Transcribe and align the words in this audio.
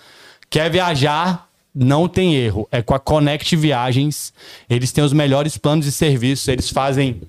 Quer 0.50 0.70
viajar? 0.70 1.48
Não 1.74 2.08
tem 2.08 2.36
erro. 2.36 2.68
É 2.72 2.82
com 2.82 2.94
a 2.94 3.00
Connect 3.00 3.56
Viagens. 3.56 4.34
Eles 4.70 4.92
têm 4.92 5.04
os 5.04 5.14
melhores 5.14 5.58
planos 5.58 5.86
de 5.86 5.92
serviço. 5.92 6.52
Eles 6.52 6.70
fazem 6.70 7.22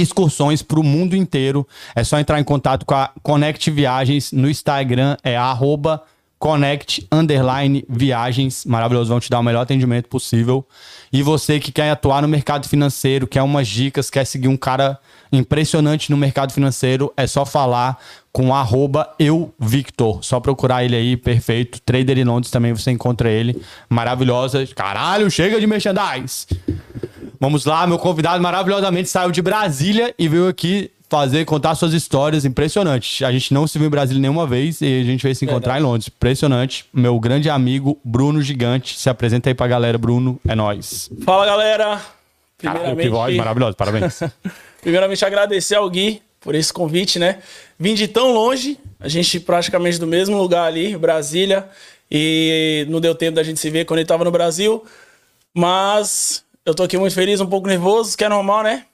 excursões 0.00 0.62
para 0.62 0.80
o 0.80 0.82
mundo 0.82 1.16
inteiro. 1.16 1.66
É 1.94 2.02
só 2.04 2.18
entrar 2.18 2.40
em 2.40 2.44
contato 2.44 2.84
com 2.84 2.94
a 2.94 3.10
Connect 3.22 3.70
Viagens 3.70 4.32
no 4.32 4.50
Instagram, 4.50 5.16
é 5.22 5.36
arroba 5.36 6.02
Connect 6.38 7.06
Underline 7.10 7.84
Viagens. 7.88 8.66
Maravilhoso, 8.66 9.08
vão 9.08 9.18
te 9.18 9.30
dar 9.30 9.40
o 9.40 9.42
melhor 9.42 9.62
atendimento 9.62 10.08
possível. 10.08 10.66
E 11.10 11.22
você 11.22 11.58
que 11.58 11.72
quer 11.72 11.90
atuar 11.90 12.20
no 12.20 12.28
mercado 12.28 12.68
financeiro, 12.68 13.26
quer 13.26 13.42
umas 13.42 13.66
dicas, 13.66 14.10
quer 14.10 14.26
seguir 14.26 14.48
um 14.48 14.56
cara 14.56 14.98
impressionante 15.32 16.10
no 16.10 16.16
mercado 16.18 16.52
financeiro, 16.52 17.10
é 17.16 17.26
só 17.26 17.46
falar 17.46 17.98
com 18.30 18.50
euvictor. 19.18 20.22
Só 20.22 20.38
procurar 20.38 20.84
ele 20.84 20.96
aí, 20.96 21.16
perfeito. 21.16 21.80
Trader 21.80 22.18
em 22.18 22.24
Londres 22.24 22.50
também 22.50 22.74
você 22.74 22.90
encontra 22.90 23.30
ele. 23.30 23.62
Maravilhosa. 23.88 24.66
Caralho, 24.74 25.30
chega 25.30 25.58
de 25.58 25.66
merchandise! 25.66 26.46
Vamos 27.40 27.64
lá, 27.64 27.86
meu 27.86 27.98
convidado 27.98 28.42
maravilhosamente 28.42 29.08
saiu 29.08 29.30
de 29.30 29.42
Brasília 29.42 30.14
e 30.18 30.28
veio 30.28 30.48
aqui 30.48 30.90
fazer, 31.08 31.44
contar 31.44 31.74
suas 31.74 31.92
histórias. 31.92 32.44
Impressionante. 32.44 33.24
A 33.24 33.32
gente 33.32 33.52
não 33.54 33.66
se 33.66 33.78
viu 33.78 33.86
em 33.86 33.90
Brasília 33.90 34.20
nenhuma 34.20 34.46
vez 34.46 34.80
e 34.80 35.00
a 35.00 35.04
gente 35.04 35.22
veio 35.22 35.34
se 35.34 35.44
encontrar 35.44 35.74
Verdade. 35.74 35.84
em 35.84 35.86
Londres. 35.86 36.08
Impressionante. 36.08 36.84
Meu 36.92 37.18
grande 37.20 37.48
amigo 37.48 37.98
Bruno 38.04 38.42
Gigante. 38.42 38.98
Se 38.98 39.08
apresenta 39.08 39.50
aí 39.50 39.54
pra 39.54 39.66
galera, 39.66 39.96
Bruno. 39.98 40.40
É 40.46 40.54
nós. 40.54 41.10
Fala, 41.24 41.46
galera. 41.46 42.00
Primeiramente... 42.58 43.02
que 43.02 43.08
voz 43.08 43.36
maravilhosa. 43.36 43.76
Parabéns. 43.76 44.20
Primeiramente, 44.80 45.24
agradecer 45.24 45.76
ao 45.76 45.88
Gui 45.88 46.20
por 46.40 46.54
esse 46.54 46.72
convite, 46.72 47.18
né? 47.18 47.38
Vim 47.78 47.94
de 47.94 48.06
tão 48.06 48.32
longe, 48.32 48.78
a 49.00 49.08
gente 49.08 49.40
praticamente 49.40 49.98
do 49.98 50.06
mesmo 50.06 50.36
lugar 50.36 50.66
ali, 50.66 50.96
Brasília, 50.96 51.66
e 52.10 52.86
não 52.90 53.00
deu 53.00 53.14
tempo 53.14 53.36
da 53.36 53.42
gente 53.42 53.58
se 53.58 53.70
ver 53.70 53.86
quando 53.86 54.00
ele 54.00 54.06
tava 54.06 54.24
no 54.24 54.30
Brasil, 54.30 54.84
mas 55.54 56.43
eu 56.64 56.74
tô 56.74 56.82
aqui 56.82 56.96
muito 56.96 57.14
feliz, 57.14 57.40
um 57.40 57.46
pouco 57.46 57.68
nervoso, 57.68 58.16
que 58.16 58.24
é 58.24 58.28
normal, 58.28 58.62
né? 58.62 58.86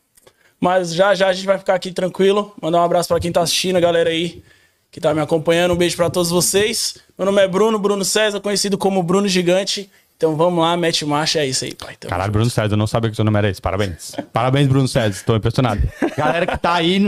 Mas 0.58 0.92
já 0.92 1.14
já 1.14 1.28
a 1.28 1.32
gente 1.32 1.46
vai 1.46 1.56
ficar 1.56 1.74
aqui 1.74 1.92
tranquilo. 1.92 2.52
Mandar 2.60 2.80
um 2.80 2.84
abraço 2.84 3.08
para 3.08 3.20
quem 3.20 3.30
tá 3.30 3.40
assistindo, 3.42 3.76
a 3.76 3.80
galera 3.80 4.10
aí 4.10 4.42
que 4.90 5.00
tá 5.00 5.14
me 5.14 5.20
acompanhando. 5.20 5.72
Um 5.72 5.76
beijo 5.76 5.96
para 5.96 6.10
todos 6.10 6.30
vocês. 6.30 6.98
Meu 7.16 7.24
nome 7.24 7.40
é 7.40 7.46
Bruno, 7.46 7.78
Bruno 7.78 8.04
César, 8.04 8.40
conhecido 8.40 8.76
como 8.76 9.02
Bruno 9.02 9.28
Gigante. 9.28 9.88
Então 10.20 10.36
vamos 10.36 10.62
lá, 10.62 10.76
mete 10.76 11.02
marcha, 11.06 11.38
é 11.38 11.46
isso 11.46 11.64
aí, 11.64 11.74
pai. 11.74 11.96
Tamo 11.98 12.10
Caralho, 12.10 12.26
junto. 12.26 12.32
Bruno 12.34 12.50
César, 12.50 12.74
eu 12.74 12.76
não 12.76 12.86
sabia 12.86 13.08
que 13.08 13.14
o 13.14 13.16
seu 13.16 13.24
nome 13.24 13.38
era 13.38 13.48
esse. 13.48 13.58
Parabéns. 13.58 14.14
Parabéns, 14.30 14.68
Bruno 14.68 14.86
César, 14.86 15.08
estou 15.08 15.34
impressionado. 15.34 15.80
Galera 16.14 16.46
que 16.46 16.58
tá 16.58 16.74
aí, 16.74 16.98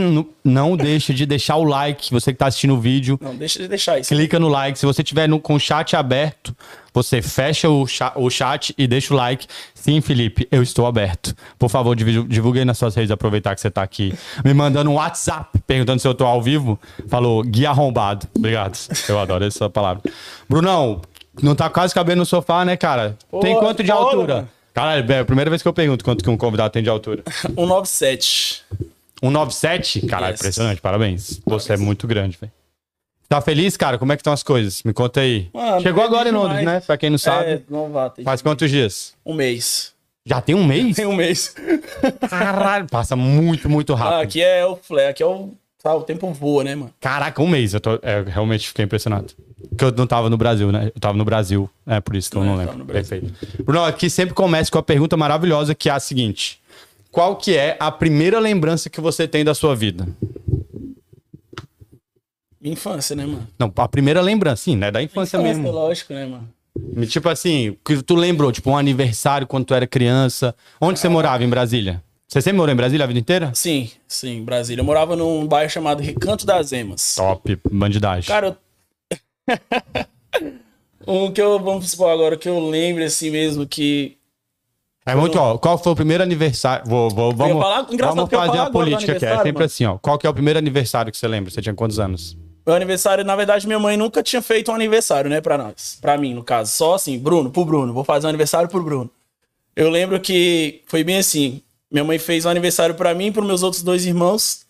não, 0.43 0.75
deixa 0.75 1.13
de 1.13 1.23
deixar 1.23 1.57
o 1.57 1.63
like, 1.63 2.09
você 2.09 2.33
que 2.33 2.39
tá 2.39 2.47
assistindo 2.47 2.73
o 2.73 2.79
vídeo. 2.79 3.19
Não, 3.21 3.35
deixa 3.35 3.59
de 3.59 3.67
deixar 3.67 3.99
isso. 3.99 4.09
Clica 4.09 4.39
no 4.39 4.47
like. 4.47 4.79
Se 4.79 4.87
você 4.87 5.03
tiver 5.03 5.29
no, 5.29 5.39
com 5.39 5.53
o 5.53 5.59
chat 5.59 5.95
aberto, 5.95 6.57
você 6.91 7.21
fecha 7.21 7.69
o 7.69 7.85
chat, 7.85 8.13
o 8.15 8.27
chat 8.31 8.73
e 8.79 8.87
deixa 8.87 9.13
o 9.13 9.17
like. 9.17 9.45
Sim, 9.75 10.01
Felipe, 10.01 10.47
eu 10.51 10.63
estou 10.63 10.87
aberto. 10.87 11.35
Por 11.59 11.69
favor, 11.69 11.95
divulgue 11.95 12.59
aí 12.59 12.65
nas 12.65 12.79
suas 12.79 12.95
redes, 12.95 13.11
aproveitar 13.11 13.53
que 13.53 13.61
você 13.61 13.69
tá 13.69 13.83
aqui. 13.83 14.11
Me 14.43 14.55
mandando 14.55 14.89
um 14.89 14.95
WhatsApp 14.95 15.59
perguntando 15.67 15.99
se 15.99 16.07
eu 16.07 16.15
tô 16.15 16.25
ao 16.25 16.41
vivo. 16.41 16.79
Falou, 17.07 17.43
guia 17.43 17.69
arrombado. 17.69 18.27
Obrigado. 18.35 18.75
Eu 19.07 19.19
adoro 19.19 19.45
essa 19.45 19.69
palavra. 19.69 20.01
Brunão, 20.49 20.99
não 21.41 21.55
tá 21.55 21.69
quase 21.69 21.93
cabendo 21.93 22.19
no 22.19 22.25
sofá, 22.25 22.63
né, 22.63 22.77
cara? 22.77 23.17
Pô, 23.29 23.39
tem 23.39 23.57
quanto 23.57 23.83
de 23.83 23.91
altura? 23.91 24.35
Mano. 24.35 24.49
Caralho, 24.73 25.11
é 25.11 25.19
a 25.19 25.25
primeira 25.25 25.49
vez 25.49 25.61
que 25.61 25.67
eu 25.67 25.73
pergunto 25.73 26.03
quanto 26.03 26.23
que 26.23 26.29
um 26.29 26.37
convidado 26.37 26.71
tem 26.71 26.81
de 26.81 26.89
altura. 26.89 27.23
197. 27.55 28.65
197? 29.19 30.07
Caralho, 30.07 30.33
yes. 30.33 30.39
impressionante, 30.41 30.81
parabéns. 30.81 31.39
parabéns. 31.39 31.41
Você 31.45 31.73
é 31.73 31.77
muito 31.77 32.07
grande, 32.07 32.37
velho. 32.39 32.51
Tá 33.29 33.41
feliz, 33.41 33.77
cara? 33.77 33.97
Como 33.97 34.11
é 34.11 34.15
que 34.15 34.21
estão 34.21 34.33
as 34.33 34.43
coisas? 34.43 34.83
Me 34.83 34.93
conta 34.93 35.21
aí. 35.21 35.49
Mano, 35.53 35.81
Chegou 35.81 36.03
agora 36.03 36.29
em 36.29 36.31
Londres, 36.31 36.63
né? 36.63 36.81
Pra 36.81 36.97
quem 36.97 37.09
não 37.09 37.17
sabe. 37.17 37.51
É, 37.51 37.61
novato. 37.69 38.21
Faz 38.23 38.41
quantos 38.41 38.69
dias? 38.69 39.13
Um 39.25 39.33
mês. 39.33 39.93
Já 40.25 40.39
tem 40.39 40.55
um 40.55 40.63
mês? 40.63 40.95
Tem 40.95 41.05
um 41.05 41.15
mês. 41.15 41.55
Caralho, 42.29 42.87
passa 42.89 43.15
muito, 43.15 43.69
muito 43.69 43.93
rápido. 43.93 44.13
Ah, 44.13 44.21
aqui 44.21 44.41
é 44.41 44.65
o 44.65 44.75
flare, 44.75 45.09
aqui 45.09 45.23
é 45.23 45.25
o. 45.25 45.51
O 45.85 46.01
tempo 46.01 46.31
voa, 46.31 46.63
né, 46.63 46.75
mano? 46.75 46.93
Caraca, 47.01 47.41
um 47.41 47.47
mês. 47.47 47.73
Eu, 47.73 47.81
tô, 47.81 47.99
é, 48.01 48.19
eu 48.19 48.23
realmente 48.23 48.69
fiquei 48.69 48.85
impressionado. 48.85 49.33
Porque 49.69 49.85
eu 49.85 49.91
não 49.91 50.07
tava 50.07 50.29
no 50.29 50.37
Brasil, 50.37 50.71
né? 50.71 50.91
Eu 50.93 50.99
tava 50.99 51.17
no 51.17 51.25
Brasil. 51.25 51.69
É 51.85 51.99
por 51.99 52.15
isso 52.15 52.29
que 52.29 52.37
eu 52.37 52.43
não, 52.43 52.59
é, 52.59 52.65
lembro. 52.65 52.85
Perfeito. 52.85 53.33
Bruno, 53.63 53.83
aqui 53.85 54.09
sempre 54.09 54.33
começa 54.33 54.71
com 54.71 54.77
a 54.77 54.83
pergunta 54.83 55.17
maravilhosa 55.17 55.73
que 55.73 55.89
é 55.89 55.91
a 55.91 55.99
seguinte: 55.99 56.59
Qual 57.11 57.35
que 57.35 57.55
é 57.55 57.77
a 57.79 57.91
primeira 57.91 58.39
lembrança 58.39 58.89
que 58.89 59.01
você 59.01 59.27
tem 59.27 59.43
da 59.43 59.53
sua 59.53 59.75
vida? 59.75 60.07
Infância, 62.61 63.15
né, 63.15 63.25
mano? 63.25 63.47
Não, 63.59 63.71
a 63.75 63.87
primeira 63.89 64.21
lembrança, 64.21 64.63
sim, 64.63 64.75
né? 64.75 64.89
Da 64.89 65.01
infância, 65.01 65.37
infância 65.37 65.53
mesmo. 65.61 65.69
lógico, 65.69 66.13
né, 66.13 66.25
mano? 66.25 66.47
Tipo 67.07 67.29
assim, 67.29 67.77
que 67.85 68.01
tu 68.01 68.15
lembrou, 68.15 68.51
tipo, 68.51 68.71
um 68.71 68.77
aniversário 68.77 69.45
quando 69.45 69.65
tu 69.65 69.73
era 69.73 69.85
criança. 69.85 70.55
Onde 70.81 70.93
ah, 70.93 71.01
você 71.01 71.09
morava 71.09 71.43
em 71.43 71.49
Brasília? 71.49 72.01
Você 72.27 72.41
sempre 72.41 72.57
morou 72.57 72.73
em 72.73 72.75
Brasília 72.75 73.03
a 73.03 73.07
vida 73.07 73.19
inteira? 73.19 73.51
Sim, 73.53 73.91
sim, 74.07 74.43
Brasília. 74.43 74.81
Eu 74.81 74.85
morava 74.85 75.15
num 75.15 75.45
bairro 75.45 75.69
chamado 75.69 76.01
Recanto 76.01 76.47
das 76.47 76.71
Emas. 76.71 77.15
Top, 77.15 77.59
bandidagem. 77.71 78.27
Cara, 78.27 78.47
eu... 78.47 78.57
um 81.07 81.31
que 81.31 81.41
eu, 81.41 81.59
vamos 81.59 81.91
supor 81.91 82.11
agora, 82.11 82.37
que 82.37 82.49
eu 82.49 82.59
lembro 82.69 83.03
assim 83.03 83.29
mesmo 83.29 83.65
que 83.67 84.17
é 85.05 85.15
muito, 85.15 85.37
ó. 85.37 85.57
Qual 85.57 85.77
foi 85.77 85.91
o 85.91 85.95
primeiro 85.95 86.23
aniversário? 86.23 86.85
Vou, 86.85 87.09
vou, 87.09 87.35
vamos, 87.35 87.61
falar, 87.61 87.81
vamos 87.81 88.29
fazer 88.29 88.57
a 88.57 88.69
política 88.69 89.11
aqui. 89.11 89.25
É 89.25 89.35
sempre 89.35 89.51
mano. 89.51 89.65
assim, 89.65 89.85
ó. 89.85 89.97
Qual 89.97 90.17
que 90.17 90.25
é 90.25 90.29
o 90.29 90.33
primeiro 90.33 90.57
aniversário 90.57 91.11
que 91.11 91.17
você 91.17 91.27
lembra? 91.27 91.51
Você 91.51 91.61
tinha 91.61 91.75
quantos 91.75 91.99
anos? 91.99 92.37
Meu 92.65 92.73
aniversário, 92.73 93.25
na 93.25 93.35
verdade, 93.35 93.67
minha 93.67 93.79
mãe 93.79 93.97
nunca 93.97 94.23
tinha 94.23 94.41
feito 94.41 94.71
um 94.71 94.75
aniversário, 94.75 95.29
né, 95.29 95.41
pra 95.41 95.57
nós. 95.57 95.97
Pra 95.99 96.17
mim, 96.17 96.33
no 96.33 96.41
caso. 96.41 96.71
Só 96.71 96.93
assim, 96.93 97.19
Bruno, 97.19 97.51
pro 97.51 97.65
Bruno. 97.65 97.93
Vou 97.93 98.05
fazer 98.05 98.25
um 98.25 98.29
aniversário 98.29 98.69
pro 98.69 98.81
Bruno. 98.81 99.09
Eu 99.75 99.89
lembro 99.89 100.19
que 100.21 100.81
foi 100.85 101.03
bem 101.03 101.17
assim. 101.17 101.61
Minha 101.91 102.05
mãe 102.05 102.17
fez 102.17 102.45
um 102.45 102.49
aniversário 102.49 102.95
para 102.95 103.13
mim 103.13 103.27
e 103.27 103.31
pros 103.31 103.45
meus 103.45 103.61
outros 103.61 103.83
dois 103.83 104.05
irmãos. 104.05 104.65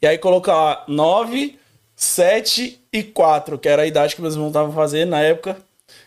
E 0.00 0.06
aí 0.06 0.16
colocou 0.16 0.54
lá 0.54 0.82
9, 0.88 1.58
7 1.94 2.80
e 2.94 3.02
4, 3.02 3.58
que 3.58 3.68
era 3.68 3.82
a 3.82 3.86
idade 3.86 4.14
que 4.14 4.22
meus 4.22 4.34
irmãos 4.34 4.48
estavam 4.48 4.72
fazendo 4.72 5.10
na 5.10 5.20
época. 5.20 5.56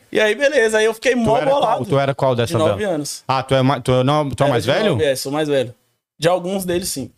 E 0.10 0.22
aí, 0.22 0.34
beleza. 0.34 0.78
Aí 0.78 0.86
eu 0.86 0.94
fiquei 0.94 1.16
mó 1.16 1.40
bolado. 1.42 1.86
tu 1.86 2.00
era 2.00 2.16
qual 2.16 2.34
dessa 2.34 2.54
De 2.54 2.58
9 2.58 2.82
anos. 2.86 3.26
Ah, 3.28 3.44
tu 3.44 3.54
é, 3.54 3.80
tu, 3.82 3.92
é, 3.92 4.04
não, 4.06 4.30
tu 4.30 4.42
é 4.42 4.48
mais 4.48 4.66
velho? 4.66 4.92
9, 4.92 5.04
é, 5.04 5.16
sou 5.18 5.30
mais 5.30 5.50
velho. 5.50 5.76
De 6.18 6.30
alguns 6.30 6.64
deles, 6.64 6.88
sim. 6.88 7.12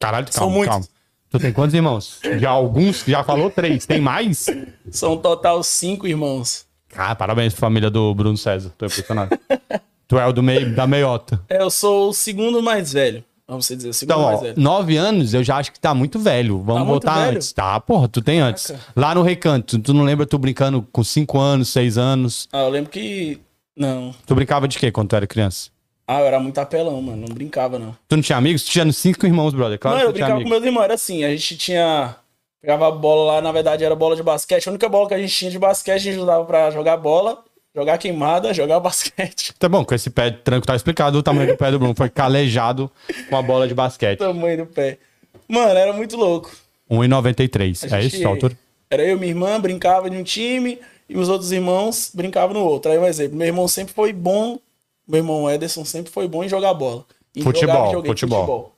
Caralho, 0.00 0.26
calma, 0.32 0.64
calma. 0.64 0.86
Tu 1.30 1.38
tem 1.38 1.52
quantos 1.52 1.72
irmãos? 1.72 2.18
Já 2.40 2.50
alguns? 2.50 3.04
Já 3.06 3.22
falou 3.22 3.48
três. 3.48 3.86
Tem 3.86 4.00
mais? 4.00 4.46
São 4.90 5.16
total 5.16 5.62
cinco 5.62 6.08
irmãos. 6.08 6.66
Ah, 6.94 7.14
parabéns 7.14 7.54
família 7.54 7.88
do 7.88 8.12
Bruno 8.12 8.36
César. 8.36 8.72
Tô 8.76 8.86
impressionado. 8.86 9.38
tu 10.08 10.18
é 10.18 10.26
o 10.26 10.32
do 10.32 10.42
meio, 10.42 10.74
da 10.74 10.84
meiota. 10.86 11.40
É, 11.48 11.62
eu 11.62 11.70
sou 11.70 12.10
o 12.10 12.12
segundo 12.12 12.60
mais 12.60 12.92
velho. 12.92 13.24
Vamos 13.52 13.68
dizer, 13.68 13.88
o 13.90 13.92
segundo 13.92 14.18
Então, 14.18 14.50
ó, 14.50 14.60
nove 14.60 14.96
anos 14.96 15.34
eu 15.34 15.44
já 15.44 15.58
acho 15.58 15.70
que 15.70 15.78
tá 15.78 15.92
muito 15.94 16.18
velho. 16.18 16.58
Vamos 16.62 16.82
Tá 16.82 16.88
voltar 16.88 17.28
antes. 17.28 17.52
Tá, 17.52 17.78
porra, 17.78 18.08
tu 18.08 18.22
tem 18.22 18.40
antes. 18.40 18.72
Lá 18.96 19.14
no 19.14 19.20
recanto, 19.22 19.78
tu 19.78 19.92
não 19.92 20.04
lembra 20.04 20.24
tu 20.24 20.38
brincando 20.38 20.86
com 20.90 21.04
cinco 21.04 21.38
anos, 21.38 21.68
seis 21.68 21.98
anos? 21.98 22.48
Ah, 22.52 22.62
eu 22.62 22.70
lembro 22.70 22.90
que. 22.90 23.38
Não. 23.76 24.14
Tu 24.26 24.34
brincava 24.34 24.66
de 24.66 24.78
quê 24.78 24.90
quando 24.90 25.08
tu 25.10 25.16
era 25.16 25.26
criança? 25.26 25.70
Ah, 26.08 26.20
eu 26.20 26.26
era 26.26 26.40
muito 26.40 26.58
apelão, 26.58 27.00
mano. 27.00 27.26
Não 27.28 27.34
brincava, 27.34 27.78
não. 27.78 27.94
Tu 28.08 28.16
não 28.16 28.22
tinha 28.22 28.36
amigos? 28.38 28.64
Tu 28.64 28.70
tinha 28.70 28.90
cinco 28.92 29.24
irmãos, 29.26 29.52
brother. 29.54 29.78
Claro 29.78 29.98
que 29.98 30.04
eu 30.04 30.12
brincava 30.12 30.42
com 30.42 30.48
meus 30.48 30.64
irmãos. 30.64 30.84
Era 30.84 30.94
assim, 30.94 31.22
a 31.24 31.28
gente 31.30 31.56
tinha. 31.56 32.16
Pegava 32.60 32.88
a 32.88 32.90
bola 32.90 33.34
lá, 33.34 33.40
na 33.42 33.50
verdade 33.52 33.82
era 33.84 33.94
bola 33.94 34.14
de 34.16 34.22
basquete. 34.22 34.68
A 34.68 34.70
única 34.70 34.88
bola 34.88 35.08
que 35.08 35.14
a 35.14 35.18
gente 35.18 35.34
tinha 35.34 35.50
de 35.50 35.58
basquete, 35.58 35.94
a 36.08 36.12
gente 36.12 36.18
usava 36.20 36.44
pra 36.44 36.70
jogar 36.70 36.96
bola, 36.96 37.42
jogar 37.74 37.98
queimada, 37.98 38.52
jogar 38.54 38.80
basquete. 38.80 39.54
Tá 39.58 39.68
bom, 39.68 39.84
com 39.84 39.94
esse 39.94 40.10
pé 40.10 40.30
tranco 40.30 40.66
tá 40.66 40.74
explicado 40.76 41.18
o 41.18 41.22
tamanho 41.22 41.48
do 41.52 41.56
pé 41.56 41.70
do 41.70 41.78
Bruno. 41.78 41.94
Foi 41.96 42.08
calejado 42.08 42.90
com 43.28 43.36
a 43.36 43.42
bola 43.42 43.66
de 43.68 43.74
basquete. 43.74 44.18
Tamanho 44.18 44.58
do 44.58 44.66
pé. 44.66 44.98
Mano, 45.48 45.70
era 45.78 45.92
muito 45.92 46.16
louco. 46.16 46.50
1,93. 46.90 47.92
A 47.92 47.98
É 47.98 48.04
isso, 48.04 48.26
altura? 48.26 48.56
Era 48.90 49.02
eu 49.04 49.16
e 49.16 49.20
minha 49.20 49.30
irmã, 49.32 49.58
brincava 49.58 50.10
de 50.10 50.16
um 50.16 50.22
time, 50.22 50.78
e 51.08 51.16
os 51.16 51.28
outros 51.28 51.50
irmãos 51.50 52.10
brincavam 52.14 52.52
no 52.54 52.60
outro. 52.64 52.92
Aí 52.92 52.98
um 52.98 53.06
exemplo, 53.06 53.36
meu 53.38 53.46
irmão 53.46 53.66
sempre 53.66 53.94
foi 53.94 54.12
bom, 54.12 54.58
meu 55.08 55.18
irmão 55.20 55.50
Ederson 55.50 55.84
sempre 55.84 56.12
foi 56.12 56.28
bom 56.28 56.44
em 56.44 56.48
jogar 56.48 56.74
bola. 56.74 57.04
Em 57.34 57.42
Futebol, 57.42 57.84
videogame, 57.86 58.08
futebol. 58.08 58.72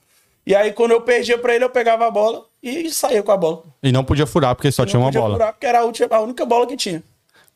E 0.47 0.55
aí 0.55 0.71
quando 0.71 0.91
eu 0.91 1.01
perdia 1.01 1.37
pra 1.37 1.53
ele, 1.55 1.65
eu 1.65 1.69
pegava 1.69 2.07
a 2.07 2.11
bola 2.11 2.45
e 2.63 2.89
saía 2.91 3.21
com 3.21 3.31
a 3.31 3.37
bola. 3.37 3.63
E 3.83 3.91
não 3.91 4.05
podia 4.05 4.25
furar, 4.25 4.55
porque 4.55 4.71
só 4.71 4.85
tinha 4.85 4.97
Não 4.99 5.05
uma 5.05 5.09
podia 5.11 5.21
bola. 5.21 5.33
furar, 5.33 5.53
porque 5.53 5.65
era 5.65 5.79
a, 5.79 5.83
última, 5.83 6.07
a 6.15 6.19
única 6.21 6.45
bola 6.45 6.65
que 6.65 6.77
tinha. 6.77 7.03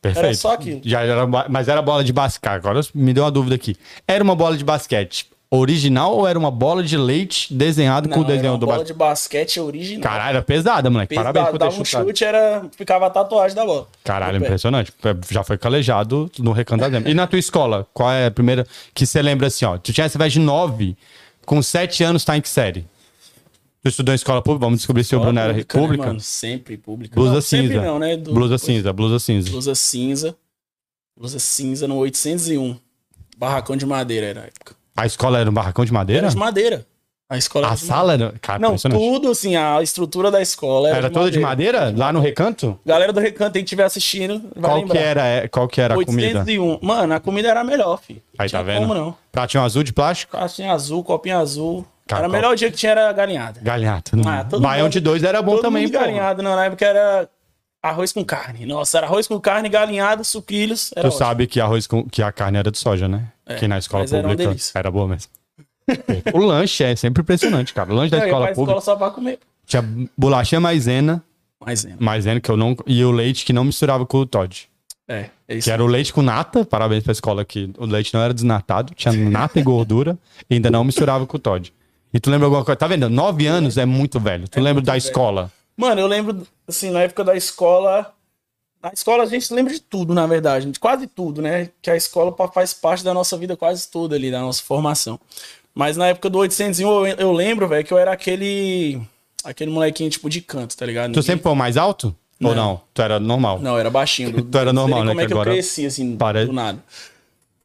Perfeito. 0.01 0.25
Era 0.25 0.33
só 0.33 0.53
aquilo. 0.53 0.81
Já 0.83 1.01
era, 1.01 1.27
mas 1.27 1.67
era 1.67 1.81
bola 1.81 2.03
de 2.03 2.13
basquete. 2.13 2.53
Agora 2.53 2.79
me 2.93 3.13
deu 3.13 3.23
uma 3.23 3.31
dúvida 3.31 3.55
aqui. 3.55 3.75
Era 4.07 4.23
uma 4.23 4.35
bola 4.35 4.55
de 4.55 4.63
basquete 4.63 5.27
original 5.51 6.15
ou 6.15 6.27
era 6.27 6.37
uma 6.37 6.51
bola 6.51 6.83
de 6.83 6.95
leite 6.95 7.51
desenhado 7.53 8.07
com 8.07 8.19
o 8.19 8.23
Não, 8.23 8.25
era 8.25 8.35
desenho 8.35 8.53
uma 8.53 8.59
do 8.59 8.65
bola 8.67 8.85
de 8.85 8.93
basquete 8.93 9.59
original. 9.59 10.01
Caralho, 10.03 10.29
era 10.37 10.41
pesada, 10.43 10.89
moleque. 10.89 11.09
Pesado, 11.15 11.33
Parabéns 11.33 11.51
por 11.51 11.57
ter 11.57 11.65
dava 11.65 11.81
um 11.81 11.85
chutado. 11.85 12.07
chute, 12.07 12.23
era, 12.23 12.65
ficava 12.77 13.07
a 13.07 13.09
tatuagem 13.09 13.55
da 13.55 13.65
bola. 13.65 13.87
Caralho, 14.03 14.37
impressionante. 14.37 14.93
Já 15.29 15.43
foi 15.43 15.57
calejado 15.57 16.29
no 16.37 16.51
recanto 16.51 16.87
da. 16.89 16.99
E 17.09 17.13
na 17.13 17.25
tua 17.25 17.39
escola, 17.39 17.87
qual 17.93 18.11
é 18.11 18.27
a 18.27 18.31
primeira 18.31 18.65
que 18.93 19.05
você 19.05 19.21
lembra 19.21 19.47
assim, 19.47 19.65
ó? 19.65 19.77
Tu 19.77 19.91
tinha 19.91 20.05
essa 20.05 20.19
vez 20.19 20.31
de 20.31 20.39
9, 20.39 20.95
com 21.45 21.61
7 21.61 22.03
anos 22.03 22.23
tá 22.23 22.37
em 22.37 22.41
que 22.41 22.49
série? 22.49 22.85
Tu 23.81 23.87
estudou 23.89 24.13
em 24.13 24.15
escola 24.15 24.41
pública? 24.41 24.65
Vamos 24.65 24.79
descobrir 24.79 25.03
se 25.03 25.15
o 25.15 25.19
Bruno 25.21 25.39
era 25.39 25.53
Pública, 25.65 26.03
né, 26.03 26.07
mano? 26.09 26.19
Sempre 26.19 26.77
pública. 26.77 27.15
Blusa 27.15 27.35
Não, 27.35 27.41
cinza. 27.41 27.63
Sempre 27.73 27.87
não, 27.87 27.99
né? 27.99 28.17
Do- 28.17 28.33
Blusa 28.33 28.57
cinza, 28.57 28.91
blusa 28.91 29.19
cinza. 29.19 29.49
Blusa 29.49 29.75
cinza. 29.75 30.35
Blusa 31.17 31.39
cinza 31.39 31.87
no 31.87 31.95
801. 31.97 32.77
Barracão 33.37 33.77
de 33.77 33.85
madeira 33.85 34.27
era 34.27 34.41
na 34.41 34.47
época. 34.47 34.75
A 34.97 35.05
escola 35.05 35.39
era 35.39 35.49
um 35.49 35.53
barracão 35.53 35.85
de 35.85 35.93
madeira? 35.93 36.23
Era 36.23 36.29
de 36.29 36.37
madeira. 36.37 36.85
A 37.29 37.37
escola 37.37 37.67
A 37.67 37.69
era 37.69 37.75
de 37.77 37.85
sala 37.85 38.13
era. 38.13 38.33
Cara, 38.41 38.59
Não, 38.59 38.75
tudo 38.75 39.29
assim, 39.29 39.55
a 39.55 39.81
estrutura 39.81 40.31
da 40.31 40.41
escola 40.41 40.89
era, 40.89 40.97
Era 40.97 41.09
toda 41.11 41.29
de 41.31 41.39
madeira? 41.39 41.93
Lá 41.95 42.11
no 42.11 42.19
recanto? 42.19 42.77
Galera 42.85 43.13
do 43.13 43.19
recanto, 43.19 43.53
quem 43.53 43.63
estiver 43.63 43.83
assistindo, 43.83 44.49
vai 44.55 44.71
Qual 44.71 44.77
lembrar. 44.79 44.95
que, 44.95 45.01
era, 45.03 45.25
é, 45.25 45.47
qual 45.47 45.67
que 45.67 45.79
era 45.79 45.93
a 45.93 46.03
comida? 46.05 46.39
801. 46.39 46.79
Mano, 46.81 47.13
a 47.13 47.19
comida 47.19 47.47
era 47.49 47.61
a 47.61 47.63
melhor, 47.63 48.01
filho. 48.01 48.21
Aí 48.37 48.49
tá 48.49 48.61
vendo? 48.63 48.79
Como 48.81 48.93
não? 48.95 49.15
Pratinho 49.31 49.63
azul 49.63 49.83
de 49.83 49.93
plástico? 49.93 50.35
Caixinha 50.35 50.73
azul, 50.73 51.03
copinho 51.03 51.37
azul. 51.37 51.85
Cara, 52.09 52.21
era 52.23 52.29
o 52.29 52.31
melhor 52.31 52.55
dia 52.55 52.69
que 52.71 52.77
tinha 52.77 52.91
era 52.91 53.13
galinhada. 53.13 53.59
Galinhata. 53.61 54.11
Ah, 54.25 54.43
Baião 54.59 54.83
mundo- 54.85 54.93
de 54.93 54.99
dois 54.99 55.23
era 55.23 55.41
bom 55.41 55.53
Todo 55.53 55.61
também, 55.61 55.83
mundo 55.83 55.93
pô. 55.93 55.99
galinhado, 55.99 56.41
não. 56.43 56.55
Na 56.55 56.65
época 56.65 56.85
era 56.85 57.29
arroz 57.83 58.11
com 58.11 58.25
carne. 58.25 58.65
Nossa, 58.65 58.97
era 58.97 59.07
arroz 59.07 59.27
com 59.27 59.39
carne, 59.39 59.69
galinhado, 59.69 60.25
sucrilhos. 60.25 60.91
Era 60.95 61.03
Tu 61.09 61.13
ótimo. 61.13 61.19
sabe 61.19 61.47
que, 61.47 61.61
arroz 61.61 61.85
com, 61.87 62.03
que 62.09 62.21
a 62.23 62.31
carne 62.31 62.57
era 62.57 62.71
de 62.71 62.77
soja, 62.79 63.07
né? 63.07 63.27
que 63.57 63.67
na 63.67 63.77
escola 63.79 64.03
era 64.03 64.21
pública 64.21 64.47
delícia. 64.47 64.71
era 64.77 64.91
boa 64.91 65.07
mesmo. 65.07 65.31
o 66.33 66.39
lanche 66.39 66.83
é 66.83 66.95
sempre 66.95 67.21
impressionante, 67.21 67.73
cara. 67.73 67.91
O 67.91 67.95
lanche 67.95 68.11
da 68.11 68.17
Eu 68.19 68.25
escola 68.25 68.47
pública 68.53 68.61
escola 68.77 68.81
só 68.81 68.95
pra 68.95 69.09
comer. 69.11 69.39
tinha 69.65 69.83
bolachinha 70.17 70.59
maisena, 70.61 71.23
Maisena. 71.63 71.95
maisena 71.99 72.39
que 72.39 72.49
eu 72.49 72.55
não... 72.57 72.75
E 72.85 73.03
o 73.03 73.11
leite 73.11 73.43
que 73.45 73.51
não 73.53 73.63
misturava 73.63 74.05
com 74.05 74.17
o 74.19 74.25
Todd. 74.25 74.67
É, 75.07 75.29
é 75.47 75.55
isso. 75.55 75.65
Que 75.65 75.71
era 75.71 75.83
o 75.83 75.87
leite 75.87 76.13
com 76.13 76.21
nata. 76.21 76.63
Parabéns 76.63 77.03
pra 77.03 77.11
escola 77.11 77.43
que 77.43 77.71
o 77.79 77.85
leite 77.85 78.13
não 78.13 78.21
era 78.21 78.31
desnatado. 78.33 78.93
Tinha 78.93 79.11
nata 79.11 79.59
e 79.59 79.63
gordura. 79.63 80.15
E 80.47 80.53
ainda 80.53 80.69
não 80.69 80.83
misturava 80.83 81.25
com 81.25 81.37
o 81.37 81.39
Todd. 81.39 81.73
E 82.13 82.19
tu 82.19 82.29
lembra 82.29 82.47
alguma 82.47 82.63
coisa? 82.65 82.75
Tá 82.75 82.87
vendo? 82.87 83.09
Nove 83.09 83.45
anos 83.47 83.77
é 83.77 83.85
muito 83.85 84.19
velho. 84.19 84.47
Tu 84.47 84.57
lembra 84.59 84.75
muito 84.75 84.85
da 84.85 84.93
velho. 84.93 85.03
escola? 85.03 85.51
Mano, 85.77 86.01
eu 86.01 86.07
lembro, 86.07 86.45
assim, 86.67 86.89
na 86.89 87.01
época 87.01 87.23
da 87.23 87.35
escola. 87.35 88.11
Na 88.81 88.91
escola 88.93 89.23
a 89.23 89.25
gente 89.25 89.53
lembra 89.53 89.73
de 89.73 89.79
tudo, 89.79 90.13
na 90.13 90.25
verdade. 90.25 90.71
De 90.71 90.79
quase 90.79 91.05
tudo, 91.07 91.41
né? 91.41 91.69
Que 91.81 91.91
a 91.91 91.95
escola 91.95 92.33
faz 92.53 92.73
parte 92.73 93.03
da 93.03 93.13
nossa 93.13 93.37
vida 93.37 93.55
quase 93.55 93.87
toda 93.89 94.15
ali, 94.15 94.31
da 94.31 94.39
nossa 94.41 94.61
formação. 94.63 95.19
Mas 95.75 95.95
na 95.97 96.07
época 96.07 96.29
do 96.29 96.39
801, 96.39 97.07
eu, 97.07 97.15
eu 97.17 97.31
lembro, 97.31 97.67
velho, 97.67 97.85
que 97.85 97.93
eu 97.93 97.97
era 97.97 98.11
aquele. 98.11 98.99
Aquele 99.43 99.71
molequinho, 99.71 100.09
tipo, 100.09 100.29
de 100.29 100.41
canto, 100.41 100.75
tá 100.75 100.85
ligado? 100.85 101.05
Tu 101.07 101.15
Ninguém- 101.17 101.23
sempre 101.23 101.43
foi 101.43 101.51
o 101.51 101.55
mais 101.55 101.77
alto? 101.77 102.13
Ou 102.41 102.55
não? 102.55 102.81
Tu 102.93 103.01
era 103.01 103.19
normal? 103.19 103.59
Não, 103.59 103.77
era 103.77 103.89
baixinho. 103.89 104.31
do- 104.33 104.43
Tu 104.43 104.57
era 104.57 104.73
não 104.73 104.83
normal, 104.83 105.03
né, 105.05 105.11
Como 105.11 105.21
é 105.21 105.25
que 105.27 105.33
agora 105.33 105.49
eu 105.51 105.53
cresci, 105.53 105.85
assim, 105.85 106.15
parece- 106.17 106.47
do 106.47 106.53
nada. 106.53 106.79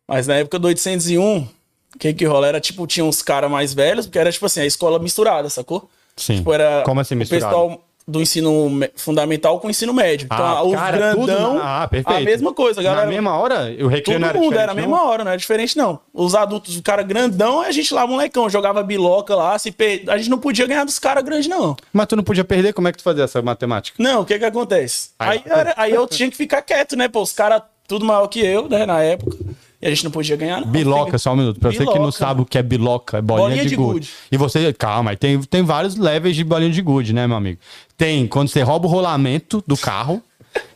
Mas 0.06 0.26
na 0.26 0.34
época 0.36 0.58
do 0.58 0.66
801, 0.68 1.48
o 1.94 1.98
que 1.98 2.12
que 2.12 2.24
rola? 2.24 2.46
Era, 2.48 2.60
tipo, 2.60 2.86
tinha 2.86 3.04
uns 3.04 3.22
caras 3.22 3.50
mais 3.50 3.72
velhos, 3.74 4.06
porque 4.06 4.18
era, 4.18 4.30
tipo 4.32 4.46
assim, 4.46 4.60
a 4.60 4.66
escola 4.66 4.98
misturada, 4.98 5.48
sacou? 5.48 5.88
Sim. 6.16 6.36
Tipo, 6.36 6.52
era 6.52 6.82
Como 6.84 7.00
assim 7.00 7.14
o 7.14 7.18
misturado? 7.18 7.46
pessoal 7.46 7.84
do 8.06 8.20
ensino 8.20 8.68
me- 8.68 8.90
fundamental 8.96 9.58
com 9.58 9.66
o 9.66 9.70
ensino 9.70 9.94
médio. 9.94 10.26
Então, 10.26 10.44
Ah, 10.44 10.62
os 10.62 10.74
cara, 10.74 10.96
grandão, 11.14 11.54
na- 11.54 11.82
ah, 11.84 11.88
perfeito. 11.88 12.18
a 12.18 12.20
mesma 12.20 12.52
coisa, 12.52 12.82
galera. 12.82 13.06
Na 13.06 13.10
mesma 13.10 13.34
hora, 13.38 13.74
o 13.80 13.86
recreio 13.88 14.20
Todo 14.20 14.38
mundo 14.38 14.58
era 14.58 14.72
a 14.72 14.74
não? 14.74 14.82
mesma 14.82 15.04
hora, 15.04 15.24
não 15.24 15.30
era 15.30 15.38
diferente, 15.38 15.74
não. 15.74 15.98
Os 16.12 16.34
adultos, 16.34 16.76
o 16.76 16.82
cara 16.82 17.02
grandão, 17.02 17.62
a 17.62 17.72
gente 17.72 17.94
lá, 17.94 18.06
molecão, 18.06 18.50
jogava 18.50 18.82
biloca 18.82 19.34
lá, 19.34 19.58
se 19.58 19.72
pe- 19.72 20.04
a 20.06 20.18
gente 20.18 20.28
não 20.28 20.36
podia 20.38 20.66
ganhar 20.66 20.84
dos 20.84 20.98
caras 20.98 21.24
grandes, 21.24 21.48
não. 21.48 21.74
Mas 21.94 22.06
tu 22.06 22.14
não 22.14 22.22
podia 22.22 22.44
perder? 22.44 22.74
Como 22.74 22.86
é 22.88 22.92
que 22.92 22.98
tu 22.98 23.04
fazia 23.04 23.24
essa 23.24 23.40
matemática? 23.40 23.96
Não, 24.02 24.20
o 24.20 24.24
que 24.26 24.38
que 24.38 24.44
acontece? 24.44 25.08
Aí- 25.18 25.38
Aí, 25.42 25.42
era- 25.50 25.74
aí 25.78 25.92
eu 25.94 26.04
tinha 26.06 26.30
que 26.30 26.36
ficar 26.36 26.60
quieto, 26.60 26.96
né? 26.96 27.08
Pô, 27.08 27.22
os 27.22 27.32
caras 27.32 27.62
tudo 27.88 28.04
maior 28.04 28.26
que 28.28 28.40
eu, 28.44 28.68
né, 28.68 28.84
na 28.84 29.00
época. 29.02 29.34
E 29.84 29.86
a 29.86 29.90
gente 29.90 30.04
não 30.04 30.10
podia 30.10 30.34
ganhar, 30.34 30.62
não. 30.62 30.66
Biloca, 30.68 31.18
só 31.18 31.34
um 31.34 31.36
minuto. 31.36 31.60
Pra 31.60 31.70
você 31.70 31.80
que 31.80 31.84
não 31.84 31.92
Biloca. 31.92 32.12
sabe 32.12 32.40
o 32.40 32.46
que 32.46 32.56
é 32.56 32.62
biloca, 32.62 33.18
é 33.18 33.20
bolinha, 33.20 33.48
Bolinha 33.48 33.62
de, 33.64 33.68
de 33.68 33.76
gude. 33.76 33.92
gude. 33.92 34.10
E 34.32 34.36
você, 34.38 34.72
calma, 34.72 35.10
aí 35.10 35.16
tem, 35.16 35.38
tem 35.42 35.62
vários 35.62 35.94
levels 35.96 36.34
de 36.34 36.42
bolinha 36.42 36.70
de 36.70 36.80
gude, 36.80 37.12
né, 37.12 37.26
meu 37.26 37.36
amigo? 37.36 37.58
Tem 37.94 38.26
quando 38.26 38.48
você 38.48 38.62
rouba 38.62 38.86
o 38.86 38.90
rolamento 38.90 39.62
do 39.66 39.76
carro, 39.76 40.22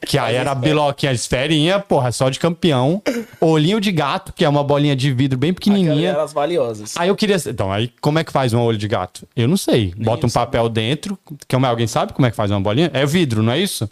que 0.06 0.18
aí 0.18 0.34
era 0.34 0.54
biloquinha, 0.54 1.10
esferinha, 1.10 1.80
porra, 1.80 2.12
só 2.12 2.28
de 2.28 2.38
campeão. 2.38 3.02
Olhinho 3.40 3.80
de 3.80 3.90
gato, 3.92 4.30
que 4.34 4.44
é 4.44 4.48
uma 4.48 4.62
bolinha 4.62 4.94
de 4.94 5.10
vidro 5.10 5.38
bem 5.38 5.54
pequenininha. 5.54 6.10
eram 6.10 6.20
as 6.20 6.34
valiosas. 6.34 6.94
Aí 6.98 7.08
eu 7.08 7.16
queria. 7.16 7.36
Então, 7.46 7.72
aí 7.72 7.90
como 8.02 8.18
é 8.18 8.24
que 8.24 8.30
faz 8.30 8.52
um 8.52 8.60
olho 8.60 8.76
de 8.76 8.88
gato? 8.88 9.26
Eu 9.34 9.48
não 9.48 9.56
sei. 9.56 9.94
Bota 9.96 10.26
um 10.26 10.30
papel 10.30 10.68
dentro. 10.68 11.18
Que 11.46 11.56
alguém 11.56 11.86
sabe 11.86 12.12
como 12.12 12.26
é 12.26 12.30
que 12.30 12.36
faz 12.36 12.50
uma 12.50 12.60
bolinha? 12.60 12.90
É 12.92 13.06
vidro, 13.06 13.42
não 13.42 13.52
é 13.52 13.58
isso? 13.58 13.88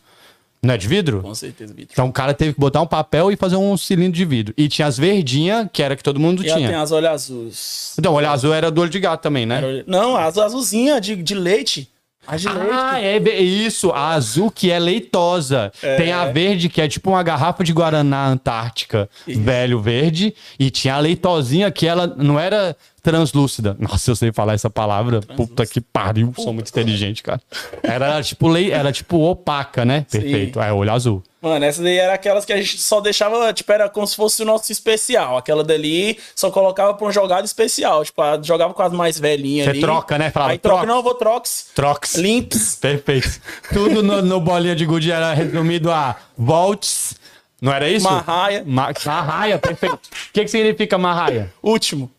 Não 0.62 0.74
é 0.74 0.76
de 0.76 0.88
vidro? 0.88 1.20
Com 1.22 1.34
certeza, 1.34 1.72
Vitor. 1.72 1.90
Então 1.92 2.06
o 2.08 2.12
cara 2.12 2.34
teve 2.34 2.54
que 2.54 2.60
botar 2.60 2.80
um 2.80 2.86
papel 2.86 3.30
e 3.30 3.36
fazer 3.36 3.56
um 3.56 3.76
cilindro 3.76 4.12
de 4.12 4.24
vidro. 4.24 4.54
E 4.56 4.68
tinha 4.68 4.86
as 4.88 4.98
verdinhas, 4.98 5.68
que 5.72 5.82
era 5.82 5.94
que 5.94 6.02
todo 6.02 6.18
mundo 6.18 6.42
E 6.44 6.48
ela 6.48 6.58
tem 6.58 6.66
tinha. 6.68 6.80
as 6.82 6.90
olhos 6.92 7.10
azuis. 7.10 7.94
Então, 7.98 8.12
o 8.12 8.16
olho 8.16 8.28
azul 8.28 8.52
era 8.52 8.70
do 8.70 8.80
olho 8.80 8.90
de 8.90 8.98
gato 8.98 9.22
também, 9.22 9.46
né? 9.46 9.84
Não, 9.86 10.16
as 10.16 10.36
azulzinhas 10.38 11.00
de, 11.00 11.14
de 11.16 11.34
leite. 11.34 11.88
As 12.26 12.40
de 12.40 12.48
leite. 12.48 12.70
Ah, 12.72 12.98
é 13.00 13.20
be- 13.20 13.30
isso. 13.36 13.90
A 13.92 14.14
azul 14.14 14.50
que 14.50 14.70
é 14.72 14.78
leitosa. 14.80 15.70
Tem 15.96 16.10
a 16.10 16.24
verde 16.26 16.68
que 16.68 16.80
é 16.80 16.88
tipo 16.88 17.10
uma 17.10 17.22
garrafa 17.22 17.62
de 17.62 17.72
Guaraná 17.72 18.26
Antártica, 18.26 19.08
velho 19.26 19.80
verde. 19.80 20.34
E 20.58 20.68
tinha 20.70 20.94
a 20.96 20.98
leitosinha 20.98 21.70
que 21.70 21.86
ela 21.86 22.06
não 22.16 22.40
era 22.40 22.76
translúcida. 23.06 23.76
Nossa, 23.78 24.10
eu 24.10 24.16
sei 24.16 24.32
falar 24.32 24.54
essa 24.54 24.68
palavra. 24.68 25.20
Puta 25.20 25.64
que 25.64 25.80
pariu. 25.80 26.34
Sou 26.36 26.52
muito 26.52 26.68
inteligente, 26.68 27.22
cara. 27.22 27.40
Era 27.80 28.20
tipo, 28.20 28.48
lei, 28.48 28.72
era 28.72 28.90
tipo 28.90 29.18
opaca, 29.20 29.84
né? 29.84 30.04
Perfeito. 30.10 30.60
É, 30.60 30.72
olho 30.72 30.92
azul. 30.92 31.22
Mano, 31.40 31.64
essa 31.64 31.80
daí 31.80 31.98
era 31.98 32.14
aquelas 32.14 32.44
que 32.44 32.52
a 32.52 32.56
gente 32.56 32.78
só 32.78 33.00
deixava, 33.00 33.52
tipo, 33.52 33.70
era 33.70 33.88
como 33.88 34.04
se 34.08 34.16
fosse 34.16 34.42
o 34.42 34.44
nosso 34.44 34.72
especial. 34.72 35.36
Aquela 35.36 35.62
dali 35.62 36.18
só 36.34 36.50
colocava 36.50 36.94
pra 36.94 37.06
um 37.06 37.12
jogado 37.12 37.44
especial. 37.44 38.04
Tipo, 38.04 38.20
jogava 38.42 38.74
com 38.74 38.82
as 38.82 38.92
mais 38.92 39.20
velhinhas 39.20 39.66
Você 39.66 39.70
ali. 39.70 39.80
troca, 39.80 40.18
né? 40.18 40.30
Falava, 40.32 40.52
Aí 40.52 40.58
troca, 40.58 40.78
troca. 40.78 40.86
não, 40.92 40.96
eu 40.96 41.02
vou 41.04 41.14
trox. 41.14 41.68
Trox. 41.76 42.16
Limps. 42.16 42.74
Perfeito. 42.80 43.40
Tudo 43.72 44.02
no, 44.02 44.20
no 44.20 44.40
bolinha 44.40 44.74
de 44.74 44.84
gude 44.84 45.12
era 45.12 45.32
resumido 45.32 45.92
a 45.92 46.16
volts. 46.36 47.14
Não 47.62 47.72
era 47.72 47.88
isso? 47.88 48.04
Marraia. 48.04 48.64
Ma 48.66 48.92
marraia, 49.04 49.58
perfeito. 49.58 49.94
O 49.94 50.32
que, 50.32 50.42
que 50.42 50.48
significa 50.48 50.98
marraia? 50.98 51.52
Último. 51.62 52.10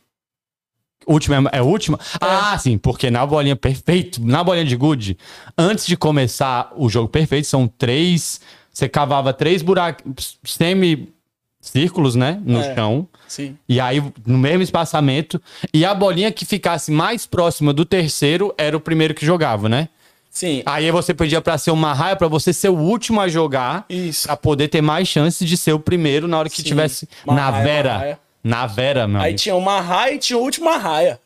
Última 1.08 1.50
é, 1.54 1.60
é 1.60 1.62
última? 1.62 1.98
Ah, 2.20 2.58
sim, 2.60 2.78
porque 2.78 3.10
na 3.10 3.26
bolinha 3.26 3.56
perfeito, 3.56 4.24
na 4.26 4.44
bolinha 4.44 4.66
de 4.66 4.76
gude, 4.76 5.18
antes 5.58 5.88
de 5.88 5.96
começar 5.96 6.72
o 6.76 6.90
jogo 6.90 7.08
perfeito, 7.08 7.48
são 7.48 7.68
três. 7.68 8.42
Você 8.74 8.88
cavava 8.90 9.32
três 9.34 9.62
buracos, 9.62 10.38
semi-círculos, 10.44 12.16
né? 12.16 12.40
No 12.46 12.60
É. 12.60 12.76
chão. 12.76 13.08
Sim. 13.28 13.58
E 13.68 13.80
aí, 13.80 14.04
no 14.26 14.38
mesmo 14.38 14.62
espaçamento. 14.64 15.42
E 15.74 15.84
a 15.86 15.94
bolinha 15.94 16.32
que 16.32 16.46
ficasse 16.46 16.92
mais 16.92 17.26
próxima 17.26 17.74
do 17.74 17.86
terceiro 17.86 18.54
era 18.58 18.76
o 18.76 18.80
primeiro 18.80 19.14
que 19.14 19.26
jogava, 19.26 19.68
né? 19.68 19.90
Sim. 20.30 20.62
Aí 20.68 20.92
você 20.92 21.14
pedia 21.16 21.42
pra 21.42 21.58
ser 21.58 21.72
uma 21.72 21.94
raia 21.94 22.16
pra 22.16 22.28
você 22.28 22.54
ser 22.54 22.70
o 22.70 22.78
último 22.78 23.20
a 23.20 23.28
jogar. 23.28 23.86
Isso. 23.90 24.28
Pra 24.28 24.38
poder 24.38 24.68
ter 24.68 24.82
mais 24.82 25.08
chances 25.08 25.48
de 25.48 25.58
ser 25.58 25.74
o 25.74 25.80
primeiro 25.80 26.28
na 26.28 26.38
hora 26.38 26.50
que 26.50 26.58
Sim. 26.58 26.64
tivesse 26.64 27.10
Uma 27.26 27.34
na 27.36 27.50
raia, 27.50 27.64
Vera. 27.64 28.20
Na 28.44 28.66
Vera, 28.66 29.08
meu 29.08 29.18
Aí 29.20 29.26
amigo. 29.28 29.40
tinha 29.40 29.56
uma 29.56 29.82
raia 29.82 30.14
e 30.14 30.18
tinha 30.20 30.38
o 30.38 30.42
último 30.42 30.70
raia. 30.78 31.20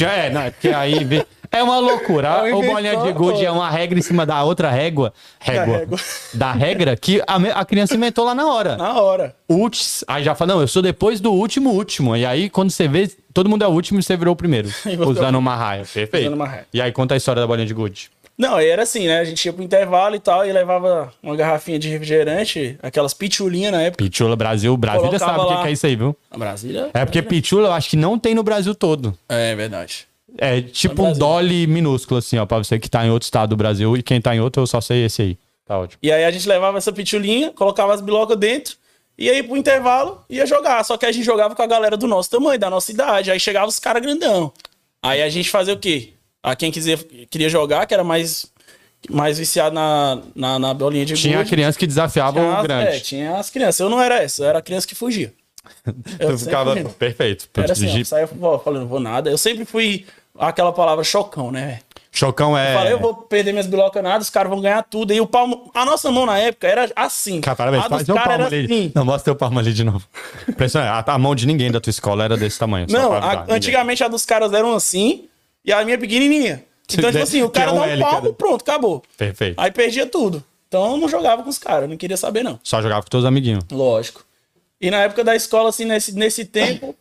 É, 0.00 0.30
não, 0.30 0.40
é 0.40 0.50
porque 0.50 0.68
aí 0.68 1.04
vê- 1.04 1.26
é 1.52 1.62
uma 1.62 1.78
loucura. 1.78 2.28
É 2.28 2.54
uma 2.54 2.58
o 2.58 2.62
bolinha 2.72 2.96
de 2.96 3.12
gude 3.12 3.44
é 3.44 3.50
uma 3.50 3.68
regra 3.70 3.98
em 3.98 4.02
cima 4.02 4.24
da 4.24 4.42
outra 4.42 4.70
régua. 4.70 5.12
Régua. 5.38 5.78
régua. 5.78 5.98
Da 6.32 6.52
regra 6.52 6.96
que 6.96 7.22
a, 7.26 7.38
me- 7.38 7.50
a 7.50 7.64
criança 7.66 7.94
inventou 7.94 8.24
lá 8.24 8.34
na 8.34 8.46
hora. 8.50 8.76
Na 8.76 8.98
hora. 9.00 9.36
Ultis, 9.48 10.02
aí 10.08 10.24
já 10.24 10.34
fala, 10.34 10.54
não, 10.54 10.60
eu 10.62 10.66
sou 10.68 10.80
depois 10.80 11.20
do 11.20 11.30
último 11.32 11.70
último. 11.70 12.16
E 12.16 12.24
aí, 12.24 12.48
quando 12.48 12.70
você 12.70 12.88
vê, 12.88 13.08
todo 13.34 13.48
mundo 13.48 13.62
é 13.62 13.68
o 13.68 13.70
último 13.70 14.00
e 14.00 14.02
você 14.02 14.16
virou 14.16 14.32
o 14.32 14.36
primeiro. 14.36 14.68
E 14.86 14.96
você 14.96 15.10
usando 15.10 15.34
é 15.34 15.36
o- 15.36 15.40
uma 15.40 15.54
raia. 15.54 15.84
Perfeito. 15.84 16.26
Usando 16.28 16.34
uma 16.34 16.46
raia. 16.48 16.66
E 16.72 16.80
aí, 16.80 16.90
conta 16.90 17.12
a 17.14 17.16
história 17.16 17.42
da 17.42 17.46
bolinha 17.46 17.66
de 17.66 17.74
gude. 17.74 18.10
Não, 18.36 18.56
aí 18.56 18.68
era 18.68 18.82
assim, 18.82 19.06
né? 19.06 19.20
A 19.20 19.24
gente 19.24 19.44
ia 19.44 19.52
pro 19.52 19.62
intervalo 19.62 20.16
e 20.16 20.20
tal, 20.20 20.44
e 20.44 20.52
levava 20.52 21.12
uma 21.22 21.36
garrafinha 21.36 21.78
de 21.78 21.88
refrigerante, 21.88 22.76
aquelas 22.82 23.14
pitulinhas 23.14 23.72
na 23.72 23.82
época. 23.82 24.02
Pitula 24.02 24.34
Brasil. 24.34 24.76
Brasília 24.76 25.18
sabe 25.18 25.38
o 25.38 25.62
que 25.62 25.68
é 25.68 25.72
isso 25.72 25.86
aí, 25.86 25.94
viu? 25.94 26.16
A 26.30 26.36
Brasília? 26.36 26.90
É 26.92 27.04
porque 27.04 27.22
pitula 27.22 27.68
eu 27.68 27.72
acho 27.72 27.88
que 27.88 27.96
não 27.96 28.18
tem 28.18 28.34
no 28.34 28.42
Brasil 28.42 28.74
todo. 28.74 29.16
É 29.28 29.54
verdade. 29.54 30.06
É 30.36 30.60
tipo 30.60 31.00
um 31.04 31.12
dolly 31.12 31.66
minúsculo, 31.66 32.18
assim, 32.18 32.36
ó, 32.38 32.44
pra 32.44 32.58
você 32.58 32.76
que 32.78 32.90
tá 32.90 33.06
em 33.06 33.10
outro 33.10 33.24
estado 33.24 33.50
do 33.50 33.56
Brasil. 33.56 33.96
E 33.96 34.02
quem 34.02 34.20
tá 34.20 34.34
em 34.34 34.40
outro, 34.40 34.62
eu 34.62 34.66
só 34.66 34.80
sei 34.80 35.04
esse 35.04 35.22
aí. 35.22 35.38
Tá 35.64 35.78
ótimo. 35.78 35.98
E 36.02 36.10
aí 36.10 36.24
a 36.24 36.30
gente 36.30 36.48
levava 36.48 36.76
essa 36.76 36.92
pitulinha, 36.92 37.52
colocava 37.52 37.94
as 37.94 38.00
bilocas 38.00 38.36
dentro, 38.36 38.76
e 39.16 39.30
aí 39.30 39.42
pro 39.44 39.56
intervalo 39.56 40.22
ia 40.28 40.44
jogar. 40.44 40.84
Só 40.84 40.96
que 40.96 41.06
a 41.06 41.12
gente 41.12 41.24
jogava 41.24 41.54
com 41.54 41.62
a 41.62 41.66
galera 41.66 41.96
do 41.96 42.08
nosso 42.08 42.30
tamanho, 42.30 42.58
da 42.58 42.68
nossa 42.68 42.90
idade. 42.90 43.30
Aí 43.30 43.38
chegava 43.38 43.68
os 43.68 43.78
caras 43.78 44.02
grandão. 44.02 44.52
Aí 45.00 45.22
a 45.22 45.28
gente 45.28 45.50
fazia 45.50 45.72
o 45.72 45.78
quê? 45.78 46.13
A 46.44 46.54
quem 46.54 46.70
quiser, 46.70 46.98
queria 47.30 47.48
jogar, 47.48 47.86
que 47.86 47.94
era 47.94 48.04
mais, 48.04 48.52
mais 49.08 49.38
viciado 49.38 49.74
na, 49.74 50.18
na, 50.36 50.58
na 50.58 50.74
bolinha 50.74 51.06
de 51.06 51.14
Tinha 51.14 51.36
a 51.36 51.38
gude. 51.38 51.48
criança 51.50 51.78
que 51.78 51.86
desafiava 51.86 52.38
Tinha 52.38 52.60
o 52.60 52.62
grande. 52.62 52.88
É, 52.96 53.00
tinha 53.00 53.36
as 53.38 53.48
crianças. 53.48 53.80
Eu 53.80 53.88
não 53.88 53.98
era 54.00 54.22
essa, 54.22 54.42
eu 54.42 54.48
era 54.48 54.58
a 54.58 54.62
criança 54.62 54.86
que 54.86 54.94
fugia. 54.94 55.32
Eu 56.20 56.38
ficava 56.38 56.72
fugindo. 56.72 56.90
perfeito. 56.90 57.48
Era 57.56 57.72
assim, 57.72 58.00
ó, 58.02 58.04
saia 58.04 58.26
falando, 58.62 58.86
vou 58.86 59.00
nada. 59.00 59.30
Eu 59.30 59.38
sempre 59.38 59.64
fui 59.64 60.04
aquela 60.38 60.70
palavra 60.72 61.02
chocão, 61.02 61.50
né? 61.50 61.80
Chocão 62.12 62.56
é. 62.56 62.74
Falei, 62.74 62.92
eu 62.92 63.00
vou 63.00 63.14
perder 63.14 63.50
minhas 63.52 63.66
bilocas 63.66 64.02
nada, 64.02 64.22
os 64.22 64.28
caras 64.30 64.50
vão 64.50 64.60
ganhar 64.60 64.82
tudo. 64.82 65.12
E 65.14 65.20
o 65.20 65.26
palmo, 65.26 65.70
a 65.74 65.84
nossa 65.86 66.10
mão 66.12 66.26
na 66.26 66.38
época 66.38 66.68
era 66.68 66.92
assim. 66.94 67.40
Cara, 67.40 67.56
parabéns. 67.56 67.84
a 67.86 67.88
dos 67.88 68.06
caras 68.06 68.24
palmo 68.24 68.44
ali. 68.44 68.64
assim. 68.66 68.92
Não, 68.94 69.04
mostra 69.04 69.24
teu 69.24 69.34
palmo 69.34 69.58
ali 69.58 69.72
de 69.72 69.82
novo. 69.82 70.06
Impressionante. 70.46 71.08
A, 71.08 71.14
a 71.14 71.18
mão 71.18 71.34
de 71.34 71.46
ninguém 71.46 71.72
da 71.72 71.80
tua 71.80 71.90
escola 71.90 72.24
era 72.24 72.36
desse 72.36 72.58
tamanho. 72.58 72.86
Não, 72.90 73.12
a- 73.14 73.46
antigamente 73.48 74.04
a 74.04 74.08
dos 74.08 74.26
caras 74.26 74.52
eram 74.52 74.74
assim 74.74 75.24
e 75.64 75.72
a 75.72 75.84
minha 75.84 75.98
pequenininha. 75.98 76.64
Então, 76.92 77.10
tipo 77.10 77.22
assim, 77.22 77.42
o 77.42 77.48
Tinha 77.48 77.64
cara 77.66 77.72
dá 77.72 77.80
um 77.80 77.84
L, 77.84 78.02
palmo, 78.02 78.34
pronto, 78.34 78.62
acabou. 78.62 79.02
Perfeito. 79.16 79.58
Aí 79.58 79.70
perdia 79.70 80.06
tudo. 80.06 80.44
Então 80.68 80.92
eu 80.92 80.96
não 80.98 81.08
jogava 81.08 81.42
com 81.42 81.48
os 81.48 81.56
caras, 81.58 81.88
não 81.88 81.96
queria 81.96 82.16
saber 82.16 82.42
não. 82.42 82.58
Só 82.62 82.82
jogava 82.82 83.02
com 83.02 83.08
teus 83.08 83.24
amiguinhos. 83.24 83.64
Lógico. 83.72 84.24
E 84.80 84.90
na 84.90 84.98
época 84.98 85.24
da 85.24 85.34
escola, 85.34 85.70
assim, 85.70 85.84
nesse, 85.84 86.12
nesse 86.14 86.44
tempo, 86.44 86.94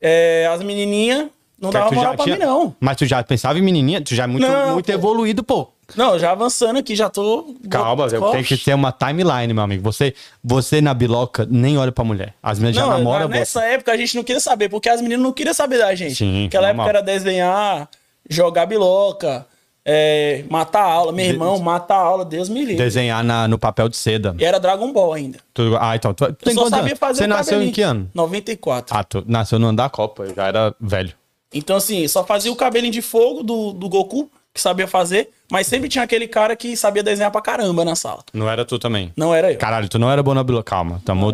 é, 0.00 0.46
as 0.52 0.60
menininhas 0.62 1.28
não 1.58 1.70
davam 1.70 1.90
tu 1.90 1.94
moral 1.94 2.16
pra 2.16 2.26
mim, 2.26 2.36
não. 2.36 2.76
Mas 2.80 2.96
tu 2.96 3.06
já 3.06 3.22
pensava 3.22 3.58
em 3.58 3.62
menininha? 3.62 4.00
Tu 4.02 4.14
já 4.14 4.24
é 4.24 4.26
muito, 4.26 4.46
Não, 4.46 4.72
muito 4.74 4.86
pô. 4.86 4.92
evoluído, 4.92 5.42
pô. 5.42 5.68
Não, 5.96 6.18
já 6.18 6.32
avançando 6.32 6.78
aqui, 6.78 6.96
já 6.96 7.08
tô... 7.08 7.54
Calma, 7.70 8.06
eu 8.06 8.30
tenho 8.32 8.44
que 8.44 8.56
ter 8.56 8.74
uma 8.74 8.90
timeline, 8.92 9.52
meu 9.54 9.62
amigo. 9.62 9.82
Você, 9.82 10.14
você 10.42 10.80
na 10.80 10.92
biloca 10.92 11.46
nem 11.50 11.78
olha 11.78 11.92
pra 11.92 12.02
mulher. 12.02 12.34
As 12.42 12.58
meninas 12.58 12.76
já 12.76 12.82
Não, 12.82 12.98
namoram 12.98 13.28
você. 13.28 13.38
nessa 13.38 13.64
época 13.64 13.92
a 13.92 13.96
gente 13.96 14.16
não 14.16 14.24
queria 14.24 14.40
saber, 14.40 14.68
porque 14.68 14.88
as 14.88 15.00
meninas 15.00 15.22
não 15.22 15.32
queriam 15.32 15.54
saber 15.54 15.78
da 15.78 15.94
gente. 15.94 16.14
Sim, 16.16 16.46
Aquela 16.46 16.68
normal. 16.68 16.86
época 16.88 16.98
era 16.98 17.06
desenhar, 17.06 17.88
jogar 18.28 18.66
biloca, 18.66 19.46
é, 19.84 20.44
matar 20.48 20.82
a 20.82 20.92
aula. 20.92 21.12
Meu 21.12 21.24
irmão, 21.26 21.58
matar 21.58 21.96
a 21.96 22.02
aula, 22.02 22.24
Deus 22.24 22.48
me 22.48 22.60
livre. 22.60 22.76
Desenhar 22.76 23.22
na- 23.24 23.48
no 23.48 23.58
papel 23.58 23.88
de 23.88 23.96
seda. 23.96 24.34
E 24.38 24.44
era 24.44 24.58
Dragon 24.60 24.92
Ball 24.92 25.12
ainda. 25.14 25.38
Tu- 25.52 25.76
ah, 25.80 25.96
então. 25.96 26.14
Tu, 26.14 26.32
tu 26.34 26.48
Eu 26.50 26.54
só 26.54 26.68
sabia 26.68 26.94
fazer 26.96 27.18
Você 27.20 27.24
o 27.24 27.28
nasceu 27.28 27.54
em 27.54 27.70
cabelinho. 27.70 27.74
que 27.74 27.82
ano? 27.82 28.10
94. 28.14 28.96
Ah, 28.96 29.02
tu 29.04 29.24
nasceu 29.26 29.58
no 29.58 29.68
ano 29.68 29.76
da 29.76 29.88
Copa. 29.88 30.24
Eu 30.24 30.34
já 30.34 30.46
era 30.46 30.74
velho. 30.80 31.12
Então, 31.52 31.76
assim, 31.76 32.06
só 32.08 32.24
fazia 32.24 32.50
o 32.50 32.56
cabelinho 32.56 32.92
de 32.92 33.02
fogo 33.02 33.42
do, 33.42 33.72
do 33.72 33.88
Goku, 33.88 34.30
que 34.54 34.60
sabia 34.60 34.86
fazer, 34.86 35.30
mas 35.50 35.66
sempre 35.66 35.88
tinha 35.88 36.04
aquele 36.04 36.26
cara 36.28 36.54
que 36.56 36.76
sabia 36.76 37.02
desenhar 37.02 37.30
pra 37.30 37.42
caramba 37.42 37.84
na 37.84 37.94
sala. 37.94 38.22
Não 38.32 38.48
era 38.48 38.64
tu 38.64 38.78
também. 38.78 39.12
Não 39.16 39.34
era 39.34 39.52
eu. 39.52 39.58
Caralho, 39.58 39.88
tu 39.88 39.98
não 39.98 40.10
era 40.10 40.22
bom 40.22 40.32
na 40.32 40.42
biloca. 40.44 40.70
Calma. 40.70 41.02
Tamo, 41.04 41.30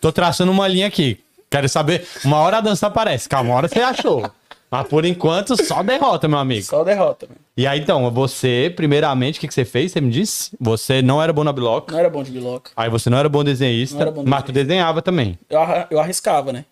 tô 0.00 0.12
traçando 0.12 0.50
uma 0.52 0.66
linha 0.68 0.86
aqui. 0.86 1.18
Quero 1.50 1.68
saber. 1.68 2.06
Uma 2.24 2.38
hora 2.38 2.58
a 2.58 2.60
dança 2.60 2.86
aparece. 2.86 3.28
Calma, 3.28 3.50
uma 3.50 3.56
hora 3.56 3.68
você 3.68 3.80
achou. 3.80 4.22
Mas 4.74 4.88
por 4.88 5.04
enquanto, 5.04 5.62
só 5.64 5.84
derrota, 5.84 6.26
meu 6.26 6.36
amigo. 6.36 6.64
Só 6.64 6.82
derrota. 6.82 7.28
mano. 7.28 7.38
E 7.56 7.64
aí, 7.64 7.78
então, 7.78 8.10
você, 8.10 8.72
primeiramente, 8.74 9.38
o 9.38 9.40
que, 9.40 9.46
que 9.46 9.54
você 9.54 9.64
fez? 9.64 9.92
Você 9.92 10.00
me 10.00 10.10
disse? 10.10 10.50
Você 10.60 11.00
não 11.00 11.22
era 11.22 11.32
bom 11.32 11.44
na 11.44 11.52
biloca. 11.52 11.92
Não 11.92 12.00
era 12.00 12.10
bom 12.10 12.24
de 12.24 12.32
biloca. 12.32 12.72
Aí 12.76 12.90
você 12.90 13.08
não 13.08 13.16
era 13.16 13.28
bom 13.28 13.44
desenhista, 13.44 14.00
era 14.00 14.10
bom 14.10 14.24
mas 14.26 14.42
tu 14.42 14.50
desenhava 14.50 15.00
também. 15.00 15.38
Eu, 15.48 15.60
eu 15.90 16.00
arriscava, 16.00 16.52
né? 16.52 16.64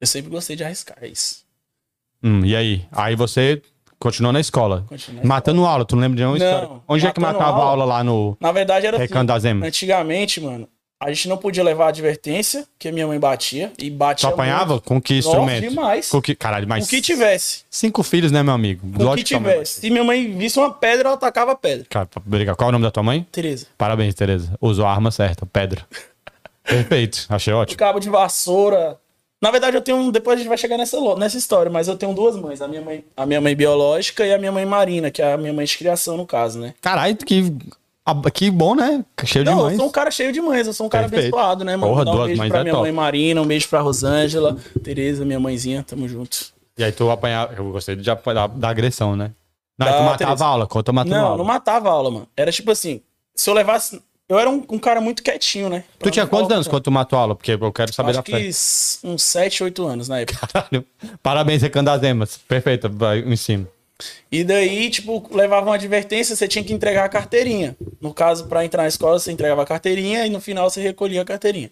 Eu 0.00 0.06
sempre 0.06 0.30
gostei 0.30 0.54
de 0.54 0.62
arriscar, 0.62 0.98
é 1.00 1.08
isso. 1.08 1.44
Hum, 2.22 2.44
e 2.44 2.54
aí? 2.54 2.86
Aí 2.92 3.16
você 3.16 3.60
continuou 3.98 4.32
na 4.32 4.38
escola. 4.38 4.84
Continuei 4.86 5.24
na 5.24 5.28
matando 5.28 5.66
aula, 5.66 5.84
tu 5.84 5.96
não 5.96 6.02
lembra 6.02 6.16
de 6.16 6.22
nenhuma 6.22 6.38
Não? 6.38 6.82
Onde 6.86 7.08
é 7.08 7.10
que 7.10 7.18
matava 7.18 7.56
aula? 7.56 7.70
aula. 7.70 7.84
lá 7.86 8.04
no 8.04 8.36
Na 8.40 8.52
verdade 8.52 8.86
era 8.86 8.98
Recanto 8.98 9.26
das 9.26 9.44
assim. 9.44 9.48
Emas? 9.48 9.66
Antigamente, 9.66 10.40
mano, 10.40 10.68
a 11.06 11.12
gente 11.12 11.28
não 11.28 11.36
podia 11.36 11.62
levar 11.62 11.86
advertência, 11.88 12.66
que 12.78 12.90
minha 12.90 13.06
mãe 13.06 13.16
batia. 13.18 13.72
E 13.78 13.88
batia 13.88 14.28
Tu 14.28 14.32
apanhava? 14.32 14.72
muito. 14.74 14.84
Com 14.84 15.00
que 15.00 15.14
Nossa, 15.14 15.28
instrumento? 15.28 15.68
demais. 15.68 16.08
Com 16.08 16.20
que... 16.20 16.34
Caralho, 16.34 16.66
mas 16.66 16.84
O 16.84 16.88
que 16.88 17.00
tivesse. 17.00 17.60
cinco 17.70 18.02
filhos, 18.02 18.32
né, 18.32 18.42
meu 18.42 18.52
amigo? 18.52 18.84
O 19.04 19.14
que 19.14 19.22
tivesse. 19.22 19.80
Se 19.82 19.88
minha 19.90 20.02
mãe 20.02 20.36
visse 20.36 20.58
uma 20.58 20.72
pedra, 20.72 21.08
ela 21.10 21.16
atacava 21.16 21.52
a 21.52 21.54
pedra. 21.54 21.86
Cara, 21.88 22.08
obrigado. 22.26 22.56
Qual 22.56 22.66
é 22.66 22.70
o 22.70 22.72
nome 22.72 22.84
da 22.84 22.90
tua 22.90 23.04
mãe? 23.04 23.24
Tereza. 23.30 23.66
Parabéns, 23.78 24.14
Tereza. 24.14 24.56
Usou 24.60 24.84
a 24.84 24.90
arma 24.90 25.12
certa, 25.12 25.46
pedra. 25.46 25.82
Perfeito, 26.64 27.26
achei 27.28 27.54
ótimo. 27.54 27.78
Cabo 27.78 28.00
de 28.00 28.10
vassoura. 28.10 28.98
Na 29.40 29.50
verdade, 29.52 29.76
eu 29.76 29.82
tenho. 29.82 30.10
Depois 30.10 30.34
a 30.36 30.38
gente 30.38 30.48
vai 30.48 30.58
chegar 30.58 30.76
nessa, 30.76 30.98
nessa 31.16 31.36
história, 31.36 31.70
mas 31.70 31.86
eu 31.86 31.96
tenho 31.96 32.12
duas 32.14 32.34
mães. 32.36 32.60
A 32.60 32.66
minha 32.66 32.80
mãe, 32.82 33.04
a 33.16 33.24
minha 33.26 33.40
mãe 33.40 33.54
biológica 33.54 34.26
e 34.26 34.32
a 34.34 34.38
minha 34.38 34.50
mãe 34.50 34.66
marina, 34.66 35.10
que 35.10 35.22
é 35.22 35.34
a 35.34 35.36
minha 35.36 35.52
mãe 35.52 35.64
de 35.64 35.76
criação, 35.78 36.16
no 36.16 36.26
caso, 36.26 36.58
né? 36.58 36.74
Caralho, 36.80 37.14
que, 37.16 37.52
ah, 38.06 38.30
que 38.30 38.50
bom, 38.50 38.74
né? 38.74 39.04
Cheio 39.24 39.44
de 39.44 39.50
Não, 39.50 39.58
eu 39.58 39.64
mães. 39.64 39.76
sou 39.76 39.86
um 39.86 39.90
cara 39.90 40.10
cheio 40.10 40.32
de 40.32 40.40
mães, 40.40 40.66
eu 40.66 40.72
sou 40.72 40.86
um 40.86 40.88
cara 40.88 41.08
Perfeito. 41.08 41.34
abençoado, 41.34 41.64
né, 41.64 41.76
mano? 41.76 41.92
Porra, 41.92 42.02
um 42.08 42.14
duas 42.14 42.26
beijo 42.28 42.48
pra 42.48 42.60
é 42.60 42.62
minha 42.62 42.72
top. 42.74 42.82
mãe 42.84 42.92
Marina, 42.92 43.42
um 43.42 43.46
beijo 43.46 43.68
pra 43.68 43.80
Rosângela, 43.80 44.56
Tereza, 44.82 45.24
minha 45.24 45.40
mãezinha, 45.40 45.82
tamo 45.82 46.08
junto. 46.08 46.54
E 46.78 46.84
aí 46.84 46.92
tu 46.92 47.10
apanhava. 47.10 47.54
Eu 47.54 47.70
gostei 47.72 47.96
de 47.96 48.02
da, 48.04 48.46
da 48.46 48.68
agressão, 48.68 49.16
né? 49.16 49.32
Não, 49.78 49.86
aí 49.86 49.92
Da 49.92 49.98
tu 49.98 50.04
matava 50.04 50.18
Tereza. 50.18 50.44
a 50.44 50.48
aula, 50.48 50.66
conta 50.66 50.92
matando 50.92 51.16
Não, 51.16 51.24
aula. 51.24 51.38
não 51.38 51.44
matava 51.44 51.88
a 51.88 51.92
aula, 51.92 52.10
mano. 52.10 52.28
Era 52.36 52.52
tipo 52.52 52.70
assim, 52.70 53.00
se 53.34 53.50
eu 53.50 53.54
levasse. 53.54 54.00
Eu 54.28 54.38
era 54.40 54.50
um, 54.50 54.64
um 54.70 54.78
cara 54.78 55.00
muito 55.00 55.22
quietinho, 55.22 55.68
né? 55.68 55.84
Tu 56.00 56.10
tinha 56.10 56.26
quantos 56.26 56.50
anos 56.50 56.66
quando 56.66 56.82
tu 56.82 56.90
matou 56.90 57.16
a 57.16 57.22
aula? 57.22 57.36
Porque 57.36 57.52
eu 57.52 57.72
quero 57.72 57.92
saber 57.92 58.10
Acho 58.10 58.18
da 58.18 58.22
que 58.24 58.48
s- 58.48 58.98
uns 59.04 59.22
7, 59.22 59.62
8 59.62 59.86
anos 59.86 60.08
na 60.08 60.18
época. 60.20 60.46
Caralho. 60.52 60.84
Parabéns, 61.22 61.62
Recanto 61.62 61.84
das 61.86 62.02
Emas. 62.02 62.36
Perfeito, 62.36 62.90
vai, 62.90 63.20
eu 63.20 63.32
ensino. 63.32 63.68
E 64.30 64.44
daí, 64.44 64.90
tipo, 64.90 65.26
levava 65.34 65.66
uma 65.66 65.74
advertência, 65.76 66.36
você 66.36 66.46
tinha 66.46 66.62
que 66.64 66.72
entregar 66.72 67.04
a 67.04 67.08
carteirinha. 67.08 67.76
No 68.00 68.12
caso, 68.12 68.46
pra 68.46 68.64
entrar 68.64 68.82
na 68.82 68.88
escola, 68.88 69.18
você 69.18 69.32
entregava 69.32 69.62
a 69.62 69.66
carteirinha 69.66 70.26
e 70.26 70.30
no 70.30 70.40
final 70.40 70.68
você 70.68 70.80
recolhia 70.80 71.22
a 71.22 71.24
carteirinha. 71.24 71.70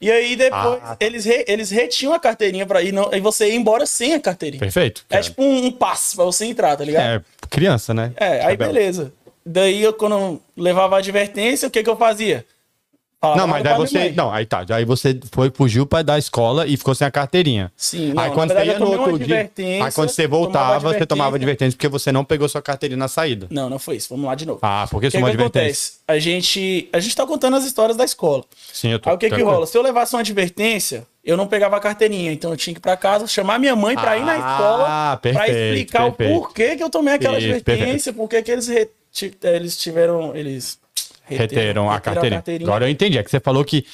E 0.00 0.10
aí 0.10 0.34
depois, 0.34 0.80
Ah, 0.82 0.96
eles, 0.98 1.24
re- 1.24 1.44
eles 1.46 1.70
retinham 1.70 2.12
a 2.12 2.18
carteirinha 2.18 2.66
pra 2.66 2.82
ir, 2.82 2.90
não, 2.90 3.08
aí 3.12 3.20
você 3.20 3.48
ia 3.48 3.54
embora 3.54 3.86
sem 3.86 4.14
a 4.14 4.20
carteirinha. 4.20 4.58
Perfeito. 4.58 5.04
É 5.08 5.12
cara. 5.14 5.22
tipo 5.22 5.40
um, 5.42 5.66
um 5.66 5.70
passe 5.70 6.16
pra 6.16 6.24
você 6.24 6.44
entrar, 6.46 6.76
tá 6.76 6.84
ligado? 6.84 7.04
É, 7.20 7.46
criança, 7.48 7.94
né? 7.94 8.12
É, 8.16 8.44
aí 8.44 8.56
beleza. 8.56 9.12
Daí 9.46 9.80
eu, 9.82 9.92
quando 9.92 10.14
eu 10.16 10.42
levava 10.56 10.96
a 10.96 10.98
advertência, 10.98 11.68
o 11.68 11.70
que 11.70 11.84
que 11.84 11.88
eu 11.90 11.96
fazia? 11.96 12.44
Não, 13.22 13.46
mas 13.46 13.62
pra 13.62 13.70
daí 13.72 13.78
você. 13.80 13.98
mãe. 13.98 14.12
Não, 14.12 14.32
aí 14.32 14.44
tá. 14.44 14.64
Aí 14.70 14.84
você 14.84 15.18
foi, 15.30 15.50
fugiu 15.54 15.86
pra 15.86 16.02
da 16.02 16.18
escola 16.18 16.66
e 16.66 16.76
ficou 16.76 16.94
sem 16.94 17.06
a 17.06 17.10
carteirinha. 17.10 17.70
Sim, 17.76 18.12
não, 18.12 18.22
aí 18.22 18.30
quando 18.32 18.52
você 18.52 18.64
ia 18.64 18.78
no 18.78 18.86
outro 18.90 19.16
dia. 19.18 19.36
advertência, 19.36 19.84
Aí 19.86 19.92
quando 19.92 20.08
você 20.08 20.22
tomava 20.28 20.42
voltava, 20.44 20.68
você 20.72 20.76
advertência. 20.86 21.06
tomava 21.06 21.36
advertência 21.36 21.76
porque 21.76 21.88
você 21.88 22.10
não 22.10 22.24
pegou 22.24 22.48
sua 22.48 22.60
carteirinha 22.60 22.96
na 22.98 23.08
saída. 23.08 23.46
Não, 23.50 23.70
não 23.70 23.78
foi 23.78 23.96
isso. 23.96 24.08
Vamos 24.10 24.26
lá 24.26 24.34
de 24.34 24.44
novo. 24.46 24.58
Ah, 24.62 24.86
por 24.90 25.00
que 25.00 25.06
o 25.06 25.10
que, 25.10 25.16
advertência? 25.16 25.42
acontece? 25.60 25.92
A 26.08 26.18
gente, 26.18 26.88
a 26.92 26.98
gente 27.00 27.14
tá 27.14 27.24
contando 27.26 27.56
as 27.56 27.64
histórias 27.64 27.96
da 27.96 28.04
escola. 28.04 28.44
Sim, 28.72 28.90
eu 28.92 28.98
tô. 28.98 29.08
Aí 29.08 29.14
o 29.14 29.18
que 29.18 29.30
que 29.30 29.42
rola? 29.42 29.66
Se 29.66 29.78
eu 29.78 29.82
levasse 29.82 30.14
uma 30.14 30.20
advertência, 30.20 31.06
eu 31.24 31.36
não 31.36 31.46
pegava 31.46 31.76
a 31.76 31.80
carteirinha. 31.80 32.32
Então 32.32 32.50
eu 32.50 32.56
tinha 32.56 32.74
que 32.74 32.80
ir 32.80 32.82
pra 32.82 32.96
casa, 32.96 33.26
chamar 33.28 33.58
minha 33.58 33.76
mãe 33.76 33.94
pra 33.94 34.16
ir 34.18 34.24
na 34.24 34.32
Ah, 34.32 34.36
escola 34.38 34.84
pra 34.84 35.16
perfeito, 35.18 35.50
explicar 35.58 36.10
perfeito. 36.12 36.36
o 36.38 36.40
porquê 36.42 36.76
que 36.76 36.82
eu 36.82 36.90
tomei 36.90 37.14
aquela 37.14 37.38
Isso, 37.38 37.46
advertência, 37.54 38.12
por 38.12 38.28
que 38.28 38.42
que 38.42 38.50
eles, 38.50 38.68
eles 39.44 39.76
tiveram... 39.76 40.34
Eles 40.34 40.81
Reteram 41.24 41.90
a 41.90 42.00
carteirinha. 42.00 42.42
Agora 42.62 42.86
eu 42.86 42.90
entendi. 42.90 43.18
É 43.18 43.22
que 43.22 43.30
você 43.30 43.40
falou 43.40 43.64
que. 43.64 43.84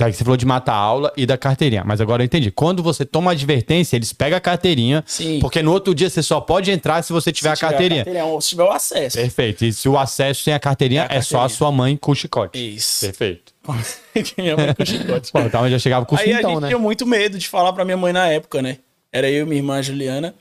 é 0.00 0.10
Você 0.12 0.22
falou 0.24 0.36
de 0.36 0.44
matar 0.46 0.72
a 0.74 0.76
aula 0.76 1.12
e 1.16 1.24
da 1.26 1.36
carteirinha. 1.36 1.82
Mas 1.84 2.00
agora 2.00 2.22
eu 2.22 2.24
entendi. 2.26 2.50
Quando 2.50 2.82
você 2.82 3.04
toma 3.04 3.32
advertência, 3.32 3.96
eles 3.96 4.12
pegam 4.12 4.36
a 4.36 4.40
carteirinha. 4.40 5.02
Sim. 5.06 5.38
Porque 5.40 5.62
no 5.62 5.72
outro 5.72 5.94
dia 5.94 6.08
você 6.10 6.22
só 6.22 6.40
pode 6.40 6.70
entrar 6.70 7.02
se 7.02 7.12
você 7.12 7.32
tiver 7.32 7.50
a 7.50 7.54
tiver 7.56 7.68
carteirinha. 7.70 8.24
ou 8.24 8.40
se 8.40 8.50
tiver 8.50 8.64
o 8.64 8.70
acesso. 8.70 9.16
Perfeito. 9.16 9.64
E 9.64 9.72
se 9.72 9.88
o 9.88 9.98
acesso 9.98 10.42
sem 10.44 10.52
a 10.54 10.58
carteirinha, 10.58 11.02
É 11.10 11.14
a 11.16 11.18
é 11.18 11.20
só 11.22 11.38
a 11.38 11.40
carteirinha. 11.40 11.58
sua 11.58 11.72
mãe 11.72 11.96
com 11.96 12.12
o 12.12 12.14
chicote. 12.14 12.58
Isso. 12.76 13.04
Perfeito. 13.06 13.52
Minha 14.38 14.56
mãe 14.56 14.74
com 14.74 14.84
chicote. 14.84 15.32
Pô, 15.32 15.40
então 15.40 15.68
já 15.68 15.78
chegava 15.78 16.06
com 16.06 16.14
o 16.14 16.18
Aí 16.18 16.32
a 16.32 16.36
cintão, 16.36 16.50
gente 16.52 16.60
né? 16.62 16.68
tinha 16.68 16.78
muito 16.78 17.06
medo 17.06 17.38
de 17.38 17.48
falar 17.48 17.72
pra 17.72 17.84
minha 17.84 17.96
mãe 17.96 18.12
na 18.12 18.26
época, 18.28 18.62
né? 18.62 18.78
Era 19.12 19.28
eu 19.30 19.42
e 19.44 19.48
minha 19.48 19.58
irmã 19.58 19.82
Juliana. 19.82 20.34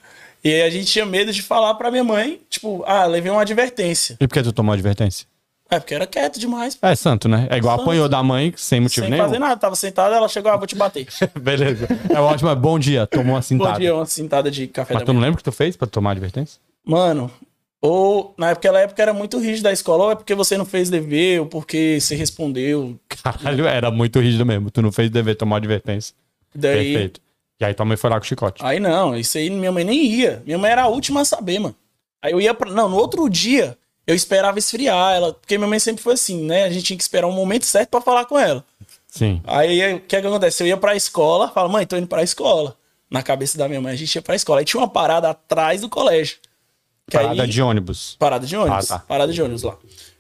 E 0.44 0.50
aí 0.54 0.62
a 0.62 0.70
gente 0.70 0.86
tinha 0.92 1.06
medo 1.06 1.32
de 1.34 1.42
falar 1.42 1.74
pra 1.74 1.90
minha 1.90 2.04
mãe, 2.04 2.40
tipo, 2.50 2.84
ah, 2.86 3.06
levei 3.08 3.32
uma 3.32 3.42
advertência. 3.42 4.16
E 4.20 4.28
por 4.28 4.34
que 4.36 4.44
tu 4.44 4.54
tomou 4.54 4.74
advertência? 4.74 5.26
É, 5.70 5.80
porque 5.80 5.96
era 5.96 6.06
quieto 6.06 6.40
demais. 6.40 6.78
É 6.82 6.96
santo, 6.96 7.28
né? 7.28 7.48
É 7.50 7.58
igual 7.58 7.78
Santo. 7.78 7.88
apanhou 7.88 8.08
da 8.08 8.22
mãe 8.22 8.54
sem 8.56 8.80
motivo 8.80 9.06
Sem 9.06 9.12
nenhum. 9.12 9.24
fazer 9.24 9.40
nada. 9.40 9.58
Tava 9.58 9.76
sentada, 9.76 10.16
ela 10.16 10.28
chegou, 10.28 10.52
ah, 10.52 10.58
vou 10.58 10.68
te 10.68 10.76
bater. 10.76 11.08
Beleza. 11.40 11.88
É 12.10 12.20
ótimo. 12.20 12.50
é 12.50 12.56
Bom 12.56 12.78
dia. 12.78 13.08
Tomou 13.08 13.34
uma 13.34 13.40
Bom 13.40 13.42
cintada. 13.42 13.80
dia, 13.80 13.96
uma 13.96 14.06
sentada 14.06 14.52
de 14.52 14.68
café 14.68 14.94
Mas 14.94 15.02
da 15.02 15.06
tu 15.08 15.14
não 15.14 15.22
lembra 15.22 15.34
o 15.36 15.38
que 15.38 15.44
tu 15.44 15.52
fez 15.52 15.76
pra 15.76 15.88
tomar 15.88 16.12
advertência? 16.12 16.60
Mano, 16.86 17.32
ou 17.82 18.36
naquela 18.38 18.80
época 18.80 19.02
era 19.02 19.14
muito 19.14 19.40
rígido 19.40 19.68
a 19.68 19.72
escola, 19.72 20.04
ou 20.06 20.12
é 20.12 20.16
porque 20.16 20.36
você 20.36 20.56
não 20.56 20.66
fez 20.66 20.90
dever, 20.90 21.42
ou 21.42 21.46
porque 21.48 21.98
você 22.00 22.16
respondeu. 22.16 23.00
Caralho, 23.24 23.66
era 23.66 23.90
muito 23.90 24.20
rígido 24.20 24.46
mesmo. 24.46 24.70
Tu 24.70 24.84
não 24.84 24.92
fez 24.92 25.10
dever 25.10 25.36
tomar 25.36 25.58
advertência. 25.58 26.14
Daí. 26.54 26.94
Perfeito. 26.94 27.22
E 27.60 27.66
aí 27.66 27.74
tua 27.74 27.86
mãe 27.86 27.98
foi 27.98 28.10
lá 28.10 28.20
com 28.20 28.24
o 28.26 28.28
chicote. 28.28 28.64
Aí 28.64 28.80
não, 28.80 29.16
isso 29.16 29.38
aí 29.38 29.50
minha 29.50 29.72
mãe 29.72 29.84
nem 29.84 30.04
ia. 30.06 30.44
Minha 30.46 30.58
mãe 30.58 30.70
era 30.72 30.84
a 30.84 30.88
última 30.88 31.22
a 31.22 31.26
saber, 31.26 31.58
mano. 31.58 31.76
Aí 32.22 32.32
eu 32.34 32.42
ia 32.42 32.54
pra. 32.54 32.70
Não, 32.72 32.88
no 32.90 32.98
outro 32.98 33.28
dia 33.30 33.78
eu 34.08 34.16
esperava 34.16 34.60
esfriar 34.60 35.16
ela, 35.16 35.34
porque 35.34 35.58
minha 35.58 35.68
mãe 35.70 35.80
sempre 35.80 36.04
foi 36.04 36.14
assim, 36.14 36.44
né? 36.46 36.64
A 36.64 36.70
gente 36.70 36.84
tinha 36.84 36.98
que 36.98 37.04
esperar 37.04 37.28
um 37.28 37.32
momento 37.32 37.66
certo 37.66 37.90
pra 37.90 38.02
falar 38.02 38.26
com 38.26 38.38
ela. 38.40 38.64
Sim. 39.08 39.42
Aí 39.46 39.94
o 39.96 40.00
que 40.02 40.16
é 40.16 40.22
que 40.22 40.28
acontece? 40.28 40.62
Eu 40.64 40.68
ia 40.68 40.78
pra 40.78 40.96
escola, 40.96 41.50
falo, 41.50 41.70
mãe, 41.70 41.86
tô 41.86 41.96
indo 41.98 42.08
pra 42.08 42.22
escola. 42.24 42.76
Na 43.10 43.22
cabeça 43.24 43.58
da 43.58 43.68
minha 43.68 43.80
mãe, 43.80 43.94
a 43.94 43.96
gente 43.96 44.14
ia 44.16 44.22
pra 44.22 44.36
escola. 44.36 44.60
Aí 44.60 44.66
tinha 44.66 44.80
uma 44.82 44.90
parada 44.90 45.30
atrás 45.30 45.82
do 45.82 45.90
colégio. 45.90 46.38
Parada 47.12 47.44
aí- 47.44 47.50
de 47.50 47.62
ônibus. 47.62 48.16
Parada 48.20 48.46
de 48.48 48.58
ônibus. 48.58 48.92
Ah, 48.92 48.98
tá. 49.00 49.06
Parada 49.08 49.32
de 49.32 49.42
ônibus 49.42 49.64
lá. 49.64 49.78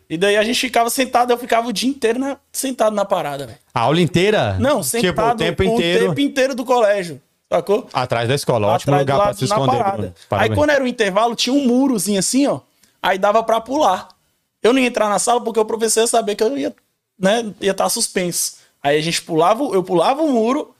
E 0.07 0.17
daí 0.17 0.37
a 0.37 0.43
gente 0.43 0.59
ficava 0.59 0.89
sentado, 0.89 1.31
eu 1.33 1.37
ficava 1.37 1.67
o 1.67 1.73
dia 1.73 1.89
inteiro 1.89 2.19
na- 2.19 2.37
sentado 2.51 2.95
na 2.95 3.03
parada, 3.03 3.47
velho. 3.47 3.57
A 3.73 3.79
aula 3.81 3.99
inteira? 3.99 4.53
Não, 4.59 4.81
Tipo, 4.81 4.83
sentado 5.01 5.33
o 5.35 5.37
tempo 5.37 5.63
inteiro 5.63 6.05
o 6.05 6.07
tempo 6.09 6.21
inteiro 6.21 6.55
do 6.55 6.63
colégio. 6.63 7.19
Sacou? 7.51 7.87
atrás 7.93 8.27
da 8.27 8.35
escola. 8.35 8.67
Ótimo 8.67 8.93
Atrás 8.95 9.01
lugar 9.17 9.23
pra 9.27 9.33
se 9.33 9.45
esconder. 9.45 9.77
parada. 9.77 10.15
Aí 10.31 10.49
quando 10.53 10.69
era 10.71 10.83
o 10.83 10.87
intervalo, 10.87 11.35
tinha 11.35 11.53
um 11.55 11.65
murozinho 11.65 12.19
assim, 12.19 12.45
ó. 12.47 12.59
Aí 13.05 13.19
dava 13.19 13.43
pra 13.43 13.61
pular. 13.61 14.07
Eu 14.63 14.73
não 14.73 14.79
ia 14.81 14.87
entrar 14.87 15.07
na 15.07 15.19
sala 15.19 15.39
porque 15.39 15.59
o 15.59 15.65
professor 15.65 16.01
ia 16.01 16.07
saber 16.07 16.33
que 16.33 16.43
eu 16.43 16.57
ia, 16.57 16.75
né, 17.19 17.53
ia 17.61 17.69
estar 17.71 17.87
suspenso. 17.87 18.55
Aí 18.81 18.97
a 18.97 19.01
gente 19.01 19.21
pulava, 19.21 19.63
eu 19.65 19.83
pulava 19.83 20.23
o 20.23 20.31
muro, 20.31 20.73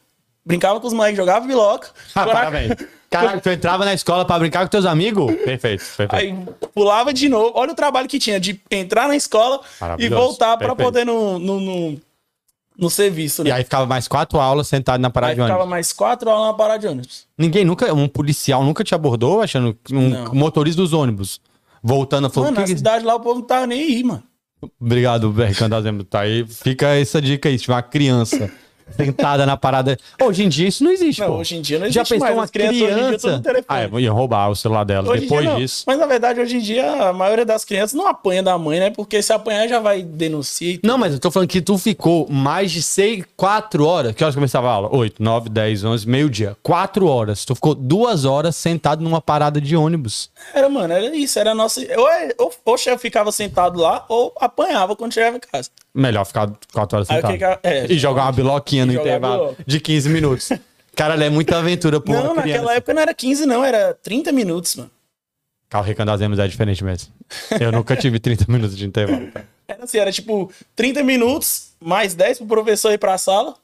brincava 0.43 0.79
com 0.79 0.87
os 0.87 0.93
moleques, 0.93 1.17
jogava 1.17 1.45
biloca. 1.45 1.89
Ah, 2.15 2.25
parabéns. 2.25 2.71
Caraca, 3.11 3.39
tu 3.39 3.49
entrava 3.49 3.85
na 3.85 3.93
escola 3.93 4.25
pra 4.25 4.39
brincar 4.39 4.65
com 4.65 4.71
teus 4.71 4.85
amigos? 4.85 5.27
Perfeito, 5.35 5.83
perfeito. 5.95 6.15
Aí 6.15 6.35
pulava 6.73 7.13
de 7.13 7.29
novo. 7.29 7.51
Olha 7.55 7.71
o 7.71 7.75
trabalho 7.75 8.07
que 8.09 8.17
tinha 8.17 8.39
de 8.39 8.59
entrar 8.71 9.07
na 9.07 9.15
escola 9.15 9.61
e 9.99 10.09
voltar 10.09 10.57
pra 10.57 10.69
Perfeito. 10.69 10.87
poder 10.87 11.05
no, 11.05 11.37
no, 11.37 11.59
no, 11.59 12.01
no 12.75 12.89
serviço, 12.89 13.43
né? 13.43 13.51
E 13.51 13.53
aí 13.53 13.63
ficava 13.63 13.85
mais 13.85 14.07
quatro 14.07 14.39
aulas 14.39 14.67
sentado 14.67 14.99
na 14.99 15.11
parada 15.11 15.31
Aí 15.31 15.35
de 15.35 15.41
ônibus. 15.41 15.55
ficava 15.55 15.69
mais 15.69 15.93
quatro 15.93 16.29
aulas 16.29 16.47
na 16.47 16.53
parada 16.55 16.79
de 16.79 16.87
ônibus. 16.87 17.27
Ninguém 17.37 17.63
nunca, 17.63 17.93
um 17.93 18.07
policial 18.07 18.63
nunca 18.63 18.83
te 18.83 18.95
abordou 18.95 19.41
achando 19.41 19.77
um 19.91 20.09
Não. 20.09 20.33
motorista 20.33 20.81
dos 20.81 20.91
ônibus 20.91 21.39
voltando 21.85 22.29
falou 22.31 22.51
Mano, 22.51 22.65
que 22.65 22.71
na 22.71 22.77
cidade 22.77 23.05
lá 23.05 23.15
o 23.15 23.19
povo 23.19 23.41
não 23.41 23.47
tava 23.47 23.67
nem 23.67 23.79
aí, 23.79 24.03
mano. 24.03 24.23
Obrigado, 24.79 25.31
Bercan 25.31 25.69
Dazembro. 25.69 26.03
Tá 26.03 26.21
aí. 26.21 26.45
Fica 26.47 26.87
essa 26.95 27.21
dica 27.21 27.47
aí, 27.47 27.57
se 27.57 27.65
tiver 27.65 27.75
uma 27.75 27.83
criança 27.83 28.51
sentada 28.95 29.45
na 29.45 29.57
parada. 29.57 29.97
Hoje 30.21 30.43
em 30.43 30.49
dia 30.49 30.67
isso 30.67 30.83
não 30.83 30.91
existe, 30.91 31.19
Não, 31.21 31.27
pô. 31.27 31.33
hoje 31.37 31.55
em 31.55 31.61
dia 31.61 31.79
não 31.79 31.89
Já 31.89 32.01
existe 32.01 32.13
pensou 32.13 32.27
mais. 32.27 32.37
uma 32.37 32.47
criança? 32.47 33.31
no 33.31 33.41
telefone. 33.41 33.65
Ah, 33.67 33.81
é, 33.83 33.89
iam 33.99 34.15
roubar 34.15 34.49
o 34.49 34.55
celular 34.55 34.83
delas. 34.83 35.09
Hoje 35.09 35.21
Depois 35.21 35.55
disso. 35.57 35.83
Mas 35.87 35.97
na 35.97 36.05
verdade, 36.05 36.39
hoje 36.39 36.57
em 36.57 36.59
dia, 36.59 37.09
a 37.09 37.13
maioria 37.13 37.45
das 37.45 37.63
crianças 37.65 37.93
não 37.93 38.07
apanha 38.07 38.43
da 38.43 38.57
mãe, 38.57 38.79
né? 38.79 38.89
Porque 38.89 39.21
se 39.21 39.33
apanhar 39.33 39.67
já 39.67 39.79
vai 39.79 40.01
denunciar. 40.01 40.79
Não, 40.83 40.97
mas 40.97 41.13
eu 41.13 41.19
tô 41.19 41.29
falando 41.31 41.49
que 41.49 41.61
tu 41.61 41.77
ficou 41.77 42.27
mais 42.29 42.71
de 42.71 42.81
seis, 42.81 43.23
quatro 43.35 43.85
horas. 43.85 44.13
Que 44.13 44.23
horas 44.23 44.35
começava 44.35 44.67
a 44.69 44.71
aula? 44.71 44.95
Oito, 44.95 45.21
nove, 45.21 45.49
dez, 45.49 45.83
onze, 45.83 46.07
meio-dia. 46.07 46.55
Quatro 46.63 47.07
horas. 47.07 47.45
Tu 47.45 47.55
ficou 47.55 47.73
duas 47.75 48.25
horas 48.25 48.55
sentado 48.55 49.03
numa 49.03 49.21
parada 49.21 49.59
de 49.59 49.75
ônibus. 49.75 50.29
Era, 50.53 50.69
mano, 50.69 50.93
era 50.93 51.15
isso. 51.15 51.37
Era 51.39 51.51
a 51.51 51.55
nossa. 51.55 51.81
Ou, 51.97 52.09
é- 52.09 52.33
ou, 52.37 52.51
ou 52.65 52.75
eu 52.85 52.99
ficava 52.99 53.31
sentado 53.31 53.79
lá, 53.79 54.05
ou 54.07 54.33
apanhava 54.39 54.95
quando 54.95 55.13
chegava 55.13 55.37
em 55.37 55.39
casa. 55.39 55.69
Melhor 55.93 56.25
ficar 56.25 56.49
quatro 56.73 56.97
horas 56.97 57.09
Aí 57.09 57.15
sentado. 57.17 57.31
que 57.31 57.37
que 57.37 57.43
a- 57.45 57.59
é, 57.63 57.85
e 57.91 57.97
jogar 57.97 58.23
uma 58.23 58.31
biloquinha 58.31 58.74
no 58.83 58.93
jogar 58.93 59.03
intervalo 59.05 59.55
de 59.65 59.79
15 59.79 60.09
minutos. 60.09 60.49
Cara, 60.95 61.23
é 61.23 61.29
muita 61.29 61.57
aventura 61.59 62.01
pra 62.01 62.23
não, 62.23 62.33
naquela 62.35 62.73
época 62.73 62.93
não 62.93 63.01
era 63.01 63.13
15, 63.13 63.45
não, 63.45 63.63
era 63.63 63.93
30 63.93 64.31
minutos, 64.31 64.75
mano. 64.75 64.89
Carro 65.69 65.83
Recandazemos 65.85 66.39
é 66.39 66.47
diferente 66.47 66.83
mesmo. 66.83 67.11
Eu 67.59 67.71
nunca 67.71 67.95
tive 67.95 68.19
30 68.19 68.45
minutos 68.47 68.75
de 68.77 68.85
intervalo. 68.85 69.29
cara. 69.31 69.47
Era 69.67 69.83
assim, 69.83 69.97
era 69.97 70.11
tipo 70.11 70.51
30 70.75 71.03
minutos, 71.03 71.71
mais 71.79 72.13
10 72.15 72.37
pro 72.39 72.47
professor 72.47 72.91
ir 72.91 72.97
pra 72.97 73.17
sala, 73.17 73.55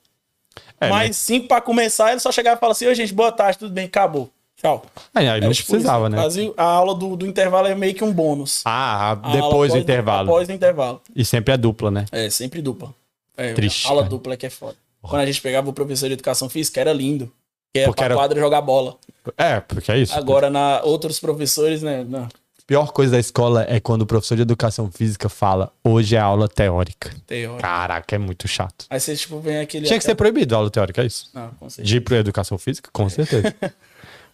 É, 0.80 0.90
mais 0.90 1.16
5 1.16 1.48
pra 1.48 1.62
começar, 1.62 2.12
ele 2.12 2.20
só 2.20 2.32
chegava 2.32 2.58
e 2.58 2.60
falava 2.60 2.72
assim, 2.74 2.88
oi 2.88 2.96
gente, 2.96 3.14
boa 3.14 3.32
tarde, 3.32 3.60
tudo 3.60 3.72
bem, 3.74 3.86
acabou. 3.86 4.30
Tchau. 4.58 4.84
Aí, 5.14 5.28
aí 5.28 5.40
não 5.42 5.52
tipo 5.52 5.70
precisava, 5.72 6.10
né? 6.10 6.18
Fazia- 6.18 6.52
a 6.58 6.64
aula 6.64 6.94
do, 6.96 7.16
do 7.16 7.26
intervalo 7.26 7.68
é 7.68 7.74
meio 7.76 7.94
que 7.96 8.04
um 8.04 8.12
bônus. 8.12 8.62
Ah, 8.66 9.16
depois 9.32 9.72
do 9.74 9.80
intervalo. 9.80 10.30
Após 10.30 10.50
o 10.50 10.52
intervalo. 10.52 11.02
E 11.16 11.24
sempre 11.26 11.54
é 11.54 11.58
dupla, 11.58 11.90
né? 11.90 12.06
É, 12.12 12.30
sempre 12.30 12.62
dupla. 12.62 12.94
É, 13.38 13.54
Triste, 13.54 13.88
Aula 13.88 14.02
cara. 14.02 14.10
dupla 14.10 14.36
que 14.38 14.46
é 14.46 14.50
foda. 14.50 14.76
Quando 15.02 15.22
a 15.22 15.26
gente 15.26 15.42
pegava 15.42 15.70
o 15.70 15.74
professor 15.74 16.08
de 16.08 16.14
educação 16.14 16.48
física, 16.50 16.80
era 16.80 16.94
lindo. 16.94 17.32
Que 17.74 17.80
era 17.80 17.88
Porque 17.90 18.00
pra 18.00 18.06
era- 18.06 18.16
quadra 18.16 18.40
jogar 18.40 18.62
bola. 18.62 18.98
É, 19.38 19.60
porque 19.60 19.92
é 19.92 19.98
isso. 20.00 20.14
Agora, 20.18 20.50
na 20.50 20.82
outros 20.84 21.20
professores, 21.20 21.82
né? 21.82 22.04
Não, 22.08 22.28
pior 22.68 22.92
coisa 22.92 23.12
da 23.14 23.20
escola 23.20 23.66
é 23.68 23.80
quando 23.80 24.02
o 24.02 24.06
professor 24.06 24.36
de 24.36 24.42
educação 24.42 24.92
física 24.92 25.28
fala 25.30 25.72
hoje 25.84 26.16
é 26.16 26.20
aula 26.20 26.48
teórica. 26.48 27.12
teórico. 27.28 27.62
Caraca, 27.62 28.16
é 28.16 28.20
muito 28.20 28.48
chato. 28.48 28.86
Aí 28.90 29.00
você, 29.00 29.16
tipo, 29.16 29.40
vem 29.40 29.60
aquele. 29.60 29.86
Tinha 29.88 29.98
que 30.00 30.06
ser 30.06 30.16
proibido 30.16 30.54
a 30.56 30.58
aula 30.60 30.70
teórica, 30.70 31.02
é 31.02 31.06
isso? 31.06 31.30
Não, 31.34 31.50
com 31.52 31.70
certeza. 31.70 31.88
De 31.88 31.98
ir 31.98 32.02
pra 32.02 32.18
educação 32.18 32.58
física? 32.58 32.90
Com 32.92 33.10
certeza. 33.10 33.54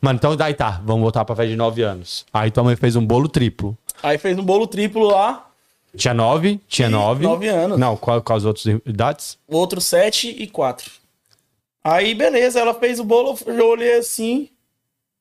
Mano, 0.02 0.18
então 0.18 0.36
daí 0.36 0.54
tá, 0.54 0.82
vamos 0.86 1.02
voltar 1.02 1.26
pra 1.26 1.36
festa 1.36 1.50
de 1.50 1.56
9 1.56 1.82
anos. 1.82 2.26
Aí 2.32 2.52
tua 2.52 2.64
mãe 2.64 2.76
fez 2.76 2.96
um 2.96 3.06
bolo 3.06 3.28
triplo. 3.28 3.76
Aí 4.04 4.18
fez 4.20 4.38
um 4.38 4.44
bolo 4.44 4.68
triplo 4.68 5.04
lá, 5.08 5.47
Tinha 5.98 6.14
9, 6.14 6.60
tinha 6.68 6.88
E 6.88 6.92
9. 6.92 7.24
nove 7.26 7.48
anos. 7.48 7.78
Não, 7.80 7.98
qual, 7.98 8.22
qual 8.22 8.38
as 8.38 8.46
outras 8.46 8.66
idades? 8.86 9.38
o 9.48 9.56
outro 9.58 9.82
7 9.82 10.30
e 10.38 10.48
4. 10.48 10.90
Aí, 11.84 12.14
beleza, 12.14 12.60
ela 12.60 12.74
fez 12.74 13.00
o 13.00 13.04
bolo, 13.04 13.38
eu 13.46 13.68
olhei 13.68 13.96
assim. 13.98 14.50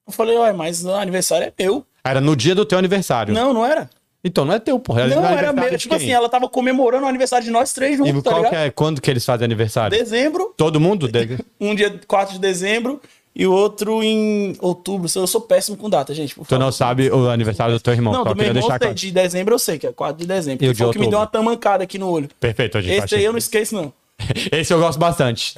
Eu 0.07 0.13
falei, 0.13 0.37
ué, 0.37 0.53
mas 0.53 0.85
o 0.85 0.93
aniversário 0.93 1.47
é 1.47 1.53
meu. 1.63 1.85
Era 2.05 2.21
no 2.21 2.37
dia 2.37 2.55
do 2.55 2.65
teu 2.65 2.79
aniversário. 2.79 3.33
Não, 3.35 3.53
não 3.53 3.65
era. 3.65 3.89
Então 4.25 4.45
não 4.45 4.55
é 4.55 4.59
teu, 4.59 4.79
porra. 4.81 5.07
Não, 5.07 5.25
era 5.25 5.53
meu. 5.53 5.79
Tipo 5.79 5.95
assim, 5.95 6.11
ela 6.11 6.29
tava 6.29 6.49
comemorando 6.49 7.05
o 7.05 7.09
aniversário 7.09 7.45
de 7.45 7.51
nós 7.53 7.73
três 7.73 7.95
E 7.95 7.97
juntos, 7.99 8.23
tá 8.25 8.31
qual 8.31 8.39
ligado? 8.43 8.53
que 8.53 8.57
é, 8.59 8.71
quando 8.71 9.01
que 9.01 9.09
eles 9.11 9.25
fazem 9.25 9.45
aniversário? 9.45 9.97
Dezembro, 9.97 10.53
Todo 10.57 10.81
mundo? 10.81 11.07
De- 11.11 11.39
um 11.61 11.75
dia 11.75 12.01
4 12.09 12.35
de 12.35 12.41
dezembro 12.41 13.01
e 13.39 13.47
o 13.47 13.53
outro 13.53 14.03
em 14.03 14.57
outubro. 14.61 15.11
Eu 15.15 15.27
sou 15.27 15.43
péssimo 15.43 15.77
com 15.77 15.91
data, 15.91 16.15
gente. 16.15 16.35
Tu 16.49 16.59
não 16.59 16.73
sabe 16.73 17.11
o 17.11 17.29
aniversário 17.29 17.75
do 17.75 17.81
teu 17.81 17.93
irmão. 17.93 18.15
Não, 18.15 18.25
do 18.25 18.35
meu 18.35 18.47
irmão 18.47 18.67
deixar 18.67 18.95
de 18.95 19.13
dezembro 19.13 19.55
eu 19.55 19.59
sei, 19.59 19.79
que 19.79 19.87
é 19.87 19.93
4 19.93 20.17
de 20.17 20.27
dezembro. 20.27 20.65
E 20.65 20.69
o 20.71 20.73
de 20.73 20.79
foi 20.79 20.89
o 20.89 20.93
que 20.93 20.99
me 20.99 21.11
deu 21.11 21.19
outubro? 21.19 21.41
uma 21.41 21.51
tamancada 21.51 21.85
aqui 21.85 21.99
no 21.99 22.09
olho. 22.09 22.31
Perfeito, 22.41 22.79
a 22.79 22.81
gente 22.81 23.05
Esse 23.05 23.15
aí 23.15 23.25
eu 23.25 23.33
não 23.33 23.39
esqueço, 23.39 23.75
não. 23.75 23.93
Esse 24.51 24.73
eu 24.73 24.81
gosto 24.81 24.99
bastante. 24.99 25.55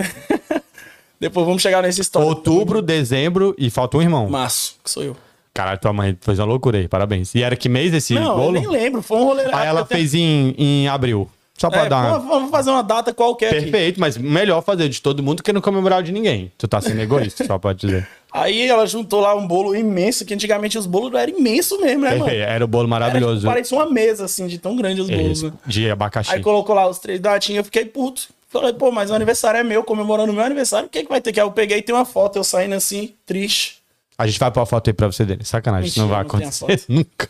Depois 1.21 1.47
vamos 1.47 1.63
chegar 1.63 1.81
nessa 1.81 2.01
história. 2.01 2.29
Outubro, 2.29 2.83
dezembro 2.83 3.55
e 3.57 3.71
falta 3.71 3.97
um 3.97 4.03
irmão. 4.03 4.29
Março, 4.29 4.75
que 4.83 4.91
sou 4.91 5.05
eu. 5.05 5.17
Caralho, 5.55 5.79
tua 5.79 5.93
mãe 5.93 6.17
fez 6.21 6.39
uma 6.41 6.47
loucura 6.47 6.79
aí, 6.79 6.89
parabéns. 6.89 7.35
E 7.35 7.43
era 7.43 7.57
que 7.57 7.69
mês 7.69 7.95
esse 7.95 8.15
não, 8.15 8.37
bolo? 8.37 8.57
eu 8.57 8.61
nem 8.61 8.69
lembro. 8.69 9.03
Foi 9.03 9.19
um 9.19 9.25
rolê 9.25 9.45
Aí 9.53 9.67
ela 9.67 9.85
fez 9.87 10.15
em, 10.15 10.55
em 10.59 10.89
abril. 10.89 11.29
Só 11.61 11.69
pra 11.69 11.87
É, 11.87 11.89
dar 11.89 12.19
vamos- 12.19 12.51
fazer 12.51 12.71
uma 12.71 12.83
data 12.83 13.13
qualquer 13.13 13.49
aqui. 13.49 13.63
Perfeito, 13.63 13.99
mas 14.01 14.17
melhor 14.17 14.63
fazer 14.63 14.89
de 14.89 15.03
todo 15.03 15.23
mundo 15.23 15.43
que 15.43 15.53
não 15.53 15.61
comemorar 15.61 16.03
de 16.03 16.13
ninguém. 16.13 16.53
Tu 16.57 16.69
tá 16.69 16.81
sendo 16.81 17.01
egoísta, 17.01 17.45
só 17.45 17.59
pode 17.59 17.81
dizer. 17.87 18.09
Aí 18.33 18.69
ela 18.69 18.87
juntou 18.87 19.21
lá 19.21 19.35
um 19.35 19.47
bolo 19.47 19.75
imenso, 19.75 20.25
que 20.25 20.33
antigamente 20.35 20.79
os 20.79 20.87
bolos 20.87 21.13
eram 21.19 21.37
imensos 21.37 21.81
mesmo, 21.81 22.03
né, 22.03 22.15
mano? 22.15 22.31
Era 22.31 22.65
o 22.65 22.69
bolo 22.69 22.83
Era, 22.85 22.87
tipo, 22.87 22.91
maravilhoso. 22.91 23.47
parecia 23.47 23.77
uma 23.77 23.91
mesa, 23.91 24.27
assim, 24.27 24.47
de 24.47 24.59
tão 24.59 24.77
grande 24.77 25.01
os 25.01 25.09
bolos, 25.11 25.43
né? 25.43 25.53
de 25.67 25.91
abacaxi. 25.91 26.33
Aí 26.35 26.41
colocou 26.41 26.75
lá 26.75 26.87
os 26.89 26.99
três 26.99 27.19
datinhos, 27.19 27.59
eu 27.59 27.65
fiquei 27.65 27.85
puto. 27.87 28.29
Falei, 28.51 28.73
pô, 28.73 28.91
mas 28.93 29.11
o 29.11 29.15
aniversário 29.15 29.59
é 29.59 29.65
meu, 29.65 29.83
comemorando 29.83 30.31
o 30.31 30.35
meu 30.35 30.45
aniversário, 30.45 30.87
o 30.87 30.91
que, 30.91 31.03
que 31.03 31.09
vai 31.09 31.21
ter 31.21 31.33
que? 31.33 31.41
Aí 31.41 31.47
eu 31.47 31.51
peguei 31.51 31.79
e 31.79 31.83
tem 31.83 31.95
uma 31.95 32.05
foto, 32.05 32.37
eu 32.37 32.45
saindo 32.45 32.75
assim, 32.75 33.15
triste. 33.27 33.79
A 34.17 34.27
gente 34.27 34.39
vai 34.39 34.51
pôr 34.51 34.61
a 34.61 34.67
foto 34.67 34.89
aí 34.89 34.95
pra 34.95 35.07
você 35.07 35.25
dele. 35.25 35.45
Sacanagem, 35.45 35.89
isso 35.89 35.99
não 36.01 36.09
vai 36.09 36.23
Mentira, 36.23 36.39
não 36.41 36.47
acontecer 36.51 36.85
nunca. 36.89 37.29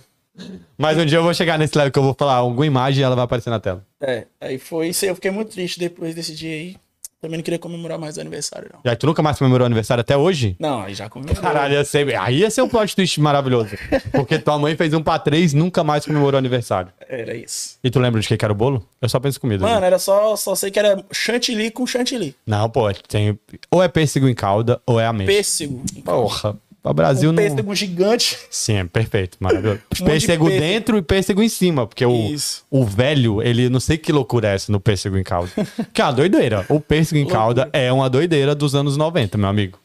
Mas 0.76 0.96
um 0.96 1.04
dia 1.04 1.18
eu 1.18 1.22
vou 1.22 1.34
chegar 1.34 1.58
nesse 1.58 1.76
level 1.76 1.92
que 1.92 1.98
eu 1.98 2.02
vou 2.02 2.14
falar 2.18 2.34
alguma 2.34 2.66
imagem 2.66 3.00
e 3.00 3.04
ela 3.04 3.16
vai 3.16 3.24
aparecer 3.24 3.50
na 3.50 3.60
tela. 3.60 3.84
É, 4.00 4.26
aí 4.40 4.58
foi 4.58 4.88
isso 4.88 5.04
aí, 5.04 5.10
eu 5.10 5.14
fiquei 5.14 5.30
muito 5.30 5.50
triste 5.50 5.78
depois 5.78 6.14
desse 6.14 6.34
dia 6.34 6.52
aí. 6.52 6.76
Também 7.20 7.36
não 7.36 7.42
queria 7.42 7.58
comemorar 7.58 7.98
mais 7.98 8.16
o 8.16 8.20
aniversário, 8.20 8.70
não. 8.72 8.80
E 8.84 8.88
aí 8.88 8.94
tu 8.94 9.04
nunca 9.04 9.20
mais 9.20 9.36
comemorou 9.36 9.66
aniversário 9.66 10.02
até 10.02 10.16
hoje? 10.16 10.54
Não, 10.56 10.82
aí 10.82 10.94
já 10.94 11.08
comemorou. 11.08 11.42
Caralho, 11.42 11.74
ia 11.74 11.84
ser... 11.84 12.14
aí 12.16 12.38
ia 12.38 12.50
ser 12.50 12.62
um 12.62 12.68
plot 12.68 12.94
twist 12.94 13.20
maravilhoso. 13.20 13.70
Porque 14.12 14.38
tua 14.38 14.56
mãe 14.56 14.76
fez 14.76 14.94
um 14.94 15.02
pra 15.02 15.18
três 15.18 15.52
nunca 15.52 15.82
mais 15.82 16.06
comemorou 16.06 16.38
aniversário. 16.38 16.92
Era 17.08 17.34
isso. 17.34 17.76
E 17.82 17.90
tu 17.90 17.98
lembra 17.98 18.20
de 18.20 18.28
que, 18.28 18.44
era 18.44 18.52
o 18.52 18.56
bolo? 18.56 18.86
Eu 19.02 19.08
só 19.08 19.18
penso 19.18 19.38
em 19.38 19.40
comida. 19.40 19.66
Mano, 19.66 19.80
né? 19.80 19.86
era 19.88 19.98
só, 19.98 20.36
só 20.36 20.54
sei 20.54 20.70
que 20.70 20.78
era 20.78 21.04
chantilly 21.10 21.72
com 21.72 21.84
chantilly. 21.84 22.36
Não, 22.46 22.70
pô, 22.70 22.88
tem... 23.08 23.36
ou 23.68 23.82
é 23.82 23.88
pêssego 23.88 24.28
em 24.28 24.34
calda 24.34 24.80
ou 24.86 25.00
é 25.00 25.06
ameixa. 25.06 25.32
Pêssego. 25.32 25.82
Porra, 26.04 26.56
o 26.88 26.94
Brasil 26.94 27.30
Um 27.30 27.32
não... 27.32 27.42
pêssego 27.42 27.74
gigante. 27.74 28.38
Sim, 28.50 28.76
é 28.76 28.84
perfeito, 28.84 29.36
maravilhoso. 29.40 29.80
pêssego 30.04 30.48
dentro 30.48 30.98
e 30.98 31.02
pêssego 31.02 31.42
em 31.42 31.48
cima, 31.48 31.86
porque 31.86 32.04
o, 32.04 32.34
o 32.70 32.84
velho, 32.84 33.42
ele 33.42 33.68
não 33.68 33.80
sei 33.80 33.98
que 33.98 34.12
loucura 34.12 34.48
é 34.48 34.54
essa 34.54 34.72
no 34.72 34.80
pêssego 34.80 35.16
em 35.16 35.22
calda. 35.22 35.50
que 35.92 36.00
é 36.00 36.04
uma 36.04 36.12
doideira. 36.12 36.66
O 36.68 36.80
pêssego 36.80 37.18
em 37.18 37.26
calda 37.26 37.68
é 37.72 37.92
uma 37.92 38.08
doideira 38.08 38.54
dos 38.54 38.74
anos 38.74 38.96
90, 38.96 39.36
meu 39.38 39.48
amigo. 39.48 39.78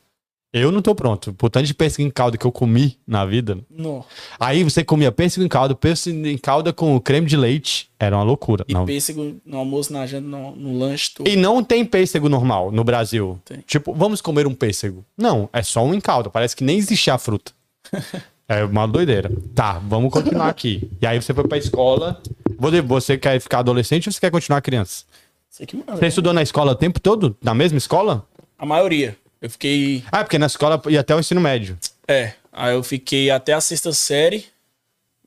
Eu 0.53 0.71
não 0.71 0.83
tô 0.83 0.93
pronto. 0.93 1.33
Por 1.33 1.49
tanto 1.49 1.65
de 1.65 1.73
pêssego 1.73 2.07
em 2.07 2.11
calda 2.11 2.37
que 2.37 2.45
eu 2.45 2.51
comi 2.51 2.95
na 3.07 3.25
vida. 3.25 3.57
Não. 3.69 4.05
Aí 4.39 4.63
você 4.63 4.83
comia 4.83 5.11
pêssego 5.11 5.43
em 5.43 5.49
calda, 5.49 5.73
pêssego 5.73 6.27
em 6.27 6.37
calda 6.37 6.71
com 6.71 6.99
creme 6.99 7.25
de 7.25 7.35
leite. 7.35 7.89
Era 7.99 8.15
uma 8.15 8.23
loucura. 8.23 8.63
E 8.67 8.73
não. 8.73 8.85
pêssego 8.85 9.37
no 9.43 9.57
almoço, 9.57 9.91
na 9.91 10.05
janta, 10.05 10.27
no, 10.27 10.55
no 10.55 10.77
lanche, 10.77 11.09
tudo. 11.15 11.27
E 11.27 11.35
não 11.35 11.63
tem 11.63 11.83
pêssego 11.83 12.29
normal 12.29 12.71
no 12.71 12.83
Brasil. 12.83 13.39
Tem. 13.43 13.59
Tipo, 13.65 13.93
vamos 13.95 14.21
comer 14.21 14.45
um 14.45 14.53
pêssego. 14.53 15.03
Não, 15.17 15.49
é 15.51 15.63
só 15.63 15.83
um 15.83 15.91
em 15.93 15.99
calda. 15.99 16.29
Parece 16.29 16.55
que 16.55 16.63
nem 16.63 16.77
existia 16.77 17.15
a 17.15 17.17
fruta. 17.17 17.51
é 18.47 18.63
uma 18.63 18.87
doideira. 18.87 19.31
Tá, 19.55 19.79
vamos 19.79 20.11
continuar 20.13 20.49
aqui. 20.49 20.87
E 21.01 21.07
aí 21.07 21.19
você 21.19 21.33
foi 21.33 21.47
pra 21.47 21.57
escola. 21.57 22.21
Você- 22.59 22.81
Você 22.81 23.17
quer 23.17 23.39
ficar 23.41 23.59
adolescente 23.59 24.07
ou 24.07 24.13
você 24.13 24.19
quer 24.19 24.29
continuar 24.29 24.61
criança? 24.61 25.03
Sei 25.49 25.65
que 25.65 25.75
manda. 25.75 25.95
Você 25.97 26.05
estudou 26.07 26.31
na 26.31 26.43
escola 26.43 26.73
o 26.73 26.75
tempo 26.75 26.99
todo? 26.99 27.35
Na 27.41 27.55
mesma 27.55 27.77
escola? 27.79 28.23
A 28.57 28.65
maioria. 28.67 29.17
Eu 29.43 29.49
fiquei. 29.49 30.05
Ah, 30.09 30.23
porque 30.23 30.37
na 30.39 30.45
escola 30.45 30.81
ia 30.87 31.01
até 31.01 31.13
o 31.13 31.19
ensino 31.19 31.41
médio. 31.41 31.77
É. 32.07 32.31
Aí 32.49 32.73
eu 32.73 32.81
fiquei 32.81 33.29
até 33.29 33.51
a 33.51 33.59
sexta 33.59 33.91
série 33.91 34.45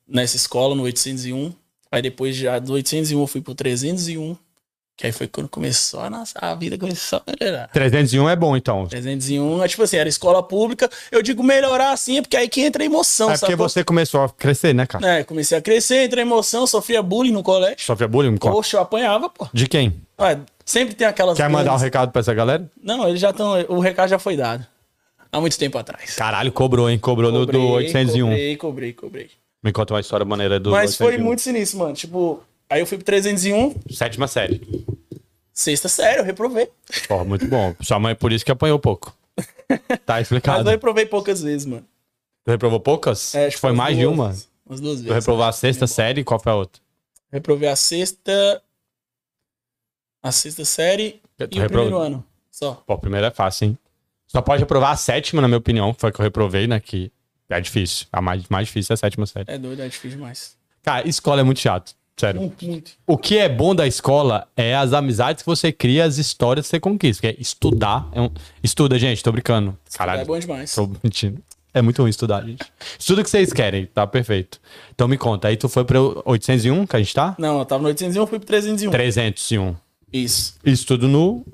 nessa 0.09 0.37
escola, 0.37 0.75
no 0.75 0.85
801. 0.85 1.53
Aí 1.93 2.01
depois 2.01 2.35
já 2.35 2.59
do 2.59 2.73
801 2.73 3.21
eu 3.21 3.27
fui 3.27 3.43
pro 3.43 3.55
301. 3.55 4.35
Que 4.97 5.07
aí 5.07 5.13
foi 5.13 5.27
quando 5.29 5.47
começou 5.47 6.01
a 6.01 6.09
nossa 6.09 6.33
a 6.41 6.55
vida 6.55 6.79
começou 6.79 7.21
a 7.27 7.31
melhorar. 7.39 7.69
301 7.69 8.31
é 8.31 8.35
bom, 8.37 8.57
então. 8.57 8.87
301, 8.87 9.63
é 9.63 9.69
tipo 9.69 9.83
assim, 9.83 9.99
era 9.99 10.09
escola 10.09 10.43
pública. 10.43 10.89
Eu 11.13 11.21
digo 11.21 11.43
melhorar 11.43 11.93
assim, 11.93 12.17
é 12.17 12.23
porque 12.23 12.35
aí 12.37 12.49
que 12.49 12.63
entra 12.63 12.83
a 12.83 12.87
emoção, 12.87 13.29
É 13.31 13.35
porque 13.35 13.53
sacou? 13.53 13.69
você 13.69 13.85
começou 13.85 14.23
a 14.23 14.29
crescer, 14.31 14.75
né, 14.75 14.87
cara? 14.87 15.19
É, 15.19 15.25
comecei 15.25 15.59
a 15.59 15.61
crescer, 15.61 16.05
entra 16.05 16.21
a 16.21 16.23
emoção, 16.23 16.67
sofria 16.67 17.03
bullying 17.03 17.33
no 17.33 17.43
colégio. 17.43 17.77
Sofria 17.81 18.09
bullying? 18.09 18.39
Qual? 18.39 18.55
Poxa, 18.55 18.79
eu 18.79 18.81
apanhava, 18.81 19.29
pô. 19.29 19.47
De 19.53 19.67
quem? 19.69 20.01
Ué, 20.19 20.39
sempre 20.65 20.95
tem 20.95 21.07
aquelas. 21.07 21.37
Quer 21.37 21.51
mandar 21.51 21.75
um 21.75 21.79
recado 21.79 22.11
pra 22.11 22.21
essa 22.21 22.33
galera? 22.33 22.67
Não, 22.83 23.07
eles 23.07 23.21
já 23.21 23.31
estão. 23.31 23.53
O 23.69 23.81
recado 23.81 24.09
já 24.09 24.19
foi 24.19 24.35
dado. 24.35 24.67
Há 25.31 25.39
muito 25.41 25.59
tempo 25.59 25.77
atrás. 25.77 26.15
Caralho, 26.15 26.51
cobrou, 26.51 26.89
hein? 26.89 26.99
Cobrou 26.99 27.31
no, 27.31 27.45
do 27.45 27.53
Cobrei, 27.53 27.87
801. 27.89 28.27
Cobrei, 28.29 28.57
cobrei, 28.57 28.93
cobrei. 28.95 29.31
Me 29.63 29.73
conta 29.73 29.93
uma 29.93 30.01
história 30.01 30.25
maneira 30.25 30.59
do 30.59 30.71
Mas 30.71 30.97
foi 30.97 31.09
801. 31.09 31.25
muito 31.27 31.43
sinistro, 31.43 31.81
mano. 31.81 31.93
Tipo, 31.95 32.43
aí 32.71 32.81
eu 32.81 32.87
fui 32.87 32.97
pro 32.99 33.05
301, 33.05 33.75
Sétima 33.91 34.27
série. 34.29 34.61
sexta 35.53 35.89
série, 35.89 36.21
eu 36.21 36.25
reprovei. 36.25 36.69
Porra, 37.09 37.25
muito 37.25 37.47
bom. 37.47 37.75
Sua 37.81 37.99
mãe 37.99 38.15
por 38.15 38.33
isso 38.33 38.45
que 38.45 38.53
apanhou 38.53 38.79
pouco. 38.79 39.17
Tá 40.05 40.15
Mas 40.15 40.23
explicado. 40.23 40.69
eu 40.69 40.73
reprovei 40.73 41.07
poucas 41.07 41.43
vezes, 41.43 41.67
mano. 41.67 41.87
Tu 42.45 42.51
reprovou 42.51 42.79
poucas? 42.81 43.35
É, 43.35 43.47
acho 43.47 43.57
que 43.57 43.61
foi 43.61 43.73
mais 43.73 43.97
de 43.97 44.07
uma? 44.07 44.35
Umas 44.65 44.81
duas 44.81 44.99
Tu 44.99 45.03
vezes. 45.05 45.15
reprovou 45.15 45.45
a 45.45 45.53
sexta 45.53 45.87
série, 45.87 46.23
qual 46.25 46.39
foi 46.41 46.53
a 46.53 46.57
outra? 46.57 46.81
Reprovei 47.33 47.69
a 47.69 47.77
sexta. 47.77 48.63
A 50.23 50.33
sexta 50.33 50.65
série 50.65 51.21
Tu 51.37 51.45
e 51.53 51.59
o 51.59 51.63
reprovou- 51.63 51.69
primeiro 51.91 51.99
ano. 51.99 52.25
Só. 52.51 52.75
Pô, 52.87 52.95
a 52.95 52.99
primeira 52.99 53.27
é 53.29 53.31
fácil, 53.31 53.67
hein? 53.69 53.79
Só 54.27 54.41
pode 54.41 54.61
reprovar 54.61 54.91
a 54.91 54.97
sétima, 54.97 55.41
na 55.43 55.47
minha 55.49 55.59
opinião, 55.59 55.95
foi 55.97 56.09
a 56.09 56.13
que 56.13 56.21
eu 56.21 56.25
reprovei, 56.25 56.67
né? 56.67 56.81
Que 56.81 57.13
é 57.49 57.61
difícil. 57.61 58.07
A 58.13 58.21
mais, 58.21 58.49
mais 58.49 58.67
difícil 58.67 58.93
é 58.93 58.95
a 58.95 58.97
sétima 58.97 59.27
série. 59.27 59.45
É 59.49 59.59
doido, 59.59 59.83
é 59.83 59.89
difícil 59.89 60.11
demais. 60.19 60.57
Cara, 60.83 61.07
escola 61.07 61.41
é 61.41 61.45
muito 61.45 61.61
chato. 61.61 61.95
Sério. 62.19 62.41
Muito, 62.41 62.65
muito. 62.65 62.93
O 63.07 63.19
que 63.19 63.37
é 63.37 63.49
bom 63.49 63.75
da 63.75 63.87
escola 63.87 64.49
é 64.57 64.75
as 64.75 64.93
amizades 64.93 65.43
que 65.43 65.47
você 65.47 65.71
cria, 65.71 66.05
as 66.05 66.17
histórias 66.17 66.67
que 66.67 66.71
você 66.71 66.81
conquista. 66.81 67.21
Que 67.21 67.27
é 67.29 67.37
estudar. 67.39 68.09
É 68.13 68.21
um... 68.21 68.31
Estuda, 68.63 68.99
gente, 68.99 69.23
tô 69.23 69.31
brincando. 69.31 69.77
Caralho. 69.95 70.23
É 70.23 70.25
bom 70.25 70.39
demais. 70.39 70.75
Tô 70.75 70.91
mentindo. 71.03 71.43
É 71.75 71.83
muito 71.83 72.01
ruim 72.01 72.09
estudar, 72.09 72.43
gente. 72.43 72.65
Estuda 72.99 73.21
o 73.21 73.25
que 73.25 73.29
vocês 73.29 73.53
querem, 73.53 73.85
tá 73.85 74.07
perfeito. 74.07 74.59
Então 74.95 75.07
me 75.07 75.19
conta, 75.19 75.49
aí 75.49 75.59
tu 75.59 75.69
foi 75.69 75.85
pro 75.85 76.23
801 76.25 76.87
que 76.87 76.97
a 76.97 76.99
gente 76.99 77.13
tá? 77.13 77.37
Não, 77.39 77.59
eu 77.59 77.67
tava 77.67 77.83
no 77.83 77.89
801, 77.89 78.23
eu 78.23 78.27
fui 78.27 78.39
pro 78.39 78.47
301. 78.47 78.91
301. 78.91 79.77
Isso. 80.11 80.55
Isso 80.65 80.87
tudo 80.87 81.07
no 81.07 81.45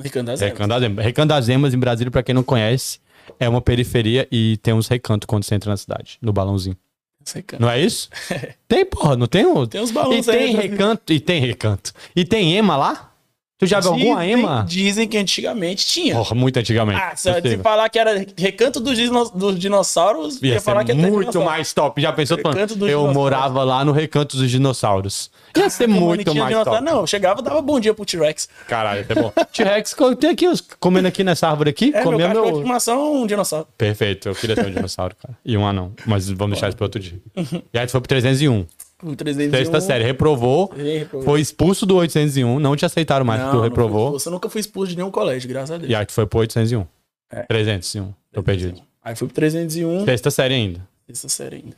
Ricardo 0.00 0.26
das 0.26 0.40
Emas. 0.40 0.52
Recanto 0.52 0.68
das 0.68 0.82
Emas. 0.82 1.04
Recanto 1.04 1.28
das 1.28 1.48
Emas, 1.48 1.74
em 1.74 1.78
Brasília, 1.78 2.10
pra 2.10 2.24
quem 2.24 2.34
não 2.34 2.42
conhece, 2.42 2.98
é 3.38 3.48
uma 3.48 3.60
periferia 3.60 4.26
e 4.32 4.56
tem 4.56 4.74
uns 4.74 4.88
recantos 4.88 5.26
quando 5.26 5.44
você 5.44 5.54
entra 5.54 5.70
na 5.70 5.76
cidade, 5.76 6.18
no 6.20 6.32
balãozinho. 6.32 6.76
Ricardo. 7.36 7.62
Não 7.62 7.70
é 7.70 7.80
isso? 7.80 8.08
tem, 8.68 8.84
porra, 8.84 9.16
não 9.16 9.26
tem? 9.26 9.46
Um... 9.46 9.66
Tem 9.66 9.80
uns 9.80 9.90
balões 9.90 10.26
e 10.26 10.30
tem 10.30 10.42
aí, 10.42 10.54
né? 10.54 10.62
recanto, 10.62 11.12
e 11.12 11.20
tem 11.20 11.40
recanto. 11.40 11.92
E 12.14 12.24
tem 12.24 12.56
ema 12.56 12.76
lá? 12.76 13.07
Tu 13.58 13.66
já 13.66 13.80
viu 13.80 13.90
alguma 13.90 14.24
ema? 14.24 14.64
Dizem 14.68 15.08
que 15.08 15.18
antigamente 15.18 15.84
tinha. 15.84 16.14
Porra, 16.14 16.32
muito 16.32 16.56
antigamente. 16.58 17.00
Ah, 17.00 17.16
se, 17.16 17.32
Possível. 17.32 17.58
falar 17.60 17.88
que 17.88 17.98
era 17.98 18.24
recanto 18.36 18.78
dos, 18.78 18.96
dino- 18.96 19.30
dos 19.30 19.58
dinossauros, 19.58 20.40
Ia 20.40 20.54
ia 20.54 20.60
falar 20.60 20.84
que 20.84 20.92
ser 20.92 20.98
é 20.98 21.02
até 21.02 21.10
muito 21.10 21.42
mais 21.42 21.72
top. 21.72 22.00
Já 22.00 22.12
pensou? 22.12 22.38
Dos 22.38 22.88
eu 22.88 23.12
morava 23.12 23.64
lá 23.64 23.84
no 23.84 23.90
Recanto 23.90 24.36
dos 24.36 24.48
Dinossauros. 24.48 25.28
Ia 25.56 25.68
ser 25.70 25.88
Caraca, 25.88 26.00
muito 26.00 26.34
mais 26.36 26.54
top. 26.64 26.80
Não, 26.82 27.00
eu 27.00 27.06
chegava 27.08 27.42
dava 27.42 27.60
bom 27.60 27.80
dia 27.80 27.92
pro 27.92 28.04
T-Rex. 28.04 28.48
Caralho, 28.68 29.04
é 29.08 29.14
bom. 29.14 29.32
T-Rex, 29.52 29.96
tem 30.20 30.30
aqui, 30.30 30.46
comendo 30.78 31.08
aqui 31.08 31.24
nessa 31.24 31.48
árvore 31.48 31.70
aqui. 31.70 31.90
É, 31.92 32.02
meu 32.02 32.04
comendo 32.04 32.34
de 32.34 32.40
meu... 32.40 32.56
estimação 32.58 33.00
é 33.00 33.10
um 33.10 33.26
dinossauro. 33.26 33.66
Perfeito, 33.76 34.28
eu 34.28 34.36
queria 34.36 34.54
ter 34.54 34.66
um 34.66 34.70
dinossauro, 34.70 35.16
cara. 35.20 35.36
E 35.44 35.56
um 35.56 35.66
anão. 35.66 35.92
Mas 36.06 36.30
vamos 36.30 36.52
deixar 36.54 36.68
isso 36.68 36.76
para 36.76 36.84
outro 36.86 37.00
dia. 37.00 37.18
E 37.72 37.78
aí 37.78 37.86
tu 37.86 37.90
foi 37.90 38.00
pro 38.00 38.08
301. 38.08 38.66
O 39.02 39.14
301. 39.14 39.50
Sexta 39.56 39.80
série, 39.80 40.02
reprovou. 40.04 40.72
Reprovei. 40.76 41.24
Foi 41.24 41.40
expulso 41.40 41.86
do 41.86 41.96
801. 41.96 42.58
Não 42.58 42.74
te 42.76 42.84
aceitaram 42.84 43.24
mais 43.24 43.40
Não, 43.40 43.46
porque 43.46 43.56
tu 43.56 43.60
não 43.60 43.68
reprovou. 43.68 44.18
Eu 44.24 44.32
nunca 44.32 44.48
fui 44.50 44.60
expulso 44.60 44.90
de 44.90 44.96
nenhum 44.96 45.10
colégio, 45.10 45.48
graças 45.48 45.70
a 45.70 45.78
Deus. 45.78 45.90
E 45.90 45.94
aí 45.94 46.04
tu 46.04 46.12
foi 46.12 46.26
pro 46.26 46.40
801. 46.40 46.86
É. 47.30 47.42
301. 47.42 48.12
Tô 48.32 48.42
perdido. 48.42 48.80
Aí 49.04 49.14
fui 49.14 49.28
pro 49.28 49.34
301, 49.34 50.04
Sexta 50.04 50.30
série 50.30 50.54
ainda. 50.54 50.88
sexta 51.06 51.28
série 51.28 51.56
ainda. 51.56 51.76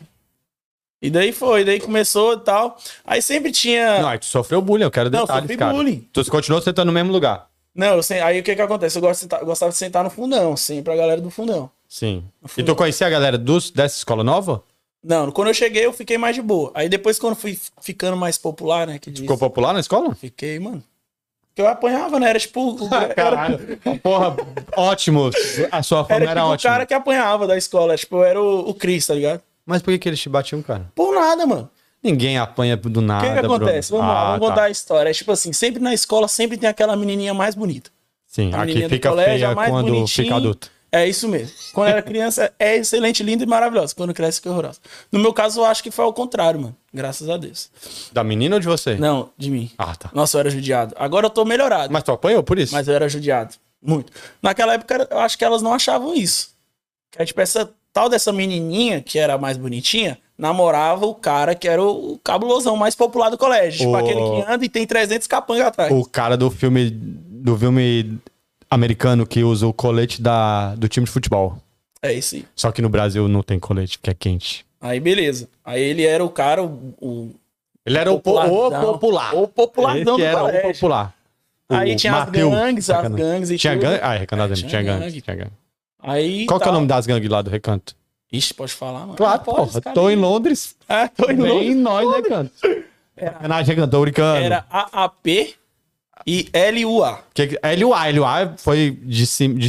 E 1.03 1.09
daí 1.11 1.33
foi, 1.33 1.65
daí 1.65 1.81
começou 1.81 2.35
e 2.35 2.41
tal. 2.41 2.77
Aí 3.05 3.23
sempre 3.23 3.51
tinha. 3.53 4.01
Não, 4.03 4.09
aí 4.09 4.19
tu 4.19 4.27
sofreu 4.27 4.61
bullying, 4.61 4.85
eu 4.85 4.91
quero 4.91 5.11
Não, 5.11 5.21
detalhes, 5.21 5.43
sofri 5.45 5.57
cara. 5.57 5.73
bullying. 5.73 6.07
Tu 6.13 6.25
continuou 6.31 6.61
sentando 6.63 6.87
no 6.87 6.93
mesmo 6.93 7.11
lugar. 7.13 7.49
Não, 7.75 7.95
eu 7.97 8.03
sei- 8.03 8.21
aí 8.21 8.41
o 8.41 8.43
que 8.43 8.55
que 8.55 8.61
acontece? 8.63 8.99
Eu, 8.99 9.03
gosto 9.03 9.15
de 9.15 9.21
sentar- 9.23 9.45
gostava 9.45 9.71
de 9.73 9.79
sentar 9.79 10.03
no 10.05 10.11
fundão, 10.11 10.57
sempre 10.57 10.93
a 10.93 10.97
galera 10.97 11.21
do 11.21 11.31
fundão. 11.31 11.71
Sim. 11.89 12.25
E 12.57 12.63
tu 12.63 12.75
conhecia 12.75 13.07
a 13.07 13.11
galera 13.11 13.39
dos, 13.39 13.71
dessa 13.71 13.97
escola 13.97 14.23
nova? 14.25 14.63
Não, 15.03 15.31
quando 15.33 15.49
eu 15.49 15.55
cheguei 15.55 15.85
eu 15.87 15.93
fiquei 15.93 16.19
mais 16.19 16.37
de 16.37 16.43
boa. 16.43 16.71
Aí 16.75 16.89
depois 16.89 17.19
quando 17.19 17.35
fui 17.35 17.59
ficando 17.81 18.17
mais 18.17 18.37
popular, 18.37 18.87
né, 18.87 18.99
que 18.99 19.11
diz, 19.11 19.21
Ficou 19.23 19.39
popular 19.39 19.73
na 19.73 19.81
escola? 19.81 20.15
fiquei, 20.15 20.59
mano. 20.59 20.83
Porque 21.49 21.63
eu 21.63 21.69
apanhava, 21.69 22.21
né? 22.21 22.31
Era 22.31 22.39
tipo. 22.39 22.61
o- 22.61 22.89
era, 22.95 23.15
Caralho. 23.15 23.59
Porra, 24.03 24.37
ótimo. 24.77 25.31
A 25.73 25.83
sua 25.83 26.05
fama 26.05 26.21
era 26.21 26.31
era, 26.31 26.41
tipo 26.41 26.47
o 26.47 26.53
ótima. 26.53 26.73
cara 26.73 26.87
que 26.87 26.95
apanhava 26.95 27.47
da 27.47 27.57
escola. 27.57 27.97
Tipo, 27.97 28.23
era 28.23 28.41
o, 28.41 28.69
o 28.71 28.75
Chris, 28.75 29.07
tá 29.07 29.15
ligado? 29.15 29.43
Mas 29.67 29.83
por 29.83 29.91
que, 29.93 29.99
que 29.99 30.09
eles 30.09 30.21
te 30.21 30.29
batiam, 30.29 30.63
cara? 30.63 30.91
Por 30.95 31.13
nada, 31.15 31.45
mano. 31.47 31.69
Ninguém 32.03 32.39
apanha 32.39 32.77
do 32.77 33.01
O 33.01 33.03
nada. 33.03 33.27
que, 33.27 33.33
que 33.41 33.47
acontece? 33.47 33.91
Bruno. 33.91 34.05
Vamos 34.05 34.15
lá, 34.15 34.21
Ah, 34.21 34.25
vamos 34.33 34.41
tá. 34.41 34.47
contar 34.55 34.63
a 34.67 34.71
história. 34.71 35.11
É 35.11 35.13
tipo 35.13 35.33
assim, 35.33 35.53
sempre 35.53 35.83
na 35.83 35.93
escola 35.93 36.29
sempre 36.29 36.57
tem 36.57 36.69
aquela 36.69 36.95
menininha 36.97 37.35
mais 37.35 37.55
bonita. 37.55 37.91
Sim, 38.27 38.53
A 38.55 38.65
menina 38.65 38.89
do 38.89 38.91
fica 38.95 39.09
colégio, 39.11 39.33
feia 39.33 39.51
a 39.51 39.55
quando 39.69 40.07
fica 40.07 40.37
adulto. 40.37 40.71
É 40.93 41.07
isso 41.09 41.29
mesmo. 41.29 41.55
Quando 41.73 41.89
era 41.89 42.03
criança, 42.03 42.53
é 42.59 42.77
excelente, 42.77 43.23
linda 43.23 43.45
e 43.45 43.47
maravilhosa. 43.47 43.95
Quando 43.95 44.13
cresce, 44.13 44.39
fica 44.39 44.51
horrorosa. 44.51 44.81
No 45.13 45.19
meu 45.21 45.33
caso, 45.33 45.61
eu 45.61 45.65
acho 45.65 45.83
que 45.83 45.91
foi 45.91 46.05
ao 46.05 46.13
contrário, 46.13 46.61
mano. 46.61 46.77
Graças 46.93 47.29
a 47.29 47.37
Deus. 47.37 47.71
Da 48.13 48.25
menina 48.25 48.57
ou 48.57 48.61
de 48.61 48.67
você? 48.67 48.97
Não, 48.97 49.31
de 49.39 49.51
mim. 49.51 49.71
Ah, 49.79 49.95
tá. 49.95 50.11
Nossa, 50.13 50.37
eu 50.37 50.41
era 50.41 50.51
judiado. 50.51 50.95
Agora 50.99 51.27
eu 51.27 51.31
tô 51.31 51.45
melhorado. 51.45 51.93
Mas 51.93 52.03
tu 52.03 52.11
apanhou 52.11 52.43
por 52.43 52.59
isso? 52.59 52.73
Mas 52.75 52.89
eu 52.89 52.95
era 52.95 53.09
judiado. 53.09 53.55
Muito. 53.81 54.13
Naquela 54.43 54.75
época, 54.75 55.07
eu 55.11 55.19
acho 55.21 55.39
que 55.39 55.45
elas 55.45 55.63
não 55.63 55.73
achavam 55.73 56.13
isso. 56.15 56.51
Que, 57.13 57.25
tipo, 57.25 57.41
essa 57.41 57.71
tal 57.93 58.09
dessa 58.09 58.33
menininha, 58.33 59.01
que 59.01 59.19
era 59.19 59.35
a 59.35 59.39
mais 59.39 59.57
bonitinha, 59.57 60.19
namorava 60.37 61.07
o 61.07 61.15
cara 61.15 61.55
que 61.55 61.69
era 61.69 61.83
o 61.83 62.19
cabulosão 62.25 62.77
mais 62.77 62.95
popular 62.97 63.31
do 63.31 63.39
colégio. 63.39 63.79
Tipo, 63.81 63.91
O- 63.93 63.97
aquele 63.97 64.21
que 64.21 64.53
anda 64.53 64.65
e 64.65 64.69
tem 64.69 64.87
300 64.87 65.27
capangas 65.29 65.67
atrás. 65.67 65.93
O 65.93 66.05
cara 66.05 66.37
do 66.37 66.51
filme 66.51 66.91
do 66.91 67.57
filme 67.57 68.19
americano 68.71 69.27
que 69.27 69.43
usa 69.43 69.67
o 69.67 69.73
colete 69.73 70.23
da, 70.23 70.75
do 70.77 70.89
time 70.89 71.05
de 71.07 71.13
futebol. 71.13 71.59
É 72.03 72.13
isso 72.13 72.37
aí. 72.37 72.45
Só 72.55 72.71
que 72.73 72.81
no 72.81 72.89
Brasil 72.89 73.29
não 73.29 73.43
tem 73.43 73.59
colete, 73.59 73.99
porque 73.99 74.11
é 74.11 74.15
quente. 74.15 74.65
Aí, 74.81 74.99
beleza. 75.01 75.49
Aí 75.65 75.83
ele 75.83 76.05
era 76.07 76.25
o 76.25 76.31
cara, 76.31 76.63
o, 76.63 76.95
o 77.01 77.35
Ele 77.85 77.99
era 77.99 78.11
o, 78.11 78.19
po- 78.21 78.41
o 78.41 78.71
popular. 78.71 79.35
O 79.35 79.47
popularzão 79.49 80.15
Esse 80.15 80.23
do 80.23 80.25
era 80.25 80.41
colégio. 80.41 80.71
o 80.71 80.73
popular. 80.73 81.15
Aí 81.69 81.93
O 81.93 81.97
tinha 81.97 82.13
as 82.15 82.27
Mateus. 82.27 82.51
gangues, 82.55 82.91
as 82.91 83.09
gangues 83.13 83.51
e 83.51 83.59
Tinha 83.59 83.75
tudo. 83.75 83.83
gangue? 83.83 84.01
Ah, 84.03 84.15
é, 84.15 84.19
Recanto 84.19 84.43
É, 84.43 84.57
tinha 84.57 84.69
tinha 84.69 84.83
gangue. 84.83 85.05
gangue. 85.05 85.21
Tinha 85.21 85.37
gangue. 85.37 85.53
Aí 86.03 86.47
Qual 86.47 86.59
que 86.59 86.65
é 86.65 86.67
o 86.67 86.71
tal. 86.71 86.75
nome 86.75 86.87
das 86.87 87.07
gangues 87.07 87.29
lá 87.31 87.43
do 87.43 87.51
Recanto? 87.51 87.95
Ixi, 88.33 88.55
pode 88.55 88.73
falar, 88.73 89.01
mano. 89.01 89.15
Claro, 89.17 89.41
pode, 89.43 89.73
porra. 89.73 89.95
Tô 89.95 90.07
aí. 90.07 90.15
em 90.15 90.19
Londres. 90.19 90.75
É, 90.89 91.07
tô 91.09 91.31
em 91.31 91.37
Londres. 91.37 91.77
nós, 91.77 92.15
Recanto. 92.17 92.53
Sacanagem, 93.19 93.75
Recanto, 93.75 93.91
tô 93.91 94.01
brincando. 94.01 94.45
Era 94.45 94.65
AAP 94.71 95.55
e 96.27 96.49
LUA. 96.73 97.21
Que, 97.35 97.47
que- 97.49 97.59
LUA, 97.79 98.11
LUA 98.11 98.55
foi 98.59 98.99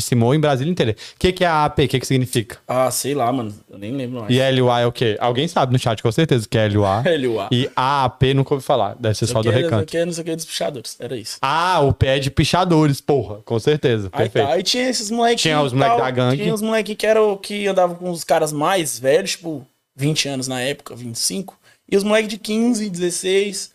Simão 0.02 0.34
em 0.34 0.40
Brasília 0.40 0.72
inteira. 0.72 0.92
O 1.16 1.20
que, 1.20 1.32
que 1.32 1.44
é 1.44 1.48
a 1.48 1.66
AP? 1.66 1.80
O 1.80 1.88
que, 1.88 2.00
que 2.00 2.06
significa? 2.08 2.58
Ah, 2.68 2.90
sei 2.92 3.14
lá, 3.14 3.32
mano. 3.32 3.54
Eu 3.70 3.78
nem 3.78 3.92
lembro 3.92 4.22
mais. 4.22 4.34
E 4.36 4.52
LUA 4.52 4.80
é 4.82 4.86
o 4.86 4.92
quê? 4.92 5.18
Alguém 5.20 5.48
sabe 5.48 5.74
no 5.74 5.80
chat, 5.80 6.02
com 6.02 6.12
certeza, 6.12 6.48
que 6.50 6.58
é 6.58 6.68
LUA. 6.68 7.04
LUA. 7.20 7.48
E 7.52 7.70
AAP 7.76 8.34
nunca 8.34 8.54
ouvi 8.54 8.66
falar. 8.66 8.96
Deve 9.00 9.16
ser 9.16 9.28
só 9.28 9.42
do 9.42 9.50
recanto. 9.50 9.84
Aqui 9.84 9.98
é 9.98 10.06
não 10.06 10.14
sei 10.14 10.22
o 10.22 10.26
que 10.26 10.36
dos 10.36 10.46
pichadores. 10.46 10.96
Era 11.00 11.16
isso. 11.16 11.38
Ah, 11.42 11.80
o 11.82 11.94
pé 11.94 12.20
de 12.20 12.32
pichadores, 12.32 13.02
porra. 13.02 13.40
Com 13.46 13.60
certeza. 13.60 14.10
Aí 14.12 14.24
Perfeito. 14.30 14.48
tá, 14.48 14.54
aí 14.54 14.64
tinha 14.64 14.90
esses 14.90 15.12
moleques. 15.12 15.42
Tinha 15.42 15.62
os 15.62 15.74
moleque 15.74 15.98
da 15.98 16.12
gangue. 16.12 16.42
Tinha 16.44 16.54
os 16.54 16.62
moleques 16.62 16.96
que 16.96 17.06
eram 17.06 17.38
que 17.38 17.68
andavam 17.68 17.96
com 17.96 18.10
os 18.10 18.24
caras 18.24 18.52
mais 18.54 18.98
velhos, 19.00 19.32
tipo, 19.32 19.66
20 19.96 20.28
anos 20.30 20.48
na 20.48 20.62
época, 20.62 20.96
25. 20.96 21.58
E 21.90 21.98
os 21.98 22.04
moleques 22.04 22.30
de 22.30 22.38
15, 22.38 22.90
16. 22.90 23.72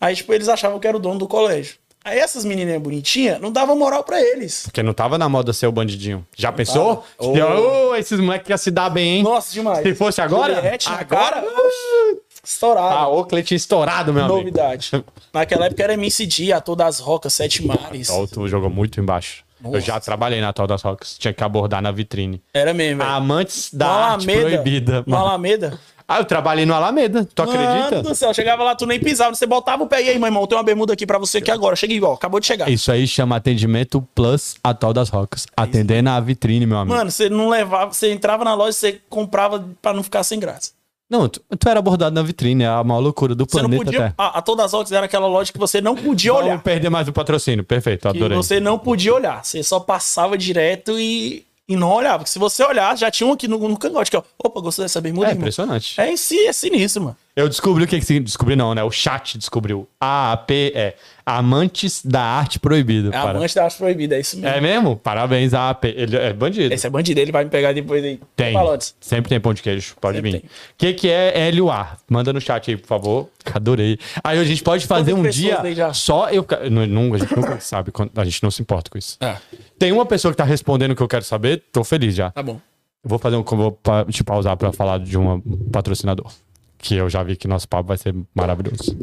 Aí, 0.00 0.14
tipo, 0.14 0.32
eles 0.32 0.48
achavam 0.48 0.78
que 0.78 0.86
era 0.86 0.96
o 0.96 1.00
dono 1.00 1.18
do 1.18 1.26
colégio. 1.26 1.76
Essas 2.14 2.44
menininhas 2.44 2.80
bonitinhas 2.80 3.40
não 3.40 3.50
davam 3.50 3.76
moral 3.76 4.04
pra 4.04 4.20
eles. 4.20 4.62
Porque 4.64 4.82
não 4.82 4.94
tava 4.94 5.18
na 5.18 5.28
moda 5.28 5.52
ser 5.52 5.66
o 5.66 5.72
bandidinho. 5.72 6.24
Já 6.36 6.52
pensou? 6.52 7.04
tava. 7.18 7.60
Ô, 7.60 7.94
esses 7.96 8.20
moleques 8.20 8.48
iam 8.48 8.58
se 8.58 8.70
dar 8.70 8.88
bem, 8.90 9.16
hein? 9.16 9.22
Nossa, 9.22 9.52
demais. 9.52 9.82
Se 9.82 9.94
fosse 9.94 10.20
agora? 10.20 10.54
Juliette 10.54 10.88
Agora? 10.88 11.42
oxi, 11.44 12.20
estourado. 12.44 12.94
Ah, 12.94 13.08
o 13.08 13.24
Cleitinho 13.24 13.56
estourado, 13.56 14.12
meu 14.12 14.24
amigo. 14.24 14.38
Novidade. 14.38 14.90
Naquela 15.32 15.66
época 15.66 15.82
era 15.82 15.94
MCD, 15.94 16.52
a 16.52 16.60
todas 16.60 16.86
as 16.86 17.00
rocas, 17.00 17.34
Sete 17.34 17.64
Mares. 17.66 18.08
Ó, 18.10 18.26
tu 18.26 18.46
jogou 18.46 18.70
muito 18.70 19.00
embaixo. 19.00 19.44
Eu 19.64 19.80
já 19.80 19.98
trabalhei 19.98 20.40
na 20.40 20.52
Tal 20.52 20.66
das 20.66 20.82
Rocks. 20.82 21.16
Tinha 21.18 21.32
que 21.32 21.42
abordar 21.42 21.82
na 21.82 21.90
vitrine. 21.90 22.42
Era 22.52 22.72
mesmo. 22.74 23.02
Amantes 23.02 23.72
da 23.72 23.86
No 23.86 23.92
arte 23.92 24.26
proibida. 24.26 25.02
No 25.06 25.16
Alameda. 25.16 25.78
Ah, 26.08 26.18
eu 26.18 26.24
trabalhei 26.24 26.64
no 26.64 26.72
Alameda. 26.72 27.24
Tu 27.34 27.42
acredita? 27.42 27.96
Mano 27.96 28.02
do 28.10 28.14
céu, 28.14 28.32
chegava 28.32 28.62
lá, 28.62 28.74
tu 28.76 28.86
nem 28.86 29.00
pisava, 29.00 29.34
você 29.34 29.44
botava 29.44 29.82
o 29.82 29.86
pé 29.88 30.02
e 30.04 30.08
aí, 30.10 30.18
meu 30.18 30.28
irmão, 30.28 30.46
tem 30.46 30.56
uma 30.56 30.62
bermuda 30.62 30.92
aqui 30.92 31.04
pra 31.04 31.18
você 31.18 31.38
aqui 31.38 31.50
agora. 31.50 31.74
Cheguei, 31.74 32.00
ó, 32.02 32.12
acabou 32.14 32.38
de 32.38 32.46
chegar. 32.46 32.70
Isso 32.70 32.92
aí 32.92 33.06
chama 33.08 33.34
atendimento 33.36 34.00
plus 34.14 34.54
a 34.62 34.72
Tal 34.72 34.92
das 34.92 35.08
Rocks. 35.08 35.46
Atender 35.56 36.02
na 36.02 36.20
vitrine, 36.20 36.64
meu 36.64 36.78
amigo. 36.78 36.96
Mano, 36.96 37.10
você 37.10 37.28
não 37.28 37.48
levava, 37.48 37.92
você 37.92 38.12
entrava 38.12 38.44
na 38.44 38.54
loja, 38.54 38.72
você 38.72 39.00
comprava 39.08 39.68
pra 39.82 39.92
não 39.92 40.02
ficar 40.04 40.22
sem 40.22 40.38
graça. 40.38 40.70
Não, 41.10 41.28
tu, 41.28 41.40
tu 41.58 41.68
era 41.68 41.78
abordado 41.78 42.14
na 42.14 42.22
vitrine. 42.22 42.62
É 42.64 42.68
a 42.68 42.82
maior 42.84 43.00
loucura 43.00 43.34
do 43.34 43.44
Você 43.48 43.56
não 43.62 43.68
planeta 43.70 43.84
podia. 43.84 44.14
A, 44.18 44.38
a 44.38 44.42
todas 44.42 44.66
as 44.66 44.74
outras 44.74 44.92
era 44.92 45.06
aquela 45.06 45.26
loja 45.28 45.52
que 45.52 45.58
você 45.58 45.80
não 45.80 45.94
podia 45.94 46.32
Vamos 46.32 46.46
olhar. 46.48 46.62
perder 46.62 46.88
mais 46.90 47.06
o 47.08 47.12
patrocínio. 47.12 47.62
Perfeito, 47.64 48.02
Que 48.02 48.16
adorei. 48.18 48.36
você 48.36 48.58
não 48.60 48.76
podia 48.78 49.14
olhar. 49.14 49.44
Você 49.44 49.62
só 49.62 49.78
passava 49.80 50.36
direto 50.36 50.98
e, 50.98 51.44
e 51.68 51.76
não 51.76 51.90
olhava. 51.90 52.18
Porque 52.18 52.30
se 52.30 52.38
você 52.38 52.62
olhar, 52.64 52.96
já 52.96 53.10
tinha 53.10 53.26
um 53.26 53.32
aqui 53.32 53.48
no, 53.48 53.58
no 53.58 53.76
cangote, 53.78 54.10
que 54.10 54.16
ó. 54.16 54.22
Opa, 54.38 54.60
gostou 54.60 54.84
dessa 54.84 55.00
bermuda? 55.00 55.26
É 55.26 55.30
irmão? 55.30 55.42
impressionante. 55.42 56.00
É 56.00 56.10
em 56.10 56.16
si, 56.16 56.46
é 56.46 56.52
sinistro, 56.52 57.02
mano. 57.02 57.16
Eu 57.36 57.50
descobri 57.50 57.84
o 57.84 57.86
que 57.86 57.98
que 58.00 58.04
significa. 58.06 58.24
Descobri 58.24 58.56
não, 58.56 58.74
né? 58.74 58.82
O 58.82 58.90
chat 58.90 59.36
descobriu. 59.36 59.86
AAP 60.00 60.50
é 60.74 60.94
Amantes 61.24 62.00
da 62.02 62.22
Arte 62.22 62.58
Proibida. 62.58 63.08
É 63.08 63.10
para- 63.10 63.30
amante 63.32 63.54
da 63.54 63.64
arte 63.64 63.76
proibida, 63.76 64.16
é 64.16 64.20
isso 64.20 64.38
mesmo. 64.38 64.56
É 64.56 64.60
mesmo? 64.60 64.96
Parabéns, 64.96 65.52
AAP. 65.52 65.84
Ele 65.84 66.16
é 66.16 66.32
bandido. 66.32 66.72
Esse 66.72 66.86
é 66.86 66.90
bandido, 66.90 67.20
ele 67.20 67.30
vai 67.30 67.44
me 67.44 67.50
pegar 67.50 67.72
depois 67.74 68.02
aí. 68.02 68.18
Tem. 68.34 68.54
Palotes. 68.54 68.94
Sempre 69.00 69.28
tem 69.28 69.38
pão 69.38 69.52
de 69.52 69.60
queijo. 69.60 69.96
Pode 70.00 70.16
Sempre 70.16 70.30
vir. 70.30 70.38
O 70.38 70.42
que, 70.78 70.92
que 70.94 71.10
é 71.10 71.50
LUA? 71.52 71.98
Manda 72.08 72.32
no 72.32 72.40
chat 72.40 72.70
aí, 72.70 72.76
por 72.78 72.86
favor. 72.86 73.28
Adorei. 73.52 73.98
Aí 74.24 74.38
a 74.38 74.44
gente 74.44 74.62
pode 74.62 74.86
fazer 74.86 75.12
um 75.12 75.28
dia 75.28 75.58
só 75.92 76.30
eu. 76.30 76.46
Não, 76.70 76.86
não, 76.86 77.12
a 77.14 77.18
gente 77.18 77.36
nunca 77.36 77.58
sabe. 77.60 77.92
A 78.16 78.24
gente 78.24 78.42
não 78.42 78.50
se 78.50 78.62
importa 78.62 78.90
com 78.90 78.96
isso. 78.96 79.18
Ah, 79.20 79.36
Tem 79.78 79.92
uma 79.92 80.06
pessoa 80.06 80.32
que 80.32 80.38
tá 80.38 80.44
respondendo 80.44 80.92
o 80.92 80.96
que 80.96 81.02
eu 81.02 81.08
quero 81.08 81.24
saber. 81.24 81.62
Tô 81.70 81.84
feliz 81.84 82.14
já. 82.14 82.30
tá 82.30 82.42
bom. 82.42 82.58
Vou 83.04 83.18
fazer 83.18 83.36
um 83.36 83.42
vou 83.44 83.78
te 84.10 84.24
pausar 84.24 84.56
pra 84.56 84.72
falar 84.72 84.98
de 84.98 85.18
um 85.18 85.40
patrocinador. 85.70 86.32
Que 86.78 86.96
eu 86.96 87.08
já 87.08 87.22
vi 87.22 87.36
que 87.36 87.48
nosso 87.48 87.68
papo 87.68 87.88
vai 87.88 87.96
ser 87.96 88.14
maravilhoso. 88.34 88.96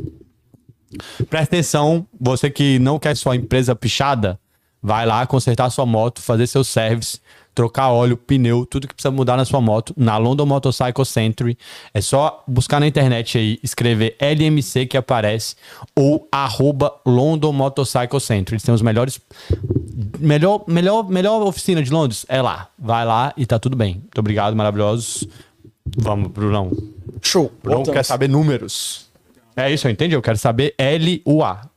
Presta 1.30 1.56
atenção, 1.56 2.06
você 2.20 2.50
que 2.50 2.78
não 2.80 3.00
quer 3.00 3.16
sua 3.18 3.36
empresa 3.36 3.76
pichada, 3.76 4.40
vai 4.82 5.06
lá 5.06 5.26
consertar 5.26 5.70
sua 5.70 5.86
moto, 5.86 6.22
fazer 6.22 6.46
seu 6.46 6.64
service, 6.64 7.20
trocar 7.56 7.90
óleo, 7.90 8.18
pneu, 8.18 8.66
tudo 8.66 8.88
que 8.88 8.94
precisa 8.94 9.12
mudar 9.12 9.38
na 9.38 9.46
sua 9.46 9.62
moto, 9.62 9.94
na 9.96 10.18
London 10.18 10.46
Motorcycle 10.46 11.06
Century. 11.06 11.58
É 11.94 12.02
só 12.02 12.44
buscar 12.48 12.80
na 12.80 12.88
internet 12.88 13.38
aí, 13.38 13.60
escrever 13.64 14.16
LMC 14.20 14.86
que 14.86 14.98
aparece, 14.98 15.56
ou 15.96 16.28
arroba 16.32 16.94
London 17.06 17.54
Motorcycle 17.54 18.20
Century. 18.20 18.56
Eles 18.56 18.64
têm 18.64 18.74
os 18.74 18.82
melhores 18.82 19.20
melhor, 20.20 20.64
melhor, 20.68 21.08
melhor 21.10 21.42
oficina 21.44 21.82
de 21.82 21.92
Londres 21.92 22.26
é 22.28 22.42
lá. 22.42 22.70
Vai 22.78 23.06
lá 23.06 23.34
e 23.38 23.46
tá 23.46 23.60
tudo 23.60 23.76
bem. 23.76 23.96
Muito 23.96 24.20
obrigado, 24.20 24.56
maravilhosos. 24.56 25.28
Vamos, 25.98 26.32
Brunão. 26.32 26.72
Show. 27.22 27.52
Brunão 27.62 27.80
Voltamos. 27.80 27.98
quer 27.98 28.04
saber 28.04 28.28
números. 28.28 29.08
É 29.56 29.72
isso, 29.72 29.88
eu 29.88 29.92
entendi. 29.92 30.16
Eu 30.16 30.22
quero 30.22 30.38
saber 30.38 30.74
L-U-A. 30.78 31.70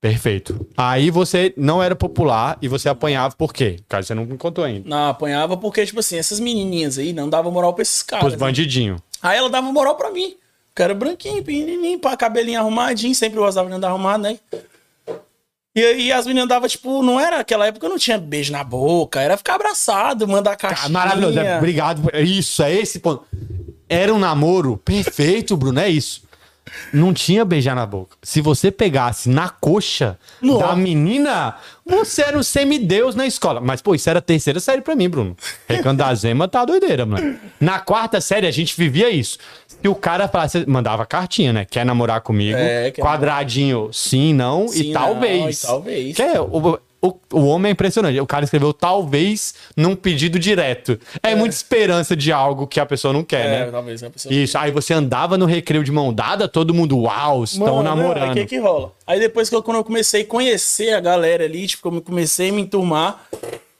Perfeito. 0.00 0.66
Aí 0.76 1.10
você 1.10 1.54
não 1.56 1.82
era 1.82 1.96
popular 1.96 2.58
e 2.60 2.68
você 2.68 2.90
apanhava 2.90 3.34
por 3.36 3.54
quê? 3.54 3.80
Cara, 3.88 4.02
você 4.02 4.14
não 4.14 4.26
me 4.26 4.36
contou 4.36 4.62
ainda. 4.62 4.86
Não, 4.86 5.08
apanhava 5.08 5.56
porque, 5.56 5.86
tipo 5.86 6.00
assim, 6.00 6.18
essas 6.18 6.38
menininhas 6.38 6.98
aí 6.98 7.14
não 7.14 7.28
davam 7.28 7.50
moral 7.50 7.72
pra 7.72 7.80
esses 7.80 8.02
caras. 8.02 8.26
Os 8.26 8.32
né? 8.32 8.38
bandidinhos. 8.38 9.00
Aí 9.22 9.38
ela 9.38 9.48
dava 9.48 9.72
moral 9.72 9.96
pra 9.96 10.10
mim. 10.10 10.36
O 10.70 10.74
cara 10.74 10.92
branquinho, 10.92 11.42
pequenininho, 11.42 11.98
pá, 11.98 12.16
cabelinho 12.16 12.60
arrumadinho, 12.60 13.14
sempre 13.14 13.38
gostava 13.38 13.68
de 13.68 13.76
andar 13.76 13.88
arrumado, 13.88 14.24
né? 14.24 14.38
E 15.76 15.84
aí 15.84 16.12
as 16.12 16.24
meninas 16.26 16.44
andavam, 16.44 16.68
tipo, 16.68 17.02
não 17.02 17.18
era 17.18 17.40
aquela 17.40 17.66
época, 17.66 17.88
não 17.88 17.98
tinha 17.98 18.16
beijo 18.16 18.52
na 18.52 18.62
boca, 18.62 19.20
era 19.20 19.36
ficar 19.36 19.56
abraçado, 19.56 20.26
mandar 20.28 20.56
caixinha. 20.56 20.88
Maravilhoso. 20.88 21.38
é, 21.40 21.58
Obrigado. 21.58 22.02
por- 22.02 22.14
Isso, 22.14 22.62
é 22.62 22.72
esse 22.74 23.00
ponto. 23.00 23.24
Era 23.88 24.14
um 24.14 24.18
namoro 24.18 24.76
perfeito, 24.76 25.56
Bruno. 25.56 25.80
É 25.80 25.88
isso. 25.88 26.22
Não 26.92 27.12
tinha 27.12 27.44
beijar 27.44 27.74
na 27.74 27.84
boca. 27.84 28.16
Se 28.22 28.40
você 28.40 28.70
pegasse 28.70 29.28
na 29.28 29.48
coxa 29.48 30.18
Nossa. 30.40 30.66
da 30.68 30.76
menina, 30.76 31.56
você 31.84 32.22
era 32.22 32.38
um 32.38 32.42
semideus 32.42 33.14
na 33.14 33.26
escola. 33.26 33.60
Mas, 33.60 33.82
pô, 33.82 33.94
isso 33.94 34.08
era 34.08 34.20
terceira 34.20 34.58
série 34.60 34.80
pra 34.80 34.96
mim, 34.96 35.08
Bruno. 35.08 35.36
Recanto 35.68 35.98
da 35.98 36.14
Zema 36.14 36.48
tá 36.48 36.64
doideira, 36.64 37.04
mano. 37.04 37.38
Na 37.60 37.78
quarta 37.80 38.20
série, 38.20 38.46
a 38.46 38.50
gente 38.50 38.76
vivia 38.76 39.10
isso. 39.10 39.38
Se 39.66 39.86
o 39.88 39.94
cara 39.94 40.26
falasse, 40.26 40.64
mandava 40.66 41.04
cartinha, 41.04 41.52
né? 41.52 41.64
Quer 41.64 41.84
namorar 41.84 42.20
comigo? 42.22 42.56
É, 42.56 42.90
quer 42.90 43.02
quadradinho, 43.02 43.90
sim, 43.92 44.32
não 44.32 44.66
Sim, 44.68 44.90
e 44.90 44.92
não, 44.92 45.00
talvez. 45.00 45.62
e 45.62 45.66
talvez. 45.66 46.16
Que 46.16 46.22
é, 46.22 46.40
o, 46.40 46.78
o, 47.06 47.18
o 47.32 47.46
homem 47.46 47.70
é 47.70 47.72
impressionante. 47.72 48.18
O 48.20 48.26
cara 48.26 48.44
escreveu 48.44 48.72
talvez 48.72 49.54
num 49.76 49.94
pedido 49.94 50.38
direto. 50.38 50.98
É, 51.22 51.34
muita 51.34 51.54
esperança 51.54 52.16
de 52.16 52.32
algo 52.32 52.66
que 52.66 52.80
a 52.80 52.86
pessoa 52.86 53.12
não 53.12 53.22
quer, 53.22 53.46
É, 53.46 53.64
né? 53.66 53.70
talvez, 53.70 54.02
né, 54.02 54.08
pessoa? 54.10 54.34
Isso. 54.34 54.56
Aí 54.58 54.70
você 54.70 54.94
andava 54.94 55.36
no 55.36 55.44
recreio 55.46 55.84
de 55.84 55.92
mão 55.92 56.12
dada, 56.12 56.48
todo 56.48 56.72
mundo, 56.72 56.98
uau, 56.98 57.44
estão 57.44 57.76
Mano, 57.76 57.82
namorando. 57.82 58.30
O 58.30 58.34
que 58.34 58.46
que 58.46 58.58
rola? 58.58 58.92
Aí 59.06 59.20
depois 59.20 59.48
que 59.50 59.54
eu, 59.56 59.62
quando 59.62 59.76
eu 59.78 59.84
comecei 59.84 60.22
a 60.22 60.26
conhecer 60.26 60.94
a 60.94 61.00
galera 61.00 61.44
ali, 61.44 61.66
tipo, 61.66 61.88
eu 61.94 62.00
comecei 62.00 62.50
a 62.50 62.52
me 62.52 62.62
enturmar, 62.62 63.24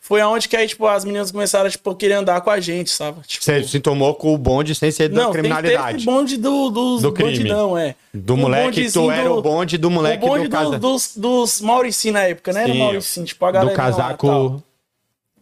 foi 0.07 0.21
aonde 0.21 0.51
que 0.51 0.55
aí, 0.57 0.69
tipo, 0.69 0.87
as 0.87 1.03
meninas 1.03 1.31
começaram, 1.33 1.71
tipo, 1.71 1.95
querer 1.95 2.13
andar 2.13 2.39
com 2.43 2.51
a 2.51 2.61
gente, 2.61 2.91
sabe? 2.91 3.23
Tipo, 3.27 3.43
Você 3.43 3.65
se 3.65 3.81
tomou 3.81 4.15
com 4.15 4.35
o 4.35 4.37
bonde 4.37 4.75
sem 4.75 4.91
ser 4.91 5.09
da 5.09 5.23
não, 5.23 5.33
criminalidade. 5.33 5.97
esse 5.97 6.05
bonde 6.05 6.37
do, 6.37 6.69
dos 6.69 7.01
Do 7.01 7.11
crime. 7.11 7.31
bandidão, 7.39 7.79
é. 7.79 7.95
Do 8.13 8.35
O 8.35 8.37
moleque, 8.37 8.93
tu 8.93 9.11
era 9.11 9.33
o 9.33 9.41
bonde 9.41 9.79
do 9.79 9.91
moleque 9.91 10.23
o 10.23 10.29
bonde 10.29 10.43
do 10.45 10.51
do- 10.51 10.53
casa- 10.53 10.79
dos, 10.79 11.17
dos 11.17 11.61
Mauricinho 11.63 12.13
na 12.13 12.25
época, 12.25 12.53
né? 12.53 12.65
Era 12.65 12.73
Sim, 12.75 12.79
Mauricinho, 12.81 13.25
tipo, 13.27 13.47
a 13.47 13.51
galera. 13.51 13.71
do 13.75 13.77
casaco. 13.77 14.63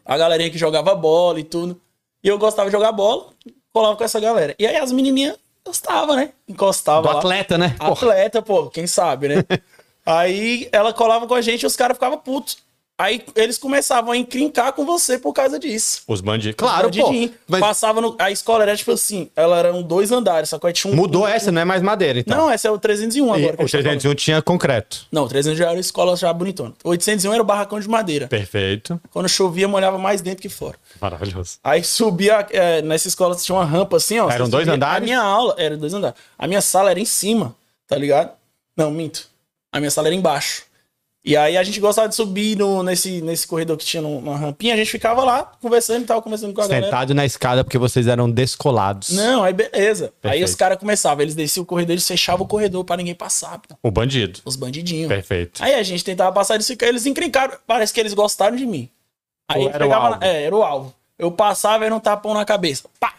a 0.07 0.16
galerinha 0.16 0.48
que 0.48 0.57
jogava 0.59 0.94
bola 0.94 1.40
e 1.40 1.44
tudo. 1.44 1.81
E 2.22 2.29
eu 2.29 2.38
gostava 2.38 2.68
de 2.70 2.72
jogar 2.77 2.92
bola, 2.92 3.27
colava 3.72 3.96
com 3.96 4.05
essa 4.05 4.20
galera. 4.20 4.55
E 4.61 4.64
aí 4.64 4.77
as 4.77 4.92
menininhas 4.92 5.37
gostavam, 5.66 6.14
né? 6.14 6.31
Encostavam 6.48 7.03
Do 7.03 7.09
lá. 7.09 7.18
atleta, 7.18 7.59
né? 7.59 7.75
Atleta, 7.81 8.40
pô, 8.40 8.68
quem 8.70 8.87
sabe, 8.87 9.27
né? 9.27 9.44
aí 10.07 10.68
ela 10.70 10.92
colava 10.92 11.27
com 11.27 11.35
a 11.35 11.40
gente 11.40 11.62
e 11.62 11.66
os 11.66 11.75
caras 11.75 11.96
ficavam 11.96 12.16
putos. 12.18 12.59
Aí 12.99 13.25
eles 13.35 13.59
começavam 13.59 14.13
a 14.13 14.17
encrencar 14.17 14.73
com 14.75 14.85
você 14.87 15.19
por 15.19 15.33
causa 15.33 15.59
disso. 15.59 16.03
Os 16.07 16.21
bandidos. 16.21 16.55
Claro, 16.57 16.89
pô. 16.91 16.97
Bandidinho. 17.07 17.35
Mas 17.49 17.61
Passava 17.61 18.01
no... 18.01 18.15
A 18.19 18.31
escola 18.31 18.63
era 18.63 18.77
tipo 18.77 18.93
assim, 18.93 19.29
ela 19.35 19.59
eram 19.59 19.83
dois 19.83 20.13
andares, 20.13 20.51
só 20.51 20.59
que 20.59 20.67
aí 20.69 20.73
tinha 20.73 20.93
um... 20.93 20.97
mudou 20.97 21.27
essa, 21.27 21.51
não 21.51 21.63
é 21.63 21.65
mais 21.65 21.83
madeira, 21.83 22.21
então. 22.21 22.37
Não, 22.37 22.51
essa 22.51 22.69
é 22.69 22.71
o 22.71 22.79
301 22.79 23.25
agora. 23.25 23.41
E 23.41 23.41
o 23.41 23.47
gente 23.47 23.59
tá 23.59 23.67
falando. 23.67 23.83
301 24.01 24.15
tinha 24.15 24.43
concreto. 24.43 25.07
Não, 25.11 25.25
o 25.25 25.29
300 25.29 25.59
já 25.59 25.71
era 25.71 25.81
escola 25.81 26.15
já 26.17 26.33
bonitona. 26.33 26.75
O 26.85 26.91
801 26.91 27.33
era 27.33 27.43
o 27.43 27.47
barracão 27.47 27.81
de 27.81 27.89
madeira. 27.89 28.29
Perfeito. 28.29 29.01
Quando 29.11 29.29
chovia, 29.29 29.67
molhava 29.67 29.99
mais 29.99 30.21
dentro 30.21 30.43
que 30.43 30.49
fora. 30.49 30.77
Maravilhoso. 31.01 31.59
Aí 31.65 31.83
subia, 31.83 32.47
é, 32.51 32.83
nessa 32.83 33.09
escola 33.09 33.35
tinha 33.35 33.57
uma 33.57 33.65
rampa 33.65 33.97
assim, 33.97 34.19
ó. 34.21 34.31
Eram 34.31 34.49
dois 34.49 34.63
subia- 34.65 34.75
andares? 34.77 34.99
A 34.99 35.05
minha 35.05 35.21
aula 35.21 35.55
era 35.59 35.77
dois 35.77 35.93
andares. 35.95 36.17
A 36.39 36.47
minha 36.47 36.61
sala 36.61 36.91
era 36.91 37.01
em 37.01 37.05
cima, 37.07 37.57
tá 37.89 37.97
ligado? 37.97 38.31
Não, 38.77 38.91
minto. 38.91 39.27
A 39.73 39.81
minha 39.81 39.91
sala 39.91 40.07
era 40.09 40.15
embaixo. 40.15 40.65
E 41.25 41.37
aí 41.37 41.57
a 41.57 41.63
gente 41.63 41.79
gostava 41.79 42.09
de 42.09 42.17
subir 42.17 42.57
no, 42.59 42.83
nesse, 42.83 43.23
nesse 43.23 43.47
corredor 43.47 43.77
que 43.77 43.85
tinha 43.85 44.03
numa 44.03 44.37
rampinha, 44.37 44.75
a 44.75 44.77
gente 44.77 44.91
ficava 44.91 45.23
lá 45.23 45.53
conversando 45.61 46.03
e 46.03 46.05
tava 46.05 46.21
conversando 46.21 46.53
com 46.53 46.61
a 46.61 46.67
galera. 46.67 46.87
Sentado 46.87 47.15
na 47.15 47.25
escada 47.25 47.63
porque 47.63 47.79
vocês 47.79 48.09
eram 48.09 48.29
descolados. 48.29 49.11
Não, 49.11 49.45
aí 49.45 49.53
beleza. 49.53 50.07
Aí 50.07 50.31
Perfeito. 50.31 50.45
os 50.49 50.55
caras 50.57 50.79
começavam, 50.79 51.23
eles 51.23 51.37
desciam 51.37 51.63
o 51.63 51.67
corredor, 51.67 51.93
eles 51.93 52.07
fechavam 52.09 52.45
o 52.45 52.49
corredor 52.49 52.85
pra 52.85 52.97
ninguém 52.97 53.15
passar, 53.15 53.61
pô. 53.61 53.77
O 53.81 53.91
bandido. 53.93 54.41
Os 54.45 54.57
bandidinhos. 54.57 55.07
Perfeito. 55.09 55.63
Aí 55.63 55.75
a 55.75 55.83
gente 55.85 56.03
tentava 56.03 56.33
passar, 56.33 56.55
eles, 56.57 56.69
eles 56.83 57.07
encrencaram. 57.07 57.57
Parece 57.69 57.93
que 57.93 58.01
eles 58.01 58.15
gostaram 58.15 58.57
de 58.57 58.67
mim. 58.67 58.89
Aí 59.49 59.65
era 59.67 59.77
o 59.77 59.79
pegava 59.89 60.07
alvo? 60.07 60.21
na- 60.21 60.27
é, 60.27 60.43
era 60.43 60.57
o 60.57 60.63
alvo. 60.65 60.93
Eu 61.17 61.31
passava 61.31 61.85
e 61.85 61.87
era 61.87 61.95
um 61.95 62.01
tapão 62.01 62.35
na 62.35 62.45
cabeça. 62.45 62.89
Pá! 62.99 63.15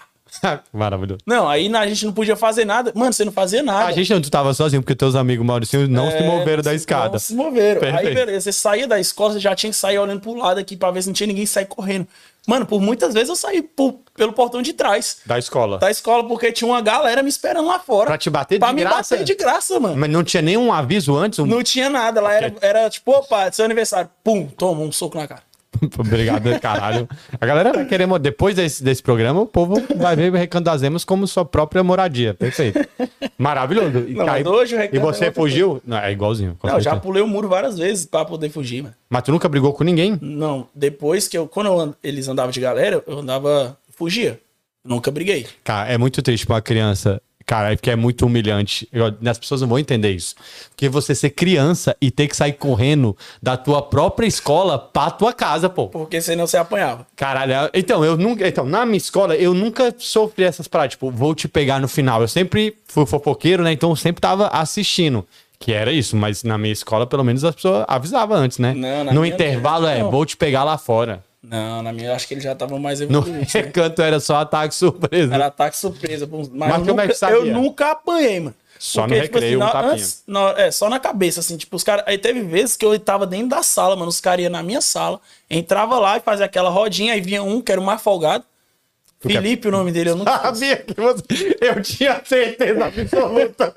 Maravilhoso. 0.74 1.19
Não, 1.26 1.48
aí 1.48 1.74
a 1.76 1.88
gente 1.88 2.06
não 2.06 2.13
podia 2.13 2.36
fazer 2.36 2.65
nada. 2.65 2.91
Mano, 2.96 3.13
você 3.13 3.24
não 3.26 3.32
fazia 3.32 3.62
nada. 3.63 3.86
A 3.86 3.91
gente 3.91 4.13
não, 4.13 4.22
tu 4.22 4.30
tava 4.32 4.54
sozinho, 4.54 4.82
porque 4.82 4.96
teus 4.96 5.15
amigos 5.15 5.46
Mauricinho 5.46 5.88
não 5.88 6.10
se 6.10 6.17
É, 6.17 6.28
moveram 6.28 6.63
da 6.63 6.72
não 6.72 6.76
escada. 6.78 7.19
se 7.19 7.34
moveram. 7.36 7.82
Aí, 7.82 7.91
Perfeito. 7.93 8.13
beleza, 8.15 8.41
você 8.41 8.52
saía 8.52 8.88
da 8.88 9.00
escola, 9.00 9.34
você 9.34 9.39
já 9.39 9.56
tinha 9.56 9.69
que 9.72 9.78
sair 9.78 9.98
olhando 10.00 10.22
pro 10.22 10.34
lado 10.36 10.60
aqui 10.60 10.76
pra 10.76 10.91
ver 10.91 11.02
se 11.02 11.08
não 11.08 11.13
tinha 11.13 11.28
ninguém 11.28 11.46
sair 11.46 11.65
correndo. 11.65 12.08
Mano, 12.46 12.65
por 12.65 12.82
muitas 12.82 13.13
vezes 13.13 13.30
eu 13.30 13.38
saí 13.38 13.62
por- 13.62 14.00
pelo 14.17 14.34
portão 14.34 14.62
de 14.62 14.74
trás 14.74 15.19
Da 15.26 15.39
escola. 15.39 15.78
da 15.78 15.89
escola, 15.89 16.28
porque 16.28 16.52
tinha 16.52 16.67
uma 16.69 16.82
galera 16.82 17.24
me 17.24 17.30
esperando 17.30 17.65
lá 17.67 17.80
fora. 17.80 18.08
Pra 18.08 18.17
te 18.17 18.30
bater 18.30 18.60
Pra 18.60 18.67
de 18.67 18.74
me 18.76 18.82
graça? 18.82 19.15
bater 19.15 19.24
de 19.24 19.34
graça, 19.36 19.80
mano. 19.80 19.96
Mas 19.96 20.10
não 20.10 20.26
tinha 20.26 20.41
nenhum 20.41 20.74
aviso 20.74 21.15
antes? 21.15 21.39
Um... 21.39 21.46
Não 21.46 21.63
tinha 21.63 21.89
nada. 21.89 22.19
Lá 22.19 22.34
era, 22.34 22.54
era 22.60 22.89
tipo, 22.89 23.12
opa, 23.12 23.50
seu 23.52 23.63
aniversário. 23.63 24.10
Pum, 24.22 24.46
toma 24.48 24.82
um 24.82 24.91
soco 24.91 25.17
na 25.17 25.26
cara. 25.26 25.41
Obrigado, 25.98 26.60
caralho. 26.60 27.08
A 27.40 27.46
galera 27.46 27.74
vai 27.74 27.86
querer. 27.86 28.06
mo- 28.06 28.20
Depois 28.20 28.56
desse, 28.56 28.84
desse 28.84 29.02
programa, 29.02 29.42
o 29.42 29.46
povo 29.46 29.76
vai 29.98 30.16
ver 30.16 30.32
o 30.32 30.36
Recanto 30.36 30.66
das 30.66 30.84
Emas 30.84 31.04
como 31.04 31.28
sua 31.28 31.44
própria 31.46 31.84
moradia. 31.84 32.34
Perfeito. 32.34 32.80
Maravilhoso. 33.38 34.00
E, 34.08 34.14
Não, 34.14 34.26
cai- 34.26 34.44
hoje 34.46 34.76
e 34.76 34.98
é 34.98 35.00
você 35.00 35.32
fugiu? 35.32 35.82
Não, 35.86 35.98
é 35.98 36.12
igualzinho. 36.12 36.58
Não, 36.64 36.80
já 36.80 36.96
pulei 36.96 37.22
o 37.22 37.28
muro 37.28 37.48
várias 37.48 37.78
vezes 37.78 38.06
pra 38.06 38.26
poder 38.26 38.50
fugir, 38.50 38.84
mano. 38.84 38.96
Mas 39.10 39.24
tu 39.24 39.32
nunca 39.32 39.50
brigou 39.50 39.74
com 39.74 39.84
ninguém? 39.84 40.18
Não, 40.22 40.68
depois 40.74 41.28
que 41.28 41.38
eu. 41.38 41.48
Quando 41.48 41.68
eu 41.68 41.80
and- 41.80 41.94
eles 42.04 42.28
andavam 42.28 42.52
de 42.52 42.60
galera, 42.60 43.04
eu 43.08 43.20
andava. 43.20 43.78
Fugia. 43.96 44.40
Nunca 44.84 45.10
briguei. 45.12 45.46
Cara, 45.64 45.90
é 45.90 45.98
muito 45.98 46.22
triste 46.22 46.46
pra 46.46 46.56
uma 46.56 46.62
criança. 46.62 47.22
Cara, 47.45 47.73
é 47.73 47.75
porque 47.75 47.91
é 47.91 47.95
muito 47.95 48.25
humilhante. 48.25 48.88
Eu- 48.91 49.13
as 49.29 49.38
pessoas 49.38 49.62
não 49.62 49.67
vão 49.67 49.77
entender 49.79 50.12
isso. 50.12 50.34
Porque 50.69 50.88
você 50.88 51.13
ser 51.13 51.32
criança 51.32 51.95
e 52.01 52.10
ter 52.10 52.27
que 52.27 52.36
sair 52.36 52.53
correndo 52.53 53.15
da 53.41 53.58
tua 53.58 53.82
própria 53.82 54.25
escola 54.25 54.79
pra 54.79 55.12
tua 55.12 55.34
casa, 55.34 55.69
pô. 55.69 55.88
Porque 55.89 56.21
senão 56.21 56.47
você 56.47 56.58
apanhava. 56.58 57.06
Caralho, 57.15 57.53
é- 57.53 57.69
então, 57.73 58.03
eu 58.03 58.15
nunca. 58.15 58.47
Então, 58.47 58.65
na 58.65 58.86
minha 58.86 58.97
escola, 58.97 59.36
eu 59.36 59.53
nunca 59.53 59.93
sofri 59.97 60.45
essas 60.45 60.67
paradas, 60.67 60.91
tipo, 60.91 61.12
vou 61.12 61.36
te 61.36 61.47
pegar 61.47 61.79
no 61.79 61.88
final. 61.88 62.21
Eu 62.21 62.27
sempre 62.27 62.77
fui 62.88 63.06
fofoqueiro, 63.06 63.62
né? 63.63 63.71
Então 63.73 63.89
eu 63.89 63.95
sempre 63.95 64.21
tava 64.21 64.47
assistindo. 64.47 65.25
Que 65.60 65.71
era 65.71 65.91
isso, 65.93 66.17
mas 66.17 66.43
na 66.43 66.58
minha 66.58 66.73
escola, 66.73 67.08
pelo 67.08 67.23
menos, 67.23 67.43
as 67.45 67.56
pessoas 67.56 67.86
avisavam 67.88 68.36
antes, 68.36 68.58
né? 68.58 68.73
Não, 68.73 69.13
no 69.13 69.25
intervalo 69.25 69.88
é, 69.88 69.99
não. 69.99 70.12
vou 70.12 70.25
te 70.25 70.36
pegar 70.36 70.63
lá 70.65 70.77
fora. 70.77 71.23
Não, 71.43 71.82
na 71.84 71.91
minha, 71.91 72.15
acho 72.15 72.27
que 72.27 72.34
eles 72.36 72.43
já 72.43 72.53
estavam 72.53 72.79
mais 72.79 72.99
No 73.01 73.06
evoluídos. 73.19 73.53
né? 73.53 73.62
recanto 73.62 74.01
era 74.01 74.19
só 74.19 74.38
ataque 74.38 74.73
surpresa. 74.73 75.34
Era 75.34 75.47
ataque 75.47 75.75
surpresa. 75.75 76.27
Mas, 76.32 76.47
Mas 76.49 76.69
eu, 76.79 76.86
como 76.86 77.01
é 77.01 77.03
nunca, 77.03 77.08
que 77.10 77.13
sabia? 77.19 77.36
eu 77.38 77.45
nunca 77.47 77.91
apanhei, 77.91 78.39
mano. 78.39 78.56
Só 78.79 79.08
no 79.08 79.13
recreio, 79.13 79.58
um 79.58 79.60
na- 79.60 79.71
tapinha. 79.71 79.93
antes- 79.93 80.23
na- 80.27 80.53
é, 80.58 80.71
só 80.71 80.89
na 80.89 80.99
cabeça, 80.99 81.39
assim, 81.41 81.56
tipo, 81.58 81.75
os 81.75 81.84
caras. 81.84 82.03
Aí 82.08 82.17
teve 82.17 82.41
vezes 82.41 82.75
que 82.75 82.86
eu 82.86 82.97
tava 82.99 83.25
dentro 83.27 83.49
da 83.49 83.63
sala, 83.63 83.95
mano. 83.95 84.10
Os 84.10 84.19
caras 84.19 84.43
iam 84.43 84.51
na 84.51 84.62
minha 84.63 84.82
sala, 84.82 85.19
entrava 85.49 85.97
lá 85.99 86.17
e 86.17 86.21
fazia 86.21 86.45
aquela 86.45 86.69
rodinha, 86.69 87.13
aí 87.13 87.21
vinha 87.21 87.43
um 87.43 87.62
que 87.62 87.71
era 87.71 87.79
o 87.79 87.84
mais 87.84 88.01
folgado. 88.01 88.43
Felipe, 89.30 89.68
o 89.68 89.72
nome 89.72 89.92
dele, 89.92 90.10
eu 90.12 90.16
nunca. 90.16 90.38
Sabia 90.40 90.78
que 90.78 90.94
você. 91.00 91.58
Eu 91.62 91.82
tinha 91.82 92.22
certeza 92.26 92.86
absoluta 92.86 93.74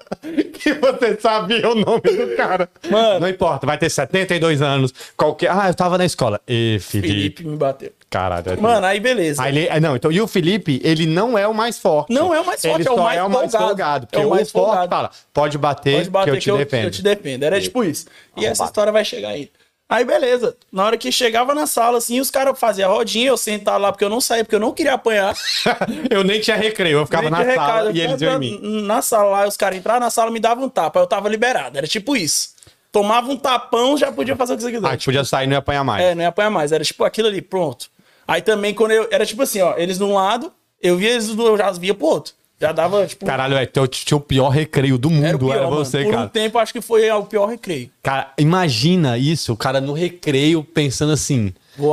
que 0.53 0.75
você 0.75 1.17
sabia 1.21 1.69
o 1.71 1.75
nome 1.75 2.01
do 2.01 2.37
cara. 2.37 2.69
Mano. 2.91 3.21
Não 3.21 3.29
importa, 3.29 3.67
vai 3.67 3.79
ter 3.79 3.89
72 3.91 4.61
anos. 4.63 4.93
Qualquer. 5.17 5.51
Ah, 5.51 5.69
eu 5.69 5.75
tava 5.75 5.97
na 5.97 6.05
escola. 6.05 6.41
E 6.49 6.79
Felipe. 6.81 7.09
Felipe 7.09 7.47
me 7.47 7.57
bateu. 7.57 7.93
Caralho. 8.11 8.51
é 8.53 8.57
Mano, 8.57 8.87
aí 8.87 9.01
beleza. 9.01 9.43
Aí 9.43 9.53
ele, 9.57 9.67
é, 9.69 9.81
não, 9.81 9.97
então, 9.97 10.11
e 10.13 10.21
o 10.21 10.27
Felipe, 10.27 10.81
ele 10.85 11.07
não 11.07 11.37
é 11.37 11.47
o 11.47 11.55
mais 11.55 11.79
forte. 11.79 12.13
Não 12.13 12.33
é 12.35 12.41
o 12.41 12.47
mais 12.47 12.63
forte, 12.63 12.81
ele 12.83 12.89
é 12.89 12.93
o 12.93 12.97
mais 12.99 13.19
é 13.19 13.23
o 13.23 13.31
mais 13.31 13.53
folgado. 13.53 14.07
Porque 14.07 14.23
É 14.23 14.27
o 14.27 14.31
mais 14.31 14.51
forte 14.51 14.67
folgado. 14.67 14.89
fala, 14.89 15.11
pode 15.35 15.59
bater, 15.59 15.97
Pode 15.97 16.11
bater 16.11 16.31
que 16.31 16.37
eu 16.51 16.59
te 16.59 16.65
defendo. 16.65 16.85
eu 16.85 16.91
te 16.91 17.03
defendo. 17.03 17.43
Era 17.43 17.61
tipo 17.61 17.85
isso. 17.85 18.07
E 18.37 18.47
essa 18.47 18.65
história 18.65 18.93
vai 18.93 19.05
chegar 19.05 19.31
aí. 19.31 19.51
Aí, 19.89 20.05
beleza. 20.05 20.57
Na 20.73 20.85
hora 20.85 20.97
que 20.97 21.13
chegava 21.13 21.55
na 21.55 21.65
sala, 21.67 21.99
assim, 21.99 22.19
os 22.19 22.31
caras 22.31 22.59
faziam 22.59 22.91
a 22.91 22.95
rodinha, 22.95 23.29
eu 23.29 23.37
sentava 23.37 23.79
lá 23.79 23.93
porque 23.93 24.05
eu 24.05 24.11
não 24.11 24.21
saía, 24.21 24.45
porque 24.45 24.57
eu 24.57 24.61
não 24.61 24.73
queria 24.73 24.95
apanhar. 24.95 25.33
eu 26.11 26.25
nem 26.25 26.41
tinha 26.41 26.57
recreio, 26.57 26.99
eu 26.99 27.07
ficava 27.07 27.31
na 27.31 27.37
sala 27.37 27.51
recado. 27.51 27.97
e 27.97 28.01
eles 28.01 28.21
iam 28.21 28.35
em 28.35 28.39
mim. 28.39 28.83
Na 28.83 29.01
sala 29.01 29.31
lá, 29.31 29.47
os 29.47 29.57
caras 29.57 29.79
entravam 29.79 30.01
na 30.01 30.11
sala, 30.11 30.31
me 30.31 30.41
davam 30.41 30.65
um 30.65 30.69
tapa. 30.69 30.99
Eu 30.99 31.07
tava 31.07 31.29
liberado. 31.29 31.79
Era 31.79 31.87
tipo 31.87 32.17
isso. 32.17 32.57
Tomava 32.91 33.31
um 33.31 33.37
tapão, 33.37 33.97
já 33.97 34.11
podia 34.11 34.35
fazer 34.35 34.55
o 34.55 34.57
que 34.57 34.63
você 34.63 34.73
quisesse. 34.73 34.95
Ah, 34.95 34.99
podia 35.05 35.25
sair 35.25 35.45
e 35.45 35.47
não 35.49 35.55
ia 35.55 35.59
apanhar 35.59 35.85
mais. 35.85 36.03
É, 36.03 36.15
não 36.15 36.23
ia 36.23 36.29
apanhar 36.29 36.51
mais. 36.51 36.73
Era 36.73 36.83
tipo 36.83 37.05
aquilo 37.05 37.29
ali, 37.29 37.41
pronto. 37.41 37.89
Aí 38.27 38.43
também, 38.43 38.75
quando 38.75 38.91
eu. 38.91 39.07
Era 39.11 39.25
tipo 39.25 39.43
assim, 39.43 39.61
ó, 39.61 39.75
eles 39.77 39.99
de 39.99 40.05
um 40.05 40.15
lado, 40.15 40.53
eu 40.83 40.97
via 40.97 41.11
eles 41.11 41.29
do 41.29 41.47
eu 41.47 41.57
já 41.57 41.71
via 41.71 41.95
pro 41.95 42.07
outro. 42.07 42.35
Já 42.59 42.73
dava, 42.73 43.07
tipo. 43.07 43.27
Caralho, 43.27 43.55
é, 43.57 43.67
teu- 43.67 43.87
tinha 43.87 44.17
o 44.17 44.21
pior 44.21 44.49
recreio 44.49 44.97
do 44.97 45.11
mundo, 45.11 45.27
era, 45.27 45.37
o 45.37 45.41
pior, 45.41 45.57
era 45.57 45.67
você, 45.67 46.05
Por 46.05 46.11
cara. 46.13 46.23
um 46.25 46.29
tempo, 46.29 46.59
acho 46.59 46.73
que 46.73 46.81
foi 46.81 47.11
o 47.11 47.25
pior 47.25 47.47
recreio. 47.47 47.91
Cara, 48.03 48.33
imagina 48.39 49.19
isso, 49.19 49.53
o 49.53 49.57
cara 49.57 49.79
no 49.81 49.93
recreio 49.93 50.65
pensando 50.65 51.13
assim. 51.13 51.53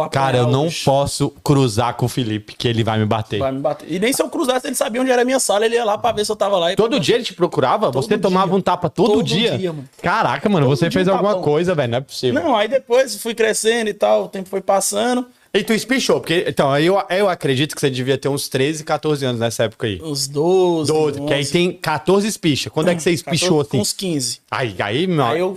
Cara, 0.09 0.37
eu 0.37 0.47
não 0.47 0.67
hoje." 0.67 0.81
posso 0.85 1.29
cruzar 1.43 1.95
com 1.95 2.05
o 2.05 2.09
Felipe, 2.09 2.53
que 2.57 2.65
ele 2.69 2.81
vai 2.85 2.97
me 2.97 3.05
bater. 3.05 3.39
Vai 3.39 3.51
me 3.51 3.59
bater. 3.59 3.91
E 3.91 3.99
nem 3.99 4.13
se 4.13 4.21
eu 4.23 4.29
cruzasse, 4.29 4.65
ele 4.65 4.75
sabia 4.77 5.01
onde 5.01 5.11
era 5.11 5.23
a 5.23 5.25
minha 5.25 5.41
sala, 5.41 5.65
ele 5.65 5.75
ia 5.75 5.83
lá 5.83 5.97
pra 5.97 6.13
ver 6.13 6.25
se 6.25 6.31
eu 6.31 6.35
tava 6.37 6.57
lá. 6.57 6.71
E 6.71 6.77
Todo 6.77 6.97
dia 6.97 7.15
ele 7.15 7.25
te 7.25 7.33
procurava? 7.33 7.91
você 7.91 8.17
tomava 8.17 8.47
dia. 8.47 8.55
um 8.55 8.61
tapa 8.61 8.89
todo, 8.89 9.15
Todo 9.15 9.23
dia? 9.23 9.57
dia, 9.57 9.73
mano. 9.73 9.89
Caraca, 10.01 10.47
mano, 10.47 10.65
Todo 10.67 10.77
você 10.77 10.89
fez 10.89 11.05
um 11.09 11.11
alguma 11.11 11.31
tapão. 11.31 11.43
coisa, 11.43 11.75
velho. 11.75 11.91
Não 11.91 11.97
é 11.97 12.01
possível. 12.01 12.41
Não, 12.41 12.55
aí 12.55 12.69
depois 12.69 13.21
fui 13.21 13.35
crescendo 13.35 13.89
e 13.89 13.93
tal, 13.93 14.23
o 14.23 14.27
tempo 14.29 14.47
foi 14.47 14.61
passando. 14.61 15.25
E 15.55 15.63
tu 15.63 15.71
espichou, 15.71 16.19
porque. 16.19 16.45
Então, 16.47 16.75
eu, 16.79 16.99
eu 17.11 17.29
acredito 17.29 17.75
que 17.75 17.81
você 17.81 17.89
devia 17.89 18.17
ter 18.17 18.27
uns 18.27 18.49
13, 18.49 18.83
14 18.83 19.23
anos 19.23 19.39
nessa 19.39 19.65
época 19.65 19.85
aí. 19.85 20.01
Uns 20.01 20.27
12. 20.27 20.91
12, 20.91 21.21
que 21.21 21.33
aí 21.33 21.41
11, 21.41 21.51
tem 21.51 21.71
14 21.73 22.27
espicha. 22.27 22.69
Quando 22.71 22.89
é 22.89 22.95
que 22.95 23.03
você 23.03 23.11
espichou 23.11 23.59
14, 23.59 23.67
assim? 23.69 23.79
Uns 23.79 23.93
15. 23.93 24.41
Aí, 24.49 24.75
aí, 24.79 25.05
meu. 25.05 25.25
Aí 25.25 25.39
eu. 25.39 25.55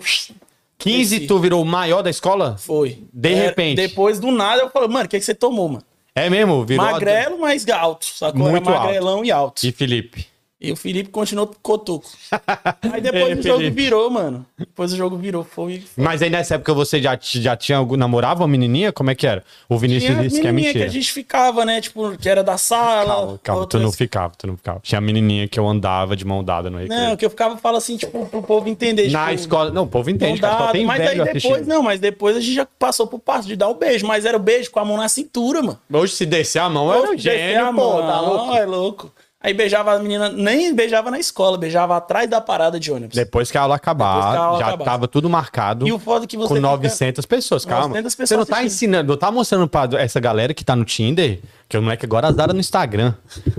15 0.79 1.15
desci. 1.15 1.27
tu 1.27 1.39
virou 1.39 1.63
o 1.63 1.65
maior 1.65 2.03
da 2.03 2.11
escola? 2.11 2.57
Foi. 2.59 3.03
De 3.11 3.33
Era- 3.33 3.47
repente. 3.47 3.77
Depois 3.77 4.21
do 4.21 4.31
nada 4.31 4.61
eu 4.61 4.69
falei, 4.71 4.89
mano, 4.89 5.07
o 5.07 5.09
que, 5.09 5.19
que 5.19 5.25
você 5.25 5.35
tomou, 5.35 5.69
mano? 5.69 5.85
É 6.15 6.29
mesmo? 6.29 6.65
Virou. 6.67 6.85
Magrelo, 6.85 7.39
mas 7.41 7.67
alto. 7.69 8.05
Sacou? 8.05 8.39
Muito 8.51 8.69
Era 8.69 8.77
alto. 8.77 8.85
magrelão 8.87 9.25
e 9.25 9.31
alto. 9.31 9.67
E 9.67 9.73
Felipe? 9.73 10.27
E 10.59 10.73
o 10.73 10.77
Felipe 10.77 11.11
continuou 11.11 11.51
cotoco. 11.62 12.09
Aí 12.90 13.01
depois 13.03 13.27
Ei, 13.27 13.35
o 13.35 13.42
jogo 13.42 13.59
Felipe. 13.59 13.83
virou, 13.83 14.11
mano. 14.11 14.47
Depois 14.59 14.90
o 14.90 14.97
jogo 14.97 15.14
virou. 15.19 15.45
Foi. 15.45 15.85
Mas 15.97 16.23
aí 16.23 16.31
nessa 16.31 16.55
época 16.55 16.73
você 16.73 17.01
já, 17.01 17.19
já 17.21 17.55
tinha 17.55 17.85
namorava 17.85 18.40
uma 18.40 18.49
menininha? 18.49 18.90
Como 18.90 19.11
é 19.11 19.14
que 19.14 19.27
era? 19.27 19.45
O 19.69 19.77
Vinícius 19.77 20.12
Tinha 20.14 20.23
disse 20.27 20.40
que 20.40 20.49
é 20.49 20.53
menininha 20.53 20.73
que 20.73 20.79
mentira. 20.79 20.90
a 20.90 20.92
gente 21.03 21.12
ficava, 21.12 21.62
né? 21.66 21.79
Tipo, 21.83 22.16
que 22.16 22.27
era 22.27 22.42
da 22.42 22.57
sala. 22.57 23.05
Calma, 23.05 23.40
calma, 23.42 23.61
tu 23.61 23.61
outras- 23.61 23.83
não 23.83 23.92
ficava, 23.92 24.33
tu 24.38 24.47
não 24.47 24.57
ficava. 24.57 24.81
Tinha 24.83 24.99
a 24.99 25.03
menininha 25.03 25.47
que 25.47 25.61
eu 25.61 25.69
andava 25.69 26.16
de 26.16 26.25
mão 26.25 26.42
dada 26.42 26.71
no 26.71 26.79
recreio. 26.79 27.03
Não, 27.03 27.16
que 27.19 27.27
eu 27.27 27.31
ficava 27.31 27.59
falando 27.59 27.77
assim, 27.79 27.99
tipo, 27.99 28.25
pro 28.25 28.42
povo 28.42 28.66
entender. 28.66 29.11
Na 29.11 29.27
tipo, 29.29 29.40
escola. 29.40 29.71
Não, 29.71 29.83
o 29.83 29.87
povo 29.87 30.09
entende, 30.09 30.40
cara. 30.40 30.57
Só 30.69 30.73
tem 30.73 30.87
mas 30.87 31.01
aí 31.03 31.07
velho 31.09 31.25
depois, 31.25 31.45
assistindo. 31.45 31.69
não, 31.69 31.83
mas 31.83 32.01
depois 32.01 32.35
a 32.35 32.40
gente 32.40 32.55
já 32.55 32.66
passou 32.79 33.07
pro 33.07 33.19
passo 33.19 33.47
de 33.47 33.57
dar 33.57 33.69
o 33.69 33.75
beijo, 33.75 34.07
mas 34.07 34.25
era 34.25 34.38
o 34.38 34.40
beijo 34.40 34.71
com 34.71 34.81
a 34.81 34.85
mão 34.87 34.97
na 34.97 35.09
cintura, 35.11 35.61
mano. 35.61 35.79
Hoje, 35.92 36.14
se 36.14 36.25
descer 36.25 36.61
a 36.61 36.71
mão, 36.71 36.90
era 36.90 37.11
um 37.11 37.14
Descer 37.14 37.38
gênio, 37.38 37.66
pô, 37.66 37.73
mão, 37.73 38.01
tá 38.01 38.21
louco? 38.23 38.55
É 38.57 38.64
louco. 38.64 39.12
Aí 39.47 39.55
beijava 39.55 39.93
a 39.93 39.99
menina, 40.01 40.29
nem 40.29 40.75
beijava 40.75 41.09
na 41.09 41.21
escola, 41.21 41.57
beijava 41.57 41.97
atrás 41.97 42.29
da 42.29 42.41
parada 42.41 42.81
de 42.81 42.91
ônibus. 42.91 43.15
Depois 43.15 43.49
que 43.49 43.57
a 43.57 43.61
aula 43.63 43.77
acabar, 43.77 44.07
a 44.37 44.39
aula 44.39 44.59
já 44.59 44.67
acabasse. 44.67 44.91
tava 44.91 45.07
tudo 45.07 45.31
marcado. 45.31 45.87
E 45.87 45.93
o 45.93 45.99
foda 46.01 46.25
é 46.25 46.27
que 46.27 46.37
você 46.37 46.49
com 46.49 46.55
fica- 46.57 46.67
900 46.67 47.25
pessoas, 47.25 47.65
calma. 47.65 47.89
900 47.91 48.13
você 48.13 48.17
não 48.23 48.27
pessoas 48.43 48.49
tá 48.49 48.57
assistindo. 48.57 48.89
ensinando, 48.89 49.13
não 49.13 49.17
tá 49.17 49.31
mostrando 49.31 49.69
pra 49.69 49.89
essa 50.01 50.19
galera 50.19 50.53
que 50.53 50.65
tá 50.65 50.75
no 50.75 50.85
Tinder, 50.85 51.39
que 51.69 51.79
o 51.79 51.83
moleque 51.83 52.05
agora 52.05 52.27
azara 52.27 52.53
no 52.53 52.59
Instagram. 52.59 53.15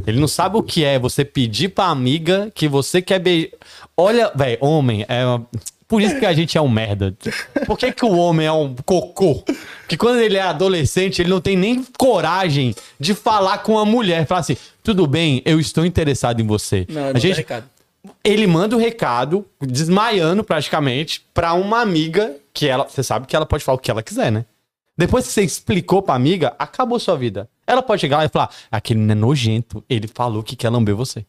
Ele 0.05 0.19
não 0.19 0.27
sabe 0.27 0.57
o 0.57 0.61
que 0.63 0.83
é 0.83 0.99
você 0.99 1.23
pedir 1.23 1.69
pra 1.69 1.85
amiga 1.85 2.51
que 2.53 2.67
você 2.67 3.01
quer 3.01 3.19
beijar. 3.19 3.51
Olha, 3.95 4.29
velho, 4.35 4.57
homem, 4.59 5.05
é. 5.07 5.23
Por 5.87 6.01
isso 6.01 6.19
que 6.19 6.25
a 6.25 6.33
gente 6.33 6.57
é 6.57 6.61
um 6.61 6.67
merda. 6.67 7.15
Por 7.65 7.77
que, 7.77 7.91
que 7.93 8.03
o 8.03 8.11
homem 8.17 8.45
é 8.45 8.51
um 8.51 8.75
cocô? 8.85 9.43
Que 9.87 9.95
quando 9.95 10.19
ele 10.19 10.35
é 10.35 10.41
adolescente, 10.41 11.21
ele 11.21 11.29
não 11.29 11.39
tem 11.39 11.55
nem 11.55 11.85
coragem 11.97 12.75
de 12.99 13.13
falar 13.13 13.59
com 13.59 13.79
a 13.79 13.85
mulher. 13.85 14.27
Falar 14.27 14.41
assim, 14.41 14.57
tudo 14.83 15.07
bem, 15.07 15.41
eu 15.45 15.59
estou 15.59 15.85
interessado 15.85 16.41
em 16.41 16.45
você. 16.45 16.85
Não, 16.89 17.07
a 17.07 17.17
gente, 17.17 17.45
ele 18.21 18.45
manda 18.47 18.75
o 18.75 18.79
recado, 18.79 19.45
desmaiando 19.61 20.43
praticamente, 20.43 21.25
pra 21.33 21.53
uma 21.53 21.79
amiga 21.79 22.35
que 22.53 22.67
ela. 22.67 22.83
Você 22.83 23.01
sabe 23.01 23.25
que 23.25 23.35
ela 23.35 23.45
pode 23.45 23.63
falar 23.63 23.77
o 23.77 23.79
que 23.79 23.89
ela 23.89 24.03
quiser, 24.03 24.29
né? 24.29 24.45
Depois 24.97 25.27
que 25.27 25.31
você 25.31 25.43
explicou 25.43 26.01
pra 26.01 26.15
amiga, 26.15 26.53
acabou 26.59 26.99
sua 26.99 27.15
vida. 27.15 27.47
Ela 27.65 27.81
pode 27.81 28.01
chegar 28.01 28.17
lá 28.17 28.25
e 28.25 28.29
falar: 28.29 28.49
aquele 28.69 28.99
menino 28.99 29.13
é 29.13 29.15
nojento, 29.15 29.83
ele 29.89 30.07
falou 30.07 30.43
que 30.43 30.55
quer 30.55 30.69
lamber 30.69 30.95
você. 30.95 31.25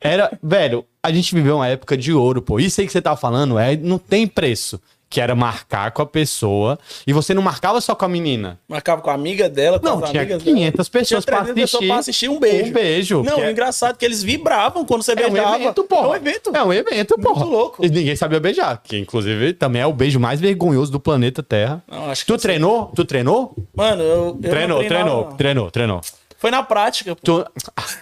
Era, 0.00 0.36
velho, 0.42 0.84
a 1.08 1.12
gente 1.12 1.34
viveu 1.34 1.56
uma 1.56 1.66
época 1.68 1.96
de 1.96 2.12
ouro, 2.12 2.40
pô. 2.42 2.58
Isso 2.60 2.80
aí 2.80 2.86
que 2.86 2.92
você 2.92 3.02
tá 3.02 3.16
falando 3.16 3.58
é, 3.58 3.76
não 3.76 3.98
tem 3.98 4.26
preço. 4.26 4.80
Que 5.10 5.22
era 5.22 5.34
marcar 5.34 5.90
com 5.92 6.02
a 6.02 6.06
pessoa. 6.06 6.78
E 7.06 7.14
você 7.14 7.32
não 7.32 7.40
marcava 7.40 7.80
só 7.80 7.94
com 7.94 8.04
a 8.04 8.08
menina. 8.08 8.60
Marcava 8.68 9.00
com 9.00 9.08
a 9.08 9.14
amiga 9.14 9.48
dela, 9.48 9.80
com 9.80 9.86
Não, 9.86 10.04
as 10.04 10.10
tinha 10.10 10.20
amigas 10.20 10.42
500 10.42 10.72
dela. 10.86 11.00
pessoas 11.02 11.24
pra 11.24 11.36
300 11.44 11.54
pessoas 11.62 11.72
assistir. 11.80 11.88
pra 11.88 11.98
assistir 11.98 12.28
um 12.28 12.38
beijo. 12.38 12.68
Um 12.68 12.72
beijo. 12.74 13.22
Não, 13.22 13.34
que 13.36 13.40
é- 13.40 13.50
engraçado 13.50 13.96
que 13.96 14.04
eles 14.04 14.22
vibravam 14.22 14.84
quando 14.84 15.02
você 15.02 15.12
É 15.12 15.26
um 15.26 15.32
beijava. 15.32 15.56
evento, 15.56 15.84
porra. 15.84 16.08
É 16.08 16.10
um 16.10 16.14
evento. 16.14 16.50
É 16.54 16.62
um 16.62 16.72
evento, 16.74 17.14
porra. 17.22 17.44
louco. 17.46 17.82
E 17.82 17.88
ninguém 17.88 18.14
sabia 18.16 18.38
beijar. 18.38 18.82
Que, 18.84 18.98
inclusive, 18.98 19.54
também 19.54 19.80
é 19.80 19.86
o 19.86 19.94
beijo 19.94 20.20
mais 20.20 20.40
vergonhoso 20.40 20.92
do 20.92 21.00
planeta 21.00 21.42
Terra. 21.42 21.82
Não, 21.90 22.10
acho 22.10 22.26
que 22.26 22.30
tu 22.30 22.36
treinou? 22.38 22.92
Tu 22.94 23.02
treinou? 23.06 23.56
Mano, 23.74 24.02
eu. 24.02 24.38
eu 24.42 24.50
treinou, 24.50 24.84
treinou, 24.84 25.24
treinou, 25.38 25.70
treinou. 25.70 26.00
Foi 26.38 26.52
na 26.52 26.62
prática. 26.62 27.16
pô. 27.16 27.20
Tu... 27.22 27.46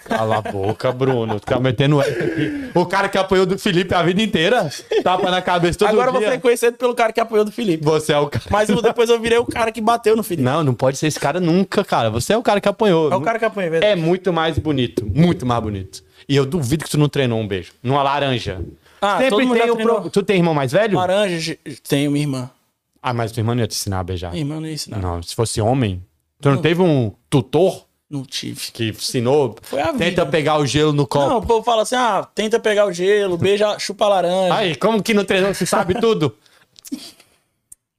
Cala 0.05 0.37
a 0.37 0.43
boca, 0.43 0.93
Bruno. 0.93 1.41
Tu 1.41 1.47
tá 1.47 1.59
metendo 1.59 2.01
essa 2.03 2.11
aqui. 2.23 2.71
O 2.75 2.85
cara 2.85 3.09
que 3.09 3.17
apoiou 3.17 3.47
do 3.47 3.59
Felipe 3.59 3.95
a 3.95 4.03
vida 4.03 4.21
inteira. 4.23 4.71
Tapa 5.03 5.31
na 5.31 5.41
cabeça 5.41 5.79
todo 5.79 5.89
Agora 5.89 6.13
dia. 6.13 6.21
você 6.21 6.27
é 6.35 6.39
conhecido 6.39 6.77
pelo 6.77 6.95
cara 6.95 7.15
que 7.15 7.21
apoiou 7.21 7.47
do 7.47 7.51
Felipe. 7.51 7.83
Você 7.83 8.13
é 8.13 8.19
o 8.19 8.29
cara. 8.29 8.45
Mas 8.51 8.69
eu- 8.69 8.83
depois 8.83 9.09
eu 9.09 9.19
virei 9.19 9.39
o 9.39 9.47
cara 9.47 9.73
que 9.73 9.81
bateu 9.81 10.15
no 10.15 10.23
Felipe. 10.23 10.43
Não, 10.43 10.63
não 10.63 10.75
pode 10.75 10.99
ser 10.99 11.07
esse 11.07 11.19
cara 11.19 11.41
nunca, 11.41 11.83
cara. 11.83 12.11
Você 12.11 12.35
é 12.35 12.37
o 12.37 12.43
cara 12.43 12.61
que 12.61 12.69
apanhou. 12.69 13.11
É 13.11 13.17
o 13.17 13.23
cara 13.23 13.39
que 13.39 13.45
apanhou, 13.47 13.69
é 13.69 13.71
verdade. 13.71 13.93
É 13.93 13.97
muito 13.97 14.31
mais 14.35 14.59
bonito. 14.59 15.07
Muito 15.07 15.47
mais 15.47 15.63
bonito. 15.63 16.05
E 16.29 16.37
eu 16.37 16.45
duvido 16.45 16.85
que 16.85 16.91
tu 16.91 16.99
não 16.99 17.09
treinou 17.09 17.41
um 17.41 17.49
beijo. 17.49 17.73
Numa 17.83 18.03
laranja. 18.03 18.61
Ah, 19.01 19.19
Sempre 19.19 19.49
tem 19.49 19.71
o 19.71 19.77
pro... 19.77 20.11
Tu 20.11 20.23
tem 20.23 20.37
irmão 20.37 20.53
mais 20.53 20.73
velho? 20.73 20.99
Laranja, 20.99 21.57
tenho 21.89 22.11
minha 22.11 22.25
irmã. 22.25 22.51
Ah, 23.03 23.15
mas 23.15 23.33
tua 23.33 23.41
irmã 23.41 23.55
não 23.55 23.63
ia 23.63 23.67
te 23.67 23.77
ensinar 23.77 24.01
a 24.01 24.05
beijar. 24.05 24.31
Minha 24.33 24.43
irmã 24.43 24.61
não 24.61 24.67
é 24.67 24.73
isso, 24.73 24.91
não. 24.91 24.99
Não, 24.99 25.23
se 25.23 25.35
fosse 25.35 25.61
homem. 25.61 26.03
Tu 26.41 26.51
não 26.51 26.59
teve 26.61 26.83
um 26.83 27.13
tutor 27.31 27.86
Não 28.09 28.23
tive. 28.25 28.71
que 28.73 28.91
ensinou? 28.91 29.57
Foi 29.63 29.81
a 29.81 29.87
Tenta 29.93 30.05
vida. 30.05 30.27
pegar 30.27 30.59
o 30.59 30.67
gelo 30.67 30.93
no 30.93 31.07
copo. 31.07 31.29
Não, 31.29 31.39
o 31.39 31.43
povo 31.47 31.65
fala 31.65 31.83
assim: 31.83 31.97
ah, 31.97 32.27
tenta 32.35 32.61
pegar 32.61 32.87
o 32.87 32.93
gelo, 32.93 33.37
beija, 33.37 33.79
chupa 33.81 34.05
a 34.05 34.09
laranja. 34.09 34.55
Aí, 34.55 34.77
como 34.77 35.03
que 35.03 35.13
não 35.13 35.25
treinou? 35.25 35.53
Você 35.53 35.67
sabe 35.67 36.01
tudo? 36.01 36.37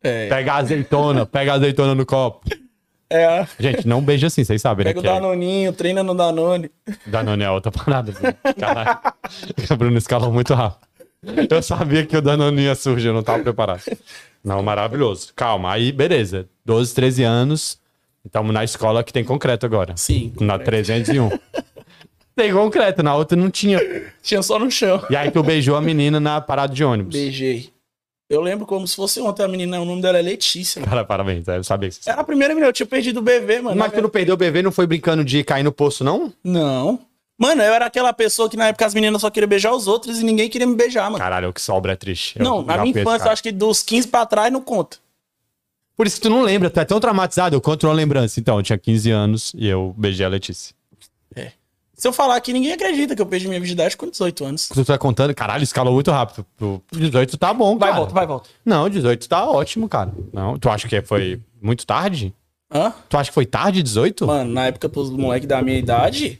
É. 0.01 0.27
Pega 0.29 0.53
a 0.53 0.57
azeitona, 0.57 1.25
pega 1.25 1.51
a 1.53 1.55
azeitona 1.55 1.93
no 1.95 2.05
copo. 2.05 2.47
É, 3.09 3.47
Gente, 3.57 3.87
não 3.87 4.01
beija 4.01 4.27
assim, 4.27 4.43
vocês 4.43 4.61
sabem, 4.61 4.85
né? 4.85 4.93
pega 4.93 4.99
o 5.05 5.09
é- 5.09 5.13
Danoninho, 5.13 5.71
treina 5.73 6.03
no 6.03 6.13
Danone. 6.13 6.69
Danone 7.05 7.43
é 7.43 7.49
outra 7.49 7.71
parada. 7.71 8.13
Caralho. 8.59 8.99
O 9.71 9.75
Bruno 9.77 9.97
escalou 9.97 10.31
muito 10.31 10.53
rápido. 10.53 10.85
Eu 11.49 11.61
sabia 11.63 12.05
que 12.05 12.15
o 12.15 12.21
Danone 12.21 12.63
ia 12.63 12.75
surgir, 12.75 13.07
eu 13.07 13.13
não 13.13 13.23
tava 13.23 13.41
preparado. 13.43 13.81
Não, 14.43 14.61
maravilhoso. 14.61 15.33
Calma, 15.35 15.71
aí 15.71 15.91
beleza. 15.91 16.47
12, 16.65 16.93
13 16.93 17.23
anos. 17.23 17.79
Estamos 18.27 18.53
na 18.53 18.63
escola 18.63 19.03
que 19.03 19.13
tem 19.13 19.23
concreto 19.23 19.65
agora. 19.65 19.93
Sim, 19.95 20.33
Na 20.39 20.59
concreto. 20.59 20.85
301. 20.85 21.29
tem 22.35 22.53
concreto, 22.53 23.01
na 23.01 23.15
outra 23.15 23.37
não 23.37 23.49
tinha. 23.49 23.79
Tinha 24.21 24.43
só 24.43 24.59
no 24.59 24.69
chão. 24.69 25.03
E 25.09 25.15
aí 25.15 25.31
tu 25.31 25.41
beijou 25.41 25.75
a 25.75 25.81
menina 25.81 26.19
na 26.19 26.39
parada 26.41 26.73
de 26.73 26.83
ônibus. 26.83 27.15
Beijei. 27.15 27.69
Eu 28.29 28.41
lembro 28.41 28.65
como 28.65 28.85
se 28.85 28.93
fosse 28.93 29.21
ontem 29.21 29.43
a 29.43 29.47
menina, 29.47 29.79
o 29.79 29.85
nome 29.85 30.01
dela 30.01 30.19
é 30.19 30.21
Letícia. 30.21 30.81
Cara, 30.81 31.05
parabéns, 31.05 31.47
eu 31.47 31.63
sabia 31.63 31.87
que 31.87 31.95
você 31.95 32.09
Era 32.09 32.19
a 32.19 32.23
primeira 32.25 32.53
menina, 32.53 32.67
eu 32.67 32.73
tinha 32.73 32.85
perdido 32.85 33.19
o 33.19 33.23
bebê, 33.23 33.61
mano. 33.61 33.77
Mas 33.77 33.93
tu 33.93 34.01
não 34.01 34.09
perdeu 34.09 34.35
o 34.35 34.37
bebê, 34.37 34.61
não 34.61 34.71
foi 34.71 34.85
brincando 34.85 35.23
de 35.23 35.41
cair 35.45 35.63
no 35.63 35.71
poço, 35.71 36.03
não? 36.03 36.33
Não. 36.43 36.99
Mano, 37.39 37.61
eu 37.61 37.73
era 37.73 37.85
aquela 37.85 38.11
pessoa 38.11 38.49
que 38.49 38.57
na 38.57 38.67
época 38.67 38.85
as 38.85 38.93
meninas 38.93 39.21
só 39.21 39.29
queriam 39.29 39.47
beijar 39.47 39.71
os 39.71 39.87
outros 39.87 40.19
e 40.19 40.25
ninguém 40.25 40.49
queria 40.49 40.67
me 40.67 40.75
beijar, 40.75 41.05
mano. 41.05 41.19
Caralho, 41.19 41.49
o 41.49 41.53
que 41.53 41.61
sobra 41.61 41.93
é 41.93 41.95
triste. 41.95 42.37
Eu 42.37 42.43
não, 42.43 42.61
na 42.63 42.79
minha 42.79 42.89
infância, 42.89 43.19
cara. 43.19 43.31
acho 43.31 43.43
que 43.43 43.51
dos 43.51 43.81
15 43.81 44.09
pra 44.09 44.25
trás 44.25 44.51
não 44.51 44.59
conta. 44.59 44.97
Por 45.97 46.05
isso 46.05 46.17
que 46.17 46.21
tu 46.21 46.29
não 46.29 46.43
lembra, 46.43 46.69
tu 46.69 46.79
é 46.79 46.85
tão 46.85 46.99
traumatizado. 46.99 47.55
Eu 47.55 47.59
conto 47.61 47.87
uma 47.87 47.93
lembrança. 47.93 48.39
Então, 48.39 48.57
eu 48.57 48.63
tinha 48.63 48.77
15 48.77 49.09
anos 49.11 49.51
e 49.57 49.67
eu 49.67 49.93
beijei 49.97 50.25
a 50.25 50.29
Letícia. 50.29 50.75
Se 51.95 52.07
eu 52.07 52.13
falar 52.13 52.35
aqui, 52.35 52.53
ninguém 52.53 52.71
acredita 52.73 53.15
que 53.15 53.21
eu 53.23 53.25
perdi 53.25 53.47
minha 53.47 53.59
virgindade 53.59 53.97
com 53.97 54.07
18 54.07 54.45
anos. 54.45 54.69
Tu 54.69 54.85
tá 54.85 54.99
contando, 54.99 55.33
caralho, 55.33 55.63
escalou 55.63 55.91
muito 55.95 56.11
rápido. 56.11 56.45
Tu- 56.55 56.79
18 56.91 57.35
tá 57.39 57.51
bom, 57.51 57.75
Vai, 57.75 57.89
cara. 57.89 58.01
volta, 58.01 58.13
vai, 58.13 58.27
volta. 58.27 58.49
Não, 58.63 58.87
18 58.87 59.27
tá 59.27 59.49
ótimo, 59.49 59.89
cara. 59.89 60.13
Não, 60.31 60.59
tu 60.59 60.69
acha 60.69 60.87
que 60.87 61.01
foi 61.01 61.41
muito 61.59 61.87
tarde? 61.87 62.31
Hã? 62.71 62.93
Tu 63.09 63.17
acha 63.17 63.31
que 63.31 63.33
foi 63.33 63.47
tarde 63.47 63.81
18? 63.81 64.27
Mano, 64.27 64.53
na 64.53 64.67
época 64.67 64.87
pros 64.87 65.09
moleques 65.09 65.47
da 65.47 65.59
minha 65.63 65.79
idade. 65.79 66.39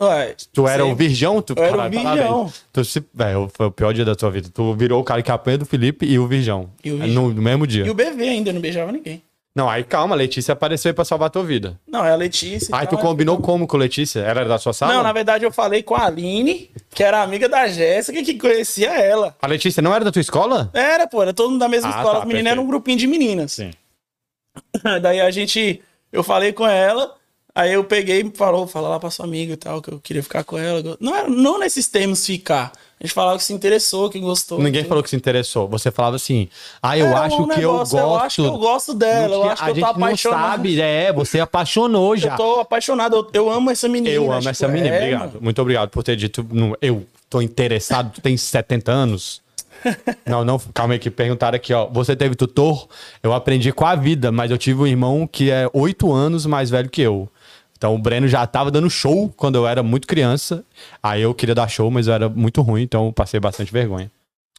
Ué, 0.00 0.34
tu 0.52 0.66
era 0.66 0.84
o 0.84 0.94
virgão? 0.94 1.40
Tu, 1.40 1.54
Eu 1.56 1.62
era 1.62 1.72
o 1.72 1.76
caralho, 1.76 1.90
virgão. 1.92 2.14
parabéns. 2.16 2.64
Tu 2.72 2.84
se, 2.84 3.04
véio, 3.14 3.48
foi 3.54 3.66
o 3.66 3.70
pior 3.70 3.92
dia 3.94 4.04
da 4.04 4.14
tua 4.16 4.30
vida. 4.30 4.48
Tu 4.52 4.74
virou 4.74 5.00
o 5.00 5.04
cara 5.04 5.22
que 5.22 5.30
apanha 5.30 5.58
do 5.58 5.64
Felipe 5.66 6.04
e 6.04 6.18
o 6.18 6.26
virgão. 6.26 6.68
E 6.82 6.90
o 6.90 6.98
virgão. 6.98 7.22
No, 7.28 7.32
no 7.34 7.40
mesmo 7.42 7.66
dia. 7.66 7.86
E 7.86 7.90
o 7.90 7.94
bebê 7.94 8.28
ainda, 8.28 8.50
eu 8.50 8.54
não 8.54 8.60
beijava 8.60 8.90
ninguém. 8.90 9.22
Não, 9.56 9.70
aí 9.70 9.84
calma, 9.84 10.16
a 10.16 10.18
Letícia 10.18 10.50
apareceu 10.52 10.88
aí 10.88 10.92
pra 10.92 11.04
salvar 11.04 11.28
a 11.28 11.30
tua 11.30 11.44
vida. 11.44 11.78
Não, 11.86 12.04
é 12.04 12.10
a 12.10 12.16
Letícia. 12.16 12.74
Aí 12.76 12.88
tu 12.88 12.96
tal. 12.96 13.02
combinou 13.06 13.38
como 13.38 13.68
com 13.68 13.76
a 13.76 13.78
Letícia? 13.80 14.18
Ela 14.18 14.40
era 14.40 14.48
da 14.48 14.58
sua 14.58 14.72
sala? 14.72 14.92
Não, 14.92 15.00
na 15.04 15.12
verdade 15.12 15.44
eu 15.44 15.52
falei 15.52 15.80
com 15.80 15.94
a 15.94 16.06
Aline, 16.06 16.72
que 16.90 17.04
era 17.04 17.22
amiga 17.22 17.48
da 17.48 17.68
Jéssica, 17.68 18.20
que 18.24 18.34
conhecia 18.34 18.90
ela. 19.00 19.36
A 19.40 19.46
Letícia 19.46 19.80
não 19.80 19.94
era 19.94 20.04
da 20.04 20.10
tua 20.10 20.18
escola? 20.18 20.70
Era, 20.74 21.06
pô, 21.06 21.22
era 21.22 21.32
todo 21.32 21.50
mundo 21.52 21.60
da 21.60 21.68
mesma 21.68 21.86
Ah, 21.88 21.98
escola. 21.98 22.14
tá, 22.16 22.22
As 22.22 22.26
meninas 22.26 22.50
eram 22.50 22.64
um 22.64 22.66
grupinho 22.66 22.98
de 22.98 23.06
meninas. 23.06 23.52
Sim. 23.52 23.70
Daí 25.02 25.20
a 25.20 25.30
gente. 25.30 25.80
Eu 26.12 26.24
falei 26.24 26.52
com 26.52 26.66
ela, 26.66 27.14
aí 27.54 27.72
eu 27.72 27.84
peguei 27.84 28.20
e 28.22 28.36
falou, 28.36 28.66
fala 28.66 28.88
lá 28.88 28.98
pra 29.00 29.10
sua 29.10 29.24
amiga 29.26 29.52
e 29.52 29.56
tal, 29.56 29.80
que 29.80 29.90
eu 29.90 30.00
queria 30.00 30.22
ficar 30.22 30.42
com 30.44 30.58
ela. 30.58 30.82
Não, 31.00 31.28
não 31.28 31.58
nesses 31.58 31.86
termos 31.88 32.24
ficar. 32.26 32.72
A 33.00 33.06
gente 33.06 33.12
falava 33.14 33.36
que 33.36 33.44
se 33.44 33.52
interessou, 33.52 34.08
que 34.08 34.18
gostou. 34.18 34.58
Ninguém 34.58 34.82
tudo. 34.82 34.88
falou 34.88 35.02
que 35.04 35.10
se 35.10 35.16
interessou. 35.16 35.68
Você 35.68 35.90
falava 35.90 36.16
assim, 36.16 36.48
ah, 36.82 36.96
eu 36.96 37.06
Era 37.06 37.20
acho 37.22 37.42
um 37.42 37.48
que 37.48 37.56
negócio, 37.56 37.98
eu 37.98 38.02
gosto. 38.02 38.14
Eu 38.14 38.16
acho 38.16 38.42
que 38.42 38.48
eu 38.48 38.58
gosto 38.58 38.94
dela, 38.94 39.28
Não 39.28 39.34
eu 39.34 39.40
tinha- 39.42 39.52
acho 39.52 39.62
que 39.64 39.70
eu 39.70 39.74
tô 39.74 39.80
gente 39.80 39.84
não 39.84 39.90
apaixonado. 40.06 40.50
sabe, 40.50 40.80
é, 40.80 41.12
você 41.12 41.40
apaixonou 41.40 42.16
já. 42.18 42.32
Eu 42.32 42.36
tô 42.36 42.60
apaixonado, 42.60 43.16
eu, 43.16 43.30
eu 43.46 43.50
amo 43.50 43.70
essa 43.70 43.88
menina. 43.88 44.14
Eu 44.14 44.30
amo 44.30 44.38
tipo, 44.40 44.50
essa 44.50 44.68
menina, 44.68 44.94
é, 44.94 44.98
obrigado. 44.98 45.20
mano. 45.28 45.38
Muito 45.42 45.60
obrigado 45.60 45.90
por 45.90 46.02
ter 46.02 46.16
dito. 46.16 46.46
Eu 46.80 47.04
tô 47.28 47.42
interessado, 47.42 48.12
tu 48.14 48.20
tem 48.22 48.36
70 48.36 48.90
anos. 48.90 49.43
Não, 50.26 50.44
não, 50.44 50.58
calma 50.72 50.94
aí, 50.94 50.98
que 50.98 51.10
perguntaram 51.10 51.56
aqui, 51.56 51.72
ó. 51.72 51.86
Você 51.86 52.16
teve 52.16 52.34
tutor? 52.34 52.88
Eu 53.22 53.32
aprendi 53.32 53.72
com 53.72 53.86
a 53.86 53.94
vida, 53.94 54.32
mas 54.32 54.50
eu 54.50 54.58
tive 54.58 54.80
um 54.80 54.86
irmão 54.86 55.26
que 55.26 55.50
é 55.50 55.68
8 55.72 56.12
anos 56.12 56.46
mais 56.46 56.70
velho 56.70 56.88
que 56.88 57.02
eu. 57.02 57.28
Então 57.76 57.94
o 57.94 57.98
Breno 57.98 58.26
já 58.26 58.46
tava 58.46 58.70
dando 58.70 58.88
show 58.88 59.32
quando 59.36 59.56
eu 59.56 59.66
era 59.66 59.82
muito 59.82 60.06
criança. 60.06 60.64
Aí 61.02 61.22
eu 61.22 61.34
queria 61.34 61.54
dar 61.54 61.68
show, 61.68 61.90
mas 61.90 62.06
eu 62.06 62.14
era 62.14 62.28
muito 62.28 62.62
ruim, 62.62 62.82
então 62.82 63.06
eu 63.06 63.12
passei 63.12 63.38
bastante 63.38 63.72
vergonha. 63.72 64.10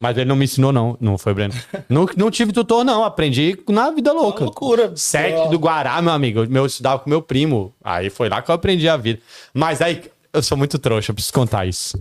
Mas 0.02 0.18
ele 0.18 0.26
não 0.26 0.36
me 0.36 0.46
ensinou, 0.46 0.72
não. 0.74 0.98
Não 1.00 1.18
foi, 1.18 1.34
Breno. 1.34 1.54
não, 1.88 2.06
não 2.18 2.30
tive 2.30 2.52
tutor, 2.52 2.84
não. 2.84 3.04
Aprendi 3.04 3.58
na 3.70 3.90
vida 3.92 4.12
louca. 4.12 4.44
loucura. 4.44 4.92
Sete 4.96 5.50
do 5.50 5.58
Guará, 5.58 6.02
meu 6.02 6.12
amigo. 6.12 6.46
Meu, 6.48 6.64
eu 6.64 6.68
estudava 6.68 7.00
com 7.00 7.10
meu 7.10 7.22
primo. 7.22 7.74
Aí 7.84 8.10
foi 8.10 8.28
lá 8.28 8.42
que 8.42 8.52
eu 8.52 8.56
aprendi 8.56 8.90
a 8.90 8.98
vida. 8.98 9.20
Mas 9.54 9.82
aí, 9.82 10.04
eu 10.34 10.44
sou 10.44 10.58
muito 10.58 10.78
trouxa, 10.78 11.12
eu 11.12 11.16
preciso 11.16 11.34
contar 11.34 11.66
isso. 11.66 11.98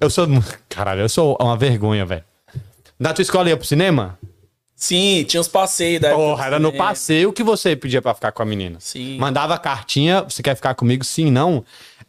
Eu 0.00 0.10
sou. 0.10 0.26
Caralho, 0.68 1.00
eu 1.00 1.08
sou 1.08 1.36
uma 1.40 1.56
vergonha, 1.56 2.04
velho. 2.04 2.24
Na 2.98 3.12
tua 3.12 3.22
escola 3.22 3.48
ia 3.48 3.56
pro 3.56 3.66
cinema? 3.66 4.18
Sim, 4.74 5.24
tinha 5.26 5.40
os 5.40 5.48
passeios 5.48 6.02
da 6.02 6.14
Porra, 6.14 6.46
era 6.46 6.58
no 6.58 6.70
passeio 6.70 7.32
que 7.32 7.42
você 7.42 7.74
pedia 7.74 8.02
pra 8.02 8.12
ficar 8.12 8.30
com 8.32 8.42
a 8.42 8.46
menina. 8.46 8.78
Sim. 8.78 9.16
Mandava 9.18 9.58
cartinha, 9.58 10.22
você 10.22 10.42
quer 10.42 10.54
ficar 10.54 10.74
comigo? 10.74 11.02
Sim, 11.02 11.30
não. 11.30 11.64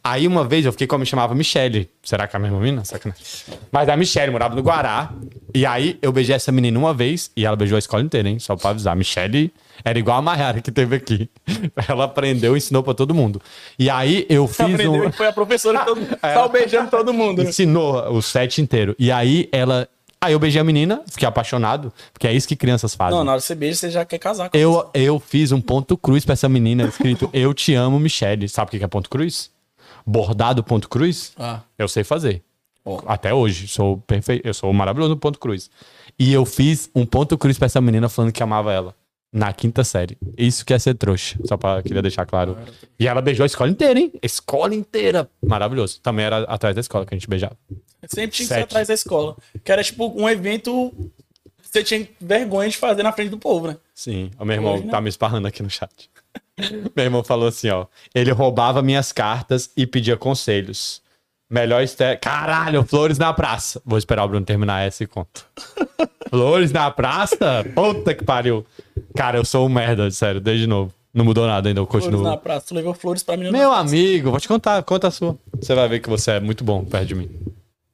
Aí 0.08 0.26
uma 0.26 0.42
vez 0.42 0.64
eu 0.64 0.72
fiquei 0.72 0.86
com 0.86 0.96
a 0.96 0.98
me 0.98 1.04
chamava 1.04 1.34
Michele. 1.34 1.90
Será 2.02 2.26
que 2.26 2.34
é 2.34 2.38
a 2.38 2.40
mesma 2.40 2.58
menina? 2.58 2.82
Sacanagem. 2.82 3.22
Mas 3.70 3.90
a 3.90 3.94
Michele 3.96 4.32
morava 4.32 4.54
no 4.54 4.62
Guará. 4.62 5.12
E 5.54 5.66
aí 5.66 5.98
eu 6.00 6.10
beijei 6.10 6.34
essa 6.34 6.50
menina 6.50 6.78
uma 6.78 6.94
vez 6.94 7.30
e 7.36 7.44
ela 7.44 7.54
beijou 7.54 7.76
a 7.76 7.78
escola 7.78 8.02
inteira, 8.02 8.26
hein? 8.26 8.38
Só 8.38 8.56
pra 8.56 8.70
avisar. 8.70 8.94
A 8.94 8.96
Michele 8.96 9.52
era 9.84 9.98
igual 9.98 10.16
a 10.16 10.22
Mayara 10.22 10.62
que 10.62 10.72
teve 10.72 10.96
aqui. 10.96 11.28
Ela 11.86 12.04
aprendeu 12.04 12.54
e 12.54 12.58
ensinou 12.58 12.82
pra 12.82 12.94
todo 12.94 13.14
mundo. 13.14 13.40
E 13.78 13.90
aí 13.90 14.24
eu 14.30 14.48
fiz 14.48 14.60
Aprendeu 14.60 14.92
um. 14.92 15.08
e 15.08 15.12
foi 15.12 15.26
a 15.28 15.32
professora 15.32 15.80
que 15.80 15.84
todo, 15.84 16.00
saiu 16.20 16.48
beijando 16.48 16.90
todo 16.90 17.12
mundo. 17.12 17.42
Ensinou 17.42 18.10
o 18.10 18.22
set 18.22 18.62
inteiro. 18.62 18.96
E 18.98 19.12
aí 19.12 19.46
ela. 19.52 19.88
Aí 20.20 20.32
eu 20.32 20.38
beijei 20.38 20.60
a 20.60 20.64
menina, 20.64 21.02
fiquei 21.06 21.28
apaixonado, 21.28 21.92
porque 22.12 22.26
é 22.26 22.32
isso 22.32 22.48
que 22.48 22.56
crianças 22.56 22.94
fazem. 22.94 23.16
Não, 23.16 23.24
na 23.24 23.32
hora 23.32 23.40
que 23.40 23.46
você 23.46 23.54
beija, 23.54 23.76
você 23.76 23.90
já 23.90 24.04
quer 24.04 24.18
casar 24.18 24.48
com 24.48 24.56
Eu, 24.58 24.90
eu 24.92 25.20
fiz 25.20 25.52
um 25.52 25.60
ponto 25.60 25.96
cruz 25.96 26.24
pra 26.24 26.32
essa 26.32 26.48
menina, 26.48 26.84
escrito 26.84 27.30
Eu 27.32 27.52
te 27.54 27.74
amo, 27.74 28.00
Michelle. 28.00 28.48
Sabe 28.48 28.68
o 28.68 28.70
que 28.72 28.78
que 28.78 28.84
é 28.84 28.88
ponto 28.88 29.08
cruz? 29.08 29.50
Bordado 30.08 30.64
ponto 30.64 30.88
cruz? 30.88 31.32
Ah. 31.38 31.60
Eu 31.76 31.86
sei 31.86 32.02
fazer. 32.02 32.42
Ó. 32.82 33.02
Até 33.06 33.34
hoje. 33.34 33.68
Sou 33.68 33.98
perfeito. 33.98 34.46
Eu 34.46 34.54
sou 34.54 34.72
maravilhoso 34.72 35.10
no 35.10 35.18
ponto 35.18 35.38
cruz. 35.38 35.70
E 36.18 36.32
eu 36.32 36.46
fiz 36.46 36.90
um 36.94 37.04
ponto 37.04 37.36
cruz 37.36 37.58
pra 37.58 37.66
essa 37.66 37.78
menina 37.78 38.08
falando 38.08 38.32
que 38.32 38.42
amava 38.42 38.72
ela. 38.72 38.94
Na 39.30 39.52
quinta 39.52 39.84
série. 39.84 40.16
Isso 40.38 40.64
que 40.64 40.72
é 40.72 40.78
ser 40.78 40.94
trouxa. 40.94 41.38
Só 41.44 41.58
pra 41.58 41.82
queria 41.82 42.00
deixar 42.00 42.24
claro. 42.24 42.56
E 42.98 43.06
ela 43.06 43.20
beijou 43.20 43.44
a 43.44 43.46
escola 43.46 43.70
inteira, 43.70 44.00
hein? 44.00 44.10
Escola 44.22 44.74
inteira. 44.74 45.30
Maravilhoso. 45.46 46.00
Também 46.00 46.24
era 46.24 46.38
atrás 46.44 46.74
da 46.74 46.80
escola 46.80 47.04
que 47.04 47.14
a 47.14 47.18
gente 47.18 47.28
beijava. 47.28 47.58
Sempre 48.06 48.28
tinha 48.30 48.48
que 48.48 48.54
ser 48.54 48.62
atrás 48.62 48.88
da 48.88 48.94
escola. 48.94 49.36
Que 49.62 49.70
era 49.70 49.84
tipo 49.84 50.10
um 50.18 50.26
evento 50.26 50.90
que 51.62 51.68
você 51.70 51.84
tinha 51.84 52.08
vergonha 52.18 52.70
de 52.70 52.78
fazer 52.78 53.02
na 53.02 53.12
frente 53.12 53.28
do 53.28 53.36
povo, 53.36 53.66
né? 53.66 53.76
Sim, 53.94 54.30
o 54.38 54.44
meu 54.46 54.54
irmão 54.56 54.76
Hoje, 54.76 54.84
né? 54.86 54.90
tá 54.90 55.02
me 55.02 55.10
esparrando 55.10 55.46
aqui 55.46 55.62
no 55.62 55.68
chat. 55.68 56.08
meu 56.94 57.04
irmão 57.04 57.24
falou 57.24 57.48
assim, 57.48 57.68
ó. 57.70 57.86
Ele 58.14 58.30
roubava 58.30 58.82
minhas 58.82 59.12
cartas 59.12 59.70
e 59.76 59.86
pedia 59.86 60.16
conselhos. 60.16 61.00
Melhor 61.50 61.82
este... 61.82 62.16
Caralho, 62.16 62.84
flores 62.84 63.16
na 63.18 63.32
praça. 63.32 63.80
Vou 63.84 63.98
esperar 63.98 64.24
o 64.24 64.28
Bruno 64.28 64.44
terminar 64.44 64.86
essa 64.86 65.02
e 65.02 65.06
conto. 65.06 65.46
flores 66.28 66.72
na 66.72 66.90
praça? 66.90 67.64
Puta 67.74 68.14
que 68.14 68.22
pariu. 68.24 68.66
Cara, 69.16 69.38
eu 69.38 69.44
sou 69.44 69.66
um 69.66 69.68
merda, 69.70 70.10
sério, 70.10 70.40
desde 70.40 70.66
novo. 70.66 70.92
Não 71.14 71.24
mudou 71.24 71.46
nada 71.46 71.68
ainda, 71.68 71.80
eu 71.80 71.86
Flores 71.86 72.04
continuo. 72.06 72.22
na 72.30 72.36
praça. 72.36 72.66
Tu 72.68 72.74
levou 72.74 72.92
flores 72.92 73.22
pra 73.22 73.36
menina. 73.36 73.56
Meu 73.56 73.72
amigo, 73.72 74.30
vou 74.30 74.38
te 74.38 74.46
contar, 74.46 74.82
conta 74.82 75.08
a 75.08 75.10
sua. 75.10 75.38
Você 75.58 75.74
vai 75.74 75.88
ver 75.88 76.00
que 76.00 76.08
você 76.08 76.32
é 76.32 76.40
muito 76.40 76.62
bom 76.62 76.84
perto 76.84 77.06
de 77.06 77.14
mim. 77.14 77.30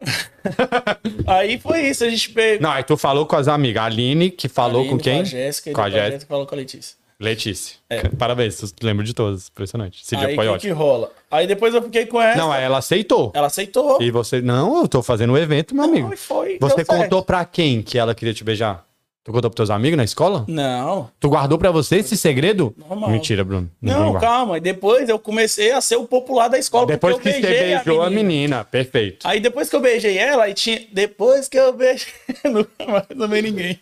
Aí 1.26 1.58
foi 1.58 1.82
isso, 1.88 2.04
a 2.04 2.10
gente 2.10 2.30
pegou. 2.30 2.62
Não, 2.62 2.70
aí 2.70 2.82
tu 2.82 2.96
falou 2.96 3.24
com 3.24 3.36
as 3.36 3.48
amigas. 3.48 3.82
A 3.82 3.86
Aline, 3.86 4.30
que 4.30 4.48
falou 4.48 4.80
Aline, 4.80 4.90
com 4.90 4.98
quem? 4.98 5.14
Com 5.16 5.20
a 5.22 5.24
Jéssica. 5.24 5.70
e 5.70 5.72
Com 5.72 5.80
a 5.80 5.90
Jéssica. 5.90 6.26
falou 6.26 6.46
com 6.46 6.54
a 6.54 6.58
Letícia. 6.58 6.96
Letícia. 7.18 7.76
Parabéns, 8.18 8.56
tu 8.72 8.84
lembra 8.84 9.04
de 9.04 9.14
todas. 9.14 9.48
Impressionante. 9.48 10.02
Esse 10.02 10.16
Aí 10.16 10.34
foi 10.34 10.44
que, 10.44 10.50
ótimo. 10.50 10.74
que 10.74 10.78
rola? 10.78 11.12
Aí 11.30 11.46
depois 11.46 11.72
eu 11.74 11.82
fiquei 11.82 12.06
com 12.06 12.20
essa. 12.20 12.36
Não, 12.38 12.50
aí 12.52 12.64
ela 12.64 12.78
aceitou. 12.78 13.32
Ela 13.34 13.46
aceitou. 13.46 14.02
E 14.02 14.10
você, 14.10 14.40
não, 14.40 14.80
eu 14.82 14.88
tô 14.88 15.02
fazendo 15.02 15.32
o 15.32 15.38
evento, 15.38 15.74
meu 15.74 15.84
amigo. 15.84 16.12
e 16.12 16.16
foi, 16.16 16.58
Você 16.60 16.76
deu 16.76 16.84
certo. 16.84 17.02
contou 17.02 17.22
pra 17.22 17.44
quem 17.44 17.82
que 17.82 17.98
ela 17.98 18.14
queria 18.14 18.34
te 18.34 18.42
beijar? 18.44 18.84
Tu 19.22 19.32
contou 19.32 19.48
pros 19.48 19.56
teus 19.56 19.70
amigos 19.70 19.96
na 19.96 20.04
escola? 20.04 20.44
Não. 20.46 21.08
Tu 21.18 21.30
guardou 21.30 21.56
pra 21.56 21.70
você 21.70 21.96
esse 21.96 22.14
segredo? 22.14 22.74
Normal. 22.76 23.08
Mentira, 23.08 23.42
Bruno. 23.42 23.70
Não, 23.80 24.10
guarda. 24.10 24.26
calma. 24.26 24.58
E 24.58 24.60
depois 24.60 25.08
eu 25.08 25.18
comecei 25.18 25.72
a 25.72 25.80
ser 25.80 25.96
o 25.96 26.04
popular 26.04 26.48
da 26.48 26.58
escola. 26.58 26.86
Depois 26.86 27.18
que 27.18 27.28
eu 27.30 27.32
você 27.32 27.40
beijou 27.40 28.02
a 28.02 28.10
menina. 28.10 28.64
Perfeito. 28.64 29.26
Aí 29.26 29.40
depois 29.40 29.70
que 29.70 29.76
eu 29.76 29.80
beijei 29.80 30.18
ela, 30.18 30.44
aí 30.44 30.52
tinha. 30.52 30.82
Depois 30.92 31.48
que 31.48 31.58
eu 31.58 31.72
beijei. 31.72 32.06
Nunca 32.44 32.68
mais 32.86 33.06
tomei 33.06 33.40
ninguém. 33.40 33.80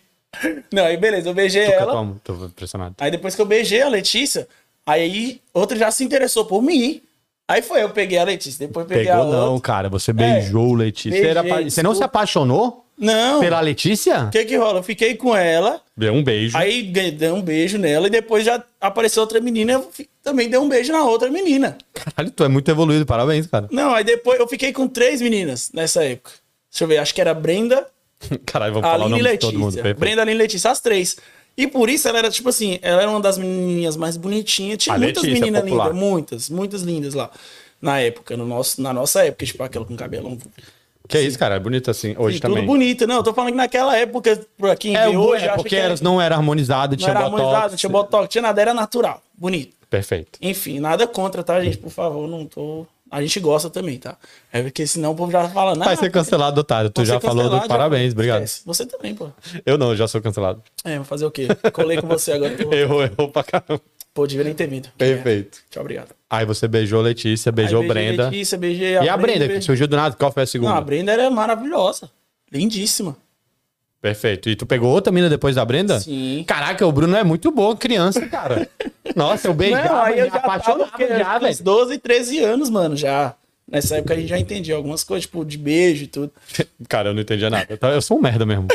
Não, 0.71 0.85
aí 0.85 0.97
beleza, 0.97 1.29
eu 1.29 1.33
beijei 1.33 1.65
Tô, 1.65 1.71
ela. 1.73 1.93
calma, 1.93 2.21
tô 2.23 2.33
impressionado. 2.45 2.95
Aí 2.99 3.11
depois 3.11 3.35
que 3.35 3.41
eu 3.41 3.45
beijei 3.45 3.81
a 3.81 3.87
Letícia, 3.89 4.47
aí 4.85 5.39
outra 5.53 5.77
já 5.77 5.91
se 5.91 6.03
interessou 6.03 6.45
por 6.45 6.61
mim. 6.61 7.01
Aí 7.47 7.61
foi, 7.61 7.83
eu 7.83 7.89
peguei 7.89 8.17
a 8.17 8.23
Letícia, 8.23 8.65
depois 8.65 8.87
peguei 8.87 9.09
a 9.09 9.15
Pegou 9.17 9.25
outra. 9.27 9.41
não, 9.41 9.59
cara. 9.59 9.89
Você 9.89 10.13
beijou 10.13 10.69
o 10.69 10.73
Letícia. 10.73 11.19
Você, 11.19 11.27
era 11.27 11.43
beijei, 11.43 11.69
você 11.69 11.83
não 11.83 11.93
se 11.93 12.01
apaixonou 12.03 12.85
Não. 12.97 13.41
pela 13.41 13.59
Letícia? 13.59 14.23
O 14.25 14.29
que 14.31 14.45
que 14.45 14.55
rola? 14.55 14.79
Eu 14.79 14.83
fiquei 14.83 15.15
com 15.15 15.35
ela, 15.35 15.81
Deu 15.95 16.13
um 16.13 16.23
beijo. 16.23 16.57
aí 16.57 16.81
dei 16.83 17.29
um 17.31 17.41
beijo 17.41 17.77
nela 17.77 18.07
e 18.07 18.09
depois 18.09 18.45
já 18.45 18.63
apareceu 18.79 19.21
outra 19.21 19.39
menina, 19.41 19.73
eu 19.73 19.91
também 20.23 20.49
dei 20.49 20.57
um 20.57 20.69
beijo 20.69 20.91
na 20.93 21.03
outra 21.03 21.29
menina. 21.29 21.77
Caralho, 21.93 22.31
tu 22.31 22.43
é 22.45 22.47
muito 22.47 22.71
evoluído. 22.71 23.05
Parabéns, 23.05 23.45
cara. 23.45 23.67
Não, 23.71 23.93
aí 23.93 24.05
depois 24.05 24.39
eu 24.39 24.47
fiquei 24.47 24.71
com 24.71 24.87
três 24.87 25.21
meninas 25.21 25.69
nessa 25.73 26.03
época. 26.03 26.31
Deixa 26.71 26.85
eu 26.85 26.87
ver, 26.87 26.97
acho 26.97 27.13
que 27.13 27.21
era 27.21 27.33
Brenda, 27.33 27.85
Caralho, 28.45 28.73
vamos 28.73 28.87
falar 28.89 29.03
o 29.03 29.07
Aline 29.07 29.21
nome 29.21 29.31
de 29.33 29.37
todo 29.39 29.53
mundo. 29.53 29.63
Letícia. 29.65 29.83
Perfeito. 29.83 29.99
Brenda, 29.99 30.21
Aline 30.21 30.35
e 30.35 30.41
Letícia, 30.41 30.71
as 30.71 30.79
três. 30.79 31.17
E 31.55 31.67
por 31.67 31.89
isso 31.89 32.07
ela 32.07 32.17
era, 32.17 32.29
tipo 32.31 32.49
assim, 32.49 32.79
ela 32.81 33.01
era 33.01 33.09
uma 33.11 33.19
das 33.19 33.37
menininhas 33.37 33.95
mais 33.95 34.17
bonitinhas. 34.17 34.77
Tinha 34.79 34.95
A 34.95 34.97
muitas 34.99 35.21
Letícia, 35.23 35.39
meninas 35.41 35.61
popular. 35.63 35.85
lindas, 35.91 35.99
muitas, 36.09 36.49
muitas 36.49 36.81
lindas 36.81 37.13
lá. 37.13 37.29
Na 37.81 37.99
época, 37.99 38.35
no 38.37 38.45
nosso, 38.45 38.81
na 38.81 38.91
nossa 38.93 39.23
época, 39.25 39.45
tipo 39.45 39.61
aquela 39.61 39.85
com 39.85 39.95
cabelão. 39.95 40.37
Que 41.07 41.19
isso, 41.19 41.37
cara, 41.37 41.55
é 41.55 41.59
bonito 41.59 41.91
assim, 41.91 42.15
hoje 42.17 42.37
Sim, 42.37 42.41
também. 42.41 42.57
Tudo 42.59 42.65
bonito. 42.67 43.05
Não, 43.05 43.17
eu 43.17 43.23
tô 43.23 43.33
falando 43.33 43.51
que 43.51 43.57
naquela 43.57 43.95
época, 43.97 44.39
pra 44.57 44.75
quem 44.75 44.95
É, 44.95 45.09
vê 45.09 45.17
hoje, 45.17 45.45
é 45.45 45.49
porque 45.49 45.69
que 45.69 45.75
era- 45.75 45.87
elas 45.87 46.01
não 46.01 46.19
era 46.19 46.35
harmonizado, 46.35 46.93
não 46.93 46.97
tinha 46.97 47.09
era 47.11 47.19
botox. 47.21 47.35
harmonizado, 47.41 47.69
não 47.71 47.77
tinha 47.77 47.89
botox, 47.89 48.29
tinha 48.29 48.41
nada, 48.41 48.61
era 48.61 48.73
natural, 48.73 49.21
bonito. 49.37 49.75
Perfeito. 49.89 50.39
Enfim, 50.41 50.79
nada 50.79 51.05
contra, 51.05 51.43
tá, 51.43 51.61
gente? 51.61 51.77
Por 51.77 51.91
favor, 51.91 52.27
não 52.27 52.45
tô. 52.45 52.87
A 53.13 53.21
gente 53.21 53.39
gosta 53.39 53.69
também, 53.69 53.99
tá? 53.99 54.17
É 54.51 54.63
porque 54.63 54.87
senão 54.87 55.11
o 55.11 55.15
povo 55.15 55.31
já 55.31 55.47
fala, 55.47 55.75
não. 55.75 55.85
Vai 55.85 55.95
ser 55.95 56.09
cancelado, 56.11 56.59
otário. 56.59 56.89
Tu 56.89 57.05
já 57.05 57.19
falou 57.19 57.47
do 57.47 57.67
parabéns, 57.67 58.11
obrigado. 58.11 58.43
Você 58.65 58.87
também, 58.87 59.13
pô. 59.13 59.29
Eu 59.63 59.77
não, 59.77 59.95
já 59.95 60.07
sou 60.07 60.19
cancelado. 60.19 60.63
É, 60.83 60.95
vou 60.95 61.05
fazer 61.05 61.23
o 61.23 61.29
quê? 61.29 61.47
Colei 61.71 62.01
com 62.01 62.07
você 62.07 62.31
agora. 62.31 62.55
que 62.55 62.63
Errou, 62.63 63.03
errou 63.03 63.29
pra 63.29 63.43
caramba. 63.43 63.79
Pô, 64.15 64.25
devia 64.25 64.43
nem 64.43 64.55
ter 64.55 64.65
vindo. 64.65 64.89
Perfeito. 64.97 65.59
Tchau, 65.69 65.81
obrigado. 65.81 66.09
Aí 66.27 66.43
você 66.43 66.67
beijou 66.67 67.01
Letícia, 67.03 67.51
beijou 67.51 67.81
Aí 67.81 67.87
beijei 67.87 68.03
Brenda. 68.13 68.29
Letícia, 68.29 68.57
beijei 68.57 68.93
E 68.93 69.07
a 69.09 69.15
Brenda, 69.15 69.41
que 69.41 69.45
beijei- 69.45 69.61
surgiu 69.61 69.87
do 69.87 69.95
nada, 69.95 70.15
qual 70.15 70.31
foi 70.31 70.41
a 70.41 70.45
segunda? 70.47 70.71
Não, 70.71 70.77
a 70.77 70.81
Brenda 70.81 71.11
era 71.11 71.29
maravilhosa. 71.29 72.09
Lindíssima. 72.51 73.15
Perfeito. 74.01 74.49
E 74.49 74.55
tu 74.55 74.65
pegou 74.65 74.91
outra 74.91 75.13
mina 75.13 75.29
depois 75.29 75.55
da 75.55 75.63
Brenda? 75.63 75.99
Sim. 75.99 76.43
Caraca, 76.47 76.85
o 76.85 76.91
Bruno 76.91 77.15
é 77.15 77.23
muito 77.23 77.51
bom 77.51 77.75
criança, 77.75 78.27
cara. 78.27 78.67
Nossa, 79.15 79.47
eu 79.47 79.53
beijava, 79.53 79.87
Não, 79.89 80.01
aí 80.01 80.19
eu 80.19 80.29
já 80.29 80.35
apaixonava 80.37 80.79
tava, 80.85 80.91
porque 80.91 81.07
já, 81.07 81.37
velho. 81.39 81.57
12, 81.63 81.97
13 81.99 82.39
anos, 82.39 82.69
mano, 82.69 82.95
já. 82.95 83.33
Nessa 83.65 83.95
época 83.95 84.13
a 84.13 84.17
gente 84.17 84.27
já 84.27 84.37
entendia 84.37 84.75
algumas 84.75 85.05
coisas, 85.05 85.23
tipo, 85.25 85.43
de 85.45 85.57
beijo 85.57 86.03
e 86.03 86.07
tudo. 86.07 86.29
Cara, 86.89 87.09
eu 87.09 87.13
não 87.13 87.21
entendia 87.21 87.49
nada. 87.49 87.65
Eu 87.93 88.01
sou 88.01 88.17
um 88.17 88.21
merda 88.21 88.45
mesmo. 88.45 88.67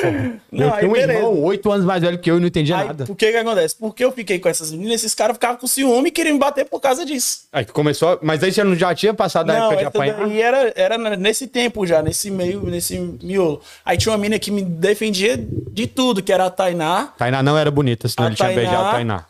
Não, 0.51 0.67
eu 0.67 0.73
aí 0.75 0.81
tenho 0.81 0.91
um 0.91 0.95
beleza. 0.95 1.13
irmão 1.13 1.43
oito 1.43 1.71
anos 1.71 1.85
mais 1.85 2.03
velho 2.03 2.19
que 2.19 2.29
eu 2.31 2.39
e 2.39 2.41
não 2.41 2.47
entendia 2.47 2.79
Aí, 2.79 2.87
nada. 2.87 3.05
por 3.05 3.15
que 3.15 3.31
que 3.31 3.37
acontece? 3.37 3.77
Porque 3.79 4.03
eu 4.03 4.11
fiquei 4.11 4.39
com 4.39 4.49
essas 4.49 4.73
meninas, 4.73 4.95
esses 4.95 5.15
caras 5.15 5.37
ficavam 5.37 5.59
com 5.59 5.67
ciúme 5.67 6.09
e 6.09 6.11
queriam 6.11 6.33
me 6.33 6.41
bater 6.41 6.65
por 6.65 6.81
causa 6.81 7.05
disso. 7.05 7.43
Aí 7.53 7.67
começou. 7.67 8.19
Mas 8.23 8.43
aí 8.43 8.51
você 8.51 8.65
não 8.65 8.75
já 8.75 8.95
tinha 8.95 9.13
passado 9.13 9.49
da 9.49 9.59
Não, 9.59 9.61
época 9.67 9.77
de 9.77 9.81
essa 9.83 9.89
apanhar? 9.91 10.27
daí 10.27 10.41
era, 10.41 10.73
era 10.75 11.17
nesse 11.19 11.47
tempo 11.47 11.87
já, 11.87 12.01
nesse 12.03 12.31
meio, 12.31 12.63
nesse 12.65 12.99
miolo. 13.23 13.61
Aí 13.85 13.99
tinha 13.99 14.11
uma 14.11 14.19
mina 14.19 14.39
que 14.39 14.51
me 14.51 14.63
defendia 14.63 15.37
de 15.71 15.87
tudo, 15.87 16.23
que 16.23 16.33
era 16.33 16.47
a 16.47 16.51
Tainá 16.51 17.13
Tainá 17.19 17.43
não 17.43 17.59
era 17.59 17.71
bonita, 17.71 18.09
senão 18.09 18.27
A 18.27 18.31
ele 18.31 18.37
tinha 18.37 18.49
Tainá- 18.49 18.63
beijado 18.63 18.89
a 18.89 18.93
Tainá. 18.93 19.25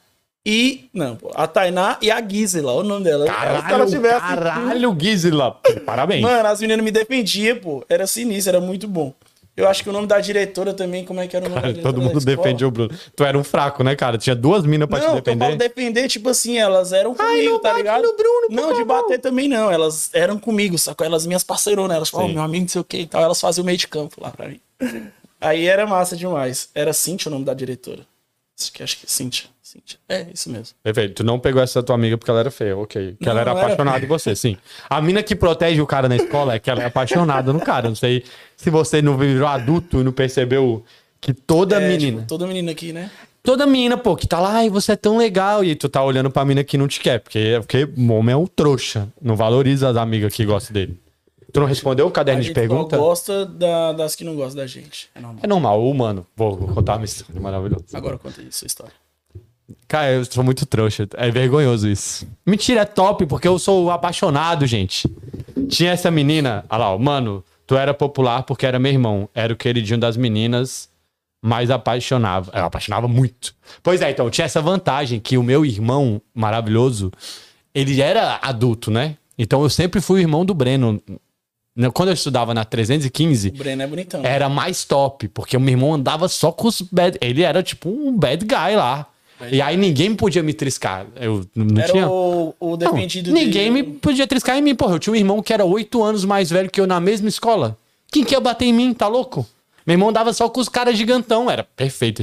E. 0.47 0.89
Não, 0.95 1.17
pô, 1.17 1.31
a 1.35 1.47
Tainá 1.47 1.99
e 2.01 2.11
a 2.11 2.27
Gisela, 2.27 2.73
o 2.73 2.83
nome 2.83 3.05
dela. 3.05 3.27
Ela 3.27 3.35
Caralho, 3.63 3.83
assistindo- 3.85 4.03
caralho, 4.09 4.97
Gisela. 5.01 5.61
Parabéns. 5.85 6.23
Mano, 6.23 6.49
as 6.49 6.61
meninas 6.61 6.85
me 6.85 6.91
defendiam, 6.91 7.57
pô. 7.59 7.85
Era 7.89 8.07
sinistro, 8.07 8.57
era 8.57 8.61
muito 8.61 8.87
bom. 8.89 9.13
Eu 9.57 9.67
acho 9.69 9.83
que 9.83 9.91
o 9.91 9.93
nome 9.93 10.07
da 10.07 10.21
diretora 10.21 10.73
também, 10.73 11.05
como 11.05 11.19
é 11.21 11.27
que 11.27 11.37
era 11.37 11.45
o 11.45 11.49
nome 11.49 11.57
da 11.57 11.61
Cara, 11.63 11.73
diretora 11.73 11.93
todo 11.95 12.01
mundo 12.03 12.13
da 12.25 12.31
escola? 12.31 12.37
defendia 12.47 12.69
o 12.69 12.71
Bruno. 12.71 12.91
Tu 13.17 13.25
era 13.25 13.37
um 13.37 13.43
fraco, 13.43 13.83
né, 13.83 13.97
cara? 13.97 14.17
Tinha 14.17 14.37
duas 14.37 14.65
minas 14.65 14.89
pra 14.89 14.99
Não, 15.01 15.05
te 15.07 15.09
eu 15.19 15.25
falo 15.25 15.37
defender. 15.37 15.57
defender, 15.57 16.09
tipo 16.09 16.29
assim, 16.29 16.57
elas 16.59 16.93
eram 16.93 17.13
comigo, 17.13 17.51
não 17.55 17.61
tá 17.61 17.73
ligado? 17.73 18.03
no 18.03 18.17
Bruno, 18.17 18.47
não, 18.51 18.73
de 18.73 18.85
bater 18.85 19.19
também 19.19 19.49
não. 19.49 19.69
Elas 19.69 20.11
eram 20.15 20.39
comigo, 20.39 20.79
sacou? 20.79 21.05
Elas 21.05 21.27
minhas 21.27 21.43
parceironas. 21.43 21.97
Elas 21.97 22.09
falavam, 22.09 22.29
Sim. 22.31 22.35
meu 22.37 22.45
amigo, 22.45 22.63
não 22.63 22.69
sei 22.69 22.81
o 22.81 22.85
que 22.85 22.99
e 22.99 23.07
tal. 23.09 23.21
Elas 23.21 23.41
faziam 23.41 23.65
meio 23.65 23.77
de 23.77 23.89
campo 23.89 24.15
lá 24.23 24.31
pra 24.31 24.47
mim. 24.49 24.61
Aí 25.41 25.67
era 25.67 25.85
massa 25.89 26.17
demais. 26.17 26.69
Era 26.73 26.93
Cintia 26.93 27.29
o 27.29 27.33
nome 27.33 27.45
da 27.45 27.53
diretora. 27.53 28.07
Acho 28.61 28.73
que, 28.73 28.83
acho 28.85 28.97
que 28.99 29.07
é 29.07 29.09
Cintia. 29.09 29.47
É, 30.09 30.27
isso 30.33 30.51
mesmo. 30.51 30.77
Perfeito. 30.83 31.15
Tu 31.15 31.25
não 31.25 31.39
pegou 31.39 31.61
essa 31.63 31.83
tua 31.83 31.95
amiga 31.95 32.17
porque 32.17 32.31
ela 32.31 32.41
era 32.41 32.51
feia, 32.51 32.77
ok. 32.77 33.17
Que 33.21 33.29
ela 33.29 33.35
Não, 33.35 33.41
era 33.41 33.51
não 33.53 33.59
era 33.59 33.67
apaixonada 33.67 34.05
em 34.05 34.09
você, 34.09 34.35
sim. 34.37 34.57
A 34.89 35.01
mina 35.03 35.23
que 35.23 35.35
protege 35.35 35.81
o 35.81 35.87
cara 35.87 36.09
na 36.09 36.17
escola 36.17 36.55
é 36.55 36.59
que 36.59 36.71
ela 36.71 36.83
é 36.83 36.87
apaixonada 36.87 37.53
no 37.53 37.61
cara. 37.61 37.89
Não 37.89 37.97
sei 37.97 38.25
se 38.57 38.71
você 38.71 39.03
não 39.03 39.17
virou 39.19 39.47
adulto 39.49 40.01
e 40.01 40.05
não 40.05 40.13
percebeu 40.13 40.85
que 41.21 41.33
toda 41.35 41.77
É, 41.81 41.89
menina. 41.89 42.19
tipo, 42.19 42.29
toda 42.29 42.47
menina 42.47 42.71
aqui, 42.73 42.93
né? 42.93 43.11
Toda 43.43 43.67
menina, 43.67 43.97
pô, 43.97 44.15
que 44.15 44.27
tá 44.27 44.41
lá, 44.41 44.53
ai, 44.57 44.69
você 44.69 44.93
é 44.93 44.97
tão 44.97 45.17
legal. 45.17 45.65
E 45.65 45.75
tu 45.75 45.89
tá 45.89 46.03
olhando 46.03 46.31
pra 46.31 46.45
mina 46.45 46.63
que 46.63 46.77
não 46.77 46.87
te 46.87 47.01
quer. 47.01 47.19
Porque, 47.21 47.57
porque 47.61 47.85
o 47.85 48.13
homem 48.13 48.33
é 48.33 48.37
um 48.37 48.47
trouxa. 48.47 49.09
Não 49.23 49.37
valoriza 49.37 49.89
as 49.89 49.97
amigas 49.97 50.35
que 50.35 50.45
gostam 50.45 50.75
dele. 50.75 51.01
Tu 51.51 51.61
não 51.61 51.67
respondeu 51.67 52.07
o 52.07 52.11
caderno 52.11 52.43
de 52.43 52.49
gente 52.49 52.55
só 52.57 52.61
pergunta? 52.61 52.97
gosta 52.99 53.47
da- 53.47 53.95
das 53.95 54.15
que 54.15 54.23
não 54.23 54.37
gostam 54.37 54.57
da 54.57 54.67
gente. 54.67 55.09
É 55.15 55.21
normal. 55.21 55.41
É 55.43 55.47
normal, 55.47 55.89
humano. 55.89 56.27
Vou, 56.37 56.55
vou 56.57 56.69
contar 56.75 56.97
uma 56.97 57.07
história 57.07 57.41
maravilhosa. 57.41 57.85
Agora 57.95 58.19
conta 58.19 58.43
aí, 58.43 58.49
sua 58.51 58.67
história. 58.67 58.93
Cara, 59.87 60.13
eu 60.13 60.25
sou 60.25 60.43
muito 60.45 60.65
trouxa. 60.67 61.07
É 61.17 61.31
vergonhoso 61.31 61.89
isso. 61.89 62.27
Mentira, 62.47 62.83
é 62.83 62.85
top, 62.85 63.27
porque 63.27 63.47
eu 63.49 63.59
sou 63.59 63.91
apaixonado, 63.91 64.67
gente. 64.67 65.09
Tinha 65.69 65.93
essa 65.93 66.11
menina, 66.11 66.65
olha 66.71 66.79
lá, 66.79 66.95
ó, 66.95 66.99
mano, 66.99 67.45
tu 67.67 67.77
era 67.77 67.93
popular 67.93 68.43
porque 68.45 68.65
era 68.67 68.79
meu 68.79 68.93
irmão. 68.93 69.29
Era 69.35 69.53
o 69.53 69.57
queridinho 69.57 69.99
das 69.99 70.17
meninas, 70.17 70.89
mas 71.43 71.71
apaixonava. 71.71 72.51
Eu 72.55 72.65
apaixonava 72.65 73.07
muito. 73.09 73.55
Pois 73.83 74.01
é, 74.01 74.11
então, 74.11 74.31
tinha 74.31 74.45
essa 74.47 74.61
vantagem 74.63 75.21
que 75.21 75.37
o 75.37 75.43
meu 75.43 75.65
irmão 75.65 76.21
maravilhoso, 76.35 77.11
ele 77.75 78.01
era 78.01 78.39
adulto, 78.43 78.91
né? 78.91 79.17
Então 79.39 79.63
eu 79.63 79.71
sempre 79.71 80.01
fui 80.01 80.21
o 80.21 80.23
irmão 80.23 80.45
do 80.45 80.55
Breno. 80.55 81.01
Quando 81.95 82.09
eu 82.09 82.15
estudava 82.15 82.53
na 82.53 82.65
315, 82.65 83.49
O 83.51 83.53
Breno 83.53 83.83
é 83.83 83.87
bonitão. 83.87 84.21
era 84.25 84.49
mais 84.49 84.85
top, 84.85 85.29
porque 85.29 85.57
o 85.57 85.61
meu 85.61 85.71
irmão 85.75 85.95
andava 85.95 86.27
só 86.27 86.51
com 86.51 86.67
os 86.67 86.83
bad. 86.83 87.17
Ele 87.21 87.43
era 87.43 87.63
tipo 87.63 87.89
um 87.89 88.17
bad 88.17 88.45
guy 88.45 88.75
lá. 88.75 89.07
E 89.51 89.63
aí 89.63 89.77
ninguém 89.77 90.15
podia 90.15 90.43
me 90.43 90.53
triscar. 90.53 91.07
Eu 91.17 91.45
não 91.55 91.81
Era 91.83 91.93
tinha. 91.93 92.09
o, 92.09 92.55
o 92.59 92.71
Não, 92.71 92.77
defendido 92.77 93.33
ninguém 93.33 93.71
me 93.71 93.83
dele. 93.83 93.99
podia 94.01 94.27
triscar 94.27 94.57
em 94.57 94.63
mim, 94.63 94.75
porra. 94.75 94.95
Eu 94.95 94.99
tinha 94.99 95.13
um 95.13 95.17
irmão 95.17 95.43
que 95.43 95.53
era 95.53 95.65
oito 95.65 96.03
anos 96.03 96.25
mais 96.25 96.51
velho 96.51 96.71
que 96.71 96.81
eu 96.81 96.87
na 96.87 96.99
mesma 97.01 97.29
escola. 97.29 97.77
Quem 98.11 98.25
que 98.25 98.35
ia 98.35 98.41
bater 98.41 98.65
em 98.67 98.73
mim? 98.73 98.93
Tá 98.95 99.07
louco? 99.07 99.47
Meu 99.87 99.95
irmão 99.95 100.13
dava 100.13 100.33
só 100.33 100.49
com 100.49 100.61
os 100.61 100.69
caras 100.69 100.97
gigantão. 100.99 101.51
Era 101.51 101.65
perfeito. 101.65 102.23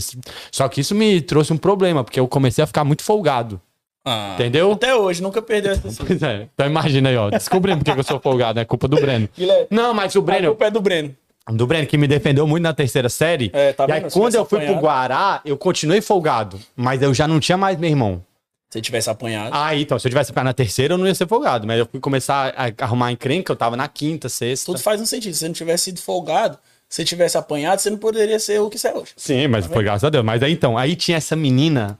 Só 0.52 0.68
que 0.68 0.82
isso 0.82 0.94
me 0.94 1.22
trouxe 1.22 1.52
um 1.54 1.58
problema, 1.58 2.04
porque 2.04 2.20
eu 2.20 2.28
comecei 2.28 2.64
a 2.64 2.68
ficar 2.68 2.84
muito 2.84 3.02
folgado. 3.04 3.60
Ah, 4.08 4.34
Entendeu? 4.36 4.72
Até 4.74 4.94
hoje, 4.94 5.20
nunca 5.24 5.42
perdeu 5.42 5.72
essa 5.72 5.90
Pois 6.06 6.22
é. 6.22 6.48
Então 6.54 6.68
imagina 6.68 7.10
aí, 7.10 7.18
ó. 7.18 7.30
Descobrimos 7.32 7.80
porque 7.80 7.92
que 7.94 8.00
eu 8.00 8.04
sou 8.04 8.20
folgado, 8.20 8.60
é 8.60 8.66
culpa 8.66 8.88
do 8.88 8.98
Breno. 8.98 9.28
Guilherme, 9.36 9.66
Não, 9.72 9.96
mas 9.96 10.14
o 10.16 10.20
A 10.20 10.22
Breno. 10.22 10.48
culpa 10.50 10.66
é 10.66 10.72
do 10.72 10.80
Breno. 10.82 11.16
Do 11.52 11.68
Breno, 11.68 11.86
que 11.86 11.98
me 11.98 12.08
defendeu 12.08 12.48
muito 12.48 12.64
na 12.64 12.74
terceira 12.74 13.08
série. 13.08 13.52
É, 13.54 13.72
tá 13.72 13.86
e 13.88 13.92
aí, 13.92 14.02
quando 14.12 14.34
eu 14.34 14.46
fui 14.46 14.60
pro 14.60 14.70
apanhado. 14.70 14.82
Guará, 14.82 15.42
eu 15.46 15.56
continuei 15.56 16.02
folgado. 16.02 16.60
Mas 16.76 17.02
eu 17.04 17.14
já 17.14 17.28
não 17.28 17.40
tinha 17.40 17.58
mais 17.58 17.78
meu 17.78 17.90
irmão. 17.90 18.24
Se 18.70 18.82
tivesse 18.82 19.10
apanhado. 19.10 19.52
Ah, 19.54 19.76
então, 19.76 19.98
se 20.00 20.08
eu 20.08 20.10
tivesse 20.10 20.32
ficado 20.32 20.46
na 20.46 20.54
terceira, 20.54 20.96
eu 20.96 20.98
não 20.98 21.08
ia 21.08 21.14
ser 21.14 21.28
folgado. 21.28 21.68
Mas 21.68 21.80
eu 21.80 21.86
fui 21.86 22.00
começar 22.00 22.54
a 22.58 22.84
arrumar 22.84 23.12
encrenca, 23.12 23.52
eu 23.52 23.56
tava 23.56 23.78
na 23.78 23.88
quinta, 23.88 24.28
sexta. 24.28 24.66
Tudo 24.66 24.80
faz 24.80 25.00
um 25.00 25.06
sentido. 25.06 25.34
Se 25.34 25.40
você 25.40 25.48
não 25.48 25.54
tivesse 25.54 25.86
sido 25.86 26.02
folgado, 26.02 26.58
se 26.90 26.98
você 26.98 27.06
tivesse 27.06 27.38
apanhado, 27.38 27.80
você 27.80 27.90
não 27.90 27.98
poderia 27.98 28.40
ser 28.40 28.60
o 28.60 28.70
que 28.70 28.78
você 28.78 28.90
é 28.90 28.94
hoje. 28.94 29.14
Sim, 29.16 29.48
mas 29.48 29.66
foi 29.68 29.84
graças 29.84 30.04
a 30.04 30.10
Deus. 30.10 30.26
Mas 30.26 30.42
aí 30.42 30.52
então, 30.52 30.78
aí 30.78 30.96
tinha 30.96 31.18
essa 31.18 31.36
menina. 31.36 31.98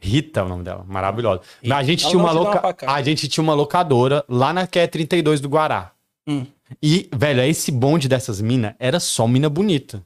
Rita, 0.00 0.40
é 0.40 0.42
o 0.42 0.48
nome 0.48 0.64
dela, 0.64 0.84
maravilhosa. 0.88 1.42
Mas 1.62 1.78
a 1.78 1.82
gente 1.82 2.02
Ela 2.02 2.10
tinha 2.10 2.22
uma 2.22 2.32
uma 2.32 2.40
loca... 2.40 2.60
facada. 2.60 2.92
a 2.92 3.02
gente 3.02 3.28
tinha 3.28 3.42
uma 3.42 3.54
locadora 3.54 4.24
lá 4.28 4.52
na 4.52 4.66
QE 4.66 4.88
32 4.88 5.40
do 5.40 5.48
Guará. 5.48 5.92
Hum. 6.26 6.46
E, 6.82 7.08
velho, 7.14 7.42
esse 7.42 7.70
bonde 7.70 8.08
dessas 8.08 8.40
minas 8.40 8.74
era 8.78 9.00
só 9.00 9.26
mina 9.26 9.48
bonita. 9.48 10.02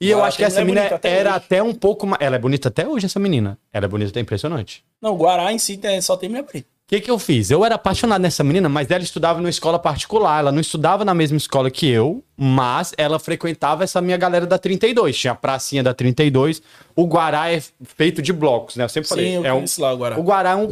E 0.00 0.10
eu 0.10 0.18
Guará 0.18 0.28
acho 0.28 0.36
que 0.36 0.44
essa 0.44 0.64
mina 0.64 0.86
até 0.86 1.10
era 1.10 1.30
hoje. 1.30 1.36
até 1.36 1.62
um 1.62 1.72
pouco 1.72 2.06
mais. 2.06 2.20
Ela 2.20 2.34
é 2.34 2.38
bonita 2.38 2.68
até 2.68 2.86
hoje, 2.86 3.06
essa 3.06 3.20
menina. 3.20 3.56
Ela 3.72 3.84
é 3.84 3.88
bonita, 3.88 4.10
até 4.10 4.18
impressionante. 4.20 4.84
Não, 5.00 5.14
o 5.14 5.16
Guará 5.16 5.52
em 5.52 5.58
si 5.58 5.80
só 6.00 6.16
tem 6.16 6.28
mulher 6.28 6.42
bonita. 6.42 6.66
O 6.68 6.88
que, 6.92 7.00
que 7.00 7.10
eu 7.10 7.18
fiz? 7.18 7.50
Eu 7.50 7.64
era 7.64 7.76
apaixonado 7.76 8.20
nessa 8.20 8.42
menina, 8.44 8.68
mas 8.68 8.90
ela 8.90 9.02
estudava 9.02 9.38
numa 9.38 9.48
escola 9.48 9.78
particular. 9.78 10.40
Ela 10.40 10.52
não 10.52 10.60
estudava 10.60 11.04
na 11.04 11.14
mesma 11.14 11.38
escola 11.38 11.70
que 11.70 11.86
eu, 11.86 12.22
mas 12.36 12.92
ela 12.98 13.18
frequentava 13.18 13.84
essa 13.84 14.02
minha 14.02 14.16
galera 14.16 14.44
da 14.44 14.58
32. 14.58 15.16
Tinha 15.16 15.32
a 15.32 15.36
pracinha 15.36 15.82
da 15.84 15.94
32. 15.94 16.60
O 16.96 17.06
Guará 17.06 17.50
é 17.50 17.62
feito 17.84 18.20
de 18.20 18.32
blocos, 18.32 18.76
né? 18.76 18.84
Eu 18.84 18.88
sempre 18.88 19.08
falei. 19.08 19.26
Sim, 19.26 19.34
eu 19.36 19.44
é 19.46 19.54
um, 19.54 19.64
lá 19.78 19.94
o 19.94 19.96
Guará. 19.96 20.18
o 20.18 20.22
Guará 20.22 20.50
é 20.50 20.56
um, 20.56 20.68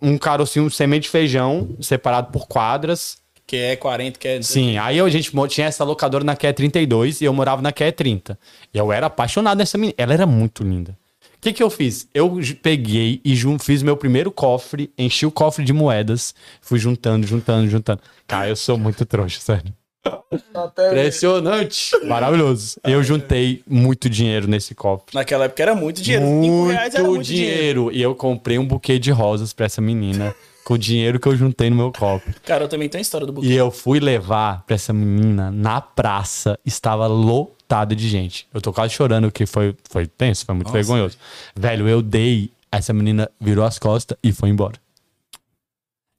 um 0.00 0.18
carocinho, 0.18 0.66
um 0.66 0.70
semente 0.70 1.04
de 1.04 1.08
feijão, 1.08 1.74
separado 1.80 2.30
por 2.30 2.46
quadras. 2.46 3.16
Que 3.48 3.56
é 3.56 3.76
40, 3.76 4.18
que 4.18 4.28
é. 4.28 4.42
Sim, 4.42 4.76
aí 4.76 5.00
a 5.00 5.08
gente 5.08 5.32
tinha 5.48 5.66
essa 5.66 5.82
locadora 5.82 6.22
na 6.22 6.36
QE 6.36 6.52
32 6.52 7.22
e 7.22 7.24
eu 7.24 7.32
morava 7.32 7.62
na 7.62 7.72
QE 7.72 7.90
30. 7.90 8.38
E 8.74 8.76
eu 8.76 8.92
era 8.92 9.06
apaixonado 9.06 9.56
nessa 9.56 9.78
menina. 9.78 9.94
Ela 9.96 10.12
era 10.12 10.26
muito 10.26 10.62
linda. 10.62 10.94
O 11.34 11.40
que, 11.40 11.54
que 11.54 11.62
eu 11.62 11.70
fiz? 11.70 12.06
Eu 12.12 12.38
peguei 12.62 13.22
e 13.24 13.34
fiz 13.58 13.82
meu 13.82 13.96
primeiro 13.96 14.30
cofre, 14.30 14.90
enchi 14.98 15.24
o 15.24 15.30
cofre 15.30 15.64
de 15.64 15.72
moedas, 15.72 16.34
fui 16.60 16.78
juntando, 16.78 17.26
juntando, 17.26 17.70
juntando. 17.70 18.00
Cara, 18.26 18.48
eu 18.50 18.56
sou 18.56 18.76
muito 18.76 19.06
trouxa, 19.06 19.40
sério. 19.40 19.72
Até- 20.54 20.88
Impressionante. 20.88 21.90
Maravilhoso. 22.04 22.78
Eu 22.84 23.02
juntei 23.02 23.62
muito 23.66 24.10
dinheiro 24.10 24.46
nesse 24.46 24.74
cofre. 24.74 25.14
Naquela 25.14 25.44
época 25.46 25.62
era 25.62 25.74
muito 25.74 26.02
dinheiro. 26.02 26.66
Reais 26.66 26.94
era 26.94 27.02
Muito 27.04 27.14
muito 27.16 27.26
dinheiro. 27.26 27.56
dinheiro. 27.56 27.92
E 27.92 28.02
eu 28.02 28.14
comprei 28.14 28.58
um 28.58 28.66
buquê 28.66 28.98
de 28.98 29.10
rosas 29.10 29.52
pra 29.52 29.66
essa 29.66 29.80
menina 29.80 30.34
com 30.68 30.74
o 30.74 30.78
dinheiro 30.78 31.18
que 31.18 31.26
eu 31.26 31.34
juntei 31.34 31.70
no 31.70 31.76
meu 31.76 31.90
cofre. 31.90 32.34
Cara, 32.44 32.64
eu 32.64 32.68
também 32.68 32.90
tenho 32.90 33.00
a 33.00 33.02
história 33.02 33.26
do 33.26 33.32
buquê. 33.32 33.46
E 33.46 33.54
eu 33.56 33.70
fui 33.70 33.98
levar 33.98 34.64
pra 34.66 34.74
essa 34.74 34.92
menina 34.92 35.50
na 35.50 35.80
praça, 35.80 36.58
estava 36.62 37.06
lotado 37.06 37.96
de 37.96 38.06
gente. 38.06 38.46
Eu 38.52 38.60
tô 38.60 38.70
quase 38.70 38.92
chorando, 38.92 39.32
que 39.32 39.46
foi, 39.46 39.74
foi 39.88 40.06
tenso, 40.06 40.44
foi 40.44 40.54
muito 40.54 40.70
vergonhoso. 40.70 41.16
Velho, 41.56 41.88
eu 41.88 42.02
dei, 42.02 42.50
essa 42.70 42.92
menina 42.92 43.30
virou 43.40 43.64
as 43.64 43.78
costas 43.78 44.18
e 44.22 44.30
foi 44.30 44.50
embora. 44.50 44.74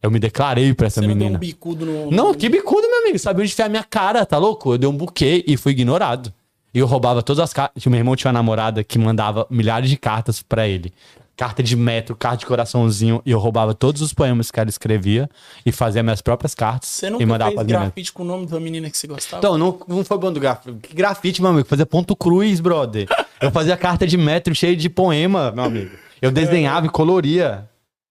Eu 0.01 0.09
me 0.09 0.17
declarei 0.17 0.73
pra 0.73 0.87
essa 0.87 0.99
Você 0.99 1.05
não 1.05 1.13
deu 1.13 1.17
menina. 1.17 1.37
um 1.37 1.39
bicudo 1.39 1.85
no. 1.85 2.09
Não, 2.09 2.33
que 2.33 2.49
bicudo, 2.49 2.89
meu 2.89 3.01
amigo. 3.03 3.19
Sabia 3.19 3.43
onde 3.43 3.51
enfiar 3.51 3.69
minha 3.69 3.83
cara, 3.83 4.25
tá 4.25 4.39
louco? 4.39 4.73
Eu 4.73 4.79
dei 4.79 4.89
um 4.89 4.97
buquê 4.97 5.43
e 5.45 5.57
fui 5.57 5.73
ignorado. 5.73 6.33
E 6.73 6.79
eu 6.79 6.87
roubava 6.87 7.21
todas 7.21 7.43
as 7.43 7.53
cartas. 7.53 7.85
Meu 7.85 7.99
irmão 7.99 8.15
tinha 8.15 8.29
uma 8.29 8.39
namorada 8.39 8.83
que 8.83 8.97
mandava 8.97 9.45
milhares 9.47 9.91
de 9.91 9.97
cartas 9.97 10.41
pra 10.41 10.67
ele. 10.67 10.91
Carta 11.39 11.63
de 11.63 11.73
metro, 11.77 12.17
carta 12.17 12.39
de 12.39 12.45
coraçãozinho. 12.45 13.21
E 13.25 13.31
eu 13.31 13.39
roubava 13.39 13.73
todos 13.73 14.01
os 14.01 14.13
poemas 14.13 14.51
que 14.51 14.59
ela 14.59 14.69
escrevia 14.69 15.29
e 15.65 15.71
fazia 15.71 16.03
minhas 16.03 16.21
próprias 16.21 16.53
cartas. 16.53 16.89
Você 16.89 17.07
e 17.07 17.11
nunca 17.11 17.25
mandava 17.25 17.55
fez 17.55 17.65
grafite 17.65 18.11
com 18.11 18.23
o 18.23 18.25
nome 18.25 18.45
da 18.45 18.59
menina 18.59 18.89
que 18.89 18.97
você 18.97 19.07
gostava? 19.07 19.37
Então, 19.39 19.57
não, 19.57 19.79
não 19.87 20.03
foi 20.03 20.17
bom 20.17 20.33
do 20.33 20.39
grafite. 20.41 20.77
Que 20.81 20.93
grafite, 20.93 21.41
meu 21.41 21.51
amigo? 21.51 21.65
Fazia 21.65 21.85
ponto 21.85 22.13
cruz, 22.13 22.59
brother. 22.59 23.07
Eu 23.39 23.51
fazia 23.51 23.77
carta 23.77 24.05
de 24.05 24.17
metro 24.17 24.53
cheio 24.53 24.75
de 24.75 24.89
poema, 24.89 25.49
meu 25.53 25.63
amigo. 25.63 25.91
Eu 26.21 26.29
desenhava 26.29 26.87
e 26.87 26.89
coloria. 26.89 27.69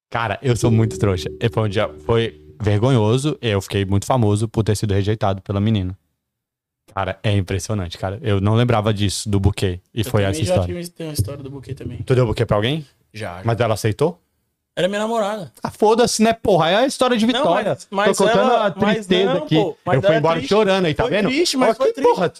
Cara, 0.08 0.38
eu 0.40 0.56
sou 0.56 0.70
muito 0.70 0.98
trouxa. 0.98 1.28
E 1.38 1.50
foi 1.50 1.64
um 1.64 1.68
dia, 1.68 1.86
foi 2.06 2.40
vergonhoso. 2.58 3.36
Eu 3.42 3.60
fiquei 3.60 3.84
muito 3.84 4.06
famoso 4.06 4.48
por 4.48 4.64
ter 4.64 4.74
sido 4.74 4.94
rejeitado 4.94 5.42
pela 5.42 5.60
menina. 5.60 5.94
Cara, 6.94 7.18
é 7.22 7.36
impressionante, 7.36 7.98
cara. 7.98 8.18
Eu 8.22 8.40
não 8.40 8.54
lembrava 8.54 8.94
disso, 8.94 9.28
do 9.28 9.38
buquê. 9.38 9.80
E 9.94 10.00
Eu 10.00 10.04
foi 10.06 10.22
essa 10.22 10.42
já 10.42 10.54
história. 10.54 10.74
tive 10.74 10.88
tem 10.88 11.08
uma 11.08 11.12
história 11.12 11.44
do 11.44 11.50
buquê 11.50 11.74
também. 11.74 11.98
Tu 11.98 12.14
deu 12.14 12.26
buquê 12.26 12.46
pra 12.46 12.56
alguém? 12.56 12.86
Já. 13.18 13.36
já. 13.38 13.42
Mas 13.44 13.60
ela 13.60 13.74
aceitou? 13.74 14.18
Era 14.76 14.86
minha 14.86 15.00
namorada. 15.00 15.50
Ah, 15.60 15.70
foda-se, 15.72 16.22
né, 16.22 16.32
porra? 16.32 16.70
É 16.70 16.76
a 16.76 16.86
história 16.86 17.16
de 17.16 17.26
Não, 17.26 17.34
vitória. 17.34 17.70
mas- 17.70 17.88
mas 17.90 18.16
Tô 18.16 18.24
contando 18.24 18.50
ela- 18.52 18.66
a 18.66 18.70
tristeza 18.70 19.24
mas 19.26 19.34
não, 19.38 19.44
aqui. 19.44 19.54
pô, 19.56 19.76
mas 19.84 19.96
eu 19.96 20.02
fui 20.02 20.16
embora 20.16 20.36
triste. 20.36 20.48
chorando 20.50 20.84
aí, 20.86 20.94
tá 20.94 21.02
Foi 21.02 21.10
vendo? 21.10 21.28
triste, 21.28 21.56
mas 21.56 21.76
foi 21.76 21.92
que 21.92 22.00
Porra, 22.00 22.32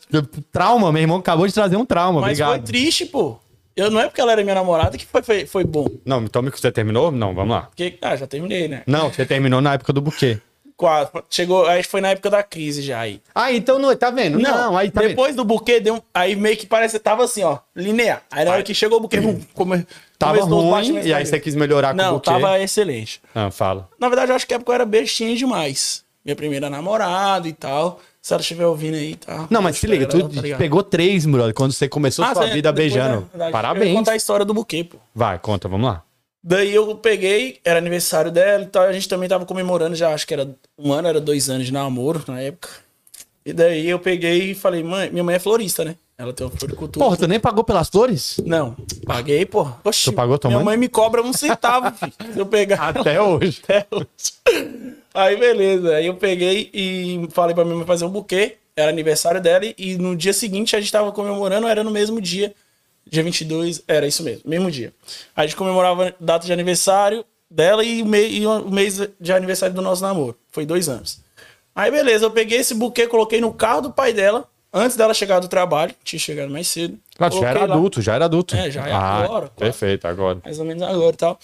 trauma, 0.53 0.93
meu 0.93 1.03
irmão 1.03 1.17
acabou 1.19 1.47
de 1.49 1.53
trazer 1.53 1.77
um 1.77 1.85
trauma, 1.85 2.21
Mas 2.21 2.41
obrigado. 2.41 2.51
foi 2.51 2.61
triste, 2.61 3.07
pô. 3.07 3.37
Eu, 3.75 3.91
não 3.91 4.01
é 4.01 4.07
porque 4.07 4.21
ela 4.21 4.33
era 4.33 4.43
minha 4.43 4.55
namorada 4.55 4.97
que 4.97 5.05
foi, 5.07 5.23
foi, 5.23 5.47
foi 5.47 5.65
bom. 5.65 5.87
Não, 6.05 6.23
então 6.23 6.43
você 6.43 6.71
terminou? 6.71 7.11
Não, 7.13 7.35
vamos 7.35 7.55
lá. 7.57 7.63
Porque, 7.63 7.99
ah, 8.03 8.15
já 8.17 8.27
terminei, 8.27 8.67
né? 8.69 8.83
Não, 8.87 9.13
você 9.13 9.25
terminou 9.27 9.61
na 9.61 9.75
época 9.75 9.93
do 9.93 10.01
buquê. 10.01 10.41
Quatro. 10.79 11.25
Chegou, 11.29 11.67
aí 11.67 11.83
foi 11.83 12.01
na 12.01 12.11
época 12.11 12.31
da 12.31 12.41
crise 12.41 12.83
já 12.83 13.01
aí. 13.01 13.21
Ah, 13.35 13.53
então 13.53 13.81
não, 13.81 13.95
tá 13.97 14.11
vendo? 14.11 14.39
Não, 14.39 14.77
aí 14.79 14.93
tá 14.93 15.01
vendo. 15.01 15.11
depois 15.11 15.35
do 15.35 15.45
buquê, 15.45 15.81
deu 15.81 16.01
aí 16.15 16.37
meio 16.37 16.57
que 16.57 16.67
parece, 16.69 17.01
tava 17.01 17.25
assim, 17.25 17.43
ó, 17.43 17.59
linear. 17.75 18.23
Aí 18.31 18.45
na 18.45 18.53
hora 18.53 18.63
que 18.63 18.73
chegou 18.73 18.99
o 18.99 19.01
buquê, 19.01 19.19
come, 19.55 19.85
Tava 20.17 20.41
ruim, 20.45 21.01
e 21.05 21.13
aí 21.13 21.25
da 21.25 21.31
você 21.31 21.41
quis 21.41 21.57
melhorar 21.57 21.89
com 21.95 22.01
o 22.01 22.05
Não, 22.05 22.13
buquê. 22.15 22.31
tava 22.31 22.61
excelente. 22.61 23.21
Ah, 23.35 23.51
fala. 23.51 23.89
Na 23.99 24.09
verdade, 24.09 24.31
eu 24.31 24.37
acho 24.37 24.47
que 24.47 24.55
é 24.55 24.59
porque 24.59 24.71
eu 24.71 24.75
era 24.77 24.85
bestinha 24.87 25.35
demais. 25.37 26.05
Minha 26.25 26.37
primeira 26.37 26.71
namorada 26.71 27.49
e 27.49 27.53
tal. 27.53 28.01
Se 28.23 28.33
ela 28.33 28.41
estiver 28.41 28.67
ouvindo 28.67 28.95
aí, 28.95 29.17
tá? 29.17 29.47
Não, 29.51 29.61
mas 29.63 29.79
se 29.79 29.87
liga, 29.87 30.07
tu 30.07 30.29
tá 30.29 30.59
pegou 30.59 30.83
três, 30.83 31.25
brother, 31.27 31.55
quando 31.55 31.73
você 31.73 31.89
começou 31.89 32.25
Ah, 32.25 32.35
sua 32.35 32.47
sim, 32.47 32.53
vida 32.55 32.71
beijando. 32.73 33.29
é. 33.35 33.37
Eu 33.43 33.47
ia 33.47 33.51
Parabéns. 33.51 33.95
contar 33.97 34.13
a 34.13 34.17
história 34.17 34.45
do 34.45 34.55
buquê, 34.55 34.85
pô. 34.85 34.99
Vai, 35.15 35.39
conta, 35.39 35.67
vamos 35.69 35.89
lá. 35.89 36.03
Daí 36.49 36.75
eu 36.75 36.95
peguei, 36.97 37.59
era 37.63 37.79
aniversário 37.79 38.31
dela 38.31 38.63
e 38.63 38.67
tal, 38.67 38.85
a 38.85 38.93
gente 38.95 39.07
também 39.07 39.29
tava 39.29 39.45
comemorando 39.45 39.95
já, 39.95 40.15
acho 40.15 40.27
que 40.27 40.33
era 40.33 40.49
um 40.79 40.95
ano, 40.95 41.07
era 41.07 41.21
dois 41.21 41.51
anos 41.51 41.67
de 41.67 41.73
namoro 41.75 42.25
na 42.27 42.41
época. 42.41 42.71
E 43.45 43.53
daí 43.53 43.87
eu 43.87 43.99
peguei 43.99 44.53
e 44.53 44.55
falei, 44.55 44.83
mãe, 44.83 45.11
minha 45.11 45.23
mãe 45.23 45.35
é 45.35 45.39
florista, 45.39 45.85
né? 45.85 45.95
Ela 46.17 46.33
tem 46.33 46.47
uma 46.47 46.57
floricultura. 46.57 47.05
Porra, 47.05 47.19
tu 47.19 47.29
nem 47.29 47.39
pagou 47.39 47.63
pelas 47.63 47.91
flores? 47.91 48.41
Não, 48.47 48.75
paguei, 49.05 49.45
porra. 49.45 49.77
Oxi, 49.85 50.05
Tu 50.05 50.13
pagou 50.15 50.39
tua 50.39 50.49
minha 50.49 50.59
mãe? 50.61 50.65
mãe 50.65 50.77
me 50.79 50.89
cobra 50.89 51.23
um 51.23 51.35
centavo, 51.35 51.95
filho, 51.95 52.33
se 52.33 52.39
eu 52.39 52.47
pegar. 52.47 52.97
Até 52.99 53.21
hoje. 53.21 53.61
até 53.69 53.87
hoje. 53.91 54.07
Aí 55.13 55.37
beleza, 55.37 55.97
aí 55.97 56.07
eu 56.07 56.15
peguei 56.15 56.71
e 56.73 57.29
falei 57.31 57.55
pra 57.55 57.63
minha 57.63 57.77
mãe 57.77 57.85
fazer 57.87 58.07
um 58.07 58.11
buquê, 58.11 58.57
era 58.75 58.91
aniversário 58.91 59.39
dela 59.41 59.67
e 59.77 59.99
no 59.99 60.17
dia 60.17 60.33
seguinte 60.33 60.75
a 60.75 60.81
gente 60.81 60.91
tava 60.91 61.13
comemorando, 61.13 61.67
era 61.69 61.85
no 61.85 61.91
mesmo 61.91 62.23
dia, 62.23 62.55
dia 63.11 63.23
22, 63.23 63.83
era 63.89 64.07
isso 64.07 64.23
mesmo, 64.23 64.43
mesmo 64.45 64.71
dia. 64.71 64.93
Aí 65.37 65.45
a 65.45 65.47
gente 65.47 65.57
comemorava 65.57 66.09
a 66.09 66.13
data 66.21 66.47
de 66.47 66.53
aniversário 66.53 67.25
dela 67.51 67.83
e 67.85 68.03
o, 68.03 68.07
me- 68.07 68.29
e 68.29 68.47
o 68.47 68.71
mês 68.71 69.01
de 69.21 69.33
aniversário 69.33 69.75
do 69.75 69.83
nosso 69.83 70.03
namoro, 70.03 70.37
foi 70.51 70.65
dois 70.67 70.89
anos. 70.89 71.21
Aí 71.75 71.91
beleza, 71.91 72.27
eu 72.27 72.31
peguei 72.31 72.59
esse 72.59 72.75
buquê, 72.75 73.07
coloquei 73.07 73.41
no 73.41 73.53
carro 73.53 73.83
do 73.83 73.93
pai 73.93 74.13
dela, 74.13 74.49
antes 74.73 74.97
dela 74.97 75.15
chegar 75.15 75.41
do 75.41 75.49
trabalho, 75.49 75.95
tinha 76.05 76.19
chegado 76.21 76.51
mais 76.51 76.69
cedo. 76.69 76.99
Ah, 77.19 77.31
tu 77.31 77.41
já 77.41 77.49
era 77.51 77.67
lá. 77.67 77.75
adulto, 77.75 78.03
já 78.03 78.15
era 78.15 78.25
adulto. 78.27 78.57
É, 78.57 78.71
já 78.71 78.87
é 78.87 78.93
ah, 78.93 79.19
agora, 79.25 79.49
quase. 79.49 79.55
Perfeito, 79.73 80.07
agora. 80.07 80.41
mais 80.45 80.59
ou 80.59 80.65
menos 80.65 80.83
agora 80.83 81.15
e 81.15 81.17
tal. 81.17 81.39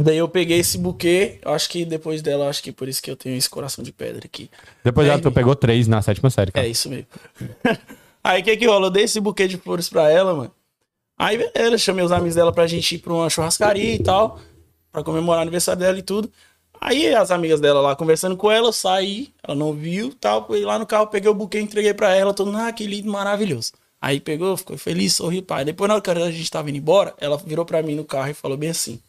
Daí 0.00 0.18
eu 0.18 0.28
peguei 0.28 0.58
esse 0.60 0.78
buquê, 0.78 1.38
eu 1.44 1.52
acho 1.52 1.68
que 1.68 1.84
depois 1.84 2.22
dela, 2.22 2.48
acho 2.48 2.62
que 2.62 2.70
por 2.70 2.88
isso 2.88 3.02
que 3.02 3.10
eu 3.10 3.16
tenho 3.16 3.36
esse 3.36 3.50
coração 3.50 3.82
de 3.82 3.90
pedra 3.90 4.26
aqui. 4.26 4.48
Depois 4.84 5.08
É, 5.08 5.10
ela 5.10 5.20
tu 5.20 5.32
pegou 5.32 5.56
três 5.56 5.88
na 5.88 6.00
sétima 6.02 6.30
série, 6.30 6.52
cara. 6.52 6.64
É 6.66 6.70
isso 6.70 6.88
mesmo. 6.88 7.06
Aí 8.22 8.40
o 8.42 8.44
que 8.44 8.56
que 8.56 8.66
rola? 8.66 8.86
Eu 8.86 8.90
dei 8.90 9.04
esse 9.04 9.18
buquê 9.20 9.48
de 9.48 9.56
flores 9.56 9.88
pra 9.88 10.08
ela, 10.10 10.34
mano. 10.34 10.52
Aí 11.18 11.36
beleza, 11.36 11.78
chamei 11.78 12.04
os 12.04 12.12
amigos 12.12 12.34
dela 12.34 12.52
pra 12.52 12.66
gente 12.66 12.94
ir 12.94 12.98
pra 12.98 13.12
uma 13.12 13.28
churrascaria 13.28 13.94
e 13.94 13.98
tal, 13.98 14.38
pra 14.92 15.02
comemorar 15.02 15.40
o 15.40 15.42
aniversário 15.42 15.80
dela 15.80 15.98
e 15.98 16.02
tudo. 16.02 16.30
Aí 16.80 17.12
as 17.12 17.30
amigas 17.32 17.60
dela 17.60 17.80
lá 17.80 17.96
conversando 17.96 18.36
com 18.36 18.50
ela, 18.50 18.68
eu 18.68 18.72
saí, 18.72 19.32
ela 19.42 19.56
não 19.56 19.72
viu 19.72 20.14
tal, 20.14 20.46
fui 20.46 20.60
lá 20.60 20.78
no 20.78 20.86
carro, 20.86 21.08
peguei 21.08 21.28
o 21.28 21.34
buquê, 21.34 21.60
entreguei 21.60 21.92
pra 21.92 22.14
ela, 22.14 22.32
todo 22.32 22.46
mundo, 22.46 22.58
ah, 22.58 22.72
que 22.72 22.86
lindo, 22.86 23.10
maravilhoso. 23.10 23.72
Aí 24.00 24.20
pegou, 24.20 24.56
ficou 24.56 24.78
feliz, 24.78 25.16
sorriu, 25.16 25.42
pai. 25.42 25.64
Depois 25.64 25.88
na 25.88 25.94
hora 25.94 26.02
que 26.02 26.10
a 26.10 26.30
gente 26.30 26.48
tava 26.48 26.70
indo 26.70 26.78
embora, 26.78 27.14
ela 27.18 27.36
virou 27.36 27.64
pra 27.64 27.82
mim 27.82 27.96
no 27.96 28.04
carro 28.04 28.30
e 28.30 28.34
falou 28.34 28.56
bem 28.56 28.70
assim, 28.70 29.00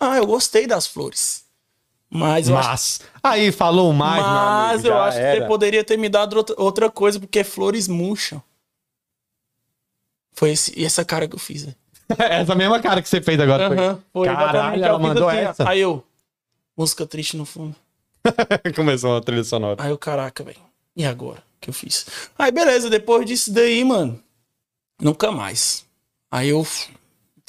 ah, 0.00 0.16
eu 0.16 0.26
gostei 0.26 0.66
das 0.66 0.88
flores. 0.88 1.44
Mas 2.10 2.48
eu 2.48 2.56
acho 2.56 2.68
Mas. 2.68 3.00
Aí 3.22 3.52
falou 3.52 3.92
mais, 3.92 4.22
mas 4.22 4.80
amigo, 4.80 4.88
eu 4.88 4.98
acho 4.98 5.18
que 5.18 5.22
era. 5.22 5.40
você 5.40 5.46
poderia 5.46 5.84
ter 5.84 5.96
me 5.96 6.08
dado 6.08 6.36
outra, 6.36 6.54
outra 6.58 6.90
coisa, 6.90 7.20
porque 7.20 7.44
flores 7.44 7.86
murcham. 7.86 8.42
Foi 10.38 10.50
esse, 10.52 10.84
essa 10.84 11.04
cara 11.04 11.26
que 11.26 11.34
eu 11.34 11.38
fiz. 11.38 11.66
né? 11.66 11.74
essa 12.16 12.54
mesma 12.54 12.80
cara 12.80 13.02
que 13.02 13.08
você 13.08 13.20
fez 13.20 13.40
agora. 13.40 13.66
Aham, 13.66 14.02
foi 14.12 14.28
Caralho, 14.28 14.48
exatamente. 14.50 14.84
ela 14.84 14.98
mandou 15.00 15.28
assim, 15.28 15.38
essa. 15.38 15.68
Aí 15.68 15.80
eu, 15.80 16.04
música 16.76 17.04
triste 17.04 17.36
no 17.36 17.44
fundo. 17.44 17.74
Começou 18.76 19.16
a 19.16 19.20
trilha 19.20 19.42
sonora. 19.42 19.82
Aí 19.82 19.90
eu, 19.90 19.98
caraca, 19.98 20.44
velho. 20.44 20.60
E 20.94 21.04
agora? 21.04 21.40
O 21.40 21.60
que 21.60 21.70
eu 21.70 21.74
fiz? 21.74 22.06
Aí 22.38 22.52
beleza, 22.52 22.88
depois 22.88 23.26
disso 23.26 23.52
daí, 23.52 23.82
mano, 23.82 24.22
nunca 25.02 25.32
mais. 25.32 25.84
Aí 26.30 26.50
eu 26.50 26.64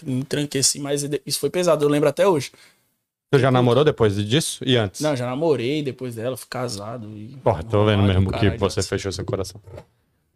me 0.04 0.24
tranquei 0.24 0.62
assim, 0.62 0.80
mas 0.80 1.04
isso 1.28 1.40
foi 1.40 1.52
pesado, 1.52 1.86
eu 1.86 1.90
lembro 1.90 2.10
até 2.10 2.28
hoje. 2.28 2.52
Tu 3.32 3.38
já 3.38 3.52
namorou 3.52 3.86
depois 3.86 4.16
disso? 4.16 4.64
E 4.66 4.76
antes? 4.76 5.00
Não, 5.02 5.16
já 5.16 5.28
namorei 5.28 5.84
depois 5.84 6.16
dela, 6.16 6.36
fui 6.36 6.48
casado. 6.50 7.08
E... 7.16 7.38
Porra, 7.44 7.62
tô 7.62 7.86
vendo 7.86 8.02
mesmo 8.02 8.32
que 8.32 8.50
você 8.58 8.80
nossa. 8.80 8.90
fechou 8.90 9.12
seu 9.12 9.24
coração. 9.24 9.62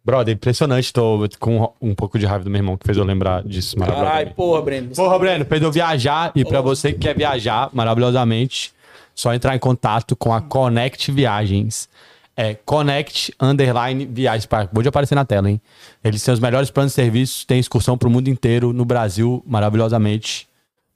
Brother, 0.04 0.34
impressionante. 0.34 0.92
Tô 0.92 1.26
com 1.40 1.72
um 1.80 1.94
pouco 1.94 2.18
de 2.18 2.26
raiva 2.26 2.44
do 2.44 2.50
meu 2.50 2.58
irmão 2.58 2.76
que 2.76 2.84
fez 2.84 2.98
eu 2.98 3.04
lembrar 3.04 3.42
disso 3.42 3.74
Caralho, 3.76 3.96
maravilhosamente. 3.96 4.36
porra, 4.36 4.62
Breno. 4.62 4.88
Porra, 4.94 5.18
Breno, 5.18 5.44
fez 5.46 5.62
eu 5.62 5.72
viajar. 5.72 6.32
E 6.34 6.44
pra 6.44 6.60
você 6.60 6.92
que 6.92 6.98
quer 6.98 7.16
viajar 7.16 7.70
maravilhosamente, 7.72 8.72
só 9.14 9.32
entrar 9.32 9.56
em 9.56 9.58
contato 9.58 10.14
com 10.14 10.34
a 10.34 10.42
Connect 10.42 11.10
Viagens. 11.10 11.88
É 12.36 12.52
Connect 12.52 13.32
Underline 13.40 14.04
Viagens. 14.06 14.44
Acabou 14.44 14.82
de 14.82 14.88
aparecer 14.88 15.14
na 15.14 15.24
tela, 15.24 15.48
hein? 15.48 15.60
Eles 16.02 16.22
têm 16.22 16.34
os 16.34 16.40
melhores 16.40 16.68
planos 16.70 16.92
de 16.92 16.96
serviços, 16.96 17.44
tem 17.44 17.58
excursão 17.58 17.96
pro 17.96 18.10
mundo 18.10 18.28
inteiro, 18.28 18.72
no 18.72 18.84
Brasil, 18.84 19.42
maravilhosamente. 19.46 20.46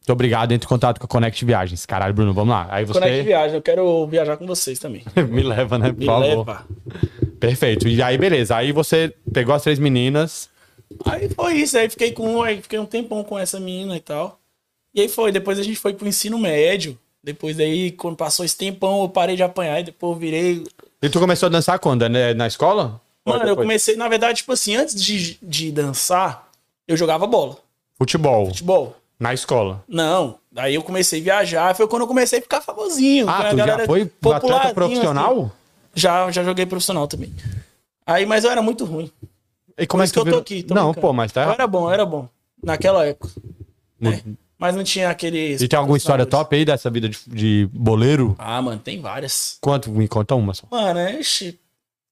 Muito 0.08 0.16
obrigado, 0.16 0.52
entre 0.52 0.64
em 0.64 0.68
contato 0.68 0.98
com 0.98 1.04
a 1.04 1.08
Connect 1.08 1.44
Viagens. 1.44 1.84
Caralho, 1.84 2.14
Bruno, 2.14 2.32
vamos 2.32 2.48
lá. 2.48 2.66
Aí 2.70 2.82
você 2.82 2.98
Conect 2.98 3.22
Viagem, 3.24 3.56
eu 3.56 3.60
quero 3.60 4.06
viajar 4.06 4.38
com 4.38 4.46
vocês 4.46 4.78
também. 4.78 5.04
me 5.28 5.42
leva, 5.42 5.76
né? 5.78 5.92
Por 5.92 5.98
Me 5.98 6.06
favor. 6.06 6.38
leva. 6.38 6.66
Perfeito. 7.38 7.86
E 7.86 8.02
aí, 8.02 8.16
beleza. 8.16 8.56
Aí 8.56 8.72
você 8.72 9.12
pegou 9.34 9.54
as 9.54 9.62
três 9.62 9.78
meninas. 9.78 10.48
Aí 11.04 11.28
foi 11.28 11.56
isso, 11.56 11.76
aí 11.76 11.90
fiquei 11.90 12.12
com 12.12 12.40
aí 12.42 12.62
fiquei 12.62 12.78
um 12.78 12.86
tempão 12.86 13.22
com 13.22 13.38
essa 13.38 13.60
menina 13.60 13.98
e 13.98 14.00
tal. 14.00 14.40
E 14.94 15.02
aí 15.02 15.08
foi, 15.10 15.30
depois 15.30 15.58
a 15.58 15.62
gente 15.62 15.76
foi 15.78 15.92
pro 15.92 16.08
ensino 16.08 16.38
médio. 16.38 16.98
Depois 17.22 17.54
daí, 17.54 17.92
quando 17.92 18.16
passou 18.16 18.46
esse 18.46 18.56
tempão, 18.56 19.02
eu 19.02 19.10
parei 19.10 19.36
de 19.36 19.42
apanhar 19.42 19.80
e 19.80 19.84
depois 19.84 20.14
eu 20.14 20.18
virei. 20.18 20.64
E 21.02 21.10
tu 21.10 21.20
começou 21.20 21.48
a 21.48 21.50
dançar 21.50 21.78
quando? 21.78 22.08
né? 22.08 22.32
Na 22.32 22.46
escola? 22.46 22.98
Mano, 23.26 23.44
eu 23.46 23.56
comecei, 23.56 23.94
na 23.94 24.08
verdade, 24.08 24.38
tipo 24.38 24.52
assim, 24.52 24.74
antes 24.74 24.94
de, 24.94 25.38
de 25.42 25.70
dançar, 25.70 26.48
eu 26.86 26.96
jogava 26.96 27.26
bola, 27.26 27.58
Futebol. 27.98 28.46
futebol. 28.46 28.96
Na 29.18 29.34
escola. 29.34 29.82
Não, 29.88 30.38
daí 30.52 30.74
eu 30.76 30.82
comecei 30.82 31.20
a 31.20 31.24
viajar, 31.24 31.74
foi 31.74 31.88
quando 31.88 32.02
eu 32.02 32.08
comecei 32.08 32.38
a 32.38 32.42
ficar 32.42 32.60
famosinho. 32.60 33.28
Ah, 33.28 33.50
tu 33.50 33.56
já 33.56 33.78
foi 33.86 34.02
atleta 34.02 34.14
popularzinho, 34.20 34.74
profissional? 34.74 35.38
assim. 35.40 35.50
Já, 35.94 36.30
já 36.30 36.44
joguei 36.44 36.64
profissional 36.66 37.08
também. 37.08 37.34
Aí, 38.06 38.24
mas 38.24 38.44
eu 38.44 38.50
era 38.50 38.62
muito 38.62 38.84
ruim. 38.84 39.10
E 39.76 39.86
como 39.86 40.00
Por 40.02 40.04
é 40.04 40.06
que 40.06 40.12
que 40.12 40.18
eu 40.20 40.24
tô 40.32 40.38
aqui. 40.38 40.62
tô 40.62 40.74
Não, 40.74 40.84
brincando. 40.92 41.06
pô, 41.06 41.12
mas 41.12 41.30
Eu 41.30 41.34
tá. 41.34 41.52
era 41.52 41.66
bom, 41.66 41.86
eu 41.88 41.90
era 41.90 42.06
bom. 42.06 42.28
Naquela 42.62 43.06
época. 43.06 43.30
Muito- 44.00 44.36
Mas 44.58 44.74
não 44.74 44.82
tinha 44.82 45.08
aqueles. 45.10 45.60
E 45.60 45.68
tem 45.68 45.78
alguma 45.78 45.96
história 45.96 46.26
top 46.26 46.54
aí 46.56 46.64
dessa 46.64 46.90
vida 46.90 47.08
de, 47.08 47.18
de 47.28 47.68
boleiro? 47.72 48.34
Ah, 48.38 48.60
mano, 48.60 48.80
tem 48.80 49.00
várias. 49.00 49.56
Quanto? 49.60 49.90
Me 49.90 50.08
conta 50.08 50.34
uma 50.34 50.52
só. 50.54 50.66
Mano, 50.70 50.98
é, 50.98 51.20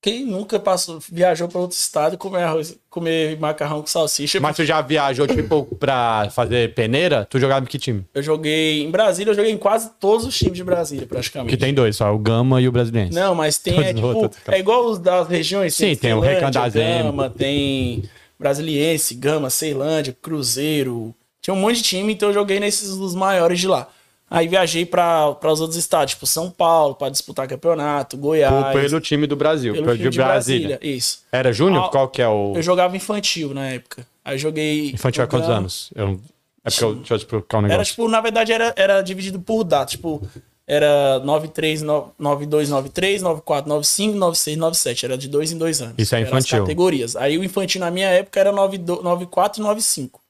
quem 0.00 0.24
nunca 0.24 0.60
passou, 0.60 1.00
viajou 1.10 1.48
pra 1.48 1.60
outro 1.60 1.76
estado 1.76 2.14
e 2.14 2.16
comer 2.16 2.42
arroz, 2.42 2.78
comer 2.88 3.38
macarrão 3.40 3.80
com 3.80 3.86
salsicha? 3.86 4.38
Mas 4.40 4.54
tu 4.54 4.64
já 4.64 4.80
viajou, 4.80 5.26
tipo, 5.26 5.64
pra 5.80 6.28
fazer 6.30 6.74
peneira? 6.74 7.26
Tu 7.28 7.40
jogava 7.40 7.64
em 7.64 7.68
que 7.68 7.78
time? 7.78 8.04
Eu 8.14 8.22
joguei 8.22 8.84
em 8.84 8.90
Brasília, 8.90 9.32
eu 9.32 9.34
joguei 9.34 9.50
em 9.50 9.58
quase 9.58 9.90
todos 9.98 10.24
os 10.24 10.36
times 10.36 10.56
de 10.56 10.64
Brasília, 10.64 11.06
praticamente. 11.06 11.50
Que 11.50 11.56
tem 11.56 11.74
dois, 11.74 11.96
só 11.96 12.14
o 12.14 12.18
Gama 12.18 12.60
e 12.60 12.68
o 12.68 12.72
Brasiliense. 12.72 13.14
Não, 13.14 13.34
mas 13.34 13.58
tem, 13.58 13.78
é, 13.80 13.92
tipo, 13.92 14.06
outros, 14.06 14.40
é 14.46 14.58
igual 14.58 14.86
os 14.86 14.98
das 14.98 15.26
regiões. 15.28 15.74
Sim, 15.74 15.96
tem 15.96 16.12
o 16.14 16.20
Ceilândia, 16.20 16.34
Recandazeme. 16.34 17.02
Gama, 17.02 17.30
tem 17.30 18.02
Brasiliense, 18.38 19.14
Gama, 19.14 19.50
Ceilândia, 19.50 20.16
Cruzeiro. 20.22 21.14
Tinha 21.40 21.54
um 21.54 21.58
monte 21.58 21.76
de 21.76 21.82
time, 21.82 22.12
então 22.12 22.28
eu 22.28 22.34
joguei 22.34 22.60
nesses 22.60 22.96
dos 22.96 23.14
maiores 23.14 23.58
de 23.58 23.66
lá. 23.66 23.88
Aí 24.28 24.48
viajei 24.48 24.84
para 24.84 25.36
os 25.40 25.60
outros 25.60 25.78
estados, 25.78 26.14
tipo 26.14 26.26
São 26.26 26.50
Paulo, 26.50 26.96
para 26.96 27.10
disputar 27.10 27.46
campeonato, 27.46 28.16
Goiás. 28.16 28.72
Pelo 28.72 29.00
time 29.00 29.26
do 29.26 29.36
Brasil, 29.36 29.72
pelo 29.72 29.84
pelo 29.84 29.96
time 29.96 30.10
de 30.10 30.18
Brasília. 30.18 30.68
Brasília. 30.68 30.96
Isso. 30.96 31.20
Era 31.30 31.52
Júnior? 31.52 31.90
Qual 31.90 32.08
que 32.08 32.20
é 32.20 32.28
o. 32.28 32.54
Eu 32.56 32.62
jogava 32.62 32.96
infantil 32.96 33.54
na 33.54 33.68
época. 33.68 34.06
Aí 34.24 34.34
eu 34.34 34.38
joguei. 34.38 34.90
Infantil 34.90 35.22
há 35.22 35.26
quantos 35.28 35.48
anos? 35.48 35.90
Eu... 35.94 36.20
É 36.64 36.70
porque 36.70 36.84
eu. 36.84 36.94
Deixa 36.96 37.14
eu 37.14 37.16
explicar 37.16 37.58
um 37.58 37.62
negócio. 37.62 37.74
Era 37.74 37.84
tipo, 37.84 38.08
na 38.08 38.20
verdade, 38.20 38.52
era, 38.52 38.74
era 38.76 39.00
dividido 39.00 39.38
por 39.38 39.62
datas. 39.62 39.92
Tipo, 39.92 40.20
era 40.66 41.20
93, 41.20 41.82
92, 41.82 42.68
93, 42.70 43.22
94, 43.22 43.68
95, 43.68 44.18
96, 44.18 44.56
97. 44.56 45.06
Era 45.06 45.16
de 45.16 45.28
dois 45.28 45.52
em 45.52 45.58
dois 45.58 45.80
anos. 45.80 45.94
Isso 45.96 46.16
é 46.16 46.20
infantil. 46.22 46.58
categorias. 46.58 47.14
Aí 47.14 47.38
o 47.38 47.44
infantil 47.44 47.80
na 47.80 47.92
minha 47.92 48.08
época 48.08 48.40
era 48.40 48.50
92 48.50 49.04
94 49.04 49.60
e 49.60 49.62
95. 49.62 50.20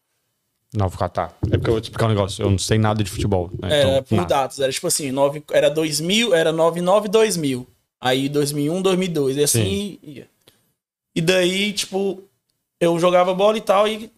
Não, 0.75 0.89
vou 0.89 0.99
catar. 0.99 1.35
É 1.47 1.57
porque 1.57 1.71
eu 1.71 1.75
vou 1.75 1.81
te 1.81 1.85
explicar 1.85 2.07
um 2.07 2.11
negócio. 2.11 2.43
Eu 2.45 2.51
não 2.51 2.59
sei 2.59 2.77
nada 2.79 3.03
de 3.03 3.11
futebol. 3.11 3.51
Né? 3.63 3.69
Era 3.81 3.89
Então, 3.91 4.03
por 4.03 4.17
nada. 4.17 4.29
datas. 4.29 4.61
Era 4.61 4.71
tipo 4.73 4.87
assim, 4.87 5.11
9, 5.11 5.43
era 5.53 5.71
2000, 5.71 6.35
era 6.35 6.53
99 6.53 7.07
e 7.07 7.11
2000. 7.11 7.67
Aí 8.01 8.29
2001, 8.29 8.83
2002. 8.83 9.37
E 9.37 9.43
assim 9.45 9.99
ia. 10.03 10.29
E 11.15 11.21
daí, 11.21 11.73
tipo, 11.73 12.23
eu 12.79 12.99
jogava 12.99 13.33
bola 13.33 13.57
e 13.57 13.61
tal. 13.63 13.89
E 13.89 14.13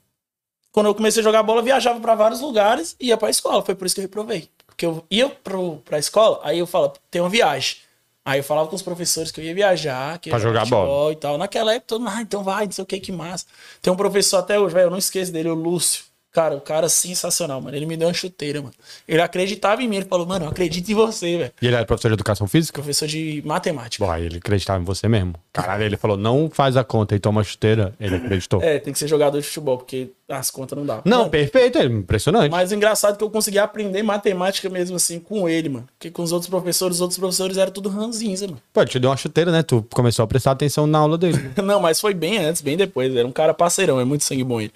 quando 0.73 0.87
eu 0.87 0.95
comecei 0.95 1.21
a 1.21 1.25
jogar 1.25 1.43
bola, 1.43 1.63
viajava 1.63 2.01
pra 2.01 2.15
vários 2.15 2.41
lugares 2.41 2.97
e 2.99 3.09
ia 3.09 3.17
pra 3.17 3.31
escola. 3.31 3.63
Foi 3.63 3.75
por 3.75 3.87
isso 3.87 3.95
que 3.95 4.01
eu 4.01 4.05
reprovei. 4.05 4.49
Porque 4.67 4.85
eu 4.87 5.05
ia 5.11 5.29
pro, 5.29 5.77
pra 5.85 5.99
escola, 5.99 6.41
aí 6.43 6.59
eu 6.59 6.67
falava, 6.67 6.95
tem 7.11 7.21
uma 7.21 7.29
viagem. 7.29 7.77
Aí 8.25 8.41
eu 8.41 8.45
falava 8.45 8.69
com 8.69 8.77
os 8.77 8.83
professores 8.83 9.31
que 9.31 9.41
eu 9.41 9.45
ia 9.45 9.55
viajar, 9.55 10.19
que 10.19 10.29
Pra 10.29 10.39
ia 10.39 10.43
jogar 10.43 10.61
futebol 10.61 11.11
e 11.11 11.17
tal. 11.17 11.39
Naquela 11.39 11.73
época, 11.73 11.87
todo 11.89 12.01
mundo, 12.05 12.13
ah, 12.15 12.23
então 12.23 12.45
vai, 12.45 12.67
não 12.67 12.73
sei 12.73 12.83
o 12.85 12.87
que, 12.87 13.01
que 13.01 13.11
massa. 13.11 13.47
Tem 13.81 13.93
um 13.93 13.97
professor 13.97 14.37
até 14.39 14.59
hoje, 14.59 14.75
velho, 14.75 14.87
eu 14.87 14.91
não 14.91 14.99
esqueço 14.99 15.33
dele, 15.33 15.49
o 15.49 15.55
Lúcio. 15.55 16.05
Cara, 16.33 16.55
o 16.55 16.61
cara 16.61 16.89
sensacional, 16.89 17.61
mano. 17.61 17.77
Ele 17.77 17.87
me 17.87 17.97
deu 17.97 18.09
uma 18.09 18.15
chuteira, 18.15 18.61
mano. 18.61 18.75
Ele 19.07 19.21
acreditava 19.21 19.83
em 19.83 19.89
mim, 19.89 19.97
ele 19.97 20.05
falou, 20.05 20.27
mano, 20.27 20.45
eu 20.45 20.51
acredito 20.51 20.89
em 20.91 20.95
você, 20.95 21.39
velho. 21.39 21.53
E 21.61 21.67
ele 21.67 21.75
era 21.75 21.87
professor 21.87 22.09
de 22.09 22.15
educação 22.15 22.47
física? 22.47 22.75
Professor 22.75 23.09
de 23.09 23.43
matemática. 23.45 24.05
Bom, 24.05 24.11
aí 24.11 24.27
ele 24.27 24.37
acreditava 24.39 24.81
em 24.81 24.85
você 24.85 25.09
mesmo. 25.09 25.35
Caralho, 25.53 25.85
ele 25.85 25.97
falou, 25.97 26.17
não 26.17 26.51
faz 26.53 26.77
a 26.77 26.85
conta 26.85 27.17
e 27.17 27.19
toma 27.19 27.43
chuteira. 27.43 27.95
Ele 27.99 28.17
acreditou. 28.17 28.63
É, 28.63 28.79
tem 28.79 28.93
que 28.93 28.99
ser 28.99 29.09
jogador 29.09 29.41
de 29.41 29.47
futebol, 29.47 29.79
porque 29.79 30.11
as 30.29 30.51
contas 30.51 30.77
não 30.77 30.85
dá. 30.85 31.01
Não, 31.05 31.19
Mano, 31.21 31.31
perfeito, 31.31 31.79
é 31.79 31.85
impressionante. 31.85 32.51
Mas 32.51 32.71
o 32.71 32.75
engraçado 32.75 33.15
é 33.15 33.17
que 33.17 33.25
eu 33.25 33.31
consegui 33.31 33.59
aprender 33.59 34.03
matemática 34.03 34.69
mesmo 34.69 34.97
assim 34.97 35.19
com 35.19 35.49
ele, 35.49 35.71
mano. 35.71 35.89
Porque 35.99 36.11
com 36.11 36.23
os 36.23 36.33
outros 36.33 36.51
professores, 36.51 36.97
os 36.97 37.01
outros 37.01 37.19
professores 37.19 37.57
eram 37.57 37.73
tudo 37.73 37.89
ranzinza, 37.89 38.47
mano. 38.47 38.61
Pô, 38.73 38.85
te 38.85 38.99
deu 38.99 39.09
uma 39.11 39.17
chuteira, 39.17 39.51
né? 39.51 39.63
Tu 39.63 39.85
começou 39.95 40.23
a 40.23 40.27
prestar 40.27 40.51
atenção 40.51 40.87
na 40.87 40.99
aula 40.99 41.17
dele. 41.17 41.51
Não, 41.65 41.81
mas 41.81 42.01
foi 42.01 42.13
bem 42.13 42.39
antes, 42.39 42.61
bem 42.61 42.77
depois. 42.77 43.15
Era 43.17 43.27
um 43.27 43.33
cara 43.33 43.55
parceirão, 43.55 43.99
é 43.99 44.05
muito 44.05 44.23
sangue 44.25 44.45
bom 44.45 44.61
ele. 44.61 44.73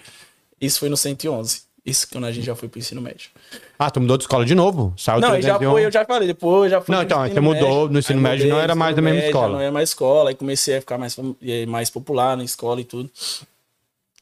Isso 0.63 0.79
foi 0.79 0.89
no 0.89 0.95
111. 0.97 1.61
Isso 1.85 2.07
quando 2.09 2.25
a 2.25 2.31
gente 2.31 2.45
já 2.45 2.55
foi 2.55 2.69
pro 2.69 2.79
ensino 2.79 3.01
médio. 3.01 3.29
Ah, 3.77 3.91
tu 3.91 3.99
mudou 3.99 4.17
de 4.17 4.23
escola 4.23 4.45
de 4.45 4.55
novo? 4.55 4.93
Saiu 4.97 5.19
Não, 5.19 5.31
do 5.31 5.41
já 5.41 5.57
301. 5.57 5.71
foi, 5.71 5.85
eu 5.85 5.91
já 5.91 6.05
falei, 6.05 6.27
depois 6.27 6.71
já 6.71 6.79
fui 6.79 6.95
Não, 6.95 7.01
então, 7.03 7.27
você 7.27 7.39
mudou, 7.41 7.81
médio. 7.81 7.89
no 7.89 7.99
ensino 7.99 8.21
médio 8.21 8.47
não 8.47 8.57
era 8.59 8.73
mais 8.73 8.95
da 8.95 9.01
mesma 9.01 9.15
médio, 9.17 9.27
escola. 9.29 9.53
Não 9.53 9.59
era 9.59 9.71
mais 9.71 9.89
escola, 9.89 10.29
aí 10.29 10.35
comecei 10.35 10.77
a 10.77 10.79
ficar 10.79 10.97
mais, 10.97 11.17
mais 11.67 11.89
popular 11.89 12.37
na 12.37 12.43
escola 12.45 12.79
e 12.79 12.85
tudo. 12.85 13.09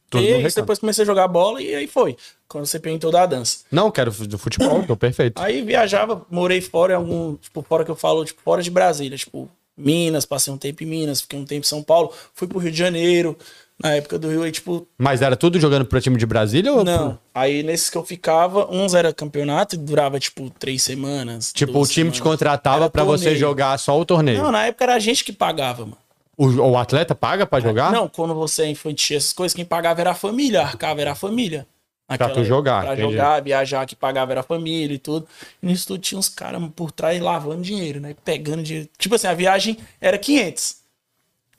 Tudo 0.10 0.24
e 0.24 0.34
recanto. 0.34 0.56
depois 0.56 0.80
comecei 0.80 1.04
a 1.04 1.06
jogar 1.06 1.28
bola 1.28 1.62
e 1.62 1.76
aí 1.76 1.86
foi. 1.88 2.18
Quando 2.48 2.66
você 2.66 2.80
perguntou 2.80 3.12
da 3.12 3.26
dança. 3.28 3.60
Não, 3.72 3.92
quero 3.92 4.12
do 4.12 4.38
futebol, 4.40 4.84
tô 4.88 4.98
perfeito. 4.98 5.40
Aí 5.40 5.62
viajava, 5.62 6.26
morei 6.32 6.62
fora 6.62 6.94
em 6.94 6.96
algum, 6.98 7.36
tipo, 7.36 7.62
fora 7.62 7.86
que 7.86 7.92
eu 7.92 7.96
falo, 7.96 8.26
tipo, 8.26 8.42
fora 8.42 8.64
de 8.64 8.72
Brasília, 8.72 9.16
tipo, 9.18 9.48
Minas, 9.78 10.26
passei 10.26 10.52
um 10.52 10.58
tempo 10.58 10.84
em 10.84 10.88
Minas, 10.88 11.22
fiquei 11.22 11.40
um 11.40 11.46
tempo 11.46 11.66
em 11.66 11.70
São 11.70 11.82
Paulo, 11.82 12.12
fui 12.34 12.48
pro 12.48 12.60
Rio 12.60 12.72
de 12.72 12.78
Janeiro, 12.78 13.38
na 13.84 13.96
época 13.96 14.18
do 14.20 14.30
Rio, 14.30 14.44
aí, 14.44 14.52
tipo, 14.52 14.88
Mas 14.98 15.22
era 15.22 15.36
tudo 15.36 15.60
jogando 15.60 15.86
pro 15.86 16.00
time 16.02 16.18
de 16.18 16.26
Brasília 16.26 16.72
ou 16.74 16.84
não. 16.84 17.18
Aí 17.34 17.64
nesses 17.64 17.90
que 17.90 17.98
eu 17.98 18.04
ficava, 18.06 18.70
uns 18.72 18.94
era 18.94 19.14
campeonato 19.14 19.76
e 19.76 19.78
durava, 19.78 20.20
tipo, 20.20 20.50
três 20.52 20.84
semanas. 20.84 21.52
Tipo, 21.54 21.80
o 21.80 21.88
time 21.88 22.10
te 22.12 22.18
semanas. 22.18 22.20
contratava 22.20 22.84
Era 22.84 22.90
pra 22.90 23.04
você 23.04 23.36
jogar 23.36 23.78
só 23.78 24.00
o 24.00 24.06
torneio. 24.06 24.42
Não, 24.44 24.52
na 24.52 24.66
época 24.68 24.84
era 24.86 24.96
a 24.96 25.00
gente 25.00 25.24
que 25.24 25.32
pagava, 25.34 25.84
mano. 25.86 25.98
O, 26.38 26.48
o 26.72 26.78
atleta 26.78 27.14
paga 27.14 27.46
pra 27.46 27.60
jogar? 27.60 27.92
Não, 27.92 28.08
quando 28.08 28.34
você 28.34 28.64
é 28.64 28.68
infantil, 28.68 29.18
essas 29.18 29.34
coisas, 29.34 29.56
quem 29.56 29.66
pagava 29.66 30.02
era 30.02 30.12
a 30.12 30.16
família, 30.16 30.62
arcava 30.62 31.00
era 31.02 31.12
a 31.12 31.16
família. 31.16 31.68
Pra 32.08 32.28
tu 32.30 32.44
jogar, 32.44 32.84
Pra 32.84 32.94
entendi. 32.94 33.12
jogar, 33.14 33.42
viajar, 33.42 33.86
que 33.86 33.96
pagava 33.96 34.34
era 34.34 34.42
a 34.42 34.44
família 34.44 34.96
e 34.96 34.98
tudo. 34.98 35.26
E 35.64 35.66
nisso 35.68 35.88
tudo 35.88 36.00
tinha 36.02 36.20
uns 36.20 36.28
caras 36.28 36.62
por 36.76 36.92
trás 36.92 37.22
lavando 37.22 37.62
dinheiro, 37.62 38.02
né? 38.02 38.14
Pegando 38.26 38.62
dinheiro. 38.64 38.90
Tipo 38.98 39.16
assim, 39.16 39.28
a 39.28 39.34
viagem 39.34 39.78
era 40.02 40.18
500. 40.18 40.81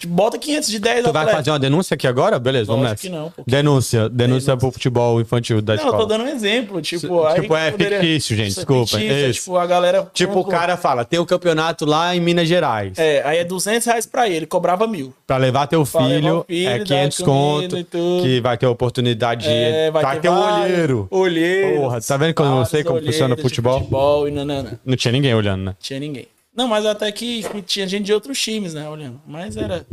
Tipo, 0.02 0.14
bota 0.14 0.36
500 0.36 0.68
de 0.68 0.78
10 0.80 0.96
Tu 0.96 1.02
vai 1.12 1.22
atletas. 1.22 1.34
fazer 1.34 1.50
uma 1.52 1.58
denúncia 1.60 1.94
aqui 1.94 2.08
agora? 2.08 2.36
Beleza, 2.36 2.66
vamos 2.66 2.82
nessa. 2.90 2.96
que 2.96 3.08
não, 3.08 3.30
pô. 3.30 3.44
Denúncia, 3.46 4.08
denúncia 4.08 4.56
pro 4.56 4.72
futebol 4.72 5.20
infantil 5.20 5.62
da 5.62 5.76
Não, 5.76 5.80
eu 5.84 5.90
tô 5.90 5.96
escola. 5.98 6.08
dando 6.08 6.24
um 6.24 6.28
exemplo, 6.28 6.82
tipo... 6.82 7.06
Tipo, 7.34 7.54
aí 7.54 7.68
é 7.68 7.70
poderia- 7.70 8.00
fictício, 8.00 8.36
gente, 8.36 8.46
é 8.50 8.54
desculpa, 8.56 8.98
fictício, 8.98 9.28
é, 9.28 9.32
tipo, 9.32 9.56
a 9.56 9.64
galera... 9.64 10.10
Tipo, 10.12 10.40
o 10.40 10.44
cara 10.44 10.76
fala, 10.76 11.04
tem 11.04 11.20
um 11.20 11.24
campeonato 11.24 11.84
lá 11.84 12.16
em 12.16 12.20
Minas 12.20 12.48
Gerais. 12.48 12.98
É, 12.98 13.22
aí 13.24 13.38
é 13.38 13.44
200 13.44 13.86
reais 13.86 14.04
pra 14.04 14.28
ele, 14.28 14.44
cobrava 14.44 14.88
mil. 14.88 15.14
Pra 15.24 15.36
levar 15.36 15.68
teu 15.68 15.84
Pra 15.86 16.00
levar 16.04 16.16
filho, 16.20 16.38
o 16.40 16.44
filho, 16.48 16.68
é 16.68 16.78
dar 16.78 16.84
500 16.84 17.18
comida 17.20 17.76
conto, 17.76 18.22
que 18.24 18.40
vai 18.40 18.58
ter 18.58 18.66
oportunidade 18.66 19.44
de... 19.44 19.50
É, 19.54 19.90
vai, 19.92 20.18
ter, 20.18 20.28
um 20.30 20.34
vários 20.34 20.64
olheiro. 20.72 21.06
Olheiro. 21.12 21.76
Porra, 21.80 22.00
tá 22.00 22.16
vendo 22.16 22.34
quando 22.34 22.48
eu 22.50 22.56
não 22.56 22.64
sei 22.64 22.82
como 22.82 23.00
funciona 23.00 23.34
o 23.36 23.38
futebol? 23.38 23.78
futebol 23.78 24.26
e 24.26 24.32
nanana. 24.32 24.80
Não 24.84 24.96
tinha 24.96 25.12
ninguém 25.12 25.32
olhando, 25.32 25.62
né? 25.62 25.76
Tinha 25.78 26.00
ninguém. 26.00 26.26
Não, 26.54 26.68
mas 26.68 26.84
até 26.84 27.10
que 27.10 27.42
tinha 27.62 27.86
gente 27.86 28.04
de 28.04 28.12
outros 28.12 28.40
times, 28.40 28.74
né, 28.74 28.88
olhando. 28.88 29.20
Mas 29.26 29.56
era. 29.56 29.86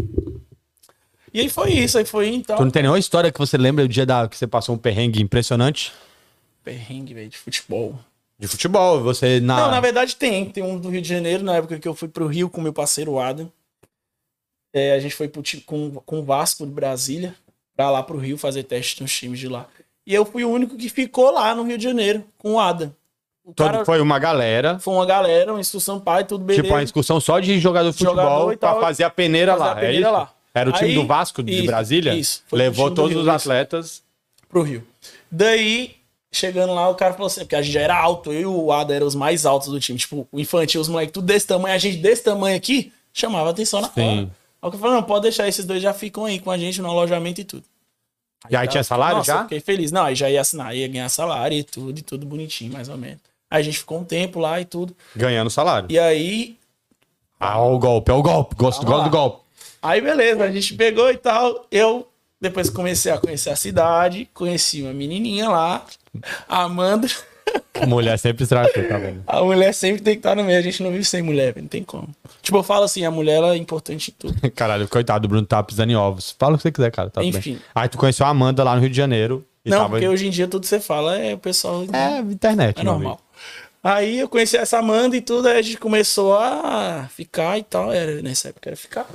E 1.34 1.40
aí 1.40 1.50
foi 1.50 1.72
isso, 1.72 1.98
aí 1.98 2.06
foi 2.06 2.28
então. 2.30 2.58
Tu 2.58 2.64
não 2.64 2.72
tem 2.72 2.82
nenhuma 2.82 3.00
história 3.00 3.32
que 3.32 3.40
você 3.40 3.58
lembra 3.58 3.86
o 3.86 3.88
dia 3.88 4.06
da, 4.06 4.28
que 4.28 4.38
você 4.38 4.48
passou 4.48 4.76
um 4.76 4.78
perrengue 4.78 5.22
impressionante? 5.22 5.94
Perrengue, 6.64 7.14
velho, 7.14 7.30
de 7.30 7.38
futebol. 7.38 7.98
De 8.38 8.48
futebol, 8.48 9.02
você 9.02 9.40
na... 9.40 9.58
Não, 9.58 9.72
na 9.72 9.80
verdade 9.80 10.16
tem. 10.16 10.46
Tem 10.46 10.64
um 10.64 10.80
do 10.80 10.90
Rio 10.90 11.02
de 11.02 11.10
Janeiro, 11.10 11.44
na 11.44 11.58
época 11.58 11.80
que 11.80 11.88
eu 11.88 11.94
fui 11.94 12.08
pro 12.08 12.28
Rio 12.28 12.50
com 12.50 12.62
meu 12.62 12.74
parceiro 12.74 13.20
Adam. 13.20 13.52
É, 14.74 14.94
a 14.94 15.00
gente 15.00 15.16
foi 15.16 15.28
pro, 15.28 15.44
com, 15.66 15.92
com 15.92 16.20
o 16.20 16.24
Vasco 16.24 16.66
de 16.66 16.72
Brasília 16.72 17.36
pra 17.76 17.90
lá 17.90 18.04
pro 18.04 18.18
Rio 18.18 18.38
fazer 18.38 18.64
teste 18.64 19.02
nos 19.02 19.16
times 19.16 19.40
de 19.40 19.48
lá. 19.48 19.68
E 20.06 20.14
eu 20.14 20.26
fui 20.26 20.44
o 20.44 20.50
único 20.50 20.76
que 20.76 20.90
ficou 20.90 21.32
lá 21.32 21.54
no 21.54 21.64
Rio 21.64 21.78
de 21.78 21.84
Janeiro 21.84 22.26
com 22.38 22.54
o 22.54 22.60
Adam. 22.60 22.94
O 23.50 23.54
Todo- 23.54 23.72
cara 23.72 23.86
Foi 23.86 24.00
uma 24.02 24.20
galera, 24.20 24.78
foi 24.80 24.94
uma 24.94 25.06
galera, 25.06 25.52
uma 25.54 25.60
instrução 25.60 26.00
pai, 26.00 26.24
tudo 26.24 26.44
beleza. 26.44 26.64
tipo 26.64 26.74
uma 26.76 26.84
excursão 26.84 27.20
só 27.20 27.40
de 27.40 27.60
jogador 27.60 27.90
de 27.92 27.98
futebol 27.98 28.16
Jogador 28.16 28.54
e 28.54 28.58
pra 28.58 28.72
tal, 28.72 28.82
fazer 28.82 29.04
a 29.04 29.10
peneira 29.10 29.54
fazer 29.54 29.64
lá. 29.64 29.72
a 29.72 29.76
peneira 29.76 30.08
é 30.08 30.12
lá. 30.12 30.34
Era 30.54 30.70
o 30.70 30.74
time 30.74 30.90
Aí- 30.90 30.96
do 30.96 31.06
Vasco 31.08 31.42
de 31.44 31.52
isso, 31.54 31.66
Brasília? 31.66 32.14
isso. 32.16 32.44
Levou 32.52 32.92
todos 32.92 33.12
Rio, 33.12 33.22
os 33.22 33.28
atletas. 33.28 34.04
pro 34.50 34.62
Rio. 34.64 34.84
Daí, 35.32 35.96
chegando 36.32 36.74
lá, 36.74 36.90
o 36.90 36.96
cara 36.96 37.14
falou 37.14 37.28
assim, 37.28 37.42
porque 37.42 37.56
a 37.56 37.62
gente 37.62 37.74
já 37.74 37.82
era 37.82 37.98
alto, 37.98 38.32
eu 38.34 38.42
e 38.42 38.46
o 38.46 38.72
Ada 38.72 38.94
eram 38.96 39.06
os 39.08 39.16
mais 39.16 39.46
altos 39.46 39.70
do 39.70 39.80
time. 39.80 39.98
Tipo, 40.00 40.28
o 40.32 40.40
infantil, 40.40 40.82
os 40.82 40.88
moleques 40.90 41.14
tudo 41.14 41.26
desse 41.26 41.46
tamanho, 41.48 41.76
a 41.76 41.78
gente 41.78 41.98
desse 41.98 42.24
tamanho 42.24 42.56
aqui, 42.58 42.92
chamava 43.14 43.50
atenção 43.50 43.82
na 43.82 43.90
Sim. 43.90 44.02
hora. 44.02 44.22
Aí 44.62 44.68
o 44.68 44.72
cara 44.72 44.78
falou, 44.82 44.96
não, 44.96 45.04
pode 45.04 45.24
deixar, 45.24 45.48
esses 45.48 45.66
dois 45.66 45.82
já 45.82 45.94
ficam 45.94 46.26
aí 46.26 46.40
com 46.40 46.52
a 46.52 46.58
gente 46.58 46.82
no 46.82 46.90
alojamento 46.90 47.42
e 47.42 47.44
tudo. 47.44 47.64
E 48.50 48.56
aí 48.56 48.66
tá, 48.68 48.72
tinha 48.72 48.84
salário 48.84 49.18
nossa, 49.18 49.32
já? 49.32 49.38
eu 49.40 49.44
Fiquei 49.44 49.60
feliz. 49.60 49.92
Não, 49.92 50.04
aí 50.04 50.16
já 50.16 50.30
ia 50.30 50.42
assinar, 50.42 50.76
ia 50.76 50.88
ganhar 50.88 51.10
salário 51.10 51.58
e 51.58 51.64
tudo, 51.64 52.00
e 52.00 52.02
tudo 52.02 52.26
bonitinho, 52.26 52.72
mais 52.74 52.88
ou 52.90 52.98
menos. 52.98 53.20
Aí 53.50 53.62
a 53.62 53.64
gente 53.64 53.80
ficou 53.80 54.00
um 54.00 54.04
tempo 54.04 54.40
lá 54.40 54.60
e 54.62 54.66
tudo. 54.66 54.96
Ganhando 55.16 55.50
salário. 55.50 55.88
E 55.90 55.98
aí, 55.98 56.58
Ah, 57.40 57.60
o 57.62 57.80
golpe, 57.80 58.12
é 58.12 58.14
o 58.14 58.22
golpe. 58.22 58.56
Gosto, 58.56 58.86
gosto 58.86 59.06
do 59.06 59.10
golpe. 59.10 59.40
Aí 59.82 60.02
beleza, 60.02 60.44
a 60.44 60.52
gente 60.52 60.74
pegou 60.76 61.10
e 61.10 61.18
tal. 61.18 61.66
Eu 61.72 62.08
depois 62.40 62.70
comecei 62.70 63.12
a 63.12 63.18
conhecer 63.18 63.50
a 63.50 63.56
cidade, 63.56 64.30
conheci 64.34 64.82
uma 64.82 64.94
menininha 64.94 65.50
lá, 65.50 65.86
a 66.48 66.64
Amanda. 66.64 67.08
Mulher 67.88 68.20
sempre 68.20 68.44
estraga, 68.44 68.70
tá 68.88 68.98
vendo? 68.98 69.24
A 69.26 69.42
mulher 69.42 69.74
sempre 69.74 70.02
tem 70.02 70.14
que 70.14 70.20
estar 70.20 70.36
no 70.36 70.44
meio, 70.44 70.60
a 70.60 70.62
gente 70.62 70.84
não 70.84 70.92
vive 70.92 71.04
sem 71.04 71.22
mulher, 71.22 71.54
não 71.58 71.68
tem 71.68 71.84
como. 71.84 72.08
Tipo, 72.42 72.58
eu 72.58 72.64
falo 72.64 72.84
assim, 72.84 73.04
a 73.06 73.12
mulher 73.12 73.38
ela 73.38 73.54
é 73.54 73.58
importante 73.58 74.12
em 74.12 74.14
tudo. 74.20 74.36
Caralho, 74.54 74.88
coitado, 74.88 75.26
o 75.26 75.30
Bruno 75.30 75.48
tá 75.48 75.64
pisando 75.64 75.92
em 75.92 75.96
ovos. 75.96 76.36
Fala 76.38 76.54
o 76.54 76.58
que 76.58 76.64
você 76.64 76.72
quiser, 76.72 76.92
cara. 76.92 77.10
Tá 77.10 77.24
Enfim. 77.24 77.54
bem. 77.54 77.62
Aí 77.74 77.90
tu 77.90 77.98
conheceu 77.98 78.26
a 78.26 78.30
Amanda 78.30 78.64
lá 78.64 78.76
no 78.76 78.82
Rio 78.82 78.90
de 78.90 78.98
Janeiro. 78.98 79.46
Não, 79.66 79.78
tava... 79.80 79.90
porque 79.92 80.08
hoje 80.08 80.28
em 80.28 80.30
dia 80.30 80.48
tudo 80.48 80.62
que 80.62 80.68
você 80.68 80.80
fala 80.80 81.18
é 81.18 81.34
o 81.34 81.38
pessoal. 81.38 81.86
É, 81.92 82.20
internet, 82.20 82.82
É 82.82 82.84
normal. 82.84 83.20
Aí 83.84 84.20
eu 84.20 84.28
conheci 84.28 84.58
essa 84.58 84.80
Amanda 84.80 85.16
e 85.16 85.22
tudo, 85.22 85.48
aí 85.48 85.58
a 85.58 85.62
gente 85.62 85.78
começou 85.78 86.36
a 86.38 87.10
ficar 87.16 87.58
e 87.58 87.64
tal. 87.64 87.92
Era, 87.92 88.22
nessa 88.22 88.50
época 88.50 88.70
era 88.70 88.76
ficar. 88.76 89.08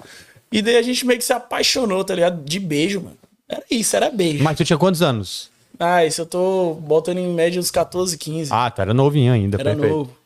E 0.50 0.62
daí 0.62 0.76
a 0.76 0.82
gente 0.82 1.04
meio 1.06 1.18
que 1.18 1.24
se 1.24 1.32
apaixonou, 1.32 2.02
tá 2.04 2.14
ligado? 2.14 2.42
De 2.44 2.58
beijo, 2.58 3.00
mano. 3.02 3.18
Era 3.48 3.62
isso, 3.70 3.94
era 3.94 4.10
beijo. 4.10 4.42
Mas 4.42 4.56
tu 4.56 4.64
tinha 4.64 4.78
quantos 4.78 5.02
anos? 5.02 5.50
Ah, 5.78 6.04
isso 6.04 6.22
eu 6.22 6.26
tô 6.26 6.74
botando 6.74 7.18
em 7.18 7.28
média 7.34 7.60
uns 7.60 7.70
14, 7.70 8.16
15. 8.16 8.50
Ah, 8.52 8.70
tu 8.70 8.80
era 8.80 8.94
novinho 8.94 9.32
ainda, 9.32 9.56
era 9.56 9.70
perfeito. 9.72 9.92
novo. 9.94 10.16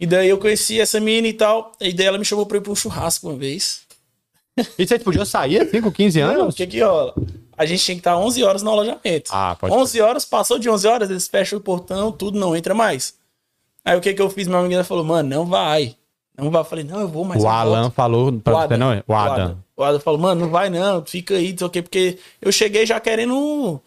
E 0.00 0.06
daí 0.06 0.28
eu 0.28 0.38
conheci 0.38 0.80
essa 0.80 0.98
mina 0.98 1.28
e 1.28 1.32
tal. 1.32 1.72
E 1.80 1.92
daí 1.92 2.06
ela 2.06 2.18
me 2.18 2.24
chamou 2.24 2.46
pra 2.46 2.56
ir 2.58 2.62
pra 2.62 2.72
um 2.72 2.74
churrasco 2.76 3.28
uma 3.28 3.36
vez. 3.38 3.82
E 4.78 4.86
vocês 4.86 5.02
podiam 5.02 5.24
sair 5.24 5.62
assim 5.62 5.80
com 5.80 5.90
15 5.90 6.20
Não, 6.20 6.28
o 6.28 6.40
anos? 6.42 6.54
que 6.54 6.66
que 6.66 6.80
rola? 6.82 7.14
A 7.56 7.64
gente 7.64 7.82
tinha 7.84 7.94
que 7.94 8.00
estar 8.00 8.18
11 8.18 8.42
horas 8.44 8.62
no 8.62 8.70
alojamento. 8.70 9.30
Ah, 9.32 9.56
pode 9.58 9.72
11 9.74 10.00
horas, 10.02 10.24
passou 10.26 10.58
de 10.58 10.68
11 10.68 10.86
horas, 10.88 11.10
eles 11.10 11.26
fecham 11.26 11.58
o 11.58 11.62
portão, 11.62 12.12
tudo, 12.12 12.38
não 12.38 12.54
entra 12.54 12.74
mais. 12.74 13.14
Aí 13.84 13.96
o 13.96 14.00
que 14.00 14.14
que 14.14 14.22
eu 14.22 14.30
fiz? 14.30 14.46
Minha 14.46 14.60
amiga 14.60 14.84
falou, 14.84 15.04
mano, 15.04 15.28
não 15.28 15.44
vai. 15.46 15.96
Não 16.36 16.50
vai. 16.50 16.60
Eu 16.60 16.64
falei, 16.64 16.84
não, 16.84 17.00
eu 17.00 17.08
vou, 17.08 17.24
mas 17.24 17.42
O 17.42 17.48
Alan 17.48 17.82
volto. 17.82 17.94
falou 17.94 18.32
pra 18.32 18.52
O 18.52 18.56
você, 18.56 18.64
Adam, 18.64 18.78
não 18.78 18.92
é? 18.92 19.04
O 19.06 19.14
Adam. 19.14 19.58
O 19.76 19.82
Adam 19.82 20.00
falou, 20.00 20.20
mano, 20.20 20.42
não 20.42 20.50
vai 20.50 20.70
não, 20.70 21.04
fica 21.04 21.34
aí, 21.34 21.50
não 21.52 21.58
sei 21.58 21.66
o 21.66 21.70
quê, 21.70 21.82
porque 21.82 22.18
eu 22.40 22.52
cheguei 22.52 22.86
já 22.86 23.00
querendo 23.00 23.80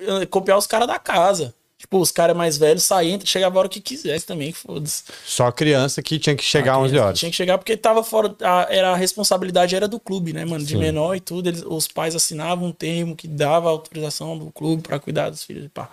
eh, 0.00 0.26
copiar 0.26 0.58
os 0.58 0.66
caras 0.66 0.86
da 0.86 0.98
casa. 0.98 1.54
Tipo, 1.78 1.98
os 1.98 2.12
caras 2.12 2.36
mais 2.36 2.56
velhos 2.56 2.84
saíam, 2.84 3.18
chegava 3.24 3.56
a 3.56 3.60
hora 3.60 3.68
que 3.68 3.80
quisesse 3.80 4.24
também, 4.24 4.52
foda-se. 4.52 5.02
Só 5.26 5.50
criança 5.50 6.00
que 6.00 6.16
tinha 6.16 6.36
que 6.36 6.44
chegar 6.44 6.74
às 6.76 6.82
11 6.82 6.98
horas. 6.98 7.18
Tinha 7.18 7.28
que 7.30 7.36
chegar 7.36 7.58
porque 7.58 7.76
tava 7.76 8.04
fora. 8.04 8.32
A, 8.40 8.68
era, 8.70 8.92
a 8.92 8.96
responsabilidade 8.96 9.74
era 9.74 9.88
do 9.88 9.98
clube, 9.98 10.32
né, 10.32 10.44
mano? 10.44 10.64
De 10.64 10.74
Sim. 10.74 10.78
menor 10.78 11.16
e 11.16 11.20
tudo. 11.20 11.48
Eles, 11.48 11.64
os 11.66 11.88
pais 11.88 12.14
assinavam 12.14 12.68
um 12.68 12.72
termo 12.72 13.16
que 13.16 13.26
dava 13.26 13.68
autorização 13.68 14.38
do 14.38 14.52
clube 14.52 14.82
para 14.84 15.00
cuidar 15.00 15.28
dos 15.30 15.42
filhos 15.42 15.64
e 15.64 15.68
pá. 15.68 15.88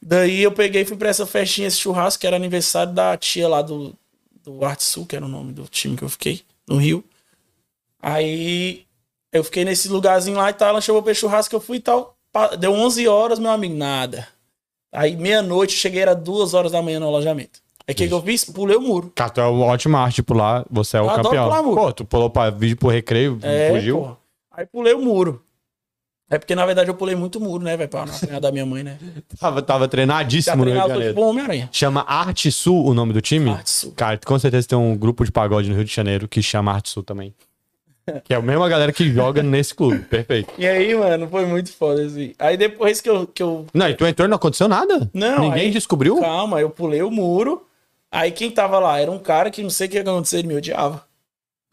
Daí 0.00 0.42
eu 0.42 0.52
peguei 0.52 0.82
e 0.82 0.84
fui 0.84 0.96
pra 0.96 1.08
essa 1.08 1.26
festinha, 1.26 1.68
esse 1.68 1.78
churrasco, 1.78 2.20
que 2.20 2.26
era 2.26 2.36
aniversário 2.36 2.92
da 2.92 3.16
tia 3.16 3.48
lá 3.48 3.62
do, 3.62 3.94
do 4.42 4.64
Arte 4.64 4.84
Sul, 4.84 5.06
que 5.06 5.16
era 5.16 5.24
o 5.24 5.28
nome 5.28 5.52
do 5.52 5.64
time 5.64 5.96
que 5.96 6.02
eu 6.02 6.08
fiquei, 6.08 6.42
no 6.68 6.76
Rio. 6.76 7.04
Aí 8.00 8.84
eu 9.32 9.42
fiquei 9.42 9.64
nesse 9.64 9.88
lugarzinho 9.88 10.36
lá 10.36 10.50
e 10.50 10.52
tal, 10.52 10.68
ela 10.68 10.80
chamou 10.80 11.02
pra 11.02 11.14
churrasco, 11.14 11.54
eu 11.54 11.60
fui 11.60 11.78
e 11.78 11.80
tal. 11.80 12.16
Deu 12.58 12.72
11 12.72 13.08
horas, 13.08 13.38
meu 13.38 13.50
amigo, 13.50 13.74
nada. 13.74 14.28
Aí, 14.92 15.16
meia-noite, 15.16 15.72
cheguei, 15.72 16.02
era 16.02 16.14
duas 16.14 16.54
horas 16.54 16.72
da 16.72 16.82
manhã 16.82 17.00
no 17.00 17.06
alojamento. 17.06 17.60
Aí 17.88 17.92
o 17.92 17.96
que, 17.96 18.10
eu 18.10 18.22
fiz? 18.22 18.44
Pulei 18.44 18.76
o 18.76 18.80
muro. 18.80 19.12
Cara, 19.14 19.30
tu 19.30 19.40
é 19.40 19.48
um 19.48 19.62
ótimo 19.62 19.96
arte 19.96 20.22
pular, 20.22 20.66
você 20.70 20.96
é 20.96 21.00
o 21.00 21.04
eu 21.04 21.14
campeão. 21.14 21.44
Pular 21.44 21.62
muro. 21.62 21.80
Pô, 21.80 21.92
tu 21.92 22.04
pulou 22.04 22.28
pra 22.28 22.50
vídeo 22.50 22.76
pro 22.76 22.88
recreio, 22.88 23.38
é, 23.42 23.70
fugiu. 23.70 24.16
Aí 24.50 24.66
pulei 24.66 24.92
o 24.92 25.00
muro. 25.00 25.42
É 26.28 26.38
porque, 26.38 26.56
na 26.56 26.66
verdade, 26.66 26.90
eu 26.90 26.94
pulei 26.94 27.14
muito 27.14 27.40
muro, 27.40 27.62
né, 27.62 27.76
velho? 27.76 27.88
Pra 27.88 28.04
não 28.04 28.14
apanhar 28.14 28.40
da 28.40 28.50
minha 28.50 28.66
mãe, 28.66 28.82
né? 28.82 28.98
tava, 29.38 29.62
tava 29.62 29.86
treinadíssimo 29.86 30.64
no 30.64 30.72
Rio 30.72 30.82
de 30.82 30.88
Janeiro. 30.88 31.14
Tipo 31.14 31.26
Homem-Aranha. 31.26 31.68
Chama 31.70 32.04
Arte 32.06 32.50
Sul 32.50 32.84
o 32.84 32.92
nome 32.92 33.12
do 33.12 33.20
time? 33.20 33.50
Arte 33.50 33.70
Sul. 33.70 33.92
Cara, 33.94 34.18
com 34.24 34.36
certeza 34.36 34.66
tem 34.66 34.76
um 34.76 34.96
grupo 34.96 35.24
de 35.24 35.30
pagode 35.30 35.68
no 35.68 35.76
Rio 35.76 35.84
de 35.84 35.94
Janeiro 35.94 36.26
que 36.26 36.42
chama 36.42 36.72
Arte 36.72 36.90
Sul 36.90 37.04
também. 37.04 37.32
Que 38.24 38.34
é 38.34 38.36
a 38.36 38.42
mesma 38.42 38.68
galera 38.68 38.92
que 38.92 39.08
joga 39.12 39.42
nesse 39.42 39.74
clube. 39.74 39.98
Perfeito. 40.10 40.52
E 40.58 40.66
aí, 40.66 40.94
mano, 40.94 41.28
foi 41.28 41.44
muito 41.46 41.72
foda 41.72 42.02
assim. 42.04 42.34
Aí 42.38 42.56
depois 42.56 43.00
que 43.00 43.08
eu. 43.08 43.26
Que 43.26 43.42
eu... 43.42 43.66
Não, 43.72 43.88
e 43.88 43.94
tu 43.94 44.06
entrou 44.06 44.26
e 44.26 44.28
não 44.28 44.36
aconteceu 44.36 44.68
nada? 44.68 45.08
Não. 45.12 45.40
Ninguém 45.40 45.66
aí, 45.66 45.70
descobriu? 45.70 46.20
Calma, 46.20 46.60
eu 46.60 46.70
pulei 46.70 47.02
o 47.02 47.10
muro. 47.10 47.66
Aí 48.10 48.30
quem 48.32 48.50
tava 48.50 48.78
lá 48.78 49.00
era 49.00 49.10
um 49.10 49.18
cara 49.18 49.50
que 49.50 49.62
não 49.62 49.70
sei 49.70 49.86
o 49.88 49.90
que 49.90 49.98
aconteceu, 49.98 50.38
ele 50.38 50.48
me 50.48 50.56
odiava. 50.56 51.05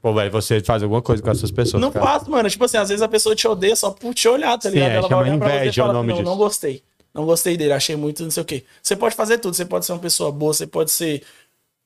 Pô, 0.04 0.14
velho, 0.14 0.30
você 0.30 0.60
faz 0.60 0.84
alguma 0.84 1.02
coisa 1.02 1.24
com 1.24 1.32
essas 1.32 1.50
pessoas. 1.50 1.80
Não 1.80 1.90
cara. 1.90 2.06
faço, 2.06 2.30
mano. 2.30 2.50
Tipo 2.50 2.66
assim, 2.66 2.76
às 2.76 2.90
vezes 2.90 3.02
a 3.02 3.08
pessoa 3.08 3.34
te 3.34 3.48
odeia 3.48 3.74
só 3.74 3.90
por 3.90 4.14
te 4.14 4.28
olhar, 4.28 4.58
tá 4.58 4.70
ligado? 4.70 4.90
Sim, 4.90 4.96
é, 4.96 4.98
Ela 4.98 5.08
vai 5.08 5.18
olhar 5.18 5.38
pra 5.40 5.60
você 5.60 5.70
e 5.70 5.74
fala, 5.74 5.94
nome 5.94 6.10
não, 6.10 6.16
disso. 6.18 6.30
não 6.30 6.38
gostei. 6.38 6.84
Não 7.14 7.26
gostei 7.26 7.56
dele, 7.56 7.72
achei 7.72 7.96
muito 7.96 8.22
não 8.22 8.30
sei 8.30 8.44
o 8.44 8.46
quê. 8.46 8.66
Você 8.82 8.98
pode 8.98 9.16
fazer 9.16 9.38
tudo, 9.38 9.56
você 9.56 9.64
pode 9.64 9.86
ser 9.86 9.94
uma 9.94 10.00
pessoa 10.00 10.30
boa, 10.30 10.54
você 10.54 10.68
pode 10.68 10.92
ser 10.92 11.24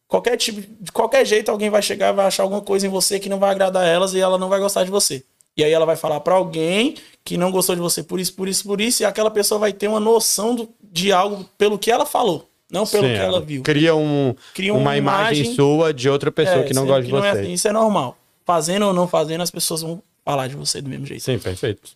qualquer 0.07 0.35
tipo, 0.35 0.61
de 0.81 0.91
qualquer 0.91 1.27
jeito 1.27 1.51
alguém 1.51 1.69
vai 1.69 1.83
chegar, 1.83 2.11
vai 2.11 2.25
achar 2.25 2.41
alguma 2.41 2.61
coisa 2.61 2.87
em 2.87 2.89
você 2.89 3.19
que 3.19 3.29
não 3.29 3.37
vai 3.37 3.51
agradar 3.51 3.85
elas 3.85 4.15
e 4.15 4.19
ela 4.19 4.39
não 4.39 4.49
vai 4.49 4.59
gostar 4.59 4.83
de 4.83 4.89
você. 4.89 5.23
E 5.55 5.63
aí 5.63 5.71
ela 5.71 5.85
vai 5.85 5.95
falar 5.95 6.19
para 6.21 6.33
alguém 6.33 6.95
que 7.23 7.37
não 7.37 7.51
gostou 7.51 7.75
de 7.75 7.81
você 7.81 8.01
por 8.01 8.19
isso, 8.19 8.33
por 8.33 8.47
isso, 8.47 8.63
por 8.63 8.81
isso, 8.81 9.03
e 9.03 9.05
aquela 9.05 9.29
pessoa 9.29 9.59
vai 9.59 9.71
ter 9.71 9.87
uma 9.87 9.99
noção 9.99 10.55
do, 10.55 10.67
de 10.81 11.11
algo 11.11 11.47
pelo 11.55 11.77
que 11.77 11.91
ela 11.91 12.05
falou, 12.05 12.49
não 12.71 12.85
pelo 12.85 13.03
Sim, 13.03 13.13
que 13.13 13.19
ela 13.19 13.41
viu. 13.41 13.63
Cria, 13.63 13.95
um, 13.95 14.35
Cria 14.53 14.73
uma, 14.73 14.81
uma 14.81 14.97
imagem, 14.97 15.39
imagem, 15.39 15.55
sua 15.55 15.93
de 15.93 16.09
outra 16.09 16.31
pessoa 16.31 16.59
é, 16.59 16.63
que 16.63 16.73
não 16.73 16.85
gosta 16.85 17.03
de 17.03 17.11
você. 17.11 17.27
É 17.27 17.29
assim, 17.31 17.53
isso 17.53 17.67
é 17.67 17.71
normal. 17.71 18.17
Fazendo 18.45 18.85
ou 18.85 18.93
não 18.93 19.07
fazendo, 19.07 19.41
as 19.41 19.51
pessoas 19.51 19.81
vão 19.81 20.01
falar 20.23 20.47
de 20.47 20.55
você 20.55 20.81
do 20.81 20.89
mesmo 20.89 21.05
jeito. 21.05 21.23
Sim, 21.23 21.39
perfeito. 21.39 21.91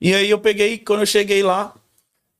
E 0.00 0.14
aí 0.14 0.28
eu 0.28 0.38
peguei, 0.38 0.78
quando 0.78 1.00
eu 1.00 1.06
cheguei 1.06 1.42
lá, 1.42 1.74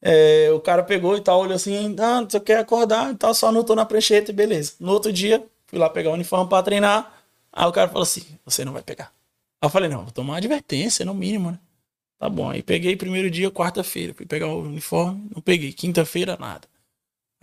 é, 0.00 0.50
o 0.52 0.60
cara 0.60 0.82
pegou 0.82 1.16
e 1.16 1.20
tal, 1.20 1.40
olhou 1.40 1.54
assim, 1.54 1.96
ah, 1.98 2.20
você 2.20 2.38
quer 2.40 2.58
acordar 2.58 3.12
e 3.12 3.16
tal, 3.16 3.34
só 3.34 3.48
anotou 3.48 3.74
na 3.76 3.86
prancheta 3.86 4.30
e 4.30 4.34
beleza. 4.34 4.72
No 4.80 4.92
outro 4.92 5.12
dia, 5.12 5.42
fui 5.66 5.78
lá 5.78 5.88
pegar 5.88 6.10
o 6.10 6.14
uniforme 6.14 6.48
pra 6.48 6.62
treinar. 6.62 7.12
Aí 7.52 7.66
o 7.66 7.72
cara 7.72 7.88
falou 7.88 8.02
assim: 8.02 8.22
você 8.44 8.64
não 8.64 8.72
vai 8.72 8.82
pegar. 8.82 9.12
Aí 9.60 9.66
eu 9.66 9.70
falei, 9.70 9.88
não, 9.88 10.02
vou 10.02 10.10
tomar 10.10 10.32
uma 10.32 10.38
advertência, 10.38 11.04
no 11.04 11.14
mínimo, 11.14 11.52
né? 11.52 11.58
Tá 12.18 12.28
bom. 12.28 12.50
Aí 12.50 12.62
peguei 12.62 12.96
primeiro 12.96 13.30
dia, 13.30 13.50
quarta-feira. 13.50 14.12
Fui 14.14 14.26
pegar 14.26 14.48
o 14.48 14.62
uniforme, 14.62 15.26
não 15.34 15.40
peguei. 15.40 15.72
Quinta-feira, 15.72 16.36
nada. 16.38 16.68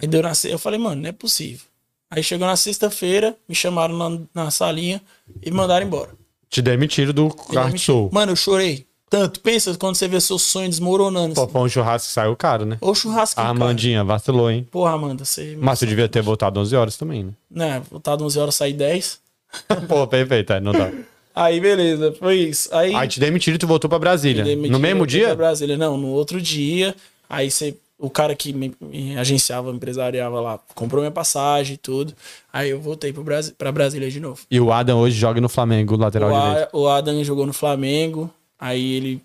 Aí 0.01 0.07
deu 0.07 0.21
na 0.21 0.31
Eu 0.45 0.57
falei, 0.57 0.79
mano, 0.79 1.01
não 1.01 1.09
é 1.09 1.11
possível. 1.11 1.65
Aí 2.09 2.21
chegou 2.23 2.45
na 2.47 2.55
sexta-feira, 2.55 3.35
me 3.47 3.55
chamaram 3.55 3.97
na, 3.97 4.19
na 4.33 4.51
salinha 4.51 5.01
e 5.41 5.49
me 5.49 5.57
mandaram 5.57 5.85
embora. 5.85 6.09
Te 6.49 6.61
demitiram 6.61 7.13
do 7.13 7.29
Kart 7.29 7.77
Sul. 7.77 8.09
Mano, 8.11 8.33
eu 8.33 8.35
chorei. 8.35 8.85
Tanto, 9.09 9.41
pensa 9.41 9.75
quando 9.77 9.95
você 9.95 10.07
vê 10.07 10.19
seu 10.21 10.39
sonho 10.39 10.69
desmoronando. 10.69 11.35
Pô, 11.35 11.43
assim. 11.43 11.57
um 11.57 11.69
churrasco 11.69 12.09
saiu 12.09 12.35
caro, 12.35 12.65
né? 12.65 12.77
Ou 12.79 12.95
churrasco 12.95 13.39
A 13.39 13.49
Amandinha 13.49 14.05
vacilou, 14.05 14.49
hein? 14.49 14.65
Porra, 14.71 14.93
Amanda, 14.93 15.25
você. 15.25 15.57
Mas 15.59 15.79
você 15.79 15.85
devia 15.85 16.07
ter 16.07 16.21
voltado 16.21 16.59
11 16.59 16.75
horas 16.75 16.97
também, 16.97 17.25
né? 17.25 17.31
Né, 17.49 17.81
voltado 17.91 18.23
11 18.23 18.39
horas, 18.39 18.55
sair 18.55 18.71
10. 18.71 19.19
Pô, 19.87 20.07
perfeito, 20.07 20.53
é, 20.53 20.61
não 20.61 20.71
dá. 20.71 20.91
Aí, 21.35 21.59
beleza, 21.59 22.13
foi 22.19 22.37
isso. 22.39 22.73
Aí, 22.73 22.95
aí 22.95 23.07
te 23.07 23.19
demitiram 23.19 23.55
e 23.55 23.59
tu 23.59 23.67
voltou 23.67 23.89
pra 23.89 23.99
Brasília. 23.99 24.43
no 24.55 24.79
mesmo 24.79 25.05
dia? 25.05 25.27
Pra 25.27 25.35
Brasília, 25.35 25.77
não, 25.77 25.97
no 25.97 26.07
outro 26.07 26.41
dia. 26.41 26.95
Aí 27.29 27.51
você, 27.51 27.75
o 28.01 28.09
cara 28.09 28.35
que 28.35 28.51
me, 28.51 28.73
me 28.81 29.15
agenciava, 29.15 29.69
empresariava 29.69 30.41
lá, 30.41 30.59
comprou 30.73 31.01
minha 31.01 31.11
passagem 31.11 31.75
e 31.75 31.77
tudo. 31.77 32.13
Aí 32.51 32.71
eu 32.71 32.81
voltei 32.81 33.13
pro 33.13 33.23
Brasi 33.23 33.53
pra 33.53 33.71
Brasília 33.71 34.09
de 34.09 34.19
novo. 34.19 34.41
E 34.49 34.59
o 34.59 34.73
Adam 34.73 34.99
hoje 34.99 35.15
joga 35.15 35.39
no 35.39 35.47
Flamengo, 35.47 35.95
lateral 35.95 36.29
o 36.33 36.51
direito. 36.51 36.69
o 36.73 36.87
Adam 36.87 37.23
jogou 37.23 37.45
no 37.45 37.53
Flamengo. 37.53 38.29
Aí 38.59 38.93
ele 38.93 39.21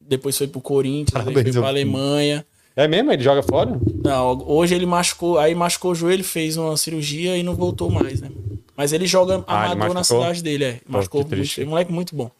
depois 0.00 0.38
foi 0.38 0.46
pro 0.46 0.60
Corinthians, 0.60 1.10
Parabéns, 1.10 1.52
foi 1.52 1.60
pra 1.60 1.68
Alemanha. 1.68 2.46
É 2.76 2.86
mesmo? 2.86 3.12
Ele 3.12 3.22
joga 3.22 3.42
fora? 3.42 3.78
Não, 4.02 4.44
hoje 4.46 4.76
ele 4.76 4.86
machucou, 4.86 5.36
aí 5.36 5.52
machucou 5.54 5.90
o 5.90 5.94
joelho, 5.94 6.22
fez 6.22 6.56
uma 6.56 6.76
cirurgia 6.76 7.36
e 7.36 7.42
não 7.42 7.56
voltou 7.56 7.90
mais, 7.90 8.20
né? 8.20 8.30
Mas 8.76 8.92
ele 8.92 9.06
joga 9.06 9.44
ah, 9.46 9.64
amador 9.64 9.86
ele 9.86 9.94
na 9.94 10.04
cidade 10.04 10.42
dele, 10.42 10.64
é. 10.64 10.72
Pô, 10.74 10.92
machucou 10.98 11.26
muito, 11.26 11.66
moleque 11.66 11.92
muito 11.92 12.14
bom. 12.14 12.30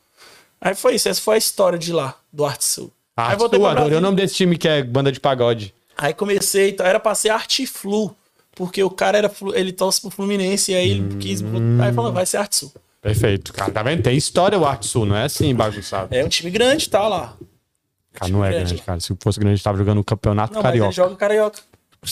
Aí 0.60 0.74
foi 0.74 0.94
isso, 0.94 1.08
essa 1.08 1.20
foi 1.20 1.34
a 1.34 1.38
história 1.38 1.78
de 1.78 1.92
lá, 1.92 2.16
do 2.32 2.44
Arte 2.44 2.64
Sul. 2.64 2.92
Arte 3.16 3.40
Sul, 3.40 3.66
adorei 3.66 3.98
o 3.98 4.00
nome 4.00 4.16
desse 4.16 4.36
time 4.36 4.56
que 4.56 4.68
é 4.68 4.82
banda 4.82 5.10
de 5.10 5.18
pagode. 5.18 5.74
Aí 6.00 6.14
comecei, 6.14 6.70
então, 6.70 6.86
era 6.86 6.98
pra 6.98 7.14
ser 7.14 7.28
Arte 7.28 7.66
Flu, 7.66 8.16
porque 8.54 8.82
o 8.82 8.88
cara 8.88 9.18
era, 9.18 9.30
ele 9.54 9.70
torce 9.70 10.00
pro 10.00 10.08
Fluminense, 10.08 10.72
e 10.72 10.74
aí 10.74 10.90
ele 10.92 11.02
hum... 11.02 11.18
quis, 11.18 11.42
aí 11.78 11.92
falou, 11.92 12.10
vai 12.10 12.24
ser 12.24 12.38
Arte 12.38 12.56
Sul. 12.56 12.72
Perfeito. 13.02 13.52
Cara, 13.52 13.70
tá 13.70 13.82
vendo? 13.82 14.02
Tem 14.02 14.16
história 14.16 14.58
o 14.58 14.64
Arte 14.64 14.86
Sul, 14.86 15.04
não 15.04 15.14
é 15.14 15.24
assim 15.24 15.54
bagunçado. 15.54 16.14
É 16.14 16.24
um 16.24 16.28
time 16.28 16.50
grande, 16.50 16.88
tá 16.88 17.06
lá. 17.06 17.36
Cara, 18.14 18.32
não 18.32 18.42
é 18.42 18.50
grande, 18.50 18.78
cara. 18.78 18.98
Se 18.98 19.14
fosse 19.20 19.38
grande, 19.38 19.62
tava 19.62 19.76
jogando 19.76 19.98
o 19.98 20.04
campeonato 20.04 20.54
não, 20.54 20.62
carioca. 20.62 20.86
Mas 20.86 20.96
ele 20.96 21.06
joga 21.06 21.16
carioca. 21.16 21.60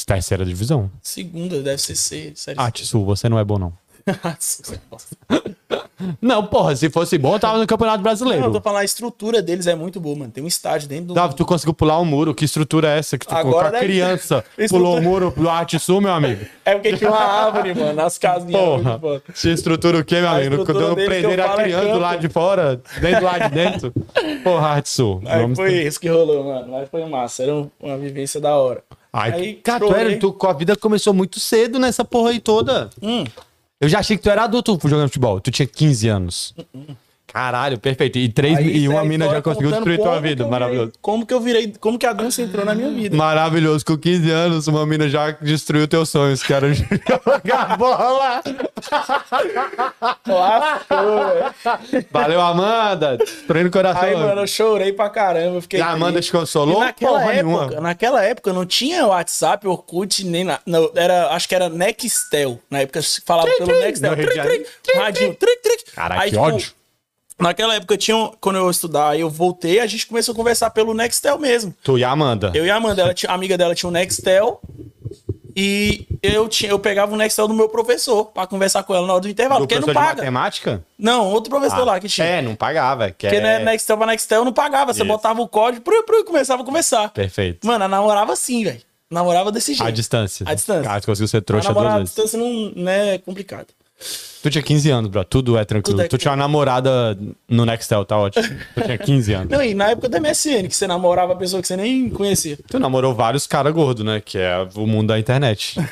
Terceira 0.06 0.44
divisão. 0.44 0.90
Segunda, 1.02 1.62
deve 1.62 1.80
ser 1.80 1.96
C. 1.96 2.34
Tissu, 2.74 3.02
você 3.06 3.26
não 3.26 3.38
é 3.38 3.44
bom, 3.44 3.58
não. 3.58 3.72
Não, 6.22 6.46
porra, 6.46 6.76
se 6.76 6.88
fosse 6.88 7.18
bom, 7.18 7.34
eu 7.34 7.40
tava 7.40 7.58
no 7.58 7.66
Campeonato 7.66 8.02
Brasileiro. 8.02 8.40
Não, 8.40 8.48
eu 8.48 8.52
tô 8.52 8.60
falando, 8.60 8.80
a 8.80 8.84
estrutura 8.84 9.42
deles 9.42 9.66
é 9.66 9.74
muito 9.74 10.00
boa, 10.00 10.16
mano. 10.16 10.30
Tem 10.30 10.42
um 10.42 10.46
estádio 10.46 10.88
dentro 10.88 11.06
do. 11.06 11.14
Davi, 11.14 11.34
tu 11.34 11.44
conseguiu 11.44 11.74
pular 11.74 12.00
um 12.00 12.04
muro. 12.04 12.34
Que 12.34 12.44
estrutura 12.44 12.94
é 12.94 12.98
essa 12.98 13.18
que 13.18 13.26
tu 13.26 13.34
Agora 13.34 13.76
a 13.76 13.80
criança 13.80 14.44
pulou 14.70 14.98
o 14.98 15.02
muro 15.02 15.32
pro 15.32 15.48
Arte 15.48 15.78
Sul, 15.78 16.00
meu 16.00 16.12
amigo? 16.12 16.44
É 16.64 16.74
porque 16.74 16.96
tinha 16.96 17.10
uma 17.10 17.18
árvore, 17.18 17.74
mano, 17.74 17.92
nas 17.94 18.16
casinhas. 18.16 18.62
Porra, 18.62 19.22
tinha 19.34 19.54
estrutura 19.54 19.98
o 19.98 20.04
quê, 20.04 20.20
meu 20.20 20.28
a 20.28 20.36
amigo? 20.36 20.64
Quando 20.64 20.94
prender 20.94 21.40
a 21.40 21.44
é 21.44 21.56
criança 21.56 21.88
é 21.88 21.92
do 21.92 21.98
lado 21.98 22.20
de 22.20 22.28
fora, 22.28 22.80
dentro 23.00 23.20
do 23.20 23.26
lado 23.26 23.48
de 23.48 23.54
dentro. 23.54 23.92
Porra, 24.44 24.68
Arte 24.68 24.88
Sul. 24.88 25.20
Aí 25.26 25.54
foi 25.54 25.70
ter... 25.70 25.86
isso 25.86 26.00
que 26.00 26.08
rolou, 26.08 26.44
mano. 26.44 26.68
Mas 26.70 26.88
foi 26.88 27.04
massa. 27.06 27.42
Era 27.42 27.66
uma 27.80 27.98
vivência 27.98 28.40
da 28.40 28.56
hora. 28.56 28.82
Ai, 29.12 29.32
aí, 29.32 29.54
cara, 29.54 29.86
tu, 29.86 29.94
era, 29.94 30.18
tu, 30.18 30.36
a 30.46 30.52
vida 30.52 30.76
começou 30.76 31.14
muito 31.14 31.40
cedo 31.40 31.78
nessa 31.78 32.04
porra 32.04 32.30
aí 32.30 32.40
toda. 32.40 32.90
Hum. 33.02 33.24
Eu 33.80 33.88
já 33.88 34.00
achei 34.00 34.16
que 34.16 34.22
tu 34.22 34.30
era 34.30 34.42
adulto 34.44 34.78
jogando 34.88 35.08
futebol. 35.08 35.40
Tu 35.40 35.50
tinha 35.50 35.66
15 35.66 36.08
anos. 36.08 36.54
Caralho, 37.32 37.78
perfeito. 37.78 38.18
E, 38.18 38.28
três, 38.28 38.56
Aí, 38.56 38.78
e 38.78 38.88
uma 38.88 39.04
mina 39.04 39.28
já 39.28 39.42
conseguiu 39.42 39.70
destruir 39.70 39.98
tua 39.98 40.20
vida. 40.20 40.46
Maravilhoso. 40.48 40.86
Virei, 40.86 40.98
como 41.00 41.26
que 41.26 41.34
eu 41.34 41.40
virei. 41.40 41.74
Como 41.78 41.98
que 41.98 42.06
a 42.06 42.12
dança 42.12 42.42
entrou 42.42 42.64
na 42.64 42.74
minha 42.74 42.90
vida? 42.90 43.16
Maravilhoso. 43.16 43.84
Com 43.84 43.98
15 43.98 44.30
anos, 44.30 44.66
uma 44.66 44.86
mina 44.86 45.08
já 45.08 45.30
destruiu 45.32 45.86
teus 45.86 46.08
sonhos, 46.08 46.42
que 46.42 46.52
era 46.52 46.72
jogar 46.72 47.76
bola. 47.76 48.42
Valeu, 52.10 52.40
Amanda. 52.40 53.18
Destruindo 53.18 53.68
o 53.68 53.72
coração. 53.72 54.02
Aí, 54.02 54.16
mano, 54.16 54.40
eu 54.40 54.46
chorei 54.46 54.92
pra 54.92 55.10
caramba. 55.10 55.60
Fiquei 55.60 55.80
e 55.80 55.82
a 55.82 55.90
Amanda 55.90 56.20
te 56.20 56.32
consolou? 56.32 56.82
E 56.82 56.86
naquela 56.86 57.18
Porra 57.18 57.32
época, 57.34 57.42
nenhuma. 57.66 57.80
naquela 57.80 58.24
época 58.24 58.52
não 58.52 58.64
tinha 58.64 59.06
WhatsApp, 59.06 59.66
Orkut, 59.66 60.24
nem 60.24 60.44
nada. 60.44 60.60
Era, 60.94 61.28
acho 61.34 61.48
que 61.48 61.54
era 61.54 61.68
Nextel. 61.68 62.58
Na 62.70 62.80
época 62.80 63.00
falava 63.24 63.48
pelo 63.58 63.78
Nextel. 63.80 64.14
Radinho. 64.96 65.36
Caraca, 65.94 66.22
que 66.22 66.30
tipo, 66.30 66.42
ódio. 66.42 66.77
Naquela 67.38 67.76
época, 67.76 67.96
tinha, 67.96 68.30
quando 68.40 68.56
eu 68.56 68.68
estudar, 68.68 69.18
eu 69.18 69.30
voltei, 69.30 69.78
a 69.78 69.86
gente 69.86 70.06
começou 70.06 70.32
a 70.32 70.36
conversar 70.36 70.70
pelo 70.70 70.92
Nextel 70.92 71.38
mesmo. 71.38 71.74
Tu 71.82 71.98
e 71.98 72.04
a 72.04 72.10
Amanda? 72.10 72.50
Eu 72.52 72.66
e 72.66 72.70
a 72.70 72.76
Amanda, 72.76 73.02
ela 73.02 73.14
a 73.28 73.32
amiga 73.32 73.56
dela 73.56 73.74
tinha 73.74 73.88
um 73.88 73.92
Nextel. 73.92 74.60
E 75.60 76.06
eu, 76.22 76.48
tinha, 76.48 76.70
eu 76.70 76.78
pegava 76.78 77.12
o 77.12 77.16
Nextel 77.16 77.48
do 77.48 77.54
meu 77.54 77.68
professor 77.68 78.26
pra 78.26 78.46
conversar 78.46 78.84
com 78.84 78.94
ela 78.94 79.06
na 79.06 79.14
hora 79.14 79.22
do 79.22 79.28
intervalo. 79.28 79.66
Do 79.66 79.68
porque 79.68 79.84
não 79.84 79.92
paga. 79.92 80.22
matemática? 80.22 80.84
Não, 80.96 81.26
outro 81.26 81.50
professor 81.50 81.80
ah, 81.80 81.84
lá 81.84 82.00
que 82.00 82.08
tinha. 82.08 82.26
É, 82.26 82.42
não 82.42 82.54
pagava. 82.54 83.10
Que 83.10 83.26
porque 83.26 83.36
é... 83.36 83.40
né, 83.40 83.58
Nextel 83.64 83.96
pra 83.98 84.06
Nextel 84.06 84.44
não 84.44 84.52
pagava. 84.52 84.92
Você 84.92 85.00
Isso. 85.00 85.08
botava 85.08 85.42
o 85.42 85.48
código 85.48 85.82
e 85.90 86.24
começava 86.24 86.62
a 86.62 86.64
conversar. 86.64 87.08
Perfeito. 87.10 87.66
Mano, 87.66 87.84
eu 87.84 87.88
namorava 87.88 88.32
assim, 88.32 88.62
velho. 88.62 88.80
Namorava 89.10 89.50
desse 89.50 89.74
jeito. 89.74 89.88
A 89.88 89.90
distância. 89.90 90.44
A 90.48 90.54
distância. 90.54 90.90
Ah, 90.90 91.00
conseguiu 91.00 91.26
ser 91.26 91.40
trouxa 91.40 91.72
duas 91.72 91.84
vezes. 91.84 92.00
A 92.00 92.04
distância 92.04 92.38
não, 92.38 92.72
não 92.76 92.92
é 92.92 93.18
complicado. 93.18 93.66
Tu 94.42 94.50
tinha 94.50 94.62
15 94.62 94.90
anos, 94.90 95.10
bro. 95.10 95.24
Tudo 95.24 95.58
é 95.58 95.64
tranquilo. 95.64 95.98
Tudo 95.98 96.04
é 96.04 96.08
tu 96.08 96.16
tinha 96.16 96.30
uma 96.30 96.36
namorada 96.36 97.18
no 97.48 97.66
Nextel, 97.66 98.04
tá 98.04 98.16
ótimo. 98.16 98.46
Tu 98.74 98.80
tinha 98.82 98.96
15 98.98 99.32
anos. 99.32 99.48
Não, 99.50 99.62
e 99.62 99.74
na 99.74 99.90
época 99.90 100.08
da 100.08 100.20
MSN, 100.20 100.68
que 100.68 100.76
você 100.76 100.86
namorava 100.86 101.32
a 101.32 101.36
pessoa 101.36 101.60
que 101.60 101.66
você 101.66 101.76
nem 101.76 102.08
conhecia. 102.08 102.56
Tu 102.68 102.78
namorou 102.78 103.14
vários 103.14 103.46
caras 103.46 103.74
gordos, 103.74 104.04
né? 104.04 104.22
Que 104.24 104.38
é 104.38 104.68
o 104.74 104.86
mundo 104.86 105.08
da 105.08 105.18
internet. 105.18 105.76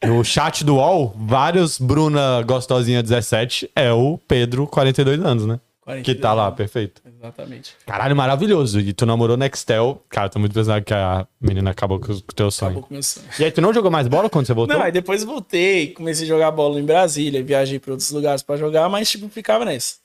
No 0.00 0.22
chat 0.24 0.64
do 0.64 0.76
UOL, 0.76 1.12
vários 1.18 1.76
Bruna 1.76 2.40
Gostosinha 2.42 3.02
17 3.02 3.68
é 3.74 3.92
o 3.92 4.16
Pedro, 4.28 4.64
42 4.64 5.20
anos, 5.24 5.44
né? 5.44 5.58
42 5.80 6.04
que 6.04 6.22
tá 6.22 6.32
lá, 6.32 6.52
perfeito. 6.52 7.02
Exatamente. 7.18 7.74
Caralho, 7.84 8.14
maravilhoso. 8.14 8.78
E 8.80 8.92
tu 8.92 9.04
namorou 9.04 9.36
Nextel. 9.36 10.00
Cara, 10.08 10.28
tô 10.28 10.38
muito 10.38 10.52
pensando 10.52 10.82
que 10.82 10.94
a 10.94 11.26
menina 11.40 11.70
acabou 11.70 11.98
com 11.98 12.12
o 12.12 12.20
teu 12.20 12.50
sonho. 12.50 12.70
Acabou 12.70 12.88
começando. 12.88 13.24
E 13.38 13.44
aí, 13.44 13.50
tu 13.50 13.60
não 13.60 13.74
jogou 13.74 13.90
mais 13.90 14.06
bola 14.06 14.30
quando 14.30 14.46
você 14.46 14.54
voltou? 14.54 14.76
Não, 14.76 14.84
aí 14.84 14.92
depois 14.92 15.24
voltei, 15.24 15.88
comecei 15.88 16.24
a 16.24 16.28
jogar 16.28 16.50
bola 16.52 16.78
em 16.78 16.84
Brasília, 16.84 17.42
viajei 17.42 17.78
para 17.80 17.90
outros 17.90 18.10
lugares 18.10 18.42
pra 18.42 18.56
jogar, 18.56 18.88
mas 18.88 19.10
tipo, 19.10 19.28
ficava 19.28 19.64
nessa. 19.64 19.96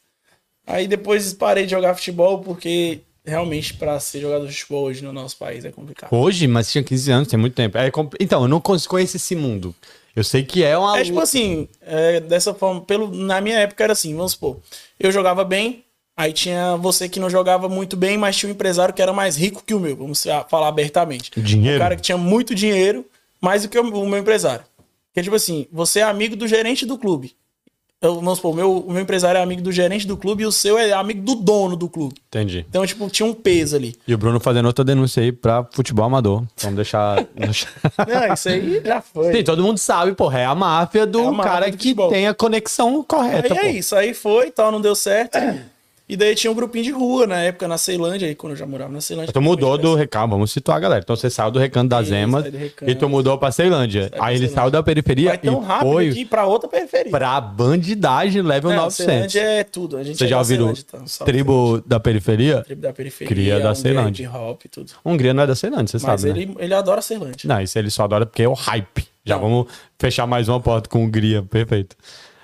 Aí 0.66 0.88
depois 0.88 1.34
parei 1.34 1.66
de 1.66 1.72
jogar 1.72 1.94
futebol 1.94 2.40
porque 2.40 3.02
realmente 3.26 3.74
pra 3.76 4.00
ser 4.00 4.20
jogador 4.20 4.48
de 4.48 4.54
futebol 4.54 4.86
hoje 4.86 5.04
no 5.04 5.14
nosso 5.14 5.38
país 5.38 5.64
é 5.64 5.72
complicado. 5.72 6.14
Hoje, 6.14 6.48
mas 6.48 6.72
tinha 6.72 6.84
15 6.84 7.12
anos, 7.12 7.28
tem 7.28 7.40
muito 7.40 7.54
tempo. 7.54 7.78
É 7.78 7.92
Então, 8.20 8.42
eu 8.44 8.48
não 8.48 8.60
conheço 8.60 9.18
esse 9.18 9.36
mundo. 9.36 9.76
Eu 10.16 10.24
sei 10.24 10.44
que 10.44 10.64
é 10.64 10.78
uma. 10.78 11.00
É 11.00 11.04
tipo 11.04 11.20
assim, 11.20 11.68
é, 11.82 12.20
dessa 12.20 12.54
forma, 12.54 12.82
pelo, 12.82 13.12
na 13.12 13.42
minha 13.42 13.58
época 13.60 13.84
era 13.84 13.94
assim, 13.94 14.16
vamos 14.16 14.34
supor, 14.34 14.60
eu 15.00 15.12
jogava 15.12 15.44
bem, 15.44 15.84
aí 16.16 16.32
tinha 16.34 16.76
você 16.78 17.08
que 17.10 17.20
não 17.20 17.30
jogava 17.30 17.68
muito 17.70 17.96
bem, 17.98 18.18
mas 18.18 18.36
tinha 18.38 18.50
um 18.50 18.54
empresário 18.54 18.94
que 18.94 19.02
era 19.02 19.14
mais 19.14 19.36
rico 19.36 19.64
que 19.66 19.74
o 19.74 19.80
meu, 19.80 19.96
vamos 19.96 20.24
fa- 20.24 20.46
falar 20.50 20.68
abertamente. 20.68 21.32
Dinheiro? 21.42 21.78
Um 21.78 21.80
cara 21.80 21.96
que 21.96 22.02
tinha 22.02 22.18
muito 22.18 22.54
dinheiro, 22.56 23.06
mais 23.42 23.64
do 23.64 23.70
que 23.70 23.78
o, 23.80 23.84
meu 24.06 24.18
empresário. 24.20 24.64
Porque, 25.14 25.24
tipo 25.24 25.36
assim, 25.36 25.68
você 25.72 26.00
é 26.00 26.04
amigo 26.04 26.36
do 26.36 26.48
gerente 26.48 26.86
do 26.86 26.98
clube. 26.98 27.36
Eu, 28.02 28.16
vamos 28.16 28.36
supor, 28.36 28.52
o 28.52 28.56
meu, 28.56 28.78
o 28.80 28.92
meu 28.92 29.02
empresário 29.02 29.38
é 29.38 29.42
amigo 29.42 29.62
do 29.62 29.72
gerente 29.72 30.06
do 30.06 30.18
clube 30.18 30.44
e 30.44 30.46
o 30.46 30.52
seu 30.52 30.78
é 30.78 30.92
amigo 30.92 31.22
do 31.22 31.36
dono 31.36 31.78
do 31.78 31.88
clube. 31.88 32.16
Entendi. 32.28 32.66
Então, 32.68 32.86
tipo, 32.86 33.10
tinha 33.10 33.26
um 33.26 33.34
peso 33.34 33.78
ali. 33.78 33.96
E 34.06 34.14
o 34.14 34.18
Bruno 34.18 34.42
fazendo 34.42 34.66
outra 34.66 34.84
denúncia 34.84 35.24
aí 35.24 35.32
pra 35.32 35.66
futebol 35.72 36.04
amador. 36.04 36.44
Vamos 36.58 36.76
deixar. 36.76 37.26
Não, 37.38 38.34
isso 38.34 38.50
aí 38.50 38.82
já 38.84 39.02
foi. 39.02 39.32
Sim, 39.34 39.44
todo 39.46 39.64
mundo 39.64 39.78
sabe, 39.78 40.12
porra. 40.16 40.40
É 40.40 40.46
a 40.46 40.54
máfia 40.54 41.06
do 41.06 41.20
É 41.22 41.26
a 41.28 41.32
máfia 41.32 41.52
cara 41.52 41.72
do 41.72 41.78
que 41.78 41.96
tem 42.10 42.28
a 42.28 42.34
conexão 42.34 43.02
correta. 43.04 43.54
Aí 43.54 43.68
é 43.68 43.72
isso, 43.72 43.96
aí 43.96 44.14
foi 44.14 44.48
e 44.48 44.52
tal, 44.52 44.70
não 44.70 44.82
deu 44.82 44.96
certo. 44.96 45.38
E 46.08 46.18
daí 46.18 46.36
tinha 46.36 46.52
um 46.52 46.54
grupinho 46.54 46.84
de 46.84 46.92
rua 46.92 47.26
na 47.26 47.38
época, 47.40 47.66
na 47.66 47.78
Ceilândia, 47.78 48.28
aí 48.28 48.36
quando 48.36 48.52
eu 48.52 48.58
já 48.58 48.66
morava 48.66 48.92
na 48.92 49.00
Ceilândia. 49.00 49.32
Tu 49.32 49.42
mudou 49.42 49.78
do 49.78 49.96
recanto, 49.96 50.32
vamos 50.32 50.52
situar, 50.52 50.80
galera. 50.82 51.02
Então 51.02 51.16
você 51.16 51.30
saiu 51.30 51.50
do 51.50 51.58
recanto 51.60 51.88
das 51.88 52.08
Isso, 52.08 52.14
Emas 52.16 52.44
recanto. 52.44 52.92
e 52.92 52.96
tu 52.96 53.08
mudou 53.08 53.38
pra 53.38 53.52
Ceilândia. 53.54 54.10
pra 54.10 54.26
Aí 54.26 54.34
ele 54.36 54.40
Ceilândia. 54.48 54.56
saiu 54.62 54.70
da 54.72 54.84
periferia 54.84 55.30
Vai 55.30 55.38
tão 55.38 55.62
e 55.62 55.66
rápido 55.66 55.90
foi 55.92 56.10
aqui 56.10 56.26
pra 56.26 56.46
outra 56.46 56.68
periferia. 56.70 57.10
pra 57.10 57.40
bandidagem 57.40 58.42
level 58.42 58.72
Não, 58.72 58.84
900. 58.84 58.96
Ceilândia 59.14 59.40
é 59.42 59.64
tudo. 59.64 59.96
A 59.98 60.04
gente 60.04 60.18
Você 60.18 60.26
é 60.26 60.28
já 60.28 60.40
ouviu 60.40 60.72
então, 60.72 61.06
tribo 61.26 61.82
da 61.86 62.00
periferia? 62.02 62.62
Tribo 62.64 62.82
da 62.82 62.92
periferia. 62.92 63.28
Cria 63.34 63.60
da 63.62 63.74
Ceilândia. 63.74 64.30
Hop 64.30 64.62
tudo. 64.70 64.92
Hungria 65.06 65.34
não 65.34 65.44
é 65.44 65.48
da 65.48 65.56
Ceilândia, 65.56 65.88
você 65.98 66.06
Mas 66.06 66.22
sabe, 66.22 66.34
né? 66.34 66.42
ele, 66.42 66.56
ele 66.60 66.74
adora 66.74 67.02
Ceilândia. 67.02 67.48
Não, 67.48 67.62
isso 67.62 67.80
ele 67.80 67.90
só 67.90 68.04
adora 68.04 68.26
porque 68.26 68.44
é 68.44 68.48
o 68.50 68.54
hype. 68.54 69.08
Já 69.26 69.36
Não. 69.36 69.42
vamos 69.44 69.68
fechar 69.98 70.28
mais 70.28 70.50
uma 70.50 70.60
porta 70.60 70.90
com 70.90 71.02
Hungria, 71.06 71.42
perfeito. 71.44 71.96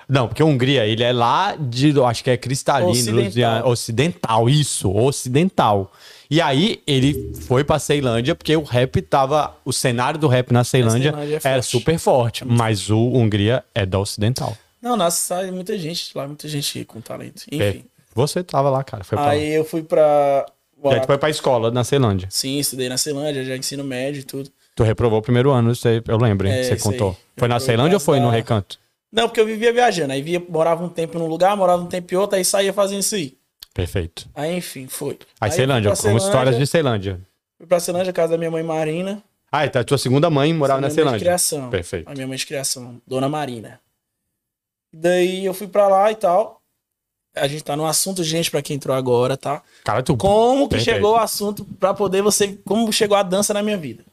Não, 0.10 0.28
porque 0.28 0.42
Hungria, 0.42 0.88
ele 0.88 1.04
é 1.04 1.14
lá 1.14 1.56
de, 1.56 1.94
acho 2.02 2.24
que 2.24 2.32
é 2.32 2.36
cristalino, 2.38 2.90
Ocidental. 2.90 3.68
Ocidental, 3.70 4.50
isso, 4.50 4.92
ocidental. 4.92 5.92
E 6.32 6.42
aí 6.42 6.82
ele 6.88 7.32
foi 7.42 7.64
pra 7.64 7.78
Ceilândia 7.80 8.34
porque 8.36 8.56
o 8.56 8.64
rap 8.64 9.02
tava, 9.04 9.56
o 9.64 9.72
cenário 9.72 10.20
do 10.20 10.28
rap 10.28 10.52
na 10.52 10.64
Ceilândia, 10.64 11.12
Ceilândia 11.12 11.40
é 11.44 11.48
era 11.52 11.62
super 11.62 11.98
forte, 12.00 12.44
mas 12.46 12.90
o 12.90 12.98
Hungria 13.00 13.64
é 13.74 13.86
da 13.86 14.00
ocidental. 14.00 14.58
Não, 14.82 14.96
nossa, 14.98 15.18
sai 15.18 15.52
muita 15.52 15.78
gente 15.78 16.12
lá, 16.16 16.26
muita 16.28 16.48
gente 16.48 16.84
com 16.86 17.02
talento. 17.02 17.44
É, 17.52 17.70
Enfim. 17.70 17.84
Você 18.16 18.44
tava 18.44 18.70
lá, 18.70 18.84
cara, 18.84 19.04
foi 19.04 19.16
pra 19.18 19.26
lá. 19.28 19.32
Aí 19.34 19.54
eu 19.54 19.64
fui 19.66 19.84
pra. 19.84 20.46
E 20.84 20.88
aí 20.88 21.00
tu 21.02 21.06
foi 21.08 21.18
pra 21.18 21.30
escola 21.30 21.70
na 21.70 21.84
Ceilândia. 21.84 22.28
Sim, 22.32 22.58
estudei 22.58 22.90
na 22.90 22.98
Ceilândia, 22.98 23.44
já 23.44 23.56
ensino 23.58 23.84
médio 23.84 24.22
e 24.22 24.24
tudo. 24.24 24.50
Tu 24.76 24.84
reprovou 24.84 25.20
o 25.20 25.22
primeiro 25.22 25.52
ano, 25.52 25.74
eu 26.08 26.18
lembro, 26.18 26.48
hein, 26.48 26.54
É, 26.54 26.58
que 26.60 26.66
você 26.68 26.74
isso 26.76 26.88
aí. 26.90 26.94
contou. 26.98 27.18
Foi 27.38 27.48
na 27.48 27.60
Ceilândia 27.60 27.98
ou 27.98 28.00
foi 28.00 28.16
causa 28.18 28.26
no 28.26 28.32
da- 28.32 28.38
recanto? 28.38 28.80
Não, 29.12 29.28
porque 29.28 29.40
eu 29.42 29.46
vivia 29.46 29.74
viajando. 29.74 30.14
Aí 30.14 30.22
via, 30.22 30.44
morava 30.48 30.84
um 30.84 30.90
tempo 30.90 31.18
num 31.18 31.28
lugar, 31.28 31.56
morava 31.58 31.82
um 31.82 31.88
tempo 31.88 32.14
em 32.14 32.18
outro, 32.18 32.38
aí 32.38 32.46
saía 32.46 32.72
fazendo 32.72 33.00
isso 33.00 33.16
aí. 33.16 33.38
Perfeito. 33.74 34.28
Aí, 34.36 34.56
enfim, 34.58 34.88
foi. 34.88 35.18
Aí, 35.40 35.50
fui 35.50 35.58
Ceilândia, 35.58 35.96
como 35.96 36.18
histórias 36.18 36.58
de 36.58 36.68
Ceilândia, 36.68 37.12
Ceilândia. 37.14 37.28
Fui 37.58 37.68
pra 37.68 37.80
Ceilândia, 37.80 38.14
casa 38.14 38.32
da 38.34 38.38
minha 38.38 38.52
mãe 38.52 38.64
Marina. 38.64 39.24
Ah, 39.52 39.66
então 39.66 39.82
a 39.82 39.86
tua 39.86 39.98
segunda 39.98 40.30
mãe 40.30 40.54
morava 40.54 40.80
na 40.82 40.88
minha 40.88 40.96
mãe 40.96 40.96
de 40.96 40.96
Ceilândia. 40.96 41.20
criação. 41.26 41.70
Perfeito. 41.70 42.10
A 42.10 42.14
minha 42.14 42.28
mãe 42.28 42.38
de 42.38 42.46
criação, 42.46 43.02
Dona 43.08 43.28
Marina. 43.28 43.80
Daí 44.94 45.46
eu 45.46 45.54
fui 45.54 45.68
pra 45.68 45.88
lá 45.88 46.12
e 46.12 46.16
tal. 46.16 46.62
A 47.36 47.48
gente 47.48 47.64
tá 47.64 47.76
no 47.76 47.86
assunto, 47.86 48.24
gente, 48.24 48.50
pra 48.50 48.62
quem 48.62 48.76
entrou 48.76 48.96
agora, 48.96 49.38
tá? 49.38 49.62
Cara, 49.84 50.02
tu. 50.02 50.18
Como 50.18 50.68
que 50.68 50.76
Perfeito. 50.76 50.96
chegou 50.96 51.14
o 51.14 51.18
assunto 51.18 51.64
pra 51.80 51.94
poder 51.94 52.22
você. 52.22 52.58
Como 52.66 52.92
chegou 52.92 53.16
a 53.16 53.24
dança 53.24 53.54
na 53.54 53.62
minha 53.62 53.78
vida. 53.78 54.04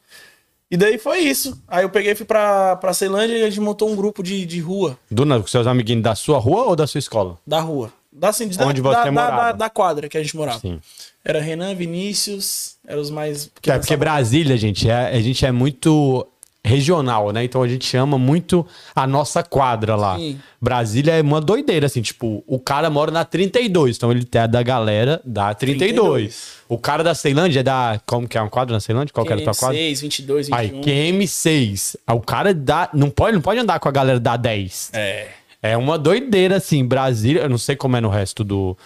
E 0.70 0.76
daí 0.76 0.98
foi 0.98 1.20
isso. 1.20 1.62
Aí 1.68 1.84
eu 1.84 1.90
peguei 1.90 2.12
e 2.12 2.14
fui 2.14 2.26
pra, 2.26 2.76
pra 2.76 2.92
Ceilândia 2.92 3.36
e 3.36 3.42
a 3.42 3.48
gente 3.48 3.60
montou 3.60 3.88
um 3.88 3.94
grupo 3.94 4.22
de, 4.22 4.44
de 4.44 4.60
rua. 4.60 4.98
Duna, 5.10 5.40
com 5.40 5.46
seus 5.46 5.66
amiguinhos 5.66 6.02
da 6.02 6.14
sua 6.14 6.38
rua 6.38 6.64
ou 6.64 6.76
da 6.76 6.86
sua 6.86 6.98
escola? 6.98 7.38
Da 7.46 7.60
rua. 7.60 7.92
Da, 8.12 8.30
assim, 8.30 8.48
da, 8.48 8.66
Onde 8.66 8.80
você 8.80 8.96
da, 8.96 9.04
da, 9.04 9.12
morava. 9.12 9.42
da, 9.42 9.52
da 9.52 9.70
quadra 9.70 10.08
que 10.08 10.16
a 10.16 10.22
gente 10.22 10.34
morava. 10.36 10.58
Sim. 10.58 10.80
Era 11.24 11.40
Renan, 11.40 11.74
Vinícius, 11.74 12.76
eram 12.86 13.02
os 13.02 13.10
mais. 13.10 13.50
Que 13.60 13.70
é 13.70 13.78
porque 13.78 13.96
Brasília, 13.96 14.56
gente, 14.56 14.88
é, 14.88 15.08
a 15.08 15.20
gente 15.20 15.44
é 15.44 15.52
muito 15.52 16.26
regional, 16.66 17.30
né? 17.32 17.44
Então 17.44 17.62
a 17.62 17.68
gente 17.68 17.86
chama 17.86 18.18
muito 18.18 18.66
a 18.94 19.06
nossa 19.06 19.42
quadra 19.42 19.94
lá. 19.94 20.16
Sim. 20.16 20.38
Brasília 20.60 21.12
é 21.14 21.22
uma 21.22 21.40
doideira, 21.40 21.86
assim, 21.86 22.02
tipo, 22.02 22.42
o 22.46 22.58
cara 22.58 22.90
mora 22.90 23.10
na 23.10 23.24
32, 23.24 23.96
então 23.96 24.10
ele 24.10 24.26
é 24.32 24.48
da 24.48 24.62
galera 24.62 25.20
da 25.24 25.54
32. 25.54 25.94
32. 25.94 26.56
O 26.68 26.76
cara 26.76 27.04
da 27.04 27.14
Ceilândia 27.14 27.60
é 27.60 27.62
da. 27.62 28.00
Como 28.04 28.26
que 28.28 28.36
é 28.36 28.40
uma 28.40 28.50
quadra 28.50 28.74
na 28.74 28.80
Ceilândia? 28.80 29.12
Qual 29.14 29.24
que 29.24 29.32
era 29.32 29.40
a 29.40 29.44
tua 29.44 29.54
quadra? 29.54 29.76
6, 29.76 30.00
22, 30.00 30.52
Aí, 30.52 30.68
21. 30.68 30.80
QM6. 30.82 31.96
Ah, 32.06 32.14
O 32.14 32.20
cara 32.20 32.52
dá. 32.52 32.90
Não 32.92 33.08
pode, 33.10 33.34
não 33.34 33.42
pode 33.42 33.60
andar 33.60 33.78
com 33.78 33.88
a 33.88 33.92
galera 33.92 34.18
da 34.18 34.36
10. 34.36 34.90
É. 34.92 35.28
É 35.62 35.76
uma 35.76 35.98
doideira, 35.98 36.56
assim. 36.56 36.84
Brasília, 36.84 37.42
eu 37.42 37.48
não 37.48 37.58
sei 37.58 37.76
como 37.76 37.96
é 37.96 38.00
no 38.00 38.08
resto 38.08 38.44
do. 38.44 38.76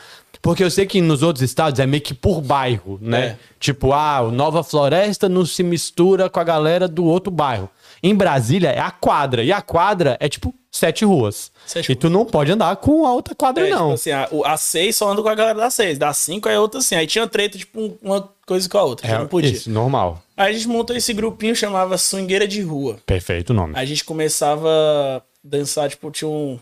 Porque 0.43 0.65
eu 0.65 0.71
sei 0.71 0.87
que 0.87 1.01
nos 1.03 1.23
outros 1.23 1.43
estados 1.43 1.79
é 1.81 1.87
meio 1.87 2.03
que 2.03 2.15
por 2.15 2.41
bairro, 2.41 2.99
né? 3.03 3.21
É. 3.27 3.37
Tipo, 3.59 3.93
ah, 3.93 4.23
o 4.23 4.31
Nova 4.31 4.63
Floresta 4.65 5.29
não 5.29 5.45
se 5.45 5.63
mistura 5.63 6.31
com 6.31 6.41
a 6.41 6.45
galera 6.45 6.89
do 6.89 7.05
outro 7.05 7.31
bairro. 7.31 7.69
Em 8.03 8.15
Brasília 8.15 8.71
é 8.71 8.79
a 8.81 8.91
quadra. 8.91 9.45
E 9.45 9.53
a 9.53 9.61
quadra 9.61 10.17
é 10.19 10.29
tipo 10.31 10.55
sete 10.73 11.05
ruas. 11.05 11.53
Sete 11.67 11.93
e 11.93 11.95
tu 11.95 12.09
não 12.09 12.25
pode 12.25 12.51
andar 12.51 12.75
com 12.77 13.05
a 13.05 13.13
outra 13.13 13.35
quadra, 13.35 13.67
É, 13.67 13.71
não. 13.71 13.79
Tipo 13.89 13.95
assim, 13.95 14.11
a, 14.13 14.29
a 14.53 14.57
6 14.57 14.97
só 14.97 15.11
anda 15.13 15.21
com 15.21 15.29
a 15.29 15.35
galera 15.35 15.59
da 15.59 15.69
6. 15.71 15.99
Da 15.99 16.11
5 16.15 16.49
é 16.49 16.59
outra 16.59 16.81
assim. 16.81 16.95
Aí 16.95 17.07
tinha 17.07 17.27
treta, 17.27 17.59
tipo, 17.59 17.79
um- 17.79 17.97
uma 18.01 18.27
coisa 18.47 18.67
com 18.67 18.79
a 18.79 18.83
outra. 18.83 19.07
que 19.07 19.13
é 19.13 19.19
não 19.19 19.27
podia. 19.27 19.51
isso, 19.51 19.71
normal. 19.71 20.23
Aí 20.35 20.49
a 20.49 20.53
gente 20.55 20.67
montou 20.69 20.97
esse 20.97 21.13
grupinho, 21.13 21.55
chamava 21.55 21.99
Swingueira 21.99 22.49
de 22.49 22.63
Rua. 22.63 22.97
Perfeito 23.05 23.51
o 23.51 23.55
nome. 23.55 23.75
A 23.77 23.85
gente 23.85 24.03
começava 24.07 24.69
a 24.71 25.21
dançar, 25.45 25.91
tipo, 25.91 26.11
tinha 26.11 26.29
um. 26.31 26.59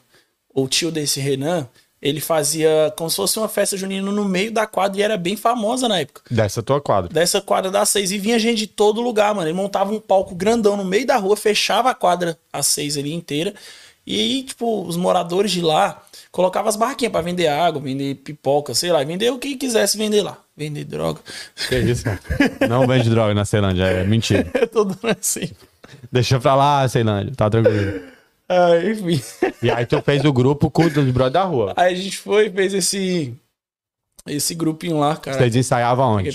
O 0.53 0.67
tio 0.67 0.91
desse 0.91 1.21
Renan, 1.21 1.69
ele 2.01 2.21
fazia 2.21 2.93
como 2.97 3.11
se 3.11 3.17
fosse 3.17 3.39
uma 3.39 3.49
festa 3.49 3.77
junina 3.77 4.11
no 4.11 4.25
meio 4.25 4.53
da 4.53 4.67
quadra 4.67 5.01
e 5.01 5.03
era 5.03 5.17
bem 5.17 5.37
famosa 5.37 5.89
na 5.89 6.01
época. 6.01 6.23
Dessa 6.31 6.63
tua 6.63 6.81
quadra. 6.81 7.13
Dessa 7.13 7.41
quadra 7.41 7.71
da 7.71 7.85
seis. 7.85 8.13
E 8.13 8.19
vinha 8.19 8.39
gente 8.39 8.59
de 8.59 8.67
todo 8.69 9.01
lugar, 9.01 9.35
mano. 9.35 9.49
Ele 9.49 9.57
montava 9.57 9.93
um 9.93 10.01
palco 10.01 10.35
grandão 10.35 10.77
no 10.77 10.85
meio 10.85 11.07
da 11.07 11.17
rua, 11.17 11.37
fechava 11.37 11.91
a 11.91 11.95
quadra 11.95 12.39
a 12.53 12.63
seis 12.63 12.97
ali 12.97 13.13
inteira. 13.13 13.53
E 14.07 14.19
aí, 14.19 14.43
tipo, 14.43 14.87
os 14.87 14.97
moradores 14.97 15.51
de 15.51 15.61
lá 15.61 16.03
colocavam 16.31 16.69
as 16.69 16.77
barraquinhas 16.77 17.13
pra 17.13 17.21
vender 17.21 17.49
água, 17.49 17.81
vender 17.83 18.15
pipoca, 18.15 18.75
sei 18.75 18.91
lá, 18.91 19.03
vender 19.05 19.31
o 19.31 19.39
que 19.39 19.57
quisesse 19.57 19.99
vender 19.99 20.23
lá. 20.23 20.39
Vender 20.57 20.85
droga. 20.85 21.21
Que 21.69 21.79
isso? 21.79 22.05
Não 22.69 22.87
vende 22.87 23.11
droga 23.11 23.35
na 23.35 23.45
Ceilândia, 23.45 23.85
é 23.85 24.05
mentira. 24.05 24.51
Eu 24.55 24.67
tô 24.67 24.85
dando 24.85 25.17
assim. 25.21 25.51
Deixa 26.11 26.39
pra 26.41 26.55
lá, 26.55 26.89
Ceilândia, 26.89 27.35
tá 27.37 27.51
tranquilo. 27.51 28.01
Ah, 28.49 28.77
enfim. 28.83 29.21
E 29.63 29.71
aí 29.71 29.85
tu 29.85 30.01
fez 30.01 30.25
o 30.25 30.33
grupo 30.33 30.71
com 30.71 30.85
os 30.85 30.93
brothers 30.93 31.33
da 31.33 31.45
rua. 31.45 31.75
Aí 31.77 31.93
a 31.93 31.97
gente 31.97 32.17
foi 32.17 32.47
e 32.47 32.51
fez 32.51 32.73
esse. 32.73 33.35
Esse 34.27 34.55
grupinho 34.55 34.99
lá, 34.99 35.17
cara. 35.17 35.39
Vocês 35.39 35.57
ensaiavam 35.57 36.17
onde? 36.17 36.31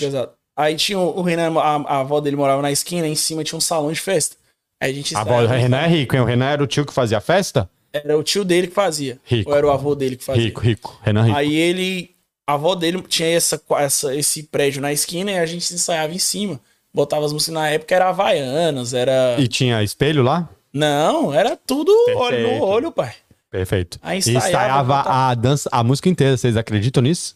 Aí 0.56 0.76
tinha 0.76 1.00
o 1.00 1.20
o 1.20 1.22
Renan, 1.22 1.58
a, 1.60 1.76
a 1.76 2.00
avó 2.02 2.20
dele 2.20 2.36
morava 2.36 2.62
na 2.62 2.72
esquina, 2.72 3.08
em 3.08 3.16
cima 3.16 3.44
tinha 3.44 3.58
um 3.58 3.62
salão 3.62 3.92
de 3.92 4.00
festa. 4.00 4.36
Aí 4.82 4.92
a 4.92 4.94
gente 4.94 5.16
A 5.16 5.22
avó, 5.22 5.42
o 5.42 5.48
Renan 5.48 5.82
é 5.82 5.88
rico, 5.88 6.16
hein? 6.16 6.22
O 6.22 6.26
Renan 6.26 6.46
era 6.46 6.64
o 6.64 6.68
tio 6.68 6.86
que 6.86 6.94
fazia 6.94 7.20
festa? 7.20 7.70
Era 7.92 8.18
o 8.18 8.24
tio 8.24 8.44
dele 8.44 8.68
que 8.68 8.74
fazia. 8.74 9.20
Rico. 9.24 9.50
Ou 9.50 9.58
era 9.58 9.66
o 9.66 9.72
avô 9.72 9.96
dele 9.96 10.16
que 10.16 10.24
fazia. 10.24 10.44
Rico, 10.44 10.62
rico. 10.62 11.00
Renan 11.04 11.24
rico. 11.24 11.38
Aí 11.38 11.56
ele. 11.56 12.12
A 12.48 12.54
avó 12.56 12.76
dele 12.76 13.02
tinha 13.04 13.30
essa, 13.30 13.62
essa, 13.78 14.14
esse 14.16 14.44
prédio 14.44 14.82
na 14.82 14.92
esquina 14.92 15.32
e 15.32 15.40
a 15.40 15.46
gente 15.46 15.74
ensaiava 15.74 16.14
em 16.14 16.20
cima. 16.20 16.60
Botava 16.94 17.26
as 17.26 17.32
músicas 17.32 17.54
na 17.54 17.70
época, 17.70 17.96
era 17.96 18.10
Havaianas, 18.10 18.94
era. 18.94 19.38
E 19.40 19.48
tinha 19.48 19.82
espelho 19.82 20.22
lá? 20.22 20.50
Não, 20.74 21.34
era 21.34 21.56
tudo 21.56 21.92
olho 22.16 22.42
no 22.58 22.64
olho, 22.64 22.92
pai. 22.92 23.14
Perfeito. 23.52 24.00
Aí 24.02 24.18
E 24.18 24.20
ensaiava, 24.20 24.48
ensaiava 24.48 25.02
a 25.02 25.36
dança, 25.36 25.70
a 25.72 25.84
música 25.84 26.10
inteira. 26.10 26.36
Vocês 26.36 26.58
acreditam 26.58 27.04
nisso? 27.04 27.36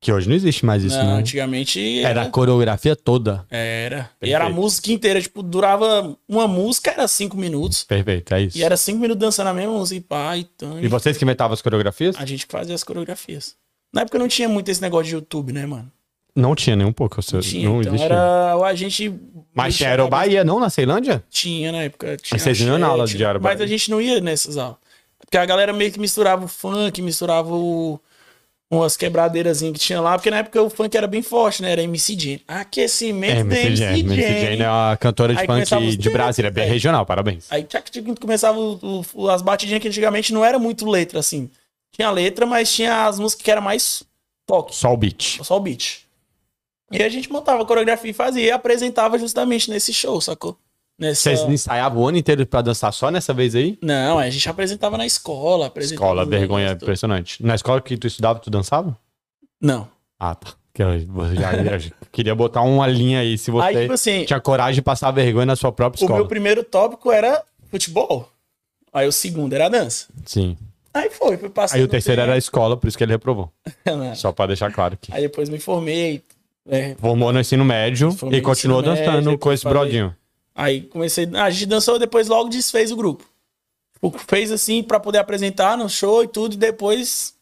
Que 0.00 0.12
hoje 0.12 0.28
não 0.28 0.36
existe 0.36 0.64
mais 0.64 0.84
isso, 0.84 0.96
Não, 0.96 1.06
né? 1.06 1.12
antigamente 1.14 2.02
Era 2.04 2.22
a 2.22 2.30
coreografia 2.30 2.94
toda. 2.94 3.44
Era. 3.50 3.96
E 3.96 4.02
Perfeito. 4.20 4.34
era 4.36 4.44
a 4.46 4.50
música 4.50 4.92
inteira, 4.92 5.20
tipo, 5.20 5.42
durava. 5.42 6.16
Uma 6.28 6.46
música 6.46 6.90
era 6.92 7.08
cinco 7.08 7.36
minutos. 7.36 7.82
Perfeito, 7.82 8.32
é 8.34 8.42
isso. 8.42 8.58
E 8.58 8.62
era 8.62 8.76
cinco 8.76 9.00
minutos 9.00 9.20
dançando 9.20 9.48
a 9.48 9.54
mesma 9.54 9.72
música. 9.72 9.96
E 9.98 10.00
pá, 10.00 10.36
e 10.36 10.46
E 10.82 10.86
vocês 10.88 11.16
que 11.16 11.24
inventavam 11.24 11.54
as 11.54 11.62
coreografias? 11.62 12.14
A 12.16 12.24
gente 12.24 12.46
que 12.46 12.52
fazia 12.52 12.74
as 12.74 12.84
coreografias. 12.84 13.56
Na 13.92 14.02
época 14.02 14.18
não 14.18 14.28
tinha 14.28 14.48
muito 14.48 14.68
esse 14.70 14.82
negócio 14.82 15.06
de 15.06 15.14
YouTube, 15.14 15.52
né, 15.52 15.66
mano? 15.66 15.90
Não 16.38 16.54
tinha 16.54 16.76
nem 16.76 16.86
um 16.86 16.92
pouco. 16.92 17.18
Não, 17.32 17.40
Tinha. 17.40 17.68
não 17.68 17.80
então 17.80 17.94
existia. 17.94 18.14
era. 18.14 18.54
A 18.64 18.74
gente. 18.74 19.12
Mas 19.54 19.76
tinha 19.76 19.90
Aero 19.90 20.08
Bahia, 20.08 20.44
não? 20.44 20.60
Na 20.60 20.70
Ceilândia? 20.70 21.22
Tinha 21.28 21.72
na 21.72 21.82
época. 21.82 22.16
Tinha 22.16 22.28
Mas 22.36 22.42
vocês 22.42 22.60
iam 22.60 22.78
na 22.78 22.86
aula 22.86 23.06
de 23.06 23.16
tinha- 23.16 23.26
Aero 23.28 23.40
Mas 23.42 23.54
Bahia? 23.54 23.64
a 23.64 23.68
gente 23.68 23.90
não 23.90 24.00
ia 24.00 24.20
nessas 24.20 24.56
aulas. 24.56 24.76
Porque 25.18 25.36
a 25.36 25.44
galera 25.44 25.72
meio 25.72 25.90
que 25.92 25.98
misturava 25.98 26.44
o 26.44 26.48
funk, 26.48 27.02
misturava 27.02 27.52
o- 27.54 27.98
umas 28.70 28.96
quebradeiras 28.96 29.60
que 29.60 29.72
tinha 29.72 30.00
lá. 30.00 30.16
Porque 30.16 30.30
na 30.30 30.38
época 30.38 30.62
o 30.62 30.70
funk 30.70 30.96
era 30.96 31.06
bem 31.06 31.22
forte, 31.22 31.60
né? 31.60 31.72
Era 31.72 31.82
MC 31.82 32.14
Jane. 32.18 32.42
Aquecimento 32.46 33.36
É, 33.36 33.40
MC 33.40 33.76
Jane. 33.76 34.00
MC 34.00 34.22
Jane. 34.40 34.62
É 34.62 34.70
uma 34.70 34.96
cantora 34.96 35.34
de 35.34 35.40
Aí 35.40 35.46
funk 35.46 35.74
os- 35.74 35.98
de 35.98 36.10
Brasília, 36.10 36.50
bem 36.50 36.64
É. 36.64 36.68
regional, 36.68 37.04
parabéns. 37.04 37.46
Aí 37.50 37.66
começava 38.20 38.58
o- 38.58 39.04
o- 39.14 39.28
as 39.28 39.42
batidinhas 39.42 39.82
que 39.82 39.88
antigamente 39.88 40.32
não 40.32 40.44
era 40.44 40.58
muito 40.58 40.88
letra, 40.88 41.18
assim. 41.18 41.50
Tinha 41.92 42.10
letra, 42.10 42.46
mas 42.46 42.72
tinha 42.72 43.06
as 43.06 43.18
músicas 43.18 43.42
que 43.44 43.50
era 43.50 43.60
mais 43.60 44.02
toque, 44.46 44.74
Só 44.74 44.92
o 44.92 44.96
beat. 44.96 45.40
só 45.42 45.56
o 45.56 45.60
beat. 45.60 46.06
E 46.90 47.02
a 47.02 47.08
gente 47.08 47.30
montava 47.30 47.62
a 47.62 47.66
coreografia 47.66 48.10
e 48.10 48.14
fazia 48.14 48.46
e 48.46 48.50
apresentava 48.50 49.18
justamente 49.18 49.70
nesse 49.70 49.92
show, 49.92 50.20
sacou? 50.20 50.56
Nessa... 50.98 51.22
Vocês 51.22 51.40
ensaiavam 51.42 52.02
o 52.02 52.08
ano 52.08 52.18
inteiro 52.18 52.44
pra 52.44 52.60
dançar 52.60 52.92
só 52.92 53.10
nessa 53.10 53.32
vez 53.32 53.54
aí? 53.54 53.78
Não, 53.80 54.18
a 54.18 54.28
gente 54.30 54.48
apresentava 54.48 54.98
na 54.98 55.06
escola. 55.06 55.66
Apresentava 55.66 56.06
Escola, 56.06 56.26
vergonha 56.26 56.74
tudo. 56.74 56.82
impressionante. 56.82 57.44
Na 57.44 57.54
escola 57.54 57.80
que 57.80 57.96
tu 57.96 58.06
estudava, 58.06 58.40
tu 58.40 58.50
dançava? 58.50 58.98
Não. 59.60 59.88
Ah, 60.18 60.34
tá. 60.34 60.54
Eu, 60.76 61.00
já, 61.34 61.54
eu 61.54 61.78
já 61.78 61.90
queria 62.12 62.34
botar 62.34 62.62
uma 62.62 62.86
linha 62.86 63.20
aí, 63.20 63.36
se 63.36 63.50
você 63.50 63.66
Aí, 63.66 63.80
tipo 63.80 63.92
assim, 63.92 64.24
tinha 64.24 64.40
coragem 64.40 64.74
de 64.76 64.82
passar 64.82 65.10
vergonha 65.10 65.46
na 65.46 65.56
sua 65.56 65.72
própria 65.72 66.00
o 66.00 66.04
escola. 66.04 66.20
meu 66.20 66.28
primeiro 66.28 66.62
tópico 66.62 67.10
era 67.10 67.42
futebol. 67.68 68.30
Aí 68.92 69.06
o 69.06 69.12
segundo 69.12 69.52
era 69.52 69.68
dança. 69.68 70.06
Sim. 70.24 70.56
Aí 70.94 71.10
foi, 71.10 71.36
foi 71.36 71.48
passando. 71.48 71.78
Aí 71.78 71.84
o 71.84 71.88
terceiro 71.88 72.20
era 72.20 72.34
a 72.34 72.38
escola, 72.38 72.76
por 72.76 72.86
isso 72.88 72.96
que 72.96 73.04
ele 73.04 73.12
reprovou. 73.12 73.52
Só 74.14 74.32
pra 74.32 74.46
deixar 74.46 74.72
claro 74.72 74.94
aqui. 74.94 75.12
Aí 75.12 75.22
depois 75.22 75.48
me 75.48 75.58
formei. 75.58 76.22
É, 76.68 76.94
Formou 76.96 77.32
no 77.32 77.40
ensino 77.40 77.64
médio 77.64 78.10
e 78.30 78.40
continuou 78.40 78.80
ensino 78.80 78.94
médio, 78.94 79.12
dançando 79.12 79.38
com 79.38 79.52
esse 79.52 79.62
falei- 79.62 79.78
brodinho. 79.80 80.16
Aí 80.54 80.82
comecei. 80.82 81.28
A 81.34 81.50
gente 81.50 81.66
dançou, 81.66 81.98
depois 81.98 82.28
logo 82.28 82.48
desfez 82.48 82.90
o 82.90 82.96
grupo. 82.96 83.24
Tipo, 83.94 84.16
fez 84.28 84.50
assim 84.52 84.82
pra 84.82 85.00
poder 85.00 85.18
apresentar 85.18 85.76
no 85.76 85.88
show 85.88 86.22
e 86.22 86.28
tudo, 86.28 86.54
e 86.54 86.56
depois 86.56 87.34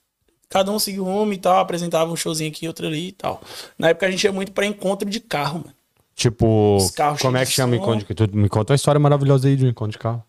cada 0.48 0.70
um 0.70 0.78
seguiu 0.78 1.04
rumo 1.04 1.32
e 1.32 1.38
tal, 1.38 1.58
apresentava 1.58 2.10
um 2.10 2.16
showzinho 2.16 2.50
aqui, 2.50 2.66
outro 2.68 2.86
ali 2.86 3.08
e 3.08 3.12
tal. 3.12 3.42
Na 3.78 3.88
época 3.88 4.06
a 4.06 4.10
gente 4.10 4.22
ia 4.24 4.32
muito 4.32 4.52
pra 4.52 4.64
encontro 4.66 5.08
de 5.08 5.20
carro, 5.20 5.58
mano. 5.60 5.72
Tipo, 6.14 6.78
como 7.20 7.36
é 7.36 7.44
que 7.44 7.52
chama 7.52 7.76
encontro 7.76 8.06
de 8.06 8.14
tu 8.14 8.36
Me 8.36 8.48
conta 8.48 8.72
uma 8.72 8.76
história 8.76 8.98
maravilhosa 8.98 9.48
aí 9.48 9.56
de 9.56 9.66
um 9.66 9.68
encontro 9.68 9.92
de 9.92 9.98
carro. 9.98 10.22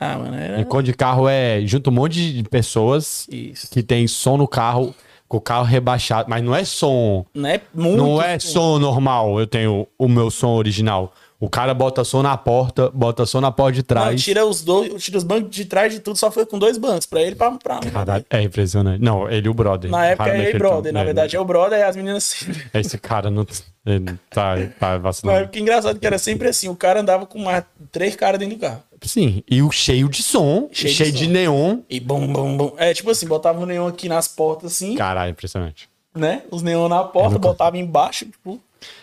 Ah, 0.00 0.18
mano, 0.18 0.34
era. 0.34 0.60
Encontro 0.60 0.82
de 0.86 0.94
carro 0.94 1.28
é 1.28 1.60
junto 1.64 1.90
um 1.90 1.92
monte 1.92 2.32
de 2.32 2.42
pessoas 2.48 3.26
Isso. 3.30 3.70
que 3.70 3.84
tem 3.84 4.08
som 4.08 4.36
no 4.36 4.48
carro, 4.48 4.92
com 5.32 5.38
o 5.38 5.40
carro 5.40 5.64
rebaixado, 5.64 6.28
mas 6.28 6.44
não 6.44 6.54
é 6.54 6.62
som. 6.62 7.24
Não 7.34 7.48
é 7.48 7.58
muito. 7.74 7.96
Não 7.96 8.20
é 8.22 8.38
som 8.38 8.78
normal, 8.78 9.40
eu 9.40 9.46
tenho 9.46 9.86
o 9.98 10.06
meu 10.06 10.30
som 10.30 10.50
original. 10.56 11.10
O 11.40 11.48
cara 11.48 11.72
bota 11.72 12.04
som 12.04 12.22
na 12.22 12.36
porta, 12.36 12.90
bota 12.92 13.24
som 13.24 13.40
na 13.40 13.50
porta 13.50 13.72
de 13.72 13.78
Não, 13.80 13.84
trás. 13.86 14.22
tira 14.22 14.44
os 14.44 14.62
dois, 14.62 15.02
tira 15.02 15.16
os 15.16 15.24
bancos 15.24 15.50
de 15.50 15.64
trás 15.64 15.90
de 15.90 16.00
tudo, 16.00 16.16
só 16.18 16.30
foi 16.30 16.44
com 16.44 16.58
dois 16.58 16.76
bancos. 16.76 17.06
Pra 17.06 17.22
ele, 17.22 17.34
pra. 17.34 17.50
pra 17.52 17.78
Caralho, 17.80 18.24
é 18.28 18.42
impressionante. 18.42 19.02
Não, 19.02 19.26
ele 19.28 19.46
e 19.46 19.48
o 19.50 19.54
brother. 19.54 19.90
Na 19.90 20.04
época 20.04 20.28
é 20.30 20.38
ele 20.38 20.48
ele 20.50 20.58
brother. 20.58 20.92
tá- 20.92 20.98
Na 20.98 21.02
verdade 21.04 21.34
é 21.34 21.40
o 21.40 21.44
brother 21.46 21.78
e 21.78 21.82
as 21.82 21.96
meninas. 21.96 22.46
Esse 22.74 22.98
cara 22.98 23.30
não 23.30 23.46
ele 23.86 24.04
tá, 24.28 24.54
tá 24.78 24.90
Na 24.90 24.98
vacilando. 24.98 25.38
época 25.40 25.58
engraçado 25.58 25.98
que 25.98 26.06
era 26.06 26.18
sempre 26.18 26.46
assim: 26.46 26.68
o 26.68 26.76
cara 26.76 27.00
andava 27.00 27.24
com 27.24 27.38
mais 27.38 27.64
três 27.90 28.14
caras 28.14 28.38
dentro 28.38 28.56
do 28.56 28.60
carro. 28.60 28.82
Sim, 29.02 29.42
e 29.50 29.62
o 29.62 29.70
cheio 29.70 30.08
de 30.08 30.22
som, 30.22 30.68
cheio, 30.72 30.94
Cheio 30.94 31.12
de 31.12 31.18
de, 31.20 31.24
som. 31.26 31.30
neon. 31.30 31.78
E 31.88 31.98
bum, 32.00 32.32
bum, 32.32 32.56
bum. 32.56 32.72
É 32.76 32.92
tipo 32.94 33.10
assim, 33.10 33.26
botava 33.26 33.60
o 33.60 33.66
neon 33.66 33.86
aqui 33.88 34.08
nas 34.08 34.28
portas 34.28 34.72
assim, 34.72 34.94
Caralho, 34.94 35.30
impressionante. 35.30 35.88
né? 36.14 36.42
Os 36.50 36.62
neon 36.62 36.88
na 36.88 37.02
porta, 37.04 37.38
botava 37.38 37.76
embaixo, 37.78 38.24
tipo, 38.26 38.60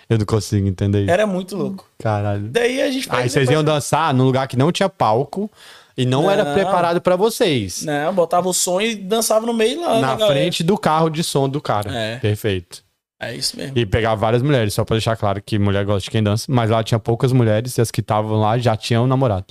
Eu 0.09 0.17
não 0.17 0.25
consigo 0.25 0.67
entender 0.67 1.01
isso. 1.03 1.11
era 1.11 1.25
muito 1.27 1.55
louco. 1.55 1.85
Caralho. 1.99 2.47
Daí 2.49 2.81
a 2.81 2.91
gente 2.91 3.07
Aí 3.11 3.29
vocês 3.29 3.49
iam 3.49 3.63
dançar 3.63 4.13
num 4.13 4.23
lugar 4.25 4.47
que 4.47 4.57
não 4.57 4.71
tinha 4.71 4.89
palco 4.89 5.49
e 5.97 6.05
não, 6.05 6.29
era 6.31 6.43
Não. 6.45 6.53
preparado 6.53 7.01
pra 7.01 7.15
vocês. 7.17 7.83
Não, 7.83 8.13
botava 8.13 8.47
o 8.47 8.53
som 8.53 8.79
e 8.79 8.95
dançava 8.95 9.45
no 9.45 9.53
meio 9.53 9.81
lá. 9.81 9.99
Na 9.99 10.15
galera. 10.15 10.27
frente 10.39 10.63
do 10.63 10.77
carro 10.77 11.09
de 11.09 11.23
som 11.23 11.49
do 11.49 11.59
cara. 11.61 11.91
É. 11.93 12.17
Perfeito. 12.19 12.83
É 13.21 13.35
isso 13.35 13.57
mesmo. 13.57 13.77
E 13.77 13.85
pegava 13.85 14.15
várias 14.15 14.41
mulheres, 14.41 14.73
só 14.73 14.85
pra 14.85 14.95
deixar 14.95 15.17
claro 15.17 15.41
que 15.45 15.59
mulher 15.59 15.83
gosta 15.83 16.05
de 16.05 16.09
quem 16.09 16.23
dança, 16.23 16.45
mas 16.47 16.69
lá 16.69 16.81
tinha 16.81 16.97
poucas 16.97 17.33
mulheres 17.33 17.77
e 17.77 17.81
as 17.81 17.91
que 17.91 17.99
estavam 17.99 18.39
lá 18.39 18.57
já 18.57 18.77
tinham 18.77 19.05
namorado. 19.05 19.47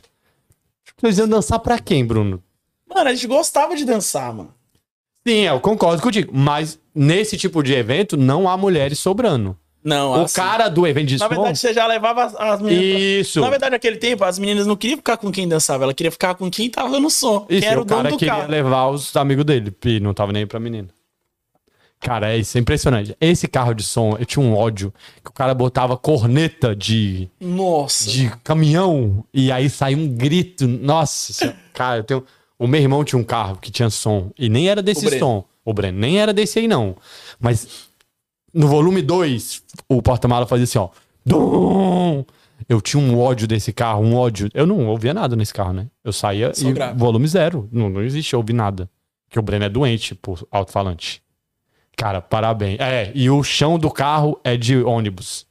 Vocês 1.01 1.19
iam 1.19 1.29
dançar 1.29 1.59
pra 1.61 1.79
quem, 1.79 2.05
Bruno? 2.05 2.43
Mano, 2.93 3.09
a 3.11 3.15
gente 3.15 3.27
gostava 3.27 3.77
de 3.77 3.85
dançar, 3.85 4.33
mano. 4.35 4.53
Sim, 5.27 5.41
eu 5.43 5.61
concordo 5.61 6.03
contigo, 6.03 6.33
mas 6.35 6.79
nesse 6.95 7.37
tipo 7.37 7.63
de 7.63 7.75
evento 7.75 8.17
não 8.17 8.49
há 8.49 8.57
mulheres 8.57 8.99
sobrando. 8.99 9.57
Não, 9.85 10.11
o 10.13 10.25
assim, 10.25 10.35
cara 10.35 10.69
do 10.69 10.87
evento 10.87 11.07
de 11.07 11.19
Na 11.19 11.29
verdade, 11.29 11.59
você 11.59 11.73
já 11.73 11.87
levava 11.87 12.25
as, 12.25 12.35
as 12.35 12.61
meninas. 12.61 12.91
pra- 12.91 12.99
Isso. 13.01 13.41
Na 13.41 13.51
verdade, 13.51 13.71
naquele 13.73 13.97
tempo, 13.97 14.25
as 14.25 14.39
meninas 14.39 14.67
não 14.67 14.75
queriam 14.77 14.97
ficar 14.97 15.17
com 15.17 15.31
quem 15.31 15.47
dançava, 15.47 15.85
ela 15.85 15.95
queria 15.95 16.11
ficar 16.11 16.35
com 16.35 16.51
quem 16.51 16.69
tava 16.69 16.99
no 16.99 17.09
som. 17.11 17.47
Isso, 17.49 17.61
quem 17.61 17.69
era 17.69 17.77
e 17.79 17.81
o, 17.81 17.83
o 17.83 17.87
cara 17.87 18.11
queria 18.11 18.35
carro. 18.35 18.51
levar 18.51 18.89
os 18.89 19.15
amigos 19.17 19.45
dele 19.45 19.73
e 19.85 20.01
não 20.01 20.13
tava 20.13 20.33
nem 20.33 20.41
aí 20.43 20.47
pra 20.47 20.59
menina. 20.59 20.89
Cara, 22.01 22.33
é 22.33 22.39
isso, 22.39 22.57
é 22.57 22.61
impressionante. 22.61 23.17
Esse 23.21 23.49
carro 23.49 23.75
de 23.75 23.83
som, 23.83 24.17
eu 24.19 24.25
tinha 24.25 24.45
um 24.45 24.55
ódio 24.55 24.95
que 25.23 25.31
o 25.31 25.33
cara 25.33 25.53
botava 25.53 25.97
corneta 25.97 26.75
de, 26.75 27.29
Nossa. 27.41 28.09
de 28.09 28.31
caminhão 28.45 29.25
e 29.35 29.51
aí 29.51 29.69
saía 29.69 29.97
um 29.97 30.09
grito. 30.09 30.67
Nossa, 30.69 31.33
senhora. 31.33 31.57
cara, 31.75 31.99
eu 31.99 32.05
tenho. 32.05 32.25
O 32.59 32.67
meu 32.67 32.81
irmão 32.81 33.05
tinha 33.05 33.19
um 33.19 33.25
carro 33.25 33.57
que 33.57 33.71
tinha 33.71 33.91
som 33.91 34.31
e 34.39 34.49
nem 34.49 34.69
era 34.69 34.83
desse 34.83 35.07
O 35.07 35.19
som. 35.19 35.45
O 35.65 35.73
Breno, 35.73 35.99
nem 35.99 36.19
era 36.19 36.33
desse 36.33 36.59
aí 36.61 36.67
não. 36.69 36.97
Mas 37.39 37.89
no 38.55 38.67
volume 38.69 39.03
2, 39.03 39.63
o 39.89 40.01
porta-mala 40.01 40.47
fazia 40.47 40.65
assim, 40.65 40.79
ó. 40.79 40.89
Dum! 41.25 42.25
Eu 42.69 42.81
tinha 42.81 43.01
um 43.03 43.19
ódio 43.19 43.47
desse 43.47 43.73
carro, 43.73 44.03
um 44.03 44.17
ódio. 44.17 44.49
Eu 44.55 44.67
não 44.67 44.87
ouvia 44.87 45.13
nada 45.13 45.37
nesse 45.37 45.53
carro, 45.53 45.73
né? 45.73 45.89
Eu 46.03 46.13
saía 46.13 46.53
Só 46.55 46.69
e 46.69 46.73
grave. 46.73 46.99
volume 46.99 47.29
zero. 47.29 47.69
Não, 47.71 47.89
não 47.89 48.03
existe 48.03 48.35
ouvir 48.35 48.55
nada. 48.55 48.91
Porque 49.29 49.39
o 49.39 49.43
Breno 49.43 49.65
é 49.65 49.69
doente 49.69 50.15
por 50.15 50.47
alto-falante. 50.51 51.23
Cara, 51.99 52.23
parabéns. 52.23 52.79
É, 52.79 53.11
e 53.13 53.29
o 53.29 53.43
chão 53.43 53.77
do 53.77 53.91
carro 53.91 54.41
é 54.45 54.57
de 54.57 54.81
ônibus. 54.85 55.45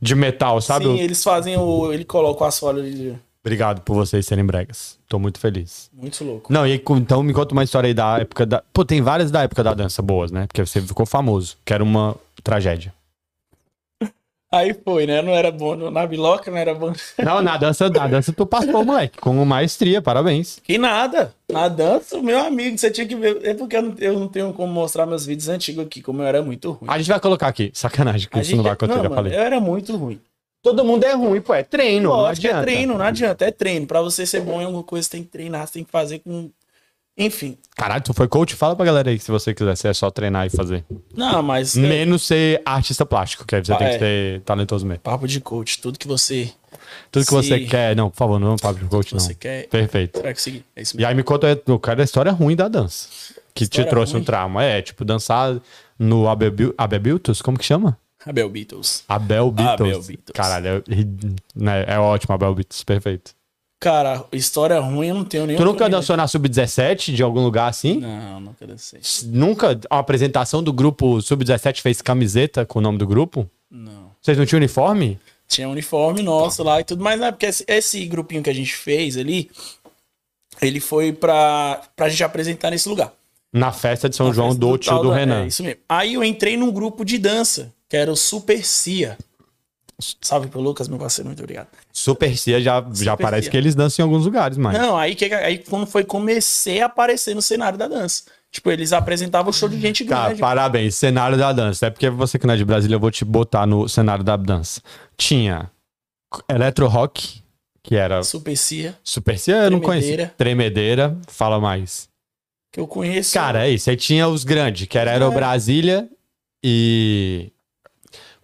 De 0.00 0.14
metal, 0.14 0.60
sabe? 0.60 0.84
Sim, 0.84 1.00
eles 1.00 1.24
fazem 1.24 1.56
o. 1.56 1.90
Ele 1.90 2.04
coloca 2.04 2.44
o 2.44 2.46
asfalto 2.46 2.82
de. 2.82 3.14
Obrigado 3.42 3.80
por 3.80 3.94
vocês 3.94 4.26
serem 4.26 4.44
bregas. 4.44 4.98
Tô 5.08 5.18
muito 5.18 5.40
feliz. 5.40 5.90
Muito 5.92 6.22
louco. 6.22 6.52
Não, 6.52 6.66
e 6.66 6.74
então 6.74 7.22
me 7.22 7.32
conta 7.32 7.54
uma 7.54 7.64
história 7.64 7.88
aí 7.88 7.94
da 7.94 8.18
época 8.18 8.44
da. 8.44 8.62
Pô, 8.72 8.84
tem 8.84 9.00
várias 9.00 9.30
da 9.30 9.42
época 9.42 9.64
da 9.64 9.72
dança 9.72 10.02
boas, 10.02 10.30
né? 10.30 10.46
Porque 10.46 10.64
você 10.64 10.82
ficou 10.82 11.06
famoso. 11.06 11.56
Que 11.64 11.72
era 11.72 11.82
uma 11.82 12.14
tragédia. 12.44 12.92
Aí 14.50 14.74
foi, 14.82 15.06
né? 15.06 15.20
Não 15.20 15.32
era 15.34 15.50
bom 15.50 15.76
na 15.90 16.06
biloca, 16.06 16.50
não 16.50 16.56
era 16.56 16.74
bom. 16.74 16.90
Não, 17.22 17.42
na 17.42 17.58
dança, 17.58 17.90
na 17.90 18.06
dança 18.06 18.32
tu 18.32 18.46
passou, 18.46 18.82
moleque. 18.82 19.18
Com 19.18 19.32
maestria, 19.44 20.00
parabéns. 20.00 20.58
Que 20.62 20.78
nada. 20.78 21.34
Na 21.52 21.68
dança, 21.68 22.20
meu 22.22 22.38
amigo, 22.40 22.78
você 22.78 22.90
tinha 22.90 23.06
que 23.06 23.14
ver. 23.14 23.40
É 23.44 23.52
porque 23.52 23.76
eu 23.76 23.82
não, 23.82 23.94
eu 23.98 24.18
não 24.18 24.26
tenho 24.28 24.52
como 24.54 24.72
mostrar 24.72 25.04
meus 25.04 25.26
vídeos 25.26 25.50
antigos 25.50 25.84
aqui, 25.84 26.00
como 26.00 26.22
eu 26.22 26.26
era 26.26 26.40
muito 26.42 26.70
ruim. 26.72 26.88
A 26.90 26.96
gente 26.98 27.08
vai 27.10 27.20
colocar 27.20 27.48
aqui. 27.48 27.70
Sacanagem, 27.74 28.26
que 28.28 28.38
A 28.38 28.40
isso 28.40 28.56
não 28.56 28.62
vai 28.62 28.72
acontecer, 28.72 28.96
não, 28.96 29.02
já 29.04 29.10
mano, 29.10 29.22
falei. 29.22 29.38
eu 29.38 29.42
era 29.42 29.60
muito 29.60 29.94
ruim. 29.96 30.18
Todo 30.62 30.84
mundo 30.84 31.04
é 31.04 31.12
ruim, 31.14 31.40
pô. 31.42 31.54
É 31.54 31.62
treino. 31.62 32.08
não 32.08 32.16
Lógico, 32.16 32.46
é 32.46 32.50
adianta. 32.50 32.66
treino, 32.66 32.98
não 32.98 33.04
adianta. 33.04 33.44
É 33.44 33.50
treino. 33.50 33.86
Pra 33.86 34.00
você 34.00 34.24
ser 34.26 34.40
bom 34.40 34.60
em 34.60 34.64
alguma 34.64 34.82
coisa, 34.82 35.04
você 35.04 35.10
tem 35.12 35.22
que 35.22 35.28
treinar, 35.30 35.66
você 35.66 35.74
tem 35.74 35.84
que 35.84 35.90
fazer 35.90 36.20
com. 36.20 36.50
Enfim. 37.18 37.58
Caralho, 37.76 38.02
tu 38.02 38.14
foi 38.14 38.28
coach? 38.28 38.54
Fala 38.54 38.76
pra 38.76 38.84
galera 38.84 39.10
aí 39.10 39.18
que 39.18 39.24
se 39.24 39.30
você 39.30 39.52
quiser, 39.52 39.76
se 39.76 39.88
é 39.88 39.92
só 39.92 40.10
treinar 40.10 40.46
e 40.46 40.50
fazer. 40.50 40.84
Não, 41.16 41.42
mas. 41.42 41.76
é 41.76 41.80
Menos 41.80 42.24
ser 42.26 42.62
artista 42.64 43.04
plástico, 43.04 43.44
que 43.44 43.54
aí 43.56 43.64
você 43.64 43.72
Ah, 43.72 43.76
tem 43.76 43.86
é. 43.88 43.92
que 43.92 43.98
ser 43.98 44.40
talentoso 44.42 44.86
mesmo. 44.86 45.00
papo 45.00 45.26
de 45.26 45.40
coach, 45.40 45.80
tudo 45.80 45.98
que 45.98 46.06
você. 46.06 46.50
Tudo 47.10 47.24
que 47.24 47.30
Se- 47.30 47.34
você 47.34 47.60
quer. 47.60 47.96
Não, 47.96 48.08
por 48.10 48.16
favor, 48.16 48.38
não 48.38 48.48
é 48.48 48.52
um 48.52 48.56
papo 48.56 48.78
de 48.78 48.84
coach, 48.86 49.12
não. 49.14 49.20
Você 49.20 49.34
quer. 49.34 49.66
Perfeito. 49.68 50.22
Vai 50.22 50.32
conseguir. 50.32 50.64
É 50.76 50.82
isso 50.82 50.94
E 50.94 50.98
mesmo. 50.98 51.08
aí 51.08 51.14
me 51.14 51.22
conta, 51.22 51.60
eu 51.66 51.78
quero 51.78 52.00
a 52.00 52.04
história 52.04 52.30
ruim 52.32 52.54
da 52.54 52.68
dança. 52.68 53.08
Que 53.54 53.64
te 53.66 53.72
História 53.72 53.90
trouxe 53.90 54.12
ruim? 54.12 54.22
um 54.22 54.24
trauma. 54.24 54.62
É, 54.64 54.80
tipo, 54.82 55.04
dançar 55.04 55.56
no 55.98 56.28
Abebil- 56.28 56.74
Abebiltos, 56.78 57.42
como 57.42 57.58
que 57.58 57.64
chama? 57.64 57.98
Abel 58.24 58.48
Beatles. 58.50 59.04
Abel 59.08 59.50
Beatles. 59.50 59.80
Abel 59.80 60.02
Beatles. 60.02 60.32
Caralho, 60.34 60.68
é, 60.68 60.82
né, 61.54 61.84
é 61.86 61.98
ótimo, 61.98 62.34
Abel 62.34 62.54
Beatles, 62.54 62.84
perfeito. 62.84 63.32
Cara, 63.80 64.24
história 64.32 64.80
ruim 64.80 65.08
eu 65.08 65.14
não 65.14 65.24
tenho 65.24 65.46
nenhuma. 65.46 65.64
Tu 65.64 65.70
nunca 65.70 65.88
dançou 65.88 66.16
na 66.16 66.26
Sub-17 66.26 67.14
de 67.14 67.22
algum 67.22 67.44
lugar 67.44 67.68
assim? 67.68 68.00
Não, 68.00 68.40
nunca 68.40 68.66
dancei. 68.66 69.00
Nunca 69.26 69.78
a 69.88 69.98
apresentação 70.00 70.62
do 70.62 70.72
grupo 70.72 71.22
Sub-17 71.22 71.80
fez 71.80 72.02
camiseta 72.02 72.66
com 72.66 72.80
o 72.80 72.82
nome 72.82 72.98
do 72.98 73.06
grupo? 73.06 73.48
Não. 73.70 74.10
Vocês 74.20 74.36
não 74.36 74.44
tinham 74.44 74.58
uniforme? 74.58 75.18
Tinha 75.46 75.68
um 75.68 75.72
uniforme 75.72 76.22
nosso 76.22 76.62
lá 76.64 76.80
e 76.80 76.84
tudo 76.84 77.02
mais, 77.04 77.20
né? 77.20 77.30
Porque 77.30 77.46
esse, 77.46 77.64
esse 77.68 78.04
grupinho 78.06 78.42
que 78.42 78.50
a 78.50 78.54
gente 78.54 78.74
fez 78.74 79.16
ali, 79.16 79.48
ele 80.60 80.80
foi 80.80 81.12
pra, 81.12 81.80
pra 81.94 82.08
gente 82.08 82.24
apresentar 82.24 82.70
nesse 82.70 82.88
lugar. 82.88 83.12
Na 83.52 83.72
festa 83.72 84.08
de 84.08 84.16
São 84.16 84.26
Na 84.28 84.32
João 84.34 84.48
festa 84.48 84.60
do 84.60 84.76
tio 84.76 84.98
do 84.98 85.10
da- 85.10 85.14
Renan. 85.16 85.44
É, 85.44 85.46
isso 85.46 85.62
mesmo. 85.62 85.80
Aí 85.88 86.14
eu 86.14 86.24
entrei 86.24 86.56
num 86.56 86.70
grupo 86.72 87.04
de 87.04 87.16
dança, 87.16 87.72
que 87.88 87.96
era 87.96 88.10
o 88.12 88.16
Super 88.16 88.64
Cia. 88.66 89.16
Salve 90.20 90.46
pro 90.48 90.60
Lucas, 90.60 90.86
meu 90.86 90.98
parceiro, 90.98 91.28
muito 91.28 91.40
obrigado. 91.42 91.66
Super 91.92 92.36
Cia 92.36 92.60
já, 92.60 92.84
já 92.94 93.16
parece 93.16 93.50
que 93.50 93.56
eles 93.56 93.74
dançam 93.74 94.04
em 94.04 94.08
alguns 94.08 94.24
lugares, 94.24 94.56
mas. 94.56 94.78
Não, 94.78 94.96
aí, 94.96 95.14
que, 95.16 95.24
aí 95.26 95.58
quando 95.58 95.86
foi, 95.86 96.04
comecei 96.04 96.80
a 96.80 96.86
aparecer 96.86 97.34
no 97.34 97.42
cenário 97.42 97.76
da 97.76 97.88
dança. 97.88 98.22
Tipo, 98.50 98.70
eles 98.70 98.92
apresentavam 98.92 99.52
show 99.52 99.68
de 99.68 99.78
gente 99.78 100.04
Tá, 100.04 100.26
grande. 100.26 100.40
parabéns. 100.40 100.94
Cenário 100.94 101.36
da 101.36 101.52
dança. 101.52 101.86
É 101.86 101.90
porque 101.90 102.08
você 102.08 102.38
que 102.38 102.46
não 102.46 102.54
é 102.54 102.56
de 102.56 102.64
Brasília, 102.64 102.94
eu 102.94 103.00
vou 103.00 103.10
te 103.10 103.24
botar 103.24 103.66
no 103.66 103.88
cenário 103.88 104.22
da 104.24 104.36
dança. 104.36 104.80
Tinha 105.16 105.68
Electro 106.48 106.86
Rock, 106.86 107.42
que 107.82 107.96
era 107.96 108.22
Super 108.22 108.56
Cia, 108.56 108.96
Super 109.02 109.36
Cia, 109.38 109.64
eu 109.64 109.70
não 109.70 109.80
conhecia. 109.80 110.32
Tremedeira. 110.36 111.18
Fala 111.26 111.58
mais. 111.60 112.08
que 112.72 112.78
eu 112.78 112.86
conheço. 112.86 113.34
Cara, 113.34 113.66
é 113.66 113.70
isso. 113.70 113.90
Aí 113.90 113.96
tinha 113.96 114.28
os 114.28 114.44
grandes, 114.44 114.86
que 114.86 114.96
era 114.96 115.10
Aero 115.10 115.30
Brasília 115.32 116.08
e. 116.64 117.50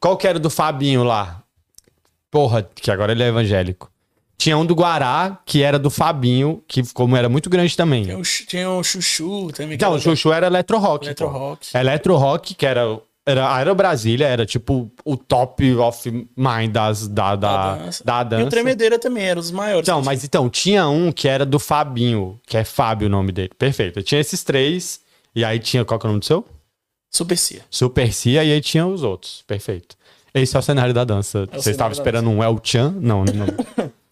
Qual 0.01 0.17
que 0.19 0.27
era 0.27 0.37
o 0.37 0.41
do 0.41 0.51
Fabinho 0.51 1.03
lá? 1.05 1.44
Porra, 2.35 2.69
que 2.75 2.91
agora 2.91 3.13
ele 3.13 3.23
é 3.23 3.29
evangélico. 3.29 3.89
Tinha 4.37 4.59
um 4.59 4.67
do 4.67 4.75
Guará, 4.75 5.39
que 5.47 5.63
era 5.63 5.79
do 5.79 5.89
Fabinho, 5.89 6.65
que 6.67 6.83
como 6.93 7.17
era 7.17 7.29
muito 7.29 7.49
grande 7.49 7.77
também. 7.77 8.03
tinha 8.03 8.19
o, 8.19 8.23
tinha 8.23 8.71
o 8.71 8.83
Chuchu 8.83 9.53
também. 9.53 9.77
Então, 9.77 9.91
era 9.91 9.99
o 9.99 10.01
Chuchu 10.01 10.33
era 10.33 10.49
Electro 10.49 10.77
Rock. 10.79 11.07
Electro 11.07 11.31
pô. 11.31 11.39
Rock. 11.39 11.77
Electro 11.77 12.17
Rock, 12.17 12.55
que 12.57 12.67
era. 12.67 13.01
Era 13.25 13.55
Aero 13.55 13.73
Brasília, 13.77 14.27
era 14.27 14.45
tipo 14.45 14.91
o 15.05 15.17
top 15.17 15.75
of 15.77 16.29
mind 16.37 16.73
das, 16.73 17.07
da, 17.07 17.37
da, 17.37 17.57
Da 17.57 17.77
dança. 17.77 18.05
da 18.05 18.19
E 18.19 18.25
o 18.25 18.29
dança. 18.29 18.51
Tremedeira 18.51 18.99
também, 18.99 19.25
era 19.27 19.39
os 19.39 19.53
maiores. 19.53 19.89
Então, 19.89 20.03
mas 20.03 20.25
então, 20.25 20.51
tinha 20.51 20.89
um 20.89 21.13
que 21.13 21.29
era 21.29 21.47
do 21.47 21.61
Fabinho, 21.61 22.39
que 22.49 22.57
é 22.57 22.65
Fábio 22.65 23.07
o 23.07 23.11
nome 23.11 23.31
dele. 23.31 23.53
Perfeito. 23.57 24.03
Tinha 24.03 24.21
esses 24.21 24.43
três, 24.43 25.01
e 25.37 25.45
aí 25.45 25.61
tinha. 25.61 25.85
Qual 25.85 26.01
que 26.01 26.05
é 26.05 26.09
o 26.09 26.11
nome 26.11 26.21
do 26.21 26.27
seu? 26.27 26.45
Super 27.11 27.39
Cia. 27.39 27.63
Super 27.71 28.13
Cia, 28.13 28.43
e 28.43 28.53
aí 28.53 28.61
tinha 28.61 28.85
os 28.85 29.05
outros. 29.05 29.45
Perfeito. 29.47 29.97
Esse 30.35 30.57
é 30.57 30.59
o 30.59 30.63
cenário 30.63 30.93
da 30.93 31.05
dança. 31.05 31.47
Você 31.53 31.63
cenário 31.63 31.71
estava 31.71 31.93
esperando 31.93 32.29
um 32.29 32.43
El 32.43 32.59
Chan? 32.63 32.93
Não, 33.01 33.25
não. 33.25 33.91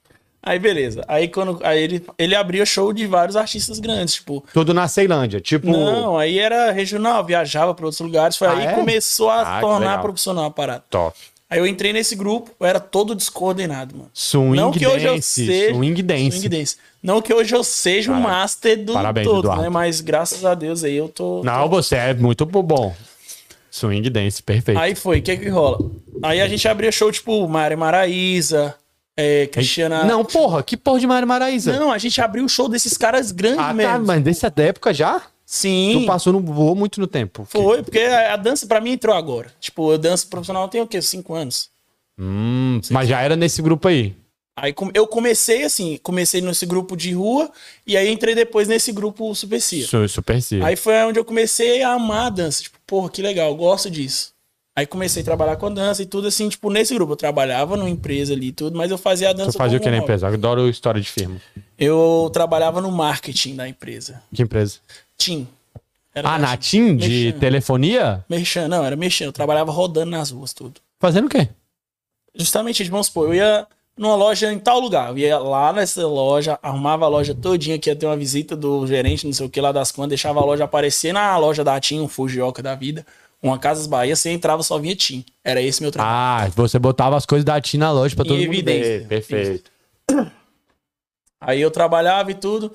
Aí, 0.44 0.58
beleza. 0.58 1.04
Aí, 1.06 1.28
quando, 1.28 1.60
aí 1.62 1.80
ele, 1.80 2.04
ele 2.18 2.34
abria 2.34 2.66
show 2.66 2.92
de 2.92 3.06
vários 3.06 3.36
artistas 3.36 3.78
grandes, 3.78 4.14
tipo... 4.14 4.42
Tudo 4.52 4.74
na 4.74 4.88
Ceilândia. 4.88 5.40
Tipo. 5.40 5.68
Não, 5.68 6.18
aí 6.18 6.36
era 6.40 6.72
regional, 6.72 7.24
viajava 7.24 7.72
para 7.72 7.84
outros 7.84 8.00
lugares. 8.00 8.36
Foi 8.36 8.48
Ah, 8.48 8.52
aí 8.54 8.66
é? 8.66 8.70
que 8.70 8.74
começou 8.74 9.30
a 9.30 9.58
Ah, 9.58 9.60
tornar 9.60 10.00
profissional 10.02 10.46
a 10.46 10.50
parada. 10.50 10.82
Top. 10.90 11.16
Aí 11.48 11.60
eu 11.60 11.66
entrei 11.66 11.92
nesse 11.92 12.16
grupo, 12.16 12.50
eu 12.58 12.66
era 12.66 12.80
todo 12.80 13.14
descoordenado, 13.14 13.94
mano. 13.94 14.10
Swing 14.12 14.56
Não 14.56 14.72
que 14.72 14.84
hoje 14.84 15.06
eu 15.06 15.14
dance. 15.14 15.46
seja. 15.46 15.74
Swing 15.74 16.02
dance. 16.02 16.30
Swing 16.38 16.48
dance. 16.48 16.76
Não 17.00 17.22
que 17.22 17.32
hoje 17.32 17.54
eu 17.54 17.62
seja 17.62 18.10
o 18.10 18.14
Parabéns. 18.14 18.36
master 18.40 18.84
do 18.84 18.92
Parabéns, 18.94 19.26
todo, 19.28 19.38
Eduardo. 19.40 19.62
né? 19.62 19.68
Mas 19.68 20.00
graças 20.00 20.44
a 20.44 20.54
Deus 20.54 20.82
aí 20.82 20.96
eu 20.96 21.08
tô. 21.08 21.44
Não, 21.44 21.68
você 21.68 21.94
é 21.94 22.14
muito 22.14 22.44
bom. 22.44 22.92
Swing 23.72 24.10
dance, 24.10 24.42
perfeito. 24.42 24.78
Aí 24.78 24.94
foi, 24.94 25.20
o 25.20 25.22
que 25.22 25.34
que 25.34 25.48
rola? 25.48 25.78
Aí 26.22 26.42
a 26.42 26.46
gente 26.46 26.68
abria 26.68 26.92
show 26.92 27.10
tipo 27.10 27.48
Mari 27.48 27.74
Maraíza, 27.74 28.74
é, 29.16 29.46
Cristiana. 29.46 30.04
Não, 30.04 30.22
porra, 30.26 30.62
que 30.62 30.76
porra 30.76 31.00
de 31.00 31.06
Mário 31.06 31.26
Maraíza? 31.26 31.72
Não, 31.78 31.90
a 31.90 31.96
gente 31.96 32.20
abriu 32.20 32.44
o 32.44 32.48
show 32.48 32.68
desses 32.68 32.98
caras 32.98 33.32
grandes 33.32 33.60
ah, 33.60 33.68
tá, 33.68 33.74
mesmo. 33.74 34.06
mas 34.06 34.22
dessa 34.22 34.52
época 34.58 34.92
já? 34.92 35.22
Sim. 35.46 36.00
Tu 36.00 36.06
passou 36.06 36.34
no 36.34 36.40
voou 36.40 36.74
muito 36.74 37.00
no 37.00 37.06
tempo. 37.06 37.46
Foi, 37.48 37.82
porque 37.82 38.00
a 38.00 38.34
a 38.34 38.36
dança 38.36 38.66
pra 38.66 38.80
mim 38.80 38.92
entrou 38.92 39.16
agora. 39.16 39.50
Tipo, 39.58 39.92
eu 39.92 39.98
danço 39.98 40.28
profissional 40.28 40.68
tem 40.68 40.82
o 40.82 40.86
quê? 40.86 41.00
Cinco 41.00 41.34
anos. 41.34 41.70
Hum, 42.18 42.78
mas 42.90 43.08
já 43.08 43.20
era 43.22 43.36
nesse 43.36 43.62
grupo 43.62 43.88
aí. 43.88 44.14
Aí 44.54 44.74
eu 44.92 45.06
comecei 45.06 45.64
assim, 45.64 45.98
comecei 46.02 46.42
nesse 46.42 46.66
grupo 46.66 46.94
de 46.94 47.12
rua 47.12 47.50
e 47.86 47.96
aí 47.96 48.10
entrei 48.12 48.34
depois 48.34 48.68
nesse 48.68 48.92
grupo 48.92 49.34
Super 49.34 49.60
Cia. 49.60 49.86
Su- 49.86 50.08
Super 50.08 50.42
Cia. 50.42 50.64
Aí 50.64 50.76
foi 50.76 50.94
onde 51.04 51.18
eu 51.18 51.24
comecei 51.24 51.82
a 51.82 51.94
amar 51.94 52.26
a 52.26 52.30
dança. 52.30 52.64
Porra, 52.86 53.08
que 53.10 53.22
legal, 53.22 53.54
gosto 53.54 53.90
disso. 53.90 54.32
Aí 54.74 54.86
comecei 54.86 55.20
a 55.20 55.24
trabalhar 55.24 55.56
com 55.56 55.66
a 55.66 55.70
dança 55.70 56.02
e 56.02 56.06
tudo 56.06 56.28
assim, 56.28 56.48
tipo, 56.48 56.70
nesse 56.70 56.94
grupo. 56.94 57.12
Eu 57.12 57.16
trabalhava 57.16 57.76
numa 57.76 57.90
empresa 57.90 58.32
ali 58.32 58.48
e 58.48 58.52
tudo, 58.52 58.76
mas 58.76 58.90
eu 58.90 58.96
fazia 58.96 59.28
a 59.30 59.32
dança 59.34 59.52
Tu 59.52 59.58
fazia 59.58 59.76
o 59.76 59.80
que 59.80 59.90
na 59.90 59.98
empresa? 59.98 60.26
Eu 60.28 60.32
adoro 60.34 60.68
história 60.68 61.00
de 61.00 61.08
firma. 61.10 61.36
Eu 61.78 62.30
trabalhava 62.32 62.80
no 62.80 62.90
marketing 62.90 63.54
da 63.56 63.68
empresa. 63.68 64.22
Que 64.34 64.42
empresa? 64.42 64.78
Tim. 65.18 65.46
Era 66.14 66.30
Ah, 66.30 66.38
na 66.38 66.56
TIM 66.56 66.96
de 66.96 67.08
Merchan. 67.26 67.38
telefonia? 67.38 68.24
Merchan, 68.28 68.68
não, 68.68 68.82
era 68.84 68.96
mexendo. 68.96 69.26
Eu 69.28 69.32
trabalhava 69.32 69.70
rodando 69.72 70.10
nas 70.10 70.30
ruas, 70.30 70.52
tudo. 70.54 70.80
Fazendo 70.98 71.26
o 71.26 71.28
quê? 71.28 71.48
Justamente, 72.34 72.82
vamos 72.84 73.08
supor, 73.08 73.28
eu 73.28 73.34
ia 73.34 73.66
numa 73.96 74.14
loja 74.14 74.52
em 74.52 74.58
tal 74.58 74.80
lugar. 74.80 75.10
Eu 75.10 75.18
ia 75.18 75.38
lá 75.38 75.72
nessa 75.72 76.06
loja, 76.06 76.58
arrumava 76.62 77.04
a 77.04 77.08
loja 77.08 77.34
todinha, 77.34 77.78
que 77.78 77.90
ia 77.90 77.96
ter 77.96 78.06
uma 78.06 78.16
visita 78.16 78.56
do 78.56 78.86
gerente, 78.86 79.26
não 79.26 79.32
sei 79.32 79.46
o 79.46 79.50
que 79.50 79.60
lá 79.60 79.72
das 79.72 79.92
contas, 79.92 80.10
deixava 80.10 80.40
a 80.40 80.44
loja 80.44 80.64
aparecer 80.64 81.12
na 81.12 81.36
loja 81.38 81.62
da 81.62 81.78
TIM, 81.80 82.00
um 82.00 82.08
Fujioka 82.08 82.62
da 82.62 82.74
vida, 82.74 83.06
uma 83.42 83.58
Casas 83.58 83.86
Bahia, 83.86 84.14
você 84.16 84.30
entrava 84.30 84.62
só 84.62 84.78
vinha 84.78 84.94
TIM. 84.96 85.24
Era 85.44 85.60
esse 85.60 85.82
meu 85.82 85.90
trabalho. 85.90 86.48
Ah, 86.48 86.52
você 86.54 86.78
botava 86.78 87.16
as 87.16 87.26
coisas 87.26 87.44
da 87.44 87.60
TIM 87.60 87.78
na 87.78 87.90
loja 87.92 88.14
pra 88.14 88.24
Em 88.24 88.28
todo 88.28 88.38
mundo 88.38 88.46
evidência. 88.46 89.00
ver. 89.00 89.08
Perfeito. 89.08 89.70
Aí 91.40 91.60
eu 91.60 91.70
trabalhava 91.70 92.30
e 92.30 92.34
tudo. 92.34 92.72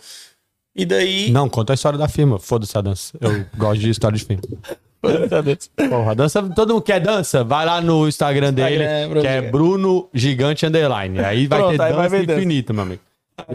E 0.76 0.86
daí. 0.86 1.32
Não, 1.32 1.50
conta 1.50 1.74
a 1.74 1.76
história 1.76 1.98
da 1.98 2.08
firma. 2.08 2.38
Foda-se 2.38 2.78
a 2.78 2.82
dança. 2.82 3.18
Eu 3.20 3.46
gosto 3.58 3.80
de 3.80 3.90
história 3.90 4.18
de 4.18 4.26
firma. 4.26 4.44
Porra, 5.90 6.16
dança, 6.16 6.42
todo 6.56 6.74
mundo 6.74 6.82
quer 6.84 7.00
dança, 7.00 7.44
vai 7.44 7.66
lá 7.66 7.80
no 7.82 8.08
Instagram 8.08 8.54
dele, 8.54 8.84
Instagram, 8.84 9.22
que 9.22 9.28
é. 9.28 9.42
Bruno 9.42 10.10
Gigante 10.14 10.66
Underline. 10.66 11.20
Aí 11.20 11.48
vai 11.48 11.60
Pronto, 11.60 11.78
ter 11.78 11.84
aí 11.84 11.94
vai 11.94 12.10
dança 12.10 12.26
dança. 12.26 12.40
infinita, 12.40 12.74
meu 12.74 12.84
amigo. 12.84 13.02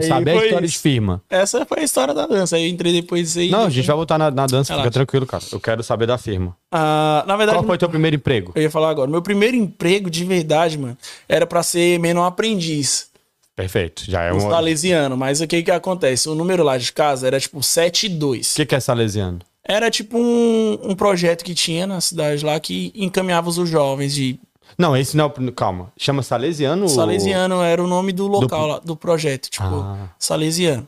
Saber 0.07 0.31
a 0.31 0.45
história 0.45 0.65
isso. 0.65 0.75
de 0.75 0.79
firma. 0.79 1.21
Essa 1.29 1.65
foi 1.65 1.81
a 1.81 1.83
história 1.83 2.13
da 2.13 2.25
dança. 2.25 2.55
Aí 2.55 2.63
eu 2.63 2.69
entrei 2.69 2.93
depois 2.93 3.35
aí. 3.35 3.49
Não, 3.49 3.65
a 3.65 3.69
gente 3.69 3.85
vai 3.85 3.95
voltar 3.95 4.17
na, 4.17 4.31
na 4.31 4.45
dança, 4.45 4.67
fica 4.67 4.75
Relaxa. 4.75 4.91
tranquilo, 4.91 5.25
cara. 5.25 5.43
Eu 5.51 5.59
quero 5.59 5.83
saber 5.83 6.05
da 6.07 6.17
firma. 6.17 6.55
Ah, 6.71 7.23
na 7.27 7.35
verdade, 7.35 7.57
Qual 7.57 7.65
foi 7.65 7.77
teu 7.77 7.89
primeiro 7.89 8.15
emprego? 8.15 8.53
eu 8.55 8.61
ia 8.61 8.71
falar 8.71 8.89
agora. 8.89 9.11
Meu 9.11 9.21
primeiro 9.21 9.57
emprego 9.57 10.09
de 10.09 10.23
verdade, 10.23 10.77
mano, 10.77 10.97
era 11.27 11.45
pra 11.45 11.61
ser 11.61 11.99
menor 11.99 12.25
aprendiz. 12.25 13.07
Perfeito, 13.55 14.03
já 14.09 14.23
é 14.23 14.33
Um. 14.33 14.37
O 14.37 14.49
salesiano, 14.49 15.17
mas 15.17 15.41
o 15.41 15.45
que 15.47 15.61
que 15.61 15.69
acontece? 15.69 16.29
O 16.29 16.33
número 16.33 16.63
lá 16.63 16.77
de 16.77 16.91
casa 16.91 17.27
era 17.27 17.37
tipo 17.39 17.61
72. 17.61 18.53
que, 18.53 18.65
que 18.65 18.73
é 18.75 18.79
salesiano? 18.79 19.39
Era 19.65 19.89
tipo 19.89 20.17
um, 20.17 20.77
um 20.83 20.95
projeto 20.95 21.43
que 21.43 21.53
tinha 21.53 21.87
na 21.87 22.01
cidade 22.01 22.43
lá 22.43 22.59
que 22.59 22.91
encaminhava 22.95 23.49
os 23.49 23.55
jovens 23.69 24.13
de. 24.13 24.39
Não, 24.77 24.97
esse 24.97 25.15
não 25.15 25.25
é... 25.25 25.27
o- 25.27 25.51
Calma, 25.53 25.91
chama 25.97 26.21
salesiano? 26.23 26.89
Salesiano 26.89 27.61
era 27.61 27.81
o 27.83 27.87
nome 27.87 28.11
do 28.11 28.27
local 28.27 28.67
lá, 28.67 28.79
do 28.79 28.95
projeto, 28.95 29.49
tipo, 29.49 29.63
Ah. 29.65 30.09
Salesiano. 30.19 30.87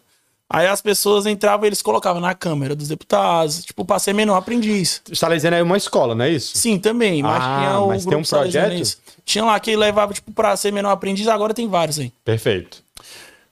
Aí 0.49 0.67
as 0.67 0.79
pessoas 0.81 1.25
entravam 1.25 1.65
e 1.65 1.69
eles 1.69 1.81
colocavam 1.81 2.21
na 2.21 2.35
Câmara 2.35 2.75
dos 2.75 2.87
Deputados, 2.87 3.63
tipo, 3.65 3.83
pra 3.83 3.97
ser 3.97 4.13
menor 4.13 4.35
aprendiz. 4.37 5.01
Salesiano 5.13 5.55
é 5.57 5.63
uma 5.63 5.77
escola, 5.77 6.13
não 6.13 6.23
é 6.25 6.29
isso? 6.31 6.55
Sim, 6.57 6.77
também, 6.77 7.23
mas 7.23 7.43
Ah, 7.43 7.57
tinha 7.59 7.79
o 7.79 7.87
mas 7.87 8.05
tem 8.05 8.17
um 8.17 8.23
projeto? 8.23 8.97
Tinha 9.23 9.43
lá 9.45 9.59
que 9.59 9.75
levava, 9.75 10.13
tipo, 10.13 10.31
pra 10.31 10.55
ser 10.57 10.71
menor 10.71 10.91
aprendiz, 10.91 11.27
agora 11.27 11.53
tem 11.53 11.67
vários 11.67 11.97
aí. 11.97 12.11
Perfeito. 12.23 12.83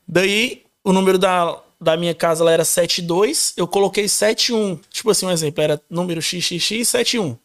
Daí, 0.08 0.64
o 0.84 0.92
número 0.94 1.18
da, 1.18 1.58
da 1.84 1.96
minha 1.98 2.14
casa 2.16 2.44
ela 2.44 2.52
era 2.52 2.66
72, 2.66 3.54
eu 3.58 3.68
coloquei 3.68 4.08
71. 4.08 4.80
Tipo 4.90 5.12
assim, 5.12 5.26
um 5.26 5.32
exemplo, 5.32 5.64
era 5.64 5.80
número 5.90 6.22
XXX 6.22 6.88
71. 6.88 7.38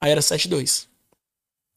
Aí 0.00 0.10
era 0.10 0.20
72. 0.22 0.88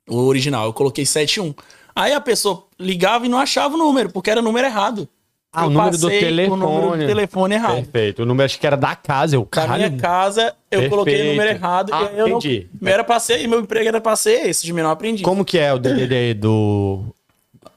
O 0.09 0.17
original, 0.25 0.65
eu 0.65 0.73
coloquei 0.73 1.05
71. 1.05 1.53
Aí 1.95 2.13
a 2.13 2.21
pessoa 2.21 2.65
ligava 2.79 3.25
e 3.25 3.29
não 3.29 3.37
achava 3.37 3.75
o 3.75 3.77
número, 3.77 4.09
porque 4.11 4.29
era 4.31 4.41
número 4.41 4.65
errado. 4.67 5.07
Ah, 5.51 5.63
Eu 5.63 5.67
o 5.67 5.69
número 5.71 5.97
do 5.97 6.09
telefone. 6.09 6.51
O 6.51 6.55
número 6.67 6.97
do 7.01 7.07
telefone 7.07 7.55
errado. 7.55 7.75
Perfeito. 7.75 8.21
O 8.21 8.25
número 8.25 8.45
acho 8.45 8.59
que 8.59 8.67
era 8.67 8.77
da 8.77 8.95
casa, 8.95 9.35
eu 9.35 9.41
Da 9.41 9.47
caralho. 9.47 9.87
minha 9.89 9.99
casa, 9.99 10.53
eu 10.69 10.89
coloquei 10.89 11.15
o 11.21 11.25
número 11.31 11.37
Perfeito. 11.37 11.63
errado. 11.63 11.93
Ah, 11.93 12.03
e 12.03 12.07
aí 12.09 12.19
eu 12.19 12.27
não, 12.27 12.39
era 12.89 13.03
pra 13.03 13.19
ser, 13.19 13.47
meu 13.47 13.59
emprego 13.61 13.87
era 13.87 13.99
pra 13.99 14.15
ser 14.15 14.47
esse, 14.47 14.65
de 14.65 14.73
menor 14.73 14.91
aprendiz. 14.91 15.23
Como 15.23 15.43
que 15.43 15.57
é 15.57 15.73
o 15.73 15.79
DDD 15.79 16.35
do... 16.35 17.03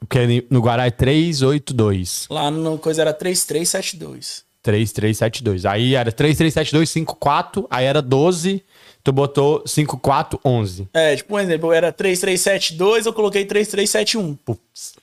Que 0.08 0.18
é 0.18 0.26
no 0.50 0.60
Guará 0.60 0.86
é 0.86 0.90
382. 0.90 2.26
Lá 2.30 2.50
no 2.50 2.78
coisa 2.78 3.02
era 3.02 3.12
3372. 3.12 4.44
3372. 4.62 5.64
Aí 5.66 5.94
era 5.94 6.10
337254, 6.12 7.66
aí 7.70 7.86
era 7.86 8.02
12, 8.02 8.62
tu 9.02 9.12
botou 9.12 9.62
5411. 9.66 10.88
É, 10.92 11.16
tipo 11.16 11.34
um 11.34 11.38
exemplo, 11.38 11.72
era 11.72 11.92
3372, 11.92 13.06
eu 13.06 13.12
coloquei 13.12 13.44
3371. 13.44 14.34
Putz. 14.36 14.94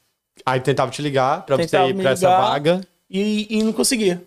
Aí 0.45 0.59
tentava 0.59 0.91
te 0.91 1.01
ligar 1.01 1.45
pra 1.45 1.57
Tentava 1.57 1.85
você 1.85 1.91
ir 1.91 2.01
pra 2.01 2.11
essa 2.11 2.29
vaga. 2.29 2.81
e, 3.09 3.47
e 3.49 3.63
não 3.63 3.73
conseguia. 3.73 4.23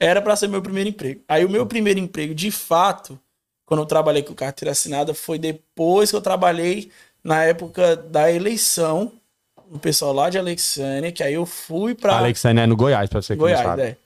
Era 0.00 0.22
pra 0.22 0.36
ser 0.36 0.48
meu 0.48 0.62
primeiro 0.62 0.88
emprego. 0.88 1.20
Aí 1.28 1.44
o 1.44 1.50
meu 1.50 1.66
primeiro 1.66 1.98
emprego, 1.98 2.32
de 2.34 2.50
fato, 2.52 3.18
quando 3.66 3.80
eu 3.80 3.86
trabalhei 3.86 4.22
com 4.22 4.32
carteira 4.32 4.70
assinada, 4.70 5.12
foi 5.12 5.38
depois 5.38 6.10
que 6.10 6.16
eu 6.16 6.20
trabalhei 6.20 6.90
na 7.22 7.42
época 7.42 7.96
da 7.96 8.30
eleição, 8.32 9.12
o 9.72 9.78
pessoal 9.78 10.12
lá 10.12 10.30
de 10.30 10.38
Alexânia, 10.38 11.10
que 11.12 11.22
aí 11.22 11.34
eu 11.34 11.44
fui 11.46 11.94
pra 11.94 12.16
Alexandre 12.18 12.62
é 12.62 12.66
no 12.66 12.76
Goiás, 12.76 13.08
pra 13.08 13.20
você 13.22 13.34
que 13.34 13.38
não 13.40 13.46
Goiás, 13.46 13.62
sabe. 13.62 13.82
é. 13.82 13.96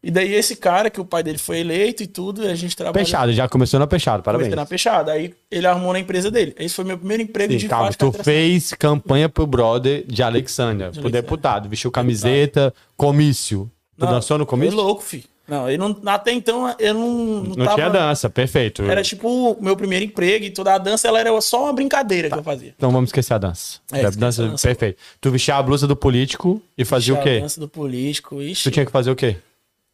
E 0.00 0.12
daí 0.12 0.32
esse 0.32 0.54
cara, 0.54 0.88
que 0.90 1.00
o 1.00 1.04
pai 1.04 1.24
dele 1.24 1.38
foi 1.38 1.58
eleito 1.58 2.04
e 2.04 2.06
tudo, 2.06 2.46
a 2.46 2.54
gente 2.54 2.76
trabalhou 2.76 3.04
Peixado, 3.04 3.32
já 3.32 3.48
começou 3.48 3.80
na 3.80 3.86
Peixado, 3.86 4.22
parabéns. 4.22 4.54
na 4.54 4.64
Peixada. 4.64 5.10
Aí 5.10 5.34
ele 5.50 5.66
arrumou 5.66 5.92
na 5.92 5.98
empresa 5.98 6.30
dele. 6.30 6.54
Esse 6.56 6.72
foi 6.76 6.84
meu 6.84 6.96
primeiro 6.96 7.24
emprego 7.24 7.52
Sim, 7.52 7.58
de 7.58 7.68
calma, 7.68 7.92
tu 7.92 8.12
fez 8.12 8.72
campanha 8.74 9.28
pro 9.28 9.44
brother 9.44 10.04
de 10.06 10.22
Alexandria, 10.22 10.90
pro 10.90 11.00
Alexandria. 11.00 11.22
deputado, 11.22 11.68
vestiu 11.68 11.90
camiseta, 11.90 12.72
comício. 12.96 13.68
Tu 13.98 14.04
Não, 14.04 14.12
dançou 14.12 14.38
no 14.38 14.44
Foi 14.46 14.50
comício? 14.50 14.76
louco, 14.76 15.02
fi. 15.02 15.24
Não, 15.48 15.70
eu 15.70 15.78
não, 15.78 15.98
até 16.06 16.30
então 16.30 16.74
eu 16.78 16.92
não. 16.92 17.08
Não, 17.08 17.42
Não 17.56 17.64
tava- 17.64 17.74
tinha 17.76 17.88
dança, 17.88 18.28
perfeito. 18.28 18.82
Era 18.82 19.02
tipo 19.02 19.26
o 19.52 19.62
meu 19.62 19.74
primeiro 19.74 20.04
emprego 20.04 20.44
e 20.44 20.50
toda 20.50 20.74
a 20.74 20.78
dança 20.78 21.08
ela 21.08 21.18
era 21.18 21.40
só 21.40 21.64
uma 21.64 21.72
brincadeira 21.72 22.28
que 22.28 22.38
eu 22.38 22.42
fazia. 22.42 22.74
Então 22.76 22.90
vamos 22.90 23.08
esquecer 23.08 23.32
a 23.32 23.38
dança. 23.38 23.78
É, 23.90 24.04
a 24.04 24.10
dança, 24.10 24.44
a 24.44 24.48
dança. 24.48 24.68
perfeito. 24.68 24.98
Tu 25.20 25.30
vestia 25.30 25.56
a 25.56 25.62
blusa 25.62 25.86
do 25.86 25.96
político 25.96 26.60
e 26.76 26.84
fazia 26.84 27.14
o 27.14 27.18
A 27.18 27.22
quê? 27.22 27.40
dança 27.40 27.58
do 27.58 27.66
político, 27.68 28.42
ixi. 28.42 28.64
Tu 28.64 28.70
tinha 28.72 28.84
que 28.84 28.92
fazer 28.92 29.10
o 29.10 29.16
quê? 29.16 29.36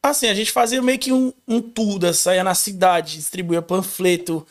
Assim, 0.02 0.26
a 0.28 0.34
gente 0.34 0.50
fazia 0.50 0.82
meio 0.82 0.98
que 0.98 1.12
um, 1.12 1.32
um 1.46 1.60
tour, 1.62 1.98
da- 2.00 2.12
saía 2.12 2.42
na 2.42 2.54
cidade, 2.54 3.14
distribuía 3.16 3.62
panfleto. 3.62 4.44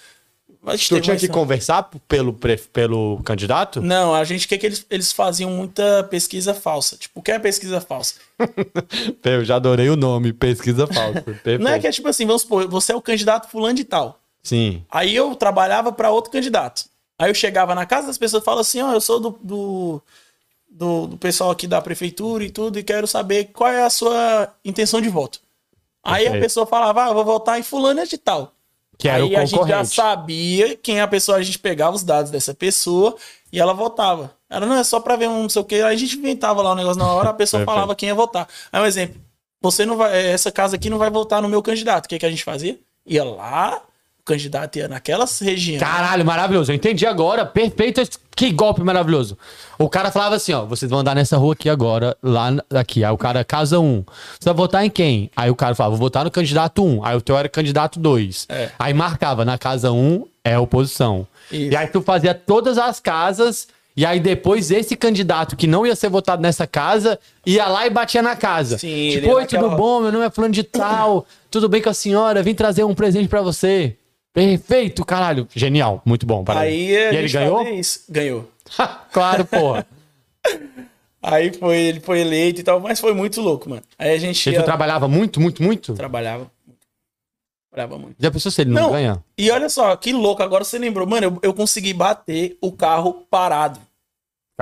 Mas 0.64 0.88
Tu 0.88 1.02
tinha 1.02 1.18
que 1.18 1.28
conversar 1.28 1.90
pelo, 2.08 2.34
pelo 2.72 3.22
candidato? 3.26 3.82
Não, 3.82 4.16
a 4.16 4.24
gente, 4.24 4.46
o 4.46 4.48
que, 4.48 4.66
eles, 4.66 4.86
eles 4.90 5.12
faziam 5.12 5.52
muita 5.52 6.06
pesquisa 6.06 6.54
falsa. 6.54 6.96
Tipo, 6.96 7.20
o 7.20 7.22
que 7.22 7.34
é 7.34 7.38
pesquisa 7.38 7.82
falsa? 7.82 8.16
Eu 9.26 9.44
já 9.44 9.58
adorei 9.58 9.90
o 9.90 9.98
nome, 9.98 10.32
pesquisa 10.32 10.88
falsa. 10.88 11.20
Perfeito. 11.22 11.62
Não 11.62 11.70
é 11.70 11.80
que 11.80 11.86
é 11.86 11.92
tipo 11.92 12.08
assim, 12.08 12.26
vamos 12.26 12.44
supor, 12.44 12.66
você 12.70 12.94
é 12.94 12.96
o 12.96 13.02
candidato 13.02 13.50
fulano 13.50 13.76
de 13.76 13.84
tal. 13.84 14.22
Sim. 14.42 14.86
Aí 14.90 15.14
eu 15.14 15.36
trabalhava 15.36 15.92
para 15.92 16.10
outro 16.12 16.32
candidato. 16.32 16.86
Aí 17.20 17.30
eu 17.30 17.36
chegava 17.36 17.76
na 17.76 17.86
casa 17.86 18.08
das 18.08 18.18
pessoas 18.18 18.42
e 18.42 18.46
falava 18.46 18.62
assim, 18.62 18.82
ó, 18.82 18.94
eu 18.94 19.02
sou 19.02 19.20
do, 19.20 19.40
do, 19.44 20.02
do, 20.70 21.08
do 21.08 21.18
pessoal 21.18 21.52
aqui 21.52 21.68
da 21.68 21.82
prefeitura 21.82 22.42
e 22.42 22.50
tudo, 22.50 22.80
e 22.80 22.84
quero 22.84 23.06
saber 23.06 23.50
qual 23.54 23.70
é 23.70 23.84
a 23.84 23.90
sua 23.90 24.50
intenção 24.64 25.02
de 25.02 25.10
voto. 25.10 25.42
Aí 26.02 26.22
a 26.22 26.32
Perfeito. 26.32 26.44
pessoa 26.44 26.66
falava, 26.66 27.04
ah, 27.04 27.10
eu 27.10 27.14
vou 27.14 27.26
votar 27.26 27.60
em 27.60 27.64
fulano 27.64 28.06
de 28.08 28.18
tal. 28.18 28.54
Que 29.04 29.10
era 29.10 29.22
Aí 29.22 29.36
o 29.36 29.38
a 29.38 29.44
gente 29.44 29.68
já 29.68 29.84
sabia 29.84 30.78
quem 30.78 31.02
a 31.02 31.08
pessoa, 31.10 31.38
a 31.38 31.44
gente 31.44 31.60
pegava 31.60 31.94
os 31.94 32.04
dados 32.04 32.32
dessa 32.32 32.54
pessoa 32.54 33.18
e 33.52 33.60
ela 33.60 33.74
votava. 33.74 34.34
Era, 34.50 34.66
não, 34.66 34.78
é 34.78 34.84
só 34.86 34.98
pra 34.98 35.18
ver 35.18 35.28
um 35.28 35.42
não 35.42 35.50
sei 35.50 35.62
o 35.62 35.66
que. 35.66 35.76
Aí 35.76 35.94
a 35.94 35.98
gente 35.98 36.16
inventava 36.16 36.62
lá 36.62 36.72
o 36.72 36.76
negócio 36.76 36.98
na 36.98 37.12
hora, 37.12 37.32
a 37.32 37.34
pessoa 37.34 37.66
falava 37.66 37.98
quem 37.98 38.08
ia 38.08 38.16
votar. 38.16 38.48
Aí 38.72 38.82
um 38.82 38.86
exemplo, 38.86 39.20
você 39.62 39.86
não 39.86 39.98
vai, 39.98 40.32
essa 40.32 40.54
casa 40.54 40.78
aqui 40.78 40.90
não 40.90 40.98
vai 40.98 41.10
votar 41.10 41.42
no 41.42 41.50
meu 41.50 41.62
candidato. 41.62 42.06
O 42.06 42.08
que, 42.08 42.18
que 42.18 42.26
a 42.26 42.30
gente 42.30 42.46
fazia? 42.46 42.80
Ia 43.06 43.26
lá, 43.26 43.82
o 44.24 44.26
candidato 44.26 44.78
ia 44.78 44.88
naquela 44.88 45.26
região. 45.42 45.80
Caralho, 45.80 46.24
maravilhoso. 46.26 46.72
Eu 46.72 46.76
entendi 46.76 47.06
agora. 47.06 47.46
Perfeito. 47.46 48.02
Que 48.34 48.52
golpe 48.52 48.82
maravilhoso. 48.82 49.38
O 49.78 49.90
cara 49.90 50.12
falava 50.12 50.36
assim, 50.36 50.54
ó, 50.54 50.66
vocês 50.66 50.90
vão 50.90 51.02
andar 51.02 51.14
nessa 51.14 51.36
rua 51.36 51.52
aqui 51.54 51.70
agora, 51.70 52.16
lá 52.24 52.50
aqui. 52.74 53.04
Aí 53.04 53.12
o 53.12 53.18
cara, 53.18 53.44
casa 53.44 53.80
1. 53.80 53.84
Um. 53.84 54.04
Você 54.40 54.46
vai 54.46 54.54
votar 54.54 54.86
em 54.86 54.90
quem? 54.90 55.30
Aí 55.36 55.52
o 55.52 55.56
cara 55.56 55.76
falava, 55.76 55.96
vou 55.96 56.06
votar 56.06 56.24
no 56.24 56.32
candidato 56.32 56.84
1. 56.84 56.88
Um. 56.88 57.06
Aí 57.06 57.18
o 57.18 57.22
teu 57.22 57.38
era 57.38 57.50
candidato 57.50 58.00
2. 58.00 58.46
É. 58.48 58.70
Aí 58.80 58.94
marcava, 58.94 59.44
na 59.44 59.58
casa 59.58 59.92
1 59.92 59.96
um, 59.96 60.26
é 60.42 60.58
oposição. 60.58 61.28
Isso. 61.52 61.74
E 61.74 61.76
aí 61.76 61.88
tu 61.88 62.02
fazia 62.02 62.34
todas 62.34 62.78
as 62.78 63.00
casas... 63.00 63.68
E 63.96 64.08
aí 64.08 64.20
depois 64.20 64.72
esse 64.72 64.96
candidato 64.96 65.56
que 65.56 65.68
não 65.68 65.86
ia 65.86 65.96
ser 65.96 66.10
votado 66.10 66.42
nessa 66.42 66.66
casa 66.66 67.20
ia 67.46 67.68
lá 67.68 67.86
e 67.86 67.92
batia 67.92 68.24
na 68.24 68.36
casa. 68.36 68.80
Sim, 68.80 69.12
tipo, 69.12 69.30
oi, 69.30 69.46
tudo 69.46 69.70
bom? 69.70 70.02
Meu 70.02 70.12
nome 70.12 70.26
é 70.26 70.32
fulano 70.32 70.52
de 70.52 70.64
tal. 70.64 71.28
tudo 71.52 71.70
bem 71.70 71.80
com 71.80 71.92
a 71.92 71.94
senhora? 71.94 72.42
Vim 72.42 72.56
trazer 72.56 72.84
um 72.84 72.96
presente 72.96 73.28
pra 73.28 73.44
você. 73.44 73.96
Perfeito, 74.34 75.06
caralho. 75.06 75.48
Genial, 75.56 76.02
muito 76.06 76.26
bom. 76.26 76.44
parabéns. 76.44 76.74
Aí 76.74 76.90
e 76.90 77.16
ele 77.18 77.30
ganhou? 77.30 77.64
Ganhou. 78.10 78.52
claro, 79.12 79.46
porra. 79.46 79.86
Aí 81.22 81.54
foi, 81.54 81.78
ele 81.78 82.00
foi 82.02 82.20
eleito 82.20 82.60
e 82.60 82.64
tal, 82.64 82.82
mas 82.82 83.00
foi 83.00 83.14
muito 83.14 83.40
louco, 83.40 83.70
mano. 83.70 83.82
Aí 83.98 84.14
a 84.14 84.18
gente 84.18 84.50
E 84.50 84.52
ia, 84.54 84.62
trabalhava 84.64 85.08
muito, 85.08 85.40
muito, 85.40 85.64
muito? 85.64 85.94
trabalhava. 85.94 86.52
Trabalhava 87.72 87.98
muito. 87.98 88.18
Já 88.20 88.30
pensou 88.30 88.52
se 88.52 88.62
ele 88.62 88.72
não, 88.72 88.82
Não. 88.82 88.92
ganha? 88.92 89.24
E 89.38 89.50
olha 89.50 89.70
só, 89.70 89.96
que 89.96 90.12
louco, 90.12 90.44
agora 90.44 90.66
você 90.66 90.78
lembrou. 90.78 91.08
Mano, 91.08 91.28
eu, 91.28 91.40
eu 91.42 91.54
consegui 91.54 91.94
bater 91.94 92.58
o 92.60 92.74
carro 92.74 93.26
parado. 93.32 93.80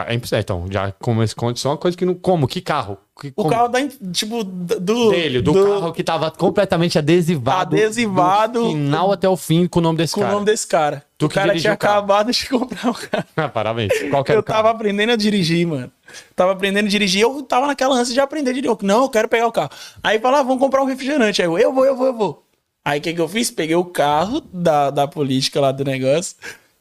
É 0.06 0.14
impossível. 0.14 0.40
Então, 0.40 0.68
já 0.72 0.92
como 0.94 1.24
esse 1.24 1.36
condição, 1.36 1.72
é 1.72 1.74
uma 1.74 1.80
coisa 1.80 1.98
que 1.98 2.06
não. 2.06 2.14
Como? 2.14 2.48
Que 2.48 2.62
carro? 2.62 2.98
Que, 3.22 3.28
O 3.28 3.44
como? 3.44 3.50
carro 3.52 3.68
da, 3.68 3.88
tipo, 4.12 4.44
do... 4.44 5.12
dele, 5.12 5.44
do, 5.44 5.54
carro 5.54 5.94
que 5.94 6.04
tava 6.04 6.32
completamente 6.32 6.98
adesivado. 6.98 7.76
Adesivado. 7.76 8.64
Do 8.64 8.72
final 8.72 9.12
até 9.12 9.30
o 9.30 9.38
fim 9.38 9.68
com 9.68 9.78
o 9.78 9.82
nome 9.84 10.00
desse 10.00 10.16
Com 10.16 10.22
cara. 10.22 10.32
o 10.32 10.36
nome 10.38 10.48
desse 10.48 10.66
cara. 10.66 11.06
Tu 11.20 11.28
o 11.28 11.30
cara 11.30 11.56
tinha 11.56 11.70
o 11.70 11.74
acabado 11.76 12.32
de 12.32 12.50
comprar 12.50 12.90
o 12.90 12.96
carro. 12.96 13.26
Ah, 13.38 13.48
Parabéns. 13.48 13.94
Qual 14.10 14.24
que 14.24 14.32
era 14.32 14.40
Eu 14.40 14.44
tava 14.44 14.72
aprendendo 14.72 15.12
a 15.12 15.16
dirigir, 15.16 15.68
mano. 15.68 15.92
Tava 16.36 16.54
aprendendo 16.54 16.88
a 16.88 16.90
dirigir, 16.90 17.22
eu 17.22 17.44
tava 17.44 17.68
naquela 17.68 17.96
ânsia 17.96 18.12
de 18.12 18.20
aprender 18.20 18.50
a 18.50 18.54
dirigir. 18.54 18.72
Eu, 18.72 18.80
Não, 18.82 19.04
eu 19.04 19.10
quero 19.10 19.28
pegar 19.28 19.46
o 19.46 19.52
carro. 19.52 19.70
Aí 20.02 20.18
fala, 20.18 20.40
ah, 20.40 20.44
vamos 20.44 20.60
comprar 20.60 20.82
um 20.82 20.88
refrigerante. 20.88 21.44
Aí 21.44 21.48
eu, 21.48 21.60
eu 21.60 21.72
vou, 21.72 21.86
eu 21.86 21.96
vou, 21.96 22.08
eu 22.08 22.14
vou. 22.18 22.44
Aí 22.84 22.98
o 22.98 23.02
que, 23.04 23.14
que 23.14 23.22
eu 23.22 23.28
fiz? 23.30 23.52
Peguei 23.52 23.76
o 23.76 23.86
carro 23.86 24.42
da, 24.52 24.90
da 24.90 25.08
política 25.08 25.62
lá 25.62 25.72
do 25.72 25.86
negócio 25.86 26.36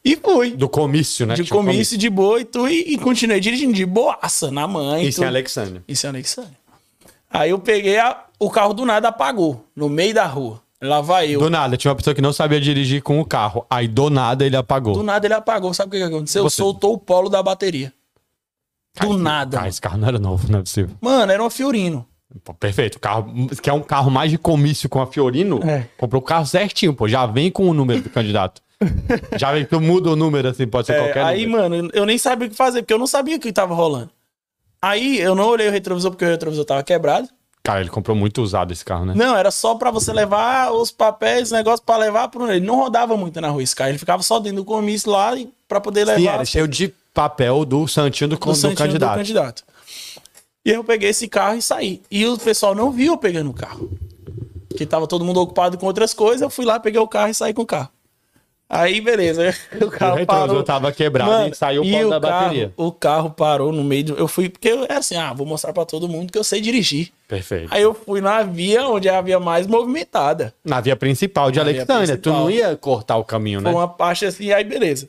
e 0.04 0.16
fui. 0.16 0.52
Do 0.52 0.68
comício, 0.68 1.26
né? 1.26 1.34
de 1.34 1.42
um 1.42 1.46
comício, 1.46 1.96
de 1.98 2.08
boa 2.08 2.40
e 2.40 2.44
tu, 2.44 2.66
e, 2.68 2.94
e 2.94 2.98
continuei 2.98 3.40
dirigindo 3.40 3.72
de 3.74 3.84
boaça, 3.84 4.50
na 4.50 4.66
mãe. 4.66 5.02
Isso 5.06 5.20
em 5.20 5.24
tudo. 5.24 5.28
Alexandria. 5.28 5.84
Isso 5.86 6.06
é 6.06 6.08
Alexandre. 6.08 6.56
Aí 7.30 7.50
eu 7.50 7.58
peguei, 7.58 7.98
a- 7.98 8.24
o 8.38 8.50
carro 8.50 8.72
do 8.74 8.84
nada 8.84 9.08
apagou, 9.08 9.64
no 9.76 9.88
meio 9.88 10.14
da 10.14 10.26
rua. 10.26 10.60
Lá 10.82 11.02
vai 11.02 11.28
eu. 11.30 11.38
Do 11.40 11.50
nada, 11.50 11.76
tinha 11.76 11.90
uma 11.90 11.96
pessoa 11.96 12.14
que 12.14 12.22
não 12.22 12.32
sabia 12.32 12.58
dirigir 12.58 13.02
com 13.02 13.20
o 13.20 13.24
carro. 13.24 13.66
Aí 13.68 13.86
do 13.86 14.08
nada 14.08 14.46
ele 14.46 14.56
apagou. 14.56 14.94
Do 14.94 15.02
nada 15.02 15.26
ele 15.26 15.34
apagou. 15.34 15.74
Sabe 15.74 15.88
o 15.88 15.92
que, 15.92 15.98
que 15.98 16.02
aconteceu? 16.04 16.42
Você. 16.44 16.56
Soltou 16.56 16.94
o 16.94 16.98
polo 16.98 17.28
da 17.28 17.42
bateria. 17.42 17.92
Do 18.98 19.16
nada. 19.18 19.58
Cara, 19.58 19.68
esse 19.68 19.80
carro 19.80 19.98
não 19.98 20.08
era 20.08 20.18
novo, 20.18 20.50
não 20.50 20.60
é 20.60 20.62
possível. 20.62 20.96
Mano, 21.00 21.30
era 21.30 21.42
uma 21.42 21.50
Fiorino. 21.50 22.06
Pô, 22.44 22.54
perfeito. 22.54 22.96
O 22.96 23.00
carro, 23.00 23.48
que 23.60 23.68
é 23.68 23.72
um 23.72 23.82
carro 23.82 24.10
mais 24.10 24.30
de 24.30 24.38
comício 24.38 24.88
com 24.88 25.00
a 25.00 25.06
Fiorino, 25.06 25.60
É. 25.68 25.86
comprou 25.98 26.22
o 26.22 26.24
carro 26.24 26.46
certinho, 26.46 26.94
pô. 26.94 27.08
Já 27.08 27.26
vem 27.26 27.50
com 27.50 27.68
o 27.68 27.74
número 27.74 28.02
do 28.02 28.10
candidato. 28.10 28.62
Já 29.38 29.52
vem, 29.52 29.64
tu 29.64 29.80
muda 29.80 30.10
o 30.10 30.16
número 30.16 30.48
assim, 30.48 30.66
pode 30.66 30.86
ser 30.86 30.94
É, 30.94 30.98
qualquer 31.04 31.24
aí, 31.24 31.44
número. 31.46 31.70
mano, 31.70 31.90
eu 31.92 32.06
nem 32.06 32.16
sabia 32.16 32.46
o 32.46 32.50
que 32.50 32.56
fazer, 32.56 32.82
porque 32.82 32.94
eu 32.94 32.98
não 32.98 33.06
sabia 33.06 33.36
o 33.36 33.40
que 33.40 33.52
tava 33.52 33.74
rolando. 33.74 34.10
Aí 34.80 35.18
eu 35.18 35.34
não 35.34 35.46
olhei 35.48 35.68
o 35.68 35.70
retrovisor 35.72 36.10
porque 36.10 36.24
o 36.24 36.28
retrovisor 36.28 36.64
tava 36.64 36.82
quebrado. 36.82 37.28
Cara, 37.62 37.80
ele 37.80 37.90
comprou 37.90 38.16
muito 38.16 38.40
usado 38.40 38.72
esse 38.72 38.82
carro, 38.82 39.04
né? 39.04 39.12
Não, 39.14 39.36
era 39.36 39.50
só 39.50 39.74
pra 39.74 39.90
você 39.90 40.10
levar 40.14 40.72
os 40.72 40.90
papéis, 40.90 41.50
negócio 41.50 41.84
pra 41.84 41.98
levar 41.98 42.28
pro. 42.28 42.50
Ele 42.50 42.64
não 42.64 42.76
rodava 42.76 43.14
muito 43.18 43.38
na 43.38 43.48
rua 43.50 43.62
esse 43.62 43.76
carro. 43.76 43.90
Ele 43.90 43.98
ficava 43.98 44.22
só 44.22 44.38
dentro 44.40 44.58
do 44.58 44.64
comício 44.64 45.10
lá 45.10 45.32
pra 45.68 45.78
poder 45.78 46.06
levar. 46.06 46.18
Sim, 46.18 46.28
era 46.28 46.44
cheio 46.46 46.66
de 46.66 46.88
papel 47.12 47.66
do 47.66 47.86
Santinho 47.86 48.28
do, 48.30 48.36
do 48.36 48.46
do 48.46 48.54
santinho 48.54 48.78
candidato. 48.78 49.12
do 49.12 49.16
candidato. 49.18 49.62
E 50.64 50.70
eu 50.70 50.84
peguei 50.84 51.10
esse 51.10 51.26
carro 51.28 51.56
e 51.56 51.62
saí. 51.62 52.02
E 52.10 52.26
o 52.26 52.36
pessoal 52.38 52.74
não 52.74 52.90
viu 52.90 53.12
eu 53.14 53.18
pegando 53.18 53.50
o 53.50 53.54
carro. 53.54 53.90
Porque 54.68 54.84
tava 54.86 55.06
todo 55.06 55.24
mundo 55.24 55.40
ocupado 55.40 55.76
com 55.78 55.86
outras 55.86 56.12
coisas. 56.14 56.42
Eu 56.42 56.50
fui 56.50 56.64
lá, 56.64 56.78
peguei 56.78 57.00
o 57.00 57.08
carro 57.08 57.30
e 57.30 57.34
saí 57.34 57.52
com 57.54 57.62
o 57.62 57.66
carro. 57.66 57.88
Aí, 58.68 59.00
beleza. 59.00 59.52
O 59.80 59.86
O 59.86 59.90
carro 59.90 60.16
retrovisor 60.16 60.26
parou. 60.48 60.62
tava 60.62 60.92
quebrado 60.92 61.28
Mano, 61.30 61.52
e 61.52 61.56
saiu 61.56 61.82
o 61.82 61.84
e 61.84 62.04
o 62.04 62.10
da 62.10 62.20
carro- 62.20 62.42
bateria. 62.44 62.72
O 62.76 62.92
carro 62.92 63.30
parou 63.30 63.72
no 63.72 63.82
meio 63.82 64.04
do. 64.04 64.14
Eu 64.14 64.28
fui, 64.28 64.48
porque 64.48 64.68
eu 64.68 64.84
era 64.84 64.98
assim, 64.98 65.16
ah, 65.16 65.32
vou 65.32 65.44
mostrar 65.44 65.72
pra 65.72 65.84
todo 65.84 66.08
mundo 66.08 66.30
que 66.30 66.38
eu 66.38 66.44
sei 66.44 66.60
dirigir. 66.60 67.10
Perfeito. 67.26 67.66
Aí 67.74 67.82
eu 67.82 67.92
fui 67.92 68.20
na 68.20 68.42
via 68.44 68.86
onde 68.86 69.08
é 69.08 69.14
a 69.16 69.20
via 69.20 69.40
mais 69.40 69.66
movimentada. 69.66 70.54
Na 70.64 70.80
via 70.80 70.94
principal 70.94 71.50
de 71.50 71.58
Na 71.58 71.64
Alexandria. 71.64 72.16
Tu 72.16 72.30
não 72.30 72.48
ia 72.48 72.76
cortar 72.76 73.16
o 73.16 73.24
caminho, 73.24 73.60
né? 73.60 73.72
Foi 73.72 73.80
uma 73.80 73.88
parte 73.88 74.24
assim, 74.24 74.52
aí 74.52 74.62
beleza. 74.62 75.08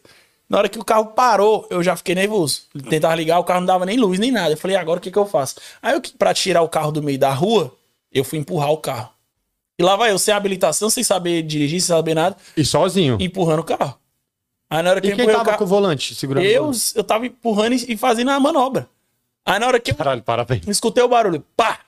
Na 0.51 0.57
hora 0.57 0.67
que 0.67 0.77
o 0.77 0.83
carro 0.83 1.05
parou, 1.07 1.65
eu 1.69 1.81
já 1.81 1.95
fiquei 1.95 2.13
nervoso. 2.13 2.63
Tentava 2.89 3.15
ligar, 3.15 3.39
o 3.39 3.43
carro 3.45 3.61
não 3.61 3.67
dava 3.67 3.85
nem 3.85 3.97
luz, 3.97 4.19
nem 4.19 4.31
nada. 4.31 4.51
Eu 4.51 4.57
falei, 4.57 4.75
agora 4.75 4.99
o 4.99 5.01
que, 5.01 5.09
que 5.09 5.17
eu 5.17 5.25
faço? 5.25 5.55
Aí, 5.81 5.93
eu, 5.93 6.01
pra 6.19 6.33
tirar 6.33 6.61
o 6.61 6.67
carro 6.67 6.91
do 6.91 7.01
meio 7.01 7.17
da 7.17 7.31
rua, 7.31 7.73
eu 8.11 8.21
fui 8.25 8.37
empurrar 8.37 8.69
o 8.69 8.77
carro. 8.77 9.09
E 9.79 9.83
lá 9.83 9.95
vai 9.95 10.11
eu, 10.11 10.19
sem 10.19 10.33
habilitação, 10.33 10.89
sem 10.89 11.05
saber 11.05 11.41
dirigir, 11.43 11.79
sem 11.79 11.95
saber 11.95 12.15
nada, 12.15 12.35
E 12.57 12.65
sozinho. 12.65 13.15
empurrando 13.21 13.61
o 13.61 13.63
carro. 13.63 13.97
Aí 14.69 14.83
na 14.83 14.89
hora 14.89 14.99
que 14.99 15.07
E 15.07 15.11
eu 15.11 15.15
quem 15.15 15.23
empurrei 15.23 15.37
tava 15.37 15.43
o 15.43 15.57
com 15.57 15.63
o 15.63 15.67
carro, 15.67 15.81
volante 15.81 16.15
segurando 16.15 16.45
eu, 16.45 16.63
volante? 16.63 16.91
eu 16.95 17.03
tava 17.05 17.25
empurrando 17.25 17.73
e 17.73 17.93
e 17.93 17.97
fazendo 17.97 18.31
a 18.31 18.39
manobra. 18.39 18.89
Aí 19.45 19.57
na 19.57 19.67
hora 19.67 19.79
que 19.79 19.91
eu 19.91 19.95
Caralho, 19.95 20.21
parabéns. 20.21 20.67
escutei 20.67 21.01
o 21.01 21.07
barulho, 21.07 21.45
pá! 21.55 21.79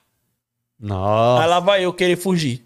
Nossa. 0.80 1.42
Aí 1.42 1.48
lá 1.50 1.60
vai 1.60 1.84
eu 1.84 1.92
querer 1.92 2.16
fugir. 2.16 2.63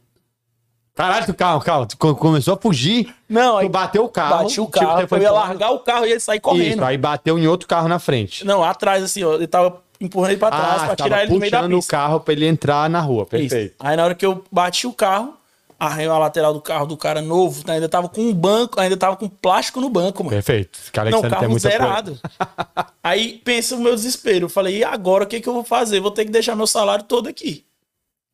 Caralho, 0.98 1.26
tu, 1.26 1.34
calma, 1.34 1.62
calma. 1.62 1.86
Tu 1.86 1.96
co- 1.96 2.16
começou 2.16 2.54
a 2.54 2.56
fugir, 2.56 3.14
Não, 3.28 3.52
tu 3.52 3.58
aí 3.58 3.68
bateu 3.68 4.04
o 4.04 4.08
carro. 4.08 4.38
bati 4.38 4.60
o 4.60 4.66
tipo, 4.66 4.80
carro, 4.80 5.06
foi 5.06 5.18
eu 5.18 5.22
ia 5.22 5.30
largar 5.30 5.70
o 5.70 5.78
carro 5.78 6.04
e 6.04 6.10
ele 6.10 6.18
sair 6.18 6.40
correndo. 6.40 6.72
Isso, 6.74 6.84
aí 6.84 6.98
bateu 6.98 7.38
em 7.38 7.46
outro 7.46 7.68
carro 7.68 7.86
na 7.86 8.00
frente. 8.00 8.44
Não, 8.44 8.64
atrás, 8.64 9.04
assim, 9.04 9.22
ó. 9.22 9.34
Ele 9.34 9.46
tava 9.46 9.80
empurrando 10.00 10.30
ele 10.32 10.40
pra 10.40 10.50
trás 10.50 10.82
ah, 10.82 10.86
pra 10.86 10.96
tirar 10.96 11.22
ele 11.22 11.32
do 11.32 11.38
meio 11.38 11.52
da 11.52 11.58
puxando 11.58 11.72
o 11.72 11.76
pista. 11.76 11.90
carro 11.96 12.18
pra 12.18 12.32
ele 12.34 12.46
entrar 12.46 12.90
na 12.90 13.00
rua. 13.00 13.22
Isso. 13.22 13.30
Perfeito. 13.30 13.74
Aí 13.78 13.96
na 13.96 14.04
hora 14.06 14.14
que 14.16 14.26
eu 14.26 14.42
bati 14.50 14.88
o 14.88 14.92
carro, 14.92 15.34
arranhou 15.78 16.12
a 16.16 16.18
lateral 16.18 16.52
do 16.52 16.60
carro 16.60 16.86
do 16.86 16.96
cara 16.96 17.22
novo, 17.22 17.62
tá? 17.62 17.74
ainda 17.74 17.88
tava 17.88 18.08
com 18.08 18.20
um 18.20 18.34
banco, 18.34 18.80
ainda 18.80 18.96
tava 18.96 19.14
com 19.14 19.28
plástico 19.28 19.80
no 19.80 19.88
banco, 19.88 20.24
mano. 20.24 20.34
Perfeito. 20.34 20.80
Esse 20.82 20.90
cara 20.90 21.10
Não, 21.10 21.22
carro 21.22 21.48
muita 21.48 21.68
zerado. 21.70 22.18
Aí 23.04 23.40
pensa 23.44 23.76
o 23.76 23.78
meu 23.78 23.94
desespero. 23.94 24.46
Eu 24.46 24.48
falei, 24.48 24.78
e 24.78 24.84
agora 24.84 25.22
o 25.22 25.26
que, 25.28 25.40
que 25.40 25.48
eu 25.48 25.54
vou 25.54 25.62
fazer? 25.62 26.00
Vou 26.00 26.10
ter 26.10 26.24
que 26.24 26.32
deixar 26.32 26.56
meu 26.56 26.66
salário 26.66 27.04
todo 27.04 27.28
aqui. 27.28 27.64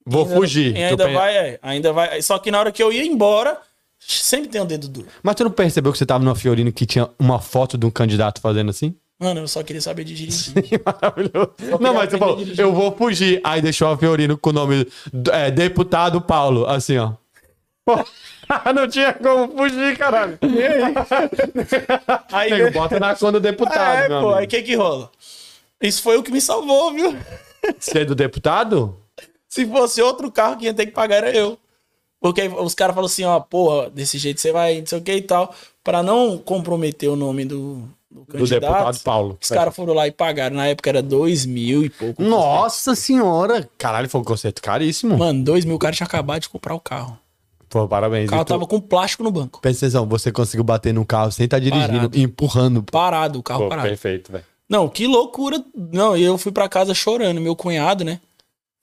Vou 0.06 0.24
Ainda- 0.24 0.34
fugir. 0.36 0.76
E 0.76 0.82
ainda 0.82 1.08
vai, 1.08 1.36
é, 1.36 1.58
ainda 1.62 1.92
vai. 1.92 2.20
Só 2.22 2.38
que 2.38 2.50
na 2.50 2.60
hora 2.60 2.70
que 2.72 2.82
eu 2.82 2.92
ia 2.92 3.04
embora, 3.04 3.58
sempre 3.98 4.48
tem 4.50 4.60
um 4.60 4.66
dedo 4.66 4.88
duro. 4.88 5.06
Mas 5.22 5.34
tu 5.34 5.44
não 5.44 5.50
percebeu 5.50 5.92
que 5.92 5.98
você 5.98 6.04
tava 6.06 6.22
numa 6.22 6.34
Fiorino 6.36 6.70
que 6.72 6.84
tinha 6.84 7.08
uma 7.18 7.40
foto 7.40 7.78
de 7.78 7.86
um 7.86 7.90
candidato 7.90 8.40
fazendo 8.40 8.70
assim? 8.70 8.94
Mano, 9.18 9.40
eu 9.40 9.48
só 9.48 9.62
queria 9.62 9.80
saber 9.80 10.04
de 10.04 10.14
dirigir. 10.14 10.52
Maravilhoso. 10.84 11.52
Não, 11.80 11.94
mas 11.94 12.10
você 12.10 12.18
falou, 12.18 12.38
eu 12.58 12.72
vou 12.72 12.92
fugir. 12.94 13.40
Aí 13.44 13.62
deixou 13.62 13.88
a 13.88 13.96
Fiorino 13.96 14.36
com 14.36 14.50
o 14.50 14.52
nome 14.52 14.86
é, 15.32 15.50
Deputado 15.50 16.20
Paulo, 16.20 16.66
assim, 16.66 16.98
ó. 16.98 17.12
Pô, 17.84 17.96
não 18.74 18.88
tinha 18.88 19.12
como 19.14 19.56
fugir, 19.56 19.96
caralho. 19.96 20.38
Aí, 22.32 22.50
Nego, 22.50 22.72
bota 22.72 22.98
na 22.98 23.14
conta 23.14 23.32
do 23.32 23.40
deputado, 23.40 23.98
é, 24.04 24.08
pô, 24.08 24.14
aí 24.14 24.20
amigo. 24.38 24.44
o 24.44 24.48
que 24.48 24.62
que 24.62 24.74
rola? 24.74 25.10
Isso 25.82 26.02
foi 26.02 26.16
o 26.16 26.22
que 26.22 26.32
me 26.32 26.40
salvou, 26.40 26.92
viu? 26.92 27.16
Você 27.78 28.00
é 28.00 28.04
do 28.04 28.14
deputado? 28.14 28.98
Se 29.54 29.66
fosse 29.66 30.02
outro 30.02 30.30
carro, 30.32 30.56
quem 30.56 30.66
ia 30.66 30.74
ter 30.74 30.86
que 30.86 30.92
pagar 30.92 31.16
era 31.18 31.30
eu. 31.36 31.56
Porque 32.20 32.42
os 32.48 32.74
caras 32.74 32.94
falam 32.94 33.06
assim, 33.06 33.22
ó, 33.24 33.38
porra, 33.38 33.90
desse 33.90 34.16
jeito 34.18 34.40
você 34.40 34.50
vai, 34.50 34.80
não 34.80 34.86
sei 34.86 34.98
o 34.98 35.02
que 35.02 35.12
e 35.12 35.22
tal. 35.22 35.54
Pra 35.82 36.02
não 36.02 36.38
comprometer 36.38 37.08
o 37.10 37.14
nome 37.16 37.44
do, 37.44 37.82
do 38.10 38.20
Do 38.20 38.26
candidato. 38.26 38.60
deputado 38.62 39.00
Paulo. 39.04 39.38
Os 39.40 39.48
caras 39.50 39.76
foram 39.76 39.92
lá 39.94 40.06
e 40.08 40.10
pagaram. 40.10 40.56
Na 40.56 40.66
época 40.66 40.88
era 40.90 41.02
dois 41.02 41.44
mil 41.44 41.84
e 41.84 41.90
pouco. 41.90 42.22
Nossa 42.22 42.94
senhora! 42.94 43.68
Caralho, 43.76 44.08
foi 44.08 44.20
um 44.20 44.24
conceito 44.24 44.62
caríssimo. 44.62 45.16
Mano, 45.18 45.44
dois 45.44 45.64
mil, 45.66 45.76
o 45.76 45.78
cara 45.78 45.94
tinha 45.94 46.06
acabado 46.06 46.40
de 46.40 46.48
comprar 46.48 46.74
o 46.74 46.80
carro. 46.80 47.18
Pô, 47.68 47.86
parabéns. 47.86 48.28
O 48.28 48.30
carro 48.30 48.44
tu- 48.44 48.48
tava 48.48 48.66
com 48.66 48.80
plástico 48.80 49.22
no 49.22 49.30
banco. 49.30 49.60
Presta 49.60 49.84
atenção, 49.86 50.06
você 50.08 50.32
conseguiu 50.32 50.64
bater 50.64 50.94
no 50.94 51.04
carro 51.04 51.30
sem 51.30 51.44
estar 51.44 51.58
dirigindo, 51.58 51.92
Parado. 51.92 52.18
empurrando. 52.18 52.82
Parado, 52.84 53.38
o 53.38 53.42
carro 53.42 53.64
Pô, 53.64 53.68
parado. 53.68 53.88
perfeito, 53.88 54.32
velho. 54.32 54.44
Não, 54.68 54.88
que 54.88 55.06
loucura. 55.06 55.62
Não, 55.92 56.16
e 56.16 56.22
eu 56.24 56.38
fui 56.38 56.50
pra 56.52 56.68
casa 56.68 56.94
chorando. 56.94 57.40
Meu 57.40 57.54
cunhado, 57.54 58.02
né? 58.04 58.18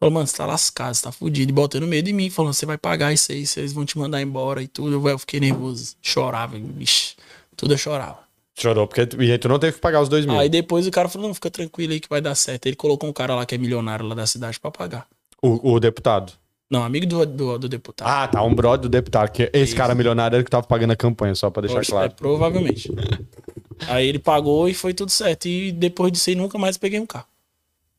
Falou, 0.02 0.16
mano, 0.16 0.26
você 0.26 0.36
tá 0.36 0.48
lascado, 0.48 0.96
você 0.96 1.04
tá 1.04 1.12
fudido. 1.12 1.52
E 1.52 1.54
botando 1.54 1.86
medo 1.86 2.10
em 2.10 2.14
mim, 2.14 2.28
falando, 2.32 2.56
você 2.56 2.66
vai 2.66 2.76
pagar 2.76 3.14
isso 3.14 3.32
aí, 3.32 3.46
vocês 3.46 3.72
vão 3.72 3.86
te 3.86 4.00
mandar 4.00 4.20
embora 4.20 4.64
e 4.64 4.68
tudo. 4.68 5.08
Eu, 5.08 5.20
fiquei 5.20 5.40
nervoso. 5.40 5.96
Chorava, 6.02 6.58
bicho. 6.58 7.16
Tudo 7.56 7.76
eu 7.76 7.78
chorava. 7.78 8.18
Chorou, 8.58 8.88
porque 8.88 9.06
tu, 9.06 9.22
e 9.22 9.32
aí 9.32 9.38
tu 9.38 9.48
não 9.48 9.60
teve 9.60 9.74
que 9.74 9.80
pagar 9.80 10.02
os 10.02 10.10
dois 10.10 10.26
mil. 10.26 10.40
Aí 10.40 10.50
depois 10.50 10.88
o 10.88 10.92
cara 10.92 11.08
falou, 11.08 11.28
não, 11.28 11.36
fica 11.36 11.52
tranquilo 11.52 11.94
aí 11.94 12.00
que 12.00 12.10
vai 12.10 12.20
dar 12.20 12.34
certo. 12.34 12.66
Ele 12.66 12.76
colocou 12.76 13.08
um 13.08 13.14
cara 13.14 13.36
lá 13.36 13.46
que 13.46 13.54
é 13.54 13.60
milionário 13.60 14.04
lá 14.04 14.16
da 14.16 14.26
cidade 14.26 14.60
pra 14.60 14.72
pagar. 14.72 15.06
O, 15.40 15.74
o 15.74 15.80
deputado. 15.80 16.34
Não, 16.68 16.84
amigo 16.84 17.06
do, 17.06 17.24
do, 17.24 17.60
do 17.60 17.70
deputado. 17.70 18.08
Ah, 18.08 18.28
tá, 18.28 18.42
um 18.42 18.56
brother 18.56 18.82
do 18.82 18.90
deputado. 18.90 19.30
Que 19.30 19.52
esse 19.54 19.66
Isso. 19.66 19.76
cara 19.76 19.94
milionário 19.94 20.36
era 20.36 20.44
que 20.44 20.50
tava 20.50 20.66
pagando 20.66 20.94
a 20.94 20.96
campanha, 20.96 21.36
só 21.36 21.52
pra 21.52 21.62
deixar 21.62 21.78
Oxe, 21.78 21.92
claro. 21.92 22.08
é, 22.08 22.10
provavelmente. 22.10 22.92
aí 23.88 24.08
ele 24.08 24.18
pagou 24.18 24.68
e 24.68 24.74
foi 24.74 24.96
tudo 24.96 25.12
certo. 25.12 25.48
E 25.48 25.72
depois 25.72 26.12
disso 26.12 26.32
aí 26.32 26.36
nunca 26.36 26.58
mais 26.58 26.76
peguei 26.76 27.00
um 27.00 27.06
carro. 27.06 27.28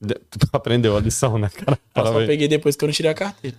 Tu 0.30 0.48
aprendeu 0.52 0.96
a 0.96 1.00
lição, 1.00 1.38
né, 1.38 1.48
cara? 1.48 1.78
Eu 1.94 2.06
só 2.06 2.26
peguei 2.26 2.48
depois 2.48 2.74
que 2.76 2.84
eu 2.84 2.88
não 2.88 2.92
tirei 2.92 3.10
a 3.10 3.14
carteira. 3.14 3.56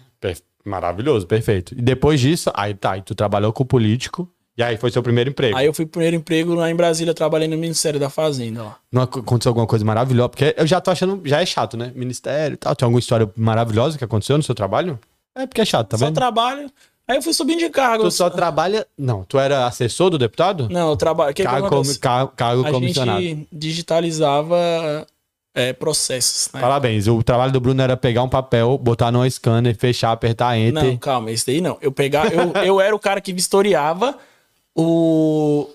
Maravilhoso, 0.65 1.27
perfeito. 1.27 1.73
E 1.77 1.81
depois 1.81 2.19
disso, 2.19 2.49
aí 2.53 2.73
tá, 2.73 2.91
aí 2.93 3.01
tu 3.01 3.13
trabalhou 3.13 3.51
com 3.51 3.63
o 3.63 3.65
político, 3.65 4.29
e 4.57 4.63
aí 4.63 4.77
foi 4.77 4.91
seu 4.91 5.03
primeiro 5.03 5.29
emprego. 5.29 5.57
Aí 5.57 5.65
eu 5.65 5.73
fui 5.73 5.85
pro 5.85 5.93
primeiro 5.93 6.15
emprego 6.15 6.53
lá 6.53 6.69
em 6.69 6.75
Brasília, 6.75 7.13
trabalhei 7.13 7.47
no 7.47 7.57
Ministério 7.57 7.99
da 7.99 8.09
Fazenda 8.09 8.63
lá. 8.63 8.77
Não 8.91 9.01
ac- 9.01 9.19
aconteceu 9.19 9.49
alguma 9.49 9.67
coisa 9.67 9.83
maravilhosa? 9.83 10.29
Porque 10.29 10.53
eu 10.57 10.65
já 10.67 10.79
tô 10.79 10.91
achando, 10.91 11.21
já 11.25 11.41
é 11.41 11.45
chato, 11.45 11.75
né? 11.75 11.91
Ministério 11.95 12.53
e 12.53 12.57
tal. 12.57 12.75
Tem 12.75 12.85
alguma 12.85 12.99
história 12.99 13.29
maravilhosa 13.35 13.97
que 13.97 14.03
aconteceu 14.05 14.37
no 14.37 14.43
seu 14.43 14.55
trabalho? 14.55 14.97
É 15.35 15.45
porque 15.47 15.61
é 15.61 15.65
chato, 15.65 15.89
tá 15.89 15.97
só 15.97 16.05
vendo? 16.05 16.15
trabalho. 16.15 16.69
Aí 17.05 17.17
eu 17.17 17.21
fui 17.21 17.33
subindo 17.33 17.59
de 17.59 17.69
cargo. 17.69 18.03
Tu 18.05 18.11
só 18.11 18.29
trabalha. 18.29 18.87
Não, 18.97 19.23
tu 19.25 19.37
era 19.37 19.65
assessor 19.65 20.09
do 20.09 20.17
deputado? 20.17 20.69
Não, 20.69 20.91
eu 20.91 20.95
trabalho. 20.95 21.33
Que 21.33 21.43
cargo, 21.43 21.67
comi- 21.67 21.97
cargo, 21.97 22.31
cargo 22.33 22.65
A 22.65 22.71
comissionado. 22.71 23.21
gente 23.21 23.47
digitalizava 23.51 25.05
é, 25.55 25.71
processos, 25.71 26.49
né? 26.53 26.59
Parabéns. 26.59 27.07
O 27.07 27.21
trabalho 27.21 27.51
do 27.51 27.61
Bruno 27.61 27.81
era 27.81 27.95
pegar 27.95 28.23
um 28.23 28.29
papel, 28.29 28.77
botar 28.77 29.11
no 29.11 29.29
scanner, 29.29 29.75
fechar, 29.75 30.11
apertar 30.11 30.57
enter. 30.57 30.83
Não, 30.83 30.97
calma, 30.97 31.31
esse 31.31 31.45
daí 31.45 31.61
não. 31.61 31.77
Eu 31.81 31.91
pegar, 31.91 32.31
eu, 32.33 32.51
eu 32.63 32.81
era 32.81 32.95
o 32.95 32.99
cara 32.99 33.21
que 33.21 33.31
vistoriava 33.31 34.17
o, 34.75 35.69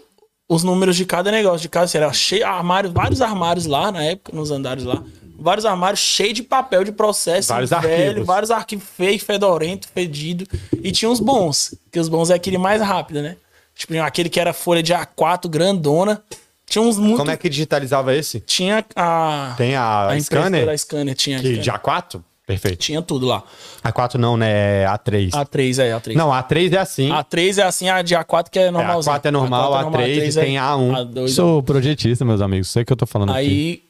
os 0.48 0.64
números 0.64 0.96
de 0.96 1.04
cada 1.04 1.30
negócio, 1.30 1.60
de 1.60 1.68
cada, 1.68 1.84
assim, 1.84 1.98
era 1.98 2.12
cheio 2.12 2.46
armário, 2.46 2.90
vários 2.90 3.22
armários 3.22 3.66
lá 3.66 3.92
na 3.92 4.02
época, 4.02 4.36
nos 4.36 4.50
andares 4.50 4.84
lá. 4.84 5.02
Vários 5.40 5.64
armários 5.64 6.00
cheios 6.00 6.34
de 6.34 6.42
papel 6.42 6.82
de 6.82 6.90
processo, 6.90 7.50
Vários 7.50 7.70
velho, 7.70 8.08
arquivos. 8.08 8.26
vários 8.26 8.50
arquivos 8.50 8.84
feios, 8.96 9.22
fedorento, 9.22 9.86
fedido. 9.94 10.44
E 10.82 10.90
tinha 10.90 11.08
uns 11.08 11.20
bons, 11.20 11.76
que 11.92 12.00
os 12.00 12.08
bons 12.08 12.30
é 12.30 12.34
aquele 12.34 12.58
mais 12.58 12.82
rápido, 12.82 13.22
né? 13.22 13.36
Tipo, 13.72 13.96
aquele 14.00 14.28
que 14.28 14.40
era 14.40 14.52
folha 14.52 14.82
de 14.82 14.92
A4 14.92 15.48
grandona. 15.48 16.20
Tinha 16.68 16.82
uns 16.82 16.98
muito. 16.98 17.16
Como 17.16 17.30
é 17.30 17.36
que 17.36 17.48
digitalizava 17.48 18.14
esse? 18.14 18.40
Tinha 18.40 18.84
a. 18.94 19.54
Tem 19.56 19.74
a, 19.74 20.08
a 20.08 20.20
scanner? 20.20 20.68
a 20.68 20.76
scanner 20.76 21.14
tinha. 21.14 21.40
Que 21.40 21.56
de 21.58 21.70
A4? 21.70 22.22
Perfeito. 22.48 22.78
Tinha 22.78 23.02
tudo 23.02 23.26
lá. 23.26 23.42
A4 23.84 24.14
não, 24.14 24.34
né? 24.34 24.82
É 24.82 24.86
A3. 24.86 25.30
A3 25.32 25.84
é, 25.84 25.92
A3. 25.92 26.14
Não, 26.14 26.30
A3 26.30 26.72
é 26.72 26.78
assim. 26.78 27.10
A3 27.10 27.58
é 27.58 27.62
assim, 27.62 27.90
a 27.90 28.00
de 28.00 28.14
A4 28.14 28.48
que 28.48 28.58
é 28.58 28.68
É, 28.68 28.70
normal. 28.70 29.00
A4 29.00 29.26
é 29.26 29.30
normal, 29.30 29.72
A3 29.90 30.34
é 30.34 30.40
tem 30.40 30.54
A1. 30.54 31.12
A2 31.12 31.28
Sou 31.28 31.62
projetista, 31.62 32.24
meus 32.24 32.40
amigos. 32.40 32.70
Sei 32.70 32.86
que 32.86 32.92
eu 32.92 32.96
tô 32.96 33.04
falando 33.06 33.32
aqui. 33.32 33.38
Aí 33.38 33.82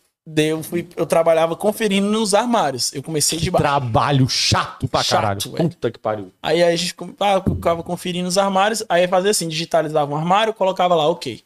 eu, 0.48 0.60
fui, 0.64 0.88
eu 0.96 1.06
trabalhava 1.06 1.54
conferindo 1.54 2.08
nos 2.08 2.34
armários. 2.34 2.92
Eu 2.92 3.02
comecei 3.02 3.38
de 3.38 3.48
baixo. 3.48 3.62
Trabalho 3.62 4.28
chato 4.28 4.88
pra 4.88 5.04
Chato, 5.04 5.20
caralho. 5.20 5.40
velho. 5.40 5.68
Puta 5.70 5.90
que 5.92 5.98
pariu. 6.00 6.32
Aí 6.42 6.60
a 6.60 6.74
gente 6.74 6.96
ah, 7.20 7.34
eu 7.46 7.54
ficava 7.54 7.84
conferindo 7.84 8.28
os 8.28 8.36
armários. 8.36 8.82
Aí 8.88 9.06
fazia 9.06 9.30
assim, 9.30 9.46
digitalizava 9.46 10.12
um 10.12 10.16
armário, 10.16 10.52
colocava 10.52 10.96
lá, 10.96 11.08
ok. 11.08 11.40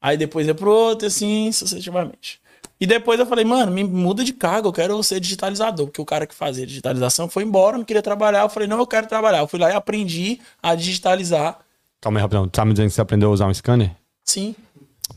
Aí 0.00 0.16
depois 0.16 0.46
ia 0.46 0.54
pro 0.54 0.70
outro, 0.70 1.06
assim, 1.06 1.50
sucessivamente. 1.52 2.40
E 2.80 2.86
depois 2.86 3.18
eu 3.18 3.26
falei, 3.26 3.44
mano, 3.44 3.72
me 3.72 3.82
muda 3.82 4.22
de 4.22 4.32
cargo, 4.32 4.68
eu 4.68 4.72
quero 4.72 5.02
ser 5.02 5.18
digitalizador. 5.18 5.86
Porque 5.86 6.00
o 6.00 6.04
cara 6.04 6.26
que 6.26 6.34
fazia 6.34 6.64
digitalização 6.64 7.28
foi 7.28 7.42
embora, 7.42 7.76
não 7.76 7.84
queria 7.84 8.02
trabalhar. 8.02 8.42
Eu 8.42 8.48
falei, 8.48 8.68
não, 8.68 8.78
eu 8.78 8.86
quero 8.86 9.08
trabalhar. 9.08 9.38
Eu 9.40 9.48
fui 9.48 9.58
lá 9.58 9.70
e 9.70 9.74
aprendi 9.74 10.38
a 10.62 10.74
digitalizar. 10.76 11.58
Calma 12.00 12.20
aí, 12.20 12.22
rapidão. 12.22 12.46
Tu 12.46 12.52
tá 12.52 12.64
me 12.64 12.72
dizendo 12.72 12.88
que 12.88 12.94
você 12.94 13.00
aprendeu 13.00 13.30
a 13.30 13.32
usar 13.32 13.46
um 13.46 13.54
scanner? 13.54 13.90
Sim. 14.24 14.54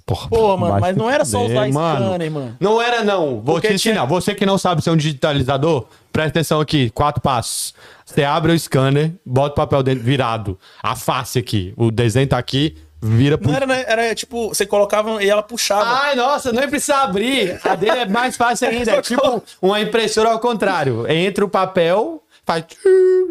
Porra, 0.06 0.30
Pô, 0.30 0.58
mano, 0.58 0.80
mas 0.80 0.96
não 0.96 1.10
era 1.10 1.24
só 1.24 1.46
usar 1.46 1.70
scanner, 1.70 2.32
mano. 2.32 2.58
Não 2.60 2.82
era, 2.82 3.04
não. 3.04 3.42
Vou 3.42 3.56
Porque 3.56 3.68
te 3.68 3.74
ensinar. 3.76 3.94
tinha- 3.94 4.06
Você 4.06 4.34
que 4.34 4.46
não 4.46 4.58
sabe 4.58 4.82
ser 4.82 4.90
um 4.90 4.98
digitalizador, 4.98 5.86
presta 6.12 6.40
atenção 6.40 6.60
aqui. 6.60 6.90
Quatro 6.90 7.22
passos. 7.22 7.76
Você 8.06 8.24
abre 8.24 8.52
o 8.54 8.60
scanner, 8.60 9.12
bota 9.24 9.54
o 9.54 9.56
papel 9.56 9.84
dentro 9.84 10.04
virado. 10.04 10.58
A 10.82 10.96
face 10.96 11.38
aqui. 11.38 11.74
O 11.78 11.92
desenho 11.92 12.28
tá 12.28 12.38
aqui, 12.40 12.76
vira 13.02 13.38
pro 13.38 13.48
Não 13.50 13.56
era, 13.56 13.66
né, 13.66 13.84
era 13.88 14.16
tipo, 14.16 14.50
você 14.50 14.66
colocava 14.66 15.24
e 15.24 15.30
ela 15.30 15.42
puxava. 15.42 15.84
Ai, 16.04 16.16
nossa, 16.16 16.52
nem 16.54 16.70
precisa 16.70 16.98
abrir. 16.98 17.60
A 17.64 17.76
dele 17.76 18.00
é 18.00 18.06
mais 18.06 18.38
fácil 18.38 18.68
ainda. 18.70 18.92
É 18.92 19.02
tipo 19.02 19.44
uma 19.62 19.82
impressora 19.82 20.30
ao 20.30 20.40
contrário. 20.40 21.10
Entra 21.12 21.44
o 21.44 21.50
papel, 21.50 22.22
faz. 22.46 22.66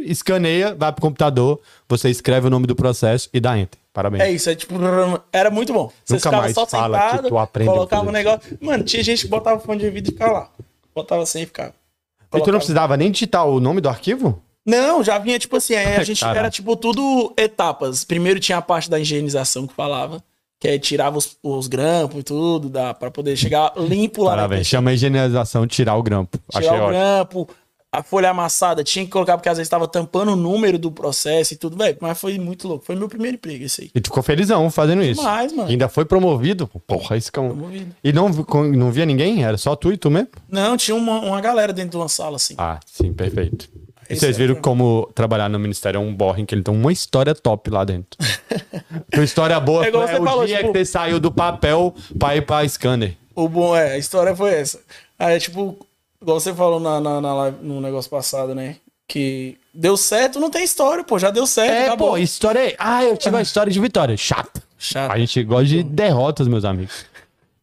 Escaneia, 0.00 0.74
vai 0.74 0.92
pro 0.92 1.02
computador, 1.02 1.60
você 1.88 2.08
escreve 2.10 2.46
o 2.46 2.50
nome 2.50 2.66
do 2.66 2.74
processo 2.74 3.28
e 3.32 3.40
dá 3.40 3.58
enter. 3.58 3.78
Parabéns. 3.92 4.22
É 4.22 4.30
isso, 4.30 4.48
é 4.48 4.54
tipo, 4.54 4.74
era 5.32 5.50
muito 5.50 5.72
bom. 5.72 5.92
Você 6.04 6.14
Nunca 6.14 6.28
ficava 6.28 6.42
mais 6.42 6.54
só 6.54 6.66
fala 6.66 6.98
sentado, 6.98 7.22
que 7.24 7.28
tu 7.28 7.38
aprendeu 7.38 7.72
colocava 7.74 8.02
tudo 8.02 8.12
negócio. 8.12 8.58
Mano, 8.60 8.84
tinha 8.84 9.02
gente 9.02 9.22
que 9.24 9.28
botava 9.28 9.60
fone 9.60 9.80
de 9.80 9.86
ouvido 9.86 10.08
e 10.08 10.12
ficava 10.12 10.32
lá. 10.32 10.48
Botava 10.94 11.26
sem 11.26 11.42
e 11.42 11.46
ficava. 11.46 11.70
E 11.70 11.72
tu 11.72 12.30
Colocava- 12.30 12.52
não 12.52 12.58
precisava 12.58 12.96
nem 12.96 13.10
digitar 13.10 13.46
o 13.46 13.58
nome 13.60 13.80
do 13.80 13.88
arquivo? 13.88 14.40
Não, 14.70 15.02
já 15.02 15.18
vinha 15.18 15.38
tipo 15.38 15.56
assim, 15.56 15.74
aí 15.74 15.96
a 15.96 16.02
gente 16.04 16.24
era 16.24 16.50
tipo 16.50 16.76
tudo 16.76 17.32
etapas. 17.36 18.04
Primeiro 18.04 18.38
tinha 18.38 18.58
a 18.58 18.62
parte 18.62 18.88
da 18.88 18.98
higienização 18.98 19.66
que 19.66 19.74
falava, 19.74 20.22
que 20.60 20.68
aí 20.68 20.78
tirava 20.78 21.18
os, 21.18 21.36
os 21.42 21.66
grampos 21.66 22.20
e 22.20 22.22
tudo, 22.22 22.68
dá, 22.68 22.94
pra 22.94 23.10
poder 23.10 23.36
chegar 23.36 23.72
limpo 23.76 24.22
lá 24.22 24.32
Parabéns. 24.32 24.66
Chama 24.66 24.90
a 24.90 24.94
higienização 24.94 25.66
tirar 25.66 25.96
o 25.96 26.02
grampo. 26.02 26.38
Achei 26.54 26.68
tirar 26.68 26.82
o 26.82 26.86
ótimo. 26.86 26.98
grampo, 26.98 27.48
a 27.92 28.04
folha 28.04 28.30
amassada, 28.30 28.84
tinha 28.84 29.04
que 29.04 29.10
colocar 29.10 29.36
porque 29.36 29.48
às 29.48 29.56
vezes 29.58 29.68
tava 29.68 29.88
tampando 29.88 30.32
o 30.32 30.36
número 30.36 30.78
do 30.78 30.92
processo 30.92 31.54
e 31.54 31.56
tudo, 31.56 31.76
velho. 31.76 31.96
Mas 32.00 32.20
foi 32.20 32.38
muito 32.38 32.68
louco. 32.68 32.84
Foi 32.84 32.94
meu 32.94 33.08
primeiro 33.08 33.34
emprego 33.34 33.64
esse 33.64 33.82
aí. 33.82 33.90
E 33.92 34.00
tu 34.00 34.10
ficou 34.10 34.22
felizão 34.22 34.70
fazendo 34.70 35.02
isso. 35.02 35.20
Demais, 35.20 35.52
mano. 35.52 35.68
Ainda 35.68 35.88
foi 35.88 36.04
promovido. 36.04 36.68
Porra, 36.86 37.16
isso 37.16 37.32
que 37.32 37.38
é 37.38 37.42
um... 37.42 37.48
Promovido. 37.48 37.92
E 38.04 38.12
não, 38.12 38.28
não 38.28 38.92
via 38.92 39.04
ninguém? 39.04 39.42
Era 39.42 39.58
só 39.58 39.74
tu 39.74 39.92
e 39.92 39.96
tu 39.96 40.08
mesmo? 40.08 40.28
Não, 40.48 40.76
tinha 40.76 40.94
uma, 40.94 41.18
uma 41.18 41.40
galera 41.40 41.72
dentro 41.72 41.90
de 41.90 41.96
uma 41.96 42.08
sala 42.08 42.36
assim. 42.36 42.54
Ah, 42.58 42.78
sim, 42.86 43.12
perfeito. 43.12 43.68
E 44.10 44.16
vocês 44.16 44.34
é 44.36 44.38
viram 44.38 44.54
como 44.56 45.08
trabalhar 45.14 45.48
no 45.48 45.58
Ministério 45.58 45.98
é 45.98 46.00
um 46.00 46.14
borre, 46.14 46.44
que 46.44 46.54
ele 46.54 46.62
tem 46.62 46.74
uma 46.74 46.92
história 46.92 47.34
top 47.34 47.70
lá 47.70 47.84
dentro. 47.84 48.18
Tua 49.12 49.24
história 49.24 49.58
boa 49.60 49.84
É 49.84 49.88
igual 49.88 50.06
você 50.06 50.18
o 50.18 50.24
falou, 50.24 50.46
dia 50.46 50.58
tipo- 50.58 50.72
que 50.72 50.78
você 50.78 50.84
saiu 50.84 51.20
do 51.20 51.30
papel 51.30 51.94
pra 52.18 52.36
ir 52.36 52.42
pra 52.42 52.66
scanner. 52.68 53.16
O 53.34 53.48
bom 53.48 53.76
é, 53.76 53.92
a 53.92 53.98
história 53.98 54.34
foi 54.34 54.50
essa. 54.52 54.80
Aí, 55.18 55.38
tipo, 55.38 55.78
igual 56.20 56.40
você 56.40 56.52
falou 56.52 56.80
na, 56.80 57.00
na, 57.00 57.20
na 57.20 57.34
live, 57.34 57.56
no 57.62 57.80
negócio 57.80 58.10
passado, 58.10 58.54
né? 58.54 58.76
Que 59.06 59.56
deu 59.74 59.96
certo, 59.96 60.38
não 60.40 60.50
tem 60.50 60.64
história, 60.64 61.02
pô. 61.04 61.18
Já 61.18 61.30
deu 61.30 61.46
certo, 61.46 61.72
É, 61.72 61.86
acabou. 61.86 62.10
pô, 62.10 62.18
história 62.18 62.58
é... 62.70 62.76
Ah, 62.78 63.04
eu 63.04 63.16
tive 63.16 63.34
uma 63.34 63.42
história 63.42 63.72
de 63.72 63.80
vitória. 63.80 64.16
Chato. 64.16 64.60
Chato. 64.78 65.12
A 65.12 65.18
gente 65.18 65.42
gosta 65.44 65.66
de 65.66 65.82
derrotas, 65.82 66.48
meus 66.48 66.64
amigos. 66.64 67.04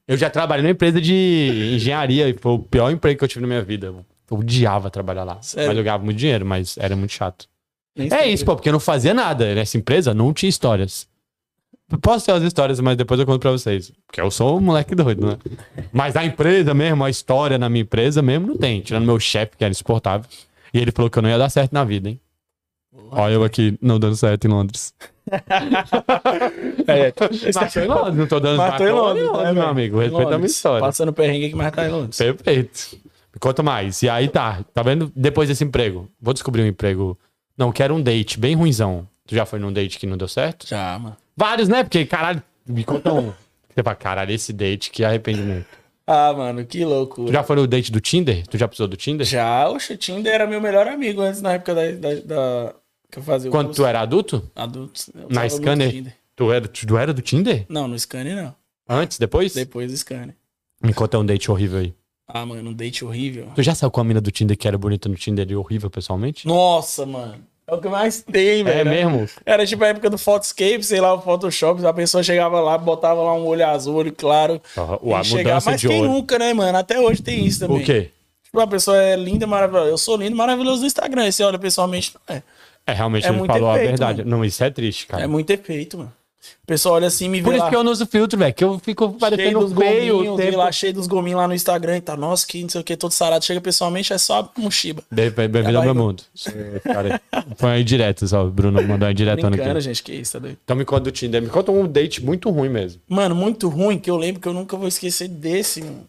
Eu 0.08 0.16
já 0.18 0.30
trabalhei 0.30 0.64
numa 0.64 0.72
empresa 0.72 1.02
de 1.02 1.72
engenharia 1.76 2.30
e 2.30 2.34
foi 2.34 2.54
o 2.54 2.60
pior 2.60 2.90
emprego 2.92 3.18
que 3.20 3.24
eu 3.24 3.28
tive 3.28 3.42
na 3.42 3.48
minha 3.48 3.62
vida. 3.62 3.94
Eu 4.30 4.38
odiava 4.38 4.90
trabalhar 4.90 5.24
lá. 5.24 5.42
Sério? 5.42 5.70
Mas 5.70 5.78
eu 5.78 5.84
ganhava 5.84 6.04
muito 6.04 6.18
dinheiro, 6.18 6.46
mas 6.46 6.78
era 6.78 6.96
muito 6.96 7.12
chato. 7.12 7.48
Nem 7.96 8.14
É 8.14 8.28
isso, 8.28 8.46
pô, 8.46 8.56
porque 8.56 8.70
eu 8.70 8.74
não 8.74 8.80
fazia 8.80 9.14
nada. 9.14 9.56
Nessa 9.56 9.78
empresa 9.78 10.14
não 10.14 10.34
tinha 10.34 10.50
histórias. 10.50 11.08
Posso 12.02 12.26
ter 12.26 12.34
as 12.34 12.44
histórias, 12.44 12.80
mas 12.82 12.98
depois 12.98 13.18
eu 13.20 13.26
conto 13.26 13.40
pra 13.40 13.52
vocês. 13.52 13.92
Porque 14.06 14.20
eu 14.20 14.30
sou 14.30 14.58
um 14.58 14.62
moleque 14.62 14.94
doido, 14.94 15.26
né? 15.26 15.38
Mas 15.94 16.18
a 16.18 16.26
empresa 16.26 16.74
mesmo, 16.74 17.04
a 17.04 17.10
história 17.10 17.58
na 17.58 17.70
minha 17.70 17.84
empresa 17.84 18.22
mesmo, 18.22 18.48
não 18.48 18.58
tem. 18.58 18.82
Tirando 18.82 19.06
meu 19.06 19.18
chefe, 19.20 19.56
que 19.58 19.64
era 19.64 19.72
insuportável. 19.72 20.30
E 20.74 20.80
ele 20.80 20.92
falou 20.92 21.10
que 21.10 21.18
eu 21.18 21.24
não 21.24 21.30
ia 21.30 21.38
dar 21.38 21.50
certo 21.50 21.72
na 21.72 21.86
vida, 21.86 22.10
hein? 22.10 22.20
Olha 23.10 23.34
eu 23.34 23.44
aqui 23.44 23.78
não 23.82 23.98
dando 24.00 24.16
certo 24.18 24.46
em 24.46 24.50
Londres. 24.50 24.94
É, 26.88 27.14
Mas 27.54 27.74
tô 27.74 27.80
em 27.82 27.86
Londres, 27.86 28.16
não 28.16 28.28
tô 28.28 28.40
dando 28.40 28.78
tô 28.78 28.84
em 28.86 28.92
Londres, 28.92 29.24
né, 29.26 29.32
meu 29.44 29.54
velho? 29.56 29.68
amigo. 29.68 30.00
Respeita 30.00 30.24
a 30.24 30.26
minha 30.26 30.36
Londres. 30.38 30.52
história. 30.56 30.80
Passando 30.80 31.12
perrengue 31.14 31.46
aqui, 31.48 31.56
mas 31.56 31.72
tá 31.74 31.86
em 31.86 31.92
Londres. 31.92 32.18
Perfeito. 32.18 32.98
Conta 33.40 33.62
mais. 33.64 34.02
E 34.04 34.10
aí 34.10 34.28
tá, 34.28 34.64
tá 34.74 34.82
vendo? 34.84 35.12
Depois 35.16 35.48
desse 35.50 35.64
emprego, 35.64 36.10
vou 36.22 36.34
descobrir 36.34 36.62
um 36.64 36.68
emprego. 36.68 37.18
Não, 37.58 37.72
quero 37.72 37.96
um 37.96 38.02
date 38.02 38.40
bem 38.40 38.56
ruinzão. 38.56 39.08
Tu 39.26 39.36
já 39.36 39.46
foi 39.46 39.60
num 39.60 39.72
date 39.74 40.00
que 40.00 40.06
não 40.08 40.16
deu 40.18 40.28
certo? 40.28 40.68
Já, 40.68 40.98
mano. 41.00 41.18
Vários, 41.36 41.68
né? 41.68 41.84
Porque, 41.84 42.06
caralho, 42.06 42.42
me 42.66 42.84
conta 42.84 43.14
um. 43.14 43.34
Você 43.74 43.84
fala, 43.84 43.96
caralho, 43.96 44.32
esse 44.32 44.52
date, 44.54 44.90
que 44.90 45.04
arrependimento. 45.04 45.68
Ah, 46.06 46.34
mano, 46.34 46.66
que 46.66 46.80
Tu 46.80 46.88
loucura. 46.88 47.32
já 47.34 47.44
foi 47.44 47.56
no 47.58 47.68
date 47.68 47.92
do 47.92 48.00
Tinder? 48.00 48.48
Tu 48.48 48.58
já 48.58 48.68
precisou 48.68 48.88
do 48.88 48.96
Tinder? 48.96 49.26
Já, 49.28 49.70
oxe, 49.70 49.94
o 49.94 49.98
Tinder 49.98 50.34
era 50.34 50.48
meu 50.48 50.62
melhor 50.62 50.88
amigo 50.88 51.22
antes, 51.22 51.42
na 51.42 51.54
época 51.54 51.76
da, 51.76 51.92
da, 51.92 52.16
da- 52.22 52.76
que 53.12 53.20
eu 53.20 53.24
fazia 53.24 53.50
o 53.50 53.52
Quando 53.52 53.68
curso. 53.68 53.82
tu 53.82 53.86
era 53.86 54.00
adulto? 54.00 54.50
Adultos. 54.56 55.10
eu 55.14 55.28
Na 55.30 55.48
Scanner? 55.50 56.16
Tu 56.36 56.52
era, 56.52 56.68
tu 56.68 56.98
era 56.98 57.14
do 57.14 57.22
Tinder? 57.22 57.66
Não, 57.68 57.88
no 57.90 58.00
Scanner 58.00 58.36
não. 58.42 58.56
Antes, 58.88 59.20
depois? 59.20 59.54
Depois 59.54 59.92
do 59.92 59.98
Scanner. 59.98 60.34
Me 60.82 60.94
conta 60.94 61.20
um 61.20 61.26
date 61.26 61.52
horrível 61.52 61.80
aí. 61.80 61.94
Ah, 62.28 62.46
mano, 62.46 62.70
um 62.70 62.74
date 62.74 63.06
horrível. 63.06 63.48
Tu 63.56 63.64
já 63.64 63.74
saiu 63.74 63.90
com 63.90 64.02
a 64.02 64.04
mina 64.04 64.20
do 64.20 64.30
Tinder 64.32 64.58
que 64.58 64.68
era 64.68 64.78
bonita 64.78 65.08
no 65.08 65.16
Tinder 65.16 65.50
e 65.50 65.56
horrível 65.56 65.90
pessoalmente? 65.90 66.46
Nossa, 66.46 67.06
mano. 67.06 67.36
É 67.66 67.74
o 67.74 67.80
que 67.82 67.88
mais 67.90 68.22
tem, 68.22 68.64
velho. 68.64 68.80
É 68.80 68.84
mesmo? 68.84 69.28
Era 69.46 69.66
tipo 69.66 69.84
a 69.84 69.88
época 69.88 70.10
do 70.10 70.18
Photoscape, 70.18 70.84
sei 70.84 71.02
lá, 71.02 71.14
o 71.14 71.22
Photoshop, 71.22 71.86
a 71.86 71.94
pessoa 71.94 72.24
chegava 72.24 72.60
lá, 72.62 72.78
botava 72.78 73.22
lá 73.22 73.34
um 73.34 73.46
olho 73.46 73.66
azul, 73.66 73.96
olho 73.96 74.14
claro. 74.14 74.62
O- 75.02 75.14
A 75.16 75.24
chegava- 75.24 75.64
Mas 75.66 75.82
de 75.82 75.88
quem 75.88 76.02
olho. 76.02 76.10
nunca, 76.12 76.38
né, 76.40 76.54
mano? 76.54 76.78
Até 76.78 77.00
hoje 77.00 77.22
tem 77.22 77.46
isso 77.46 77.60
também. 77.60 77.82
O 77.82 77.86
quê? 77.86 78.12
Tipo, 78.44 78.60
a 78.62 78.68
pessoa 78.68 78.98
é 78.98 79.16
linda, 79.18 79.46
maravilhosa. 79.46 79.90
Eu 79.90 79.98
sou 79.98 80.16
lindo, 80.16 80.36
maravilhoso 80.36 80.82
no 80.82 80.88
Instagram. 80.88 81.28
E 81.28 81.32
você 81.34 81.44
olha 81.44 81.60
pessoalmente, 81.60 82.14
não 82.28 82.36
é. 82.36 82.44
É, 82.86 82.94
realmente, 82.94 83.26
É 83.28 83.30
ele 83.30 83.46
falou 83.46 83.70
a 83.70 83.74
efeito, 83.76 83.90
verdade. 83.90 84.18
mano. 84.24 84.32
Não, 84.38 84.46
isso 84.46 84.64
é 84.64 84.70
triste, 84.70 85.06
cara. 85.08 85.24
É 85.24 85.28
muito 85.28 85.50
efeito, 85.52 85.98
mano. 85.98 86.14
O 86.64 86.68
pessoal 86.68 86.96
olha 86.96 87.08
assim, 87.08 87.28
me 87.28 87.40
vê 87.40 87.44
Por 87.46 87.54
isso 87.56 87.64
lá, 87.64 87.70
que 87.70 87.76
eu 87.76 87.84
não 87.84 87.92
uso 87.92 88.06
filtro, 88.06 88.38
velho. 88.38 88.54
Que 88.54 88.64
eu 88.64 88.80
fico 88.80 89.12
parecendo 89.14 89.68
feio 89.76 90.36
tempo. 90.38 90.58
lá 90.58 90.72
cheio 90.72 90.94
dos 90.94 91.08
gominhos 91.08 91.40
lá 91.40 91.48
no 91.48 91.54
Instagram 91.54 91.98
e 91.98 92.02
tá, 92.02 92.16
nossa, 92.16 92.46
que 92.46 92.62
não 92.62 92.70
sei 92.70 92.82
o 92.82 92.84
que, 92.84 92.96
todo 92.96 93.12
sarado. 93.12 93.44
Chega 93.44 93.60
pessoalmente, 93.60 94.14
é 94.14 94.18
só 94.18 94.50
um 94.58 94.70
bem- 95.12 95.32
Bem-vindo 95.50 95.78
ao 95.78 95.84
meu 95.84 95.96
mundo. 95.96 96.24
Cara, 96.84 97.20
Foi 97.58 97.72
aí 97.72 97.84
direto, 97.84 98.28
só. 98.28 98.46
O 98.46 98.52
Bruno 98.52 98.82
mandou 98.84 99.08
aí 99.08 99.14
diretando 99.14 99.52
Brincando, 99.56 99.72
aqui. 99.72 99.82
gente, 99.82 100.04
que 100.04 100.14
isso, 100.14 100.34
tá 100.34 100.40
doido? 100.40 100.58
Então 100.64 100.76
me 100.76 100.86
conta 100.86 101.02
do 101.06 101.12
Tinder. 101.12 101.42
Me 101.42 101.50
conta 101.50 101.72
um 101.72 101.88
date 101.88 102.24
muito 102.24 102.50
ruim 102.50 102.70
mesmo. 102.70 103.02
Mano, 103.10 103.34
muito 103.36 103.68
ruim, 103.68 103.98
que 103.98 104.10
eu 104.10 104.16
lembro 104.18 104.42
que 104.42 104.48
eu 104.48 104.54
nunca 104.54 104.78
vou 104.78 104.88
esquecer 104.88 105.28
desse, 105.28 105.82
mano. 105.82 106.08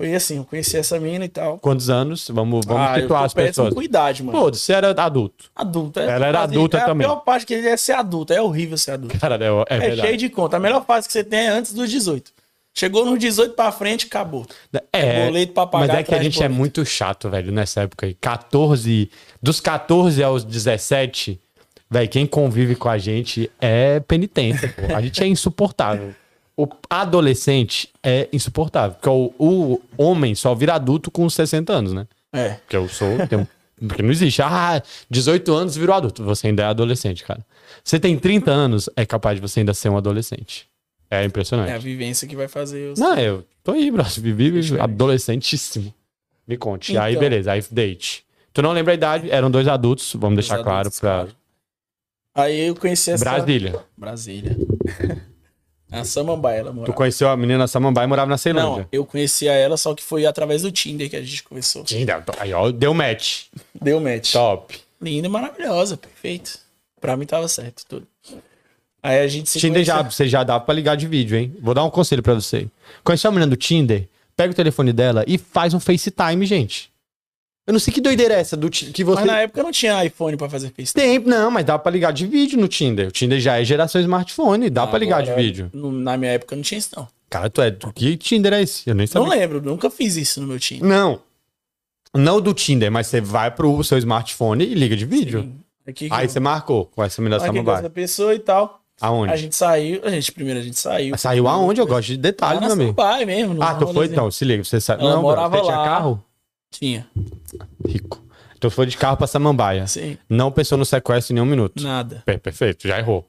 Foi 0.00 0.14
assim, 0.14 0.38
eu 0.38 0.46
conheci 0.46 0.78
essa 0.78 0.98
mina 0.98 1.26
e 1.26 1.28
tal. 1.28 1.58
Quantos 1.58 1.90
anos? 1.90 2.30
Vamos, 2.30 2.64
vamos 2.64 2.88
ah, 2.88 2.94
situar 2.98 3.24
as 3.24 3.34
pessoas. 3.34 3.74
com 3.74 3.82
idade, 3.82 4.22
mano. 4.22 4.38
Pô, 4.38 4.50
você 4.50 4.72
era 4.72 4.92
adulto. 4.92 5.50
Adulto. 5.54 6.00
É, 6.00 6.04
Ela 6.06 6.26
era 6.26 6.40
adulta 6.40 6.78
é 6.78 6.86
também. 6.86 7.06
A 7.06 7.10
pior 7.10 7.16
parte 7.16 7.44
que 7.44 7.52
ele 7.52 7.68
é 7.68 7.76
ser 7.76 7.92
adulto. 7.92 8.32
É 8.32 8.40
horrível 8.40 8.78
ser 8.78 8.92
adulto. 8.92 9.18
Cara, 9.18 9.38
é, 9.68 9.78
é 9.78 9.88
É, 9.90 9.96
cheio 9.96 10.16
de 10.16 10.30
conta. 10.30 10.56
A 10.56 10.58
melhor 10.58 10.86
fase 10.86 11.06
que 11.06 11.12
você 11.12 11.22
tem 11.22 11.40
é 11.40 11.48
antes 11.48 11.74
dos 11.74 11.90
18. 11.90 12.32
Chegou 12.72 13.04
nos 13.04 13.18
18 13.18 13.54
pra 13.54 13.70
frente, 13.70 14.06
acabou. 14.06 14.46
É, 14.90 15.26
boleto 15.26 15.52
pra 15.52 15.66
pagar 15.66 15.88
mas 15.88 15.96
é 15.98 16.02
que 16.02 16.14
a 16.14 16.22
gente 16.22 16.42
é 16.42 16.48
muito 16.48 16.82
chato, 16.86 17.28
velho, 17.28 17.52
nessa 17.52 17.82
época 17.82 18.06
aí. 18.06 18.14
14, 18.14 19.10
dos 19.42 19.60
14 19.60 20.22
aos 20.22 20.44
17, 20.44 21.38
velho, 21.90 22.08
quem 22.08 22.26
convive 22.26 22.74
com 22.74 22.88
a 22.88 22.96
gente 22.96 23.50
é 23.60 24.00
penitência, 24.00 24.74
pô. 24.74 24.96
A 24.96 25.02
gente 25.02 25.22
é 25.22 25.26
insuportável. 25.26 26.14
O 26.62 26.68
adolescente 26.88 27.88
é 28.02 28.28
insuportável, 28.32 28.96
porque 28.96 29.08
o, 29.08 29.32
o 29.38 29.80
homem 29.96 30.34
só 30.34 30.54
vira 30.54 30.74
adulto 30.74 31.10
com 31.10 31.28
60 31.28 31.72
anos, 31.72 31.92
né? 31.92 32.06
É. 32.32 32.50
Porque 32.54 32.76
eu 32.76 32.88
sou. 32.88 33.26
tenho- 33.28 33.46
porque 33.88 34.02
não 34.02 34.10
existe. 34.10 34.42
Ah, 34.42 34.82
18 35.08 35.54
anos 35.54 35.74
virou 35.74 35.94
adulto. 35.94 36.22
Você 36.24 36.48
ainda 36.48 36.62
é 36.64 36.66
adolescente, 36.66 37.24
cara. 37.24 37.40
Você 37.82 37.98
tem 37.98 38.18
30 38.18 38.50
anos, 38.50 38.90
é 38.94 39.06
capaz 39.06 39.36
de 39.36 39.40
você 39.40 39.60
ainda 39.60 39.72
ser 39.72 39.88
um 39.88 39.96
adolescente. 39.96 40.68
É 41.10 41.24
impressionante. 41.24 41.70
É 41.70 41.74
a 41.74 41.78
vivência 41.78 42.28
que 42.28 42.36
vai 42.36 42.46
fazer 42.46 42.92
os. 42.92 42.98
Não, 43.00 43.18
eu 43.18 43.44
tô 43.64 43.72
aí, 43.72 43.90
bro. 43.90 44.04
Vivi 44.04 44.78
adolescentíssimo. 44.78 45.94
Me 46.46 46.56
conte. 46.58 46.96
aí, 46.98 47.12
Então. 47.14 47.20
beleza. 47.20 47.52
Aí, 47.52 47.64
date. 47.70 48.22
Tu 48.52 48.60
não 48.60 48.72
lembra 48.72 48.92
a 48.92 48.94
idade? 48.94 49.30
Eram 49.30 49.50
dois 49.50 49.66
adultos, 49.66 50.12
vamos 50.14 50.36
deixar 50.36 50.58
Os 50.58 50.62
claro 50.62 50.78
adultos, 50.80 51.00
pra. 51.00 51.26
Aí 52.34 52.60
eu 52.68 52.76
conheci 52.76 53.12
essa. 53.12 53.24
Brasília. 53.24 53.76
Brasília. 53.96 54.56
a 55.90 56.04
Samambaia, 56.04 56.58
ela 56.60 56.70
Tu 56.70 56.74
morava. 56.76 56.92
conheceu 56.94 57.28
a 57.28 57.36
menina 57.36 57.66
Samambaia 57.66 58.04
e 58.04 58.08
morava 58.08 58.26
na 58.28 58.32
Não, 58.34 58.38
Ceilândia. 58.38 58.88
eu 58.92 59.04
conhecia 59.04 59.52
ela, 59.52 59.76
só 59.76 59.94
que 59.94 60.02
foi 60.02 60.24
através 60.26 60.62
do 60.62 60.70
Tinder 60.70 61.08
que 61.10 61.16
a 61.16 61.22
gente 61.22 61.42
conversou. 61.42 61.84
Ainda, 61.92 62.24
Aí, 62.38 62.52
ó, 62.52 62.70
deu 62.70 62.94
match. 62.94 63.44
Deu 63.80 64.00
match. 64.00 64.32
Top. 64.32 64.78
Linda 65.00 65.26
e 65.26 65.30
maravilhosa, 65.30 65.96
perfeito. 65.96 66.58
Pra 67.00 67.16
mim 67.16 67.26
tava 67.26 67.48
certo 67.48 67.84
tudo. 67.88 68.06
Aí 69.02 69.18
a 69.20 69.26
gente 69.26 69.48
se 69.48 69.58
Tinder 69.58 69.82
já, 69.82 69.94
conheceu. 69.94 70.10
você 70.12 70.28
já 70.28 70.44
dá 70.44 70.60
pra 70.60 70.74
ligar 70.74 70.94
de 70.96 71.06
vídeo, 71.06 71.36
hein? 71.38 71.56
Vou 71.62 71.72
dar 71.74 71.82
um 71.84 71.90
conselho 71.90 72.22
pra 72.22 72.34
você. 72.34 72.68
Conheceu 73.02 73.28
a 73.30 73.32
menina 73.32 73.48
do 73.48 73.56
Tinder? 73.56 74.06
Pega 74.36 74.52
o 74.52 74.54
telefone 74.56 74.92
dela 74.92 75.24
e 75.26 75.38
faz 75.38 75.72
um 75.74 75.80
FaceTime, 75.80 76.44
gente. 76.46 76.90
Eu 77.70 77.72
não 77.72 77.78
sei 77.78 77.94
que 77.94 78.00
doideira 78.00 78.34
é 78.34 78.40
essa 78.40 78.56
do 78.56 78.68
que 78.68 79.04
você 79.04 79.20
Mas 79.20 79.26
na 79.30 79.38
época 79.42 79.62
não 79.62 79.70
tinha 79.70 80.04
iPhone 80.04 80.36
pra 80.36 80.48
fazer 80.50 80.72
FaceTime. 80.76 80.92
tem, 80.92 81.18
não, 81.20 81.52
mas 81.52 81.64
dá 81.64 81.78
pra 81.78 81.92
ligar 81.92 82.12
de 82.12 82.26
vídeo 82.26 82.58
no 82.58 82.66
Tinder. 82.66 83.06
O 83.06 83.10
Tinder 83.12 83.38
já 83.38 83.60
é 83.60 83.64
geração 83.64 84.00
smartphone, 84.00 84.68
dá 84.68 84.88
pra 84.88 84.98
ligar 84.98 85.22
de 85.22 85.32
vídeo. 85.32 85.70
Na 85.72 86.16
minha 86.16 86.32
época 86.32 86.56
não 86.56 86.64
tinha 86.64 86.78
isso, 86.78 86.90
não. 86.96 87.06
Cara, 87.30 87.48
tu 87.48 87.62
é 87.62 87.70
que 87.94 88.16
Tinder 88.16 88.52
é 88.54 88.62
esse? 88.62 88.90
Eu 88.90 88.94
nem 88.96 89.06
Não 89.14 89.22
sabia. 89.24 89.38
lembro, 89.38 89.62
nunca 89.62 89.88
fiz 89.88 90.16
isso 90.16 90.40
no 90.40 90.48
meu 90.48 90.58
Tinder. 90.58 90.84
Não. 90.88 91.20
Não 92.12 92.40
do 92.40 92.52
Tinder, 92.52 92.90
mas 92.90 93.06
você 93.06 93.20
vai 93.20 93.52
pro 93.52 93.84
seu 93.84 93.96
smartphone 93.98 94.64
e 94.64 94.74
liga 94.74 94.96
de 94.96 95.06
vídeo. 95.06 95.52
Aqui, 95.86 96.08
Aí 96.10 96.28
você 96.28 96.40
marcou 96.40 96.86
com 96.86 97.04
essa 97.04 97.22
menina 97.22 97.38
Samambaia. 97.38 97.78
essa 97.78 97.90
pessoa 97.90 98.34
e 98.34 98.40
tal. 98.40 98.80
Aonde? 99.00 99.32
A 99.32 99.36
gente 99.36 99.54
saiu, 99.54 100.00
a 100.04 100.10
gente 100.10 100.32
primeiro 100.32 100.58
a 100.58 100.62
gente 100.62 100.78
saiu. 100.78 101.12
Mas 101.12 101.20
Saiu 101.20 101.46
aonde? 101.46 101.80
Eu 101.80 101.86
gosto 101.86 102.08
de 102.08 102.16
detalhes, 102.16 102.60
meu 102.60 102.72
amigo. 102.72 102.94
Samambaia 102.96 103.24
mesmo. 103.24 103.62
Ah, 103.62 103.74
tu 103.76 103.86
foi 103.92 104.06
então, 104.06 104.28
se 104.28 104.44
liga, 104.44 104.64
você. 104.64 104.78
Ela 104.92 105.14
Não, 105.14 105.22
morava 105.22 105.56
você 105.56 105.62
tinha 105.62 105.76
lá. 105.76 105.84
carro? 105.84 106.24
Tinha, 106.70 107.06
Rico. 107.86 108.22
Tu 108.60 108.70
foi 108.70 108.86
de 108.86 108.96
carro 108.96 109.16
pra 109.16 109.26
Samambaia. 109.26 109.86
sim. 109.86 110.16
Não 110.28 110.52
pensou 110.52 110.76
no 110.76 110.84
sequestro 110.84 111.32
em 111.32 111.34
nenhum 111.34 111.46
minuto. 111.46 111.82
Nada. 111.82 112.22
Per- 112.26 112.38
Perfeito, 112.38 112.86
já 112.86 112.98
errou. 112.98 113.26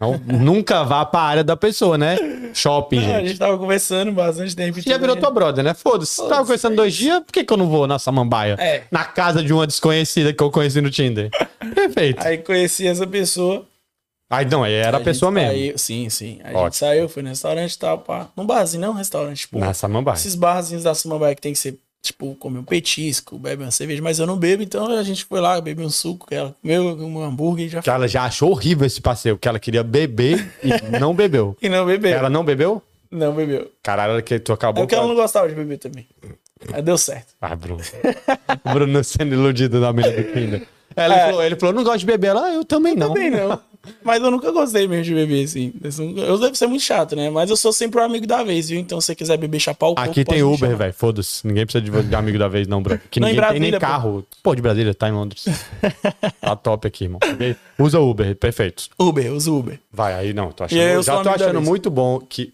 Não, 0.00 0.18
nunca 0.18 0.82
vá 0.82 1.04
pra 1.06 1.20
área 1.20 1.44
da 1.44 1.56
pessoa, 1.56 1.96
né? 1.96 2.16
Shopping, 2.52 2.98
Ah, 2.98 3.00
a 3.00 3.18
gente. 3.20 3.28
gente 3.28 3.38
tava 3.38 3.56
conversando 3.56 4.10
bastante 4.10 4.54
tempo. 4.56 4.80
Já 4.80 4.98
virou 4.98 5.16
tua 5.16 5.30
brother, 5.30 5.62
né? 5.62 5.72
Foda-se. 5.72 6.16
Tava 6.16 6.28
Foda-se, 6.30 6.42
conversando 6.46 6.72
é 6.72 6.76
dois 6.76 6.94
dias, 6.94 7.20
por 7.20 7.32
que, 7.32 7.44
que 7.44 7.52
eu 7.52 7.56
não 7.56 7.68
vou 7.68 7.86
na 7.86 7.96
Samambaia? 7.98 8.56
É. 8.58 8.82
Na 8.90 9.04
casa 9.04 9.40
de 9.42 9.52
uma 9.52 9.66
desconhecida 9.68 10.32
que 10.32 10.42
eu 10.42 10.50
conheci 10.50 10.80
no 10.80 10.90
Tinder. 10.90 11.30
Perfeito. 11.74 12.26
Aí 12.26 12.38
conheci 12.38 12.88
essa 12.88 13.06
pessoa. 13.06 13.64
Aí 14.28 14.44
não, 14.44 14.64
aí 14.64 14.72
era 14.74 14.96
a 14.96 14.98
gente 14.98 15.04
pessoa 15.04 15.30
mesmo. 15.30 15.52
saiu- 15.52 15.78
sim, 15.78 16.10
sim. 16.10 16.40
A 16.42 16.48
Ótimo. 16.48 16.64
gente 16.64 16.76
saiu, 16.76 17.08
foi 17.08 17.22
no 17.22 17.28
restaurante 17.28 17.72
e 17.72 17.78
tal, 17.78 17.98
pá. 17.98 18.28
Num 18.36 18.44
barzinho, 18.44 18.80
não 18.82 18.90
um 18.90 18.94
restaurante, 18.94 19.38
tipo. 19.42 19.58
Na 19.60 19.72
Samambaia. 19.72 20.16
Esses 20.16 20.34
barzinhos 20.34 20.82
da 20.82 20.94
Samambaia 20.94 21.34
que 21.36 21.40
tem 21.40 21.52
que 21.52 21.58
ser, 21.58 21.78
tipo, 22.02 22.34
comer 22.36 22.58
um 22.60 22.64
petisco, 22.64 23.38
beber 23.38 23.64
uma 23.64 23.70
cerveja, 23.70 24.00
mas 24.02 24.18
eu 24.18 24.26
não 24.26 24.36
bebo, 24.36 24.62
então 24.62 24.86
a 24.86 25.02
gente 25.02 25.24
foi 25.24 25.40
lá, 25.40 25.60
beber 25.60 25.84
um 25.84 25.90
suco, 25.90 26.26
ela 26.30 26.54
comeu 26.62 26.84
um 26.96 27.22
hambúrguer 27.22 27.66
e 27.66 27.68
já 27.68 27.82
Que 27.82 27.90
ela 27.90 28.06
já 28.08 28.24
achou 28.24 28.50
horrível 28.50 28.86
esse 28.86 29.00
passeio, 29.00 29.36
que 29.38 29.48
ela 29.48 29.58
queria 29.58 29.82
beber 29.82 30.50
e 30.62 30.68
não 30.98 31.14
bebeu. 31.14 31.56
E 31.60 31.68
não 31.68 31.84
bebeu. 31.84 32.12
Ela 32.16 32.30
não 32.30 32.44
bebeu? 32.44 32.82
Não 33.10 33.32
bebeu. 33.34 33.70
Caralho, 33.82 34.22
que 34.22 34.38
tu 34.38 34.52
É 34.52 34.54
acabou 34.54 34.82
porque 34.84 34.94
ela 34.94 35.06
não 35.06 35.14
gostava 35.14 35.48
de 35.48 35.54
beber 35.54 35.78
também. 35.78 36.06
Aí 36.72 36.82
deu 36.82 36.98
certo. 36.98 37.34
Ah, 37.40 37.54
Bruno. 37.56 37.80
Bruno 38.72 39.04
sendo 39.04 39.34
iludido 39.34 39.80
na 39.80 39.92
menina 39.92 40.22
do. 40.22 40.66
Ela 40.96 41.14
É. 41.14 41.26
falou, 41.26 41.44
ele 41.44 41.54
falou, 41.56 41.74
não 41.74 41.84
gosto 41.84 42.00
de 42.00 42.06
beber. 42.06 42.28
Ela, 42.28 42.46
ah, 42.46 42.54
eu 42.54 42.64
também 42.64 42.96
não. 42.96 43.08
Também 43.14 43.30
não. 43.30 43.60
Mas 44.02 44.22
eu 44.22 44.30
nunca 44.30 44.50
gostei 44.50 44.86
mesmo 44.86 45.04
de 45.04 45.14
beber, 45.14 45.44
assim. 45.44 45.72
Eu 46.16 46.38
devo 46.38 46.54
ser 46.54 46.66
muito 46.66 46.82
chato, 46.82 47.16
né? 47.16 47.30
Mas 47.30 47.50
eu 47.50 47.56
sou 47.56 47.72
sempre 47.72 48.00
o 48.00 48.04
amigo 48.04 48.26
da 48.26 48.42
vez, 48.42 48.68
viu? 48.68 48.78
Então 48.78 49.00
se 49.00 49.06
você 49.06 49.14
quiser 49.14 49.36
beber, 49.36 49.58
chapar 49.60 49.88
o 49.88 49.94
Aqui 49.96 50.24
tem 50.24 50.42
Uber, 50.42 50.76
velho. 50.76 50.92
Foda-se. 50.92 51.46
Ninguém 51.46 51.64
precisa 51.66 52.02
de, 52.02 52.14
amigo 52.14 52.38
da 52.38 52.48
vez, 52.48 52.66
não, 52.66 52.82
Bruno. 52.82 53.00
Que 53.10 53.20
Não, 53.20 53.28
em 53.28 53.32
ninguém 53.32 53.50
tem 53.50 53.60
nem 53.60 53.70
Brasília, 53.70 53.80
pô. 53.80 53.86
carro. 53.86 54.26
Pô, 54.42 54.54
de 54.54 54.62
Brasília, 54.62 54.94
tá 54.94 55.08
em 55.08 55.12
Londres. 55.12 55.44
tá 56.40 56.56
top 56.56 56.86
aqui, 56.86 57.04
irmão. 57.04 57.20
Usa 57.78 58.00
Uber, 58.00 58.34
perfeito. 58.36 58.88
Uber, 58.98 59.32
usa 59.32 59.50
Uber. 59.50 59.80
Vai, 59.92 60.14
aí 60.14 60.32
não. 60.32 60.52
Tô 60.52 60.64
achando, 60.64 60.80
eu 60.80 61.02
já 61.02 61.22
tô 61.22 61.28
achando 61.28 61.60
muito 61.60 61.90
bom 61.90 62.20
que. 62.20 62.52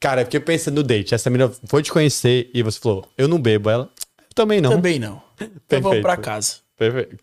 Cara, 0.00 0.24
porque 0.24 0.38
pensa 0.38 0.70
no 0.70 0.82
date. 0.82 1.14
Essa 1.14 1.30
menina 1.30 1.50
foi 1.66 1.82
te 1.82 1.90
conhecer 1.90 2.50
e 2.52 2.62
você 2.62 2.78
falou, 2.78 3.06
eu 3.16 3.26
não 3.26 3.38
bebo. 3.38 3.70
Ela, 3.70 3.88
eu 4.18 4.34
também 4.34 4.60
não. 4.60 4.70
Também 4.70 4.98
não. 4.98 5.22
Então 5.40 5.80
vamos 5.80 6.00
pra 6.00 6.16
casa. 6.16 6.63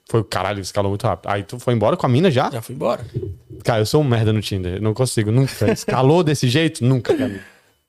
Foi, 0.09 0.23
caralho, 0.23 0.61
escalou 0.61 0.89
muito 0.91 1.05
rápido. 1.05 1.29
Aí 1.29 1.43
tu 1.43 1.59
foi 1.59 1.73
embora 1.73 1.97
com 1.97 2.05
a 2.05 2.09
mina 2.09 2.31
já? 2.31 2.49
Já 2.49 2.61
fui 2.61 2.73
embora. 2.75 3.05
Cara, 3.63 3.81
eu 3.81 3.85
sou 3.85 4.01
um 4.01 4.03
merda 4.05 4.31
no 4.31 4.41
Tinder. 4.41 4.81
Não 4.81 4.93
consigo 4.93 5.31
nunca. 5.31 5.71
Escalou 5.71 6.23
desse 6.23 6.47
jeito? 6.47 6.83
Nunca, 6.83 7.13
mim. 7.13 7.39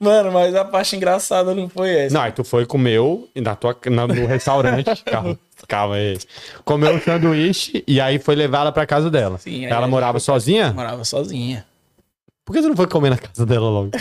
Mano, 0.00 0.32
mas 0.32 0.52
a 0.56 0.64
parte 0.64 0.96
engraçada 0.96 1.54
não 1.54 1.68
foi 1.68 1.90
essa. 1.94 2.14
Não, 2.14 2.22
aí 2.22 2.32
tu 2.32 2.42
foi 2.42 2.66
comeu 2.66 3.28
na 3.36 3.54
tua, 3.54 3.76
na- 3.86 4.08
no 4.08 4.26
restaurante. 4.26 5.02
calma, 5.06 5.38
calma 5.68 5.94
aí. 5.94 6.18
Comeu 6.64 6.92
um 6.94 7.00
sanduíche 7.00 7.84
e 7.86 8.00
aí 8.00 8.18
foi 8.18 8.34
levar 8.34 8.62
ela 8.62 8.72
pra 8.72 8.84
casa 8.84 9.08
dela. 9.08 9.38
Sim, 9.38 9.64
ela 9.66 9.86
morava 9.86 10.18
sozinha? 10.18 10.72
Morava 10.72 11.04
sozinha. 11.04 11.64
Por 12.44 12.52
que 12.52 12.60
tu 12.60 12.68
não 12.68 12.74
foi 12.76 12.88
comer 12.88 13.10
na 13.10 13.16
casa 13.18 13.46
dela 13.46 13.70
logo? 13.70 13.92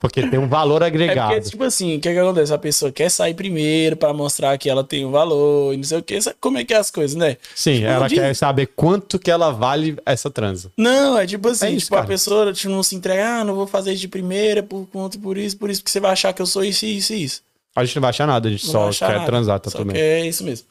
Porque 0.00 0.28
tem 0.28 0.38
um 0.38 0.48
valor 0.48 0.82
É 0.82 0.86
agregado. 0.86 1.32
porque, 1.34 1.50
tipo 1.50 1.64
assim, 1.64 1.96
o 1.96 2.00
que, 2.00 2.12
que 2.12 2.18
acontece? 2.18 2.54
A 2.54 2.58
pessoa 2.58 2.92
quer 2.92 3.10
sair 3.10 3.34
primeiro 3.34 3.96
pra 3.96 4.12
mostrar 4.12 4.56
que 4.56 4.70
ela 4.70 4.84
tem 4.84 5.04
um 5.04 5.10
valor 5.10 5.74
e 5.74 5.76
não 5.76 5.82
sei 5.84 5.98
o 5.98 6.02
que. 6.02 6.20
Sabe 6.20 6.36
como 6.40 6.56
é 6.56 6.64
que 6.64 6.72
é 6.72 6.76
as 6.76 6.88
coisas, 6.90 7.16
né? 7.16 7.36
Sim, 7.54 7.74
Tipo, 7.80 7.86
ela 7.86 8.08
de- 8.08 8.14
quer 8.14 8.34
saber 8.36 8.66
quanto 8.76 9.18
que 9.18 9.28
ela 9.30 9.50
vale 9.50 9.96
essa 10.06 10.30
transa. 10.30 10.70
Não, 10.76 11.18
é 11.18 11.26
tipo 11.26 11.48
assim, 11.48 11.66
É 11.66 11.70
isso, 11.72 11.86
tipo, 11.86 11.96
a 11.96 12.04
pessoa 12.04 12.52
tipo, 12.52 12.72
não 12.72 12.82
se 12.84 12.94
entrega, 12.94 13.40
ah, 13.40 13.44
não 13.44 13.56
vou 13.56 13.66
fazer 13.66 13.90
isso 13.92 14.00
de 14.02 14.08
primeira 14.08 14.62
por 14.62 14.86
conta, 14.86 15.18
por 15.18 15.36
isso, 15.36 15.56
por 15.56 15.68
isso, 15.68 15.80
porque 15.82 15.90
você 15.90 15.98
vai 15.98 16.12
achar 16.12 16.32
que 16.32 16.40
eu 16.40 16.46
sou 16.46 16.64
isso, 16.64 16.86
isso 16.86 17.12
e 17.12 17.24
isso. 17.24 17.42
A 17.74 17.84
gente 17.84 17.96
não 17.96 18.00
vai 18.02 18.10
achar 18.10 18.26
nada, 18.26 18.48
a 18.48 18.50
gente 18.52 18.66
Não 18.72 18.92
só 18.92 19.06
quer 19.06 19.14
nada, 19.14 19.26
transar, 19.26 19.58
tá 19.60 19.68
só 19.70 19.78
tudo 19.78 19.92
bem. 19.92 20.00
É 20.00 20.26
isso 20.26 20.44
mesmo. 20.44 20.66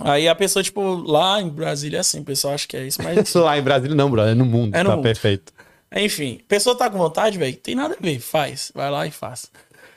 Aí 0.00 0.28
a 0.28 0.34
pessoa, 0.34 0.62
tipo, 0.62 0.82
lá 1.06 1.40
em 1.40 1.48
Brasília 1.48 1.96
é 1.98 2.00
assim, 2.00 2.20
o 2.20 2.24
pessoal 2.24 2.52
acha 2.54 2.66
que 2.68 2.76
é 2.76 2.86
isso, 2.86 3.00
mas. 3.02 3.32
Lá 3.34 3.56
em 3.58 3.62
Brasília 3.62 3.94
não, 3.96 4.10
brother, 4.10 4.32
é 4.32 4.34
no 4.34 4.44
mundo, 4.44 4.74
É 4.74 4.82
no 4.82 4.90
tá 4.90 4.96
mundo. 4.96 5.02
perfeito. 5.04 5.52
Enfim, 5.96 6.40
pessoa 6.46 6.76
tá 6.76 6.90
com 6.90 6.98
vontade, 6.98 7.38
velho, 7.38 7.56
tem 7.56 7.74
nada 7.74 7.96
a 7.98 8.02
ver, 8.02 8.20
faz. 8.20 8.70
Vai 8.74 8.90
lá 8.90 9.06
e 9.06 9.10
faz. 9.10 9.50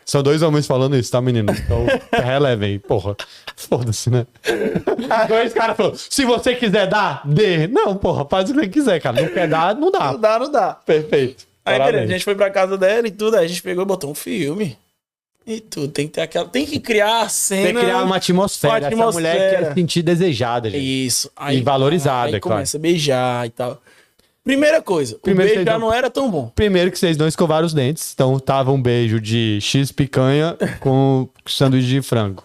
São 0.06 0.24
dois 0.24 0.42
homens 0.42 0.66
falando 0.66 0.96
isso, 0.96 1.12
tá, 1.12 1.22
menino? 1.22 1.54
Então, 1.54 1.86
relevem. 2.12 2.80
Porra, 2.80 3.16
foda-se, 3.56 4.10
né? 4.10 4.26
dois 5.28 5.54
caras 5.54 5.78
falando, 5.78 5.98
se 5.98 6.26
você 6.26 6.56
quiser 6.56 6.88
dar, 6.88 7.22
dê. 7.26 7.68
Não, 7.68 7.96
porra, 7.96 8.26
faz 8.26 8.50
o 8.50 8.54
que 8.54 8.60
você 8.62 8.68
quiser, 8.70 9.00
cara. 9.00 9.22
Não 9.22 9.30
quer 9.30 9.48
dar, 9.48 9.76
não 9.76 9.92
dá. 9.92 10.14
Não 10.14 10.20
dá, 10.20 10.40
não 10.40 10.52
dá. 10.52 10.74
Perfeito. 10.74 11.48
Aí, 11.64 11.78
beleza, 11.78 12.04
a 12.06 12.08
gente 12.08 12.24
foi 12.24 12.34
pra 12.34 12.50
casa 12.50 12.76
dela 12.76 13.08
e 13.08 13.12
tudo, 13.12 13.38
aí 13.38 13.46
a 13.46 13.48
gente 13.48 13.62
pegou 13.62 13.84
e 13.84 13.88
botou 13.88 14.10
um 14.10 14.16
filme. 14.16 14.76
E 15.46 15.60
tudo, 15.60 15.90
tem 15.90 16.08
que 16.08 16.14
ter 16.14 16.22
aquela. 16.22 16.48
Tem 16.48 16.66
que 16.66 16.80
criar 16.80 17.22
a 17.22 17.30
cena. 17.30 17.66
Tem 17.68 17.76
que 17.76 17.82
criar 17.82 18.04
uma 18.04 18.16
atmosfera. 18.16 18.90
Uma 18.94 19.06
Essa 19.06 19.12
mulher 19.12 19.32
atmosfera. 19.32 19.58
quer 19.58 19.68
se 19.70 19.74
sentir 19.76 20.02
desejada, 20.02 20.70
gente. 20.70 21.06
Isso. 21.06 21.32
E 21.52 21.62
valorizada, 21.62 22.30
aí 22.30 22.36
é 22.36 22.40
claro. 22.40 22.58
começa 22.58 22.78
a 22.78 22.80
beijar 22.80 23.46
e 23.46 23.50
tal. 23.50 23.82
Primeira 24.50 24.82
coisa, 24.82 25.18
Primeiro 25.22 25.52
o 25.52 25.56
beijo 25.56 25.66
já 25.70 25.78
não- 25.78 25.88
não 25.90 25.94
era 25.94 26.10
tão 26.10 26.30
bom. 26.32 26.52
Primeiro 26.56 26.90
que 26.92 26.98
vocês 26.98 27.16
não 27.18 27.28
escovaram 27.28 27.68
os 27.68 27.74
dentes, 27.74 28.12
então 28.14 28.40
tava 28.40 28.72
um 28.72 28.82
beijo 28.82 29.20
de 29.22 29.60
X 29.62 29.92
picanha 29.92 30.58
com 30.82 31.30
sanduíche 31.46 31.88
de 31.88 32.02
frango. 32.02 32.44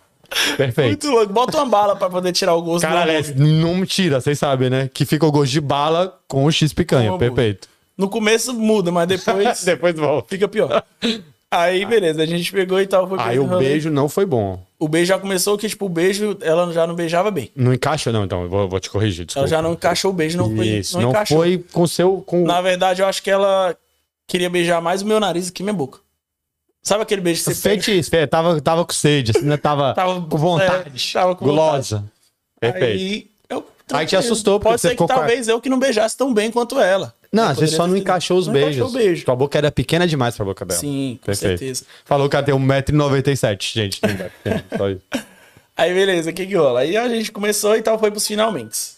Perfeito. 0.57 0.89
Muito 0.89 1.11
louco. 1.11 1.33
Bota 1.33 1.57
uma 1.57 1.67
bala 1.67 1.97
pra 1.97 2.11
poder 2.11 2.33
tirar 2.33 2.55
o 2.55 2.63
gosto 2.63 2.85
do 2.85 2.89
Caralho, 2.89 3.19
hambúrguer. 3.21 3.37
não 3.39 3.87
tira, 3.87 4.21
vocês 4.21 4.39
sabem, 4.39 4.69
né? 4.69 4.91
Que 4.93 5.07
fica 5.07 5.25
o 5.25 5.31
gosto 5.33 5.53
de 5.53 5.61
bala 5.61 6.19
com 6.29 6.45
o 6.45 6.51
X 6.53 6.73
picanha. 6.73 7.17
Perfeito. 7.17 7.69
No 7.97 8.09
começo 8.11 8.53
muda, 8.53 8.91
mas 8.93 9.07
depois 9.09 9.63
Depois 9.65 9.95
volta. 9.95 10.29
fica 10.29 10.47
pior. 10.49 10.83
Aí, 11.57 11.85
beleza, 11.85 12.23
a 12.23 12.27
gente 12.27 12.51
pegou 12.53 12.81
e 12.81 12.87
tal. 12.87 13.09
Foi 13.09 13.19
Aí 13.21 13.39
o 13.39 13.47
beijo 13.59 13.91
não 13.91 14.09
foi 14.09 14.27
bom. 14.27 14.61
O 14.79 14.89
beijo 14.89 15.07
já 15.07 15.19
começou 15.19 15.57
que, 15.57 15.69
tipo, 15.69 15.87
o 15.87 15.89
beijo, 15.89 16.37
ela 16.41 16.73
já 16.73 16.87
não 16.87 16.95
beijava 16.95 17.31
bem. 17.31 17.51
Não 17.55 17.73
encaixa, 17.73 18.11
não, 18.13 18.25
então. 18.25 18.43
Eu 18.43 18.49
vou, 18.49 18.69
vou 18.69 18.81
te 18.81 18.91
corrigir, 18.91 19.21
Ela 19.21 19.27
desculpa. 19.27 19.49
já 19.49 19.63
não 19.63 19.73
encaixou 19.73 20.11
o 20.11 20.15
beijo, 20.15 20.37
não 20.37 20.55
foi. 20.55 20.67
Isso, 20.67 21.01
não, 21.01 21.13
não, 21.13 21.27
foi 21.27 21.65
com 21.73 21.87
seu. 21.87 22.23
Com... 22.27 22.45
Na 22.45 22.61
verdade, 22.61 23.01
eu 23.03 23.07
acho 23.07 23.23
que 23.23 23.31
ela 23.31 23.77
queria 24.27 24.51
beijar 24.51 24.81
mais 24.83 25.03
o 25.03 25.07
meu 25.07 25.19
nariz 25.21 25.47
do 25.47 25.53
que 25.53 25.63
minha 25.63 25.73
boca. 25.75 25.99
Sabe 26.83 27.03
aquele 27.03 27.23
beijo 27.23 27.43
que 27.45 27.55
você 27.55 27.69
pega? 27.69 27.83
Feitiço, 27.83 28.11
fe- 28.11 28.27
tava, 28.27 28.61
tava 28.61 28.85
com 28.85 28.93
sede, 28.93 29.33
assim, 29.35 29.47
né? 29.47 29.57
Tava, 29.57 29.95
Tava- 29.95 30.21
com 30.21 30.37
vontade. 30.37 30.91
é, 30.95 31.13
tava 31.13 31.35
com 31.35 31.45
gulosa. 31.47 32.05
Perfeito. 32.61 32.85
Aí, 32.85 33.31
eu, 33.91 33.97
Aí 33.97 34.07
te 34.07 34.17
assustou, 34.17 34.59
porque 34.59 34.71
Pode 34.73 34.81
você 34.81 34.89
ser 34.91 34.97
que 34.97 35.03
a- 35.03 35.07
talvez 35.07 35.47
eu 35.49 35.61
que 35.61 35.69
não 35.69 35.79
beijasse 35.79 36.17
tão 36.17 36.33
bem 36.33 36.51
quanto 36.51 36.79
ela. 36.81 37.15
Não, 37.33 37.43
Eu 37.45 37.49
você 37.49 37.55
poderia 37.57 37.77
só 37.77 37.87
não 37.87 37.97
encaixou 37.97 38.39
os 38.39 38.47
não 38.47 38.55
beijos. 38.55 38.77
encaixou 38.77 38.89
o 38.89 38.93
beijo. 39.05 39.25
Tua 39.25 39.37
boca 39.37 39.59
era 39.59 39.71
pequena 39.73 40.07
demais 40.07 40.37
pra 40.37 40.45
boca 40.45 40.65
dela. 40.65 40.81
Sim, 40.81 41.19
com 41.21 41.27
Perfeito. 41.27 41.59
certeza. 41.59 41.85
Falou 42.05 42.29
que 42.29 42.37
ela 42.37 42.45
tem 42.45 42.55
1,97m, 42.55 43.73
gente. 43.75 44.01
Só 44.77 44.89
isso. 44.89 45.01
Aí, 45.77 45.93
beleza, 45.93 46.31
o 46.31 46.33
que 46.33 46.47
que 46.47 46.55
rola? 46.55 46.81
Aí 46.81 46.97
a 46.97 47.09
gente 47.09 47.33
começou 47.33 47.77
e 47.77 47.83
tal, 47.83 47.99
foi 47.99 48.09
pros 48.11 48.25
finalmente. 48.27 48.95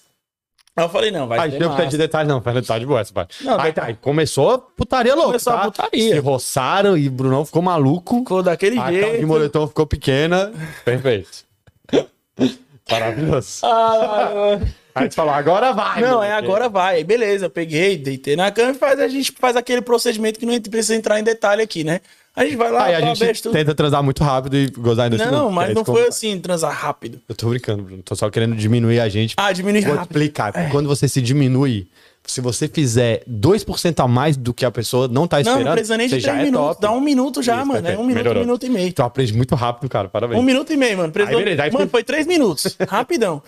Aí 0.76 0.84
eu 0.84 0.90
falei, 0.90 1.10
não, 1.10 1.26
vai 1.26 1.38
Aí 1.38 1.58
massa. 1.58 1.74
pede 1.74 1.96
detalhe, 1.96 2.28
não. 2.28 2.42
Faz 2.42 2.54
detalhe 2.54 2.80
de 2.80 2.86
boa 2.86 3.00
essa 3.00 3.10
parte. 3.14 3.42
Não, 3.42 3.54
aí, 3.54 3.58
vai- 3.58 3.72
tá, 3.72 3.84
aí 3.86 3.94
começou 3.94 4.50
a 4.50 4.58
putaria 4.58 5.14
louca. 5.14 5.28
Começou 5.28 5.54
a 5.54 5.56
tá? 5.56 5.64
putaria. 5.70 6.12
Se 6.14 6.18
roçaram 6.18 6.98
e 6.98 7.08
Brunão 7.08 7.46
ficou 7.46 7.62
maluco. 7.62 8.18
Ficou 8.18 8.42
daquele 8.42 8.76
A 8.78 8.82
calça 8.82 8.92
de 8.92 9.00
jeito. 9.00 9.26
moletom 9.26 9.66
ficou 9.66 9.86
pequena. 9.86 10.52
Perfeito. 10.84 11.46
Maravilhoso. 12.90 13.60
Ah, 13.64 14.58
Aí 14.94 15.08
tu 15.08 15.14
falou, 15.14 15.34
agora 15.34 15.72
vai. 15.72 16.00
não, 16.00 16.22
é 16.22 16.32
agora 16.32 16.68
vai. 16.70 16.96
Aí, 16.96 17.04
beleza, 17.04 17.50
peguei, 17.50 17.98
deitei 17.98 18.34
na 18.34 18.50
cama 18.50 18.70
e 18.70 18.74
faz, 18.74 18.98
a 18.98 19.08
gente 19.08 19.30
faz 19.38 19.54
aquele 19.56 19.82
procedimento 19.82 20.38
que 20.40 20.46
não 20.46 20.58
precisa 20.60 20.94
entrar 20.94 21.20
em 21.20 21.22
detalhe 21.24 21.60
aqui, 21.62 21.84
né? 21.84 22.00
A 22.34 22.44
gente 22.44 22.56
vai 22.56 22.70
lá, 22.70 22.84
Aí 22.84 22.94
a 22.94 23.00
gente 23.14 23.42
tudo. 23.42 23.52
tenta 23.52 23.74
transar 23.74 24.02
muito 24.02 24.22
rápido 24.22 24.56
e 24.56 24.68
gozar 24.70 25.10
ainda 25.10 25.30
Não, 25.30 25.50
mas 25.50 25.74
não 25.74 25.84
foi 25.84 26.02
assim. 26.06 26.32
assim, 26.32 26.40
transar 26.40 26.70
rápido. 26.72 27.20
Eu 27.28 27.34
tô 27.34 27.48
brincando, 27.48 27.82
Bruno. 27.82 28.02
Tô 28.02 28.14
só 28.14 28.28
querendo 28.30 28.54
diminuir 28.54 29.00
a 29.00 29.08
gente. 29.08 29.34
Ah, 29.38 29.52
diminui 29.52 29.80
Vou 29.82 29.94
rápido. 29.94 30.10
explicar. 30.12 30.52
Quando 30.70 30.86
você 30.86 31.08
se 31.08 31.22
diminui, 31.22 31.88
se 32.32 32.40
você 32.40 32.68
fizer 32.68 33.22
2% 33.30 34.04
a 34.04 34.08
mais 34.08 34.36
do 34.36 34.52
que 34.54 34.64
a 34.64 34.70
pessoa 34.70 35.06
não 35.08 35.26
tá 35.26 35.36
Não, 35.36 35.42
esperando, 35.42 35.64
não 35.66 35.72
precisa 35.72 35.96
nem 35.96 36.06
de 36.08 36.14
você 36.14 36.20
já 36.20 36.32
três 36.32 36.42
é 36.42 36.44
minutos. 36.50 36.66
top. 36.68 36.80
Dá 36.80 36.90
um 36.92 37.00
minuto 37.00 37.42
já, 37.42 37.56
Isso, 37.58 37.66
mano. 37.66 37.88
É 37.88 37.96
um 37.98 38.04
minuto, 38.04 38.30
um 38.30 38.34
minuto 38.40 38.66
e 38.66 38.68
meio. 38.70 38.92
Tu 38.92 39.02
aprende 39.02 39.32
muito 39.34 39.54
rápido, 39.54 39.88
cara. 39.88 40.08
Parabéns. 40.08 40.40
Um 40.40 40.42
minuto 40.44 40.72
e 40.72 40.76
meio, 40.76 40.96
mano. 40.98 41.12
Precisou... 41.12 41.38
Aí, 41.38 41.44
beleza, 41.44 41.62
aí 41.64 41.70
mano, 41.70 41.84
foi- 41.84 41.90
foi 42.00 42.04
três 42.04 42.26
minutos. 42.26 42.76
Rapidão. 42.88 43.42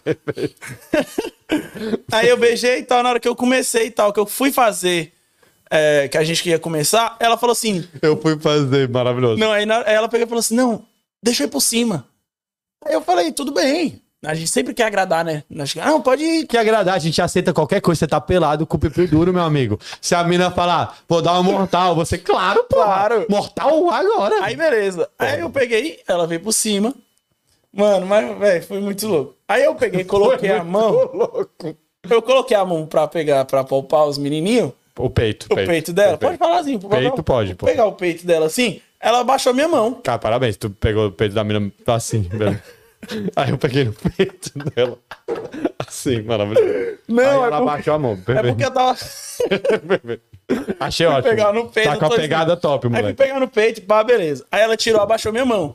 aí 2.13 2.29
eu 2.29 2.37
beijei 2.37 2.79
e 2.79 2.83
tal. 2.83 3.03
Na 3.03 3.11
hora 3.11 3.21
que 3.21 3.29
eu 3.29 3.37
comecei 3.37 3.87
e 3.87 3.91
tal, 3.91 4.13
que 4.13 4.21
eu 4.21 4.27
fui 4.27 4.53
fazer, 4.53 5.13
é, 5.71 6.09
que 6.09 6.17
a 6.19 6.25
gente 6.25 6.49
ia 6.49 6.59
começar, 6.59 7.17
ela 7.21 7.37
falou 7.37 7.53
assim: 7.53 7.87
Eu 8.03 8.21
fui 8.21 8.39
fazer, 8.39 8.89
maravilhoso. 8.89 9.39
Não, 9.39 9.51
aí, 9.53 9.67
na- 9.67 9.83
aí 9.87 9.95
ela 9.95 10.09
pegou 10.09 10.27
e 10.27 10.29
falou 10.29 10.41
assim: 10.41 10.55
Não, 10.57 10.85
deixa 11.23 11.43
eu 11.43 11.47
ir 11.47 11.51
por 11.51 11.61
cima. 11.61 12.07
Aí 12.85 12.93
eu 12.95 13.01
falei: 13.03 13.33
Tudo 13.33 13.53
bem. 13.53 14.01
A 14.25 14.35
gente 14.35 14.51
sempre 14.51 14.75
quer 14.75 14.85
agradar, 14.85 15.25
né? 15.25 15.45
Nós- 15.49 15.75
Não, 15.77 16.03
pode 16.03 16.25
ir. 16.25 16.47
Que 16.47 16.57
agradar, 16.59 16.97
a 16.97 16.99
gente 16.99 17.23
aceita 17.23 17.53
qualquer 17.53 17.81
coisa. 17.81 18.01
Você 18.01 18.07
tá 18.09 18.21
pelado 18.21 18.67
com 18.67 18.77
o 18.77 18.81
pipi 18.81 19.07
duro, 19.07 19.33
meu 19.33 19.43
amigo. 19.43 19.79
Se 20.01 20.13
a 20.15 20.25
mina 20.25 20.51
falar, 20.51 20.99
vou 21.09 21.23
dar 21.23 21.39
um 21.39 21.43
mortal, 21.45 21.95
você, 21.95 22.19
claro, 22.19 22.65
pô. 22.69 22.77
Claro. 22.77 23.27
Mortal 23.29 23.89
agora. 23.91 24.43
Aí 24.43 24.57
beleza. 24.57 25.09
Aí 25.19 25.39
eu 25.41 25.49
peguei, 25.51 26.01
ela 26.09 26.27
veio 26.27 26.41
por 26.41 26.53
cima. 26.53 26.93
Mano, 27.73 28.07
mas, 28.07 28.37
velho, 28.39 28.63
foi 28.65 28.81
muito 28.81 29.07
louco. 29.07 29.35
Aí 29.47 29.63
eu 29.65 29.75
peguei, 29.77 30.03
coloquei 30.05 30.51
a 30.51 30.65
mão. 30.65 30.91
louco. 31.15 31.77
Eu 32.11 32.23
coloquei 32.23 32.57
a 32.57 32.65
mão 32.65 32.87
pra 32.87 33.07
pegar, 33.07 33.45
pra 33.45 33.63
palpar 33.63 34.07
os 34.07 34.19
menininhos. 34.19 34.73
O 34.99 35.09
peito. 35.09 35.47
O 35.49 35.55
peito, 35.55 35.93
dela. 35.93 36.19
Pode 36.19 36.39
falar 36.39 36.59
assim. 36.59 36.77
Peito 36.77 37.21
o- 37.21 37.23
pode, 37.23 37.55
pô. 37.55 37.67
Pegar 37.67 37.87
o 37.87 37.93
peito 37.93 38.27
dela 38.27 38.47
assim. 38.47 38.81
Ela 39.01 39.21
abaixou 39.21 39.55
minha 39.55 39.69
mão. 39.69 39.95
Cara, 39.95 40.19
parabéns. 40.19 40.57
Tu 40.57 40.71
pegou 40.71 41.07
o 41.07 41.13
peito 41.13 41.37
da 41.37 41.45
mina 41.45 41.71
assim, 41.87 42.23
beleza. 42.23 42.61
Aí 43.37 43.51
eu 43.51 43.59
peguei 43.59 43.85
no 43.85 43.93
peito 43.93 44.51
dela. 44.75 44.99
Assim, 45.87 46.23
maravilhoso. 46.23 46.99
Não, 47.09 47.23
Aí 47.23 47.29
é 47.29 47.33
ela 47.33 47.41
porque- 47.51 47.55
abaixou 47.63 47.95
a 47.95 47.99
mão. 47.99 48.19
É 48.27 48.43
porque 48.43 48.65
eu 48.65 48.71
tava. 48.71 48.99
Achei 50.81 51.07
ótimo. 51.07 51.23
pegar 51.31 51.53
no 51.53 51.69
peito, 51.69 51.91
Tá 51.91 51.97
com 51.97 52.07
a 52.07 52.11
pegada 52.17 52.57
top, 52.57 52.89
Aí 52.95 53.03
fui 53.03 53.15
pegar 53.15 53.39
no 53.41 53.49
peito, 53.49 53.83
pá, 53.83 54.03
beleza. 54.03 54.47
Aí 54.51 54.63
ela 54.63 54.77
tirou, 54.77 55.01
abaixou 55.01 55.31
minha 55.33 55.45
mão. 55.45 55.75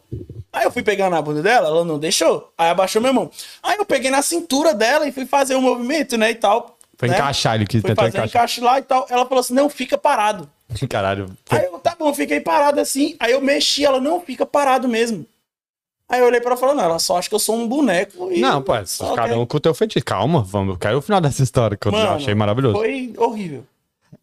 Aí 0.52 0.66
eu 0.66 0.72
fui 0.72 0.84
pegar 0.84 1.10
na 1.10 1.22
bunda 1.22 1.42
dela, 1.42 1.68
ela 1.68 1.86
não 1.86 1.98
deixou. 2.00 2.52
Aí 2.58 2.70
abaixou 2.70 3.02
minha 3.02 3.14
mão. 3.14 3.30
Aí 3.62 3.78
eu 3.78 3.86
peguei 3.86 4.10
na 4.12 4.22
cintura 4.22 4.74
dela 4.74 5.08
e 5.08 5.12
fui 5.12 5.26
fazer 5.26 5.56
o 5.56 5.62
movimento, 5.62 6.18
né, 6.18 6.32
e 6.32 6.36
tal. 6.36 6.78
Foi 6.98 7.08
né? 7.10 7.16
encaixar, 7.16 7.56
ele 7.56 7.66
quis 7.66 7.82
Fui 7.82 7.90
tentar 7.90 8.04
fazer 8.04 8.18
encaixar. 8.18 8.42
encaixe 8.42 8.62
lá 8.62 8.80
e 8.80 8.84
tal. 8.84 9.06
Ela 9.10 9.26
falou 9.26 9.40
assim: 9.42 9.54
não, 9.54 9.70
fica 9.70 9.98
parado. 9.98 10.50
Caralho. 10.90 11.28
Aí 11.50 11.66
eu, 11.66 11.80
tá 11.80 11.96
bom, 11.98 12.14
fiquei 12.14 12.40
parado 12.40 12.80
assim. 12.80 13.16
Aí 13.20 13.32
eu 13.32 13.42
mexi, 13.42 13.84
ela, 13.86 14.00
não, 14.00 14.22
fica 14.22 14.46
parado 14.46 14.88
mesmo. 14.88 15.26
Aí 16.14 16.20
eu 16.20 16.28
olhei 16.28 16.40
pra 16.40 16.52
ela 16.52 16.58
e 16.58 16.60
falei, 16.60 16.76
não, 16.76 16.84
ela 16.84 17.00
só 17.00 17.18
acha 17.18 17.28
que 17.28 17.34
eu 17.34 17.40
sou 17.40 17.56
um 17.56 17.68
boneco. 17.68 18.32
E 18.32 18.40
Não, 18.40 18.62
pô, 18.62 18.74
só 18.86 19.16
cada 19.16 19.30
quer- 19.30 19.38
um 19.40 19.46
com 19.48 19.58
o 19.58 19.60
teu 19.60 19.74
feitiço. 19.74 20.06
Calma, 20.06 20.44
vamos. 20.44 20.76
Eu 20.76 20.80
quero 20.80 20.98
o 21.00 21.02
final 21.02 21.20
dessa 21.20 21.42
história 21.42 21.76
que 21.76 21.88
eu 21.88 21.92
Mano, 21.92 22.12
achei 22.12 22.36
maravilhoso. 22.36 22.76
Foi 22.78 23.12
horrível. 23.18 23.64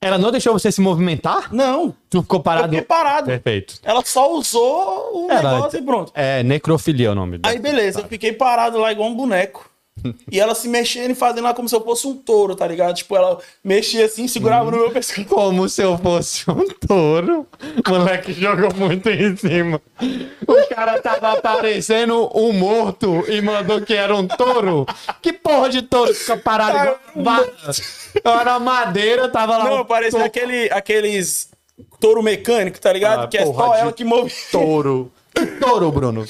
Ela 0.01 0.17
não 0.17 0.31
deixou 0.31 0.53
você 0.53 0.71
se 0.71 0.81
movimentar? 0.81 1.53
Não, 1.53 1.93
Tu 2.09 2.23
ficou 2.23 2.39
eu 2.39 2.43
parado? 2.43 2.69
fiquei 2.69 2.83
parado. 2.83 3.27
Perfeito. 3.27 3.75
Ela 3.83 4.03
só 4.05 4.33
usou 4.33 5.27
o 5.27 5.31
Ela- 5.31 5.55
negócio 5.57 5.79
e 5.79 5.83
pronto. 5.83 6.13
É 6.15 6.43
necrofilia 6.45 7.11
o 7.13 7.15
nome 7.15 7.39
dela. 7.39 7.53
Aí 7.53 7.59
beleza, 7.61 8.01
eu 8.01 8.07
fiquei 8.07 8.33
parado 8.33 8.79
lá 8.79 8.93
igual 8.93 9.09
um 9.09 9.15
boneco. 9.17 9.70
E 10.31 10.41
ela 10.41 10.55
se 10.55 10.69
mexendo 10.69 11.11
e 11.11 11.15
fazendo 11.15 11.45
lá 11.45 11.55
como 11.55 11.69
se 11.69 11.75
eu 11.75 11.81
fosse 11.83 12.07
um 12.07 12.15
touro, 12.15 12.55
tá 12.55 12.67
ligado? 12.67 12.95
Tipo, 12.95 13.17
ela 13.17 13.39
mexia 13.63 14.05
assim, 14.05 14.27
segurava 14.29 14.71
no 14.71 14.79
meu 14.79 14.91
pescoço. 14.91 15.25
Como 15.27 15.69
se 15.69 15.83
eu 15.83 15.99
fosse 15.99 16.51
um 16.51 16.67
touro. 16.87 17.47
O 17.87 17.91
moleque 17.91 18.33
jogou 18.33 18.73
muito 18.75 19.09
em 19.09 19.37
cima. 19.37 19.81
O 20.47 20.75
cara 20.75 21.01
tava 21.01 21.33
aparecendo 21.33 22.31
um 22.35 22.53
morto 22.53 23.25
e 23.29 23.41
mandou 23.41 23.81
que 23.81 23.95
era 23.95 24.15
um 24.15 24.27
touro. 24.27 24.87
Que 25.21 25.33
porra 25.33 25.69
de 25.69 25.83
touro 25.83 26.15
fica 26.15 26.37
parado 26.37 26.99
igual? 27.15 27.45
Era 28.25 28.59
madeira, 28.59 29.29
tava 29.29 29.59
lá. 29.59 29.65
Não, 29.65 29.81
um 29.83 29.85
parecia 29.85 30.25
aquele, 30.25 30.71
aqueles 30.71 31.51
touro 31.99 32.23
mecânico, 32.23 32.81
tá 32.81 32.93
ligado? 32.93 33.25
Ah, 33.25 33.29
que 33.29 33.39
é 33.39 33.45
só 33.45 33.75
ela 33.75 33.93
que 33.93 34.05
move. 34.05 34.33
touro. 34.51 35.13
Que 35.35 35.47
touro, 35.47 35.91
Bruno? 35.93 36.25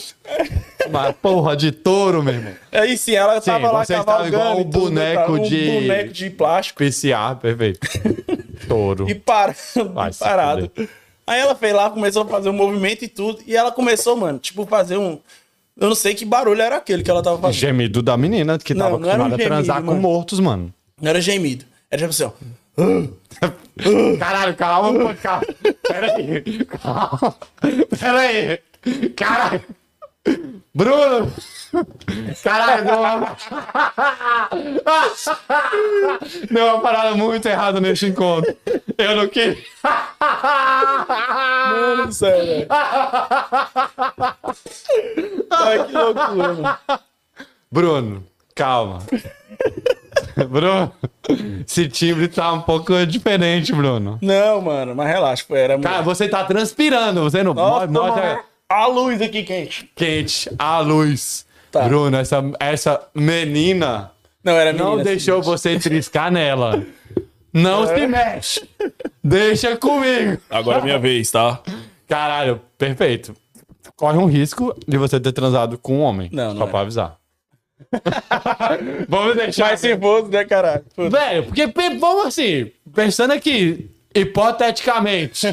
Uma 0.86 1.12
porra 1.12 1.56
de 1.56 1.72
touro, 1.72 2.22
meu 2.22 2.34
irmão. 2.34 2.52
Aí 2.72 2.96
sim, 2.98 3.14
ela 3.14 3.40
Sim, 3.40 3.50
tava 3.50 3.70
lá 3.70 3.86
cavalgando. 3.86 4.28
igual 4.28 4.56
um 4.56 4.60
e 4.60 4.64
tudo, 4.64 4.78
boneco 4.80 5.22
tá? 5.26 5.32
um 5.32 5.42
de- 5.42 5.70
boneco 5.70 6.12
de 6.12 6.30
plástico. 6.30 6.78
PCA, 6.84 7.34
perfeito. 7.40 7.80
Touro. 8.68 9.08
E 9.08 9.14
para, 9.14 9.54
Vai 9.94 10.12
parado. 10.12 10.70
Aí 11.26 11.38
ela 11.40 11.54
foi 11.54 11.72
lá, 11.72 11.90
começou 11.90 12.22
a 12.22 12.26
fazer 12.26 12.48
um 12.50 12.52
movimento 12.52 13.04
e 13.04 13.08
tudo. 13.08 13.40
E 13.46 13.56
ela 13.56 13.70
começou, 13.70 14.16
mano, 14.16 14.38
tipo, 14.38 14.66
fazer 14.66 14.96
um. 14.96 15.18
Eu 15.78 15.88
não 15.88 15.94
sei 15.94 16.14
que 16.14 16.24
barulho 16.24 16.60
era 16.60 16.76
aquele 16.76 17.02
que 17.02 17.10
ela 17.10 17.22
tava 17.22 17.38
fazendo. 17.38 17.58
Gemido 17.58 18.02
da 18.02 18.16
menina 18.16 18.58
que 18.58 18.74
Não, 18.74 18.86
tava 18.86 18.98
não 18.98 19.08
era 19.08 19.22
um 19.22 19.26
acostumada 19.26 19.42
a 19.42 19.46
transar 19.46 19.76
gemido, 19.76 19.86
com 19.94 19.96
mano. 19.96 20.02
mortos, 20.14 20.40
mano. 20.40 20.74
Não 21.00 21.08
era 21.08 21.20
gemido. 21.20 21.64
Era 21.90 22.00
tipo 22.02 22.10
assim, 22.10 22.24
ó. 22.24 22.30
Caralho, 24.18 24.56
calma, 24.56 25.14
calma. 25.14 25.42
Pera 25.86 26.14
aí. 26.16 26.64
Calma. 26.64 27.36
Pera 27.98 28.18
aí. 28.18 28.58
Caralho. 29.16 29.62
Bruno. 30.74 31.32
Caralho, 32.42 32.84
deu 32.84 32.98
uma... 33.00 33.36
deu 36.50 36.66
uma 36.66 36.80
parada 36.80 37.14
muito 37.14 37.46
errada 37.46 37.80
nesse 37.80 38.06
encontro. 38.06 38.54
Eu 38.98 39.16
não 39.16 39.28
queria. 39.28 39.56
Mano 41.70 42.12
velho. 42.12 42.66
Ai, 45.50 45.86
que 45.86 45.92
loucura, 45.92 46.54
mano. 46.54 46.78
Bruno, 47.70 48.26
calma. 48.54 48.98
Bruno, 50.48 50.92
esse 51.66 51.88
timbre 51.88 52.28
tá 52.28 52.52
um 52.52 52.60
pouco 52.62 53.04
diferente, 53.06 53.72
Bruno. 53.72 54.18
Não, 54.22 54.60
mano, 54.60 54.94
mas 54.94 55.08
relaxa, 55.08 55.44
pô, 55.46 55.56
era 55.56 55.74
muito. 55.76 55.88
Cara, 55.88 56.02
você 56.02 56.28
tá 56.28 56.44
transpirando, 56.44 57.22
você 57.22 57.42
não. 57.42 57.54
Nossa, 57.54 57.86
mostra. 57.86 58.40
A 58.68 58.86
luz 58.86 59.20
aqui 59.20 59.42
quente. 59.42 59.90
Quente, 59.96 60.50
a 60.58 60.78
luz. 60.80 61.44
Tá. 61.72 61.82
Bruno, 61.82 62.16
essa, 62.16 62.42
essa 62.58 63.00
menina 63.14 64.10
Não, 64.42 64.52
era 64.54 64.72
menina. 64.72 64.90
não 64.96 65.02
deixou 65.02 65.40
você 65.42 65.78
triscar 65.78 66.30
nela. 66.30 66.82
Não 67.52 67.82
É. 67.82 67.98
se 67.98 68.06
mexe. 68.06 68.68
Deixa 69.24 69.76
comigo. 69.76 70.40
Agora 70.48 70.78
é 70.78 70.82
minha 70.82 70.98
vez, 71.00 71.32
tá? 71.32 71.60
Caralho, 72.06 72.60
perfeito. 72.78 73.34
Corre 73.96 74.18
um 74.18 74.26
risco 74.26 74.72
de 74.86 74.96
você 74.96 75.18
ter 75.18 75.32
transado 75.32 75.76
com 75.76 75.98
um 75.98 76.00
homem. 76.02 76.30
Não, 76.32 76.50
não 76.54 76.58
Só 76.62 76.68
é. 76.68 76.70
pra 76.70 76.80
avisar. 76.80 77.16
Vamos 79.08 79.36
deixar. 79.36 79.66
Mais 79.68 79.82
nervoso, 79.82 80.28
né, 80.28 80.44
caralho? 80.44 80.84
Puta. 80.94 81.10
Velho, 81.10 81.44
porque 81.46 81.66
vamos 81.98 82.26
assim, 82.26 82.70
pensando 82.94 83.32
aqui, 83.32 83.90
hipoteticamente. 84.14 85.46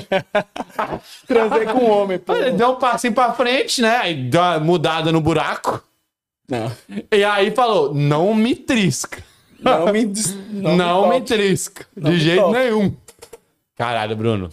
Transei 1.27 1.65
com 1.65 1.79
um 1.79 1.89
homem, 1.91 2.19
pô. 2.19 2.33
Deu 2.35 2.71
um 2.71 2.75
passinho 2.75 3.13
pra 3.13 3.33
frente, 3.33 3.81
né? 3.81 3.97
Aí 3.97 4.15
deu 4.15 4.41
uma 4.41 4.59
mudada 4.59 5.11
no 5.11 5.21
buraco. 5.21 5.83
Não. 6.49 6.71
E 7.11 7.23
aí 7.23 7.51
falou: 7.51 7.93
não 7.93 8.33
me 8.33 8.55
trisca. 8.55 9.21
Não 9.59 9.91
me. 9.91 10.05
des- 10.05 10.35
Não, 10.51 11.09
me, 11.09 11.15
toque. 11.19 11.33
trisca. 11.33 11.85
Não 11.95 12.11
de 12.11 12.17
me 12.17 12.23
jeito 12.23 12.41
toque. 12.41 12.57
nenhum. 12.59 12.95
Caralho, 13.75 14.15
Bruno. 14.15 14.49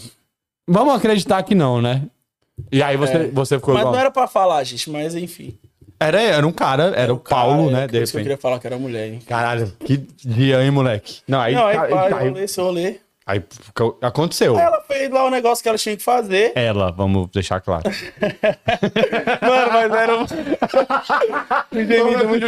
Vamos 0.66 0.94
acreditar 0.94 1.42
que 1.42 1.54
não, 1.54 1.80
né? 1.80 2.02
E 2.72 2.82
aí 2.82 2.96
você, 2.96 3.12
É. 3.16 3.26
você 3.28 3.56
ficou 3.58 3.74
Mas 3.74 3.82
igual. 3.82 3.92
não 3.94 4.00
era 4.00 4.10
pra 4.10 4.26
falar, 4.26 4.62
gente, 4.64 4.88
mas 4.90 5.14
enfim. 5.14 5.58
Era, 6.06 6.20
era 6.22 6.46
um 6.46 6.52
cara, 6.52 6.92
era 6.96 7.12
o 7.14 7.18
Paulo, 7.18 7.70
Cara, 7.70 7.80
né? 7.80 7.86
De 7.86 8.10
que 8.10 8.16
eu 8.16 8.22
queria 8.22 8.36
falar 8.36 8.58
que 8.58 8.66
era 8.66 8.78
mulher, 8.78 9.08
hein? 9.08 9.20
Caralho, 9.26 9.72
que 9.84 9.96
dia, 10.24 10.62
hein, 10.62 10.70
moleque? 10.70 11.20
Não, 11.26 11.40
aí, 11.40 11.54
Não, 11.54 11.66
aí 11.66 11.76
vai, 11.76 12.10
caiu. 12.10 12.28
rolê, 12.30 12.44
esse 12.44 12.60
rolê. 12.60 12.96
Aí 13.26 13.42
aconteceu. 14.02 14.58
Ela 14.58 14.82
fez 14.82 15.10
lá 15.10 15.24
o 15.24 15.30
negócio 15.30 15.62
que 15.62 15.68
ela 15.68 15.78
tinha 15.78 15.96
que 15.96 16.02
fazer. 16.02 16.52
Ela, 16.54 16.90
vamos 16.90 17.30
deixar 17.32 17.58
claro. 17.58 17.84
Mano, 19.40 19.72
mas 19.72 19.92
era 19.94 20.18
um. 20.18 20.26
muito-. 22.28 22.46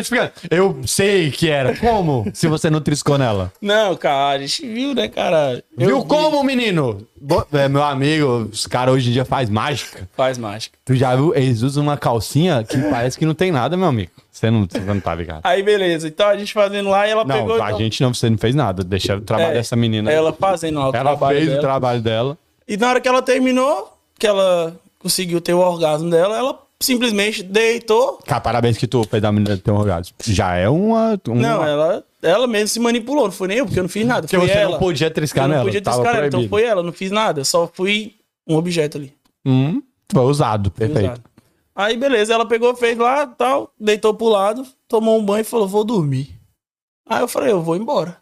Eu 0.50 0.78
sei 0.86 1.30
que 1.30 1.48
era. 1.48 1.74
Como? 1.76 2.30
Se 2.34 2.46
você 2.46 2.68
não 2.68 2.82
triscou 2.82 3.16
nela. 3.16 3.50
Não, 3.58 3.96
cara, 3.96 4.36
a 4.36 4.38
gente 4.38 4.68
viu, 4.68 4.94
né, 4.94 5.08
cara? 5.08 5.64
Eu 5.78 5.86
Viu 5.88 6.02
vi. 6.02 6.08
como, 6.08 6.44
menino? 6.44 7.06
Bo- 7.20 7.46
é, 7.52 7.68
meu 7.68 7.82
amigo, 7.82 8.48
os 8.52 8.66
caras 8.66 8.94
hoje 8.94 9.10
em 9.10 9.12
dia 9.12 9.24
faz 9.24 9.48
mágica. 9.50 10.08
Faz 10.16 10.36
mágica. 10.38 10.76
Tu 10.84 10.94
já 10.96 11.14
viu? 11.16 11.34
Eles 11.34 11.62
usam 11.62 11.82
uma 11.82 11.96
calcinha 11.96 12.62
que 12.64 12.76
parece 12.90 13.18
que 13.18 13.24
não 13.26 13.34
tem 13.34 13.50
nada, 13.50 13.76
meu 13.76 13.88
amigo. 13.88 14.10
Você 14.30 14.50
não, 14.50 14.66
você 14.70 14.80
não 14.80 15.00
tá 15.00 15.14
ligado. 15.14 15.40
Aí, 15.44 15.62
beleza. 15.62 16.06
Então 16.08 16.28
a 16.28 16.36
gente 16.36 16.52
fazendo 16.52 16.90
lá 16.90 17.06
e 17.06 17.10
ela 17.10 17.24
Não, 17.24 17.34
pegou. 17.34 17.62
a 17.62 17.66
então, 17.68 17.78
gente 17.78 18.02
não, 18.02 18.12
você 18.12 18.28
não 18.28 18.36
fez 18.38 18.54
nada. 18.54 18.84
Deixa 18.84 19.16
o 19.16 19.20
trabalho 19.22 19.50
é, 19.52 19.54
dessa 19.54 19.74
menina. 19.76 20.10
Ela 20.12 20.32
fazendo 20.32 20.78
lá 20.78 20.86
o 20.90 20.94
Ela 20.94 21.00
trabalho 21.10 21.36
fez 21.38 21.48
dela. 21.48 21.58
o 21.58 21.62
trabalho 21.62 22.00
dela. 22.02 22.38
E 22.68 22.76
na 22.76 22.88
hora 22.90 23.00
que 23.00 23.08
ela 23.08 23.22
terminou, 23.22 23.96
que 24.18 24.26
ela 24.26 24.76
conseguiu 24.98 25.40
ter 25.40 25.54
o 25.54 25.58
orgasmo 25.58 26.10
dela, 26.10 26.36
ela 26.36 26.58
simplesmente 26.78 27.42
deitou. 27.42 28.18
Cara, 28.26 28.40
parabéns 28.40 28.76
que 28.76 28.86
tu 28.86 29.02
fez 29.04 29.24
a 29.24 29.32
menina 29.32 29.56
ter 29.56 29.70
um 29.70 29.76
orgasmo. 29.76 30.14
Já 30.22 30.54
é 30.56 30.68
uma. 30.68 31.18
uma... 31.26 31.40
Não, 31.40 31.64
ela, 31.66 32.04
ela 32.26 32.46
mesmo 32.46 32.68
se 32.68 32.80
manipulou, 32.80 33.24
não 33.24 33.32
foi 33.32 33.48
nem 33.48 33.58
eu, 33.58 33.66
porque 33.66 33.78
eu 33.78 33.84
não 33.84 33.88
fiz 33.88 34.06
nada. 34.06 34.22
Porque 34.22 34.36
foi 34.36 34.48
você 34.48 34.54
ela. 34.54 34.72
não 34.72 34.78
podia 34.78 35.10
triscar 35.10 35.44
eu 35.44 35.48
não 35.48 35.54
nela. 35.54 35.64
podia 35.66 35.82
triscar 35.82 36.16
ela, 36.16 36.26
então 36.26 36.48
foi 36.48 36.62
ela, 36.64 36.82
não 36.82 36.92
fiz 36.92 37.10
nada. 37.10 37.44
Só 37.44 37.70
fui 37.72 38.14
um 38.46 38.56
objeto 38.56 38.98
ali. 38.98 39.12
Hum, 39.46 39.82
foi 40.10 40.22
usado, 40.22 40.70
perfeito. 40.70 41.04
usado. 41.04 41.22
Aí, 41.74 41.96
beleza, 41.96 42.32
ela 42.32 42.46
pegou, 42.46 42.74
fez 42.74 42.96
lá, 42.96 43.26
tal, 43.26 43.70
deitou 43.78 44.14
pro 44.14 44.28
lado, 44.28 44.66
tomou 44.88 45.18
um 45.18 45.24
banho 45.24 45.42
e 45.42 45.44
falou, 45.44 45.68
vou 45.68 45.84
dormir. 45.84 46.34
Aí 47.08 47.20
eu 47.20 47.28
falei, 47.28 47.52
eu 47.52 47.62
vou 47.62 47.76
embora. 47.76 48.16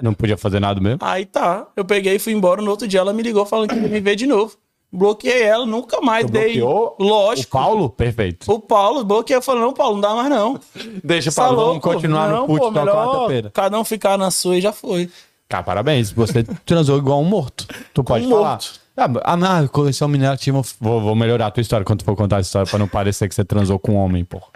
Não 0.00 0.14
podia 0.14 0.36
fazer 0.36 0.60
nada 0.60 0.80
mesmo. 0.80 0.98
Aí 1.02 1.24
tá, 1.24 1.68
eu 1.74 1.84
peguei 1.84 2.14
e 2.16 2.18
fui 2.18 2.32
embora. 2.32 2.62
No 2.62 2.70
outro 2.70 2.86
dia 2.86 3.00
ela 3.00 3.12
me 3.12 3.22
ligou 3.22 3.44
falando 3.46 3.70
que 3.70 3.76
ia 3.76 3.88
me 3.88 4.00
ver 4.00 4.14
de 4.14 4.26
novo. 4.26 4.56
Bloqueei 4.96 5.42
ela, 5.42 5.66
nunca 5.66 6.00
mais 6.00 6.24
Tu 6.26 6.32
dei. 6.32 6.58
bloqueou 6.58 6.96
Lógico. 6.98 7.56
O 7.56 7.60
Paulo? 7.60 7.90
Perfeito. 7.90 8.50
O 8.50 8.58
Paulo, 8.58 9.04
bloqueei, 9.04 9.36
eu 9.36 9.42
falei, 9.42 9.60
não, 9.62 9.72
Paulo, 9.74 9.94
não 9.94 10.00
dá 10.00 10.14
mais 10.14 10.30
não. 10.30 10.58
Deixa 11.04 11.30
Tá 11.30 11.42
Paulo, 11.42 11.66
vamos 11.66 11.82
continuar 11.82 12.28
não, 12.30 12.46
no 12.46 12.70
na 12.70 12.80
melhor 12.80 12.96
quarta-feira. 13.06 13.50
Cada 13.52 13.78
um 13.78 13.84
ficar 13.84 14.16
na 14.16 14.30
sua 14.30 14.56
e 14.56 14.60
já 14.60 14.72
foi. 14.72 15.10
Cara, 15.48 15.62
parabéns. 15.62 16.10
Você 16.12 16.42
transou 16.64 16.96
igual 16.98 17.20
um 17.20 17.24
morto. 17.24 17.66
Tu 17.92 18.02
pode 18.02 18.26
Um 18.26 18.30
falar. 18.30 18.48
morto. 18.50 18.80
Ah, 18.96 19.10
ah, 19.24 19.36
na 19.36 19.68
coleção 19.68 20.08
mineira 20.08 20.36
tinha. 20.38 20.54
Vou, 20.80 21.00
vou 21.00 21.14
melhorar 21.14 21.48
a 21.48 21.50
tua 21.50 21.60
história 21.60 21.84
quando 21.84 21.98
tu 21.98 22.04
for 22.06 22.16
contar 22.16 22.38
a 22.38 22.40
história 22.40 22.66
pra 22.68 22.78
não 22.78 22.88
parecer 22.88 23.28
que 23.28 23.34
você 23.34 23.44
transou 23.44 23.78
com 23.78 23.92
um 23.92 23.96
homem, 23.96 24.24
porra. 24.24 24.46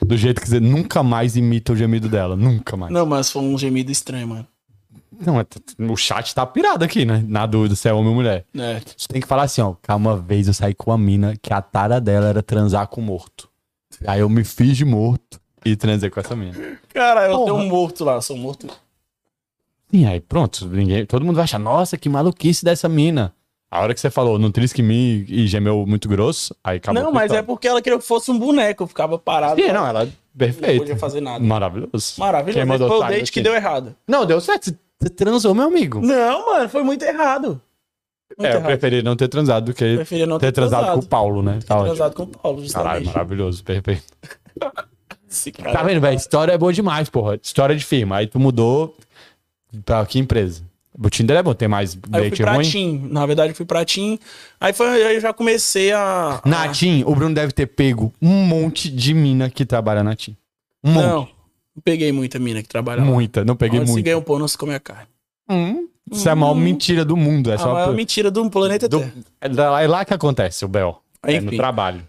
Do 0.00 0.16
jeito 0.16 0.40
que 0.40 0.48
você 0.48 0.58
nunca 0.58 1.02
mais 1.02 1.36
imita 1.36 1.74
o 1.74 1.76
gemido 1.76 2.08
dela. 2.08 2.34
Nunca 2.34 2.76
mais. 2.76 2.90
Não, 2.92 3.04
mas 3.04 3.30
foi 3.30 3.42
um 3.42 3.56
gemido 3.58 3.92
estranho, 3.92 4.26
mano. 4.28 4.46
Não, 5.20 5.38
é- 5.40 5.46
o 5.90 5.96
chat 5.96 6.34
tá 6.34 6.44
pirado 6.46 6.84
aqui, 6.84 7.04
né? 7.04 7.22
Na 7.26 7.46
dúvida 7.46 7.74
se 7.76 7.88
é 7.88 7.92
homem 7.92 8.08
ou 8.08 8.14
mulher. 8.14 8.44
É. 8.56 8.80
Você 8.96 9.06
tem 9.08 9.20
que 9.20 9.26
falar 9.28 9.44
assim, 9.44 9.60
ó. 9.60 9.74
"Cara, 9.82 9.96
Uma 9.96 10.16
vez 10.16 10.48
eu 10.48 10.54
saí 10.54 10.74
com 10.74 10.90
uma 10.90 10.98
mina 10.98 11.34
que 11.40 11.52
a 11.52 11.60
tara 11.62 12.00
dela 12.00 12.28
era 12.28 12.42
transar 12.42 12.86
com 12.88 13.00
morto. 13.00 13.48
Aí 14.06 14.20
eu 14.20 14.28
me 14.28 14.42
fiz 14.42 14.76
de 14.76 14.84
morto 14.84 15.40
e 15.64 15.76
transei 15.76 16.10
com 16.10 16.18
essa 16.18 16.34
mina. 16.34 16.54
Cara, 16.92 17.26
eu 17.28 17.36
Porra. 17.38 17.44
tenho 17.52 17.56
um 17.56 17.68
morto 17.68 18.04
lá, 18.04 18.20
sou 18.20 18.36
morto. 18.36 18.66
E 19.92 20.06
aí, 20.06 20.20
pronto, 20.20 20.66
ninguém, 20.66 21.04
todo 21.04 21.24
mundo 21.24 21.36
vai 21.36 21.44
achar, 21.44 21.58
nossa, 21.58 21.98
que 21.98 22.08
maluquice 22.08 22.64
dessa 22.64 22.88
mina. 22.88 23.34
A 23.70 23.80
hora 23.80 23.94
que 23.94 24.00
você 24.00 24.10
falou, 24.10 24.38
não 24.38 24.50
trisque 24.50 24.82
me 24.82 25.24
e 25.28 25.46
gemeu 25.46 25.86
muito 25.86 26.08
grosso, 26.08 26.54
aí 26.64 26.76
acabou. 26.78 27.02
não, 27.02 27.10
a 27.10 27.12
mas 27.12 27.32
é 27.32 27.42
porque 27.42 27.68
ela 27.68 27.80
queria 27.80 27.98
que 27.98 28.04
fosse 28.04 28.30
um 28.30 28.38
boneco, 28.38 28.82
eu 28.82 28.86
ficava 28.86 29.18
parado. 29.18 29.60
Sim, 29.60 29.68
não, 29.72 29.86
ela. 29.86 30.04
não 30.06 30.12
Perfeito. 30.36 30.78
podia 30.78 30.96
fazer 30.96 31.20
nada. 31.20 31.42
Maravilhoso. 31.44 32.14
Maravilhoso. 32.18 32.54
Quem 32.54 32.62
Esse 32.62 32.68
mandou 32.68 32.88
foi 32.88 32.96
o 32.98 33.08
date 33.08 33.32
que 33.32 33.40
deu 33.42 33.54
errado. 33.54 33.94
Não, 34.08 34.26
deu 34.26 34.40
certo. 34.40 34.74
Você- 35.02 35.10
transou, 35.10 35.54
meu 35.54 35.64
amigo. 35.66 36.00
Não, 36.00 36.52
mano, 36.52 36.68
foi 36.68 36.82
muito 36.82 37.04
errado. 37.04 37.60
Muito 38.38 38.50
é, 38.50 38.56
eu 38.56 38.62
preferi 38.62 39.02
não 39.02 39.14
ter 39.14 39.28
transado 39.28 39.66
do 39.66 39.74
que 39.74 39.80
ter, 39.98 40.06
ter 40.06 40.06
transado, 40.06 40.52
transado. 40.52 40.92
com 40.94 41.00
o 41.00 41.06
Paulo, 41.06 41.42
né? 41.42 41.58
Tá 41.66 41.74
ótimo. 41.76 41.86
transado 41.88 42.14
com 42.14 42.22
o 42.22 42.26
Paulo, 42.26 42.40
Caralho, 42.42 42.62
justamente. 42.62 43.06
maravilhoso, 43.06 43.62
perfeito. 43.64 44.04
Esse 45.30 45.50
Tá 45.52 45.64
cara. 45.64 45.82
vendo, 45.84 46.00
velho? 46.00 46.16
História 46.16 46.52
é 46.52 46.58
boa 46.58 46.72
demais, 46.72 47.08
porra. 47.08 47.38
História 47.42 47.74
de 47.76 47.84
firma. 47.84 48.16
Aí 48.16 48.26
tu 48.26 48.38
mudou 48.38 48.96
pra 49.84 50.04
que 50.06 50.18
empresa? 50.18 50.62
O 50.98 51.08
Tinder 51.08 51.38
é 51.38 51.42
bom, 51.42 51.54
tem 51.54 51.68
mais 51.68 51.98
Aí 52.12 52.26
eu 52.28 52.36
fui 52.36 52.44
pra 52.44 52.52
ruim? 52.54 52.64
Tim. 52.68 53.08
Na 53.10 53.24
verdade, 53.24 53.52
eu 53.52 53.56
fui 53.56 53.64
pra 53.64 53.82
Tim. 53.82 54.18
Aí, 54.60 54.74
foi, 54.74 54.88
aí 55.04 55.14
eu 55.14 55.20
já 55.22 55.32
comecei 55.32 55.90
a. 55.90 56.40
a- 56.44 56.48
Na 56.48 56.68
TIM, 56.68 57.02
o 57.06 57.14
Bruno 57.14 57.34
deve 57.34 57.50
ter 57.52 57.66
pego 57.66 58.12
um 58.20 58.28
monte 58.46 58.90
de 58.90 59.14
mina 59.14 59.48
que 59.48 59.64
trabalha 59.64 60.04
na 60.04 60.14
TIM. 60.14 60.36
Um 60.84 60.90
monte. 60.92 61.06
Não, 61.06 61.28
não 61.74 61.82
peguei 61.82 62.12
muita 62.12 62.38
mina 62.38 62.62
que 62.62 62.68
trabalhava. 62.68 63.08
Muita, 63.10 63.44
não 63.44 63.56
peguei 63.56 63.78
Onde 63.80 63.88
se 63.88 63.92
muito. 63.94 64.04
ganha 64.04 64.18
um 64.18 64.22
pão, 64.22 64.38
não 64.38 64.48
se 64.48 64.56
come 64.58 64.74
a 64.74 64.80
carne. 64.80 65.08
Hum, 65.50 65.88
isso 66.10 66.28
é 66.28 66.32
a 66.32 66.36
maior 66.36 66.54
mentira 66.54 67.04
do 67.04 67.16
mundo. 67.16 67.50
É 67.50 67.54
a 67.54 67.58
só 67.58 67.72
maior 67.72 67.86
por- 67.88 67.94
mentira 67.96 68.30
do 68.30 68.48
planeta 68.50 68.88
do- 68.88 68.98
Terra. 69.00 69.12
é 69.40 69.48
lá- 69.48 69.82
é 69.82 69.86
lá 69.86 70.04
que 70.04 70.14
acontece 70.14 70.64
o 70.64 70.68
B.O. 70.68 70.96
É 71.24 71.40
no 71.40 71.52
trabalho. 71.56 72.06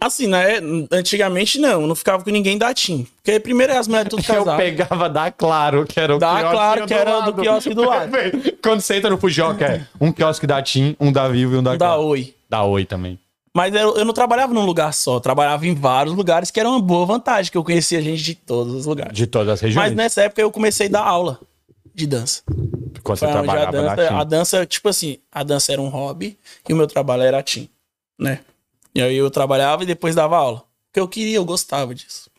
Assim, 0.00 0.26
né? 0.26 0.56
Antigamente 0.90 1.56
não, 1.60 1.86
não 1.86 1.94
ficava 1.94 2.24
com 2.24 2.30
ninguém 2.30 2.58
da 2.58 2.74
TIM. 2.74 3.06
Porque 3.22 3.38
primeiro 3.38 3.72
as 3.78 3.86
mulheres 3.86 4.08
tudo 4.10 4.20
Eu 4.28 4.44
casadas. 4.44 4.56
pegava 4.56 5.08
da 5.08 5.30
Claro, 5.30 5.86
que 5.86 6.00
era 6.00 6.16
o 6.16 6.18
Da 6.18 6.30
quiosque 6.38 6.50
Claro, 6.52 6.86
que 6.86 6.94
era 6.94 7.20
do 7.20 7.34
quiosque 7.34 7.74
do 7.74 7.84
lado. 7.88 8.10
Quando 8.60 8.80
você 8.80 8.96
entra 8.96 9.08
no 9.08 9.18
Fujoca, 9.18 9.64
é 9.64 9.86
um 10.00 10.10
quiosque 10.10 10.48
da 10.48 10.60
TIM, 10.60 10.96
um 10.98 11.12
da 11.12 11.28
Vivo 11.28 11.54
e 11.54 11.58
um 11.58 11.62
da 11.62 11.72
Da 11.76 11.78
Claro. 11.86 12.02
Oi. 12.06 12.34
Da 12.50 12.64
Oi 12.64 12.84
também. 12.84 13.18
Mas 13.58 13.74
eu, 13.74 13.96
eu 13.96 14.04
não 14.04 14.14
trabalhava 14.14 14.54
num 14.54 14.64
lugar 14.64 14.94
só, 14.94 15.16
eu 15.16 15.20
trabalhava 15.20 15.66
em 15.66 15.74
vários 15.74 16.14
lugares, 16.14 16.48
que 16.48 16.60
era 16.60 16.68
uma 16.68 16.80
boa 16.80 17.04
vantagem, 17.04 17.50
que 17.50 17.58
eu 17.58 17.64
conhecia 17.64 18.00
gente 18.00 18.22
de 18.22 18.36
todos 18.36 18.72
os 18.72 18.86
lugares. 18.86 19.12
De 19.12 19.26
todas 19.26 19.54
as 19.54 19.60
regiões. 19.60 19.84
Mas 19.88 19.96
nessa 19.96 20.22
época 20.22 20.40
eu 20.40 20.52
comecei 20.52 20.86
a 20.86 20.90
dar 20.90 21.02
aula 21.02 21.40
de 21.92 22.06
dança. 22.06 22.40
Quando 23.02 23.18
você 23.18 23.26
Foi 23.26 23.34
onde 23.34 23.38
a 23.38 23.42
trabalhava 23.42 23.82
na 23.82 23.96
dança, 23.96 24.08
TIM. 24.08 24.14
a 24.14 24.22
dança, 24.22 24.64
tipo 24.66 24.88
assim, 24.88 25.18
a 25.32 25.42
dança 25.42 25.72
era 25.72 25.82
um 25.82 25.88
hobby 25.88 26.38
e 26.68 26.72
o 26.72 26.76
meu 26.76 26.86
trabalho 26.86 27.24
era 27.24 27.40
a 27.40 27.42
TIM, 27.42 27.68
né? 28.16 28.42
E 28.94 29.02
aí 29.02 29.16
eu 29.16 29.28
trabalhava 29.28 29.82
e 29.82 29.86
depois 29.86 30.14
dava 30.14 30.36
aula. 30.36 30.62
Porque 30.86 31.00
eu 31.00 31.08
queria, 31.08 31.38
eu 31.38 31.44
gostava 31.44 31.92
disso. 31.92 32.30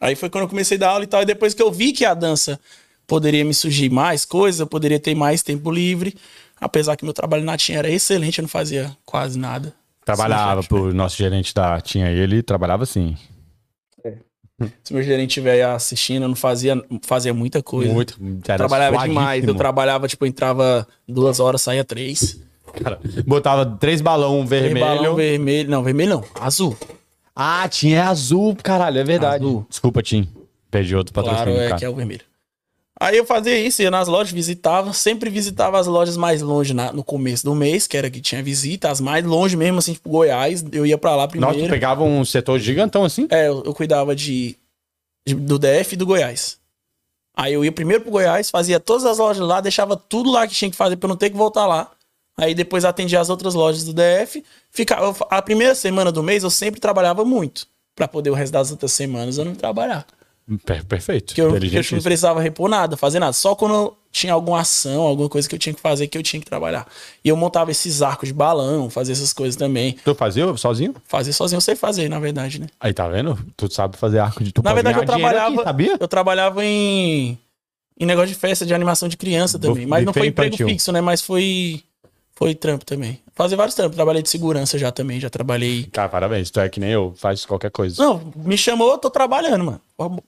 Aí 0.00 0.14
foi 0.14 0.30
quando 0.30 0.44
eu 0.44 0.48
comecei 0.48 0.76
a 0.76 0.80
dar 0.80 0.90
aula 0.90 1.02
e 1.02 1.08
tal. 1.08 1.20
E 1.20 1.26
depois 1.26 1.52
que 1.52 1.60
eu 1.60 1.72
vi 1.72 1.90
que 1.90 2.04
a 2.04 2.14
dança 2.14 2.60
poderia 3.08 3.44
me 3.44 3.54
surgir 3.54 3.90
mais 3.90 4.24
coisas, 4.24 4.60
eu 4.60 4.68
poderia 4.68 5.00
ter 5.00 5.16
mais 5.16 5.42
tempo 5.42 5.68
livre. 5.68 6.16
Apesar 6.60 6.94
que 6.94 7.04
meu 7.04 7.12
trabalho 7.12 7.42
na 7.42 7.56
TIM 7.58 7.72
era 7.72 7.90
excelente, 7.90 8.38
eu 8.38 8.42
não 8.42 8.48
fazia 8.48 8.96
quase 9.04 9.36
nada. 9.36 9.74
Trabalhava 10.16 10.62
Sim, 10.62 10.68
pro 10.68 10.94
nosso 10.94 11.16
gerente 11.16 11.54
da 11.54 11.74
aí, 11.74 12.18
ele 12.18 12.42
trabalhava 12.42 12.82
assim. 12.84 13.16
Se 14.82 14.92
meu 14.92 15.02
gerente 15.02 15.30
estiver 15.30 15.62
assistindo, 15.62 16.22
eu 16.22 16.28
não 16.28 16.34
fazia, 16.34 16.82
fazia 17.02 17.32
muita 17.32 17.62
coisa. 17.62 17.92
Muito. 17.92 18.18
Eu 18.20 18.38
Era 18.48 18.56
trabalhava 18.56 19.06
demais. 19.06 19.44
Eu 19.46 19.54
trabalhava, 19.54 20.08
tipo, 20.08 20.26
entrava 20.26 20.88
duas 21.06 21.38
horas, 21.38 21.62
saía 21.62 21.84
três. 21.84 22.40
Cara, 22.82 22.98
botava 23.26 23.64
três 23.66 24.00
balão 24.00 24.44
vermelho. 24.46 24.84
Balão 24.84 25.14
vermelho. 25.14 25.70
Não, 25.70 25.82
vermelho 25.82 26.10
não. 26.10 26.24
Azul. 26.40 26.76
Ah, 27.36 27.68
TIM 27.68 27.92
é 27.92 28.00
azul, 28.00 28.56
caralho, 28.56 28.98
é 28.98 29.04
verdade. 29.04 29.44
Azul. 29.44 29.66
Desculpa, 29.68 30.02
TIM. 30.02 30.26
Perdi 30.70 30.96
outro 30.96 31.14
Claro, 31.14 31.28
patrocínio, 31.28 31.60
é 31.60 31.68
cara. 31.68 31.78
que 31.78 31.84
é 31.84 31.88
o 31.88 31.94
vermelho. 31.94 32.22
Aí 33.00 33.16
eu 33.16 33.24
fazia 33.24 33.56
isso, 33.58 33.80
ia 33.80 33.90
nas 33.90 34.08
lojas, 34.08 34.32
visitava, 34.32 34.92
sempre 34.92 35.30
visitava 35.30 35.78
as 35.78 35.86
lojas 35.86 36.16
mais 36.16 36.42
longe 36.42 36.74
na- 36.74 36.92
no 36.92 37.04
começo 37.04 37.44
do 37.44 37.54
mês, 37.54 37.86
que 37.86 37.96
era 37.96 38.10
que 38.10 38.20
tinha 38.20 38.42
visita, 38.42 38.90
as 38.90 39.00
mais 39.00 39.24
longe 39.24 39.56
mesmo, 39.56 39.78
assim, 39.78 39.92
tipo 39.92 40.10
Goiás, 40.10 40.64
eu 40.72 40.84
ia 40.84 40.98
pra 40.98 41.10
lá 41.12 41.22
Nossa, 41.22 41.28
primeiro. 41.28 41.66
tu 41.66 41.70
pegava 41.70 42.02
um 42.02 42.24
setor 42.24 42.58
gigantão 42.58 43.04
assim? 43.04 43.28
É, 43.30 43.46
eu, 43.46 43.62
eu 43.64 43.72
cuidava 43.72 44.16
de, 44.16 44.56
de- 45.24 45.34
do 45.34 45.58
DF 45.60 45.92
e 45.92 45.96
do 45.96 46.04
Goiás. 46.06 46.58
Aí 47.36 47.52
eu 47.54 47.64
ia 47.64 47.70
primeiro 47.70 48.02
pro 48.02 48.10
Goiás, 48.10 48.50
fazia 48.50 48.80
todas 48.80 49.04
as 49.06 49.18
lojas 49.18 49.46
lá, 49.46 49.60
deixava 49.60 49.96
tudo 49.96 50.28
lá 50.32 50.44
que 50.48 50.54
tinha 50.54 50.68
que 50.70 50.76
fazer 50.76 50.96
pra 50.96 51.06
eu 51.06 51.10
não 51.10 51.16
ter 51.16 51.30
que 51.30 51.36
voltar 51.36 51.68
lá. 51.68 51.88
Aí 52.36 52.52
depois 52.52 52.84
atendi 52.84 53.16
as 53.16 53.30
outras 53.30 53.54
lojas 53.54 53.84
do 53.84 53.92
DF. 53.92 54.44
Ficava, 54.72 55.14
a 55.30 55.40
primeira 55.40 55.74
semana 55.74 56.10
do 56.10 56.22
mês 56.22 56.42
eu 56.42 56.50
sempre 56.50 56.80
trabalhava 56.80 57.24
muito. 57.24 57.66
Pra 57.94 58.08
poder 58.08 58.30
o 58.30 58.34
resto 58.34 58.52
das 58.52 58.70
outras 58.72 58.90
semanas 58.92 59.38
eu 59.38 59.44
não 59.44 59.54
trabalhar. 59.54 60.04
Per- 60.64 60.84
perfeito. 60.86 61.26
Porque 61.26 61.40
eu, 61.42 61.50
porque 61.52 61.76
eu 61.76 61.84
não 61.92 62.02
precisava 62.02 62.40
repor 62.40 62.68
nada, 62.68 62.96
fazer 62.96 63.18
nada. 63.18 63.32
Só 63.34 63.54
quando 63.54 63.74
eu 63.74 63.96
tinha 64.10 64.32
alguma 64.32 64.60
ação, 64.60 65.02
alguma 65.02 65.28
coisa 65.28 65.46
que 65.48 65.54
eu 65.54 65.58
tinha 65.58 65.74
que 65.74 65.80
fazer, 65.80 66.06
que 66.06 66.16
eu 66.16 66.22
tinha 66.22 66.40
que 66.40 66.46
trabalhar. 66.46 66.86
E 67.22 67.28
eu 67.28 67.36
montava 67.36 67.70
esses 67.70 68.00
arcos 68.00 68.28
de 68.28 68.32
balão, 68.34 68.88
fazia 68.88 69.12
essas 69.12 69.32
coisas 69.32 69.56
também. 69.56 69.92
Tu 70.04 70.14
fazia 70.14 70.56
sozinho? 70.56 70.94
Fazer 71.06 71.32
sozinho 71.34 71.58
eu 71.58 71.60
sei 71.60 71.76
fazer, 71.76 72.08
na 72.08 72.18
verdade, 72.18 72.58
né? 72.60 72.66
Aí 72.80 72.94
tá 72.94 73.06
vendo? 73.08 73.38
Tu 73.56 73.70
sabe 73.72 73.96
fazer 73.98 74.18
arco 74.20 74.42
de 74.42 74.50
tu 74.52 74.62
Na 74.62 74.72
verdade, 74.72 74.98
eu 74.98 75.04
trabalhava. 75.04 75.54
aqui, 75.56 75.64
sabia? 75.64 75.96
Eu 76.00 76.08
trabalhava 76.08 76.64
em. 76.64 77.38
Em 78.00 78.06
negócio 78.06 78.28
de 78.28 78.34
festa 78.36 78.64
de 78.64 78.72
animação 78.72 79.08
de 79.08 79.16
criança 79.16 79.58
também. 79.58 79.84
Mas 79.84 80.04
não 80.04 80.12
foi 80.12 80.28
emprego 80.28 80.54
infantil. 80.54 80.68
fixo, 80.68 80.92
né? 80.92 81.00
Mas 81.00 81.20
foi. 81.20 81.82
Foi 82.38 82.54
trampo 82.54 82.84
também. 82.84 83.18
Fazer 83.34 83.56
vários 83.56 83.74
trampos. 83.74 83.96
Trabalhei 83.96 84.22
de 84.22 84.28
segurança 84.30 84.78
já 84.78 84.92
também. 84.92 85.18
Já 85.18 85.28
trabalhei. 85.28 85.88
Cara, 85.90 86.08
parabéns. 86.08 86.52
Tu 86.52 86.60
é 86.60 86.68
que 86.68 86.78
nem 86.78 86.90
eu, 86.90 87.12
faz 87.16 87.44
qualquer 87.44 87.68
coisa. 87.68 88.00
Não, 88.00 88.32
me 88.36 88.56
chamou, 88.56 88.92
eu 88.92 88.98
tô 88.98 89.10
trabalhando, 89.10 89.64
mano. 89.64 89.80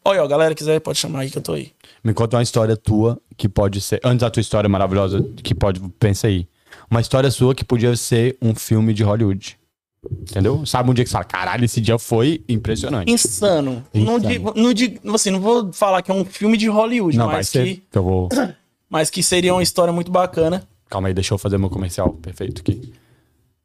Olha, 0.04 0.24
ó, 0.24 0.26
galera 0.26 0.52
quiser, 0.52 0.80
pode 0.80 0.98
chamar 0.98 1.20
aí 1.20 1.30
que 1.30 1.38
eu 1.38 1.42
tô 1.42 1.52
aí. 1.52 1.70
Me 2.02 2.12
conta 2.12 2.36
uma 2.36 2.42
história 2.42 2.76
tua 2.76 3.16
que 3.36 3.48
pode 3.48 3.80
ser. 3.80 4.00
Antes 4.02 4.22
da 4.22 4.30
tua 4.30 4.40
história 4.40 4.68
maravilhosa, 4.68 5.22
que 5.40 5.54
pode. 5.54 5.78
Pensa 6.00 6.26
aí. 6.26 6.48
Uma 6.90 7.00
história 7.00 7.30
sua 7.30 7.54
que 7.54 7.64
podia 7.64 7.94
ser 7.94 8.36
um 8.42 8.56
filme 8.56 8.92
de 8.92 9.04
Hollywood. 9.04 9.56
Entendeu? 10.22 10.66
Sabe 10.66 10.90
um 10.90 10.94
dia 10.94 11.04
que 11.04 11.10
você 11.10 11.12
fala, 11.12 11.24
caralho, 11.26 11.64
esse 11.64 11.80
dia 11.80 11.96
foi 11.96 12.42
impressionante. 12.48 13.08
Insano. 13.12 13.84
Não, 13.94 14.16
Insano. 14.16 14.20
digo, 14.28 14.52
não 14.56 14.72
digo, 14.74 15.14
assim, 15.14 15.30
não 15.30 15.38
vou 15.40 15.72
falar 15.72 16.02
que 16.02 16.10
é 16.10 16.14
um 16.14 16.24
filme 16.24 16.56
de 16.56 16.66
Hollywood, 16.68 17.16
Não, 17.16 17.26
vai 17.26 17.36
mas, 17.36 17.50
ser. 17.50 17.64
que, 17.64 17.74
que 17.88 17.98
Eu 17.98 18.02
vou. 18.02 18.28
mas 18.90 19.10
que 19.10 19.22
seria 19.22 19.54
uma 19.54 19.62
história 19.62 19.92
muito 19.92 20.10
bacana. 20.10 20.66
Calma 20.90 21.08
aí, 21.08 21.14
deixa 21.14 21.32
eu 21.32 21.38
fazer 21.38 21.56
meu 21.56 21.70
comercial 21.70 22.10
perfeito 22.14 22.60
aqui. 22.60 22.92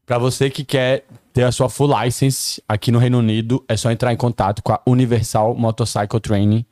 Pra 0.05 0.19
você 0.19 0.49
que 0.49 0.63
quer 0.63 1.03
ter 1.33 1.43
a 1.43 1.51
sua 1.51 1.67
full 1.67 1.89
license 2.03 2.61
aqui 2.69 2.91
no 2.91 2.99
Reino 2.99 3.17
Unido, 3.17 3.63
é 3.67 3.75
só 3.75 3.91
entrar 3.91 4.13
em 4.13 4.17
contato 4.17 4.61
com 4.61 4.71
a 4.71 4.79
Universal 4.85 5.55
Motorcycle 5.55 6.19
Training. 6.19 6.63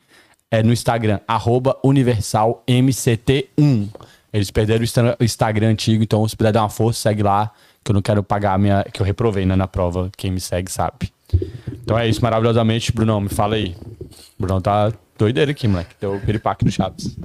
É 0.52 0.62
no 0.62 0.72
Instagram, 0.72 1.20
arroba 1.28 1.76
UniversalMCT1. 1.84 3.90
Eles 4.32 4.52
perderam 4.52 4.82
o 4.82 4.84
Insta- 4.84 5.18
o 5.20 5.24
Instagram 5.24 5.70
antigo, 5.70 6.04
então 6.04 6.28
se 6.28 6.36
puder 6.36 6.52
dar 6.52 6.62
uma 6.62 6.70
força, 6.70 7.02
segue 7.10 7.24
lá, 7.24 7.52
que 7.84 7.92
eu 7.92 7.94
não 7.96 8.02
quero 8.02 8.24
pagar 8.24 8.54
a 8.54 8.58
minha. 8.58 8.84
que 8.92 9.02
eu 9.02 9.06
reprovei 9.06 9.46
né, 9.46 9.56
na 9.56 9.68
prova. 9.68 10.10
Quem 10.16 10.32
me 10.32 10.40
segue 10.40 10.72
sabe. 10.72 11.12
Então 11.84 11.98
é 11.98 12.08
isso, 12.08 12.22
maravilhosamente. 12.22 12.92
Brunão, 12.92 13.20
me 13.20 13.30
fala 13.30 13.56
aí. 13.56 13.76
Brunão 14.40 14.62
tá 14.62 14.94
doideiro 15.18 15.52
aqui, 15.52 15.68
moleque. 15.68 15.96
Deu 16.00 16.20
piripaque 16.24 16.64
do 16.64 16.72
Chaves. 16.72 17.18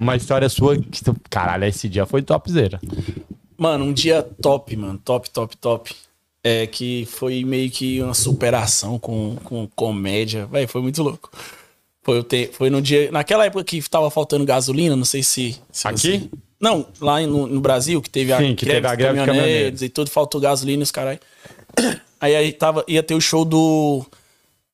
Uma 0.00 0.16
história 0.16 0.48
sua 0.48 0.76
que 0.78 1.04
tu. 1.04 1.14
Caralho, 1.28 1.64
esse 1.66 1.88
dia 1.88 2.06
foi 2.06 2.22
topzera. 2.22 2.80
Mano, 3.56 3.84
um 3.84 3.92
dia 3.92 4.22
top, 4.40 4.74
mano. 4.74 4.98
Top, 5.04 5.28
top, 5.30 5.56
top. 5.58 5.94
É 6.42 6.66
que 6.66 7.04
foi 7.06 7.44
meio 7.44 7.70
que 7.70 8.00
uma 8.00 8.14
superação 8.14 8.98
com, 8.98 9.36
com 9.44 9.68
comédia. 9.76 10.46
Véi, 10.46 10.66
foi 10.66 10.80
muito 10.80 11.02
louco. 11.02 11.30
Foi, 12.02 12.16
eu 12.16 12.24
ter, 12.24 12.50
foi 12.52 12.70
no 12.70 12.80
dia. 12.80 13.10
Naquela 13.12 13.44
época 13.44 13.62
que 13.62 13.86
tava 13.90 14.10
faltando 14.10 14.46
gasolina, 14.46 14.96
não 14.96 15.04
sei 15.04 15.22
se. 15.22 15.60
se 15.70 15.86
Aqui? 15.86 15.98
você- 16.18 16.30
Não, 16.58 16.86
lá 16.98 17.20
no, 17.20 17.46
no 17.46 17.60
Brasil, 17.60 18.00
que 18.00 18.08
teve 18.08 18.32
a 18.32 18.38
Sim, 18.38 18.54
que 18.54 18.64
teve 18.64 18.86
a 18.86 18.94
greve 18.94 19.18
caminhoneiros. 19.18 19.82
e 19.82 19.90
tudo, 19.90 20.10
faltou 20.10 20.40
gasolina 20.40 20.80
e 20.80 20.84
os 20.84 20.90
caras. 20.90 21.18
Aí, 22.22 22.36
aí 22.36 22.52
tava, 22.52 22.84
ia 22.86 23.02
ter 23.02 23.14
o 23.14 23.20
show 23.20 23.46
do, 23.46 24.04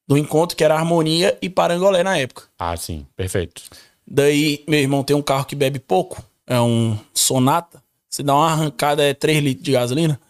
do 0.08 0.18
encontro, 0.18 0.56
que 0.56 0.64
era 0.64 0.74
Harmonia 0.74 1.38
e 1.40 1.48
Parangolé 1.48 2.02
na 2.02 2.18
época. 2.18 2.42
Ah, 2.58 2.76
sim, 2.76 3.06
perfeito. 3.16 3.62
Daí, 4.06 4.62
meu 4.68 4.78
irmão 4.80 5.02
tem 5.02 5.16
um 5.16 5.22
carro 5.22 5.44
que 5.44 5.54
bebe 5.56 5.78
pouco, 5.78 6.22
é 6.46 6.60
um 6.60 6.96
Sonata. 7.12 7.82
Você 8.08 8.22
dá 8.22 8.34
uma 8.34 8.50
arrancada, 8.50 9.02
é 9.02 9.12
3 9.12 9.42
litros 9.42 9.64
de 9.64 9.72
gasolina. 9.72 10.20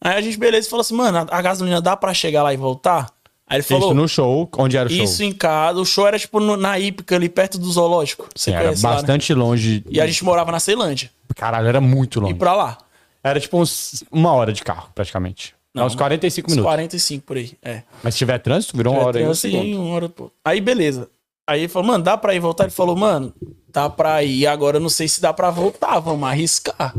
Aí 0.00 0.16
a 0.16 0.20
gente, 0.20 0.38
beleza, 0.38 0.68
falou 0.68 0.82
assim, 0.82 0.94
mano, 0.94 1.18
a, 1.18 1.38
a 1.38 1.42
gasolina 1.42 1.80
dá 1.80 1.96
pra 1.96 2.12
chegar 2.12 2.42
lá 2.42 2.52
e 2.52 2.56
voltar? 2.56 3.10
Aí 3.48 3.56
ele 3.56 3.62
falou, 3.62 3.88
isso 3.88 3.94
no 3.94 4.08
show, 4.08 4.48
onde 4.58 4.76
era 4.76 4.88
o 4.88 4.92
show? 4.92 5.04
isso 5.04 5.22
em 5.22 5.32
casa, 5.32 5.78
o 5.80 5.84
show 5.84 6.06
era 6.06 6.18
tipo 6.18 6.38
no- 6.40 6.56
na 6.56 6.78
Ípica, 6.78 7.14
ali 7.16 7.28
perto 7.28 7.58
do 7.58 7.70
zoológico. 7.70 8.28
Você 8.34 8.50
Sim, 8.50 8.56
era 8.56 8.64
lá, 8.70 8.70
né? 8.74 8.80
bastante 8.82 9.32
longe. 9.32 9.84
E 9.88 10.00
a 10.00 10.06
gente 10.06 10.22
morava 10.24 10.52
na 10.52 10.60
Ceilândia, 10.60 11.10
Caralho, 11.34 11.66
era 11.68 11.80
muito 11.80 12.18
e 12.18 12.22
longe. 12.22 12.34
pra 12.34 12.54
lá. 12.54 12.78
Era 13.24 13.40
tipo 13.40 13.58
uns, 13.60 14.04
uma 14.10 14.32
hora 14.32 14.52
de 14.52 14.62
carro, 14.62 14.88
praticamente. 14.94 15.54
Não, 15.72 15.86
uns 15.86 15.94
45 15.94 16.48
Uns 16.48 16.52
minutos. 16.54 16.70
45 16.72 17.24
por 17.24 17.36
aí, 17.36 17.52
é. 17.62 17.82
Mas 18.02 18.14
se 18.14 18.18
tiver 18.18 18.38
trânsito, 18.38 18.76
virou 18.76 18.94
uma 18.94 19.04
hora 19.04 19.20
e 19.20 19.26
um 19.26 19.30
assim, 19.30 19.50
segundo. 19.50 19.80
uma 19.82 19.94
hora, 19.94 20.08
pô. 20.08 20.30
Aí, 20.44 20.60
beleza. 20.60 21.08
Aí 21.46 21.60
ele 21.60 21.68
falou, 21.68 21.88
mano, 21.88 22.02
dá 22.04 22.16
pra 22.16 22.34
ir 22.34 22.40
voltar? 22.40 22.64
Ele 22.64 22.72
falou, 22.72 22.96
mano, 22.96 23.32
dá 23.68 23.88
pra 23.88 24.22
ir. 24.22 24.46
Agora 24.46 24.76
eu 24.78 24.80
não 24.80 24.88
sei 24.88 25.06
se 25.06 25.20
dá 25.20 25.32
pra 25.32 25.50
voltar, 25.50 25.98
vamos 26.00 26.28
arriscar. 26.28 26.94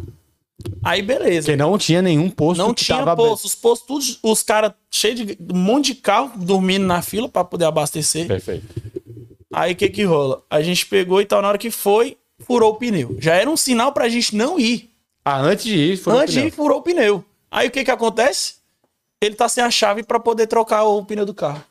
Aí, 0.84 1.02
beleza. 1.02 1.48
Porque 1.48 1.56
não 1.58 1.78
tinha 1.78 2.02
nenhum 2.02 2.30
posto 2.30 2.60
Não 2.60 2.74
que 2.74 2.84
tinha 2.84 2.98
tava 3.00 3.16
posto. 3.16 3.46
Os 3.46 3.56
postos, 3.56 3.88
todos, 3.88 4.20
os 4.24 4.44
caras 4.44 4.72
cheios 4.90 5.20
de 5.20 5.38
um 5.54 5.58
monte 5.58 5.88
de 5.94 5.96
carro 5.96 6.32
dormindo 6.38 6.86
na 6.86 7.02
fila 7.02 7.28
pra 7.30 7.44
poder 7.44 7.66
abastecer. 7.66 8.26
Perfeito. 8.28 8.66
Aí 9.54 9.74
o 9.74 9.76
que 9.76 9.90
que 9.90 10.04
rola? 10.04 10.42
A 10.50 10.62
gente 10.62 10.86
pegou 10.86 11.22
e 11.22 11.26
tal, 11.26 11.42
na 11.42 11.50
hora 11.50 11.58
que 11.58 11.70
foi, 11.72 12.18
furou 12.40 12.72
o 12.72 12.76
pneu. 12.76 13.16
Já 13.20 13.36
era 13.36 13.50
um 13.50 13.58
sinal 13.58 13.92
pra 13.92 14.10
gente 14.10 14.36
não 14.36 14.60
ir. 14.60 14.90
Ah, 15.24 15.40
antes 15.42 15.66
de 15.66 15.76
ir, 15.76 15.98
foi 15.98 16.14
no 16.14 16.20
Antes 16.20 16.34
de 16.34 16.40
pneu. 16.42 16.48
ir, 16.48 16.52
furou 16.52 16.80
o 16.80 16.82
pneu. 16.82 17.24
Aí 17.52 17.68
o 17.68 17.72
que 17.72 17.84
que 17.84 17.92
acontece? 17.92 18.56
Ele 19.22 19.36
tá 19.36 19.48
sem 19.50 19.64
a 19.64 19.72
chave 19.72 20.04
pra 20.04 20.20
poder 20.20 20.48
trocar 20.48 20.84
o 20.84 21.04
pneu 21.04 21.26
do 21.26 21.34
carro. 21.34 21.64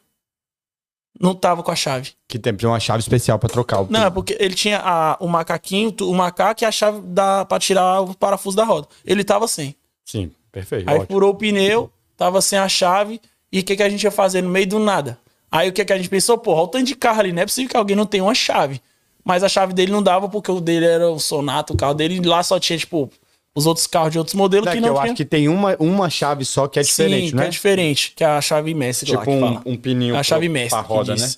Não 1.21 1.35
tava 1.35 1.63
com 1.63 1.71
a 1.71 1.77
chave. 1.77 2.11
Que 2.29 2.39
tem 2.39 2.55
uma 2.65 2.79
chave 2.81 3.01
especial 3.01 3.39
pra 3.39 3.49
trocar 3.49 3.81
o 3.81 3.87
Não, 3.91 4.05
é 4.07 4.11
porque 4.11 4.37
ele 4.39 4.55
tinha 4.55 4.81
a- 4.85 5.17
o 5.21 5.27
macaquinho, 5.27 5.95
o 6.03 6.15
macaco 6.15 6.63
e 6.63 6.67
a 6.67 6.71
chave 6.71 7.01
da, 7.03 7.45
pra 7.45 7.59
tirar 7.59 8.03
o 8.03 8.15
parafuso 8.15 8.57
da 8.57 8.65
roda. 8.65 8.87
Ele 9.05 9.25
tava 9.25 9.49
sem. 9.49 9.75
Sim, 10.05 10.31
perfeito. 10.53 10.89
Aí 10.89 10.97
ótimo. 10.97 11.07
furou 11.15 11.31
o 11.31 11.35
pneu, 11.35 11.91
tava 12.17 12.41
sem 12.43 12.59
a 12.59 12.69
chave. 12.69 13.21
E 13.51 13.61
o 13.61 13.65
que, 13.65 13.77
que 13.77 13.83
a 13.83 13.89
gente 13.89 14.03
ia 14.05 14.11
fazer 14.11 14.43
no 14.43 14.51
meio 14.51 14.67
do 14.67 14.79
nada? 14.79 15.19
Aí 15.51 15.69
o 15.69 15.73
que, 15.73 15.85
que 15.85 15.93
a 15.93 15.97
gente 15.97 16.09
pensou? 16.09 16.37
Porra, 16.37 16.59
olha 16.61 16.65
o 16.65 16.69
tanto 16.69 16.85
de 16.85 16.95
carro 16.95 17.21
ali, 17.21 17.33
não 17.33 17.43
é 17.43 17.47
possível 17.47 17.71
que 17.71 17.77
alguém 17.77 17.97
não 17.97 18.05
tenha 18.05 18.23
uma 18.25 18.35
chave. 18.35 18.81
Mas 19.25 19.43
a 19.43 19.49
chave 19.49 19.73
dele 19.73 19.91
não 19.93 20.03
dava 20.03 20.29
porque 20.29 20.51
o 20.51 20.61
dele 20.61 20.85
era 20.87 21.11
o 21.11 21.19
Sonata, 21.19 21.73
o 21.73 21.77
carro 21.77 21.95
dele. 21.95 22.21
Lá 22.27 22.43
só 22.43 22.61
tinha, 22.61 22.79
tipo, 22.79 23.11
os 23.57 23.67
outros 23.67 23.87
carros 23.89 24.13
de 24.13 24.19
outros 24.19 24.35
modelos 24.35 24.67
é 24.69 24.71
que 24.71 24.77
que 24.77 24.81
não 24.83 24.89
eu 24.91 24.95
tinha. 24.95 25.05
acho 25.07 25.15
que 25.15 25.25
tem 25.25 25.49
uma, 25.49 25.75
uma 25.81 26.09
chave 26.09 26.45
só 26.45 26.69
que 26.69 26.79
é 26.79 26.83
diferente, 26.83 27.25
Sim, 27.25 27.31
que 27.31 27.37
né? 27.37 27.47
é 27.47 27.49
diferente, 27.49 28.13
que 28.15 28.23
é 28.23 28.27
a 28.27 28.41
chave 28.41 28.73
mestre 28.75 29.11
lá 29.11 29.19
Tipo 29.21 29.31
que 29.33 29.69
um, 29.69 29.73
um 29.73 29.77
pininho 29.77 30.15
a 30.17 30.23
chave 30.23 30.49
mestre. 30.49 30.79
pra 30.79 30.83
que 30.85 30.89
roda, 30.93 31.17
né? 31.17 31.29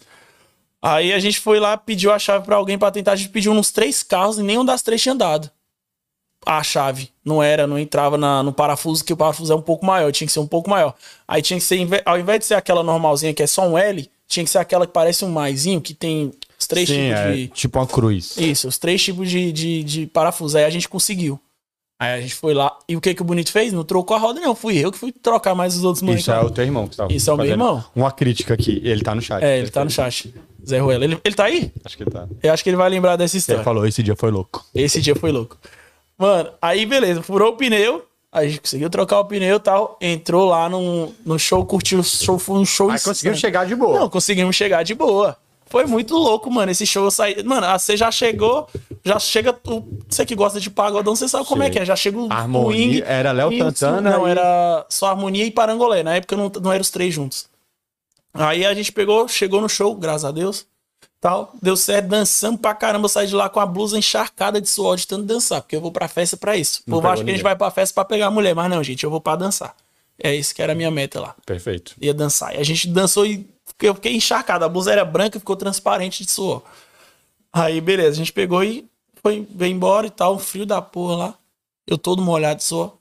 Aí 0.83 1.13
a 1.13 1.19
gente 1.19 1.41
foi 1.41 1.59
lá, 1.59 1.77
pediu 1.77 2.13
a 2.13 2.19
chave 2.19 2.45
pra 2.45 2.57
alguém 2.57 2.79
pra 2.79 2.91
tentar. 2.91 3.13
A 3.13 3.17
gente 3.17 3.31
pediu 3.31 3.53
uns 3.53 3.71
três 3.71 4.03
carros 4.03 4.39
e 4.39 4.43
nenhum 4.43 4.65
das 4.65 4.83
três 4.83 5.01
tinha 5.03 5.15
dado. 5.15 5.51
A 6.47 6.63
chave. 6.63 7.11
Não 7.25 7.43
era, 7.43 7.67
não 7.67 7.79
entrava 7.79 8.17
na- 8.17 8.43
no 8.43 8.53
parafuso, 8.53 9.05
que 9.05 9.13
o 9.13 9.17
parafuso 9.17 9.53
é 9.53 9.57
um 9.57 9.61
pouco 9.63 9.85
maior, 9.85 10.11
tinha 10.13 10.27
que 10.27 10.33
ser 10.33 10.39
um 10.41 10.47
pouco 10.47 10.71
maior. 10.71 10.95
Aí 11.27 11.43
tinha 11.43 11.59
que 11.59 11.65
ser, 11.65 11.87
ao 12.05 12.19
invés 12.19 12.39
de 12.41 12.47
ser 12.47 12.55
aquela 12.55 12.83
normalzinha 12.83 13.35
que 13.35 13.43
é 13.43 13.47
só 13.47 13.69
um 13.69 13.77
L, 13.77 14.09
tinha 14.27 14.45
que 14.45 14.51
ser 14.51 14.59
aquela 14.59 14.87
que 14.87 14.93
parece 14.93 15.25
um 15.25 15.31
maisinho, 15.31 15.81
que 15.81 15.93
tem 15.95 16.33
os 16.59 16.67
três 16.67 16.89
Sim, 16.89 16.95
tipos 17.09 17.19
é 17.21 17.33
de. 17.35 17.49
tipo 17.49 17.79
uma 17.79 17.87
cruz. 17.87 18.37
Isso, 18.37 18.69
os 18.69 18.79
três 18.79 19.03
tipos 19.03 19.29
de, 19.29 19.51
de, 19.53 19.83
de 19.85 20.07
parafuso. 20.07 20.57
Aí 20.57 20.65
a 20.65 20.71
gente 20.71 20.89
conseguiu. 20.89 21.41
Aí 22.01 22.13
a 22.13 22.21
gente 22.21 22.35
foi 22.35 22.55
lá. 22.55 22.79
E 22.89 22.95
o 22.97 23.01
que 23.01 23.13
que 23.13 23.23
o 23.23 23.25
Bonito 23.25 23.51
fez? 23.51 23.73
Não 23.73 23.83
trocou 23.83 24.17
a 24.17 24.21
roda, 24.21 24.41
não. 24.41 24.55
Fui 24.55 24.79
eu 24.79 24.93
que 24.93 24.99
fui 24.99 25.11
trocar 25.11 25.55
mais 25.55 25.75
os 25.77 25.83
outros 25.83 26.01
moleques 26.03 26.23
Isso 26.23 26.31
é 26.31 26.41
o 26.41 26.49
teu 26.51 26.65
irmão 26.65 26.87
que 26.87 26.97
tava 26.97 27.13
Isso 27.13 27.29
é 27.29 27.33
o 27.33 27.37
meu 27.37 27.47
irmão. 27.47 27.85
Uma 27.95 28.13
crítica 28.13 28.55
aqui. 28.55 28.81
Ele 28.85 29.03
tá 29.03 29.15
no 29.17 29.21
chat. 29.21 29.43
É, 29.43 29.59
ele 29.59 29.69
tá 29.69 29.85
no 29.85 29.91
chat. 29.91 30.33
Zé 30.65 30.79
Ruela. 30.79 31.03
Ele, 31.05 31.19
ele 31.25 31.35
tá 31.35 31.45
aí? 31.47 31.73
Acho 31.85 31.97
que 31.97 32.05
tá. 32.05 32.29
Eu 32.41 32.53
acho 32.53 32.63
que 32.63 32.71
ele 32.71 32.77
vai 32.77 32.89
lembrar 32.89 33.17
dessa 33.17 33.35
Ele 33.35 33.41
história. 33.41 33.65
falou, 33.65 33.85
esse 33.85 34.01
dia 34.03 34.15
foi 34.15 34.31
louco. 34.31 34.65
Esse 34.75 35.01
dia 35.01 35.17
foi 35.17 35.33
louco. 35.33 35.57
Mano, 36.17 36.51
aí 36.63 36.87
beleza, 36.87 37.21
furou 37.23 37.53
o 37.53 37.57
pneu. 37.57 38.05
A 38.31 38.45
gente 38.45 38.61
conseguiu 38.61 38.91
trocar 38.91 39.19
o 39.21 39.25
pneu 39.25 39.57
e 39.57 39.61
tal. 39.61 39.99
Entrou 40.01 40.47
lá 40.51 40.69
no, 40.69 41.13
no 41.25 41.39
show, 41.39 41.65
curtiu 41.65 42.01
o 42.01 42.05
show, 42.05 42.39
foi 42.39 42.59
um 42.59 42.65
show 42.65 42.91
Aí 42.91 43.01
conseguiu 43.01 43.33
insano. 43.33 43.41
chegar 43.41 43.67
de 43.67 43.75
boa. 43.75 43.99
Não, 44.01 44.09
conseguimos 44.09 44.55
chegar 44.55 44.83
de 44.85 44.95
boa. 44.95 45.37
Foi 45.71 45.85
muito 45.87 46.15
louco, 46.15 46.51
mano. 46.51 46.71
Esse 46.71 46.87
show 46.87 47.05
eu 47.05 47.11
saí. 47.11 47.43
Mano, 47.43 47.67
ah, 47.67 47.79
você 47.79 47.97
já 47.97 48.11
chegou. 48.11 48.69
Já 49.05 49.19
chega. 49.19 49.57
Você 50.09 50.25
que 50.27 50.35
gosta 50.35 50.61
de 50.61 50.71
pagodão, 50.71 51.15
você 51.15 51.29
sabe 51.29 51.47
como 51.47 51.63
é 51.63 51.71
que 51.71 51.79
é. 51.79 51.85
Já 51.85 51.95
chega 51.97 52.19
o 52.19 52.33
Harmonia, 52.33 52.77
swing, 52.87 53.03
era 53.07 53.33
Léo 53.33 53.57
Santana 53.59 54.11
Não, 54.11 54.27
e- 54.27 54.31
era 54.31 54.87
só 54.89 55.07
harmonia 55.07 55.45
e 55.45 55.51
parangolé. 55.51 56.03
Na 56.03 56.17
época 56.17 56.37
não, 56.37 56.51
não 56.63 56.73
eram 56.73 56.83
os 56.83 56.91
três 56.91 57.13
juntos. 57.15 57.47
Aí 58.35 58.65
a 58.65 58.75
gente 58.75 58.93
pegou, 58.93 59.27
chegou 59.29 59.61
no 59.61 59.69
show, 59.69 59.95
graças 59.95 60.25
a 60.25 60.31
Deus. 60.31 60.67
Tal, 61.21 61.53
deu 61.61 61.77
certo, 61.77 62.07
dançamos 62.07 62.61
pra 62.61 62.75
caramba. 62.75 63.07
Eu 63.07 63.09
saí 63.09 63.27
de 63.27 63.35
lá 63.35 63.49
com 63.49 63.59
a 63.59 63.67
blusa 63.67 63.99
encharcada 63.99 64.61
de 64.61 64.69
suor 64.69 64.97
de 64.97 65.07
tanto 65.07 65.25
dançar, 65.25 65.61
porque 65.61 65.75
eu 65.75 65.81
vou 65.81 65.91
pra 65.91 66.07
festa 66.07 66.37
pra 66.37 66.57
isso. 66.57 66.81
O 66.87 66.91
povo 66.93 67.09
acha 67.09 67.25
que 67.25 67.31
a 67.31 67.33
gente 67.33 67.43
vai 67.43 67.57
pra 67.57 67.71
festa 67.73 67.93
pra 67.93 68.05
pegar 68.05 68.31
mulher, 68.31 68.55
mas 68.55 68.71
não, 68.71 68.83
gente, 68.85 69.03
eu 69.03 69.11
vou 69.11 69.21
pra 69.21 69.35
dançar. 69.35 69.75
É 70.23 70.33
isso 70.35 70.55
que 70.55 70.63
era 70.63 70.73
a 70.73 70.75
minha 70.77 70.91
meta 70.91 71.21
lá 71.21 71.35
Perfeito. 71.47 71.95
ia 72.01 72.13
dançar. 72.15 72.55
E 72.55 72.59
a 72.59 72.63
gente 72.65 72.87
dançou 72.89 73.27
e 73.27 73.49
eu 73.87 73.95
fiquei 73.95 74.17
encharcado. 74.17 74.65
A 74.65 74.69
blusa 74.69 74.93
era 74.93 75.05
branca 75.05 75.37
e 75.37 75.41
ficou 75.41 75.57
transparente 75.57 76.25
de 76.25 76.31
suor. 76.31 76.63
Aí, 77.53 77.81
beleza, 77.81 78.11
a 78.11 78.15
gente 78.15 78.33
pegou 78.33 78.63
e 78.63 78.87
foi, 79.23 79.47
veio 79.51 79.73
embora 79.73 80.07
e 80.07 80.11
tal, 80.11 80.35
um 80.35 80.39
frio 80.39 80.67
da 80.67 80.81
porra 80.83 81.17
lá. 81.17 81.35
Eu 81.87 81.97
todo 81.97 82.21
molhado 82.23 82.59
de 82.59 82.65
suor. 82.65 82.93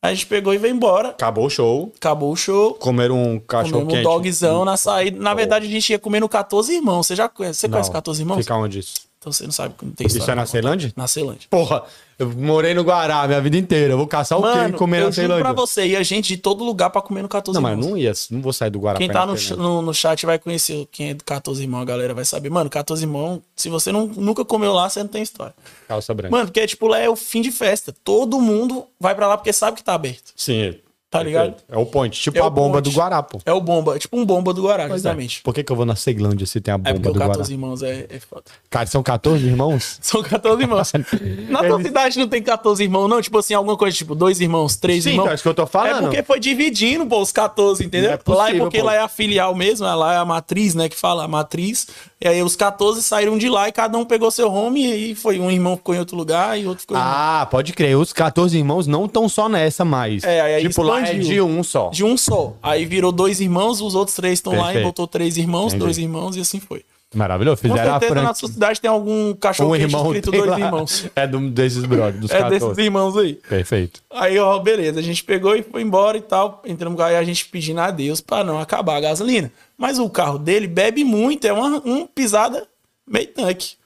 Aí 0.00 0.12
a 0.12 0.14
gente 0.14 0.26
pegou 0.26 0.54
e 0.54 0.58
veio 0.58 0.74
embora. 0.74 1.08
Acabou 1.08 1.46
o 1.46 1.50
show. 1.50 1.92
Acabou 1.96 2.32
o 2.32 2.36
show. 2.36 2.74
Comeram 2.74 3.20
um 3.20 3.40
cachorro 3.40 3.80
Comemos 3.80 3.98
um 3.98 4.02
dogzão 4.02 4.64
na 4.64 4.76
saída. 4.76 5.18
Na 5.20 5.34
verdade, 5.34 5.66
a 5.66 5.70
gente 5.70 5.90
ia 5.90 5.98
comer 5.98 6.20
no 6.20 6.28
14 6.28 6.72
Irmãos. 6.72 7.06
Você 7.06 7.16
já 7.16 7.28
conhece? 7.28 7.60
Você 7.60 7.68
conhece 7.68 7.88
Não. 7.88 7.94
14 7.94 8.22
Irmãos? 8.22 8.38
Fica 8.38 8.54
onde 8.54 8.78
isso? 8.78 8.94
Então 9.18 9.32
você 9.32 9.44
não 9.44 9.50
sabe 9.50 9.74
como 9.76 9.90
tem 9.92 10.06
história. 10.06 10.22
Isso 10.22 10.30
é 10.30 10.34
na. 10.36 10.46
Ceilândia? 10.46 10.92
Na 10.96 11.08
Ceilândia. 11.08 11.48
Porra, 11.50 11.82
Eu 12.18 12.30
morei 12.30 12.74
no 12.74 12.82
Guará 12.82 13.26
minha 13.28 13.40
vida 13.40 13.56
inteira. 13.56 13.92
Eu 13.92 13.96
vou 13.96 14.06
caçar 14.06 14.38
o 14.38 14.42
quê 14.42 14.48
Mano, 14.48 14.74
e 14.74 14.78
comer 14.78 15.02
eu 15.02 15.06
na 15.06 15.12
Ceilândia? 15.12 15.44
pra 15.44 15.52
você, 15.52 15.86
ia 15.86 16.02
gente 16.02 16.28
de 16.28 16.36
todo 16.36 16.64
lugar 16.64 16.90
pra 16.90 17.00
comer 17.00 17.22
no 17.22 17.28
14 17.28 17.54
Não, 17.54 17.62
mas 17.62 17.72
Irmãos. 17.78 17.90
não 17.90 17.96
ia, 17.96 18.12
não 18.30 18.40
vou 18.40 18.52
sair 18.52 18.70
do 18.70 18.80
Guará 18.80 18.98
Quem 18.98 19.06
pra 19.06 19.20
tá 19.20 19.26
no, 19.26 19.56
no, 19.56 19.82
no 19.82 19.94
chat 19.94 20.26
vai 20.26 20.36
conhecer 20.38 20.88
quem 20.90 21.10
é 21.10 21.14
do 21.14 21.22
14 21.22 21.62
Irmãos, 21.62 21.82
a 21.82 21.84
galera 21.84 22.14
vai 22.14 22.24
saber. 22.24 22.50
Mano, 22.50 22.68
14 22.68 23.04
Irmãos, 23.04 23.40
se 23.54 23.68
você 23.68 23.92
não, 23.92 24.06
nunca 24.06 24.44
comeu 24.44 24.72
lá, 24.72 24.90
você 24.90 24.98
não 25.00 25.08
tem 25.08 25.22
história. 25.22 25.54
Calça 25.86 26.12
branca. 26.12 26.34
Mano, 26.34 26.46
porque, 26.46 26.66
tipo, 26.66 26.88
lá 26.88 26.98
é 26.98 27.08
o 27.08 27.14
fim 27.14 27.40
de 27.40 27.52
festa. 27.52 27.94
Todo 28.02 28.40
mundo 28.40 28.84
vai 28.98 29.14
pra 29.14 29.28
lá 29.28 29.36
porque 29.36 29.52
sabe 29.52 29.76
que 29.76 29.84
tá 29.84 29.94
aberto. 29.94 30.32
Sim. 30.34 30.74
Tá 31.10 31.22
ligado? 31.22 31.54
É 31.70 31.76
o 31.78 31.86
point. 31.86 32.20
Tipo 32.20 32.36
É 32.36 32.40
a 32.42 32.50
bomba 32.50 32.82
point. 32.82 32.90
do 32.90 32.94
Guará, 32.94 33.22
pô. 33.22 33.38
É 33.46 33.52
o 33.52 33.60
bomba, 33.62 33.96
é 33.96 33.98
tipo 33.98 34.18
um 34.18 34.26
bomba 34.26 34.52
do 34.52 34.62
Guará, 34.62 34.86
Pois 34.88 35.06
é. 35.06 35.16
Por 35.42 35.54
que, 35.54 35.64
que 35.64 35.72
eu 35.72 35.76
vou 35.76 35.86
na 35.86 35.96
Ceilândia 35.96 36.46
se 36.46 36.60
tem 36.60 36.72
a 36.72 36.74
É 36.74 36.78
bomba 36.78 36.92
porque 36.94 37.08
o 37.08 37.12
do 37.12 37.18
Guará? 37.18 37.30
14 37.32 37.52
Irmãos 37.52 37.82
é, 37.82 38.06
é 38.10 38.20
foda. 38.20 38.42
Cara, 38.68 38.86
são 38.86 39.02
14 39.02 39.46
irmãos? 39.46 39.98
São 40.02 40.22
14 40.22 40.62
irmãos. 40.62 40.92
Na 41.48 41.64
tua 41.64 41.82
cidade 41.82 42.18
não 42.18 42.28
tem 42.28 42.42
14 42.42 42.82
irmãos, 42.82 43.08
não? 43.08 43.22
Tipo 43.22 43.38
assim, 43.38 43.54
alguma 43.54 43.76
coisa, 43.76 43.96
tipo, 43.96 44.14
dois 44.14 44.38
irmãos, 44.40 44.76
três 44.76 45.04
Sim, 45.04 45.10
irmãos. 45.10 45.24
então, 45.24 45.32
é 45.32 45.34
isso 45.34 45.42
que 45.42 45.48
eu 45.48 45.54
tô 45.54 45.66
falando. 45.66 45.98
É 45.98 46.02
porque 46.02 46.22
foi 46.22 46.38
dividindo, 46.40 47.06
pô, 47.06 47.22
os 47.22 47.32
14, 47.32 47.84
entendeu? 47.84 48.10
Não 48.10 48.34
é 48.34 48.36
lá 48.36 48.44
é 48.44 48.46
possível, 48.46 48.64
porque 48.66 48.78
pô. 48.80 48.84
lá 48.84 48.94
é 48.94 48.98
a 48.98 49.08
filial 49.08 49.54
mesmo, 49.54 49.86
lá 49.86 50.14
é 50.14 50.16
a 50.18 50.24
matriz, 50.26 50.74
né? 50.74 50.88
Que 50.90 50.96
fala, 50.96 51.24
a 51.24 51.28
matriz. 51.28 51.86
E 52.20 52.26
aí 52.26 52.42
os 52.42 52.56
14 52.56 53.02
saíram 53.02 53.38
de 53.38 53.48
lá 53.48 53.68
e 53.68 53.72
cada 53.72 53.96
um 53.96 54.04
pegou 54.04 54.30
seu 54.30 54.52
home 54.52 54.84
e 54.84 54.92
aí 54.92 55.14
foi 55.14 55.38
um 55.38 55.50
irmão 55.50 55.76
ficou 55.76 55.94
em 55.94 56.00
outro 56.00 56.16
lugar 56.16 56.58
e 56.58 56.66
outro 56.66 56.80
ficou 56.80 56.96
em 56.96 57.00
Ah, 57.00 57.46
pode 57.48 57.72
crer. 57.72 57.96
Os 57.96 58.12
14 58.12 58.58
irmãos 58.58 58.88
não 58.88 59.04
estão 59.04 59.28
só 59.28 59.48
nessa 59.48 59.84
mais. 59.84 60.24
É, 60.24 60.40
aí 60.40 60.68
tipo, 60.68 60.82
lá 60.82 60.97
é 60.98 61.02
expandiu. 61.04 61.46
de 61.46 61.52
um 61.52 61.62
só. 61.62 61.90
de 61.90 62.04
um 62.04 62.16
só. 62.16 62.54
Aí 62.62 62.84
virou 62.84 63.10
dois 63.12 63.40
irmãos, 63.40 63.80
os 63.80 63.94
outros 63.94 64.16
três 64.16 64.34
estão 64.38 64.54
lá 64.56 64.74
e 64.74 64.82
botou 64.82 65.06
três 65.06 65.36
irmãos, 65.36 65.68
Entendi. 65.68 65.84
dois 65.84 65.98
irmãos 65.98 66.36
e 66.36 66.40
assim 66.40 66.60
foi. 66.60 66.84
Maravilhoso. 67.14 67.62
Com 67.62 67.68
Fizeram 67.68 67.94
a 67.94 68.00
certeza 68.00 68.14
na 68.16 68.20
franquia. 68.20 68.34
sua 68.38 68.48
cidade 68.50 68.80
tem 68.82 68.90
algum 68.90 69.32
cachorro 69.34 69.70
Um 69.70 69.78
quente 69.78 69.84
irmão 69.84 70.04
escrito 70.08 70.30
dois 70.30 70.46
lá. 70.46 70.60
irmãos. 70.60 71.06
É 71.16 71.26
do, 71.26 71.48
desses 71.48 71.84
brothers, 71.86 72.20
dos 72.20 72.30
É 72.30 72.38
14. 72.38 72.66
desses 72.66 72.84
irmãos 72.84 73.16
aí. 73.16 73.34
Perfeito. 73.48 74.02
Aí, 74.10 74.38
ó, 74.38 74.58
beleza, 74.58 75.00
a 75.00 75.02
gente 75.02 75.24
pegou 75.24 75.56
e 75.56 75.62
foi 75.62 75.80
embora 75.80 76.18
e 76.18 76.20
tal. 76.20 76.62
Entramos 76.66 77.00
e 77.00 77.02
a 77.02 77.24
gente 77.24 77.46
pedindo 77.46 77.80
a 77.80 77.90
Deus 77.90 78.20
pra 78.20 78.44
não 78.44 78.60
acabar 78.60 78.96
a 78.96 79.00
gasolina. 79.00 79.50
Mas 79.76 79.98
o 79.98 80.10
carro 80.10 80.38
dele 80.38 80.66
bebe 80.66 81.02
muito, 81.02 81.46
é 81.46 81.52
uma, 81.52 81.78
uma 81.80 82.06
pisada 82.06 82.68
meio 83.06 83.28
tanque. 83.28 83.76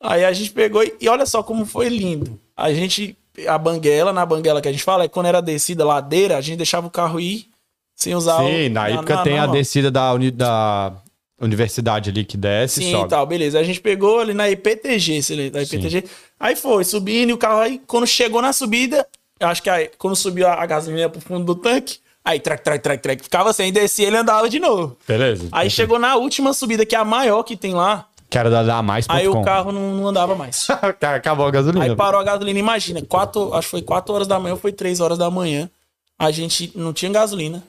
Aí 0.00 0.24
a 0.24 0.32
gente 0.32 0.50
pegou 0.50 0.82
e, 0.82 0.92
e 1.00 1.08
olha 1.08 1.24
só 1.24 1.44
como 1.44 1.64
foi 1.64 1.88
lindo. 1.88 2.36
A 2.56 2.72
gente, 2.72 3.16
a 3.48 3.58
banguela, 3.58 4.12
na 4.12 4.24
banguela 4.24 4.60
que 4.62 4.68
a 4.68 4.72
gente 4.72 4.84
fala, 4.84 5.04
é 5.04 5.08
quando 5.08 5.26
era 5.26 5.42
descida 5.42 5.84
ladeira, 5.84 6.36
a 6.36 6.40
gente 6.40 6.56
deixava 6.58 6.86
o 6.86 6.90
carro 6.90 7.18
ir 7.20 7.48
sem 7.94 8.14
usar 8.14 8.42
o. 8.42 8.46
Sim, 8.46 8.68
na 8.68 8.88
época 8.88 9.14
na- 9.16 9.22
tem 9.22 9.34
a 9.34 9.42
normal. 9.42 9.56
descida 9.56 9.90
da, 9.90 10.12
uni- 10.12 10.30
da 10.30 10.92
universidade 11.40 12.10
ali 12.10 12.24
que 12.24 12.36
desce 12.36 12.80
e 12.80 12.84
Sim, 12.84 12.90
sobe. 12.92 13.10
tal, 13.10 13.26
beleza. 13.26 13.58
A 13.58 13.62
gente 13.62 13.80
pegou 13.80 14.20
ali 14.20 14.32
na 14.34 14.48
IPTG, 14.48 15.22
se 15.22 15.34
lembra, 15.34 15.52
da 15.52 15.62
IPTG. 15.62 16.04
Aí 16.40 16.56
foi, 16.56 16.84
subindo 16.84 17.30
e 17.30 17.32
o 17.32 17.38
carro 17.38 17.60
aí, 17.60 17.80
quando 17.86 18.06
chegou 18.06 18.40
na 18.40 18.52
subida, 18.52 19.06
eu 19.38 19.48
acho 19.48 19.62
que 19.62 19.68
aí, 19.70 19.90
quando 19.98 20.16
subiu 20.16 20.46
a, 20.46 20.54
a 20.62 20.66
gasolina 20.66 21.08
pro 21.08 21.20
fundo 21.20 21.44
do 21.44 21.54
tanque, 21.54 21.98
aí 22.24 22.40
track, 22.40 22.64
track, 22.64 22.82
track, 22.82 23.02
track, 23.02 23.22
ficava 23.22 23.52
sem 23.52 23.72
descer, 23.72 24.04
ele 24.06 24.16
andava 24.16 24.48
de 24.48 24.58
novo. 24.58 24.96
Beleza. 25.06 25.48
Aí 25.52 25.68
chegou 25.70 25.98
na 25.98 26.16
última 26.16 26.52
subida, 26.54 26.86
que 26.86 26.94
é 26.96 26.98
a 26.98 27.04
maior 27.04 27.42
que 27.42 27.56
tem 27.56 27.74
lá, 27.74 28.08
Que 28.28 28.38
era 28.38 28.50
da, 28.50 28.62
da 28.62 28.82
mais. 28.82 29.06
aí 29.08 29.28
o 29.28 29.42
carro 29.42 29.70
não, 29.70 29.94
não 29.94 30.08
andava 30.08 30.34
mais. 30.34 30.68
Acabou 31.00 31.46
a 31.46 31.50
gasolina. 31.50 31.84
Aí 31.84 31.94
parou 31.94 32.20
a 32.20 32.24
gasolina, 32.24 32.58
imagina, 32.58 33.00
quatro, 33.02 33.54
acho 33.54 33.66
que 33.68 33.70
foi 33.70 33.82
4 33.82 34.12
horas 34.14 34.26
da 34.26 34.38
manhã 34.38 34.54
ou 34.54 34.60
foi 34.60 34.72
3 34.72 35.00
horas 35.00 35.16
da 35.18 35.30
manhã. 35.30 35.70
A 36.18 36.30
gente 36.30 36.72
não 36.74 36.92
tinha 36.92 37.10
gasolina, 37.12 37.62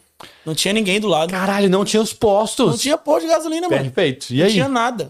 não 0.45 0.55
tinha 0.55 0.73
ninguém 0.73 0.99
do 0.99 1.07
lado. 1.07 1.29
Caralho, 1.29 1.69
não 1.69 1.85
tinha 1.85 2.01
os 2.01 2.13
postos. 2.13 2.71
Não 2.71 2.77
tinha 2.77 2.97
posto 2.97 3.21
de 3.27 3.27
gasolina, 3.27 3.69
mano. 3.69 3.83
Perfeito. 3.83 4.33
E 4.33 4.37
Não 4.39 4.45
aí? 4.45 4.51
tinha 4.51 4.67
nada. 4.67 5.09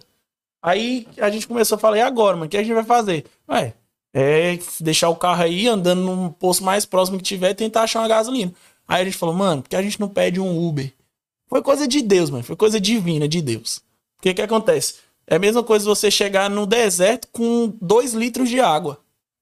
Aí 0.61 1.07
a 1.19 1.29
gente 1.29 1.47
começou 1.47 1.75
a 1.75 1.79
falar, 1.79 1.97
e 1.97 2.01
agora, 2.01 2.35
mano? 2.35 2.47
O 2.47 2.49
que 2.49 2.57
a 2.57 2.63
gente 2.63 2.73
vai 2.73 2.83
fazer? 2.83 3.25
Ué, 3.49 3.73
é 4.13 4.57
deixar 4.81 5.09
o 5.09 5.15
carro 5.15 5.43
aí 5.43 5.67
andando 5.67 6.01
num 6.01 6.29
posto 6.29 6.63
mais 6.63 6.85
próximo 6.85 7.17
que 7.17 7.23
tiver 7.23 7.51
e 7.51 7.55
tentar 7.55 7.83
achar 7.83 7.99
uma 7.99 8.07
gasolina. 8.07 8.51
Aí 8.87 9.01
a 9.01 9.05
gente 9.05 9.17
falou, 9.17 9.35
mano, 9.35 9.61
por 9.61 9.69
que 9.69 9.75
a 9.75 9.81
gente 9.81 9.99
não 9.99 10.09
pede 10.09 10.39
um 10.39 10.67
Uber? 10.67 10.91
Foi 11.47 11.61
coisa 11.61 11.87
de 11.87 12.01
Deus, 12.01 12.29
mano. 12.29 12.43
Foi 12.43 12.55
coisa 12.55 12.79
divina 12.79 13.27
de 13.27 13.41
Deus. 13.41 13.77
O 14.17 14.21
que 14.21 14.33
que 14.33 14.41
acontece? 14.41 14.95
É 15.29 15.35
a 15.35 15.39
mesma 15.39 15.61
coisa 15.61 15.85
você 15.85 16.09
chegar 16.09 16.49
no 16.49 16.65
deserto 16.65 17.27
com 17.31 17.73
dois 17.81 18.13
litros 18.13 18.49
de 18.49 18.59
água. 18.59 18.99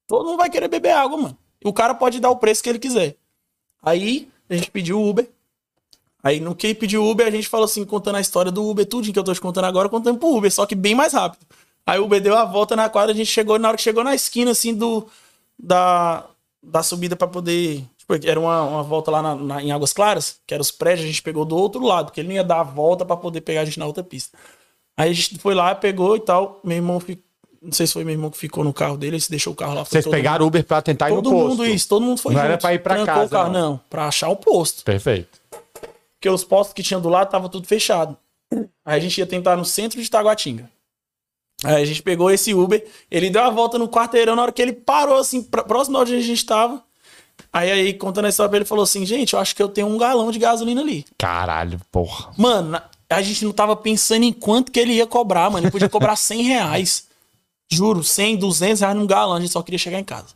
Todo 0.08 0.26
mundo 0.26 0.38
vai 0.38 0.50
querer 0.50 0.68
beber 0.68 0.92
água, 0.92 1.18
mano. 1.18 1.38
O 1.64 1.72
cara 1.74 1.94
pode 1.94 2.20
dar 2.20 2.30
o 2.32 2.38
preço 2.38 2.64
que 2.64 2.70
ele 2.70 2.80
quiser. 2.80 3.16
Aí 3.82 4.28
a 4.50 4.56
gente 4.56 4.72
pediu 4.72 5.02
Uber. 5.02 5.30
Aí 6.24 6.40
no 6.40 6.56
que 6.56 6.74
pediu 6.74 7.06
Uber, 7.06 7.28
a 7.28 7.32
gente 7.32 7.48
falou 7.48 7.66
assim, 7.66 7.86
contando 7.86 8.16
a 8.16 8.22
história 8.22 8.52
do 8.52 8.68
Uber, 8.68 8.86
tudo 8.86 9.12
que 9.14 9.18
eu 9.18 9.24
tô 9.24 9.32
te 9.34 9.40
contando 9.42 9.66
agora, 9.66 9.88
contando 9.88 10.18
pro 10.18 10.36
Uber, 10.36 10.52
só 10.52 10.66
que 10.66 10.74
bem 10.74 10.96
mais 10.96 11.14
rápido. 11.14 11.46
Aí 11.86 12.00
o 12.00 12.06
Uber 12.06 12.20
deu 12.20 12.36
a 12.36 12.46
volta 12.46 12.76
na 12.76 12.90
quadra, 12.90 13.14
a 13.14 13.16
gente 13.16 13.30
chegou, 13.30 13.60
na 13.60 13.68
hora 13.68 13.78
que 13.78 13.84
chegou 13.84 14.04
na 14.04 14.16
esquina, 14.16 14.50
assim, 14.50 14.74
do, 14.74 15.08
da, 15.58 16.26
da 16.64 16.82
subida 16.82 17.16
pra 17.16 17.28
poder... 17.28 17.84
Tipo, 17.98 18.16
era 18.28 18.40
uma, 18.40 18.64
uma 18.64 18.84
volta 18.84 19.12
lá 19.12 19.22
na- 19.22 19.36
na- 19.36 19.64
em 19.64 19.72
Águas 19.72 19.94
Claras, 19.94 20.40
que 20.48 20.54
era 20.54 20.62
os 20.62 20.72
prédios, 20.72 21.06
a 21.06 21.08
gente 21.08 21.22
pegou 21.22 21.46
do 21.46 21.56
outro 21.56 21.84
lado, 21.84 22.06
porque 22.08 22.22
ele 22.22 22.30
não 22.30 22.36
ia 22.36 22.44
dar 22.44 22.62
a 22.62 22.64
volta 22.64 23.06
pra 23.06 23.16
poder 23.18 23.42
pegar 23.42 23.62
a 23.62 23.66
gente 23.66 23.78
na 23.80 23.86
outra 23.86 24.04
pista. 24.04 24.36
Aí 24.98 25.10
a 25.10 25.14
gente 25.14 25.38
foi 25.40 25.54
lá, 25.54 25.74
pegou 25.76 26.16
e 26.16 26.20
tal, 26.20 26.60
meu 26.64 26.78
irmão 26.78 27.00
ficou... 27.00 27.24
Não 27.62 27.72
sei 27.72 27.88
se 27.88 27.94
foi 27.94 28.04
meu 28.04 28.14
irmão 28.14 28.30
que 28.30 28.38
ficou 28.38 28.64
no 28.64 28.72
carro 28.72 28.96
dele, 28.96 29.16
ele 29.16 29.22
se 29.22 29.30
deixou 29.30 29.52
o 29.52 29.56
carro 29.56 29.74
lá. 29.74 29.84
Vocês 29.84 30.04
todo 30.04 30.14
pegaram 30.14 30.46
o 30.46 30.48
Uber 30.48 30.64
pra 30.64 30.84
tentar 30.84 31.10
ir 31.10 31.16
Todo 31.16 31.32
no 31.32 31.36
posto. 31.36 31.50
mundo 31.50 31.66
isso, 31.66 31.88
todo 31.90 32.04
mundo 32.06 32.20
foi 32.22 32.34
Não 32.36 32.42
junto. 32.42 32.52
era 32.52 32.58
pra 32.60 32.74
ir 32.76 32.80
pra 32.80 32.94
Trancou 32.96 33.14
casa, 33.16 33.26
o 33.26 33.30
carro, 33.30 33.52
não. 33.54 33.70
não. 33.72 33.82
Pra 33.90 34.08
achar 34.08 34.30
o 34.30 34.36
posto. 34.36 34.84
Perfeito. 34.84 35.40
Porque 36.14 36.30
os 36.30 36.44
postos 36.44 36.74
que 36.74 36.84
tinha 36.84 37.00
do 37.00 37.10
lado 37.10 37.30
tava 37.32 37.50
tudo 37.50 37.66
fechado. 37.68 38.16
Aí 38.86 38.98
a 38.98 39.00
gente 39.00 39.18
ia 39.18 39.26
tentar 39.26 39.58
no 39.58 39.66
centro 39.66 40.00
de 40.00 40.08
Taguatinga. 40.10 40.70
Aí 41.64 41.82
a 41.82 41.86
gente 41.86 42.04
pegou 42.04 42.30
esse 42.30 42.54
Uber, 42.54 42.86
ele 43.10 43.32
deu 43.32 43.42
a 43.42 43.50
volta 43.50 43.80
no 43.80 43.88
quarteirão, 43.90 44.36
na 44.36 44.44
hora 44.44 44.52
que 44.52 44.62
ele 44.62 44.74
parou, 44.74 45.18
assim, 45.18 45.42
pra- 45.42 45.64
próximo 45.64 45.98
de 46.06 46.12
onde 46.14 46.22
a 46.22 46.26
gente 46.26 46.46
tava. 46.46 46.84
Aí, 47.52 47.72
aí, 47.72 47.94
contando 47.96 48.26
a 48.26 48.30
história 48.30 48.50
pra 48.50 48.58
ele, 48.58 48.66
falou 48.66 48.84
assim, 48.84 49.06
gente, 49.08 49.34
eu 49.34 49.40
acho 49.40 49.56
que 49.56 49.64
eu 49.64 49.70
tenho 49.70 49.88
um 49.88 49.98
galão 49.98 50.30
de 50.30 50.38
gasolina 50.38 50.82
ali. 50.82 51.04
Caralho, 51.18 51.80
porra. 51.92 52.32
Mano, 52.38 52.80
a 53.16 53.22
gente 53.22 53.44
não 53.46 53.52
tava 53.52 53.76
pensando 53.76 54.24
em 54.24 54.34
quanto 54.34 54.72
que 54.72 54.80
ele 54.80 54.94
ia 54.94 55.08
cobrar, 55.08 55.50
mano. 55.50 55.66
Ele 55.66 55.72
podia 55.72 55.90
cobrar 55.90 56.16
100 56.16 56.42
reais. 56.44 57.08
Juro, 57.72 58.04
100, 58.04 58.38
200 58.38 58.80
reais 58.82 58.96
num 58.96 59.08
galão. 59.08 59.36
A 59.36 59.40
gente 59.40 59.52
só 59.52 59.62
queria 59.62 59.78
chegar 59.80 60.00
em 60.00 60.04
casa. 60.04 60.36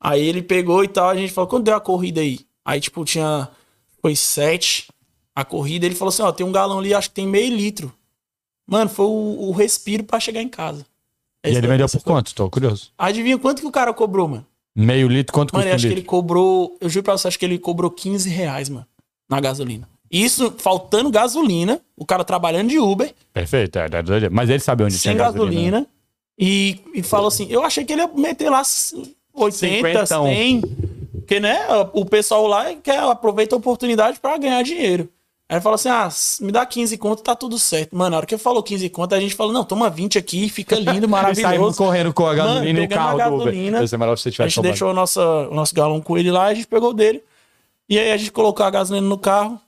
Aí 0.00 0.22
ele 0.22 0.42
pegou 0.42 0.82
e 0.82 0.88
tal. 0.88 1.08
A 1.08 1.16
gente 1.16 1.32
falou, 1.32 1.48
quanto 1.48 1.64
deu 1.64 1.74
a 1.74 1.80
corrida 1.80 2.20
aí? 2.20 2.40
Aí, 2.64 2.80
tipo, 2.80 3.04
tinha. 3.04 3.48
Foi 4.00 4.16
7 4.16 4.88
a 5.34 5.44
corrida. 5.44 5.86
Ele 5.86 5.94
falou 5.94 6.10
assim: 6.10 6.22
ó, 6.22 6.32
tem 6.32 6.46
um 6.46 6.52
galão 6.52 6.78
ali, 6.78 6.94
acho 6.94 7.08
que 7.10 7.14
tem 7.14 7.26
meio 7.26 7.54
litro. 7.54 7.92
Mano, 8.68 8.88
foi 8.88 9.06
o, 9.06 9.48
o 9.48 9.52
respiro 9.52 10.04
pra 10.04 10.20
chegar 10.20 10.40
em 10.42 10.48
casa. 10.48 10.86
E 11.44 11.48
Essa- 11.50 11.58
ele 11.58 11.66
vendeu 11.66 11.88
por 11.88 12.02
quanto? 12.02 12.34
Tô 12.34 12.48
curioso. 12.48 12.92
Adivinha 12.96 13.38
quanto 13.38 13.60
que 13.62 13.66
o 13.66 13.72
cara 13.72 13.92
cobrou, 13.92 14.28
mano? 14.28 14.46
Meio 14.76 15.08
litro, 15.08 15.32
quanto 15.32 15.52
Mano, 15.52 15.64
custa 15.64 15.68
eu 15.68 15.72
um 15.72 15.76
acho 15.76 15.86
que 15.88 15.92
ele 15.92 16.02
cobrou. 16.06 16.76
Eu 16.80 16.88
juro 16.88 17.02
pra 17.04 17.18
você, 17.18 17.26
acho 17.28 17.38
que 17.38 17.44
ele 17.44 17.58
cobrou 17.58 17.90
15 17.90 18.30
reais, 18.30 18.68
mano, 18.68 18.86
na 19.28 19.40
gasolina. 19.40 19.88
Isso 20.10 20.52
faltando 20.58 21.10
gasolina, 21.10 21.80
o 21.96 22.04
cara 22.04 22.24
trabalhando 22.24 22.68
de 22.68 22.78
Uber, 22.78 23.14
Perfeito, 23.32 23.78
é, 23.78 23.86
é. 23.86 24.28
Mas 24.28 24.50
ele 24.50 24.58
sabe 24.58 24.82
onde 24.82 24.94
sem 24.94 25.12
tinha 25.12 25.24
gasolina. 25.24 25.46
gasolina, 25.46 25.86
e, 26.38 26.80
e 26.94 27.02
falou 27.02 27.28
assim: 27.28 27.46
eu 27.48 27.62
achei 27.62 27.84
que 27.84 27.92
ele 27.92 28.02
ia 28.02 28.08
meter 28.08 28.50
lá 28.50 28.62
80, 29.34 29.52
Cinquentão. 29.52 30.24
100. 30.26 30.62
Porque, 31.20 31.38
né, 31.38 31.60
o 31.92 32.04
pessoal 32.04 32.46
lá 32.48 32.74
quer, 32.74 32.98
aproveita 32.98 33.54
a 33.54 33.58
oportunidade 33.58 34.18
pra 34.18 34.36
ganhar 34.36 34.62
dinheiro. 34.64 35.08
Aí 35.48 35.56
ele 35.56 35.60
falou 35.60 35.74
assim: 35.76 35.88
ah, 35.88 36.08
me 36.40 36.50
dá 36.50 36.66
15 36.66 36.96
conto, 36.98 37.22
tá 37.22 37.36
tudo 37.36 37.56
certo. 37.58 37.94
Mano, 37.96 38.10
na 38.10 38.16
hora 38.16 38.26
que 38.26 38.34
ele 38.34 38.42
falou 38.42 38.62
15 38.64 38.88
conto, 38.88 39.14
a 39.14 39.20
gente 39.20 39.34
falou: 39.36 39.52
não, 39.52 39.64
toma 39.64 39.88
20 39.90 40.18
aqui, 40.18 40.48
fica 40.48 40.76
lindo, 40.76 41.06
maravilhoso. 41.10 41.76
correndo 41.78 42.12
com 42.12 42.26
a 42.26 42.34
gasolina 42.34 42.80
e 42.80 42.84
o 42.84 42.88
carro 42.88 43.20
a 43.20 43.28
do 43.28 43.34
Uber. 43.34 43.44
gasolina, 43.46 43.86
você 43.86 43.96
A 43.96 43.98
gente 43.98 44.38
roubado. 44.56 44.62
deixou 44.62 44.90
o 44.90 44.94
nosso, 44.94 45.20
o 45.20 45.54
nosso 45.54 45.74
galão 45.74 46.00
com 46.00 46.18
ele 46.18 46.30
lá, 46.32 46.46
a 46.46 46.54
gente 46.54 46.66
pegou 46.66 46.92
dele. 46.92 47.22
E 47.88 47.98
aí 47.98 48.10
a 48.12 48.16
gente 48.16 48.32
colocou 48.32 48.64
a 48.64 48.70
gasolina 48.70 49.06
no 49.06 49.18
carro. 49.18 49.60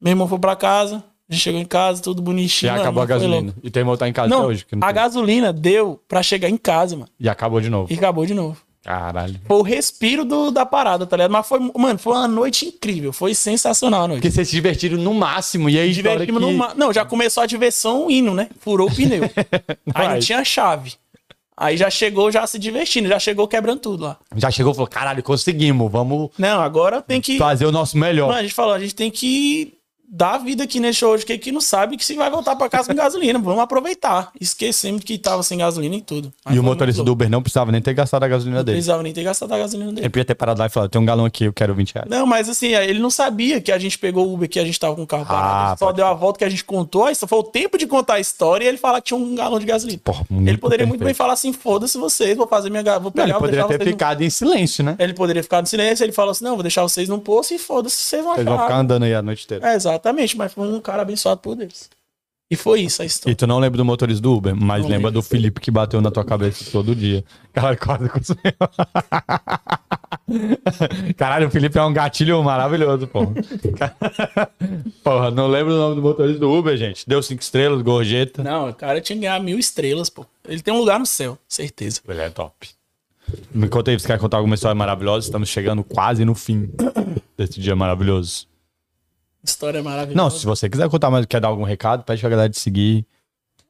Meu 0.00 0.12
irmão 0.12 0.28
foi 0.28 0.38
pra 0.38 0.54
casa. 0.56 1.02
A 1.28 1.32
gente 1.32 1.42
chegou 1.42 1.60
em 1.60 1.64
casa, 1.64 2.00
tudo 2.00 2.20
E 2.20 2.24
bonitinho. 2.24 2.70
mano, 2.72 2.82
acabou 2.84 3.02
a 3.02 3.06
gasolina. 3.06 3.54
E 3.62 3.70
tem 3.70 3.82
que 3.82 3.86
voltar 3.86 4.08
em 4.08 4.12
casa 4.12 4.28
Não, 4.28 4.38
até 4.38 4.46
hoje. 4.46 4.66
não 4.72 4.78
a 4.82 4.86
tem. 4.86 4.94
gasolina 4.94 5.52
deu 5.52 6.00
pra 6.06 6.22
chegar 6.22 6.48
em 6.48 6.56
casa, 6.56 6.94
mano. 6.96 7.08
E 7.18 7.28
acabou 7.28 7.60
de 7.60 7.68
novo. 7.68 7.92
E 7.92 7.96
acabou 7.96 8.24
de 8.24 8.32
novo. 8.34 8.58
Caralho. 8.84 9.40
Foi 9.44 9.56
o 9.56 9.62
respiro 9.62 10.24
do, 10.24 10.52
da 10.52 10.64
parada, 10.64 11.04
tá 11.04 11.16
ligado? 11.16 11.32
Mas 11.32 11.48
foi, 11.48 11.58
mano, 11.76 11.98
foi 11.98 12.12
uma 12.12 12.28
noite 12.28 12.66
incrível. 12.66 13.12
Foi 13.12 13.34
sensacional 13.34 14.04
a 14.04 14.08
noite. 14.08 14.20
Porque 14.20 14.30
vocês 14.30 14.46
se 14.46 14.54
divertiram 14.54 14.96
no 14.98 15.12
máximo. 15.12 15.68
E 15.68 15.76
aí, 15.76 15.92
Divertimos 15.92 16.40
que... 16.44 16.52
numa... 16.52 16.72
Não, 16.76 16.92
já 16.92 17.04
começou 17.04 17.42
a 17.42 17.46
diversão 17.46 18.08
indo, 18.08 18.32
né? 18.32 18.48
Furou 18.60 18.88
o 18.88 18.94
pneu. 18.94 19.22
aí 19.92 20.08
não 20.08 20.20
tinha 20.20 20.44
chave. 20.44 20.92
Aí 21.56 21.76
já 21.76 21.90
chegou 21.90 22.30
já 22.30 22.46
se 22.46 22.58
divertindo, 22.60 23.08
já 23.08 23.18
chegou 23.18 23.48
quebrando 23.48 23.80
tudo 23.80 24.04
lá. 24.04 24.18
Já 24.36 24.52
chegou 24.52 24.70
e 24.70 24.74
falou, 24.76 24.86
caralho, 24.86 25.22
conseguimos. 25.24 25.90
Vamos 25.90 26.30
Não, 26.38 26.60
agora 26.60 27.02
tem 27.02 27.20
que. 27.20 27.38
fazer 27.38 27.66
o 27.66 27.72
nosso 27.72 27.98
melhor. 27.98 28.28
Mano, 28.28 28.38
a 28.38 28.42
gente 28.42 28.54
falou, 28.54 28.74
a 28.74 28.78
gente 28.78 28.94
tem 28.94 29.10
que 29.10 29.72
dá 30.08 30.34
a 30.34 30.38
vida 30.38 30.64
aqui 30.64 30.78
nesse 30.80 30.98
show 31.00 31.12
hoje, 31.12 31.24
que 31.26 31.32
aqui 31.32 31.50
não 31.52 31.60
sabe 31.60 31.96
que 31.96 32.04
se 32.04 32.14
vai 32.14 32.30
voltar 32.30 32.56
pra 32.56 32.68
casa 32.68 32.88
com 32.88 32.94
gasolina. 32.94 33.38
Vamos 33.38 33.60
aproveitar. 33.60 34.30
Esquecemos 34.40 35.02
que 35.04 35.18
tava 35.18 35.42
sem 35.42 35.58
gasolina 35.58 35.96
e 35.96 36.00
tudo. 36.02 36.32
Mas 36.44 36.54
E 36.54 36.58
o 36.58 36.62
motorista 36.62 37.02
do. 37.02 37.12
Uber 37.12 37.28
não 37.30 37.42
precisava 37.42 37.72
nem 37.72 37.80
ter 37.82 37.94
gastado 37.94 38.22
a 38.22 38.28
gasolina 38.28 38.58
Não 38.58 38.64
dele. 38.64 38.76
precisava 38.76 39.02
nem 39.02 39.12
ter 39.12 39.22
gastado 39.22 39.52
a 39.52 39.58
gasolina 39.58 39.90
dele. 39.90 40.02
Ele 40.02 40.08
podia 40.10 40.24
ter 40.24 40.34
parado 40.34 40.60
lá 40.60 40.66
e 40.66 40.68
falado, 40.68 40.90
tem 40.90 41.00
um 41.00 41.04
galão 41.04 41.24
aqui, 41.24 41.44
eu 41.44 41.52
quero 41.52 41.74
20 41.74 41.94
reais. 41.94 42.08
Não, 42.10 42.26
mas 42.26 42.48
assim, 42.48 42.68
ele 42.74 42.98
não 42.98 43.10
sabia 43.10 43.60
que 43.60 43.70
a 43.72 43.78
gente 43.78 43.98
pegou 43.98 44.26
o 44.28 44.34
Uber, 44.34 44.48
que 44.48 44.58
a 44.60 44.64
gente 44.64 44.78
tava 44.78 44.94
com 44.94 45.02
o 45.02 45.06
carro 45.06 45.26
parado. 45.26 45.72
Ah, 45.72 45.76
só 45.78 45.92
deu 45.92 46.06
a 46.06 46.14
volta 46.14 46.38
que 46.38 46.44
a 46.44 46.48
gente 46.48 46.64
contou, 46.64 47.04
aí 47.06 47.14
só 47.14 47.26
foi 47.26 47.38
o 47.38 47.42
tempo 47.42 47.76
de 47.78 47.86
contar 47.86 48.14
a 48.14 48.20
história 48.20 48.64
e 48.64 48.68
ele 48.68 48.78
falar 48.78 49.00
que 49.00 49.08
tinha 49.08 49.18
um 49.18 49.34
galão 49.34 49.58
de 49.58 49.66
gasolina. 49.66 50.00
Porra, 50.04 50.24
ele 50.30 50.58
poderia 50.58 50.86
muito 50.86 50.98
bem 51.00 51.06
perfeito. 51.06 51.16
falar 51.18 51.32
assim: 51.32 51.52
foda-se 51.52 51.96
vocês, 51.98 52.36
vou 52.36 52.46
fazer 52.46 52.70
minha 52.70 52.82
vou 52.98 53.12
Não, 53.14 53.24
ele 53.24 53.32
pegar, 53.32 53.38
poderia 53.38 53.62
ter 53.64 53.68
vocês. 53.68 53.80
no- 53.80 53.86
ficado 53.86 54.22
em 54.22 54.30
silêncio, 54.30 54.84
né? 54.84 54.96
Ele 54.98 55.14
poderia 55.14 55.42
ficar 55.42 55.60
no 55.60 55.66
silêncio, 55.66 56.04
ele 56.04 56.12
falou 56.12 56.30
assim: 56.32 56.44
não, 56.44 56.54
vou 56.54 56.62
deixar 56.62 56.82
vocês 56.82 57.08
num 57.08 57.18
poço 57.18 57.54
e 57.54 57.58
foda-se, 57.58 57.96
vocês 57.96 58.22
vão 58.24 58.34
Vocês 58.34 58.44
vão 58.44 58.54
achar. 58.54 58.64
ficar 58.66 58.78
andando 58.78 59.02
aí 59.04 59.14
a 59.14 59.22
noite 59.22 59.44
inteira. 59.44 59.68
É, 59.72 59.78
exatamente, 59.96 60.36
mas 60.36 60.52
foi 60.52 60.68
um 60.68 60.80
cara 60.80 61.02
abençoado 61.02 61.40
por 61.40 61.56
Deus. 61.56 61.88
E 62.48 62.54
foi 62.54 62.82
isso 62.82 63.02
a 63.02 63.04
E 63.04 63.08
história. 63.08 63.34
tu 63.34 63.44
não 63.46 63.58
lembra 63.58 63.76
do 63.76 63.84
motorista 63.84 64.22
do 64.22 64.32
Uber, 64.32 64.54
mas 64.54 64.84
Não 64.84 64.90
lembra 64.90 65.10
do 65.10 65.20
Felipe 65.20 65.60
que 65.60 65.68
bateu 65.70 66.00
na 66.00 66.12
tua 66.12 66.24
cabeça 66.24 66.64
todo 66.70 66.94
dia. 66.94 67.24
Cara, 67.52 67.76
quase. 67.76 68.08
Caralho, 71.16 71.48
o 71.48 71.50
Felipe 71.50 71.76
é 71.78 71.82
um 71.82 71.92
gatilho 71.92 72.42
maravilhoso, 72.44 73.06
porra. 73.08 73.32
Porra, 75.02 75.30
não 75.32 75.48
lembro 75.48 75.74
o 75.74 75.76
nome 75.76 75.96
do 75.96 76.02
motorista 76.02 76.38
do 76.40 76.52
Uber, 76.52 76.76
gente. 76.76 77.08
Deu 77.08 77.20
cinco 77.22 77.42
estrelas, 77.42 77.82
gorjeta. 77.82 78.42
Não, 78.42 78.70
o 78.70 78.74
cara 78.74 79.00
tinha 79.00 79.16
que 79.16 79.22
ganhar 79.22 79.40
mil 79.40 79.58
estrelas, 79.58 80.08
pô. 80.10 80.24
Ele 80.48 80.60
tem 80.62 80.72
um 80.74 80.78
lugar 80.78 80.98
no 81.00 81.06
céu, 81.06 81.36
certeza. 81.48 82.00
Ele 82.08 82.20
é 82.20 82.30
top. 82.30 82.68
Me 83.52 83.68
conta 83.68 83.90
aí, 83.90 83.98
você 83.98 84.06
quer 84.06 84.18
contar 84.18 84.36
alguma 84.36 84.54
história 84.54 84.74
maravilhosa? 84.74 85.26
Estamos 85.26 85.48
chegando 85.48 85.82
quase 85.82 86.24
no 86.24 86.34
fim 86.34 86.70
desse 87.36 87.60
dia 87.60 87.74
maravilhoso. 87.74 88.46
História 89.46 89.82
maravilhosa. 89.82 90.16
Não, 90.22 90.30
se 90.30 90.44
você 90.44 90.68
quiser 90.68 90.88
contar 90.88 91.10
mais, 91.10 91.24
quer 91.26 91.40
dar 91.40 91.48
algum 91.48 91.62
recado, 91.64 92.02
pede 92.04 92.20
pra 92.20 92.30
galera 92.30 92.48
te 92.50 92.58
seguir. 92.60 93.06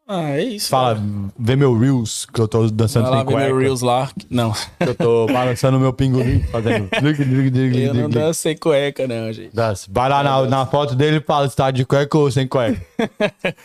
Ah, 0.08 0.30
é 0.30 0.42
isso. 0.44 0.68
Fala, 0.68 1.02
vê 1.36 1.56
meu 1.56 1.76
Reels, 1.76 2.26
que 2.32 2.40
eu 2.40 2.46
tô 2.46 2.68
dançando 2.70 3.04
Vai 3.04 3.10
lá 3.12 3.16
sem 3.18 3.26
cueca. 3.26 3.46
meu 3.48 3.58
Reels 3.58 3.80
lá. 3.80 4.08
Não, 4.30 4.54
Eu 4.78 4.94
tô 4.94 5.26
balançando 5.32 5.80
meu 5.80 5.92
pingolim, 5.92 6.42
fazendo. 6.44 6.88
eu 6.94 7.94
não 7.94 8.08
danço 8.08 8.40
sem 8.42 8.56
cueca, 8.56 9.06
não, 9.08 9.32
gente. 9.32 9.52
Dança. 9.54 9.88
Vai 9.90 10.08
lá 10.08 10.22
na, 10.22 10.42
na 10.46 10.66
foto 10.66 10.94
dele 10.94 11.16
e 11.16 11.20
fala 11.20 11.48
se 11.48 11.56
tá 11.56 11.72
de 11.72 11.84
cueca 11.84 12.16
ou 12.16 12.30
sem 12.30 12.46
cueca. 12.46 12.80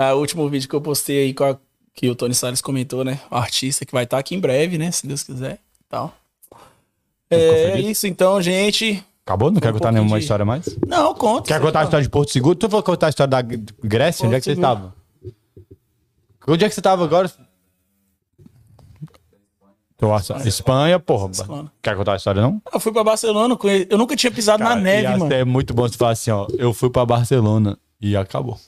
Ah, 0.00 0.14
o 0.14 0.20
último 0.20 0.48
vídeo 0.48 0.68
que 0.68 0.76
eu 0.76 0.80
postei 0.80 1.24
aí 1.24 1.34
com 1.34 1.42
a- 1.42 1.56
que 1.92 2.08
o 2.08 2.14
Tony 2.14 2.32
Salles 2.32 2.60
comentou, 2.60 3.04
né? 3.04 3.18
O 3.28 3.34
artista 3.34 3.84
que 3.84 3.90
vai 3.92 4.04
estar 4.04 4.16
aqui 4.16 4.36
em 4.36 4.38
breve, 4.38 4.78
né? 4.78 4.92
Se 4.92 5.04
Deus 5.08 5.24
quiser. 5.24 5.54
e 5.54 5.84
Tal. 5.88 6.14
É 7.28 7.72
feliz? 7.72 7.88
isso 7.98 8.06
então, 8.06 8.40
gente. 8.40 9.02
Acabou? 9.28 9.50
Não 9.50 9.60
quer 9.60 9.68
Um 9.68 9.72
contar 9.74 9.92
nenhuma 9.92 10.16
de- 10.16 10.22
história 10.22 10.42
mais? 10.42 10.74
Não, 10.86 11.12
conta. 11.14 11.48
Quer 11.48 11.60
contar 11.60 11.80
a 11.80 11.84
história 11.84 12.02
de 12.02 12.08
Porto 12.08 12.30
Seguro? 12.32 12.54
Tu 12.54 12.66
falou 12.66 12.82
contar 12.82 13.08
a 13.08 13.10
história 13.10 13.28
da 13.30 13.42
Grécia? 13.42 14.24
Onde 14.26 14.36
é 14.36 14.38
que 14.38 14.44
você 14.46 14.52
estava? 14.52 14.94
Onde 16.46 16.64
é 16.64 16.68
que 16.68 16.74
você 16.74 16.80
estava 16.80 17.04
agora? 17.04 17.30
Tô 19.98 20.14
assa- 20.14 20.48
Espanha, 20.48 20.98
porra. 20.98 21.30
Espanha. 21.30 21.70
Quer 21.82 21.94
contar 21.94 22.14
a 22.14 22.16
história, 22.16 22.40
não? 22.40 22.62
Eu 22.72 22.80
fui 22.80 22.90
pra 22.90 23.04
Barcelona, 23.04 23.58
eu 23.90 23.98
nunca 23.98 24.16
tinha 24.16 24.30
pisado 24.30 24.64
na 24.64 24.74
neve, 24.74 25.02
ia 25.02 25.18
mano. 25.18 25.30
ser 25.30 25.44
muito 25.44 25.74
bom 25.74 25.86
se 25.86 25.98
falar 25.98 26.12
assim, 26.12 26.30
ó. 26.30 26.46
Eu 26.56 26.72
fui 26.72 26.88
pra 26.88 27.04
Barcelona 27.04 27.76
e 28.00 28.16
acabou. 28.16 28.58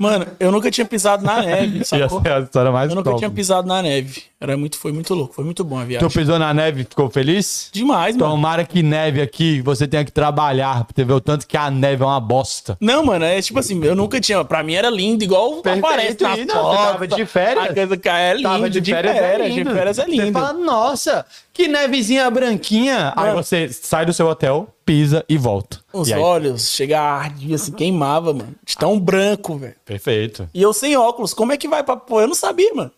Mano, 0.00 0.26
eu 0.40 0.50
nunca 0.50 0.70
tinha 0.70 0.86
pisado 0.86 1.22
na 1.22 1.42
neve, 1.42 1.84
sacou? 1.84 2.22
ser 2.22 2.32
a 2.32 2.40
história 2.40 2.72
mais 2.72 2.88
Eu 2.88 2.96
nunca 2.96 3.10
top. 3.10 3.18
tinha 3.18 3.30
pisado 3.30 3.68
na 3.68 3.82
neve. 3.82 4.22
Era 4.40 4.56
muito, 4.56 4.78
foi 4.78 4.90
muito 4.92 5.12
louco, 5.12 5.34
foi 5.34 5.44
muito 5.44 5.62
bom 5.62 5.78
a 5.78 5.84
viagem. 5.84 6.08
Tu 6.08 6.14
pisou 6.14 6.38
na 6.38 6.54
neve 6.54 6.84
ficou 6.84 7.10
feliz? 7.10 7.68
Demais, 7.70 8.16
mano. 8.16 8.30
Tomara 8.32 8.64
que 8.64 8.82
neve 8.82 9.20
aqui, 9.20 9.60
você 9.60 9.86
tenha 9.86 10.02
que 10.02 10.10
trabalhar, 10.10 10.86
você 10.90 11.04
ver 11.04 11.12
o 11.12 11.20
tanto 11.20 11.46
que 11.46 11.54
a 11.54 11.70
neve 11.70 12.02
é 12.02 12.06
uma 12.06 12.18
bosta. 12.18 12.78
Não, 12.80 13.04
mano, 13.04 13.26
é 13.26 13.42
tipo 13.42 13.58
assim, 13.58 13.84
eu 13.84 13.94
nunca 13.94 14.18
tinha. 14.18 14.42
Pra 14.42 14.62
mim 14.62 14.72
era 14.72 14.88
lindo, 14.88 15.22
igual 15.22 15.60
Perfeito, 15.60 15.84
aparece 15.84 16.22
na 16.22 16.36
não, 16.38 16.54
foto. 16.54 16.70
você 16.78 16.86
tava 16.92 17.08
de 17.08 17.26
férias? 17.26 17.64
A 17.64 17.74
coisa 17.74 18.00
é 18.18 18.32
lindo, 18.34 18.48
Tava 18.48 18.70
de, 18.70 18.80
férias, 18.82 19.14
de 19.54 19.64
férias 19.64 19.98
é 19.98 20.04
Você 20.06 20.10
lindo. 20.10 20.32
fala, 20.32 20.52
nossa, 20.54 21.26
que 21.52 21.68
nevezinha 21.68 22.30
branquinha. 22.30 23.12
Aí 23.14 23.34
você 23.34 23.68
sai 23.70 24.06
do 24.06 24.14
seu 24.14 24.26
hotel, 24.26 24.68
pisa 24.90 25.24
e 25.28 25.38
volta. 25.38 25.78
Os 25.92 26.08
E 26.08 26.14
aí? 26.14 26.20
olhos, 26.20 26.68
chega 26.72 26.98
a 27.00 27.12
ardia 27.14 27.54
assim, 27.54 27.70
queimava, 27.70 28.32
mano. 28.34 28.54
De 28.66 28.76
tão 28.76 28.98
branco, 28.98 29.56
velho. 29.56 29.76
Perfeito. 29.84 30.48
E 30.52 30.60
eu 30.60 30.72
sem 30.72 30.96
óculos, 30.96 31.32
como 31.32 31.52
é 31.52 31.56
que 31.56 31.68
vai 31.68 31.84
pra 31.84 31.96
pôr? 31.96 32.22
Eu 32.22 32.26
não 32.26 32.34
sabia, 32.34 32.74
mano. 32.74 32.90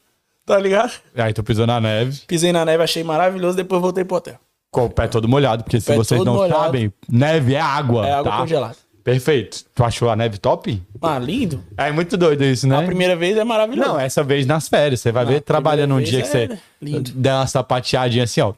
Tá 0.47 0.59
ligado? 0.59 0.90
Aí 1.14 1.35
tu 1.35 1.43
pisou 1.44 1.66
na 1.66 1.78
neve, 1.82 2.19
Pisei 2.27 2.51
na 2.51 2.64
neve, 2.64 2.82
achei 2.82 3.05
maravilhoso, 3.05 3.56
depois 3.59 3.82
voltei 3.82 4.05
pro 4.05 4.16
hotel. 4.16 4.36
com 4.70 4.86
o 4.86 4.90
pé 4.90 5.06
todo 5.06 5.28
molhado, 5.28 5.64
porque 5.64 5.81
se 5.82 5.94
vocês 5.94 6.24
não 6.24 6.35
molhado. 6.35 6.62
sabem, 6.62 6.90
neve 7.06 7.52
é 7.55 7.60
água. 7.60 8.06
É 8.09 8.12
água 8.12 8.32
tá? 8.32 8.39
congelada. 8.39 8.77
Perfeito. 9.05 9.64
Tu 9.74 9.85
achou 9.85 10.09
a 10.09 10.16
neve 10.16 10.39
top? 10.39 10.81
Ah, 11.02 11.19
lindo. 11.19 11.62
É 11.77 11.93
muito 11.93 12.16
doido 12.16 12.43
isso, 12.43 12.66
né? 12.66 12.78
A 12.78 12.82
primeira 12.82 13.14
vez 13.16 13.36
é 13.36 13.44
maravilhoso. 13.44 13.86
Não, 13.89 14.01
essa 14.01 14.23
vez 14.23 14.47
nas 14.47 14.66
férias. 14.69 15.01
Você 15.01 15.12
vai 15.12 15.27
ver 15.27 15.40
trabalhando 15.43 15.94
um 15.94 16.01
dia 16.01 16.23
que 16.23 16.28
você 16.28 16.44
é 16.44 16.59
lindo. 16.81 17.10
dá 17.14 17.40
uma 17.40 17.47
sapateadinha 17.47 18.24
assim, 18.24 18.40
ó. 18.40 18.55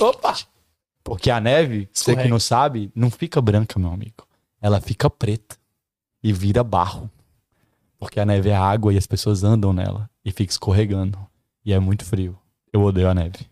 Opa! 0.00 0.34
Porque 1.04 1.30
a 1.30 1.40
neve, 1.40 1.88
você 1.92 2.14
que 2.16 2.28
não 2.28 2.38
sabe, 2.38 2.90
não 2.94 3.10
fica 3.10 3.40
branca, 3.40 3.78
meu 3.78 3.90
amigo. 3.90 4.26
Ela 4.60 4.80
fica 4.80 5.10
preta 5.10 5.56
e 6.22 6.32
vira 6.32 6.62
barro. 6.62 7.10
Porque 7.98 8.20
a 8.20 8.24
neve 8.26 8.50
é 8.50 8.56
água 8.56 8.92
e 8.92 8.98
as 8.98 9.06
pessoas 9.06 9.42
andam 9.44 9.72
nela 9.72 10.08
e 10.24 10.30
fica 10.30 10.52
escorregando. 10.52 11.18
E 11.64 11.72
é 11.72 11.78
muito 11.78 12.04
frio. 12.04 12.38
Eu 12.72 12.82
odeio 12.82 13.08
a 13.08 13.14
neve. 13.14 13.46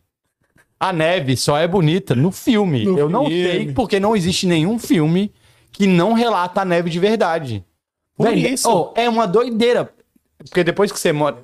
A 0.79 0.93
neve 0.93 1.37
só 1.37 1.59
é 1.59 1.69
bonita 1.69 2.15
no 2.15 2.33
filme. 2.33 2.85
No 2.85 2.99
Eu 2.99 3.09
não 3.09 3.27
filme. 3.27 3.43
sei 3.45 3.73
porque 3.73 4.01
não 4.01 4.17
existe 4.17 4.47
nenhum 4.47 4.79
filme 4.79 5.33
que 5.73 5.87
não 5.87 6.13
relata 6.15 6.63
a 6.63 6.65
neve 6.65 6.89
de 6.89 6.99
verdade. 6.99 7.65
Por 8.17 8.27
Velho, 8.29 8.49
isso. 8.49 8.69
oh, 8.71 8.93
é 8.99 9.09
uma 9.09 9.27
doideira. 9.27 9.93
Porque 10.39 10.65
depois 10.65 10.91
que 10.91 10.99
você 10.99 11.13
mora. 11.13 11.37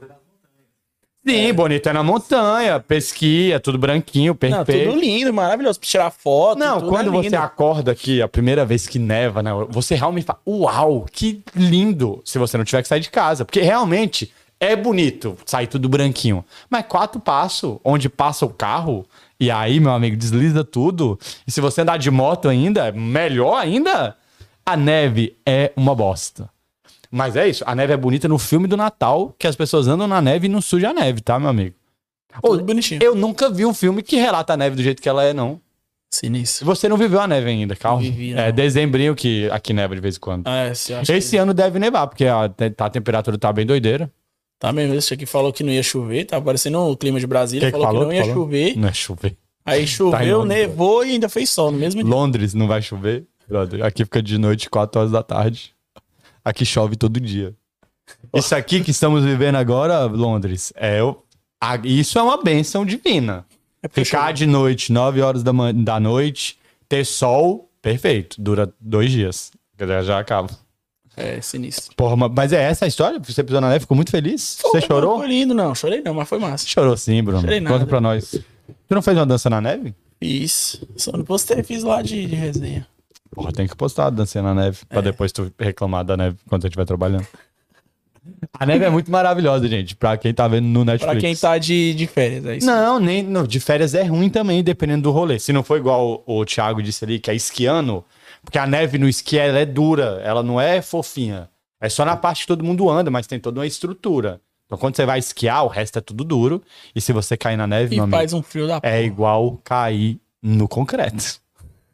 Sim, 1.27 1.53
bonito 1.53 1.89
é 1.89 1.93
na 1.93 2.03
montanha, 2.03 2.79
pesquia, 2.79 3.59
tudo 3.59 3.77
branquinho, 3.79 4.33
Não, 4.33 4.37
perfeito. 4.37 4.91
tudo 4.91 5.01
lindo, 5.01 5.33
maravilhoso. 5.35 5.81
Pra 5.81 5.89
tirar 5.89 6.11
foto. 6.11 6.59
Não, 6.59 6.81
quando 6.83 7.09
é 7.09 7.23
você 7.23 7.35
acorda 7.35 7.91
aqui, 7.91 8.23
a 8.23 8.29
primeira 8.29 8.65
vez 8.65 8.87
que 8.87 8.99
neva, 8.99 9.43
né? 9.43 9.51
Você 9.71 9.97
realmente 9.97 10.25
fala, 10.25 10.39
uau, 10.47 11.05
que 11.11 11.43
lindo! 11.55 12.23
Se 12.25 12.39
você 12.39 12.57
não 12.57 12.65
tiver 12.65 12.83
que 12.83 12.89
sair 12.89 13.01
de 13.01 13.11
casa. 13.11 13.45
Porque 13.45 13.61
realmente 13.61 14.33
é 14.61 14.77
bonito 14.77 15.37
sair 15.45 15.67
tudo 15.67 15.89
branquinho. 15.89 16.45
Mas 16.71 16.87
quatro 16.87 17.21
passos, 17.21 17.79
onde 17.85 18.09
passa 18.09 18.47
o 18.47 18.51
carro, 18.51 19.05
e 19.39 19.51
aí, 19.51 19.81
meu 19.81 19.93
amigo, 19.93 20.17
desliza 20.17 20.65
tudo. 20.65 21.19
E 21.47 21.51
se 21.51 21.61
você 21.61 21.81
andar 21.81 21.99
de 21.99 22.11
moto 22.11 22.49
ainda, 22.49 22.93
melhor 22.93 23.57
ainda, 23.57 24.17
a 24.65 24.77
neve 24.77 25.37
é 25.45 25.73
uma 25.77 25.95
bosta. 25.95 26.49
Mas 27.11 27.37
é 27.37 27.49
isso, 27.49 27.63
a 27.67 27.75
neve 27.75 27.93
é 27.93 27.97
bonita 27.97 28.27
no 28.29 28.39
filme 28.39 28.67
do 28.67 28.77
Natal, 28.77 29.35
que 29.39 29.47
as 29.47 29.55
pessoas 29.57 29.87
andam 29.89 30.07
na 30.07 30.21
neve 30.21 30.47
e 30.47 30.49
não 30.51 30.61
suja 30.61 30.91
a 30.91 30.93
neve, 30.95 31.21
tá, 31.21 31.39
meu 31.39 31.49
amigo? 31.49 31.75
Tudo 32.43 32.63
bonitinho. 32.65 33.01
Eu 33.03 33.15
nunca 33.15 33.49
vi 33.51 33.65
um 33.65 33.73
filme 33.73 34.03
que 34.03 34.17
relata 34.17 34.53
a 34.53 34.57
neve 34.57 34.77
do 34.77 34.83
jeito 34.83 35.01
que 35.01 35.09
ela 35.09 35.25
é, 35.25 35.33
não. 35.33 35.61
Sinistro. 36.13 36.65
Você 36.67 36.89
não 36.89 36.97
viveu 36.97 37.21
a 37.21 37.27
neve 37.27 37.49
ainda, 37.51 37.75
calma. 37.75 37.97
Não 38.03 38.11
vivi, 38.11 38.33
É 38.33 38.47
não. 38.49 38.53
dezembrinho 38.53 39.15
que 39.15 39.49
aqui 39.51 39.73
neva 39.73 39.95
de 39.95 40.01
vez 40.01 40.17
em 40.17 40.21
quando. 40.21 40.47
É, 40.49 40.71
Esse 40.71 41.31
que... 41.31 41.37
ano 41.37 41.53
deve 41.53 41.79
nevar, 41.79 42.07
porque 42.07 42.27
a, 42.27 42.49
te- 42.49 42.75
a 42.79 42.91
temperatura 42.91 43.37
tá 43.39 43.53
bem 43.53 43.67
doideira. 43.67 44.11
Tá 44.59 44.73
mesmo, 44.73 44.95
esse 44.95 45.13
aqui 45.13 45.27
falou 45.27 45.53
que 45.53 45.63
não 45.63 45.71
ia 45.73 45.83
chover, 45.83 46.25
tá 46.25 46.41
parecendo 46.41 46.79
o 46.79 46.97
clima 46.97 47.21
de 47.21 47.27
Brasília, 47.27 47.69
Que 47.71 47.77
que 47.77 47.83
falou 47.83 47.89
que 47.89 47.93
falou? 47.95 48.07
não 48.07 48.15
ia 48.15 48.21
Falou? 48.23 48.35
chover. 48.45 48.77
Não 48.79 48.89
é 48.89 48.93
chover. 48.93 49.37
Aí 49.67 49.81
Tá 49.81 49.87
choveu, 49.87 50.39
Londres, 50.39 50.59
nevou 50.59 51.05
e 51.05 51.11
ainda 51.11 51.29
fez 51.29 51.51
sol 51.51 51.71
no 51.73 51.79
mesmo 51.79 52.03
dia. 52.03 52.11
Londres 52.11 52.55
não 52.55 52.67
vai 52.67 52.81
chover. 52.81 53.27
Aqui 53.85 54.05
fica 54.05 54.23
de 54.23 54.39
noite, 54.39 54.71
4 54.71 54.99
horas 55.01 55.13
da 55.13 55.23
tarde. 55.23 55.75
Aqui 56.47 56.65
chove 56.65 56.95
todo 56.95 57.19
dia. 57.19 57.53
Isso 58.33 58.55
aqui 58.55 58.81
que 58.81 58.93
estamos 58.93 59.25
vivendo 59.25 59.57
agora, 59.57 60.05
Londres, 60.05 60.73
é 60.77 61.03
o- 61.03 61.17
a- 61.61 61.75
isso 61.83 62.19
é 62.21 62.23
uma 62.23 62.41
benção 62.41 62.87
divina. 62.87 63.45
É 63.83 63.89
Ficar 63.89 64.33
de 64.33 64.47
noite, 64.47 64.93
9 64.93 65.21
horas 65.21 65.43
da, 65.43 65.53
man- 65.53 65.75
da 65.75 65.99
noite, 65.99 66.57
ter 66.89 67.05
sol, 67.05 67.69
perfeito. 67.83 68.41
Dura 68.41 68.73
dois 68.81 69.11
dias. 69.11 69.51
Já, 69.79 70.03
já 70.03 70.19
acaba. 70.21 70.49
É, 71.17 71.41
sinistro. 71.41 71.97
Porra, 71.97 72.15
ma- 72.17 72.29
mas 72.29 72.53
é 72.53 72.63
essa 72.63 72.85
a 72.85 72.89
história? 72.89 73.19
Você 73.19 73.43
pisou 73.43 73.61
na 73.61 73.69
neve, 73.71 73.81
ficou 73.81 73.97
muito 73.97 74.11
feliz? 74.13 74.59
Você 74.63 74.81
chorou? 74.83 75.19
Foi 75.19 75.27
lindo, 75.27 75.53
não. 75.55 75.75
Chorei 75.75 76.01
não, 76.01 76.15
mas 76.15 76.29
foi 76.29 76.39
massa. 76.39 76.65
Chorou 76.69 76.97
sim, 76.97 77.23
Bruno. 77.25 77.41
Chorei 77.41 77.59
Conta 77.61 77.73
nada. 77.73 77.87
pra 77.87 78.01
nós. 78.01 78.31
Tu 78.31 78.95
não 78.95 79.03
fez 79.03 79.17
uma 79.17 79.27
dança 79.27 79.51
na 79.51 79.61
neve? 79.61 79.95
Fiz. 80.23 80.81
Só 80.97 81.11
não 81.13 81.25
postei, 81.25 81.63
fiz 81.65 81.83
lá 81.83 82.03
de, 82.03 82.25
de 82.27 82.35
resenha. 82.37 82.87
Porra, 83.37 83.53
tem 83.53 83.67
que 83.69 83.77
postar 83.77 84.07
a 84.07 84.11
dança 84.11 84.41
na 84.43 84.55
neve, 84.55 84.79
pra 84.89 84.99
É. 84.99 85.03
depois 85.03 85.31
tu 85.31 85.53
reclamar 85.61 86.05
da 86.05 86.17
neve 86.17 86.37
quando 86.49 86.63
você 86.63 86.69
estiver 86.69 86.85
trabalhando. 86.87 87.27
A 88.59 88.67
neve 88.67 88.85
é 88.85 88.91
muito 88.91 89.09
maravilhosa, 89.11 89.69
gente, 89.69 89.95
pra 89.95 90.17
quem 90.17 90.35
tá 90.35 90.49
vendo 90.49 90.67
no 90.67 90.85
Netflix. 90.85 91.13
Pra 91.13 91.21
quem 91.21 91.37
tá 91.37 91.59
de, 91.59 91.95
de 91.95 92.07
férias, 92.09 92.45
é 92.45 92.57
isso. 92.57 92.67
Não, 92.67 92.99
nem 92.99 93.23
não, 93.23 93.47
de 93.47 93.61
férias 93.61 93.95
é 93.95 94.03
ruim 94.03 94.29
também, 94.29 94.65
dependendo 94.65 95.03
do 95.03 95.13
rolê. 95.13 95.39
Se 95.39 95.53
não 95.53 95.63
for 95.63 95.77
igual 95.79 96.25
o, 96.27 96.41
o 96.41 96.45
Thiago 96.45 96.83
disse 96.83 97.05
ali, 97.05 97.21
que 97.21 97.31
é 97.31 97.35
esquiando, 97.35 98.05
porque 98.43 98.59
a 98.59 98.67
neve 98.67 98.99
no 98.99 99.09
esqui 99.09 99.39
ela 99.39 99.59
é 99.61 99.65
dura, 99.67 100.21
ela 100.25 100.43
não 100.43 100.61
é 100.61 100.83
fofinha. 100.83 101.49
É 101.81 101.89
só 101.89 102.05
na 102.05 102.17
parte 102.17 102.41
que 102.41 102.47
todo 102.49 102.65
mundo 102.65 102.91
anda, 102.91 103.11
mas 103.13 103.27
tem 103.29 103.39
toda 103.39 103.61
uma 103.61 103.67
estrutura. 103.67 104.41
Então 104.65 104.77
quando 104.77 104.97
você 104.97 105.07
vai 105.07 105.21
esquiar, 105.21 105.65
o 105.65 105.69
resto 105.69 105.99
é 105.99 106.03
tudo 106.03 106.25
duro. 106.25 106.61
E 106.97 107.01
se 107.01 107.13
você 107.13 107.37
cair 107.37 107.57
na 107.57 107.67
neve, 107.69 107.95
E 107.95 107.97
meu 107.99 108.05
amigo, 108.05 108.17
faz 108.17 108.33
um 108.33 108.43
frio 108.43 108.67
da 108.67 108.79
é 108.79 108.81
porra. 108.81 109.01
igual 109.03 109.61
cair 109.63 110.19
no 110.43 110.67
concreto. 110.67 111.39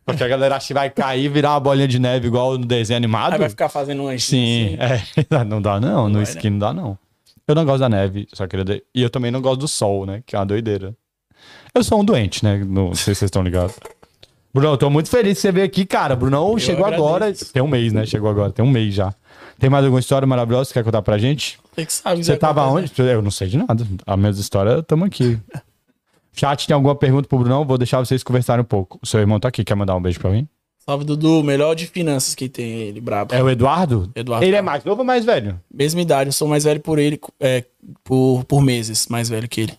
Porque 0.05 0.25
a 0.25 0.29
galera 0.29 0.57
acha 0.57 0.67
que 0.69 0.75
vai 0.75 0.91
cair 0.91 1.25
e 1.25 1.29
virar 1.29 1.51
uma 1.53 1.61
bolinha 1.61 1.87
de 1.87 1.99
neve 1.99 2.27
igual 2.27 2.59
no 2.59 2.67
desenho 2.67 2.97
animado. 2.97 3.35
Aí 3.35 3.39
vai 3.39 3.49
ficar 3.49 3.69
fazendo 3.69 4.03
um. 4.03 4.19
Sim, 4.19 4.77
assim. 4.81 5.25
é. 5.31 5.45
Não 5.45 5.63
dá, 5.63 5.79
não. 5.81 6.09
No 6.09 6.15
vai, 6.15 6.23
skin 6.25 6.51
não 6.51 6.59
dá, 6.59 6.73
não. 6.73 6.99
Eu 7.47 7.55
não 7.55 7.65
gosto 7.65 7.81
da 7.81 7.89
neve, 7.89 8.27
só 8.33 8.47
queria. 8.47 8.65
de- 8.65 8.83
E 8.95 9.03
eu 9.03 9.11
também 9.11 9.31
não 9.31 9.41
gosto 9.41 9.61
do 9.61 9.69
sol, 9.69 10.05
né? 10.07 10.23
Que 10.27 10.35
é 10.37 10.39
uma 10.39 10.47
doideira. 10.47 10.95
Eu 11.75 11.83
sou 11.85 12.01
um 12.01 12.05
doente, 12.05 12.45
né? 12.45 12.63
Não 12.65 12.95
sei 12.95 13.15
se 13.15 13.21
vocês 13.21 13.29
estão 13.29 13.43
ligados. 13.43 13.75
Brunão, 14.55 14.73
eu 14.73 14.77
tô 14.79 14.91
muito 14.91 15.09
feliz 15.09 15.39
que 15.39 15.43
você 15.43 15.51
veio 15.53 15.65
aqui, 15.67 15.85
cara. 15.87 16.15
Brunão 16.15 16.59
chegou 16.59 16.85
agradeço. 16.85 17.09
agora. 17.09 17.33
Tem 17.53 17.63
um 17.63 17.69
mês, 17.69 17.93
né? 17.93 18.05
Chegou 18.05 18.29
agora, 18.31 18.53
tem 18.53 18.65
um 18.65 18.71
mês 18.71 18.93
já. 18.95 19.15
Tem 19.59 19.71
mais 19.71 19.85
alguma 19.85 20.01
história 20.01 20.27
maravilhosa 20.27 20.65
que 20.69 20.69
você 20.69 20.81
quer 20.81 20.85
contar 20.85 21.03
pra 21.03 21.17
gente? 21.19 21.59
Você 21.75 21.87
que 21.87 21.93
sabe. 21.93 22.17
Você 22.25 22.33
Zé, 22.33 22.37
tava 22.37 22.61
é. 22.63 22.65
onde? 22.65 22.93
Eu 22.99 23.23
não 23.23 23.31
sei 23.31 23.49
de 23.49 23.57
nada. 23.59 23.87
A 24.07 24.17
minha 24.17 24.31
história, 24.31 24.79
estamos 24.81 25.07
aqui. 25.07 25.39
Chat, 26.35 26.67
tem 26.67 26.75
alguma 26.75 26.95
pergunta 26.95 27.29
pro 27.29 27.39
Brunão? 27.39 27.65
Vou 27.65 27.77
deixar 27.79 27.99
vocês 27.99 28.23
conversarem 28.23 28.63
um 28.63 28.67
pouco. 28.67 28.99
O 29.03 29.07
seu 29.07 29.21
irmão 29.21 29.39
tá 29.39 29.49
aqui, 29.49 29.65
quer 29.65 29.75
mandar 29.75 29.95
um 29.97 30.01
beijo 30.03 30.19
pra 30.19 30.31
mim? 30.31 30.49
Salve, 30.79 31.05
Dudu. 31.05 31.45
Melhor 31.45 31.75
de 31.75 31.87
finanças 31.87 32.35
que 32.35 32.49
tem 32.49 32.73
ele, 32.73 33.01
brabo. 33.01 33.35
É 33.35 33.43
o 33.43 33.49
Eduardo? 33.49 34.11
Eduardo. 34.17 34.45
Ele 34.45 34.57
é 34.57 34.63
mais 34.63 34.83
novo 34.85 35.01
ou 35.03 35.07
mais 35.07 35.25
velho? 35.25 35.61
Mesma 35.73 36.01
idade, 36.01 36.29
eu 36.29 36.33
sou 36.33 36.49
mais 36.49 36.65
velho 36.65 36.81
por 36.81 36.99
ele, 36.99 37.21
é, 37.39 37.65
por, 38.03 38.45
por 38.45 38.61
meses, 38.63 39.07
mais 39.09 39.29
velho 39.29 39.49
que 39.49 39.61
ele. 39.61 39.79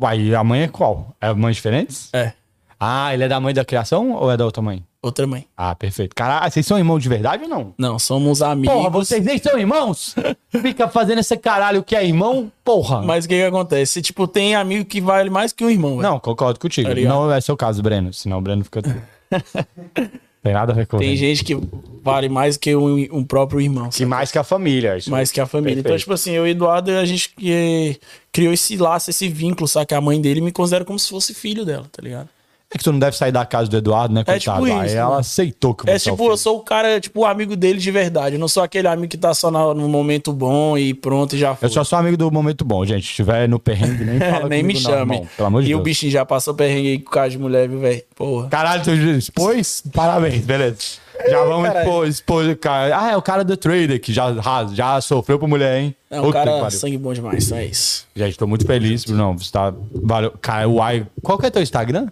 Uai, 0.00 0.34
a 0.34 0.42
mãe 0.42 0.62
é 0.62 0.68
qual? 0.68 1.14
É 1.20 1.32
mães 1.32 1.56
diferentes? 1.56 2.08
É, 2.12 2.32
Ah, 2.80 3.12
ele 3.14 3.22
é 3.24 3.28
da 3.28 3.38
mãe 3.38 3.54
da 3.54 3.64
criação 3.64 4.12
ou 4.12 4.30
é 4.32 4.36
da 4.36 4.44
outra 4.44 4.60
mãe? 4.62 4.82
Outra 5.02 5.26
mãe. 5.26 5.46
Ah, 5.56 5.74
perfeito. 5.74 6.14
Caralho, 6.14 6.50
vocês 6.50 6.64
são 6.64 6.78
irmãos 6.78 7.00
de 7.00 7.08
verdade 7.08 7.42
ou 7.42 7.48
não? 7.48 7.74
Não, 7.76 7.98
somos 7.98 8.40
amigos. 8.40 8.74
Porra, 8.74 8.90
vocês 8.90 9.24
nem 9.24 9.36
são 9.36 9.58
irmãos? 9.58 10.14
Fica 10.48 10.88
fazendo 10.88 11.18
esse 11.18 11.36
caralho 11.36 11.82
que 11.82 11.96
é 11.96 12.06
irmão? 12.06 12.50
Porra. 12.64 13.02
Mas 13.02 13.24
o 13.24 13.28
que 13.28 13.34
que 13.34 13.42
acontece? 13.42 14.00
Tipo, 14.00 14.28
tem 14.28 14.54
amigo 14.54 14.84
que 14.84 15.00
vale 15.00 15.28
mais 15.28 15.52
que 15.52 15.64
um 15.64 15.70
irmão, 15.70 15.96
velho. 15.96 16.02
Não, 16.02 16.20
concordo 16.20 16.60
contigo. 16.60 16.88
Tá 16.88 16.94
ligado? 16.94 17.12
não 17.12 17.32
é 17.32 17.40
seu 17.40 17.56
caso, 17.56 17.82
Breno. 17.82 18.12
Senão 18.12 18.38
o 18.38 18.40
Breno 18.40 18.62
fica. 18.64 18.80
Tem 20.42 20.52
nada 20.52 20.72
a 20.72 20.74
ver 20.74 20.88
com 20.88 20.98
Tem 20.98 21.16
gente 21.16 21.44
que 21.44 21.56
vale 22.02 22.28
mais 22.28 22.56
que 22.56 22.74
um, 22.74 22.96
um 23.12 23.24
próprio 23.24 23.60
irmão. 23.60 23.88
Que 23.88 23.98
sabe? 23.98 24.06
mais 24.06 24.32
que 24.32 24.38
a 24.38 24.42
família. 24.42 24.96
Isso. 24.96 25.08
mais 25.08 25.30
que 25.30 25.40
a 25.40 25.46
família. 25.46 25.74
Então, 25.74 25.84
Perfeito. 25.84 26.00
tipo 26.00 26.12
assim, 26.12 26.32
eu 26.32 26.44
e 26.44 26.50
o 26.50 26.50
Eduardo, 26.50 26.90
a 26.90 27.04
gente 27.04 27.32
eh, 27.44 27.94
criou 28.32 28.52
esse 28.52 28.76
laço, 28.76 29.08
esse 29.08 29.28
vínculo, 29.28 29.68
só 29.68 29.84
que 29.84 29.94
a 29.94 30.00
mãe 30.00 30.20
dele 30.20 30.40
me 30.40 30.50
considera 30.50 30.84
como 30.84 30.98
se 30.98 31.08
fosse 31.08 31.32
filho 31.32 31.64
dela, 31.64 31.86
tá 31.92 32.02
ligado? 32.02 32.28
É 32.74 32.78
que 32.78 32.84
tu 32.84 32.90
não 32.92 32.98
deve 32.98 33.16
sair 33.16 33.30
da 33.32 33.44
casa 33.44 33.68
do 33.70 33.76
Eduardo, 33.76 34.14
né, 34.14 34.22
É 34.22 34.24
coitado? 34.24 34.64
tipo 34.64 34.78
Aí 34.78 34.86
isso, 34.86 34.96
ela 34.96 35.14
né? 35.16 35.20
aceitou 35.20 35.74
que 35.74 35.84
você 35.84 35.90
É 35.90 35.94
é 35.94 35.96
o 35.96 36.16
tipo, 36.16 36.30
eu 36.30 36.36
sou 36.36 36.56
o 36.56 36.60
cara, 36.60 36.98
tipo, 37.00 37.20
o 37.20 37.26
amigo 37.26 37.54
dele 37.54 37.78
de 37.78 37.90
verdade. 37.90 38.36
Eu 38.36 38.40
não 38.40 38.48
sou 38.48 38.62
aquele 38.62 38.88
amigo 38.88 39.08
que 39.08 39.18
tá 39.18 39.34
só 39.34 39.50
no 39.50 39.88
momento 39.88 40.32
bom 40.32 40.78
e 40.78 40.94
pronto, 40.94 41.36
e 41.36 41.38
já 41.38 41.54
foi. 41.54 41.68
Eu 41.68 41.72
só 41.72 41.84
sou 41.84 41.98
amigo 41.98 42.16
do 42.16 42.30
momento 42.30 42.64
bom, 42.64 42.84
gente. 42.86 43.02
Se 43.04 43.10
estiver 43.10 43.46
no 43.48 43.58
perrengue, 43.58 44.04
nem 44.04 44.18
fala 44.20 44.48
Nem 44.48 44.62
me 44.62 44.72
comigo, 44.74 44.90
não, 44.90 44.98
chame. 44.98 45.14
irmão. 45.14 45.28
Pelo 45.36 45.46
amor 45.48 45.62
de 45.62 45.68
e 45.68 45.70
Deus. 45.70 45.80
o 45.80 45.84
bichinho 45.84 46.12
já 46.12 46.24
passou 46.24 46.54
perrengue 46.54 46.88
aí 46.88 46.98
com 46.98 47.08
o 47.10 47.12
cara 47.12 47.28
de 47.28 47.38
mulher, 47.38 47.68
viu, 47.68 47.78
velho? 47.80 48.02
Porra. 48.16 48.48
Caralho, 48.48 48.82
tu 48.82 48.90
expôs? 48.90 49.82
Parabéns, 49.92 50.40
beleza. 50.44 51.02
Já 51.28 51.44
vamos 51.44 51.68
expor, 51.68 52.08
expor 52.08 52.44
o 52.48 52.56
cara. 52.56 52.98
Ah, 52.98 53.12
é 53.12 53.16
o 53.16 53.22
cara 53.22 53.44
do 53.44 53.56
trader 53.56 54.00
que 54.00 54.12
já, 54.12 54.34
já 54.72 55.00
sofreu 55.00 55.38
por 55.38 55.46
mulher, 55.46 55.78
hein? 55.80 55.94
É 56.10 56.20
um 56.20 56.30
cara 56.32 56.50
pariu. 56.58 56.70
sangue 56.70 56.98
bom 56.98 57.12
demais, 57.12 57.52
é 57.52 57.66
isso. 57.66 58.06
Gente, 58.16 58.36
tô 58.36 58.46
muito 58.46 58.66
feliz, 58.66 59.04
Bruno. 59.04 59.38
Você 59.38 59.52
tá. 59.52 59.72
Valeu. 60.02 60.32
Cara, 60.40 60.68
o 60.68 60.78
I. 60.90 61.06
Qual 61.22 61.38
que 61.38 61.46
é 61.46 61.50
teu 61.50 61.62
Instagram? 61.62 62.08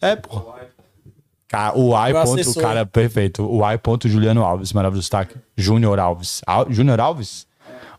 É, 0.00 0.16
pô. 0.16 0.54
Cara, 1.48 1.78
o 1.78 1.90
I. 1.96 2.12
Ponto, 2.12 2.40
assessor. 2.40 2.62
cara, 2.62 2.84
perfeito. 2.86 3.42
O 3.44 3.68
I. 3.70 3.78
Ponto 3.78 4.08
Juliano 4.08 4.42
Alves, 4.42 4.72
maravilhoso 4.72 5.02
destaque. 5.02 5.36
Júnior 5.56 5.98
Alves. 5.98 6.42
Al, 6.46 6.70
Júnior 6.70 7.00
Alves? 7.00 7.46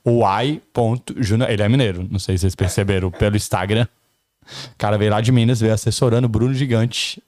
O 0.04 0.22
I. 0.42 0.62
Ponto 0.74 1.16
Júnior. 1.22 1.50
Ele 1.50 1.62
é 1.62 1.70
mineiro, 1.70 2.08
não 2.10 2.20
sei 2.20 2.38
se 2.38 2.42
vocês 2.42 2.56
perceberam 2.56 3.10
pelo 3.10 3.36
Instagram. 3.36 3.88
O 4.74 4.78
cara 4.78 4.98
veio 4.98 5.12
lá 5.12 5.22
de 5.22 5.32
Minas, 5.32 5.60
veio 5.60 5.74
assessorando 5.74 6.26
o 6.26 6.30
Bruno 6.30 6.54
Gigante, 6.54 7.22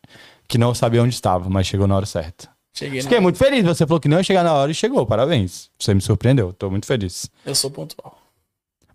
que 0.47 0.57
não 0.57 0.73
sabia 0.73 1.03
onde 1.03 1.13
estava, 1.13 1.49
mas 1.49 1.67
chegou 1.67 1.87
na 1.87 1.95
hora 1.95 2.05
certa. 2.05 2.49
Cheguei, 2.73 3.01
Fiquei 3.01 3.19
muito 3.19 3.37
feliz. 3.37 3.63
Você 3.65 3.85
falou 3.85 3.99
que 3.99 4.07
não 4.07 4.17
ia 4.17 4.23
chegar 4.23 4.43
na 4.43 4.53
hora 4.53 4.71
e 4.71 4.75
chegou. 4.75 5.05
Parabéns. 5.05 5.69
Você 5.77 5.93
me 5.93 5.99
surpreendeu. 6.01 6.53
Tô 6.53 6.69
muito 6.69 6.85
feliz. 6.85 7.29
Eu 7.45 7.55
sou 7.55 7.69
pontual. 7.71 8.18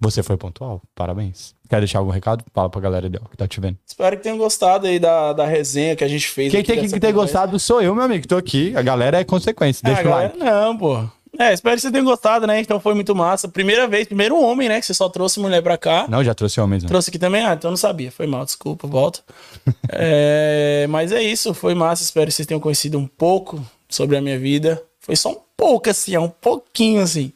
Você 0.01 0.23
foi 0.23 0.37
pontual. 0.37 0.83
Parabéns. 0.95 1.55
Quer 1.69 1.79
deixar 1.79 1.99
algum 1.99 2.11
recado? 2.11 2.45
Fala 2.53 2.69
pra 2.69 2.81
galera 2.81 3.09
dela 3.09 3.27
que 3.31 3.37
tá 3.37 3.49
te 3.49 3.61
vendo. 3.61 3.79
Espero 3.87 4.17
que 4.17 4.23
tenham 4.23 4.37
gostado 4.37 4.87
aí 4.87 4.99
da, 4.99 5.33
da 5.33 5.47
resenha 5.47 5.97
que 5.97 6.05
a 6.05 6.09
gente 6.09 6.29
fez. 6.29 6.51
Quem 6.51 6.63
tem 6.63 6.77
que 6.83 6.89
ter 6.89 7.13
conversa. 7.13 7.13
gostado 7.13 7.59
sou 7.59 7.81
eu, 7.81 7.95
meu 7.95 8.05
amigo, 8.05 8.23
que 8.23 8.29
tô 8.29 8.37
aqui. 8.37 8.77
A 8.77 8.83
galera 8.83 9.19
é 9.19 9.25
consequência. 9.25 9.81
Ah, 9.85 9.89
Deixa 9.89 10.03
o 10.03 10.05
galera, 10.05 10.35
like. 10.35 10.39
Não, 10.45 10.77
pô. 10.77 11.05
É, 11.39 11.53
espero 11.53 11.75
que 11.75 11.81
vocês 11.83 11.93
tenham 11.93 12.05
gostado, 12.05 12.47
né? 12.47 12.61
Então 12.61 12.79
foi 12.79 12.95
muito 12.95 13.15
massa. 13.15 13.49
Primeira 13.49 13.89
vez, 13.89 14.07
primeiro 14.07 14.41
homem, 14.41 14.69
né? 14.69 14.79
Que 14.79 14.87
você 14.87 14.95
só 14.95 15.09
trouxe 15.09 15.41
mulher 15.41 15.63
pra 15.63 15.77
cá. 15.77 16.07
Não, 16.09 16.23
já 16.23 16.33
trouxe 16.35 16.61
homens. 16.61 16.83
Né? 16.85 16.89
Trouxe 16.89 17.11
aqui 17.11 17.19
também? 17.19 17.45
Ah, 17.45 17.55
então 17.55 17.69
eu 17.69 17.73
não 17.73 17.77
sabia. 17.77 18.13
Foi 18.13 18.27
mal, 18.27 18.45
desculpa, 18.45 18.87
volta. 18.87 19.21
É, 19.91 20.87
mas 20.89 21.13
é 21.13 21.23
isso, 21.23 21.55
foi 21.55 21.75
massa. 21.75 22.03
Espero 22.03 22.27
que 22.27 22.33
vocês 22.33 22.47
tenham 22.47 22.61
conhecido 22.61 22.99
um 22.99 23.07
pouco 23.07 23.61
sobre 23.89 24.17
a 24.17 24.21
minha 24.21 24.39
vida. 24.39 24.83
Foi 25.01 25.17
só 25.17 25.31
um 25.31 25.39
pouco, 25.57 25.89
assim, 25.91 26.15
é 26.15 26.21
um 26.21 26.29
pouquinho, 26.29 27.03
assim. 27.03 27.33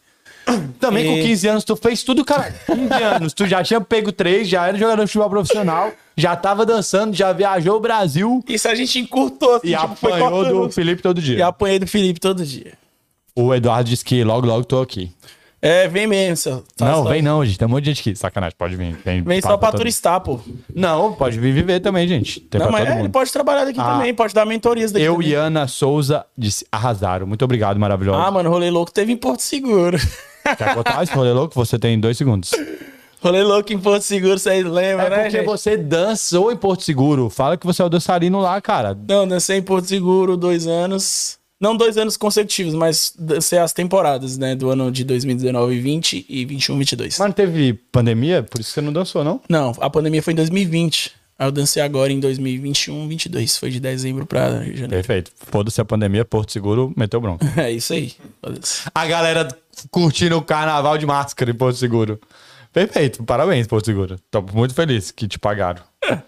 Também 0.80 1.06
com 1.06 1.18
E- 1.18 1.22
15 1.22 1.48
anos 1.48 1.64
tu 1.64 1.76
fez 1.76 2.02
tudo, 2.02 2.24
cara. 2.24 2.54
15 2.66 3.02
anos. 3.02 3.32
Tu 3.32 3.46
já 3.46 3.62
tinha 3.62 3.80
pego 3.80 4.10
três, 4.12 4.48
já 4.48 4.66
era 4.66 4.76
jogador 4.78 5.02
de 5.04 5.08
futebol 5.08 5.30
profissional, 5.30 5.92
já 6.16 6.34
tava 6.36 6.64
dançando, 6.64 7.14
já 7.14 7.32
viajou 7.32 7.76
o 7.76 7.80
Brasil 7.80 8.42
Isso 8.48 8.68
a 8.68 8.74
gente 8.74 8.98
encurtou, 8.98 9.56
assim, 9.56 9.68
e 9.68 9.76
tipo, 9.76 9.84
apanhou 10.08 10.44
do 10.66 10.70
Felipe 10.72 11.02
todo 11.02 11.18
E 11.18 11.22
dia. 11.22 11.46
apanhei 11.46 11.78
do 11.78 11.86
Felipe 11.86 12.20
todo 12.20 12.44
dia. 12.44 12.72
O 13.34 13.54
Eduardo 13.54 13.88
disse 13.90 14.04
que 14.04 14.24
logo, 14.24 14.46
logo 14.46 14.64
tô 14.64 14.80
aqui. 14.80 15.12
É, 15.60 15.88
vem 15.88 16.06
mesmo, 16.06 16.36
seu. 16.36 16.64
tá 16.76 16.84
não, 16.86 17.02
só- 17.02 17.08
vem 17.10 17.20
não, 17.20 17.44
gente. 17.44 17.58
Tem 17.58 17.66
um 17.66 17.70
monte 17.72 17.82
de 17.82 17.90
gente 17.90 18.00
aqui. 18.00 18.14
Sacanagem, 18.16 18.54
pode 18.56 18.76
vir. 18.76 18.96
Vem, 19.04 19.22
Vem 19.22 19.40
só 19.40 19.56
pra 19.56 19.72
todo- 19.72 19.80
turistar, 19.80 20.20
pô. 20.20 20.38
Não, 20.72 21.12
pode 21.14 21.36
vir 21.40 21.52
viver 21.52 21.80
também, 21.80 22.06
gente. 22.06 22.38
Tem 22.38 22.60
Não, 22.60 22.70
mas 22.70 22.82
todo 22.82 22.88
é, 22.90 22.92
ele 22.94 23.02
mundo. 23.02 23.12
pode 23.12 23.32
trabalhar 23.32 23.64
daqui 23.64 23.80
Ah. 23.80 23.94
também, 23.94 24.14
pode 24.14 24.32
dar 24.32 24.46
mentorias 24.46 24.92
daqui 24.92 25.04
Eu 25.04 25.14
também. 25.14 25.30
e 25.30 25.34
Ana 25.34 25.66
Souza 25.66 26.24
disse, 26.36 26.64
arrasaram. 26.70 27.26
Muito 27.26 27.44
obrigado, 27.44 27.76
maravilhoso. 27.76 28.20
Ah, 28.20 28.30
mano, 28.30 28.48
rolê 28.48 28.70
louco 28.70 28.92
teve 28.92 29.12
em 29.12 29.16
Porto 29.16 29.40
Seguro. 29.40 29.98
Quer 30.56 30.74
contar 30.74 31.02
esse 31.02 31.12
rolê 31.12 31.32
louco? 31.32 31.54
Você 31.54 31.78
tem 31.78 31.98
dois 31.98 32.16
segundos. 32.16 32.50
rolê 33.20 33.42
louco 33.42 33.72
em 33.72 33.78
Porto 33.78 34.02
Seguro, 34.02 34.38
vocês 34.38 34.64
lembram, 34.64 35.06
É 35.06 35.10
né, 35.10 35.16
porque 35.18 35.30
gente? 35.38 35.46
você 35.46 35.76
dançou 35.76 36.52
em 36.52 36.56
Porto 36.56 36.82
Seguro. 36.84 37.28
Fala 37.28 37.56
que 37.56 37.66
você 37.66 37.82
é 37.82 37.84
o 37.84 37.88
dançarino 37.88 38.40
lá, 38.40 38.60
cara. 38.60 38.96
Não, 39.08 39.26
dancei 39.26 39.58
em 39.58 39.62
Porto 39.62 39.86
Seguro 39.86 40.36
dois 40.36 40.66
anos. 40.66 41.36
Não 41.60 41.76
dois 41.76 41.98
anos 41.98 42.16
consecutivos, 42.16 42.72
mas 42.72 43.12
dancei 43.18 43.58
as 43.58 43.72
temporadas, 43.72 44.38
né? 44.38 44.54
Do 44.54 44.70
ano 44.70 44.92
de 44.92 45.02
2019, 45.02 45.80
20 45.80 46.26
e 46.28 46.44
21, 46.44 46.78
22. 46.78 47.18
Mas 47.18 47.26
não 47.28 47.32
teve 47.32 47.72
pandemia? 47.90 48.44
Por 48.44 48.60
isso 48.60 48.68
que 48.70 48.74
você 48.74 48.80
não 48.80 48.92
dançou, 48.92 49.24
não? 49.24 49.40
Não, 49.48 49.72
a 49.80 49.90
pandemia 49.90 50.22
foi 50.22 50.34
em 50.34 50.36
2020. 50.36 51.12
Aí 51.39 51.47
eu 51.47 51.52
dancei 51.52 51.81
agora 51.81 52.12
em 52.12 52.19
2021, 52.19 53.06
22. 53.06 53.56
Foi 53.56 53.70
de 53.70 53.78
dezembro 53.78 54.27
pra 54.27 54.51
janeiro. 54.62 54.89
Perfeito. 54.89 55.31
Foda-se 55.36 55.81
a 55.81 55.85
pandemia, 55.85 56.24
Porto 56.24 56.52
Seguro 56.52 56.93
meteu 56.97 57.20
bronca. 57.20 57.47
É 57.56 57.70
isso 57.70 57.93
aí. 57.93 58.12
A 58.94 59.06
galera 59.06 59.47
curtindo 59.90 60.36
o 60.36 60.43
carnaval 60.43 60.98
de 60.98 61.06
máscara 61.06 61.51
em 61.51 61.55
Porto 61.55 61.77
Seguro. 61.77 62.19
Perfeito. 62.73 63.23
Parabéns, 63.23 63.66
Porto 63.66 63.86
Seguro. 63.86 64.16
Tô 64.31 64.43
muito 64.43 64.74
feliz 64.74 65.10
que 65.12 65.28
te 65.28 65.39
pagaram. 65.39 65.82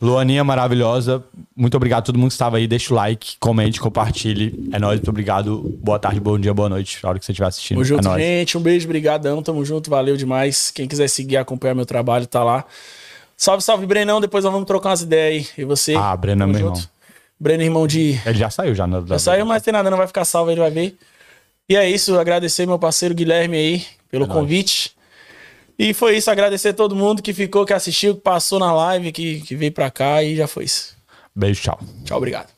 Luaninha 0.00 0.44
maravilhosa. 0.44 1.24
Muito 1.56 1.76
obrigado 1.76 2.00
a 2.00 2.02
todo 2.02 2.18
mundo 2.18 2.28
que 2.28 2.34
estava 2.34 2.58
aí. 2.58 2.68
Deixa 2.68 2.92
o 2.92 2.96
like, 2.96 3.36
comente, 3.40 3.80
compartilhe. 3.80 4.68
É 4.72 4.78
nóis. 4.78 4.98
Muito 4.98 5.08
obrigado. 5.08 5.76
Boa 5.82 5.98
tarde, 5.98 6.20
bom 6.20 6.38
dia, 6.38 6.54
boa 6.54 6.68
noite. 6.68 7.00
Na 7.02 7.08
hora 7.08 7.18
que 7.18 7.24
você 7.24 7.32
estiver 7.32 7.48
assistindo. 7.48 7.76
Tamo 7.78 7.84
junto, 7.84 8.06
é 8.06 8.10
nóis. 8.10 8.22
gente. 8.22 8.56
Um 8.56 8.60
beijo, 8.60 8.86
brigadão. 8.86 9.42
Tamo 9.42 9.64
junto, 9.64 9.90
valeu 9.90 10.16
demais. 10.16 10.70
Quem 10.70 10.86
quiser 10.86 11.08
seguir, 11.08 11.38
acompanhar 11.38 11.74
meu 11.74 11.86
trabalho, 11.86 12.26
tá 12.26 12.44
lá. 12.44 12.64
Salve, 13.40 13.62
salve, 13.62 13.86
Brenão. 13.86 14.20
Depois 14.20 14.42
nós 14.42 14.52
vamos 14.52 14.66
trocar 14.66 14.90
umas 14.90 15.00
ideias 15.02 15.46
aí. 15.56 15.62
E 15.62 15.64
você? 15.64 15.94
Ah, 15.94 16.16
Breno 16.16 16.42
é 16.42 16.46
meu 16.46 16.58
junto. 16.58 16.78
irmão. 16.80 16.90
Breno, 17.40 17.62
irmão 17.62 17.86
de... 17.86 18.20
Ele 18.26 18.36
já 18.38 18.50
saiu 18.50 18.74
já. 18.74 18.84
Na, 18.84 19.00
Já 19.06 19.16
saiu, 19.18 19.46
mas 19.46 19.62
tem 19.62 19.72
nada, 19.72 19.88
não 19.88 19.96
vai 19.96 20.08
ficar 20.08 20.24
salvo, 20.24 20.50
ele 20.50 20.60
vai 20.60 20.72
ver. 20.72 20.98
E 21.68 21.76
é 21.76 21.88
isso, 21.88 22.18
agradecer 22.18 22.66
meu 22.66 22.80
parceiro 22.80 23.14
Guilherme 23.14 23.56
aí 23.56 23.86
pelo 24.10 24.24
É 24.24 24.26
nóis. 24.26 24.40
convite. 24.40 24.92
E 25.78 25.94
foi 25.94 26.16
isso, 26.16 26.28
agradecer 26.28 26.72
todo 26.72 26.96
mundo 26.96 27.22
que 27.22 27.32
ficou, 27.32 27.64
que 27.64 27.72
assistiu, 27.72 28.16
que 28.16 28.20
passou 28.22 28.58
na 28.58 28.72
live, 28.72 29.12
que, 29.12 29.40
que 29.42 29.54
veio 29.54 29.70
pra 29.70 29.88
cá 29.88 30.20
e 30.20 30.34
já 30.34 30.48
foi 30.48 30.64
isso. 30.64 30.96
Beijo, 31.32 31.62
tchau. 31.62 31.78
Tchau, 32.04 32.16
obrigado. 32.16 32.48